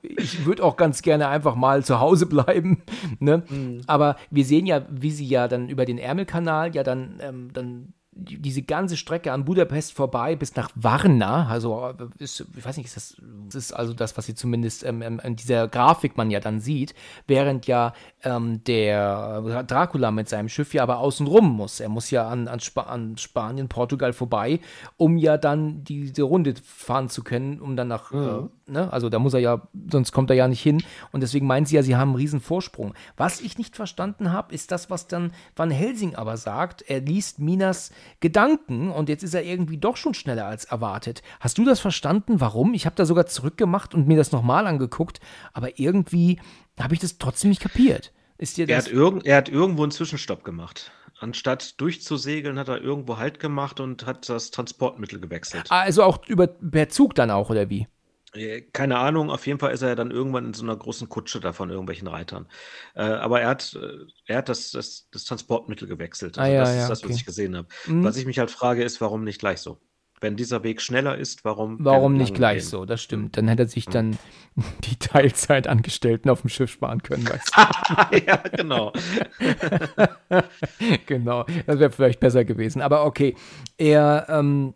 ich 0.00 0.46
würde 0.46 0.64
auch 0.64 0.76
ganz 0.76 1.02
gerne 1.02 1.28
einfach 1.28 1.56
mal 1.56 1.84
zu 1.84 2.00
Hause 2.00 2.26
bleiben. 2.26 2.82
Ne? 3.18 3.42
Mhm. 3.48 3.82
Aber 3.86 4.16
wir 4.30 4.44
sehen 4.44 4.66
ja, 4.66 4.86
wie 4.90 5.10
sie 5.10 5.26
ja 5.26 5.46
dann 5.46 5.68
über 5.68 5.84
den 5.84 5.98
Ärmelkanal 5.98 6.74
ja 6.74 6.82
dann, 6.82 7.20
ähm, 7.20 7.50
dann 7.52 7.92
diese 8.16 8.62
ganze 8.62 8.96
Strecke 8.96 9.32
an 9.32 9.44
Budapest 9.44 9.92
vorbei 9.92 10.36
bis 10.36 10.54
nach 10.54 10.70
Varna, 10.74 11.48
also 11.48 11.92
ist, 12.18 12.46
ich 12.56 12.64
weiß 12.64 12.76
nicht, 12.76 12.86
ist 12.86 12.96
das, 12.96 13.16
das 13.46 13.54
ist 13.56 13.72
also 13.72 13.92
das, 13.92 14.16
was 14.16 14.26
sie 14.26 14.34
zumindest 14.34 14.84
ähm, 14.84 15.02
ähm, 15.02 15.20
in 15.24 15.36
dieser 15.36 15.66
Grafik 15.68 16.16
man 16.16 16.30
ja 16.30 16.38
dann 16.40 16.60
sieht, 16.60 16.94
während 17.26 17.66
ja 17.66 17.92
ähm, 18.22 18.62
der 18.64 19.64
Dracula 19.66 20.10
mit 20.10 20.28
seinem 20.28 20.48
Schiff 20.48 20.74
ja 20.74 20.84
aber 20.84 20.98
außen 20.98 21.26
rum 21.26 21.50
muss. 21.50 21.80
Er 21.80 21.88
muss 21.88 22.10
ja 22.10 22.28
an, 22.28 22.46
an, 22.46 22.60
Sp 22.62 22.86
an 22.86 23.16
Spanien, 23.18 23.68
Portugal 23.68 24.12
vorbei, 24.12 24.60
um 24.96 25.16
ja 25.16 25.36
dann 25.36 25.82
diese 25.82 26.22
Runde 26.22 26.54
fahren 26.62 27.08
zu 27.08 27.24
können, 27.24 27.60
um 27.60 27.76
dann 27.76 27.88
nach, 27.88 28.12
mhm. 28.12 28.50
äh, 28.63 28.63
ne? 28.66 28.92
also 28.92 29.08
da 29.08 29.18
muss 29.18 29.34
er 29.34 29.40
ja, 29.40 29.68
sonst 29.90 30.12
kommt 30.12 30.30
er 30.30 30.36
ja 30.36 30.48
nicht 30.48 30.62
hin 30.62 30.82
und 31.12 31.22
deswegen 31.22 31.46
meinen 31.46 31.66
sie 31.66 31.76
ja, 31.76 31.82
sie 31.82 31.96
haben 31.96 32.10
einen 32.10 32.16
riesen 32.16 32.40
Vorsprung. 32.40 32.94
Was 33.16 33.40
ich 33.40 33.58
nicht 33.58 33.76
verstanden 33.76 34.32
habe, 34.32 34.54
ist 34.54 34.70
das, 34.70 34.90
was 34.90 35.06
dann 35.06 35.32
Van 35.56 35.70
Helsing 35.70 36.14
aber 36.14 36.36
sagt, 36.36 36.82
er 36.82 37.00
liest 37.00 37.38
Minas 37.38 37.90
Gedanken 38.20 38.90
und 38.90 39.08
jetzt 39.08 39.22
ist 39.22 39.34
er 39.34 39.44
irgendwie 39.44 39.78
doch 39.78 39.96
schon 39.96 40.14
schneller 40.14 40.46
als 40.46 40.64
erwartet. 40.64 41.22
Hast 41.40 41.58
du 41.58 41.64
das 41.64 41.80
verstanden? 41.80 42.40
Warum? 42.40 42.74
Ich 42.74 42.86
habe 42.86 42.96
da 42.96 43.04
sogar 43.04 43.26
zurückgemacht 43.26 43.94
und 43.94 44.06
mir 44.06 44.16
das 44.16 44.32
nochmal 44.32 44.66
angeguckt, 44.66 45.20
aber 45.52 45.78
irgendwie 45.78 46.40
habe 46.80 46.94
ich 46.94 47.00
das 47.00 47.18
trotzdem 47.18 47.50
nicht 47.50 47.62
kapiert. 47.62 48.12
Ist 48.38 48.56
dir 48.56 48.66
das 48.66 48.88
er, 48.88 49.06
hat 49.06 49.24
er 49.24 49.36
hat 49.36 49.48
irgendwo 49.48 49.82
einen 49.82 49.92
Zwischenstopp 49.92 50.44
gemacht. 50.44 50.90
Anstatt 51.20 51.80
durchzusegeln, 51.80 52.58
hat 52.58 52.68
er 52.68 52.82
irgendwo 52.82 53.16
Halt 53.16 53.38
gemacht 53.38 53.78
und 53.78 54.04
hat 54.04 54.28
das 54.28 54.50
Transportmittel 54.50 55.20
gewechselt. 55.20 55.70
Also 55.70 56.02
auch 56.02 56.26
über 56.26 56.48
per 56.48 56.88
Zug 56.88 57.14
dann 57.14 57.30
auch, 57.30 57.50
oder 57.50 57.70
wie? 57.70 57.86
Äh, 58.34 58.62
keine 58.72 58.98
Ahnung, 58.98 59.30
auf 59.30 59.46
jeden 59.46 59.58
Fall 59.58 59.72
ist 59.72 59.82
er 59.82 59.90
ja 59.90 59.94
dann 59.94 60.10
irgendwann 60.10 60.46
in 60.46 60.54
so 60.54 60.62
einer 60.62 60.76
großen 60.76 61.08
Kutsche 61.08 61.40
da 61.40 61.52
von 61.52 61.70
irgendwelchen 61.70 62.08
Reitern. 62.08 62.46
Äh, 62.94 63.02
aber 63.02 63.40
er 63.40 63.48
hat, 63.48 63.78
äh, 63.80 64.06
er 64.26 64.38
hat 64.38 64.48
das, 64.48 64.70
das, 64.70 65.08
das 65.10 65.24
Transportmittel 65.24 65.88
gewechselt. 65.88 66.38
Also 66.38 66.50
ah, 66.50 66.54
ja, 66.54 66.60
das 66.60 66.70
ist 66.70 66.76
ja, 66.76 66.88
das, 66.88 67.04
was 67.04 67.16
ich 67.16 67.26
gesehen 67.26 67.56
habe. 67.56 67.68
Mhm. 67.86 68.04
Was 68.04 68.16
ich 68.16 68.26
mich 68.26 68.38
halt 68.38 68.50
frage, 68.50 68.82
ist, 68.82 69.00
warum 69.00 69.24
nicht 69.24 69.38
gleich 69.38 69.58
so? 69.58 69.80
Wenn 70.20 70.36
dieser 70.36 70.62
Weg 70.62 70.80
schneller 70.80 71.18
ist, 71.18 71.44
warum. 71.44 71.76
Warum 71.80 72.16
nicht 72.16 72.34
gleich 72.34 72.60
gehen? 72.60 72.68
so? 72.68 72.84
Das 72.86 73.02
stimmt. 73.02 73.36
Dann 73.36 73.48
hätte 73.48 73.64
er 73.64 73.68
sich 73.68 73.88
mhm. 73.88 73.92
dann 73.92 74.18
die 74.84 74.96
Teilzeitangestellten 74.96 76.30
auf 76.30 76.40
dem 76.40 76.50
Schiff 76.50 76.70
sparen 76.70 77.02
können, 77.02 77.28
weißt 77.28 77.52
du? 77.54 78.16
ja, 78.26 78.36
genau. 78.36 78.92
genau. 81.06 81.44
Das 81.66 81.78
wäre 81.78 81.90
vielleicht 81.90 82.20
besser 82.20 82.44
gewesen. 82.44 82.80
Aber 82.80 83.04
okay. 83.04 83.36
Er, 83.76 84.26
ähm, 84.28 84.74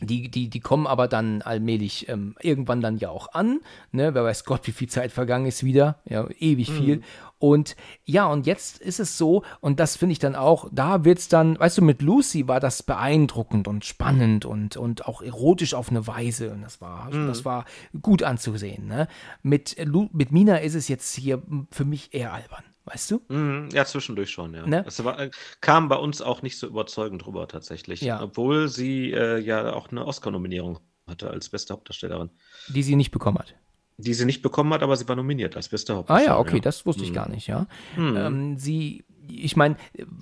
die, 0.00 0.30
die, 0.30 0.48
die 0.48 0.60
kommen 0.60 0.86
aber 0.86 1.08
dann 1.08 1.42
allmählich 1.42 2.08
ähm, 2.08 2.36
irgendwann 2.40 2.80
dann 2.80 2.98
ja 2.98 3.10
auch 3.10 3.32
an. 3.32 3.60
Ne? 3.90 4.14
Wer 4.14 4.24
weiß 4.24 4.44
Gott, 4.44 4.66
wie 4.66 4.72
viel 4.72 4.88
Zeit 4.88 5.12
vergangen 5.12 5.46
ist 5.46 5.64
wieder. 5.64 5.98
Ja, 6.04 6.28
ewig 6.38 6.70
viel. 6.70 6.96
Mhm. 6.96 7.02
Und 7.38 7.76
ja, 8.04 8.26
und 8.26 8.46
jetzt 8.46 8.80
ist 8.80 8.98
es 8.98 9.16
so, 9.16 9.44
und 9.60 9.78
das 9.78 9.96
finde 9.96 10.12
ich 10.12 10.18
dann 10.18 10.34
auch, 10.34 10.68
da 10.72 11.04
wird 11.04 11.18
es 11.18 11.28
dann, 11.28 11.58
weißt 11.58 11.78
du, 11.78 11.82
mit 11.82 12.02
Lucy 12.02 12.48
war 12.48 12.58
das 12.58 12.82
beeindruckend 12.82 13.68
und 13.68 13.84
spannend 13.84 14.44
und, 14.44 14.76
und 14.76 15.06
auch 15.06 15.22
erotisch 15.22 15.74
auf 15.74 15.90
eine 15.90 16.06
Weise. 16.06 16.50
Und 16.50 16.62
das 16.62 16.80
war, 16.80 17.12
mhm. 17.12 17.28
das 17.28 17.44
war 17.44 17.64
gut 18.02 18.22
anzusehen. 18.22 18.86
Ne? 18.86 19.08
Mit, 19.42 19.76
mit 20.12 20.32
Mina 20.32 20.56
ist 20.58 20.74
es 20.74 20.88
jetzt 20.88 21.14
hier 21.14 21.42
für 21.70 21.84
mich 21.84 22.12
eher 22.12 22.32
albern. 22.32 22.64
Weißt 22.92 23.10
du? 23.10 23.20
Mhm, 23.28 23.68
ja, 23.72 23.84
zwischendurch 23.84 24.30
schon, 24.30 24.54
ja. 24.54 24.66
Ne? 24.66 24.82
Das 24.82 25.02
war, 25.04 25.18
äh, 25.18 25.30
kam 25.60 25.88
bei 25.88 25.96
uns 25.96 26.22
auch 26.22 26.40
nicht 26.42 26.58
so 26.58 26.66
überzeugend 26.66 27.24
drüber 27.24 27.46
tatsächlich. 27.46 28.00
Ja. 28.00 28.22
Obwohl 28.22 28.68
sie 28.68 29.12
äh, 29.12 29.38
ja 29.38 29.74
auch 29.74 29.90
eine 29.90 30.06
Oscar-Nominierung 30.06 30.80
hatte 31.06 31.30
als 31.30 31.50
beste 31.50 31.74
Hauptdarstellerin. 31.74 32.30
Die 32.68 32.82
sie 32.82 32.96
nicht 32.96 33.10
bekommen 33.10 33.38
hat. 33.38 33.54
Die 33.98 34.14
sie 34.14 34.24
nicht 34.24 34.42
bekommen 34.42 34.72
hat, 34.72 34.82
aber 34.82 34.96
sie 34.96 35.08
war 35.08 35.16
nominiert 35.16 35.56
als 35.56 35.68
beste 35.68 35.94
Hauptdarstellerin. 35.94 36.32
Ah 36.32 36.36
ja, 36.36 36.40
okay, 36.40 36.56
ja. 36.56 36.62
das 36.62 36.86
wusste 36.86 37.02
ich 37.02 37.10
mhm. 37.10 37.14
gar 37.14 37.28
nicht, 37.28 37.48
ja. 37.48 37.66
Mhm. 37.96 38.16
Ähm, 38.16 38.58
sie 38.58 39.04
ich 39.30 39.56
meine, 39.56 39.76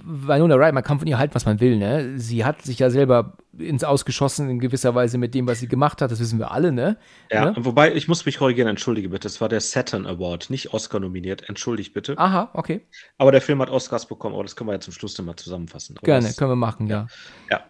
Winona 0.04 0.54
Ryder, 0.54 0.72
man 0.72 0.82
kann 0.82 0.98
von 0.98 1.08
ihr 1.08 1.18
halten, 1.18 1.34
was 1.34 1.46
man 1.46 1.60
will, 1.60 1.76
ne? 1.76 2.18
Sie 2.18 2.44
hat 2.44 2.62
sich 2.62 2.78
ja 2.78 2.90
selber 2.90 3.36
ins 3.58 3.84
Ausgeschossen 3.84 4.50
in 4.50 4.58
gewisser 4.58 4.94
Weise 4.94 5.18
mit 5.18 5.34
dem, 5.34 5.46
was 5.46 5.60
sie 5.60 5.68
gemacht 5.68 6.02
hat, 6.02 6.10
das 6.10 6.20
wissen 6.20 6.38
wir 6.38 6.50
alle, 6.50 6.72
ne? 6.72 6.96
Ja, 7.30 7.52
ne? 7.52 7.56
wobei, 7.58 7.94
ich 7.94 8.08
muss 8.08 8.26
mich 8.26 8.38
korrigieren, 8.38 8.68
entschuldige 8.68 9.08
bitte, 9.08 9.28
es 9.28 9.40
war 9.40 9.48
der 9.48 9.60
Saturn 9.60 10.06
Award, 10.06 10.50
nicht 10.50 10.74
Oscar 10.74 11.00
nominiert, 11.00 11.48
entschuldige 11.48 11.90
bitte. 11.90 12.18
Aha, 12.18 12.50
okay. 12.52 12.86
Aber 13.18 13.32
der 13.32 13.40
Film 13.40 13.60
hat 13.62 13.70
Oscars 13.70 14.06
bekommen, 14.06 14.34
aber 14.34 14.44
das 14.44 14.56
können 14.56 14.68
wir 14.68 14.74
ja 14.74 14.80
zum 14.80 14.92
Schluss 14.92 15.16
nochmal 15.18 15.36
zusammenfassen. 15.36 15.96
Aber 15.96 16.04
Gerne, 16.04 16.26
das, 16.26 16.36
können 16.36 16.50
wir 16.50 16.56
machen, 16.56 16.86
ja. 16.88 17.06
Ja. 17.50 17.64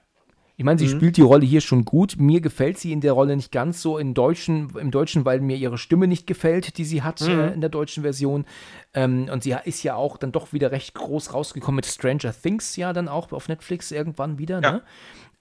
Ich 0.59 0.65
meine, 0.65 0.79
sie 0.79 0.87
mhm. 0.87 0.97
spielt 0.97 1.17
die 1.19 1.23
Rolle 1.23 1.45
hier 1.45 1.61
schon 1.61 1.85
gut. 1.85 2.17
Mir 2.19 2.41
gefällt 2.41 2.79
sie 2.79 2.93
in 2.93 3.03
der 3.03 3.13
Rolle 3.13 3.37
nicht 3.37 3.53
ganz 3.53 3.83
so 3.83 3.99
im 3.99 4.15
Deutschen, 4.15 4.71
im 4.79 4.91
Deutschen, 4.91 5.27
weil 5.27 5.41
mir 5.41 5.57
ihre 5.57 5.77
Stimme 5.77 6.07
nicht 6.07 6.27
gefällt, 6.27 6.79
die 6.79 6.85
sie 6.85 7.03
hat 7.03 7.21
mhm. 7.21 7.29
äh, 7.29 7.53
in 7.53 7.61
der 7.61 7.69
deutschen 7.69 8.03
Version. 8.03 8.47
Ähm, 8.95 9.29
und 9.31 9.43
sie 9.43 9.55
ist 9.65 9.83
ja 9.83 9.97
auch 9.97 10.17
dann 10.17 10.33
doch 10.33 10.55
wieder 10.55 10.73
recht 10.73 10.95
groß 10.95 11.35
rausgekommen 11.35 11.77
mit 11.77 11.87
Stranger 11.87 12.33
Things, 12.33 12.77
ja, 12.77 12.95
dann 12.95 13.09
auch 13.09 13.33
auf 13.33 13.49
Netflix 13.49 13.91
irgendwann 13.91 14.39
wieder. 14.39 14.63
Ja. 14.63 14.73
Ne? 14.73 14.83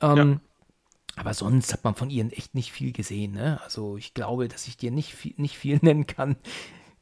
Ähm, 0.01 0.17
ja. 0.17 0.39
Aber 1.15 1.33
sonst 1.33 1.71
hat 1.71 1.85
man 1.85 1.95
von 1.95 2.09
ihr 2.09 2.25
echt 2.33 2.55
nicht 2.55 2.73
viel 2.73 2.91
gesehen. 2.91 3.31
Ne? 3.31 3.59
Also 3.63 3.95
ich 3.95 4.13
glaube, 4.13 4.49
dass 4.49 4.67
ich 4.67 4.75
dir 4.75 4.91
nicht 4.91 5.13
viel, 5.15 5.33
nicht 5.37 5.57
viel 5.57 5.79
nennen 5.81 6.07
kann. 6.07 6.35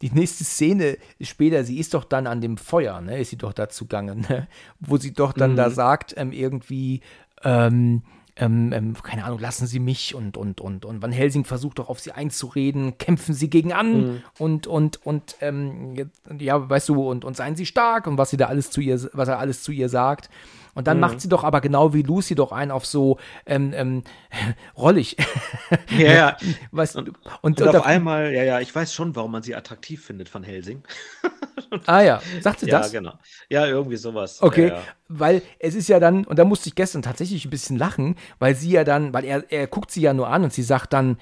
Die 0.04 0.12
nächste 0.12 0.44
Szene 0.44 0.98
später, 1.22 1.64
sie 1.64 1.80
ist 1.80 1.94
doch 1.94 2.04
dann 2.04 2.28
an 2.28 2.42
dem 2.42 2.58
Feuer, 2.58 3.00
ne? 3.00 3.20
Ist 3.20 3.30
sie 3.30 3.38
doch 3.38 3.54
da 3.54 3.70
zugange, 3.70 4.18
ne? 4.18 4.50
Wo 4.82 4.98
sie 4.98 5.14
doch 5.14 5.32
dann 5.32 5.54
mhm. 5.54 5.56
da 5.56 5.70
sagt, 5.70 6.14
ähm, 6.18 6.34
irgendwie, 6.34 7.00
ähm, 7.44 8.04
ähm, 8.36 8.74
ähm, 8.74 8.96
keine 9.04 9.26
Ahnung, 9.26 9.40
lassen 9.40 9.68
Sie 9.68 9.80
mich 9.80 10.16
und, 10.16 10.38
und, 10.38 10.60
und, 10.60 10.86
und 10.86 11.02
Van 11.04 11.12
Helsing 11.12 11.46
versucht 11.46 11.78
doch 11.78 11.90
auf 11.90 12.00
sie 12.00 12.14
einzureden, 12.14 12.98
kämpfen 12.98 13.36
Sie 13.36 13.50
gegen 13.50 13.74
an 13.74 14.02
mhm. 14.02 14.24
und, 14.40 14.66
und, 14.66 15.06
und, 15.06 15.36
ähm, 15.40 15.94
ja, 16.40 16.68
weißt 16.68 16.90
du, 16.90 17.10
und, 17.10 17.26
und 17.26 17.38
seien 17.38 17.56
Sie 17.56 17.68
stark 17.68 18.08
und 18.08 18.18
was 18.18 18.32
sie 18.32 18.38
da 18.38 18.48
alles 18.48 18.72
zu 18.72 18.82
ihr, 18.82 19.00
was 19.14 19.28
er 19.28 19.38
alles 19.38 19.62
zu 19.62 19.72
ihr 19.72 19.88
sagt. 19.88 20.32
Und 20.76 20.88
dann 20.88 20.98
mhm. 20.98 21.02
macht 21.02 21.22
sie 21.22 21.30
doch 21.30 21.44
aber 21.44 21.62
genau 21.62 21.94
wie 21.94 22.02
Lucy 22.02 22.36
doch 22.36 22.52
einen 22.52 22.72
auf 22.72 22.86
so 22.86 23.18
ähm, 23.46 23.74
ähm, 23.76 24.04
rollig. 24.78 25.18
Ja, 25.98 26.14
ja. 26.14 26.38
Weißt, 26.72 26.96
und, 26.96 27.12
und, 27.42 27.62
und, 27.62 27.76
auf 27.76 27.86
einmal, 27.86 28.34
ja, 28.34 28.44
ja, 28.44 28.60
ich 28.60 28.74
weiß 28.74 28.94
schon, 28.94 29.16
warum 29.16 29.32
man 29.32 29.44
sie 29.44 29.56
attraktiv 29.56 30.04
findet 30.04 30.30
von 30.30 30.44
Helsing. 30.44 30.84
ah 31.86 32.02
ja, 32.02 32.22
sagt 32.42 32.62
sie 32.62 32.66
das? 32.68 32.92
Ja, 32.92 33.00
genau. 33.00 33.14
Ja, 33.50 33.68
irgendwie 33.68 33.98
sowas. 33.98 34.42
Okay, 34.42 34.70
ja, 34.70 34.76
ja. 34.76 34.82
weil 35.08 35.42
es 35.60 35.76
ist 35.76 35.88
ja 35.88 36.00
dann, 36.00 36.26
und 36.26 36.40
da 36.40 36.46
musste 36.46 36.70
ich 36.70 36.76
gestern 36.76 37.02
tatsächlich 37.02 37.46
ein 37.46 37.52
bisschen 37.52 37.78
lachen, 37.78 38.16
weil 38.40 38.56
sie 38.56 38.72
ja 38.72 38.84
dann, 38.84 39.14
weil 39.14 39.26
er, 39.26 39.52
er 39.52 39.68
guckt 39.68 39.92
sie 39.92 40.02
ja 40.02 40.14
nur 40.14 40.28
an 40.30 40.44
und 40.44 40.54
sie 40.54 40.64
sagt 40.64 40.94
dann, 40.94 41.18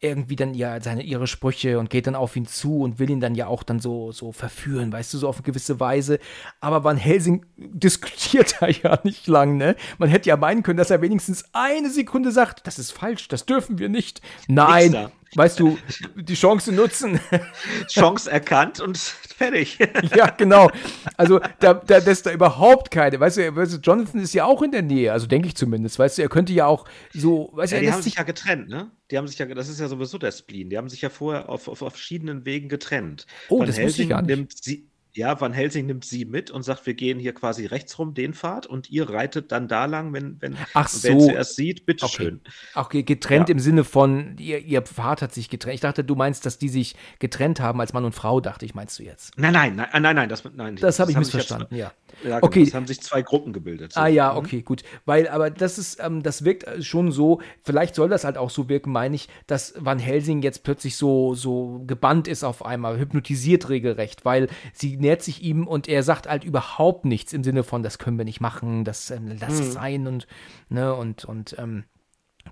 irgendwie 0.00 0.36
dann 0.36 0.54
ja 0.54 0.80
seine 0.80 1.02
ihre 1.02 1.26
Sprüche 1.26 1.78
und 1.78 1.90
geht 1.90 2.06
dann 2.06 2.14
auf 2.14 2.34
ihn 2.34 2.46
zu 2.46 2.80
und 2.80 2.98
will 2.98 3.10
ihn 3.10 3.20
dann 3.20 3.34
ja 3.34 3.46
auch 3.46 3.62
dann 3.62 3.80
so 3.80 4.12
so 4.12 4.32
verführen, 4.32 4.90
weißt 4.92 5.12
du, 5.12 5.18
so 5.18 5.28
auf 5.28 5.36
eine 5.36 5.44
gewisse 5.44 5.78
Weise. 5.78 6.18
Aber 6.60 6.84
Van 6.84 6.96
Helsing 6.96 7.44
diskutiert 7.56 8.56
da 8.60 8.68
ja 8.68 8.98
nicht 9.04 9.26
lang, 9.26 9.56
ne? 9.58 9.76
Man 9.98 10.08
hätte 10.08 10.28
ja 10.28 10.36
meinen 10.36 10.62
können, 10.62 10.78
dass 10.78 10.90
er 10.90 11.02
wenigstens 11.02 11.44
eine 11.52 11.90
Sekunde 11.90 12.32
sagt, 12.32 12.66
das 12.66 12.78
ist 12.78 12.92
falsch, 12.92 13.28
das 13.28 13.44
dürfen 13.44 13.78
wir 13.78 13.90
nicht. 13.90 14.22
Nein, 14.48 15.10
weißt 15.34 15.60
du, 15.60 15.78
die 16.16 16.34
Chance 16.34 16.72
nutzen. 16.72 17.20
Chance 17.88 18.30
erkannt 18.30 18.80
und 18.80 18.98
fertig. 18.98 19.78
ja, 20.16 20.30
genau. 20.30 20.70
Also 21.16 21.40
da, 21.58 21.74
da 21.74 21.96
ist 21.96 22.26
da 22.26 22.32
überhaupt 22.32 22.90
keine. 22.90 23.20
Weißt 23.20 23.38
du, 23.38 23.54
weißt 23.54 23.74
du, 23.74 23.78
Jonathan 23.78 24.20
ist 24.20 24.34
ja 24.34 24.44
auch 24.44 24.62
in 24.62 24.72
der 24.72 24.82
Nähe, 24.82 25.12
also 25.12 25.26
denke 25.26 25.48
ich 25.48 25.56
zumindest. 25.56 25.98
Weißt 25.98 26.18
du, 26.18 26.22
er 26.22 26.28
könnte 26.28 26.52
ja 26.52 26.66
auch 26.66 26.86
so. 27.12 27.50
Weißt 27.52 27.72
ja, 27.72 27.78
du, 27.78 27.84
die 27.86 27.92
haben 27.92 28.02
sich 28.02 28.16
ja 28.16 28.22
getrennt, 28.22 28.68
ne? 28.68 28.90
Die 29.10 29.18
haben 29.18 29.26
sich 29.26 29.38
ja, 29.38 29.46
das 29.46 29.68
ist 29.68 29.80
ja 29.80 29.88
sowieso 29.88 30.18
der 30.18 30.32
Spleen. 30.32 30.70
Die 30.70 30.78
haben 30.78 30.88
sich 30.88 31.02
ja 31.02 31.08
vorher 31.08 31.48
auf, 31.48 31.68
auf, 31.68 31.82
auf 31.82 31.92
verschiedenen 31.92 32.44
Wegen 32.44 32.68
getrennt. 32.68 33.26
Oh, 33.48 33.60
Van 33.60 33.66
das 33.66 33.78
Helsing 33.78 34.04
ich 34.04 34.08
gar 34.10 34.22
nicht. 34.22 34.36
Nimmt 34.36 34.52
sie, 34.62 34.88
ja, 35.14 35.40
Van 35.40 35.52
Helsing 35.52 35.86
nimmt 35.86 36.04
sie 36.04 36.24
mit 36.24 36.50
und 36.50 36.62
sagt, 36.62 36.86
wir 36.86 36.94
gehen 36.94 37.18
hier 37.18 37.34
quasi 37.34 37.66
rechts 37.66 37.98
rum, 37.98 38.14
den 38.14 38.34
Pfad, 38.34 38.66
und 38.66 38.90
ihr 38.90 39.08
reitet 39.08 39.52
dann 39.52 39.68
da 39.68 39.86
lang, 39.86 40.12
wenn, 40.12 40.40
wenn, 40.40 40.56
Ach 40.74 40.88
so. 40.88 41.08
wenn 41.08 41.20
sie 41.20 41.34
es 41.34 41.56
sieht, 41.56 41.86
bitteschön. 41.86 42.40
Okay. 42.74 42.80
okay, 42.80 43.02
getrennt 43.02 43.48
ja. 43.48 43.54
im 43.54 43.58
Sinne 43.58 43.84
von, 43.84 44.36
ihr, 44.38 44.58
ihr 44.58 44.82
Pfad 44.82 45.22
hat 45.22 45.34
sich 45.34 45.50
getrennt. 45.50 45.74
Ich 45.74 45.80
dachte, 45.80 46.04
du 46.04 46.14
meinst, 46.14 46.46
dass 46.46 46.58
die 46.58 46.68
sich 46.68 46.96
getrennt 47.18 47.60
haben 47.60 47.80
als 47.80 47.92
Mann 47.92 48.04
und 48.04 48.14
Frau, 48.14 48.40
dachte 48.40 48.64
ich, 48.64 48.74
meinst 48.74 48.98
du 48.98 49.02
jetzt? 49.02 49.36
Nein, 49.36 49.52
nein, 49.52 49.76
nein, 49.76 50.02
nein, 50.02 50.16
nein, 50.16 50.28
das, 50.28 50.44
nein, 50.44 50.76
das, 50.76 50.82
das 50.82 50.98
habe 51.00 51.10
ich 51.10 51.16
missverstanden, 51.16 51.76
ja. 51.76 51.92
Ja, 52.22 52.36
genau, 52.36 52.46
okay. 52.46 52.62
Es 52.62 52.74
haben 52.74 52.86
sich 52.86 53.00
zwei 53.00 53.22
Gruppen 53.22 53.52
gebildet. 53.52 53.92
So. 53.92 54.00
Ah 54.00 54.06
ja, 54.06 54.32
mhm. 54.32 54.38
okay, 54.38 54.62
gut. 54.62 54.82
Weil, 55.04 55.28
aber 55.28 55.50
das 55.50 55.78
ist, 55.78 56.00
ähm, 56.00 56.22
das 56.22 56.44
wirkt 56.44 56.84
schon 56.84 57.12
so, 57.12 57.40
vielleicht 57.62 57.94
soll 57.94 58.08
das 58.08 58.24
halt 58.24 58.36
auch 58.36 58.50
so 58.50 58.68
wirken, 58.68 58.92
meine 58.92 59.14
ich, 59.14 59.28
dass 59.46 59.74
Van 59.76 59.98
Helsing 59.98 60.42
jetzt 60.42 60.62
plötzlich 60.62 60.96
so, 60.96 61.34
so 61.34 61.82
gebannt 61.86 62.28
ist 62.28 62.44
auf 62.44 62.64
einmal, 62.64 62.98
hypnotisiert 62.98 63.68
regelrecht, 63.68 64.24
weil 64.24 64.48
sie 64.72 64.96
nähert 65.00 65.22
sich 65.22 65.42
ihm 65.42 65.66
und 65.66 65.88
er 65.88 66.02
sagt 66.02 66.28
halt 66.28 66.44
überhaupt 66.44 67.04
nichts 67.04 67.32
im 67.32 67.44
Sinne 67.44 67.62
von, 67.62 67.82
das 67.82 67.98
können 67.98 68.18
wir 68.18 68.24
nicht 68.24 68.40
machen, 68.40 68.84
das 68.84 69.10
ähm, 69.10 69.36
lass 69.40 69.54
mhm. 69.54 69.60
es 69.60 69.72
sein 69.72 70.06
und, 70.06 70.26
ne, 70.68 70.94
und, 70.94 71.24
und, 71.24 71.56
ähm, 71.58 71.84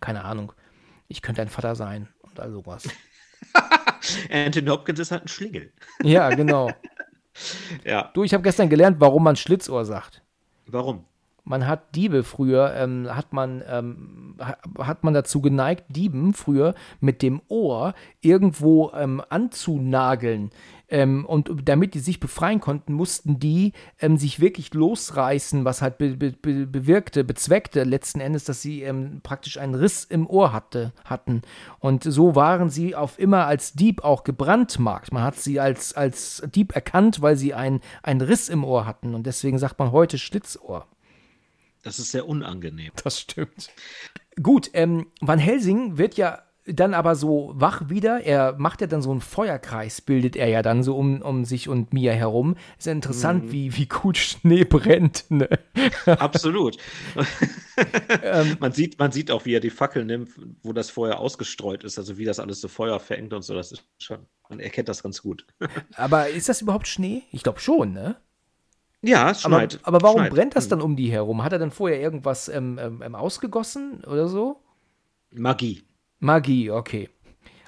keine 0.01 0.25
Ahnung, 0.25 0.53
ich 1.09 1.23
könnte 1.23 1.41
dein 1.41 1.49
Vater 1.49 1.75
sein 1.75 2.09
und 2.23 2.41
all 2.41 2.51
sowas. 2.51 2.89
Anthony 4.33 4.69
Hopkins 4.69 4.99
ist 4.99 5.11
halt 5.11 5.25
ein 5.25 5.29
Schlingel. 5.29 5.73
Ja, 6.03 6.31
genau. 6.31 6.71
Ja. 7.85 8.11
Du, 8.15 8.25
ich 8.25 8.35
habe 8.35 8.43
gestern 8.43 8.69
gelernt, 8.69 8.97
warum 9.01 9.23
man 9.23 9.37
Schlitzohr 9.37 9.85
sagt. 9.85 10.23
Warum? 10.67 11.05
Man 11.45 11.67
hat 11.67 11.95
Diebe 11.95 12.25
früher, 12.25 12.75
ähm, 12.75 13.09
hat, 13.11 13.33
man, 13.33 13.63
ähm, 13.67 14.37
hat 14.79 15.03
man 15.03 15.15
dazu 15.15 15.41
geneigt, 15.41 15.85
Dieben 15.89 16.35
früher 16.35 16.75
mit 17.01 17.23
dem 17.23 17.41
Ohr 17.49 17.95
irgendwo 18.21 18.93
ähm, 18.93 19.23
anzunageln. 19.31 20.51
Ähm, 20.91 21.27
und 21.27 21.51
damit 21.65 21.93
die 21.95 21.99
sich 21.99 22.19
befreien 22.19 22.61
konnten, 22.61 22.95
mussten 22.95 23.39
die 23.39 23.73
ähm, 24.01 24.17
sich 24.17 24.41
wirklich 24.41 24.73
losreißen, 24.73 25.65
was 25.65 25.83
halt 25.83 25.99
be 25.99 26.17
be 26.17 26.33
bewirkte, 26.67 27.25
bezweckte 27.25 27.85
letzten 27.85 28.21
Endes, 28.21 28.45
dass 28.45 28.63
sie 28.63 28.83
ähm, 28.83 29.21
praktisch 29.23 29.59
einen 29.59 29.75
Riss 29.75 30.05
im 30.05 30.27
Ohr 30.27 30.53
hatte, 30.53 30.93
hatten. 31.05 31.43
Und 31.79 32.05
so 32.05 32.35
waren 32.35 32.71
sie 32.71 32.95
auf 32.95 33.19
immer 33.19 33.47
als 33.47 33.75
Dieb 33.75 34.03
auch 34.03 34.25
gebrandmarkt. 34.25 35.13
Man 35.13 35.23
hat 35.23 35.37
sie 35.37 35.61
als, 35.61 35.93
als 35.93 36.43
Dieb 36.55 36.75
erkannt, 36.75 37.21
weil 37.21 37.37
sie 37.37 37.53
einen 37.53 37.81
Riss 38.05 38.49
im 38.49 38.65
Ohr 38.65 38.87
hatten. 38.87 39.15
Und 39.15 39.27
deswegen 39.27 39.59
sagt 39.59 39.79
man 39.79 39.93
heute 39.93 40.17
Schlitzohr. 40.17 40.87
Das 41.83 41.99
ist 41.99 42.11
sehr 42.11 42.27
unangenehm. 42.27 42.93
Das 43.03 43.21
stimmt. 43.21 43.71
Gut, 44.43 44.71
ähm, 44.73 45.07
Van 45.21 45.39
Helsing 45.39 45.99
wird 45.99 46.17
ja 46.17 46.43
dann 46.75 46.95
aber 46.95 47.17
so 47.17 47.53
wach 47.55 47.89
wieder. 47.89 48.25
Er 48.25 48.55
macht 48.59 48.81
ja 48.81 48.87
dann 48.87 49.03
so 49.03 49.11
einen 49.11 49.21
Feuerkreis, 49.21 50.01
bildet 50.01 50.37
er 50.37 50.49
ja 50.49 50.63
dann 50.63 50.83
so 50.83 50.97
um, 50.97 51.23
um 51.23 51.45
sich 51.45 51.69
und 51.69 51.93
Mia 51.93 52.13
herum. 52.13 52.57
Ist 52.79 52.87
ja 52.87 52.93
interessant, 52.93 53.47
mhm. 53.47 53.53
wie, 53.53 53.77
wie 53.77 53.87
gut 53.87 54.19
Schnee 54.19 54.65
brennt. 54.65 55.25
Ne? 55.31 55.49
Absolut. 56.07 56.77
ähm, 58.23 58.57
man, 58.61 58.73
sieht, 58.73 58.99
man 58.99 59.13
sieht 59.13 59.31
auch, 59.31 59.45
wie 59.45 59.55
er 59.55 59.61
die 59.61 59.71
Fackel 59.71 60.05
nimmt, 60.05 60.31
wo 60.63 60.73
das 60.73 60.91
Feuer 60.91 61.19
ausgestreut 61.19 61.85
ist, 61.85 61.99
also 61.99 62.19
wie 62.19 62.25
das 62.25 62.39
alles 62.39 62.61
so 62.61 62.69
Feuer 62.69 63.01
verengt 63.01 63.33
und 63.33 63.43
so. 63.43 63.55
Das 63.55 63.73
ist 63.73 63.85
schon, 63.99 64.19
man 64.49 64.61
erkennt 64.61 64.89
das 64.89 65.03
ganz 65.03 65.23
gut. 65.23 65.47
aber 65.97 66.29
ist 66.29 66.49
das 66.49 66.63
überhaupt 66.63 66.87
Schnee? 66.87 67.23
Ich 67.33 67.43
glaube 67.43 67.61
schon, 67.61 67.93
ne? 67.93 68.17
Ja, 69.01 69.31
es 69.31 69.43
schneit. 69.43 69.79
Aber, 69.83 69.97
aber 69.97 70.03
warum 70.03 70.21
schneit. 70.21 70.33
brennt 70.33 70.57
das 70.57 70.67
mhm. 70.67 70.71
dann 70.71 70.81
um 70.83 70.97
die 70.97 71.11
herum? 71.11 71.43
Hat 71.45 71.53
er 71.53 71.59
dann 71.59 71.71
vorher 71.71 72.01
irgendwas 72.01 72.49
ähm, 72.49 72.79
ähm, 72.81 73.03
ähm 73.05 73.15
ausgegossen 73.15 74.05
oder 74.05 74.29
so? 74.29 74.61
Magie. 75.31 75.88
Magie, 76.21 76.71
okay. 76.71 77.09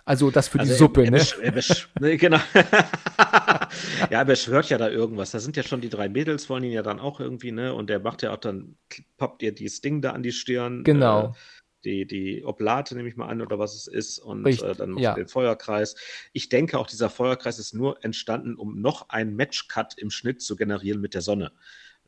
Also 0.05 0.31
das 0.31 0.49
für 0.49 0.59
also 0.59 0.73
die 0.73 0.77
Suppe, 0.77 1.05
er, 1.05 1.13
er 1.13 1.53
ne? 2.01 2.11
Er 2.11 2.17
genau. 2.17 2.41
ja, 2.55 3.71
er 4.11 4.25
beschwört 4.25 4.69
ja 4.69 4.79
da 4.79 4.89
irgendwas. 4.89 5.31
Da 5.31 5.39
sind 5.39 5.57
ja 5.57 5.63
schon 5.63 5.81
die 5.81 5.89
drei 5.89 6.09
Mädels, 6.09 6.49
wollen 6.51 6.65
ihn 6.65 6.73
ja 6.73 6.83
dann 6.83 6.99
auch 6.99 7.21
irgendwie, 7.21 7.53
ne? 7.53 7.75
Und 7.75 7.91
der 7.91 8.01
macht 8.01 8.23
ja 8.23 8.33
auch 8.33 8.39
dann, 8.39 8.77
poppt 9.19 9.43
ihr 9.43 9.53
dieses 9.53 9.81
Ding 9.83 10.03
da 10.03 10.11
an 10.11 10.25
die 10.25 10.33
Stirn. 10.33 10.83
Genau. 10.83 11.29
Äh, 11.29 11.33
die, 11.85 12.07
die 12.07 12.45
Oblate, 12.45 12.95
nehme 12.97 13.09
ich 13.09 13.17
mal 13.17 13.29
an, 13.29 13.41
oder 13.41 13.59
was 13.59 13.75
es 13.75 13.87
ist, 13.87 14.19
und 14.19 14.45
äh, 14.47 14.75
dann 14.75 14.91
macht 14.91 15.03
ja. 15.03 15.15
den 15.15 15.29
Feuerkreis. 15.29 15.95
Ich 16.33 16.49
denke 16.49 16.79
auch, 16.79 16.87
dieser 16.87 17.09
Feuerkreis 17.09 17.59
ist 17.59 17.75
nur 17.75 18.05
entstanden, 18.05 18.57
um 18.57 18.81
noch 18.81 19.09
einen 19.09 19.37
Matchcut 19.37 19.95
im 19.97 20.11
Schnitt 20.11 20.43
zu 20.43 20.57
generieren 20.57 21.01
mit 21.01 21.15
der 21.15 21.23
Sonne. 21.23 21.53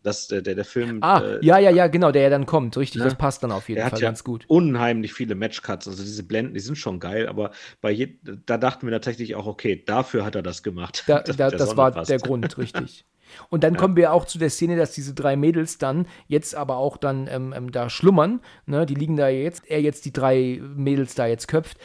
Das, 0.02 0.26
der, 0.26 0.42
der, 0.42 0.56
der 0.56 0.64
Film. 0.64 0.98
Ah, 1.02 1.20
äh, 1.20 1.44
ja, 1.44 1.58
ja, 1.58 1.70
ja, 1.70 1.86
genau, 1.86 2.10
der 2.10 2.22
ja 2.22 2.30
dann 2.30 2.46
kommt, 2.46 2.76
richtig. 2.76 2.98
Ne? 2.98 3.04
Das 3.04 3.16
passt 3.16 3.42
dann 3.42 3.52
auf 3.52 3.68
jeden 3.68 3.80
Fall 3.80 4.00
ja 4.00 4.08
ganz 4.08 4.24
gut. 4.24 4.44
Unheimlich 4.48 5.12
viele 5.12 5.34
Matchcuts. 5.34 5.86
Also 5.86 6.02
diese 6.02 6.24
Blenden, 6.24 6.54
die 6.54 6.60
sind 6.60 6.76
schon 6.76 6.98
geil, 6.98 7.28
aber 7.28 7.52
bei 7.80 7.90
je, 7.92 8.16
da 8.46 8.58
dachten 8.58 8.86
wir 8.86 8.92
tatsächlich 8.92 9.36
auch, 9.36 9.46
okay, 9.46 9.82
dafür 9.86 10.24
hat 10.24 10.34
er 10.34 10.42
das 10.42 10.62
gemacht. 10.62 11.04
Da, 11.06 11.20
da, 11.22 11.50
das 11.50 11.76
war 11.76 11.92
passt. 11.92 12.10
der 12.10 12.18
Grund, 12.18 12.58
richtig. 12.58 13.04
Und 13.48 13.64
dann 13.64 13.74
ja. 13.74 13.80
kommen 13.80 13.96
wir 13.96 14.12
auch 14.12 14.24
zu 14.24 14.38
der 14.38 14.50
Szene, 14.50 14.76
dass 14.76 14.92
diese 14.92 15.14
drei 15.14 15.36
Mädels 15.36 15.78
dann 15.78 16.06
jetzt 16.26 16.54
aber 16.54 16.76
auch 16.76 16.96
dann 16.96 17.28
ähm, 17.28 17.54
ähm, 17.56 17.72
da 17.72 17.88
schlummern. 17.88 18.40
Ne? 18.66 18.86
Die 18.86 18.94
liegen 18.94 19.16
da 19.16 19.28
jetzt, 19.28 19.70
er 19.70 19.80
jetzt 19.80 20.04
die 20.04 20.12
drei 20.12 20.60
Mädels 20.62 21.14
da 21.14 21.26
jetzt 21.26 21.48
köpft. 21.48 21.78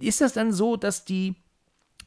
Ist 0.00 0.20
das 0.20 0.32
dann 0.32 0.52
so, 0.52 0.76
dass 0.76 1.04
die 1.04 1.41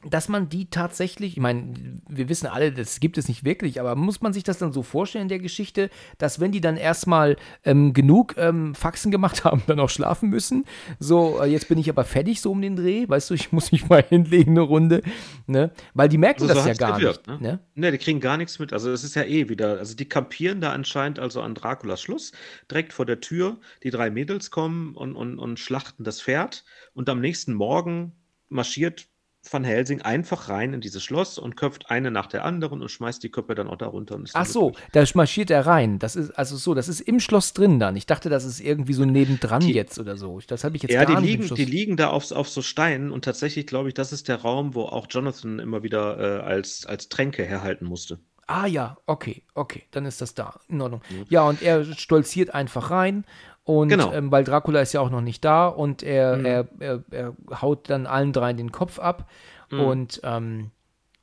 dass 0.04 0.28
man 0.28 0.48
die 0.48 0.70
tatsächlich, 0.70 1.32
ich 1.32 1.40
meine, 1.40 2.00
wir 2.08 2.28
wissen 2.28 2.46
alle, 2.46 2.72
das 2.72 3.00
gibt 3.00 3.18
es 3.18 3.28
nicht 3.28 3.44
wirklich, 3.44 3.80
aber 3.80 3.96
muss 3.96 4.20
man 4.20 4.32
sich 4.32 4.44
das 4.44 4.58
dann 4.58 4.72
so 4.72 4.82
vorstellen 4.82 5.22
in 5.22 5.28
der 5.28 5.38
Geschichte, 5.38 5.90
dass 6.18 6.40
wenn 6.40 6.52
die 6.52 6.60
dann 6.60 6.76
erstmal 6.76 7.36
ähm, 7.64 7.92
genug 7.92 8.34
ähm, 8.36 8.74
Faxen 8.74 9.10
gemacht 9.10 9.44
haben, 9.44 9.62
dann 9.66 9.80
auch 9.80 9.90
schlafen 9.90 10.28
müssen? 10.28 10.64
So, 10.98 11.40
äh, 11.40 11.46
jetzt 11.46 11.68
bin 11.68 11.78
ich 11.78 11.88
aber 11.88 12.04
fertig 12.04 12.40
so 12.40 12.52
um 12.52 12.62
den 12.62 12.76
Dreh, 12.76 13.08
weißt 13.08 13.30
du, 13.30 13.34
ich 13.34 13.52
muss 13.52 13.72
mich 13.72 13.88
mal 13.88 14.02
hinlegen 14.02 14.52
eine 14.52 14.60
Runde, 14.60 15.02
ne? 15.46 15.70
Weil 15.94 16.08
die 16.08 16.18
merken 16.18 16.42
also 16.42 16.54
das 16.54 16.66
ja 16.66 16.74
gar 16.74 16.98
gewirkt, 16.98 17.26
nicht. 17.26 17.40
Ne? 17.40 17.60
ne? 17.74 17.92
Die 17.92 17.98
kriegen 17.98 18.20
gar 18.20 18.36
nichts 18.36 18.58
mit. 18.58 18.72
Also 18.72 18.90
es 18.90 19.04
ist 19.04 19.16
ja 19.16 19.24
eh 19.24 19.48
wieder, 19.48 19.78
also 19.78 19.96
die 19.96 20.08
kampieren 20.08 20.60
da 20.60 20.72
anscheinend 20.72 21.18
also 21.18 21.40
an 21.40 21.54
Draculas 21.54 22.00
Schluss, 22.00 22.32
direkt 22.70 22.92
vor 22.92 23.06
der 23.06 23.20
Tür. 23.20 23.58
Die 23.82 23.90
drei 23.90 24.10
Mädels 24.10 24.50
kommen 24.50 24.94
und, 24.94 25.16
und, 25.16 25.38
und 25.38 25.58
schlachten 25.58 26.04
das 26.04 26.20
Pferd 26.20 26.64
und 26.94 27.08
am 27.08 27.20
nächsten 27.20 27.54
Morgen 27.54 28.12
marschiert 28.48 29.08
Van 29.52 29.64
Helsing 29.64 30.02
einfach 30.02 30.48
rein 30.48 30.74
in 30.74 30.80
dieses 30.80 31.02
Schloss 31.02 31.38
und 31.38 31.56
köpft 31.56 31.90
eine 31.90 32.10
nach 32.10 32.26
der 32.26 32.44
anderen 32.44 32.82
und 32.82 32.88
schmeißt 32.88 33.22
die 33.22 33.30
Köpfe 33.30 33.54
dann 33.54 33.68
auch 33.68 33.76
darunter. 33.76 34.18
Ach 34.32 34.46
so, 34.46 34.72
da 34.92 35.04
marschiert 35.14 35.50
er 35.50 35.66
rein. 35.66 35.98
Das 35.98 36.16
ist 36.16 36.30
also 36.32 36.56
so, 36.56 36.74
das 36.74 36.88
ist 36.88 37.00
im 37.00 37.20
Schloss 37.20 37.52
drin 37.52 37.78
dann. 37.78 37.96
Ich 37.96 38.06
dachte, 38.06 38.28
das 38.28 38.44
ist 38.44 38.60
irgendwie 38.60 38.92
so 38.92 39.04
nebendran 39.04 39.60
die, 39.60 39.72
jetzt 39.72 39.98
oder 39.98 40.16
so. 40.16 40.40
Das 40.46 40.64
habe 40.64 40.76
ich 40.76 40.82
jetzt 40.82 40.92
ja, 40.92 41.04
gar 41.04 41.20
die 41.20 41.26
liegen, 41.26 41.54
die 41.54 41.64
liegen 41.64 41.96
da 41.96 42.08
auf, 42.08 42.30
auf 42.32 42.48
so 42.48 42.62
Steinen 42.62 43.10
und 43.10 43.24
tatsächlich 43.24 43.66
glaube 43.66 43.88
ich, 43.88 43.94
das 43.94 44.12
ist 44.12 44.28
der 44.28 44.36
Raum, 44.36 44.74
wo 44.74 44.82
auch 44.82 45.06
Jonathan 45.10 45.58
immer 45.58 45.82
wieder 45.82 46.18
äh, 46.18 46.42
als, 46.42 46.86
als 46.86 47.08
Tränke 47.08 47.44
herhalten 47.44 47.86
musste. 47.86 48.18
Ah 48.48 48.66
ja, 48.66 48.96
okay, 49.06 49.42
okay, 49.54 49.82
dann 49.90 50.06
ist 50.06 50.20
das 50.20 50.34
da. 50.34 50.60
In 50.68 50.80
Ordnung. 50.80 51.02
Ja, 51.28 51.42
und 51.48 51.62
er 51.62 51.84
stolziert 51.84 52.54
einfach 52.54 52.90
rein 52.90 53.24
und 53.66 53.88
genau. 53.88 54.12
ähm, 54.12 54.30
weil 54.30 54.44
Dracula 54.44 54.80
ist 54.80 54.92
ja 54.92 55.00
auch 55.00 55.10
noch 55.10 55.20
nicht 55.20 55.44
da 55.44 55.66
und 55.66 56.04
er, 56.04 56.36
mhm. 56.36 56.44
er, 56.44 56.68
er, 56.78 57.02
er, 57.10 57.36
haut 57.60 57.90
dann 57.90 58.06
allen 58.06 58.32
dreien 58.32 58.56
den 58.56 58.70
Kopf 58.70 59.00
ab 59.00 59.28
mhm. 59.72 59.80
und, 59.80 60.20
ähm, 60.22 60.70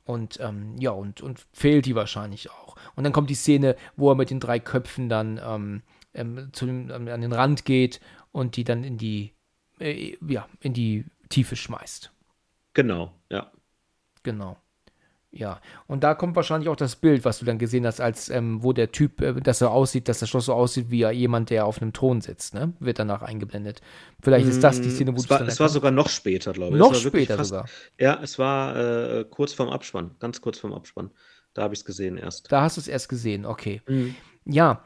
und 0.04 0.38
ähm, 0.40 0.76
ja, 0.78 0.90
und, 0.90 1.22
und 1.22 1.46
fehlt 1.54 1.86
die 1.86 1.94
wahrscheinlich 1.94 2.50
auch. 2.50 2.76
Und 2.96 3.04
dann 3.04 3.14
kommt 3.14 3.30
die 3.30 3.34
Szene, 3.34 3.76
wo 3.96 4.10
er 4.10 4.14
mit 4.14 4.28
den 4.28 4.40
drei 4.40 4.58
Köpfen 4.58 5.08
dann 5.08 5.40
ähm, 5.42 5.82
ähm, 6.12 6.50
zu 6.52 6.66
dem, 6.66 6.90
ähm, 6.90 7.08
an 7.08 7.22
den 7.22 7.32
Rand 7.32 7.64
geht 7.64 7.98
und 8.30 8.56
die 8.56 8.64
dann 8.64 8.84
in 8.84 8.98
die, 8.98 9.32
äh, 9.80 10.14
ja, 10.28 10.46
in 10.60 10.74
die 10.74 11.06
Tiefe 11.30 11.56
schmeißt. 11.56 12.12
Genau, 12.74 13.10
ja. 13.30 13.50
Genau. 14.22 14.58
Ja, 15.36 15.60
und 15.88 16.04
da 16.04 16.14
kommt 16.14 16.36
wahrscheinlich 16.36 16.68
auch 16.68 16.76
das 16.76 16.94
Bild, 16.94 17.24
was 17.24 17.40
du 17.40 17.44
dann 17.44 17.58
gesehen 17.58 17.84
hast, 17.86 18.00
als 18.00 18.28
ähm, 18.28 18.62
wo 18.62 18.72
der 18.72 18.92
Typ, 18.92 19.20
äh, 19.20 19.34
dass 19.34 19.60
er 19.60 19.72
aussieht, 19.72 20.08
dass 20.08 20.20
das 20.20 20.28
Schloss 20.28 20.46
so 20.46 20.54
aussieht 20.54 20.90
wie 20.90 21.04
jemand, 21.10 21.50
der 21.50 21.66
auf 21.66 21.82
einem 21.82 21.92
Thron 21.92 22.20
sitzt, 22.20 22.54
ne? 22.54 22.72
Wird 22.78 23.00
danach 23.00 23.22
eingeblendet. 23.22 23.80
Vielleicht 24.22 24.46
ist 24.46 24.62
das 24.62 24.80
die 24.80 24.90
Szene, 24.90 25.12
wo 25.12 25.16
es 25.16 25.28
war, 25.28 25.40
Es 25.40 25.58
war 25.58 25.68
sogar 25.68 25.90
noch 25.90 26.08
später, 26.08 26.52
glaube 26.52 26.76
ich. 26.76 26.78
Noch 26.78 26.94
später 26.94 27.36
fast, 27.36 27.50
sogar. 27.50 27.66
Ja, 27.98 28.20
es 28.22 28.38
war 28.38 28.76
äh, 28.76 29.24
kurz 29.28 29.52
vorm 29.52 29.70
Abspann, 29.70 30.12
ganz 30.20 30.40
kurz 30.40 30.60
vorm 30.60 30.72
Abspann. 30.72 31.10
Da 31.52 31.62
habe 31.62 31.74
ich 31.74 31.80
es 31.80 31.84
gesehen 31.84 32.16
erst. 32.16 32.52
Da 32.52 32.62
hast 32.62 32.76
du 32.76 32.80
es 32.80 32.88
erst 32.88 33.08
gesehen, 33.08 33.44
okay. 33.44 33.82
Mhm. 33.88 34.14
Ja, 34.44 34.84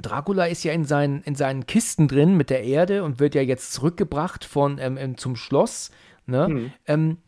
Dracula 0.00 0.46
ist 0.46 0.64
ja 0.64 0.72
in 0.72 0.84
seinen, 0.84 1.22
in 1.22 1.34
seinen 1.34 1.66
Kisten 1.66 2.08
drin 2.08 2.36
mit 2.36 2.48
der 2.48 2.64
Erde 2.64 3.04
und 3.04 3.20
wird 3.20 3.34
ja 3.34 3.42
jetzt 3.42 3.72
zurückgebracht 3.72 4.44
von 4.44 4.78
ähm, 4.78 5.18
zum 5.18 5.36
Schloss. 5.36 5.90
Ne? 6.26 6.48
Mhm. 6.48 6.72
Ähm, 6.86 7.18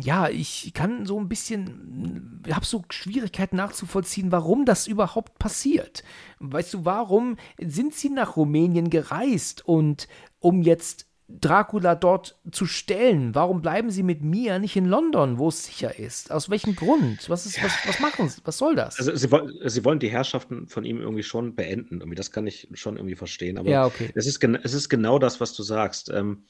ja, 0.00 0.28
ich 0.28 0.72
kann 0.74 1.06
so 1.06 1.18
ein 1.18 1.28
bisschen, 1.28 2.42
habe 2.50 2.64
so 2.64 2.84
Schwierigkeiten 2.90 3.56
nachzuvollziehen, 3.56 4.32
warum 4.32 4.64
das 4.64 4.86
überhaupt 4.86 5.38
passiert. 5.38 6.04
Weißt 6.38 6.74
du, 6.74 6.84
warum 6.84 7.36
sind 7.58 7.94
sie 7.94 8.10
nach 8.10 8.36
Rumänien 8.36 8.90
gereist 8.90 9.66
und 9.66 10.08
um 10.38 10.62
jetzt 10.62 11.06
Dracula 11.38 11.94
dort 11.94 12.38
zu 12.50 12.66
stellen? 12.66 13.34
Warum 13.34 13.62
bleiben 13.62 13.90
sie 13.90 14.02
mit 14.02 14.22
Mia 14.22 14.58
nicht 14.58 14.76
in 14.76 14.86
London, 14.86 15.38
wo 15.38 15.48
es 15.48 15.64
sicher 15.64 15.98
ist? 15.98 16.32
Aus 16.32 16.50
welchem 16.50 16.74
Grund? 16.74 17.28
Was, 17.28 17.46
ist, 17.46 17.62
was, 17.62 17.72
was 17.86 18.00
machen 18.00 18.28
sie? 18.28 18.40
Was 18.44 18.58
soll 18.58 18.74
das? 18.74 18.98
Also 18.98 19.14
sie, 19.14 19.28
sie, 19.68 19.84
wollen 19.84 20.00
die 20.00 20.10
Herrschaften 20.10 20.66
von 20.66 20.84
ihm 20.84 21.00
irgendwie 21.00 21.22
schon 21.22 21.54
beenden. 21.54 22.00
Irgendwie. 22.00 22.16
Das 22.16 22.32
kann 22.32 22.46
ich 22.46 22.68
schon 22.74 22.96
irgendwie 22.96 23.14
verstehen. 23.14 23.58
Aber 23.58 23.70
ja, 23.70 23.86
okay. 23.86 24.10
es, 24.14 24.26
ist 24.26 24.42
es 24.42 24.74
ist 24.74 24.88
genau 24.88 25.18
das, 25.18 25.40
was 25.40 25.52
du 25.54 25.62
sagst. 25.62 26.10
Ähm, 26.10 26.44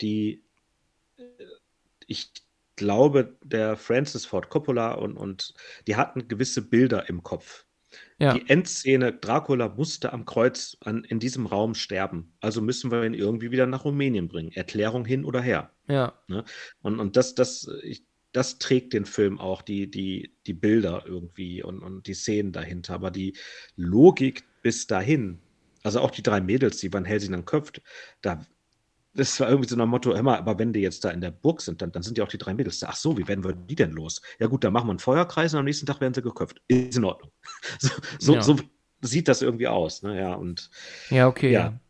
die, 0.00 0.42
ich 2.06 2.32
glaube, 2.80 3.36
der 3.44 3.76
Francis 3.76 4.24
Ford 4.24 4.48
Coppola 4.48 4.92
und, 4.94 5.18
und 5.18 5.52
die 5.86 5.96
hatten 5.96 6.28
gewisse 6.28 6.62
Bilder 6.62 7.10
im 7.10 7.22
Kopf. 7.22 7.66
Ja. 8.18 8.32
Die 8.32 8.48
Endszene, 8.48 9.12
Dracula 9.12 9.68
musste 9.68 10.14
am 10.14 10.24
Kreuz 10.24 10.78
an, 10.80 11.04
in 11.04 11.18
diesem 11.18 11.44
Raum 11.44 11.74
sterben. 11.74 12.32
Also 12.40 12.62
müssen 12.62 12.90
wir 12.90 13.04
ihn 13.04 13.12
irgendwie 13.12 13.50
wieder 13.50 13.66
nach 13.66 13.84
Rumänien 13.84 14.28
bringen. 14.28 14.50
Erklärung 14.52 15.04
hin 15.04 15.26
oder 15.26 15.42
her. 15.42 15.72
Ja. 15.88 16.14
Ne? 16.26 16.44
Und, 16.80 17.00
und 17.00 17.18
das, 17.18 17.34
das, 17.34 17.70
ich, 17.82 18.02
das 18.32 18.58
trägt 18.58 18.94
den 18.94 19.04
Film 19.04 19.38
auch, 19.38 19.60
die, 19.60 19.90
die, 19.90 20.34
die 20.46 20.54
Bilder 20.54 21.04
irgendwie 21.04 21.62
und, 21.62 21.82
und 21.82 22.06
die 22.06 22.14
Szenen 22.14 22.52
dahinter. 22.52 22.94
Aber 22.94 23.10
die 23.10 23.36
Logik 23.76 24.44
bis 24.62 24.86
dahin, 24.86 25.38
also 25.82 26.00
auch 26.00 26.12
die 26.12 26.22
drei 26.22 26.40
Mädels, 26.40 26.78
die 26.78 26.92
Van 26.92 27.04
Helsing 27.04 27.32
dann 27.32 27.44
köpft, 27.44 27.82
da 28.22 28.46
das 29.12 29.40
war 29.40 29.48
irgendwie 29.48 29.68
so 29.68 29.80
ein 29.80 29.88
Motto, 29.88 30.14
hör 30.14 30.22
mal, 30.22 30.38
aber 30.38 30.58
wenn 30.58 30.72
die 30.72 30.80
jetzt 30.80 31.04
da 31.04 31.10
in 31.10 31.20
der 31.20 31.30
Burg 31.30 31.60
sind, 31.60 31.82
dann, 31.82 31.90
dann 31.92 32.02
sind 32.02 32.16
ja 32.18 32.24
auch 32.24 32.28
die 32.28 32.38
drei 32.38 32.54
Mädels 32.54 32.78
da. 32.78 32.88
Ach 32.90 32.96
so, 32.96 33.18
wie 33.18 33.26
werden 33.26 33.44
wir 33.44 33.52
die 33.52 33.74
denn 33.74 33.92
los? 33.92 34.22
Ja 34.38 34.46
gut, 34.46 34.62
dann 34.62 34.72
machen 34.72 34.86
wir 34.86 34.92
einen 34.92 34.98
Feuerkreis 35.00 35.52
und 35.52 35.58
am 35.58 35.64
nächsten 35.64 35.86
Tag 35.86 36.00
werden 36.00 36.14
sie 36.14 36.22
geköpft. 36.22 36.60
Ist 36.68 36.96
in 36.96 37.04
Ordnung. 37.04 37.32
So, 37.78 37.90
so, 38.18 38.34
ja. 38.34 38.42
so 38.42 38.56
sieht 39.00 39.28
das 39.28 39.42
irgendwie 39.42 39.68
aus. 39.68 40.02
Ne? 40.02 40.18
Ja, 40.18 40.34
und, 40.34 40.70
ja 41.10 41.26
okay. 41.28 41.52
Ja, 41.52 41.80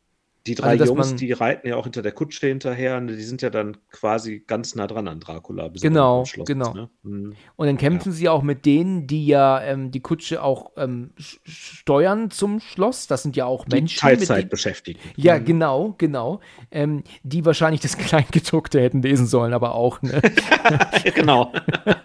die 0.46 0.54
drei 0.54 0.70
also, 0.70 0.86
Jungs, 0.86 1.16
die 1.16 1.32
reiten 1.32 1.68
ja 1.68 1.76
auch 1.76 1.84
hinter 1.84 2.00
der 2.00 2.12
Kutsche 2.12 2.46
hinterher, 2.46 2.98
ne, 3.00 3.14
die 3.14 3.22
sind 3.22 3.42
ja 3.42 3.50
dann 3.50 3.76
quasi 3.90 4.42
ganz 4.46 4.74
nah 4.74 4.86
dran 4.86 5.06
an 5.06 5.20
Dracula. 5.20 5.68
genau, 5.68 6.24
genau. 6.46 6.72
ne? 6.72 6.90
mhm. 7.02 7.34
Und 7.56 7.66
dann 7.66 7.76
kämpfen 7.76 8.12
ja. 8.12 8.16
sie 8.16 8.28
auch 8.30 8.42
mit 8.42 8.64
denen, 8.64 9.06
die 9.06 9.26
ja 9.26 9.60
ähm, 9.62 9.90
die 9.90 10.00
Kutsche 10.00 10.42
auch 10.42 10.72
ähm, 10.76 11.10
steuern 11.18 12.30
zum 12.30 12.60
Schloss. 12.60 13.06
Das 13.06 13.22
sind 13.22 13.36
ja 13.36 13.44
auch 13.44 13.66
die 13.66 13.76
Menschen. 13.76 14.00
Teilzeit 14.00 14.48
beschäftigt. 14.48 14.98
Ja, 15.16 15.38
mhm. 15.38 15.44
genau, 15.44 15.94
genau. 15.98 16.40
Ähm, 16.70 17.04
die 17.22 17.44
wahrscheinlich 17.44 17.82
das 17.82 17.98
Kleingedruckte 17.98 18.80
hätten 18.80 19.02
lesen 19.02 19.26
sollen, 19.26 19.52
aber 19.52 19.74
auch. 19.74 20.00
Ne? 20.00 20.22
genau. 21.14 21.52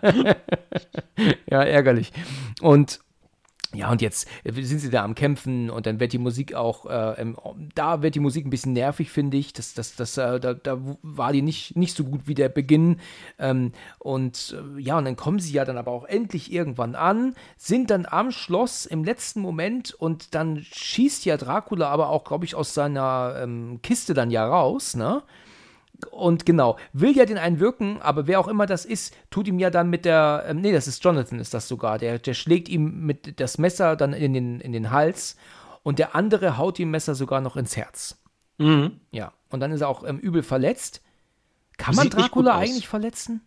ja, 1.49 1.63
ärgerlich. 1.63 2.11
Und 2.61 2.99
ja, 3.75 3.91
und 3.91 4.01
jetzt 4.01 4.27
sind 4.43 4.79
sie 4.79 4.89
da 4.89 5.03
am 5.03 5.15
Kämpfen 5.15 5.69
und 5.69 5.85
dann 5.85 5.99
wird 5.99 6.13
die 6.13 6.17
Musik 6.17 6.53
auch, 6.53 6.85
äh, 6.85 7.33
da 7.73 8.01
wird 8.01 8.15
die 8.15 8.19
Musik 8.19 8.45
ein 8.45 8.49
bisschen 8.49 8.73
nervig, 8.73 9.11
finde 9.11 9.37
ich. 9.37 9.53
Das, 9.53 9.73
das, 9.73 9.95
das, 9.95 10.17
äh, 10.17 10.39
da, 10.39 10.53
da 10.53 10.79
war 11.01 11.33
die 11.33 11.41
nicht, 11.41 11.75
nicht 11.75 11.95
so 11.95 12.03
gut 12.03 12.21
wie 12.25 12.33
der 12.33 12.49
Beginn. 12.49 12.97
Ähm, 13.39 13.71
und 13.99 14.55
äh, 14.57 14.81
ja, 14.81 14.97
und 14.97 15.05
dann 15.05 15.15
kommen 15.15 15.39
sie 15.39 15.53
ja 15.53 15.65
dann 15.65 15.77
aber 15.77 15.91
auch 15.91 16.05
endlich 16.05 16.51
irgendwann 16.51 16.95
an, 16.95 17.35
sind 17.57 17.89
dann 17.89 18.05
am 18.05 18.31
Schloss 18.31 18.85
im 18.85 19.03
letzten 19.03 19.41
Moment 19.41 19.93
und 19.93 20.33
dann 20.35 20.63
schießt 20.63 21.25
ja 21.25 21.37
Dracula 21.37 21.89
aber 21.89 22.09
auch, 22.09 22.23
glaube 22.23 22.45
ich, 22.45 22.55
aus 22.55 22.73
seiner 22.73 23.35
ähm, 23.41 23.79
Kiste 23.81 24.13
dann 24.13 24.31
ja 24.31 24.47
raus, 24.47 24.95
ne? 24.95 25.23
Und 26.11 26.45
genau, 26.45 26.77
will 26.93 27.15
ja 27.15 27.25
den 27.25 27.37
einen 27.37 27.59
wirken, 27.59 28.01
aber 28.01 28.27
wer 28.27 28.39
auch 28.39 28.47
immer 28.47 28.65
das 28.65 28.85
ist, 28.85 29.15
tut 29.29 29.47
ihm 29.47 29.59
ja 29.59 29.69
dann 29.69 29.89
mit 29.89 30.05
der, 30.05 30.45
ähm, 30.47 30.61
nee, 30.61 30.71
das 30.71 30.87
ist 30.87 31.03
Jonathan, 31.03 31.39
ist 31.39 31.53
das 31.53 31.67
sogar, 31.67 31.97
der, 31.97 32.19
der 32.19 32.33
schlägt 32.33 32.69
ihm 32.69 33.05
mit 33.05 33.39
das 33.39 33.57
Messer 33.57 33.95
dann 33.95 34.13
in 34.13 34.33
den, 34.33 34.59
in 34.59 34.73
den 34.73 34.91
Hals 34.91 35.37
und 35.83 35.99
der 35.99 36.15
andere 36.15 36.57
haut 36.57 36.79
ihm 36.79 36.91
Messer 36.91 37.15
sogar 37.15 37.41
noch 37.41 37.55
ins 37.55 37.77
Herz. 37.77 38.17
Mhm. 38.57 38.99
Ja, 39.11 39.33
und 39.49 39.59
dann 39.59 39.71
ist 39.71 39.81
er 39.81 39.89
auch 39.89 40.03
ähm, 40.05 40.19
übel 40.19 40.43
verletzt. 40.43 41.01
Kann 41.77 41.95
man 41.95 42.03
Sieht 42.03 42.15
Dracula 42.15 42.57
eigentlich 42.57 42.87
verletzen? 42.87 43.41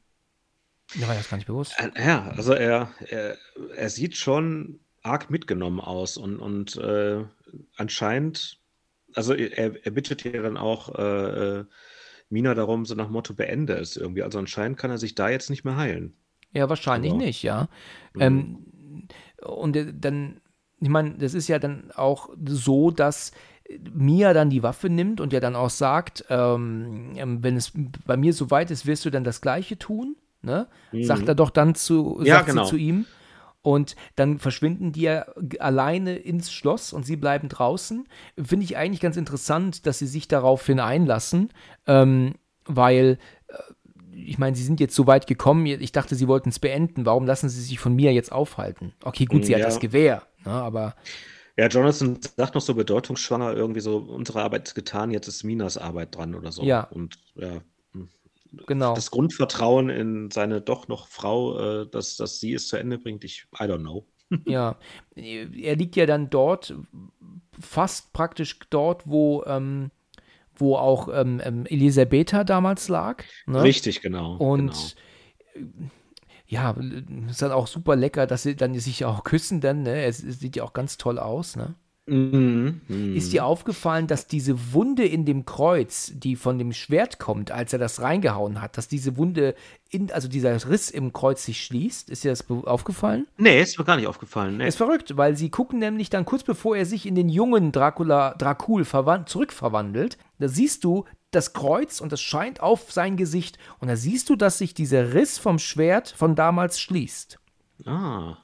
Ja, 0.94 1.08
war 1.08 1.14
das 1.14 1.28
gar 1.28 1.36
nicht 1.36 1.46
bewusst. 1.46 1.74
Äh, 1.78 1.90
ja, 2.02 2.30
also 2.36 2.52
er, 2.52 2.90
er, 3.06 3.36
er 3.74 3.90
sieht 3.90 4.16
schon 4.16 4.80
arg 5.02 5.30
mitgenommen 5.30 5.80
aus 5.80 6.16
und, 6.16 6.38
und 6.38 6.76
äh, 6.76 7.24
anscheinend, 7.76 8.58
also 9.14 9.34
er, 9.34 9.84
er 9.84 9.90
bittet 9.90 10.24
ja 10.24 10.42
dann 10.42 10.56
auch 10.56 10.94
äh, 10.94 11.58
äh 11.60 11.64
Mina 12.30 12.54
darum, 12.54 12.84
so 12.84 12.94
nach 12.94 13.08
Motto, 13.08 13.34
beende 13.34 13.74
es 13.74 13.96
irgendwie. 13.96 14.22
Also 14.22 14.38
anscheinend 14.38 14.78
kann 14.78 14.90
er 14.90 14.98
sich 14.98 15.14
da 15.14 15.28
jetzt 15.28 15.50
nicht 15.50 15.64
mehr 15.64 15.76
heilen. 15.76 16.14
Ja, 16.52 16.68
wahrscheinlich 16.68 17.12
Aber, 17.12 17.20
nicht, 17.20 17.42
ja. 17.42 17.68
Mhm. 18.14 18.20
Ähm, 18.20 18.58
und 19.42 19.76
äh, 19.76 19.92
dann, 19.94 20.40
ich 20.80 20.88
meine, 20.88 21.16
das 21.18 21.34
ist 21.34 21.48
ja 21.48 21.58
dann 21.58 21.90
auch 21.94 22.30
so, 22.46 22.90
dass 22.90 23.32
Mia 23.92 24.32
dann 24.32 24.50
die 24.50 24.62
Waffe 24.62 24.88
nimmt 24.88 25.20
und 25.20 25.32
ja 25.32 25.40
dann 25.40 25.56
auch 25.56 25.70
sagt, 25.70 26.24
ähm, 26.30 27.12
ähm 27.16 27.42
wenn 27.42 27.56
es 27.56 27.72
bei 28.06 28.16
mir 28.16 28.32
so 28.32 28.50
weit 28.50 28.70
ist, 28.70 28.86
wirst 28.86 29.04
du 29.04 29.10
dann 29.10 29.24
das 29.24 29.40
Gleiche 29.40 29.78
tun. 29.78 30.16
Ne? 30.40 30.68
Mhm. 30.92 31.04
Sagt 31.04 31.28
er 31.28 31.34
doch 31.34 31.50
dann 31.50 31.74
zu, 31.74 32.20
ja, 32.24 32.42
genau. 32.42 32.64
zu 32.64 32.76
ihm. 32.76 33.06
Und 33.62 33.96
dann 34.16 34.38
verschwinden 34.38 34.92
die 34.92 35.02
ja 35.02 35.26
alleine 35.58 36.16
ins 36.16 36.52
Schloss 36.52 36.92
und 36.92 37.04
sie 37.04 37.16
bleiben 37.16 37.48
draußen. 37.48 38.08
Finde 38.42 38.64
ich 38.64 38.76
eigentlich 38.76 39.00
ganz 39.00 39.16
interessant, 39.16 39.86
dass 39.86 39.98
sie 39.98 40.06
sich 40.06 40.28
daraufhin 40.28 40.80
einlassen, 40.80 41.50
ähm, 41.86 42.34
weil 42.64 43.18
äh, 43.48 43.54
ich 44.14 44.38
meine, 44.38 44.56
sie 44.56 44.64
sind 44.64 44.80
jetzt 44.80 44.94
so 44.94 45.06
weit 45.06 45.26
gekommen, 45.26 45.66
ich 45.66 45.92
dachte, 45.92 46.14
sie 46.14 46.28
wollten 46.28 46.48
es 46.48 46.58
beenden. 46.58 47.06
Warum 47.06 47.26
lassen 47.26 47.48
sie 47.48 47.60
sich 47.60 47.78
von 47.78 47.94
mir 47.94 48.12
jetzt 48.12 48.32
aufhalten? 48.32 48.92
Okay, 49.02 49.26
gut, 49.26 49.44
sie 49.44 49.52
ja. 49.52 49.58
hat 49.58 49.66
das 49.66 49.80
Gewehr, 49.80 50.22
ne, 50.44 50.50
aber. 50.50 50.96
Ja, 51.56 51.66
Jonathan 51.66 52.18
sagt 52.36 52.54
noch 52.54 52.62
so 52.62 52.74
bedeutungsschwanger, 52.74 53.52
irgendwie 53.54 53.80
so, 53.80 53.98
unsere 53.98 54.42
Arbeit 54.42 54.68
ist 54.68 54.74
getan, 54.74 55.10
jetzt 55.10 55.26
ist 55.26 55.42
Minas 55.42 55.76
Arbeit 55.76 56.16
dran 56.16 56.34
oder 56.34 56.52
so. 56.52 56.62
Ja. 56.62 56.82
Und 56.84 57.18
ja, 57.34 57.60
genau. 58.66 58.94
das 58.94 59.10
Grundvertrauen 59.10 59.90
in 59.90 60.30
seine 60.30 60.60
doch 60.60 60.88
noch 60.88 61.08
Frau, 61.08 61.82
äh, 61.82 61.86
dass, 61.88 62.16
dass 62.16 62.40
sie 62.40 62.54
es 62.54 62.68
zu 62.68 62.76
Ende 62.76 62.98
bringt, 62.98 63.24
ich, 63.24 63.46
I 63.54 63.64
don't 63.64 63.80
know. 63.80 64.06
ja, 64.46 64.76
er 65.14 65.76
liegt 65.76 65.96
ja 65.96 66.06
dann 66.06 66.28
dort, 66.30 66.74
fast 67.58 68.12
praktisch 68.12 68.58
dort, 68.70 69.06
wo, 69.06 69.42
ähm, 69.46 69.90
wo 70.54 70.76
auch 70.76 71.08
ähm, 71.12 71.40
ähm 71.42 71.66
Elisabetha 71.66 72.44
damals 72.44 72.88
lag. 72.88 73.24
Ne? 73.46 73.62
Richtig, 73.62 74.02
genau. 74.02 74.36
Und 74.36 74.96
genau. 75.54 75.90
ja, 76.46 76.76
ist 77.28 77.42
dann 77.42 77.52
auch 77.52 77.66
super 77.66 77.96
lecker, 77.96 78.26
dass 78.26 78.42
sie 78.42 78.54
dann 78.54 78.78
sich 78.78 79.04
auch 79.04 79.24
küssen 79.24 79.60
dann, 79.60 79.82
ne? 79.82 80.04
Es, 80.04 80.22
es 80.22 80.40
sieht 80.40 80.56
ja 80.56 80.64
auch 80.64 80.72
ganz 80.72 80.98
toll 80.98 81.18
aus, 81.18 81.56
ne? 81.56 81.74
Mhm. 82.08 82.80
Ist 83.14 83.32
dir 83.32 83.44
aufgefallen, 83.44 84.06
dass 84.06 84.26
diese 84.26 84.72
Wunde 84.72 85.04
in 85.04 85.24
dem 85.24 85.44
Kreuz, 85.44 86.12
die 86.14 86.36
von 86.36 86.58
dem 86.58 86.72
Schwert 86.72 87.18
kommt, 87.18 87.50
als 87.50 87.72
er 87.72 87.78
das 87.78 88.00
reingehauen 88.00 88.60
hat, 88.60 88.78
dass 88.78 88.88
diese 88.88 89.16
Wunde, 89.16 89.54
in, 89.90 90.10
also 90.10 90.28
dieser 90.28 90.68
Riss 90.68 90.90
im 90.90 91.12
Kreuz 91.12 91.44
sich 91.44 91.64
schließt? 91.64 92.10
Ist 92.10 92.24
dir 92.24 92.30
das 92.30 92.48
aufgefallen? 92.48 93.26
Nee, 93.36 93.60
ist 93.60 93.78
mir 93.78 93.84
gar 93.84 93.96
nicht 93.96 94.06
aufgefallen. 94.06 94.58
Nee. 94.58 94.68
Ist 94.68 94.76
verrückt, 94.76 95.16
weil 95.16 95.36
sie 95.36 95.50
gucken 95.50 95.78
nämlich 95.78 96.10
dann 96.10 96.24
kurz 96.24 96.42
bevor 96.42 96.76
er 96.76 96.86
sich 96.86 97.06
in 97.06 97.14
den 97.14 97.28
jungen 97.28 97.72
Dracula, 97.72 98.34
Dracul 98.34 98.86
zurückverwandelt, 98.86 100.18
da 100.38 100.48
siehst 100.48 100.84
du 100.84 101.04
das 101.30 101.52
Kreuz 101.52 102.00
und 102.00 102.12
das 102.12 102.22
scheint 102.22 102.60
auf 102.60 102.90
sein 102.90 103.16
Gesicht 103.16 103.58
und 103.80 103.88
da 103.88 103.96
siehst 103.96 104.30
du, 104.30 104.36
dass 104.36 104.58
sich 104.58 104.72
dieser 104.72 105.14
Riss 105.14 105.38
vom 105.38 105.58
Schwert 105.58 106.08
von 106.08 106.34
damals 106.34 106.80
schließt. 106.80 107.38
Ah. 107.84 108.38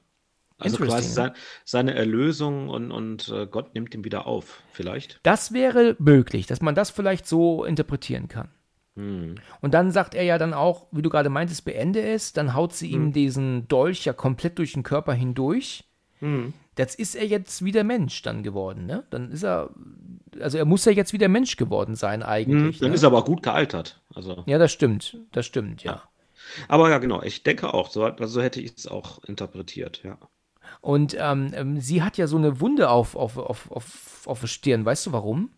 Also 0.65 0.85
quasi 0.85 1.09
sein, 1.09 1.33
seine 1.65 1.95
Erlösung 1.95 2.69
und, 2.69 2.91
und 2.91 3.29
äh, 3.29 3.47
Gott 3.47 3.75
nimmt 3.75 3.95
ihn 3.95 4.05
wieder 4.05 4.27
auf, 4.27 4.63
vielleicht. 4.73 5.21
Das 5.23 5.53
wäre 5.53 5.97
möglich, 5.99 6.47
dass 6.47 6.61
man 6.61 6.75
das 6.75 6.91
vielleicht 6.91 7.27
so 7.27 7.65
interpretieren 7.65 8.29
kann. 8.29 8.49
Hm. 8.97 9.37
Und 9.61 9.75
dann 9.75 9.91
sagt 9.91 10.15
er 10.15 10.23
ja 10.23 10.39
dann 10.39 10.55
auch, 10.55 10.87
wie 10.93 11.03
du 11.03 11.11
gerade 11.11 11.31
meintest, 11.31 11.65
beende 11.65 12.01
es. 12.01 12.33
Dann 12.33 12.55
haut 12.55 12.75
sie 12.75 12.89
hm. 12.89 12.95
ihm 12.95 13.13
diesen 13.13 13.69
Dolch 13.69 14.05
ja 14.05 14.13
komplett 14.13 14.59
durch 14.59 14.73
den 14.73 14.83
Körper 14.83 15.13
hindurch. 15.13 15.85
Hm. 16.21 16.53
Jetzt 16.77 16.99
ist 16.99 17.15
er 17.15 17.27
jetzt 17.27 17.65
wieder 17.65 17.85
Mensch 17.85 18.23
dann 18.23 18.43
geworden, 18.43 18.87
ne? 18.87 19.05
Dann 19.11 19.31
ist 19.31 19.45
er, 19.45 19.71
also 20.41 20.59
er 20.59 20.65
muss 20.65 20.85
ja 20.85 20.93
jetzt 20.93 21.13
wieder 21.13 21.29
Mensch 21.29 21.57
geworden 21.57 21.95
sein 21.95 22.23
eigentlich. 22.23 22.77
Hm, 22.77 22.81
dann 22.81 22.91
ne? 22.91 22.95
ist 22.97 23.05
er 23.05 23.09
aber 23.09 23.19
auch 23.19 23.25
gut 23.25 23.45
gealtert. 23.45 24.01
Also. 24.13 24.43
Ja, 24.47 24.59
das 24.59 24.73
stimmt, 24.73 25.19
das 25.31 25.47
stimmt, 25.47 25.85
ja. 25.85 25.93
ja. 25.93 26.03
Aber 26.67 26.91
ja, 26.91 26.99
genau, 26.99 27.23
ich 27.23 27.43
denke 27.45 27.73
auch, 27.73 27.91
so, 27.91 28.05
also 28.05 28.43
hätte 28.43 28.61
ich 28.61 28.73
es 28.77 28.89
auch 28.89 29.23
interpretiert, 29.25 30.03
ja. 30.03 30.19
Und 30.85 31.17
ähm, 31.19 31.51
ähm, 31.55 31.81
sie 31.81 32.03
hat 32.03 32.19
ja 32.19 32.27
so 32.27 32.37
eine 32.37 32.61
Wunde 32.61 32.91
auf, 32.91 33.17
auf, 33.17 33.39
auf, 33.39 33.71
auf, 33.71 34.27
auf 34.27 34.41
der 34.41 34.49
Stirn. 34.49 34.85
Weißt 34.85 35.07
du 35.07 35.13
warum? 35.13 35.49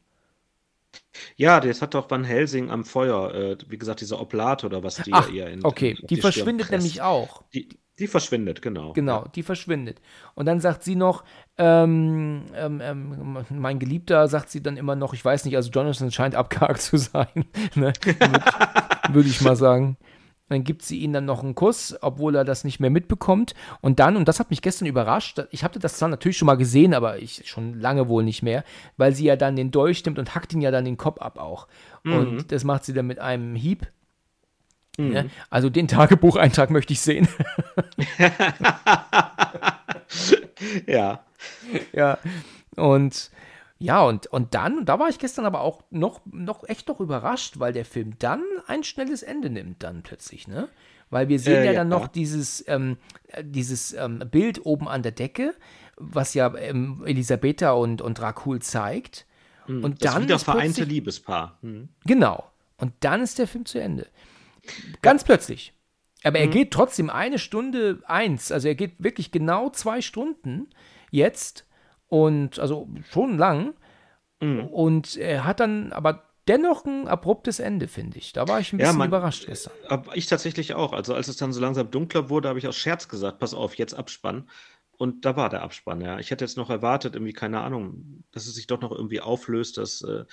Ja, 1.35 1.59
das 1.59 1.83
hat 1.83 1.95
doch 1.95 2.09
Van 2.09 2.23
Helsing 2.23 2.71
am 2.71 2.85
Feuer, 2.85 3.35
äh, 3.35 3.57
wie 3.67 3.77
gesagt, 3.77 4.03
diese 4.03 4.21
Oblat 4.21 4.63
oder 4.63 4.85
was 4.85 5.03
die 5.03 5.13
Ach, 5.13 5.29
ihr 5.29 5.49
in 5.49 5.65
Okay, 5.65 5.97
in, 6.01 6.07
die, 6.07 6.15
die 6.15 6.21
verschwindet 6.21 6.71
nämlich 6.71 7.03
auch. 7.03 7.43
Die, 7.53 7.69
die 7.99 8.07
verschwindet, 8.07 8.63
genau. 8.63 8.93
Genau, 8.93 9.23
ja. 9.23 9.29
die 9.35 9.43
verschwindet. 9.43 10.01
Und 10.37 10.47
dann 10.47 10.61
sagt 10.61 10.85
sie 10.85 10.95
noch, 10.95 11.25
ähm, 11.59 12.45
ähm, 12.55 12.81
ähm, 12.81 13.45
mein 13.51 13.81
Geliebter 13.81 14.29
sagt 14.29 14.51
sie 14.51 14.63
dann 14.63 14.77
immer 14.77 14.95
noch, 14.95 15.13
ich 15.13 15.25
weiß 15.25 15.45
nicht, 15.45 15.57
also 15.57 15.71
Jonathan 15.71 16.13
scheint 16.13 16.37
abgehakt 16.37 16.81
zu 16.83 16.99
sein, 16.99 17.47
ne? 17.75 17.93
würde 19.11 19.29
ich 19.29 19.41
mal 19.41 19.57
sagen. 19.57 19.97
Dann 20.49 20.63
gibt 20.63 20.83
sie 20.83 21.01
ihm 21.01 21.13
dann 21.13 21.25
noch 21.25 21.43
einen 21.43 21.57
Kuss, 21.57 21.97
obwohl 22.03 22.37
er 22.37 22.45
das 22.45 22.63
nicht 22.63 22.79
mehr 22.79 22.91
mitbekommt. 22.91 23.55
Und 23.81 23.99
dann, 23.99 24.17
und 24.17 24.29
das 24.29 24.39
hat 24.39 24.51
mich 24.51 24.63
gestern 24.63 24.87
überrascht, 24.87 25.43
ich 25.51 25.65
hatte 25.65 25.81
das 25.81 25.99
zwar 25.99 26.09
natürlich 26.09 26.39
schon 26.39 26.47
mal 26.47 26.57
gesehen, 26.57 26.95
aber 26.95 27.19
ich 27.19 27.49
schon 27.49 27.81
lange 27.81 28.09
wohl 28.09 28.23
nicht 28.23 28.43
mehr, 28.43 28.63
weil 28.97 29.13
sie 29.13 29.25
ja 29.25 29.35
dann 29.35 29.57
den 29.57 29.73
Dolch 29.73 30.05
nimmt 30.05 30.19
und 30.19 30.35
hackt 30.35 30.53
ihn 30.53 30.61
ja 30.61 30.71
dann 30.71 30.85
den 30.85 30.97
Kopf 30.97 31.21
ab 31.21 31.39
auch. 31.39 31.67
Mhm. 32.05 32.13
Und 32.13 32.53
das 32.53 32.63
macht 32.63 32.85
sie 32.85 32.95
dann 32.95 33.07
mit 33.07 33.19
einem 33.19 33.57
Hieb. 33.57 33.89
Mhm. 34.99 35.13
Ja, 35.13 35.25
also 35.51 35.69
den 35.69 35.89
Tagebucheintrag 35.89 36.71
möchte 36.71 36.93
ich 36.93 37.01
sehen. 37.01 37.29
ja. 40.87 41.21
Ja. 41.93 42.19
Und 42.77 43.31
ja, 43.79 44.03
und, 44.03 44.27
und 44.29 44.55
dann, 44.55 44.85
da 44.87 44.99
war 44.99 45.09
ich 45.09 45.19
gestern 45.19 45.45
aber 45.45 45.61
auch 45.61 45.83
noch, 45.91 46.21
noch 46.25 46.67
echt 46.69 46.89
noch 46.89 47.01
überrascht, 47.01 47.59
weil 47.59 47.73
der 47.73 47.85
Film 47.85 48.15
dann 48.19 48.43
ein 48.67 48.85
schnelles 48.85 49.23
Ende 49.23 49.51
nimmt, 49.51 49.83
dann 49.83 50.03
plötzlich, 50.03 50.49
ne? 50.49 50.69
Weil 51.11 51.29
wir 51.29 51.39
sehen 51.39 51.63
äh, 51.63 51.67
ja, 51.67 51.73
ja, 51.73 51.79
dann 51.81 51.89
noch 51.89 52.09
dieses, 52.09 52.67
ähm, 52.69 52.97
dieses 53.41 53.93
ähm, 53.93 54.19
Bild 54.31 54.65
oben 54.67 54.89
an 54.89 55.03
der 55.03 55.13
Decke, 55.13 55.55
was 55.97 56.35
ja 56.35 56.55
ähm, 56.57 57.05
Elisabetta 57.07 57.73
und, 57.73 58.03
und 58.03 58.19
Dracul 58.19 58.61
zeigt. 58.61 59.27
Mhm, 59.67 59.85
und 59.85 60.05
das 60.05 60.15
dann. 60.15 60.23
Wieder 60.25 60.39
vereinte 60.39 60.85
Liebespaar. 60.85 61.59
Mhm. 61.63 61.89
Genau. 62.07 62.51
Und 62.79 62.93
dann 63.01 63.23
ist 63.23 63.39
der 63.39 63.47
Film 63.47 63.67
zu 63.67 63.81
Ende. 63.81 64.09
Ganz 65.03 65.23
ja. 65.23 65.27
plötzlich. 65.27 65.73
Aber 66.25 66.39
er 66.39 66.47
mhm. 66.47 66.53
geht 66.53 66.73
trotzdem 66.73 67.09
eine 67.09 67.39
Stunde 67.39 68.03
eins. 68.07 68.51
Also 68.51 68.69
er 68.69 68.75
geht 68.75 68.95
wirklich 68.99 69.31
genau 69.31 69.71
zwei 69.71 70.01
Stunden 70.01 70.69
jetzt. 71.11 71.66
Und 72.09 72.59
also 72.59 72.89
schon 73.11 73.39
lang. 73.39 73.75
Mhm. 74.41 74.67
Und 74.67 75.17
er 75.17 75.45
hat 75.45 75.61
dann 75.61 75.93
aber 75.93 76.25
dennoch 76.47 76.85
ein 76.85 77.09
abruptes 77.09 77.59
Ende, 77.59 77.89
finde 77.89 78.19
ich. 78.19 78.33
Da 78.33 78.47
war 78.49 78.61
ich 78.61 78.73
ein 78.73 78.79
bisschen 78.79 78.93
ja, 78.93 78.99
man, 78.99 79.09
überrascht 79.09 79.47
gestern. 79.47 79.73
Aber 79.89 80.17
ich 80.17 80.27
tatsächlich 80.27 80.75
auch. 80.75 80.93
Also 80.93 81.15
als 81.15 81.29
es 81.29 81.37
dann 81.37 81.53
so 81.53 81.61
langsam 81.61 81.91
dunkler 81.91 82.31
wurde, 82.31 82.49
habe 82.49 82.59
ich 82.59 82.69
aus 82.69 82.77
Scherz 82.77 83.09
gesagt, 83.09 83.39
pass 83.39 83.55
auf, 83.55 83.75
jetzt 83.75 83.95
Abspann. 83.95 84.49
Und 84.99 85.25
da 85.25 85.37
war 85.37 85.51
der 85.51 85.63
Abspann, 85.63 86.01
ja. 86.01 86.19
Ich 86.19 86.31
hätte 86.31 86.45
jetzt 86.45 86.57
noch 86.57 86.71
erwartet, 86.71 87.15
irgendwie, 87.15 87.35
keine 87.35 87.61
Ahnung, 87.61 88.25
dass 88.33 88.47
es 88.47 88.55
sich 88.55 88.67
doch 88.67 88.81
noch 88.81 88.93
irgendwie 88.93 89.21
auflöst, 89.21 89.77
dass 89.77 90.01
äh, 90.03 90.25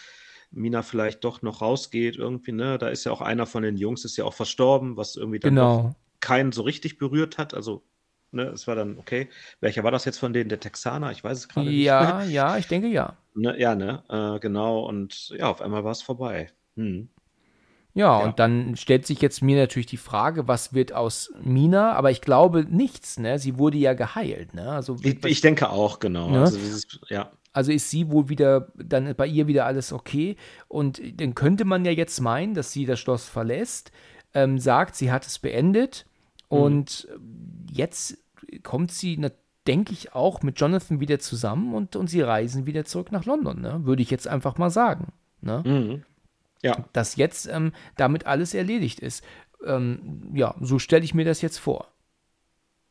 Mina 0.51 0.83
vielleicht 0.83 1.23
doch 1.23 1.41
noch 1.41 1.61
rausgeht, 1.61 2.15
irgendwie, 2.15 2.53
ne? 2.53 2.77
Da 2.77 2.87
ist 2.87 3.03
ja 3.03 3.11
auch 3.11 3.21
einer 3.21 3.45
von 3.45 3.63
den 3.63 3.75
Jungs, 3.75 4.05
ist 4.05 4.15
ja 4.15 4.23
auch 4.23 4.33
verstorben, 4.33 4.95
was 4.95 5.15
irgendwie 5.15 5.39
dann 5.39 5.55
genau. 5.55 5.95
keinen 6.21 6.51
so 6.51 6.61
richtig 6.61 6.97
berührt 6.97 7.37
hat. 7.37 7.53
Also 7.53 7.83
Ne, 8.34 8.45
es 8.45 8.68
war 8.68 8.76
dann, 8.76 8.97
okay, 8.97 9.30
welcher 9.60 9.84
war 9.84 9.91
das 9.91 10.05
jetzt 10.05 10.18
von 10.18 10.34
denen? 10.34 10.49
Der 10.49 10.60
Texaner? 10.60 11.11
Ich 11.11 11.23
weiß 11.23 11.38
es 11.38 11.47
gerade 11.47 11.69
nicht. 11.69 11.84
Ja, 11.84 12.23
ja, 12.23 12.57
ich 12.57 12.68
denke 12.68 12.88
ja. 12.88 13.15
Ne, 13.35 13.60
ja, 13.60 13.76
ne, 13.76 14.03
äh, 14.10 14.39
genau. 14.39 14.85
Und 14.88 15.30
ja, 15.30 15.49
auf 15.49 15.61
einmal 15.61 15.84
war 15.84 15.91
es 15.91 16.01
vorbei. 16.01 16.49
Hm. 16.76 17.10
Ja, 17.93 18.19
ja, 18.19 18.26
und 18.26 18.39
dann 18.39 18.76
stellt 18.76 19.05
sich 19.05 19.22
jetzt 19.22 19.43
mir 19.43 19.55
natürlich 19.55 19.85
die 19.85 19.97
Frage, 19.97 20.47
was 20.47 20.73
wird 20.73 20.93
aus 20.93 21.31
Mina? 21.43 21.93
Aber 21.93 22.10
ich 22.10 22.22
glaube 22.22 22.65
nichts, 22.68 23.19
ne? 23.19 23.38
Sie 23.38 23.60
wurde 23.60 23.77
ja 23.77 23.93
geheilt, 23.93 24.55
ne? 24.55 24.72
Also, 24.72 24.97
ich, 25.03 25.23
ich 25.23 25.41
denke 25.41 25.69
auch, 25.69 25.99
genau. 25.99 26.31
Ne? 26.31 26.39
Also, 26.41 26.57
dieses, 26.57 26.88
ja. 27.10 27.31
also 27.51 27.72
ist 27.72 27.91
sie 27.91 28.10
wohl 28.10 28.30
wieder, 28.30 28.72
dann 28.73 29.14
bei 29.15 29.27
ihr 29.27 29.45
wieder 29.45 29.68
alles 29.68 29.93
okay. 29.93 30.38
Und 30.68 30.99
dann 31.22 31.35
könnte 31.35 31.65
man 31.65 31.85
ja 31.85 31.91
jetzt 31.91 32.19
meinen, 32.19 32.55
dass 32.55 32.72
sie 32.72 32.88
das 32.88 32.99
Schloss 32.99 33.30
verlässt, 33.30 33.91
ähm, 34.34 34.57
sagt, 34.57 34.95
sie 34.95 35.11
hat 35.11 35.27
es 35.27 35.38
beendet. 35.38 36.07
Mhm. 36.49 36.57
Und 36.57 37.07
jetzt 37.72 38.18
kommt 38.64 38.91
sie, 38.91 39.20
denke 39.68 39.94
ich, 39.94 40.14
auch 40.14 40.41
mit 40.41 40.60
Jonathan 40.60 40.99
wieder 40.99 41.20
zusammen 41.20 41.74
und, 41.74 41.95
und 41.95 42.07
sie 42.07 42.22
reisen 42.22 42.65
wieder 42.65 42.86
zurück 42.86 43.11
nach 43.11 43.26
London, 43.26 43.61
ne? 43.61 43.86
würde 43.86 44.02
ich 44.02 44.11
jetzt 44.11 44.28
einfach 44.28 44.57
mal 44.57 44.70
sagen. 44.70 45.14
Ne? 45.41 45.64
Mhm. 45.65 46.03
Ja. 46.61 46.86
Dass 46.94 47.15
jetzt 47.15 47.48
ähm, 47.48 47.74
damit 47.98 48.26
alles 48.26 48.53
erledigt 48.53 48.99
ist. 48.99 49.24
Ähm, 49.65 50.32
ja, 50.34 50.56
so 50.61 50.80
stelle 50.80 51.03
ich 51.03 51.14
mir 51.14 51.26
das 51.26 51.41
jetzt 51.41 51.57
vor. 51.57 51.88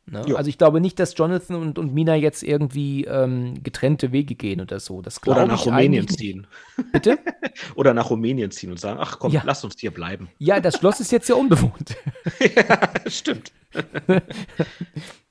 Ne? 0.04 0.24
Also 0.36 0.48
ich 0.48 0.58
glaube 0.58 0.80
nicht, 0.80 0.98
dass 0.98 1.16
Jonathan 1.16 1.56
und, 1.56 1.78
und 1.78 1.94
Mina 1.94 2.16
jetzt 2.16 2.42
irgendwie 2.42 3.04
ähm, 3.04 3.62
getrennte 3.62 4.10
Wege 4.10 4.34
gehen 4.34 4.60
oder 4.60 4.80
so. 4.80 5.00
Das 5.00 5.24
oder 5.26 5.46
nach 5.46 5.64
Rumänien 5.64 6.08
ziehen. 6.08 6.46
Bitte? 6.92 7.18
oder 7.76 7.94
nach 7.94 8.10
Rumänien 8.10 8.50
ziehen 8.50 8.70
und 8.70 8.80
sagen, 8.80 8.98
ach 9.00 9.18
komm, 9.20 9.32
ja. 9.32 9.42
lass 9.44 9.64
uns 9.64 9.76
hier 9.78 9.92
bleiben. 9.92 10.28
Ja, 10.38 10.60
das 10.60 10.78
Schloss 10.78 10.98
ist 11.00 11.12
jetzt 11.12 11.28
ja 11.28 11.36
unbewohnt. 11.36 11.96
ja, 12.56 12.90
stimmt. 13.06 13.52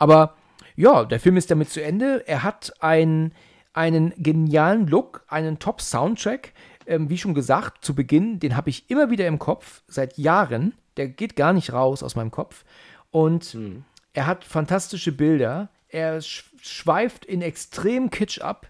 Aber 0.00 0.34
ja, 0.74 1.04
der 1.04 1.20
Film 1.20 1.36
ist 1.36 1.50
damit 1.50 1.70
zu 1.70 1.80
Ende. 1.82 2.26
Er 2.26 2.42
hat 2.42 2.72
ein, 2.80 3.32
einen 3.72 4.12
genialen 4.16 4.88
Look, 4.88 5.24
einen 5.28 5.60
Top-Soundtrack. 5.60 6.52
Ähm, 6.86 7.08
wie 7.08 7.18
schon 7.18 7.34
gesagt, 7.34 7.84
zu 7.84 7.94
Beginn, 7.94 8.40
den 8.40 8.56
habe 8.56 8.70
ich 8.70 8.90
immer 8.90 9.10
wieder 9.10 9.28
im 9.28 9.38
Kopf, 9.38 9.82
seit 9.86 10.18
Jahren. 10.18 10.74
Der 10.96 11.06
geht 11.06 11.36
gar 11.36 11.52
nicht 11.52 11.72
raus 11.72 12.02
aus 12.02 12.16
meinem 12.16 12.30
Kopf. 12.30 12.64
Und 13.10 13.44
hm. 13.44 13.84
er 14.14 14.26
hat 14.26 14.44
fantastische 14.44 15.12
Bilder. 15.12 15.68
Er 15.88 16.20
schweift 16.22 17.24
in 17.24 17.42
extrem 17.42 18.10
Kitsch 18.10 18.40
ab 18.40 18.66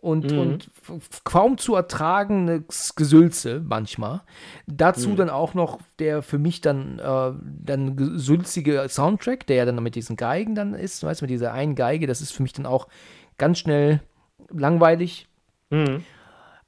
und, 0.00 0.30
mhm. 0.30 0.38
und 0.38 0.70
kaum 1.24 1.58
zu 1.58 1.74
ertragendes 1.74 2.94
Gesülze 2.94 3.62
manchmal. 3.64 4.22
Dazu 4.66 5.10
mhm. 5.10 5.16
dann 5.16 5.30
auch 5.30 5.54
noch 5.54 5.78
der 5.98 6.22
für 6.22 6.38
mich 6.38 6.60
dann, 6.60 6.98
äh, 6.98 7.32
dann 7.64 7.96
gesülzige 7.96 8.86
Soundtrack, 8.88 9.46
der 9.46 9.56
ja 9.56 9.64
dann 9.66 9.82
mit 9.82 9.94
diesen 9.94 10.16
Geigen 10.16 10.54
dann 10.54 10.74
ist, 10.74 11.02
weißt 11.02 11.20
du, 11.20 11.24
mit 11.24 11.30
dieser 11.30 11.52
einen 11.52 11.74
Geige, 11.74 12.06
das 12.06 12.20
ist 12.20 12.32
für 12.32 12.42
mich 12.42 12.52
dann 12.52 12.66
auch 12.66 12.88
ganz 13.36 13.58
schnell 13.58 14.00
langweilig. 14.50 15.28
Mhm. 15.68 16.04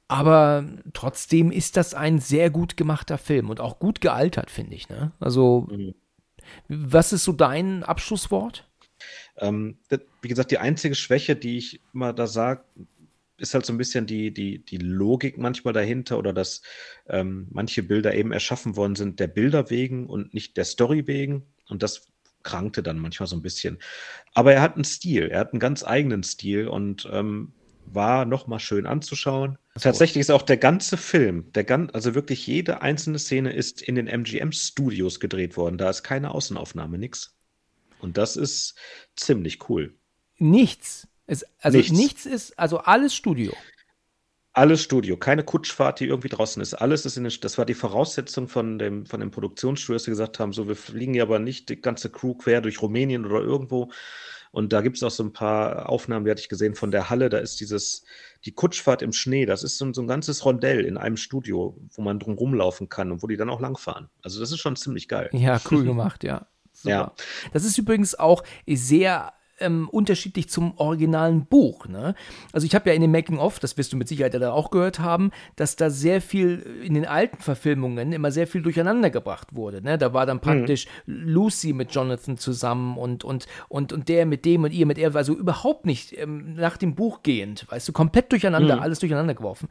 Aber 0.07 0.65
trotzdem 0.93 1.51
ist 1.51 1.75
das 1.75 1.95
ein 1.95 2.19
sehr 2.19 2.51
gut 2.51 2.77
gemachter 2.77 3.17
Film 3.17 3.49
und 3.49 3.59
auch 3.59 3.79
gut 3.79 3.99
gealtert, 3.99 4.51
finde 4.51 4.75
ich. 4.75 4.89
Ne? 4.89 5.11
Also, 5.19 5.67
mhm. 5.71 5.95
was 6.67 7.13
ist 7.13 7.23
so 7.23 7.31
dein 7.31 7.83
Abschlusswort? 7.83 8.67
Ähm, 9.37 9.77
wie 10.21 10.27
gesagt, 10.27 10.51
die 10.51 10.59
einzige 10.59 10.93
Schwäche, 10.93 11.35
die 11.35 11.57
ich 11.57 11.81
immer 11.93 12.13
da 12.13 12.27
sage, 12.27 12.63
ist 13.37 13.53
halt 13.53 13.65
so 13.65 13.73
ein 13.73 13.77
bisschen 13.77 14.05
die, 14.05 14.33
die, 14.33 14.63
die 14.63 14.77
Logik 14.77 15.37
manchmal 15.37 15.73
dahinter 15.73 16.17
oder 16.17 16.33
dass 16.33 16.61
ähm, 17.07 17.47
manche 17.51 17.83
Bilder 17.83 18.13
eben 18.13 18.31
erschaffen 18.31 18.75
worden 18.75 18.95
sind 18.95 19.19
der 19.19 19.27
Bilder 19.27 19.69
wegen 19.69 20.07
und 20.07 20.33
nicht 20.33 20.57
der 20.57 20.65
Story 20.65 21.07
wegen. 21.07 21.47
Und 21.67 21.83
das 21.83 22.07
krankte 22.43 22.83
dann 22.83 22.99
manchmal 22.99 23.27
so 23.27 23.35
ein 23.35 23.41
bisschen. 23.41 23.79
Aber 24.33 24.53
er 24.53 24.61
hat 24.61 24.75
einen 24.75 24.83
Stil, 24.83 25.29
er 25.29 25.39
hat 25.39 25.53
einen 25.53 25.59
ganz 25.59 25.83
eigenen 25.83 26.23
Stil 26.23 26.67
und 26.67 27.07
ähm, 27.11 27.53
war 27.85 28.25
nochmal 28.25 28.59
schön 28.59 28.85
anzuschauen. 28.85 29.57
So. 29.75 29.81
Tatsächlich 29.81 30.21
ist 30.21 30.31
auch 30.31 30.41
der 30.41 30.57
ganze 30.57 30.97
Film, 30.97 31.51
der 31.53 31.63
gan 31.63 31.89
also 31.89 32.15
wirklich 32.15 32.45
jede 32.45 32.81
einzelne 32.81 33.19
Szene 33.19 33.53
ist 33.53 33.81
in 33.81 33.95
den 33.95 34.07
MGM-Studios 34.07 35.19
gedreht 35.19 35.57
worden. 35.57 35.77
Da 35.77 35.89
ist 35.89 36.03
keine 36.03 36.31
Außenaufnahme, 36.31 36.97
nix. 36.97 37.35
Und 37.99 38.17
das 38.17 38.35
ist 38.35 38.75
ziemlich 39.15 39.69
cool. 39.69 39.95
Nichts. 40.37 41.07
Es, 41.33 41.45
also 41.61 41.79
nichts. 41.79 41.91
nichts 41.91 42.25
ist, 42.27 42.59
also 42.59 42.77
alles 42.77 43.15
Studio. 43.15 43.53
Alles 44.55 44.83
Studio, 44.83 45.17
keine 45.17 45.43
Kutschfahrt, 45.43 45.99
die 45.99 46.05
irgendwie 46.05 46.29
draußen 46.29 46.61
ist. 46.61 46.75
Alles 46.75 47.07
ist 47.07 47.17
in 47.17 47.23
den, 47.23 47.33
das 47.41 47.57
war 47.57 47.65
die 47.65 47.73
Voraussetzung 47.73 48.47
von 48.47 48.77
dem, 48.77 49.07
von 49.07 49.19
dem 49.19 49.31
Produktionsstudio, 49.31 49.95
dass 49.95 50.03
sie 50.03 50.11
gesagt 50.11 50.39
haben, 50.39 50.53
so, 50.53 50.67
wir 50.67 50.75
fliegen 50.75 51.15
ja 51.15 51.23
aber 51.23 51.39
nicht 51.39 51.69
die 51.69 51.81
ganze 51.81 52.11
Crew 52.11 52.35
quer 52.35 52.61
durch 52.61 52.79
Rumänien 52.83 53.25
oder 53.25 53.39
irgendwo. 53.39 53.91
Und 54.51 54.71
da 54.71 54.81
gibt 54.81 54.97
es 54.97 55.01
auch 55.01 55.09
so 55.09 55.23
ein 55.23 55.33
paar 55.33 55.89
Aufnahmen, 55.89 56.25
die 56.25 56.29
hatte 56.29 56.41
ich 56.41 56.49
gesehen 56.49 56.75
von 56.75 56.91
der 56.91 57.09
Halle. 57.09 57.29
Da 57.29 57.39
ist 57.39 57.59
dieses, 57.59 58.03
die 58.45 58.51
Kutschfahrt 58.51 59.01
im 59.01 59.11
Schnee. 59.11 59.47
Das 59.47 59.63
ist 59.63 59.79
so, 59.79 59.91
so 59.91 60.01
ein 60.03 60.07
ganzes 60.07 60.45
Rondell 60.45 60.85
in 60.85 60.97
einem 60.97 61.17
Studio, 61.17 61.75
wo 61.91 62.03
man 62.03 62.19
drum 62.19 62.35
rumlaufen 62.35 62.89
kann 62.89 63.11
und 63.11 63.23
wo 63.23 63.27
die 63.27 63.37
dann 63.37 63.49
auch 63.49 63.59
langfahren. 63.59 64.11
Also 64.21 64.39
das 64.39 64.51
ist 64.51 64.59
schon 64.59 64.75
ziemlich 64.75 65.07
geil. 65.07 65.31
Ja, 65.33 65.59
cool 65.71 65.83
gemacht, 65.83 66.23
ja. 66.23 66.45
Super. 66.73 66.89
Ja. 66.89 67.13
Das 67.53 67.65
ist 67.65 67.79
übrigens 67.79 68.13
auch 68.13 68.43
sehr 68.67 69.33
ähm, 69.59 69.87
unterschiedlich 69.89 70.49
zum 70.49 70.77
originalen 70.77 71.45
Buch. 71.45 71.87
Ne? 71.87 72.15
Also 72.51 72.65
ich 72.65 72.75
habe 72.75 72.89
ja 72.89 72.95
in 72.95 73.01
dem 73.01 73.11
Making-of, 73.11 73.59
das 73.59 73.77
wirst 73.77 73.93
du 73.93 73.97
mit 73.97 74.07
Sicherheit 74.07 74.33
ja 74.33 74.51
auch 74.51 74.71
gehört 74.71 74.99
haben, 74.99 75.31
dass 75.55 75.75
da 75.75 75.89
sehr 75.89 76.21
viel 76.21 76.59
in 76.83 76.93
den 76.93 77.05
alten 77.05 77.37
Verfilmungen 77.37 78.11
immer 78.11 78.31
sehr 78.31 78.47
viel 78.47 78.61
durcheinander 78.61 79.09
gebracht 79.09 79.55
wurde. 79.55 79.81
Ne? 79.81 79.97
Da 79.97 80.13
war 80.13 80.25
dann 80.25 80.37
mhm. 80.37 80.41
praktisch 80.41 80.87
mhm. 81.05 81.27
Lucy 81.27 81.73
mit 81.73 81.93
Jonathan 81.93 82.37
zusammen 82.37 82.97
und, 82.97 83.23
und, 83.23 83.47
und, 83.69 83.93
und 83.93 84.09
der 84.09 84.25
mit 84.25 84.45
dem 84.45 84.63
und 84.63 84.73
ihr 84.73 84.85
mit 84.85 84.97
er, 84.97 85.15
also 85.15 85.33
überhaupt 85.33 85.85
nicht 85.85 86.17
ähm, 86.17 86.55
nach 86.55 86.77
dem 86.77 86.95
Buch 86.95 87.23
gehend, 87.23 87.65
weißt 87.69 87.87
du, 87.87 87.93
komplett 87.93 88.31
durcheinander, 88.31 88.77
mhm. 88.77 88.81
alles 88.81 88.99
durcheinander 88.99 89.33
geworfen. 89.33 89.69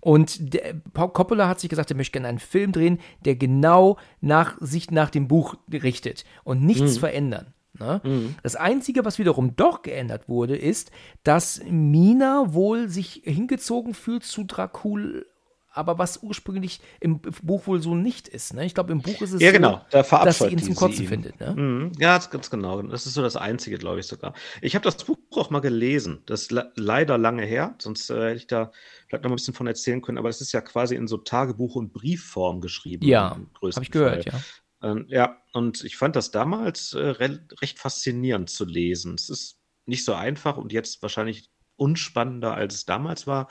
Und 0.00 0.54
der, 0.54 0.74
Coppola 0.94 1.48
hat 1.48 1.60
sich 1.60 1.70
gesagt, 1.70 1.90
er 1.90 1.96
möchte 1.96 2.12
gerne 2.12 2.28
einen 2.28 2.38
Film 2.38 2.72
drehen, 2.72 2.98
der 3.24 3.36
genau 3.36 3.98
nach 4.20 4.56
sich 4.60 4.90
nach 4.90 5.10
dem 5.10 5.28
Buch 5.28 5.56
richtet 5.70 6.24
und 6.44 6.62
nichts 6.62 6.96
mhm. 6.96 7.00
verändern. 7.00 7.54
Ne? 7.78 8.00
Mhm. 8.04 8.34
Das 8.42 8.56
Einzige, 8.56 9.04
was 9.04 9.18
wiederum 9.18 9.56
doch 9.56 9.82
geändert 9.82 10.28
wurde, 10.28 10.56
ist, 10.56 10.90
dass 11.22 11.60
Mina 11.68 12.52
wohl 12.52 12.88
sich 12.88 13.22
hingezogen 13.24 13.94
fühlt 13.94 14.24
zu 14.24 14.44
Dracul, 14.44 15.26
aber 15.70 15.96
was 15.98 16.22
ursprünglich 16.22 16.80
im 16.98 17.20
Buch 17.20 17.66
wohl 17.66 17.80
so 17.80 17.94
nicht 17.94 18.26
ist. 18.26 18.54
Ne? 18.54 18.66
Ich 18.66 18.74
glaube, 18.74 18.90
im 18.90 19.00
Buch 19.00 19.20
ist 19.22 19.32
es 19.32 19.40
ja, 19.40 19.52
genau. 19.52 19.80
so, 19.90 19.98
dass 20.00 20.38
sie 20.38 20.48
ihn 20.48 20.58
zum 20.58 20.74
Kotzen 20.74 21.02
ihn. 21.04 21.08
findet. 21.08 21.38
Ne? 21.38 21.54
Mhm. 21.54 21.92
Ja, 21.98 22.18
ganz 22.18 22.50
genau. 22.50 22.82
Das 22.82 23.06
ist 23.06 23.14
so 23.14 23.22
das 23.22 23.36
Einzige, 23.36 23.78
glaube 23.78 24.00
ich 24.00 24.06
sogar. 24.06 24.34
Ich 24.60 24.74
habe 24.74 24.82
das 24.82 24.96
Buch 25.04 25.16
auch 25.36 25.50
mal 25.50 25.60
gelesen. 25.60 26.22
Das 26.26 26.42
ist 26.42 26.54
leider 26.74 27.16
lange 27.16 27.44
her, 27.44 27.76
sonst 27.78 28.10
äh, 28.10 28.30
hätte 28.30 28.36
ich 28.36 28.46
da 28.48 28.72
vielleicht 29.06 29.22
noch 29.22 29.30
ein 29.30 29.36
bisschen 29.36 29.54
von 29.54 29.68
erzählen 29.68 30.02
können. 30.02 30.18
Aber 30.18 30.28
es 30.28 30.40
ist 30.40 30.52
ja 30.52 30.60
quasi 30.60 30.96
in 30.96 31.06
so 31.06 31.16
Tagebuch- 31.16 31.76
und 31.76 31.92
Briefform 31.92 32.60
geschrieben. 32.60 33.06
Ja, 33.06 33.38
habe 33.62 33.82
ich 33.82 33.90
gehört, 33.90 34.24
Fall. 34.24 34.32
ja. 34.32 34.40
Ähm, 34.82 35.06
ja, 35.08 35.42
und 35.52 35.84
ich 35.84 35.96
fand 35.96 36.16
das 36.16 36.30
damals 36.30 36.92
äh, 36.94 37.00
re 37.00 37.46
recht 37.60 37.78
faszinierend 37.78 38.50
zu 38.50 38.64
lesen. 38.64 39.14
Es 39.14 39.28
ist 39.28 39.60
nicht 39.86 40.04
so 40.04 40.14
einfach 40.14 40.56
und 40.56 40.72
jetzt 40.72 41.02
wahrscheinlich 41.02 41.50
unspannender, 41.76 42.54
als 42.54 42.74
es 42.74 42.86
damals 42.86 43.26
war. 43.26 43.48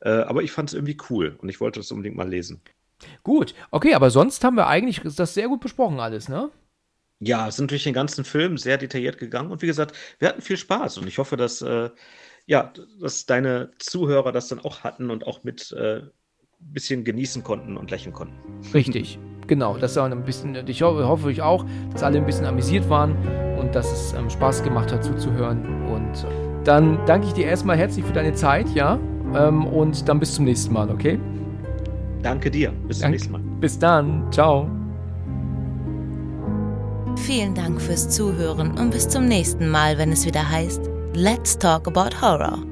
Äh, 0.00 0.10
aber 0.10 0.42
ich 0.42 0.52
fand 0.52 0.70
es 0.70 0.74
irgendwie 0.74 0.98
cool 1.10 1.36
und 1.40 1.48
ich 1.48 1.60
wollte 1.60 1.80
es 1.80 1.90
unbedingt 1.90 2.16
mal 2.16 2.28
lesen. 2.28 2.62
Gut, 3.22 3.54
okay, 3.70 3.94
aber 3.94 4.10
sonst 4.10 4.44
haben 4.44 4.56
wir 4.56 4.66
eigentlich 4.66 5.00
das 5.16 5.34
sehr 5.34 5.48
gut 5.48 5.60
besprochen 5.60 6.00
alles, 6.00 6.28
ne? 6.28 6.50
Ja, 7.22 7.48
es 7.48 7.56
sind 7.56 7.70
durch 7.70 7.84
den 7.84 7.92
ganzen 7.92 8.24
Film 8.24 8.56
sehr 8.56 8.78
detailliert 8.78 9.18
gegangen 9.18 9.50
und 9.50 9.60
wie 9.62 9.66
gesagt, 9.66 9.94
wir 10.18 10.28
hatten 10.28 10.40
viel 10.42 10.56
Spaß 10.56 10.98
und 10.98 11.06
ich 11.06 11.18
hoffe, 11.18 11.36
dass, 11.36 11.60
äh, 11.60 11.90
ja, 12.46 12.72
dass 13.00 13.26
deine 13.26 13.72
Zuhörer 13.78 14.32
das 14.32 14.48
dann 14.48 14.60
auch 14.60 14.84
hatten 14.84 15.10
und 15.10 15.26
auch 15.26 15.44
mit 15.44 15.70
äh, 15.72 16.02
bisschen 16.60 17.04
genießen 17.04 17.42
konnten 17.42 17.76
und 17.76 17.90
lächeln 17.90 18.14
konnten. 18.14 18.34
Richtig, 18.74 19.18
genau. 19.46 19.76
Das 19.76 19.96
war 19.96 20.10
ein 20.10 20.24
bisschen, 20.24 20.56
ich 20.66 20.82
hoffe, 20.82 21.06
hoffe 21.06 21.30
ich 21.32 21.42
auch, 21.42 21.64
dass 21.92 22.02
alle 22.02 22.18
ein 22.18 22.26
bisschen 22.26 22.46
amüsiert 22.46 22.88
waren 22.88 23.16
und 23.58 23.74
dass 23.74 23.90
es 23.90 24.12
ähm, 24.12 24.30
Spaß 24.30 24.62
gemacht 24.62 24.92
hat 24.92 25.04
zuzuhören. 25.04 25.86
Und 25.86 26.24
äh, 26.24 26.64
dann 26.64 26.98
danke 27.06 27.26
ich 27.26 27.32
dir 27.32 27.46
erstmal 27.46 27.76
herzlich 27.76 28.04
für 28.04 28.12
deine 28.12 28.32
Zeit, 28.34 28.68
ja. 28.74 28.98
Ähm, 29.34 29.66
und 29.66 30.08
dann 30.08 30.18
bis 30.18 30.34
zum 30.34 30.44
nächsten 30.44 30.72
Mal, 30.72 30.90
okay? 30.90 31.18
Danke 32.22 32.50
dir. 32.50 32.72
Bis 32.86 33.00
zum 33.00 33.10
nächsten 33.10 33.32
Mal. 33.32 33.40
Bis 33.60 33.78
dann. 33.78 34.30
Ciao. 34.30 34.68
Vielen 37.16 37.54
Dank 37.54 37.80
fürs 37.80 38.08
Zuhören 38.08 38.78
und 38.78 38.90
bis 38.90 39.08
zum 39.08 39.26
nächsten 39.26 39.68
Mal, 39.68 39.98
wenn 39.98 40.12
es 40.12 40.26
wieder 40.26 40.48
heißt 40.48 40.90
Let's 41.14 41.58
Talk 41.58 41.86
About 41.86 42.20
Horror. 42.20 42.69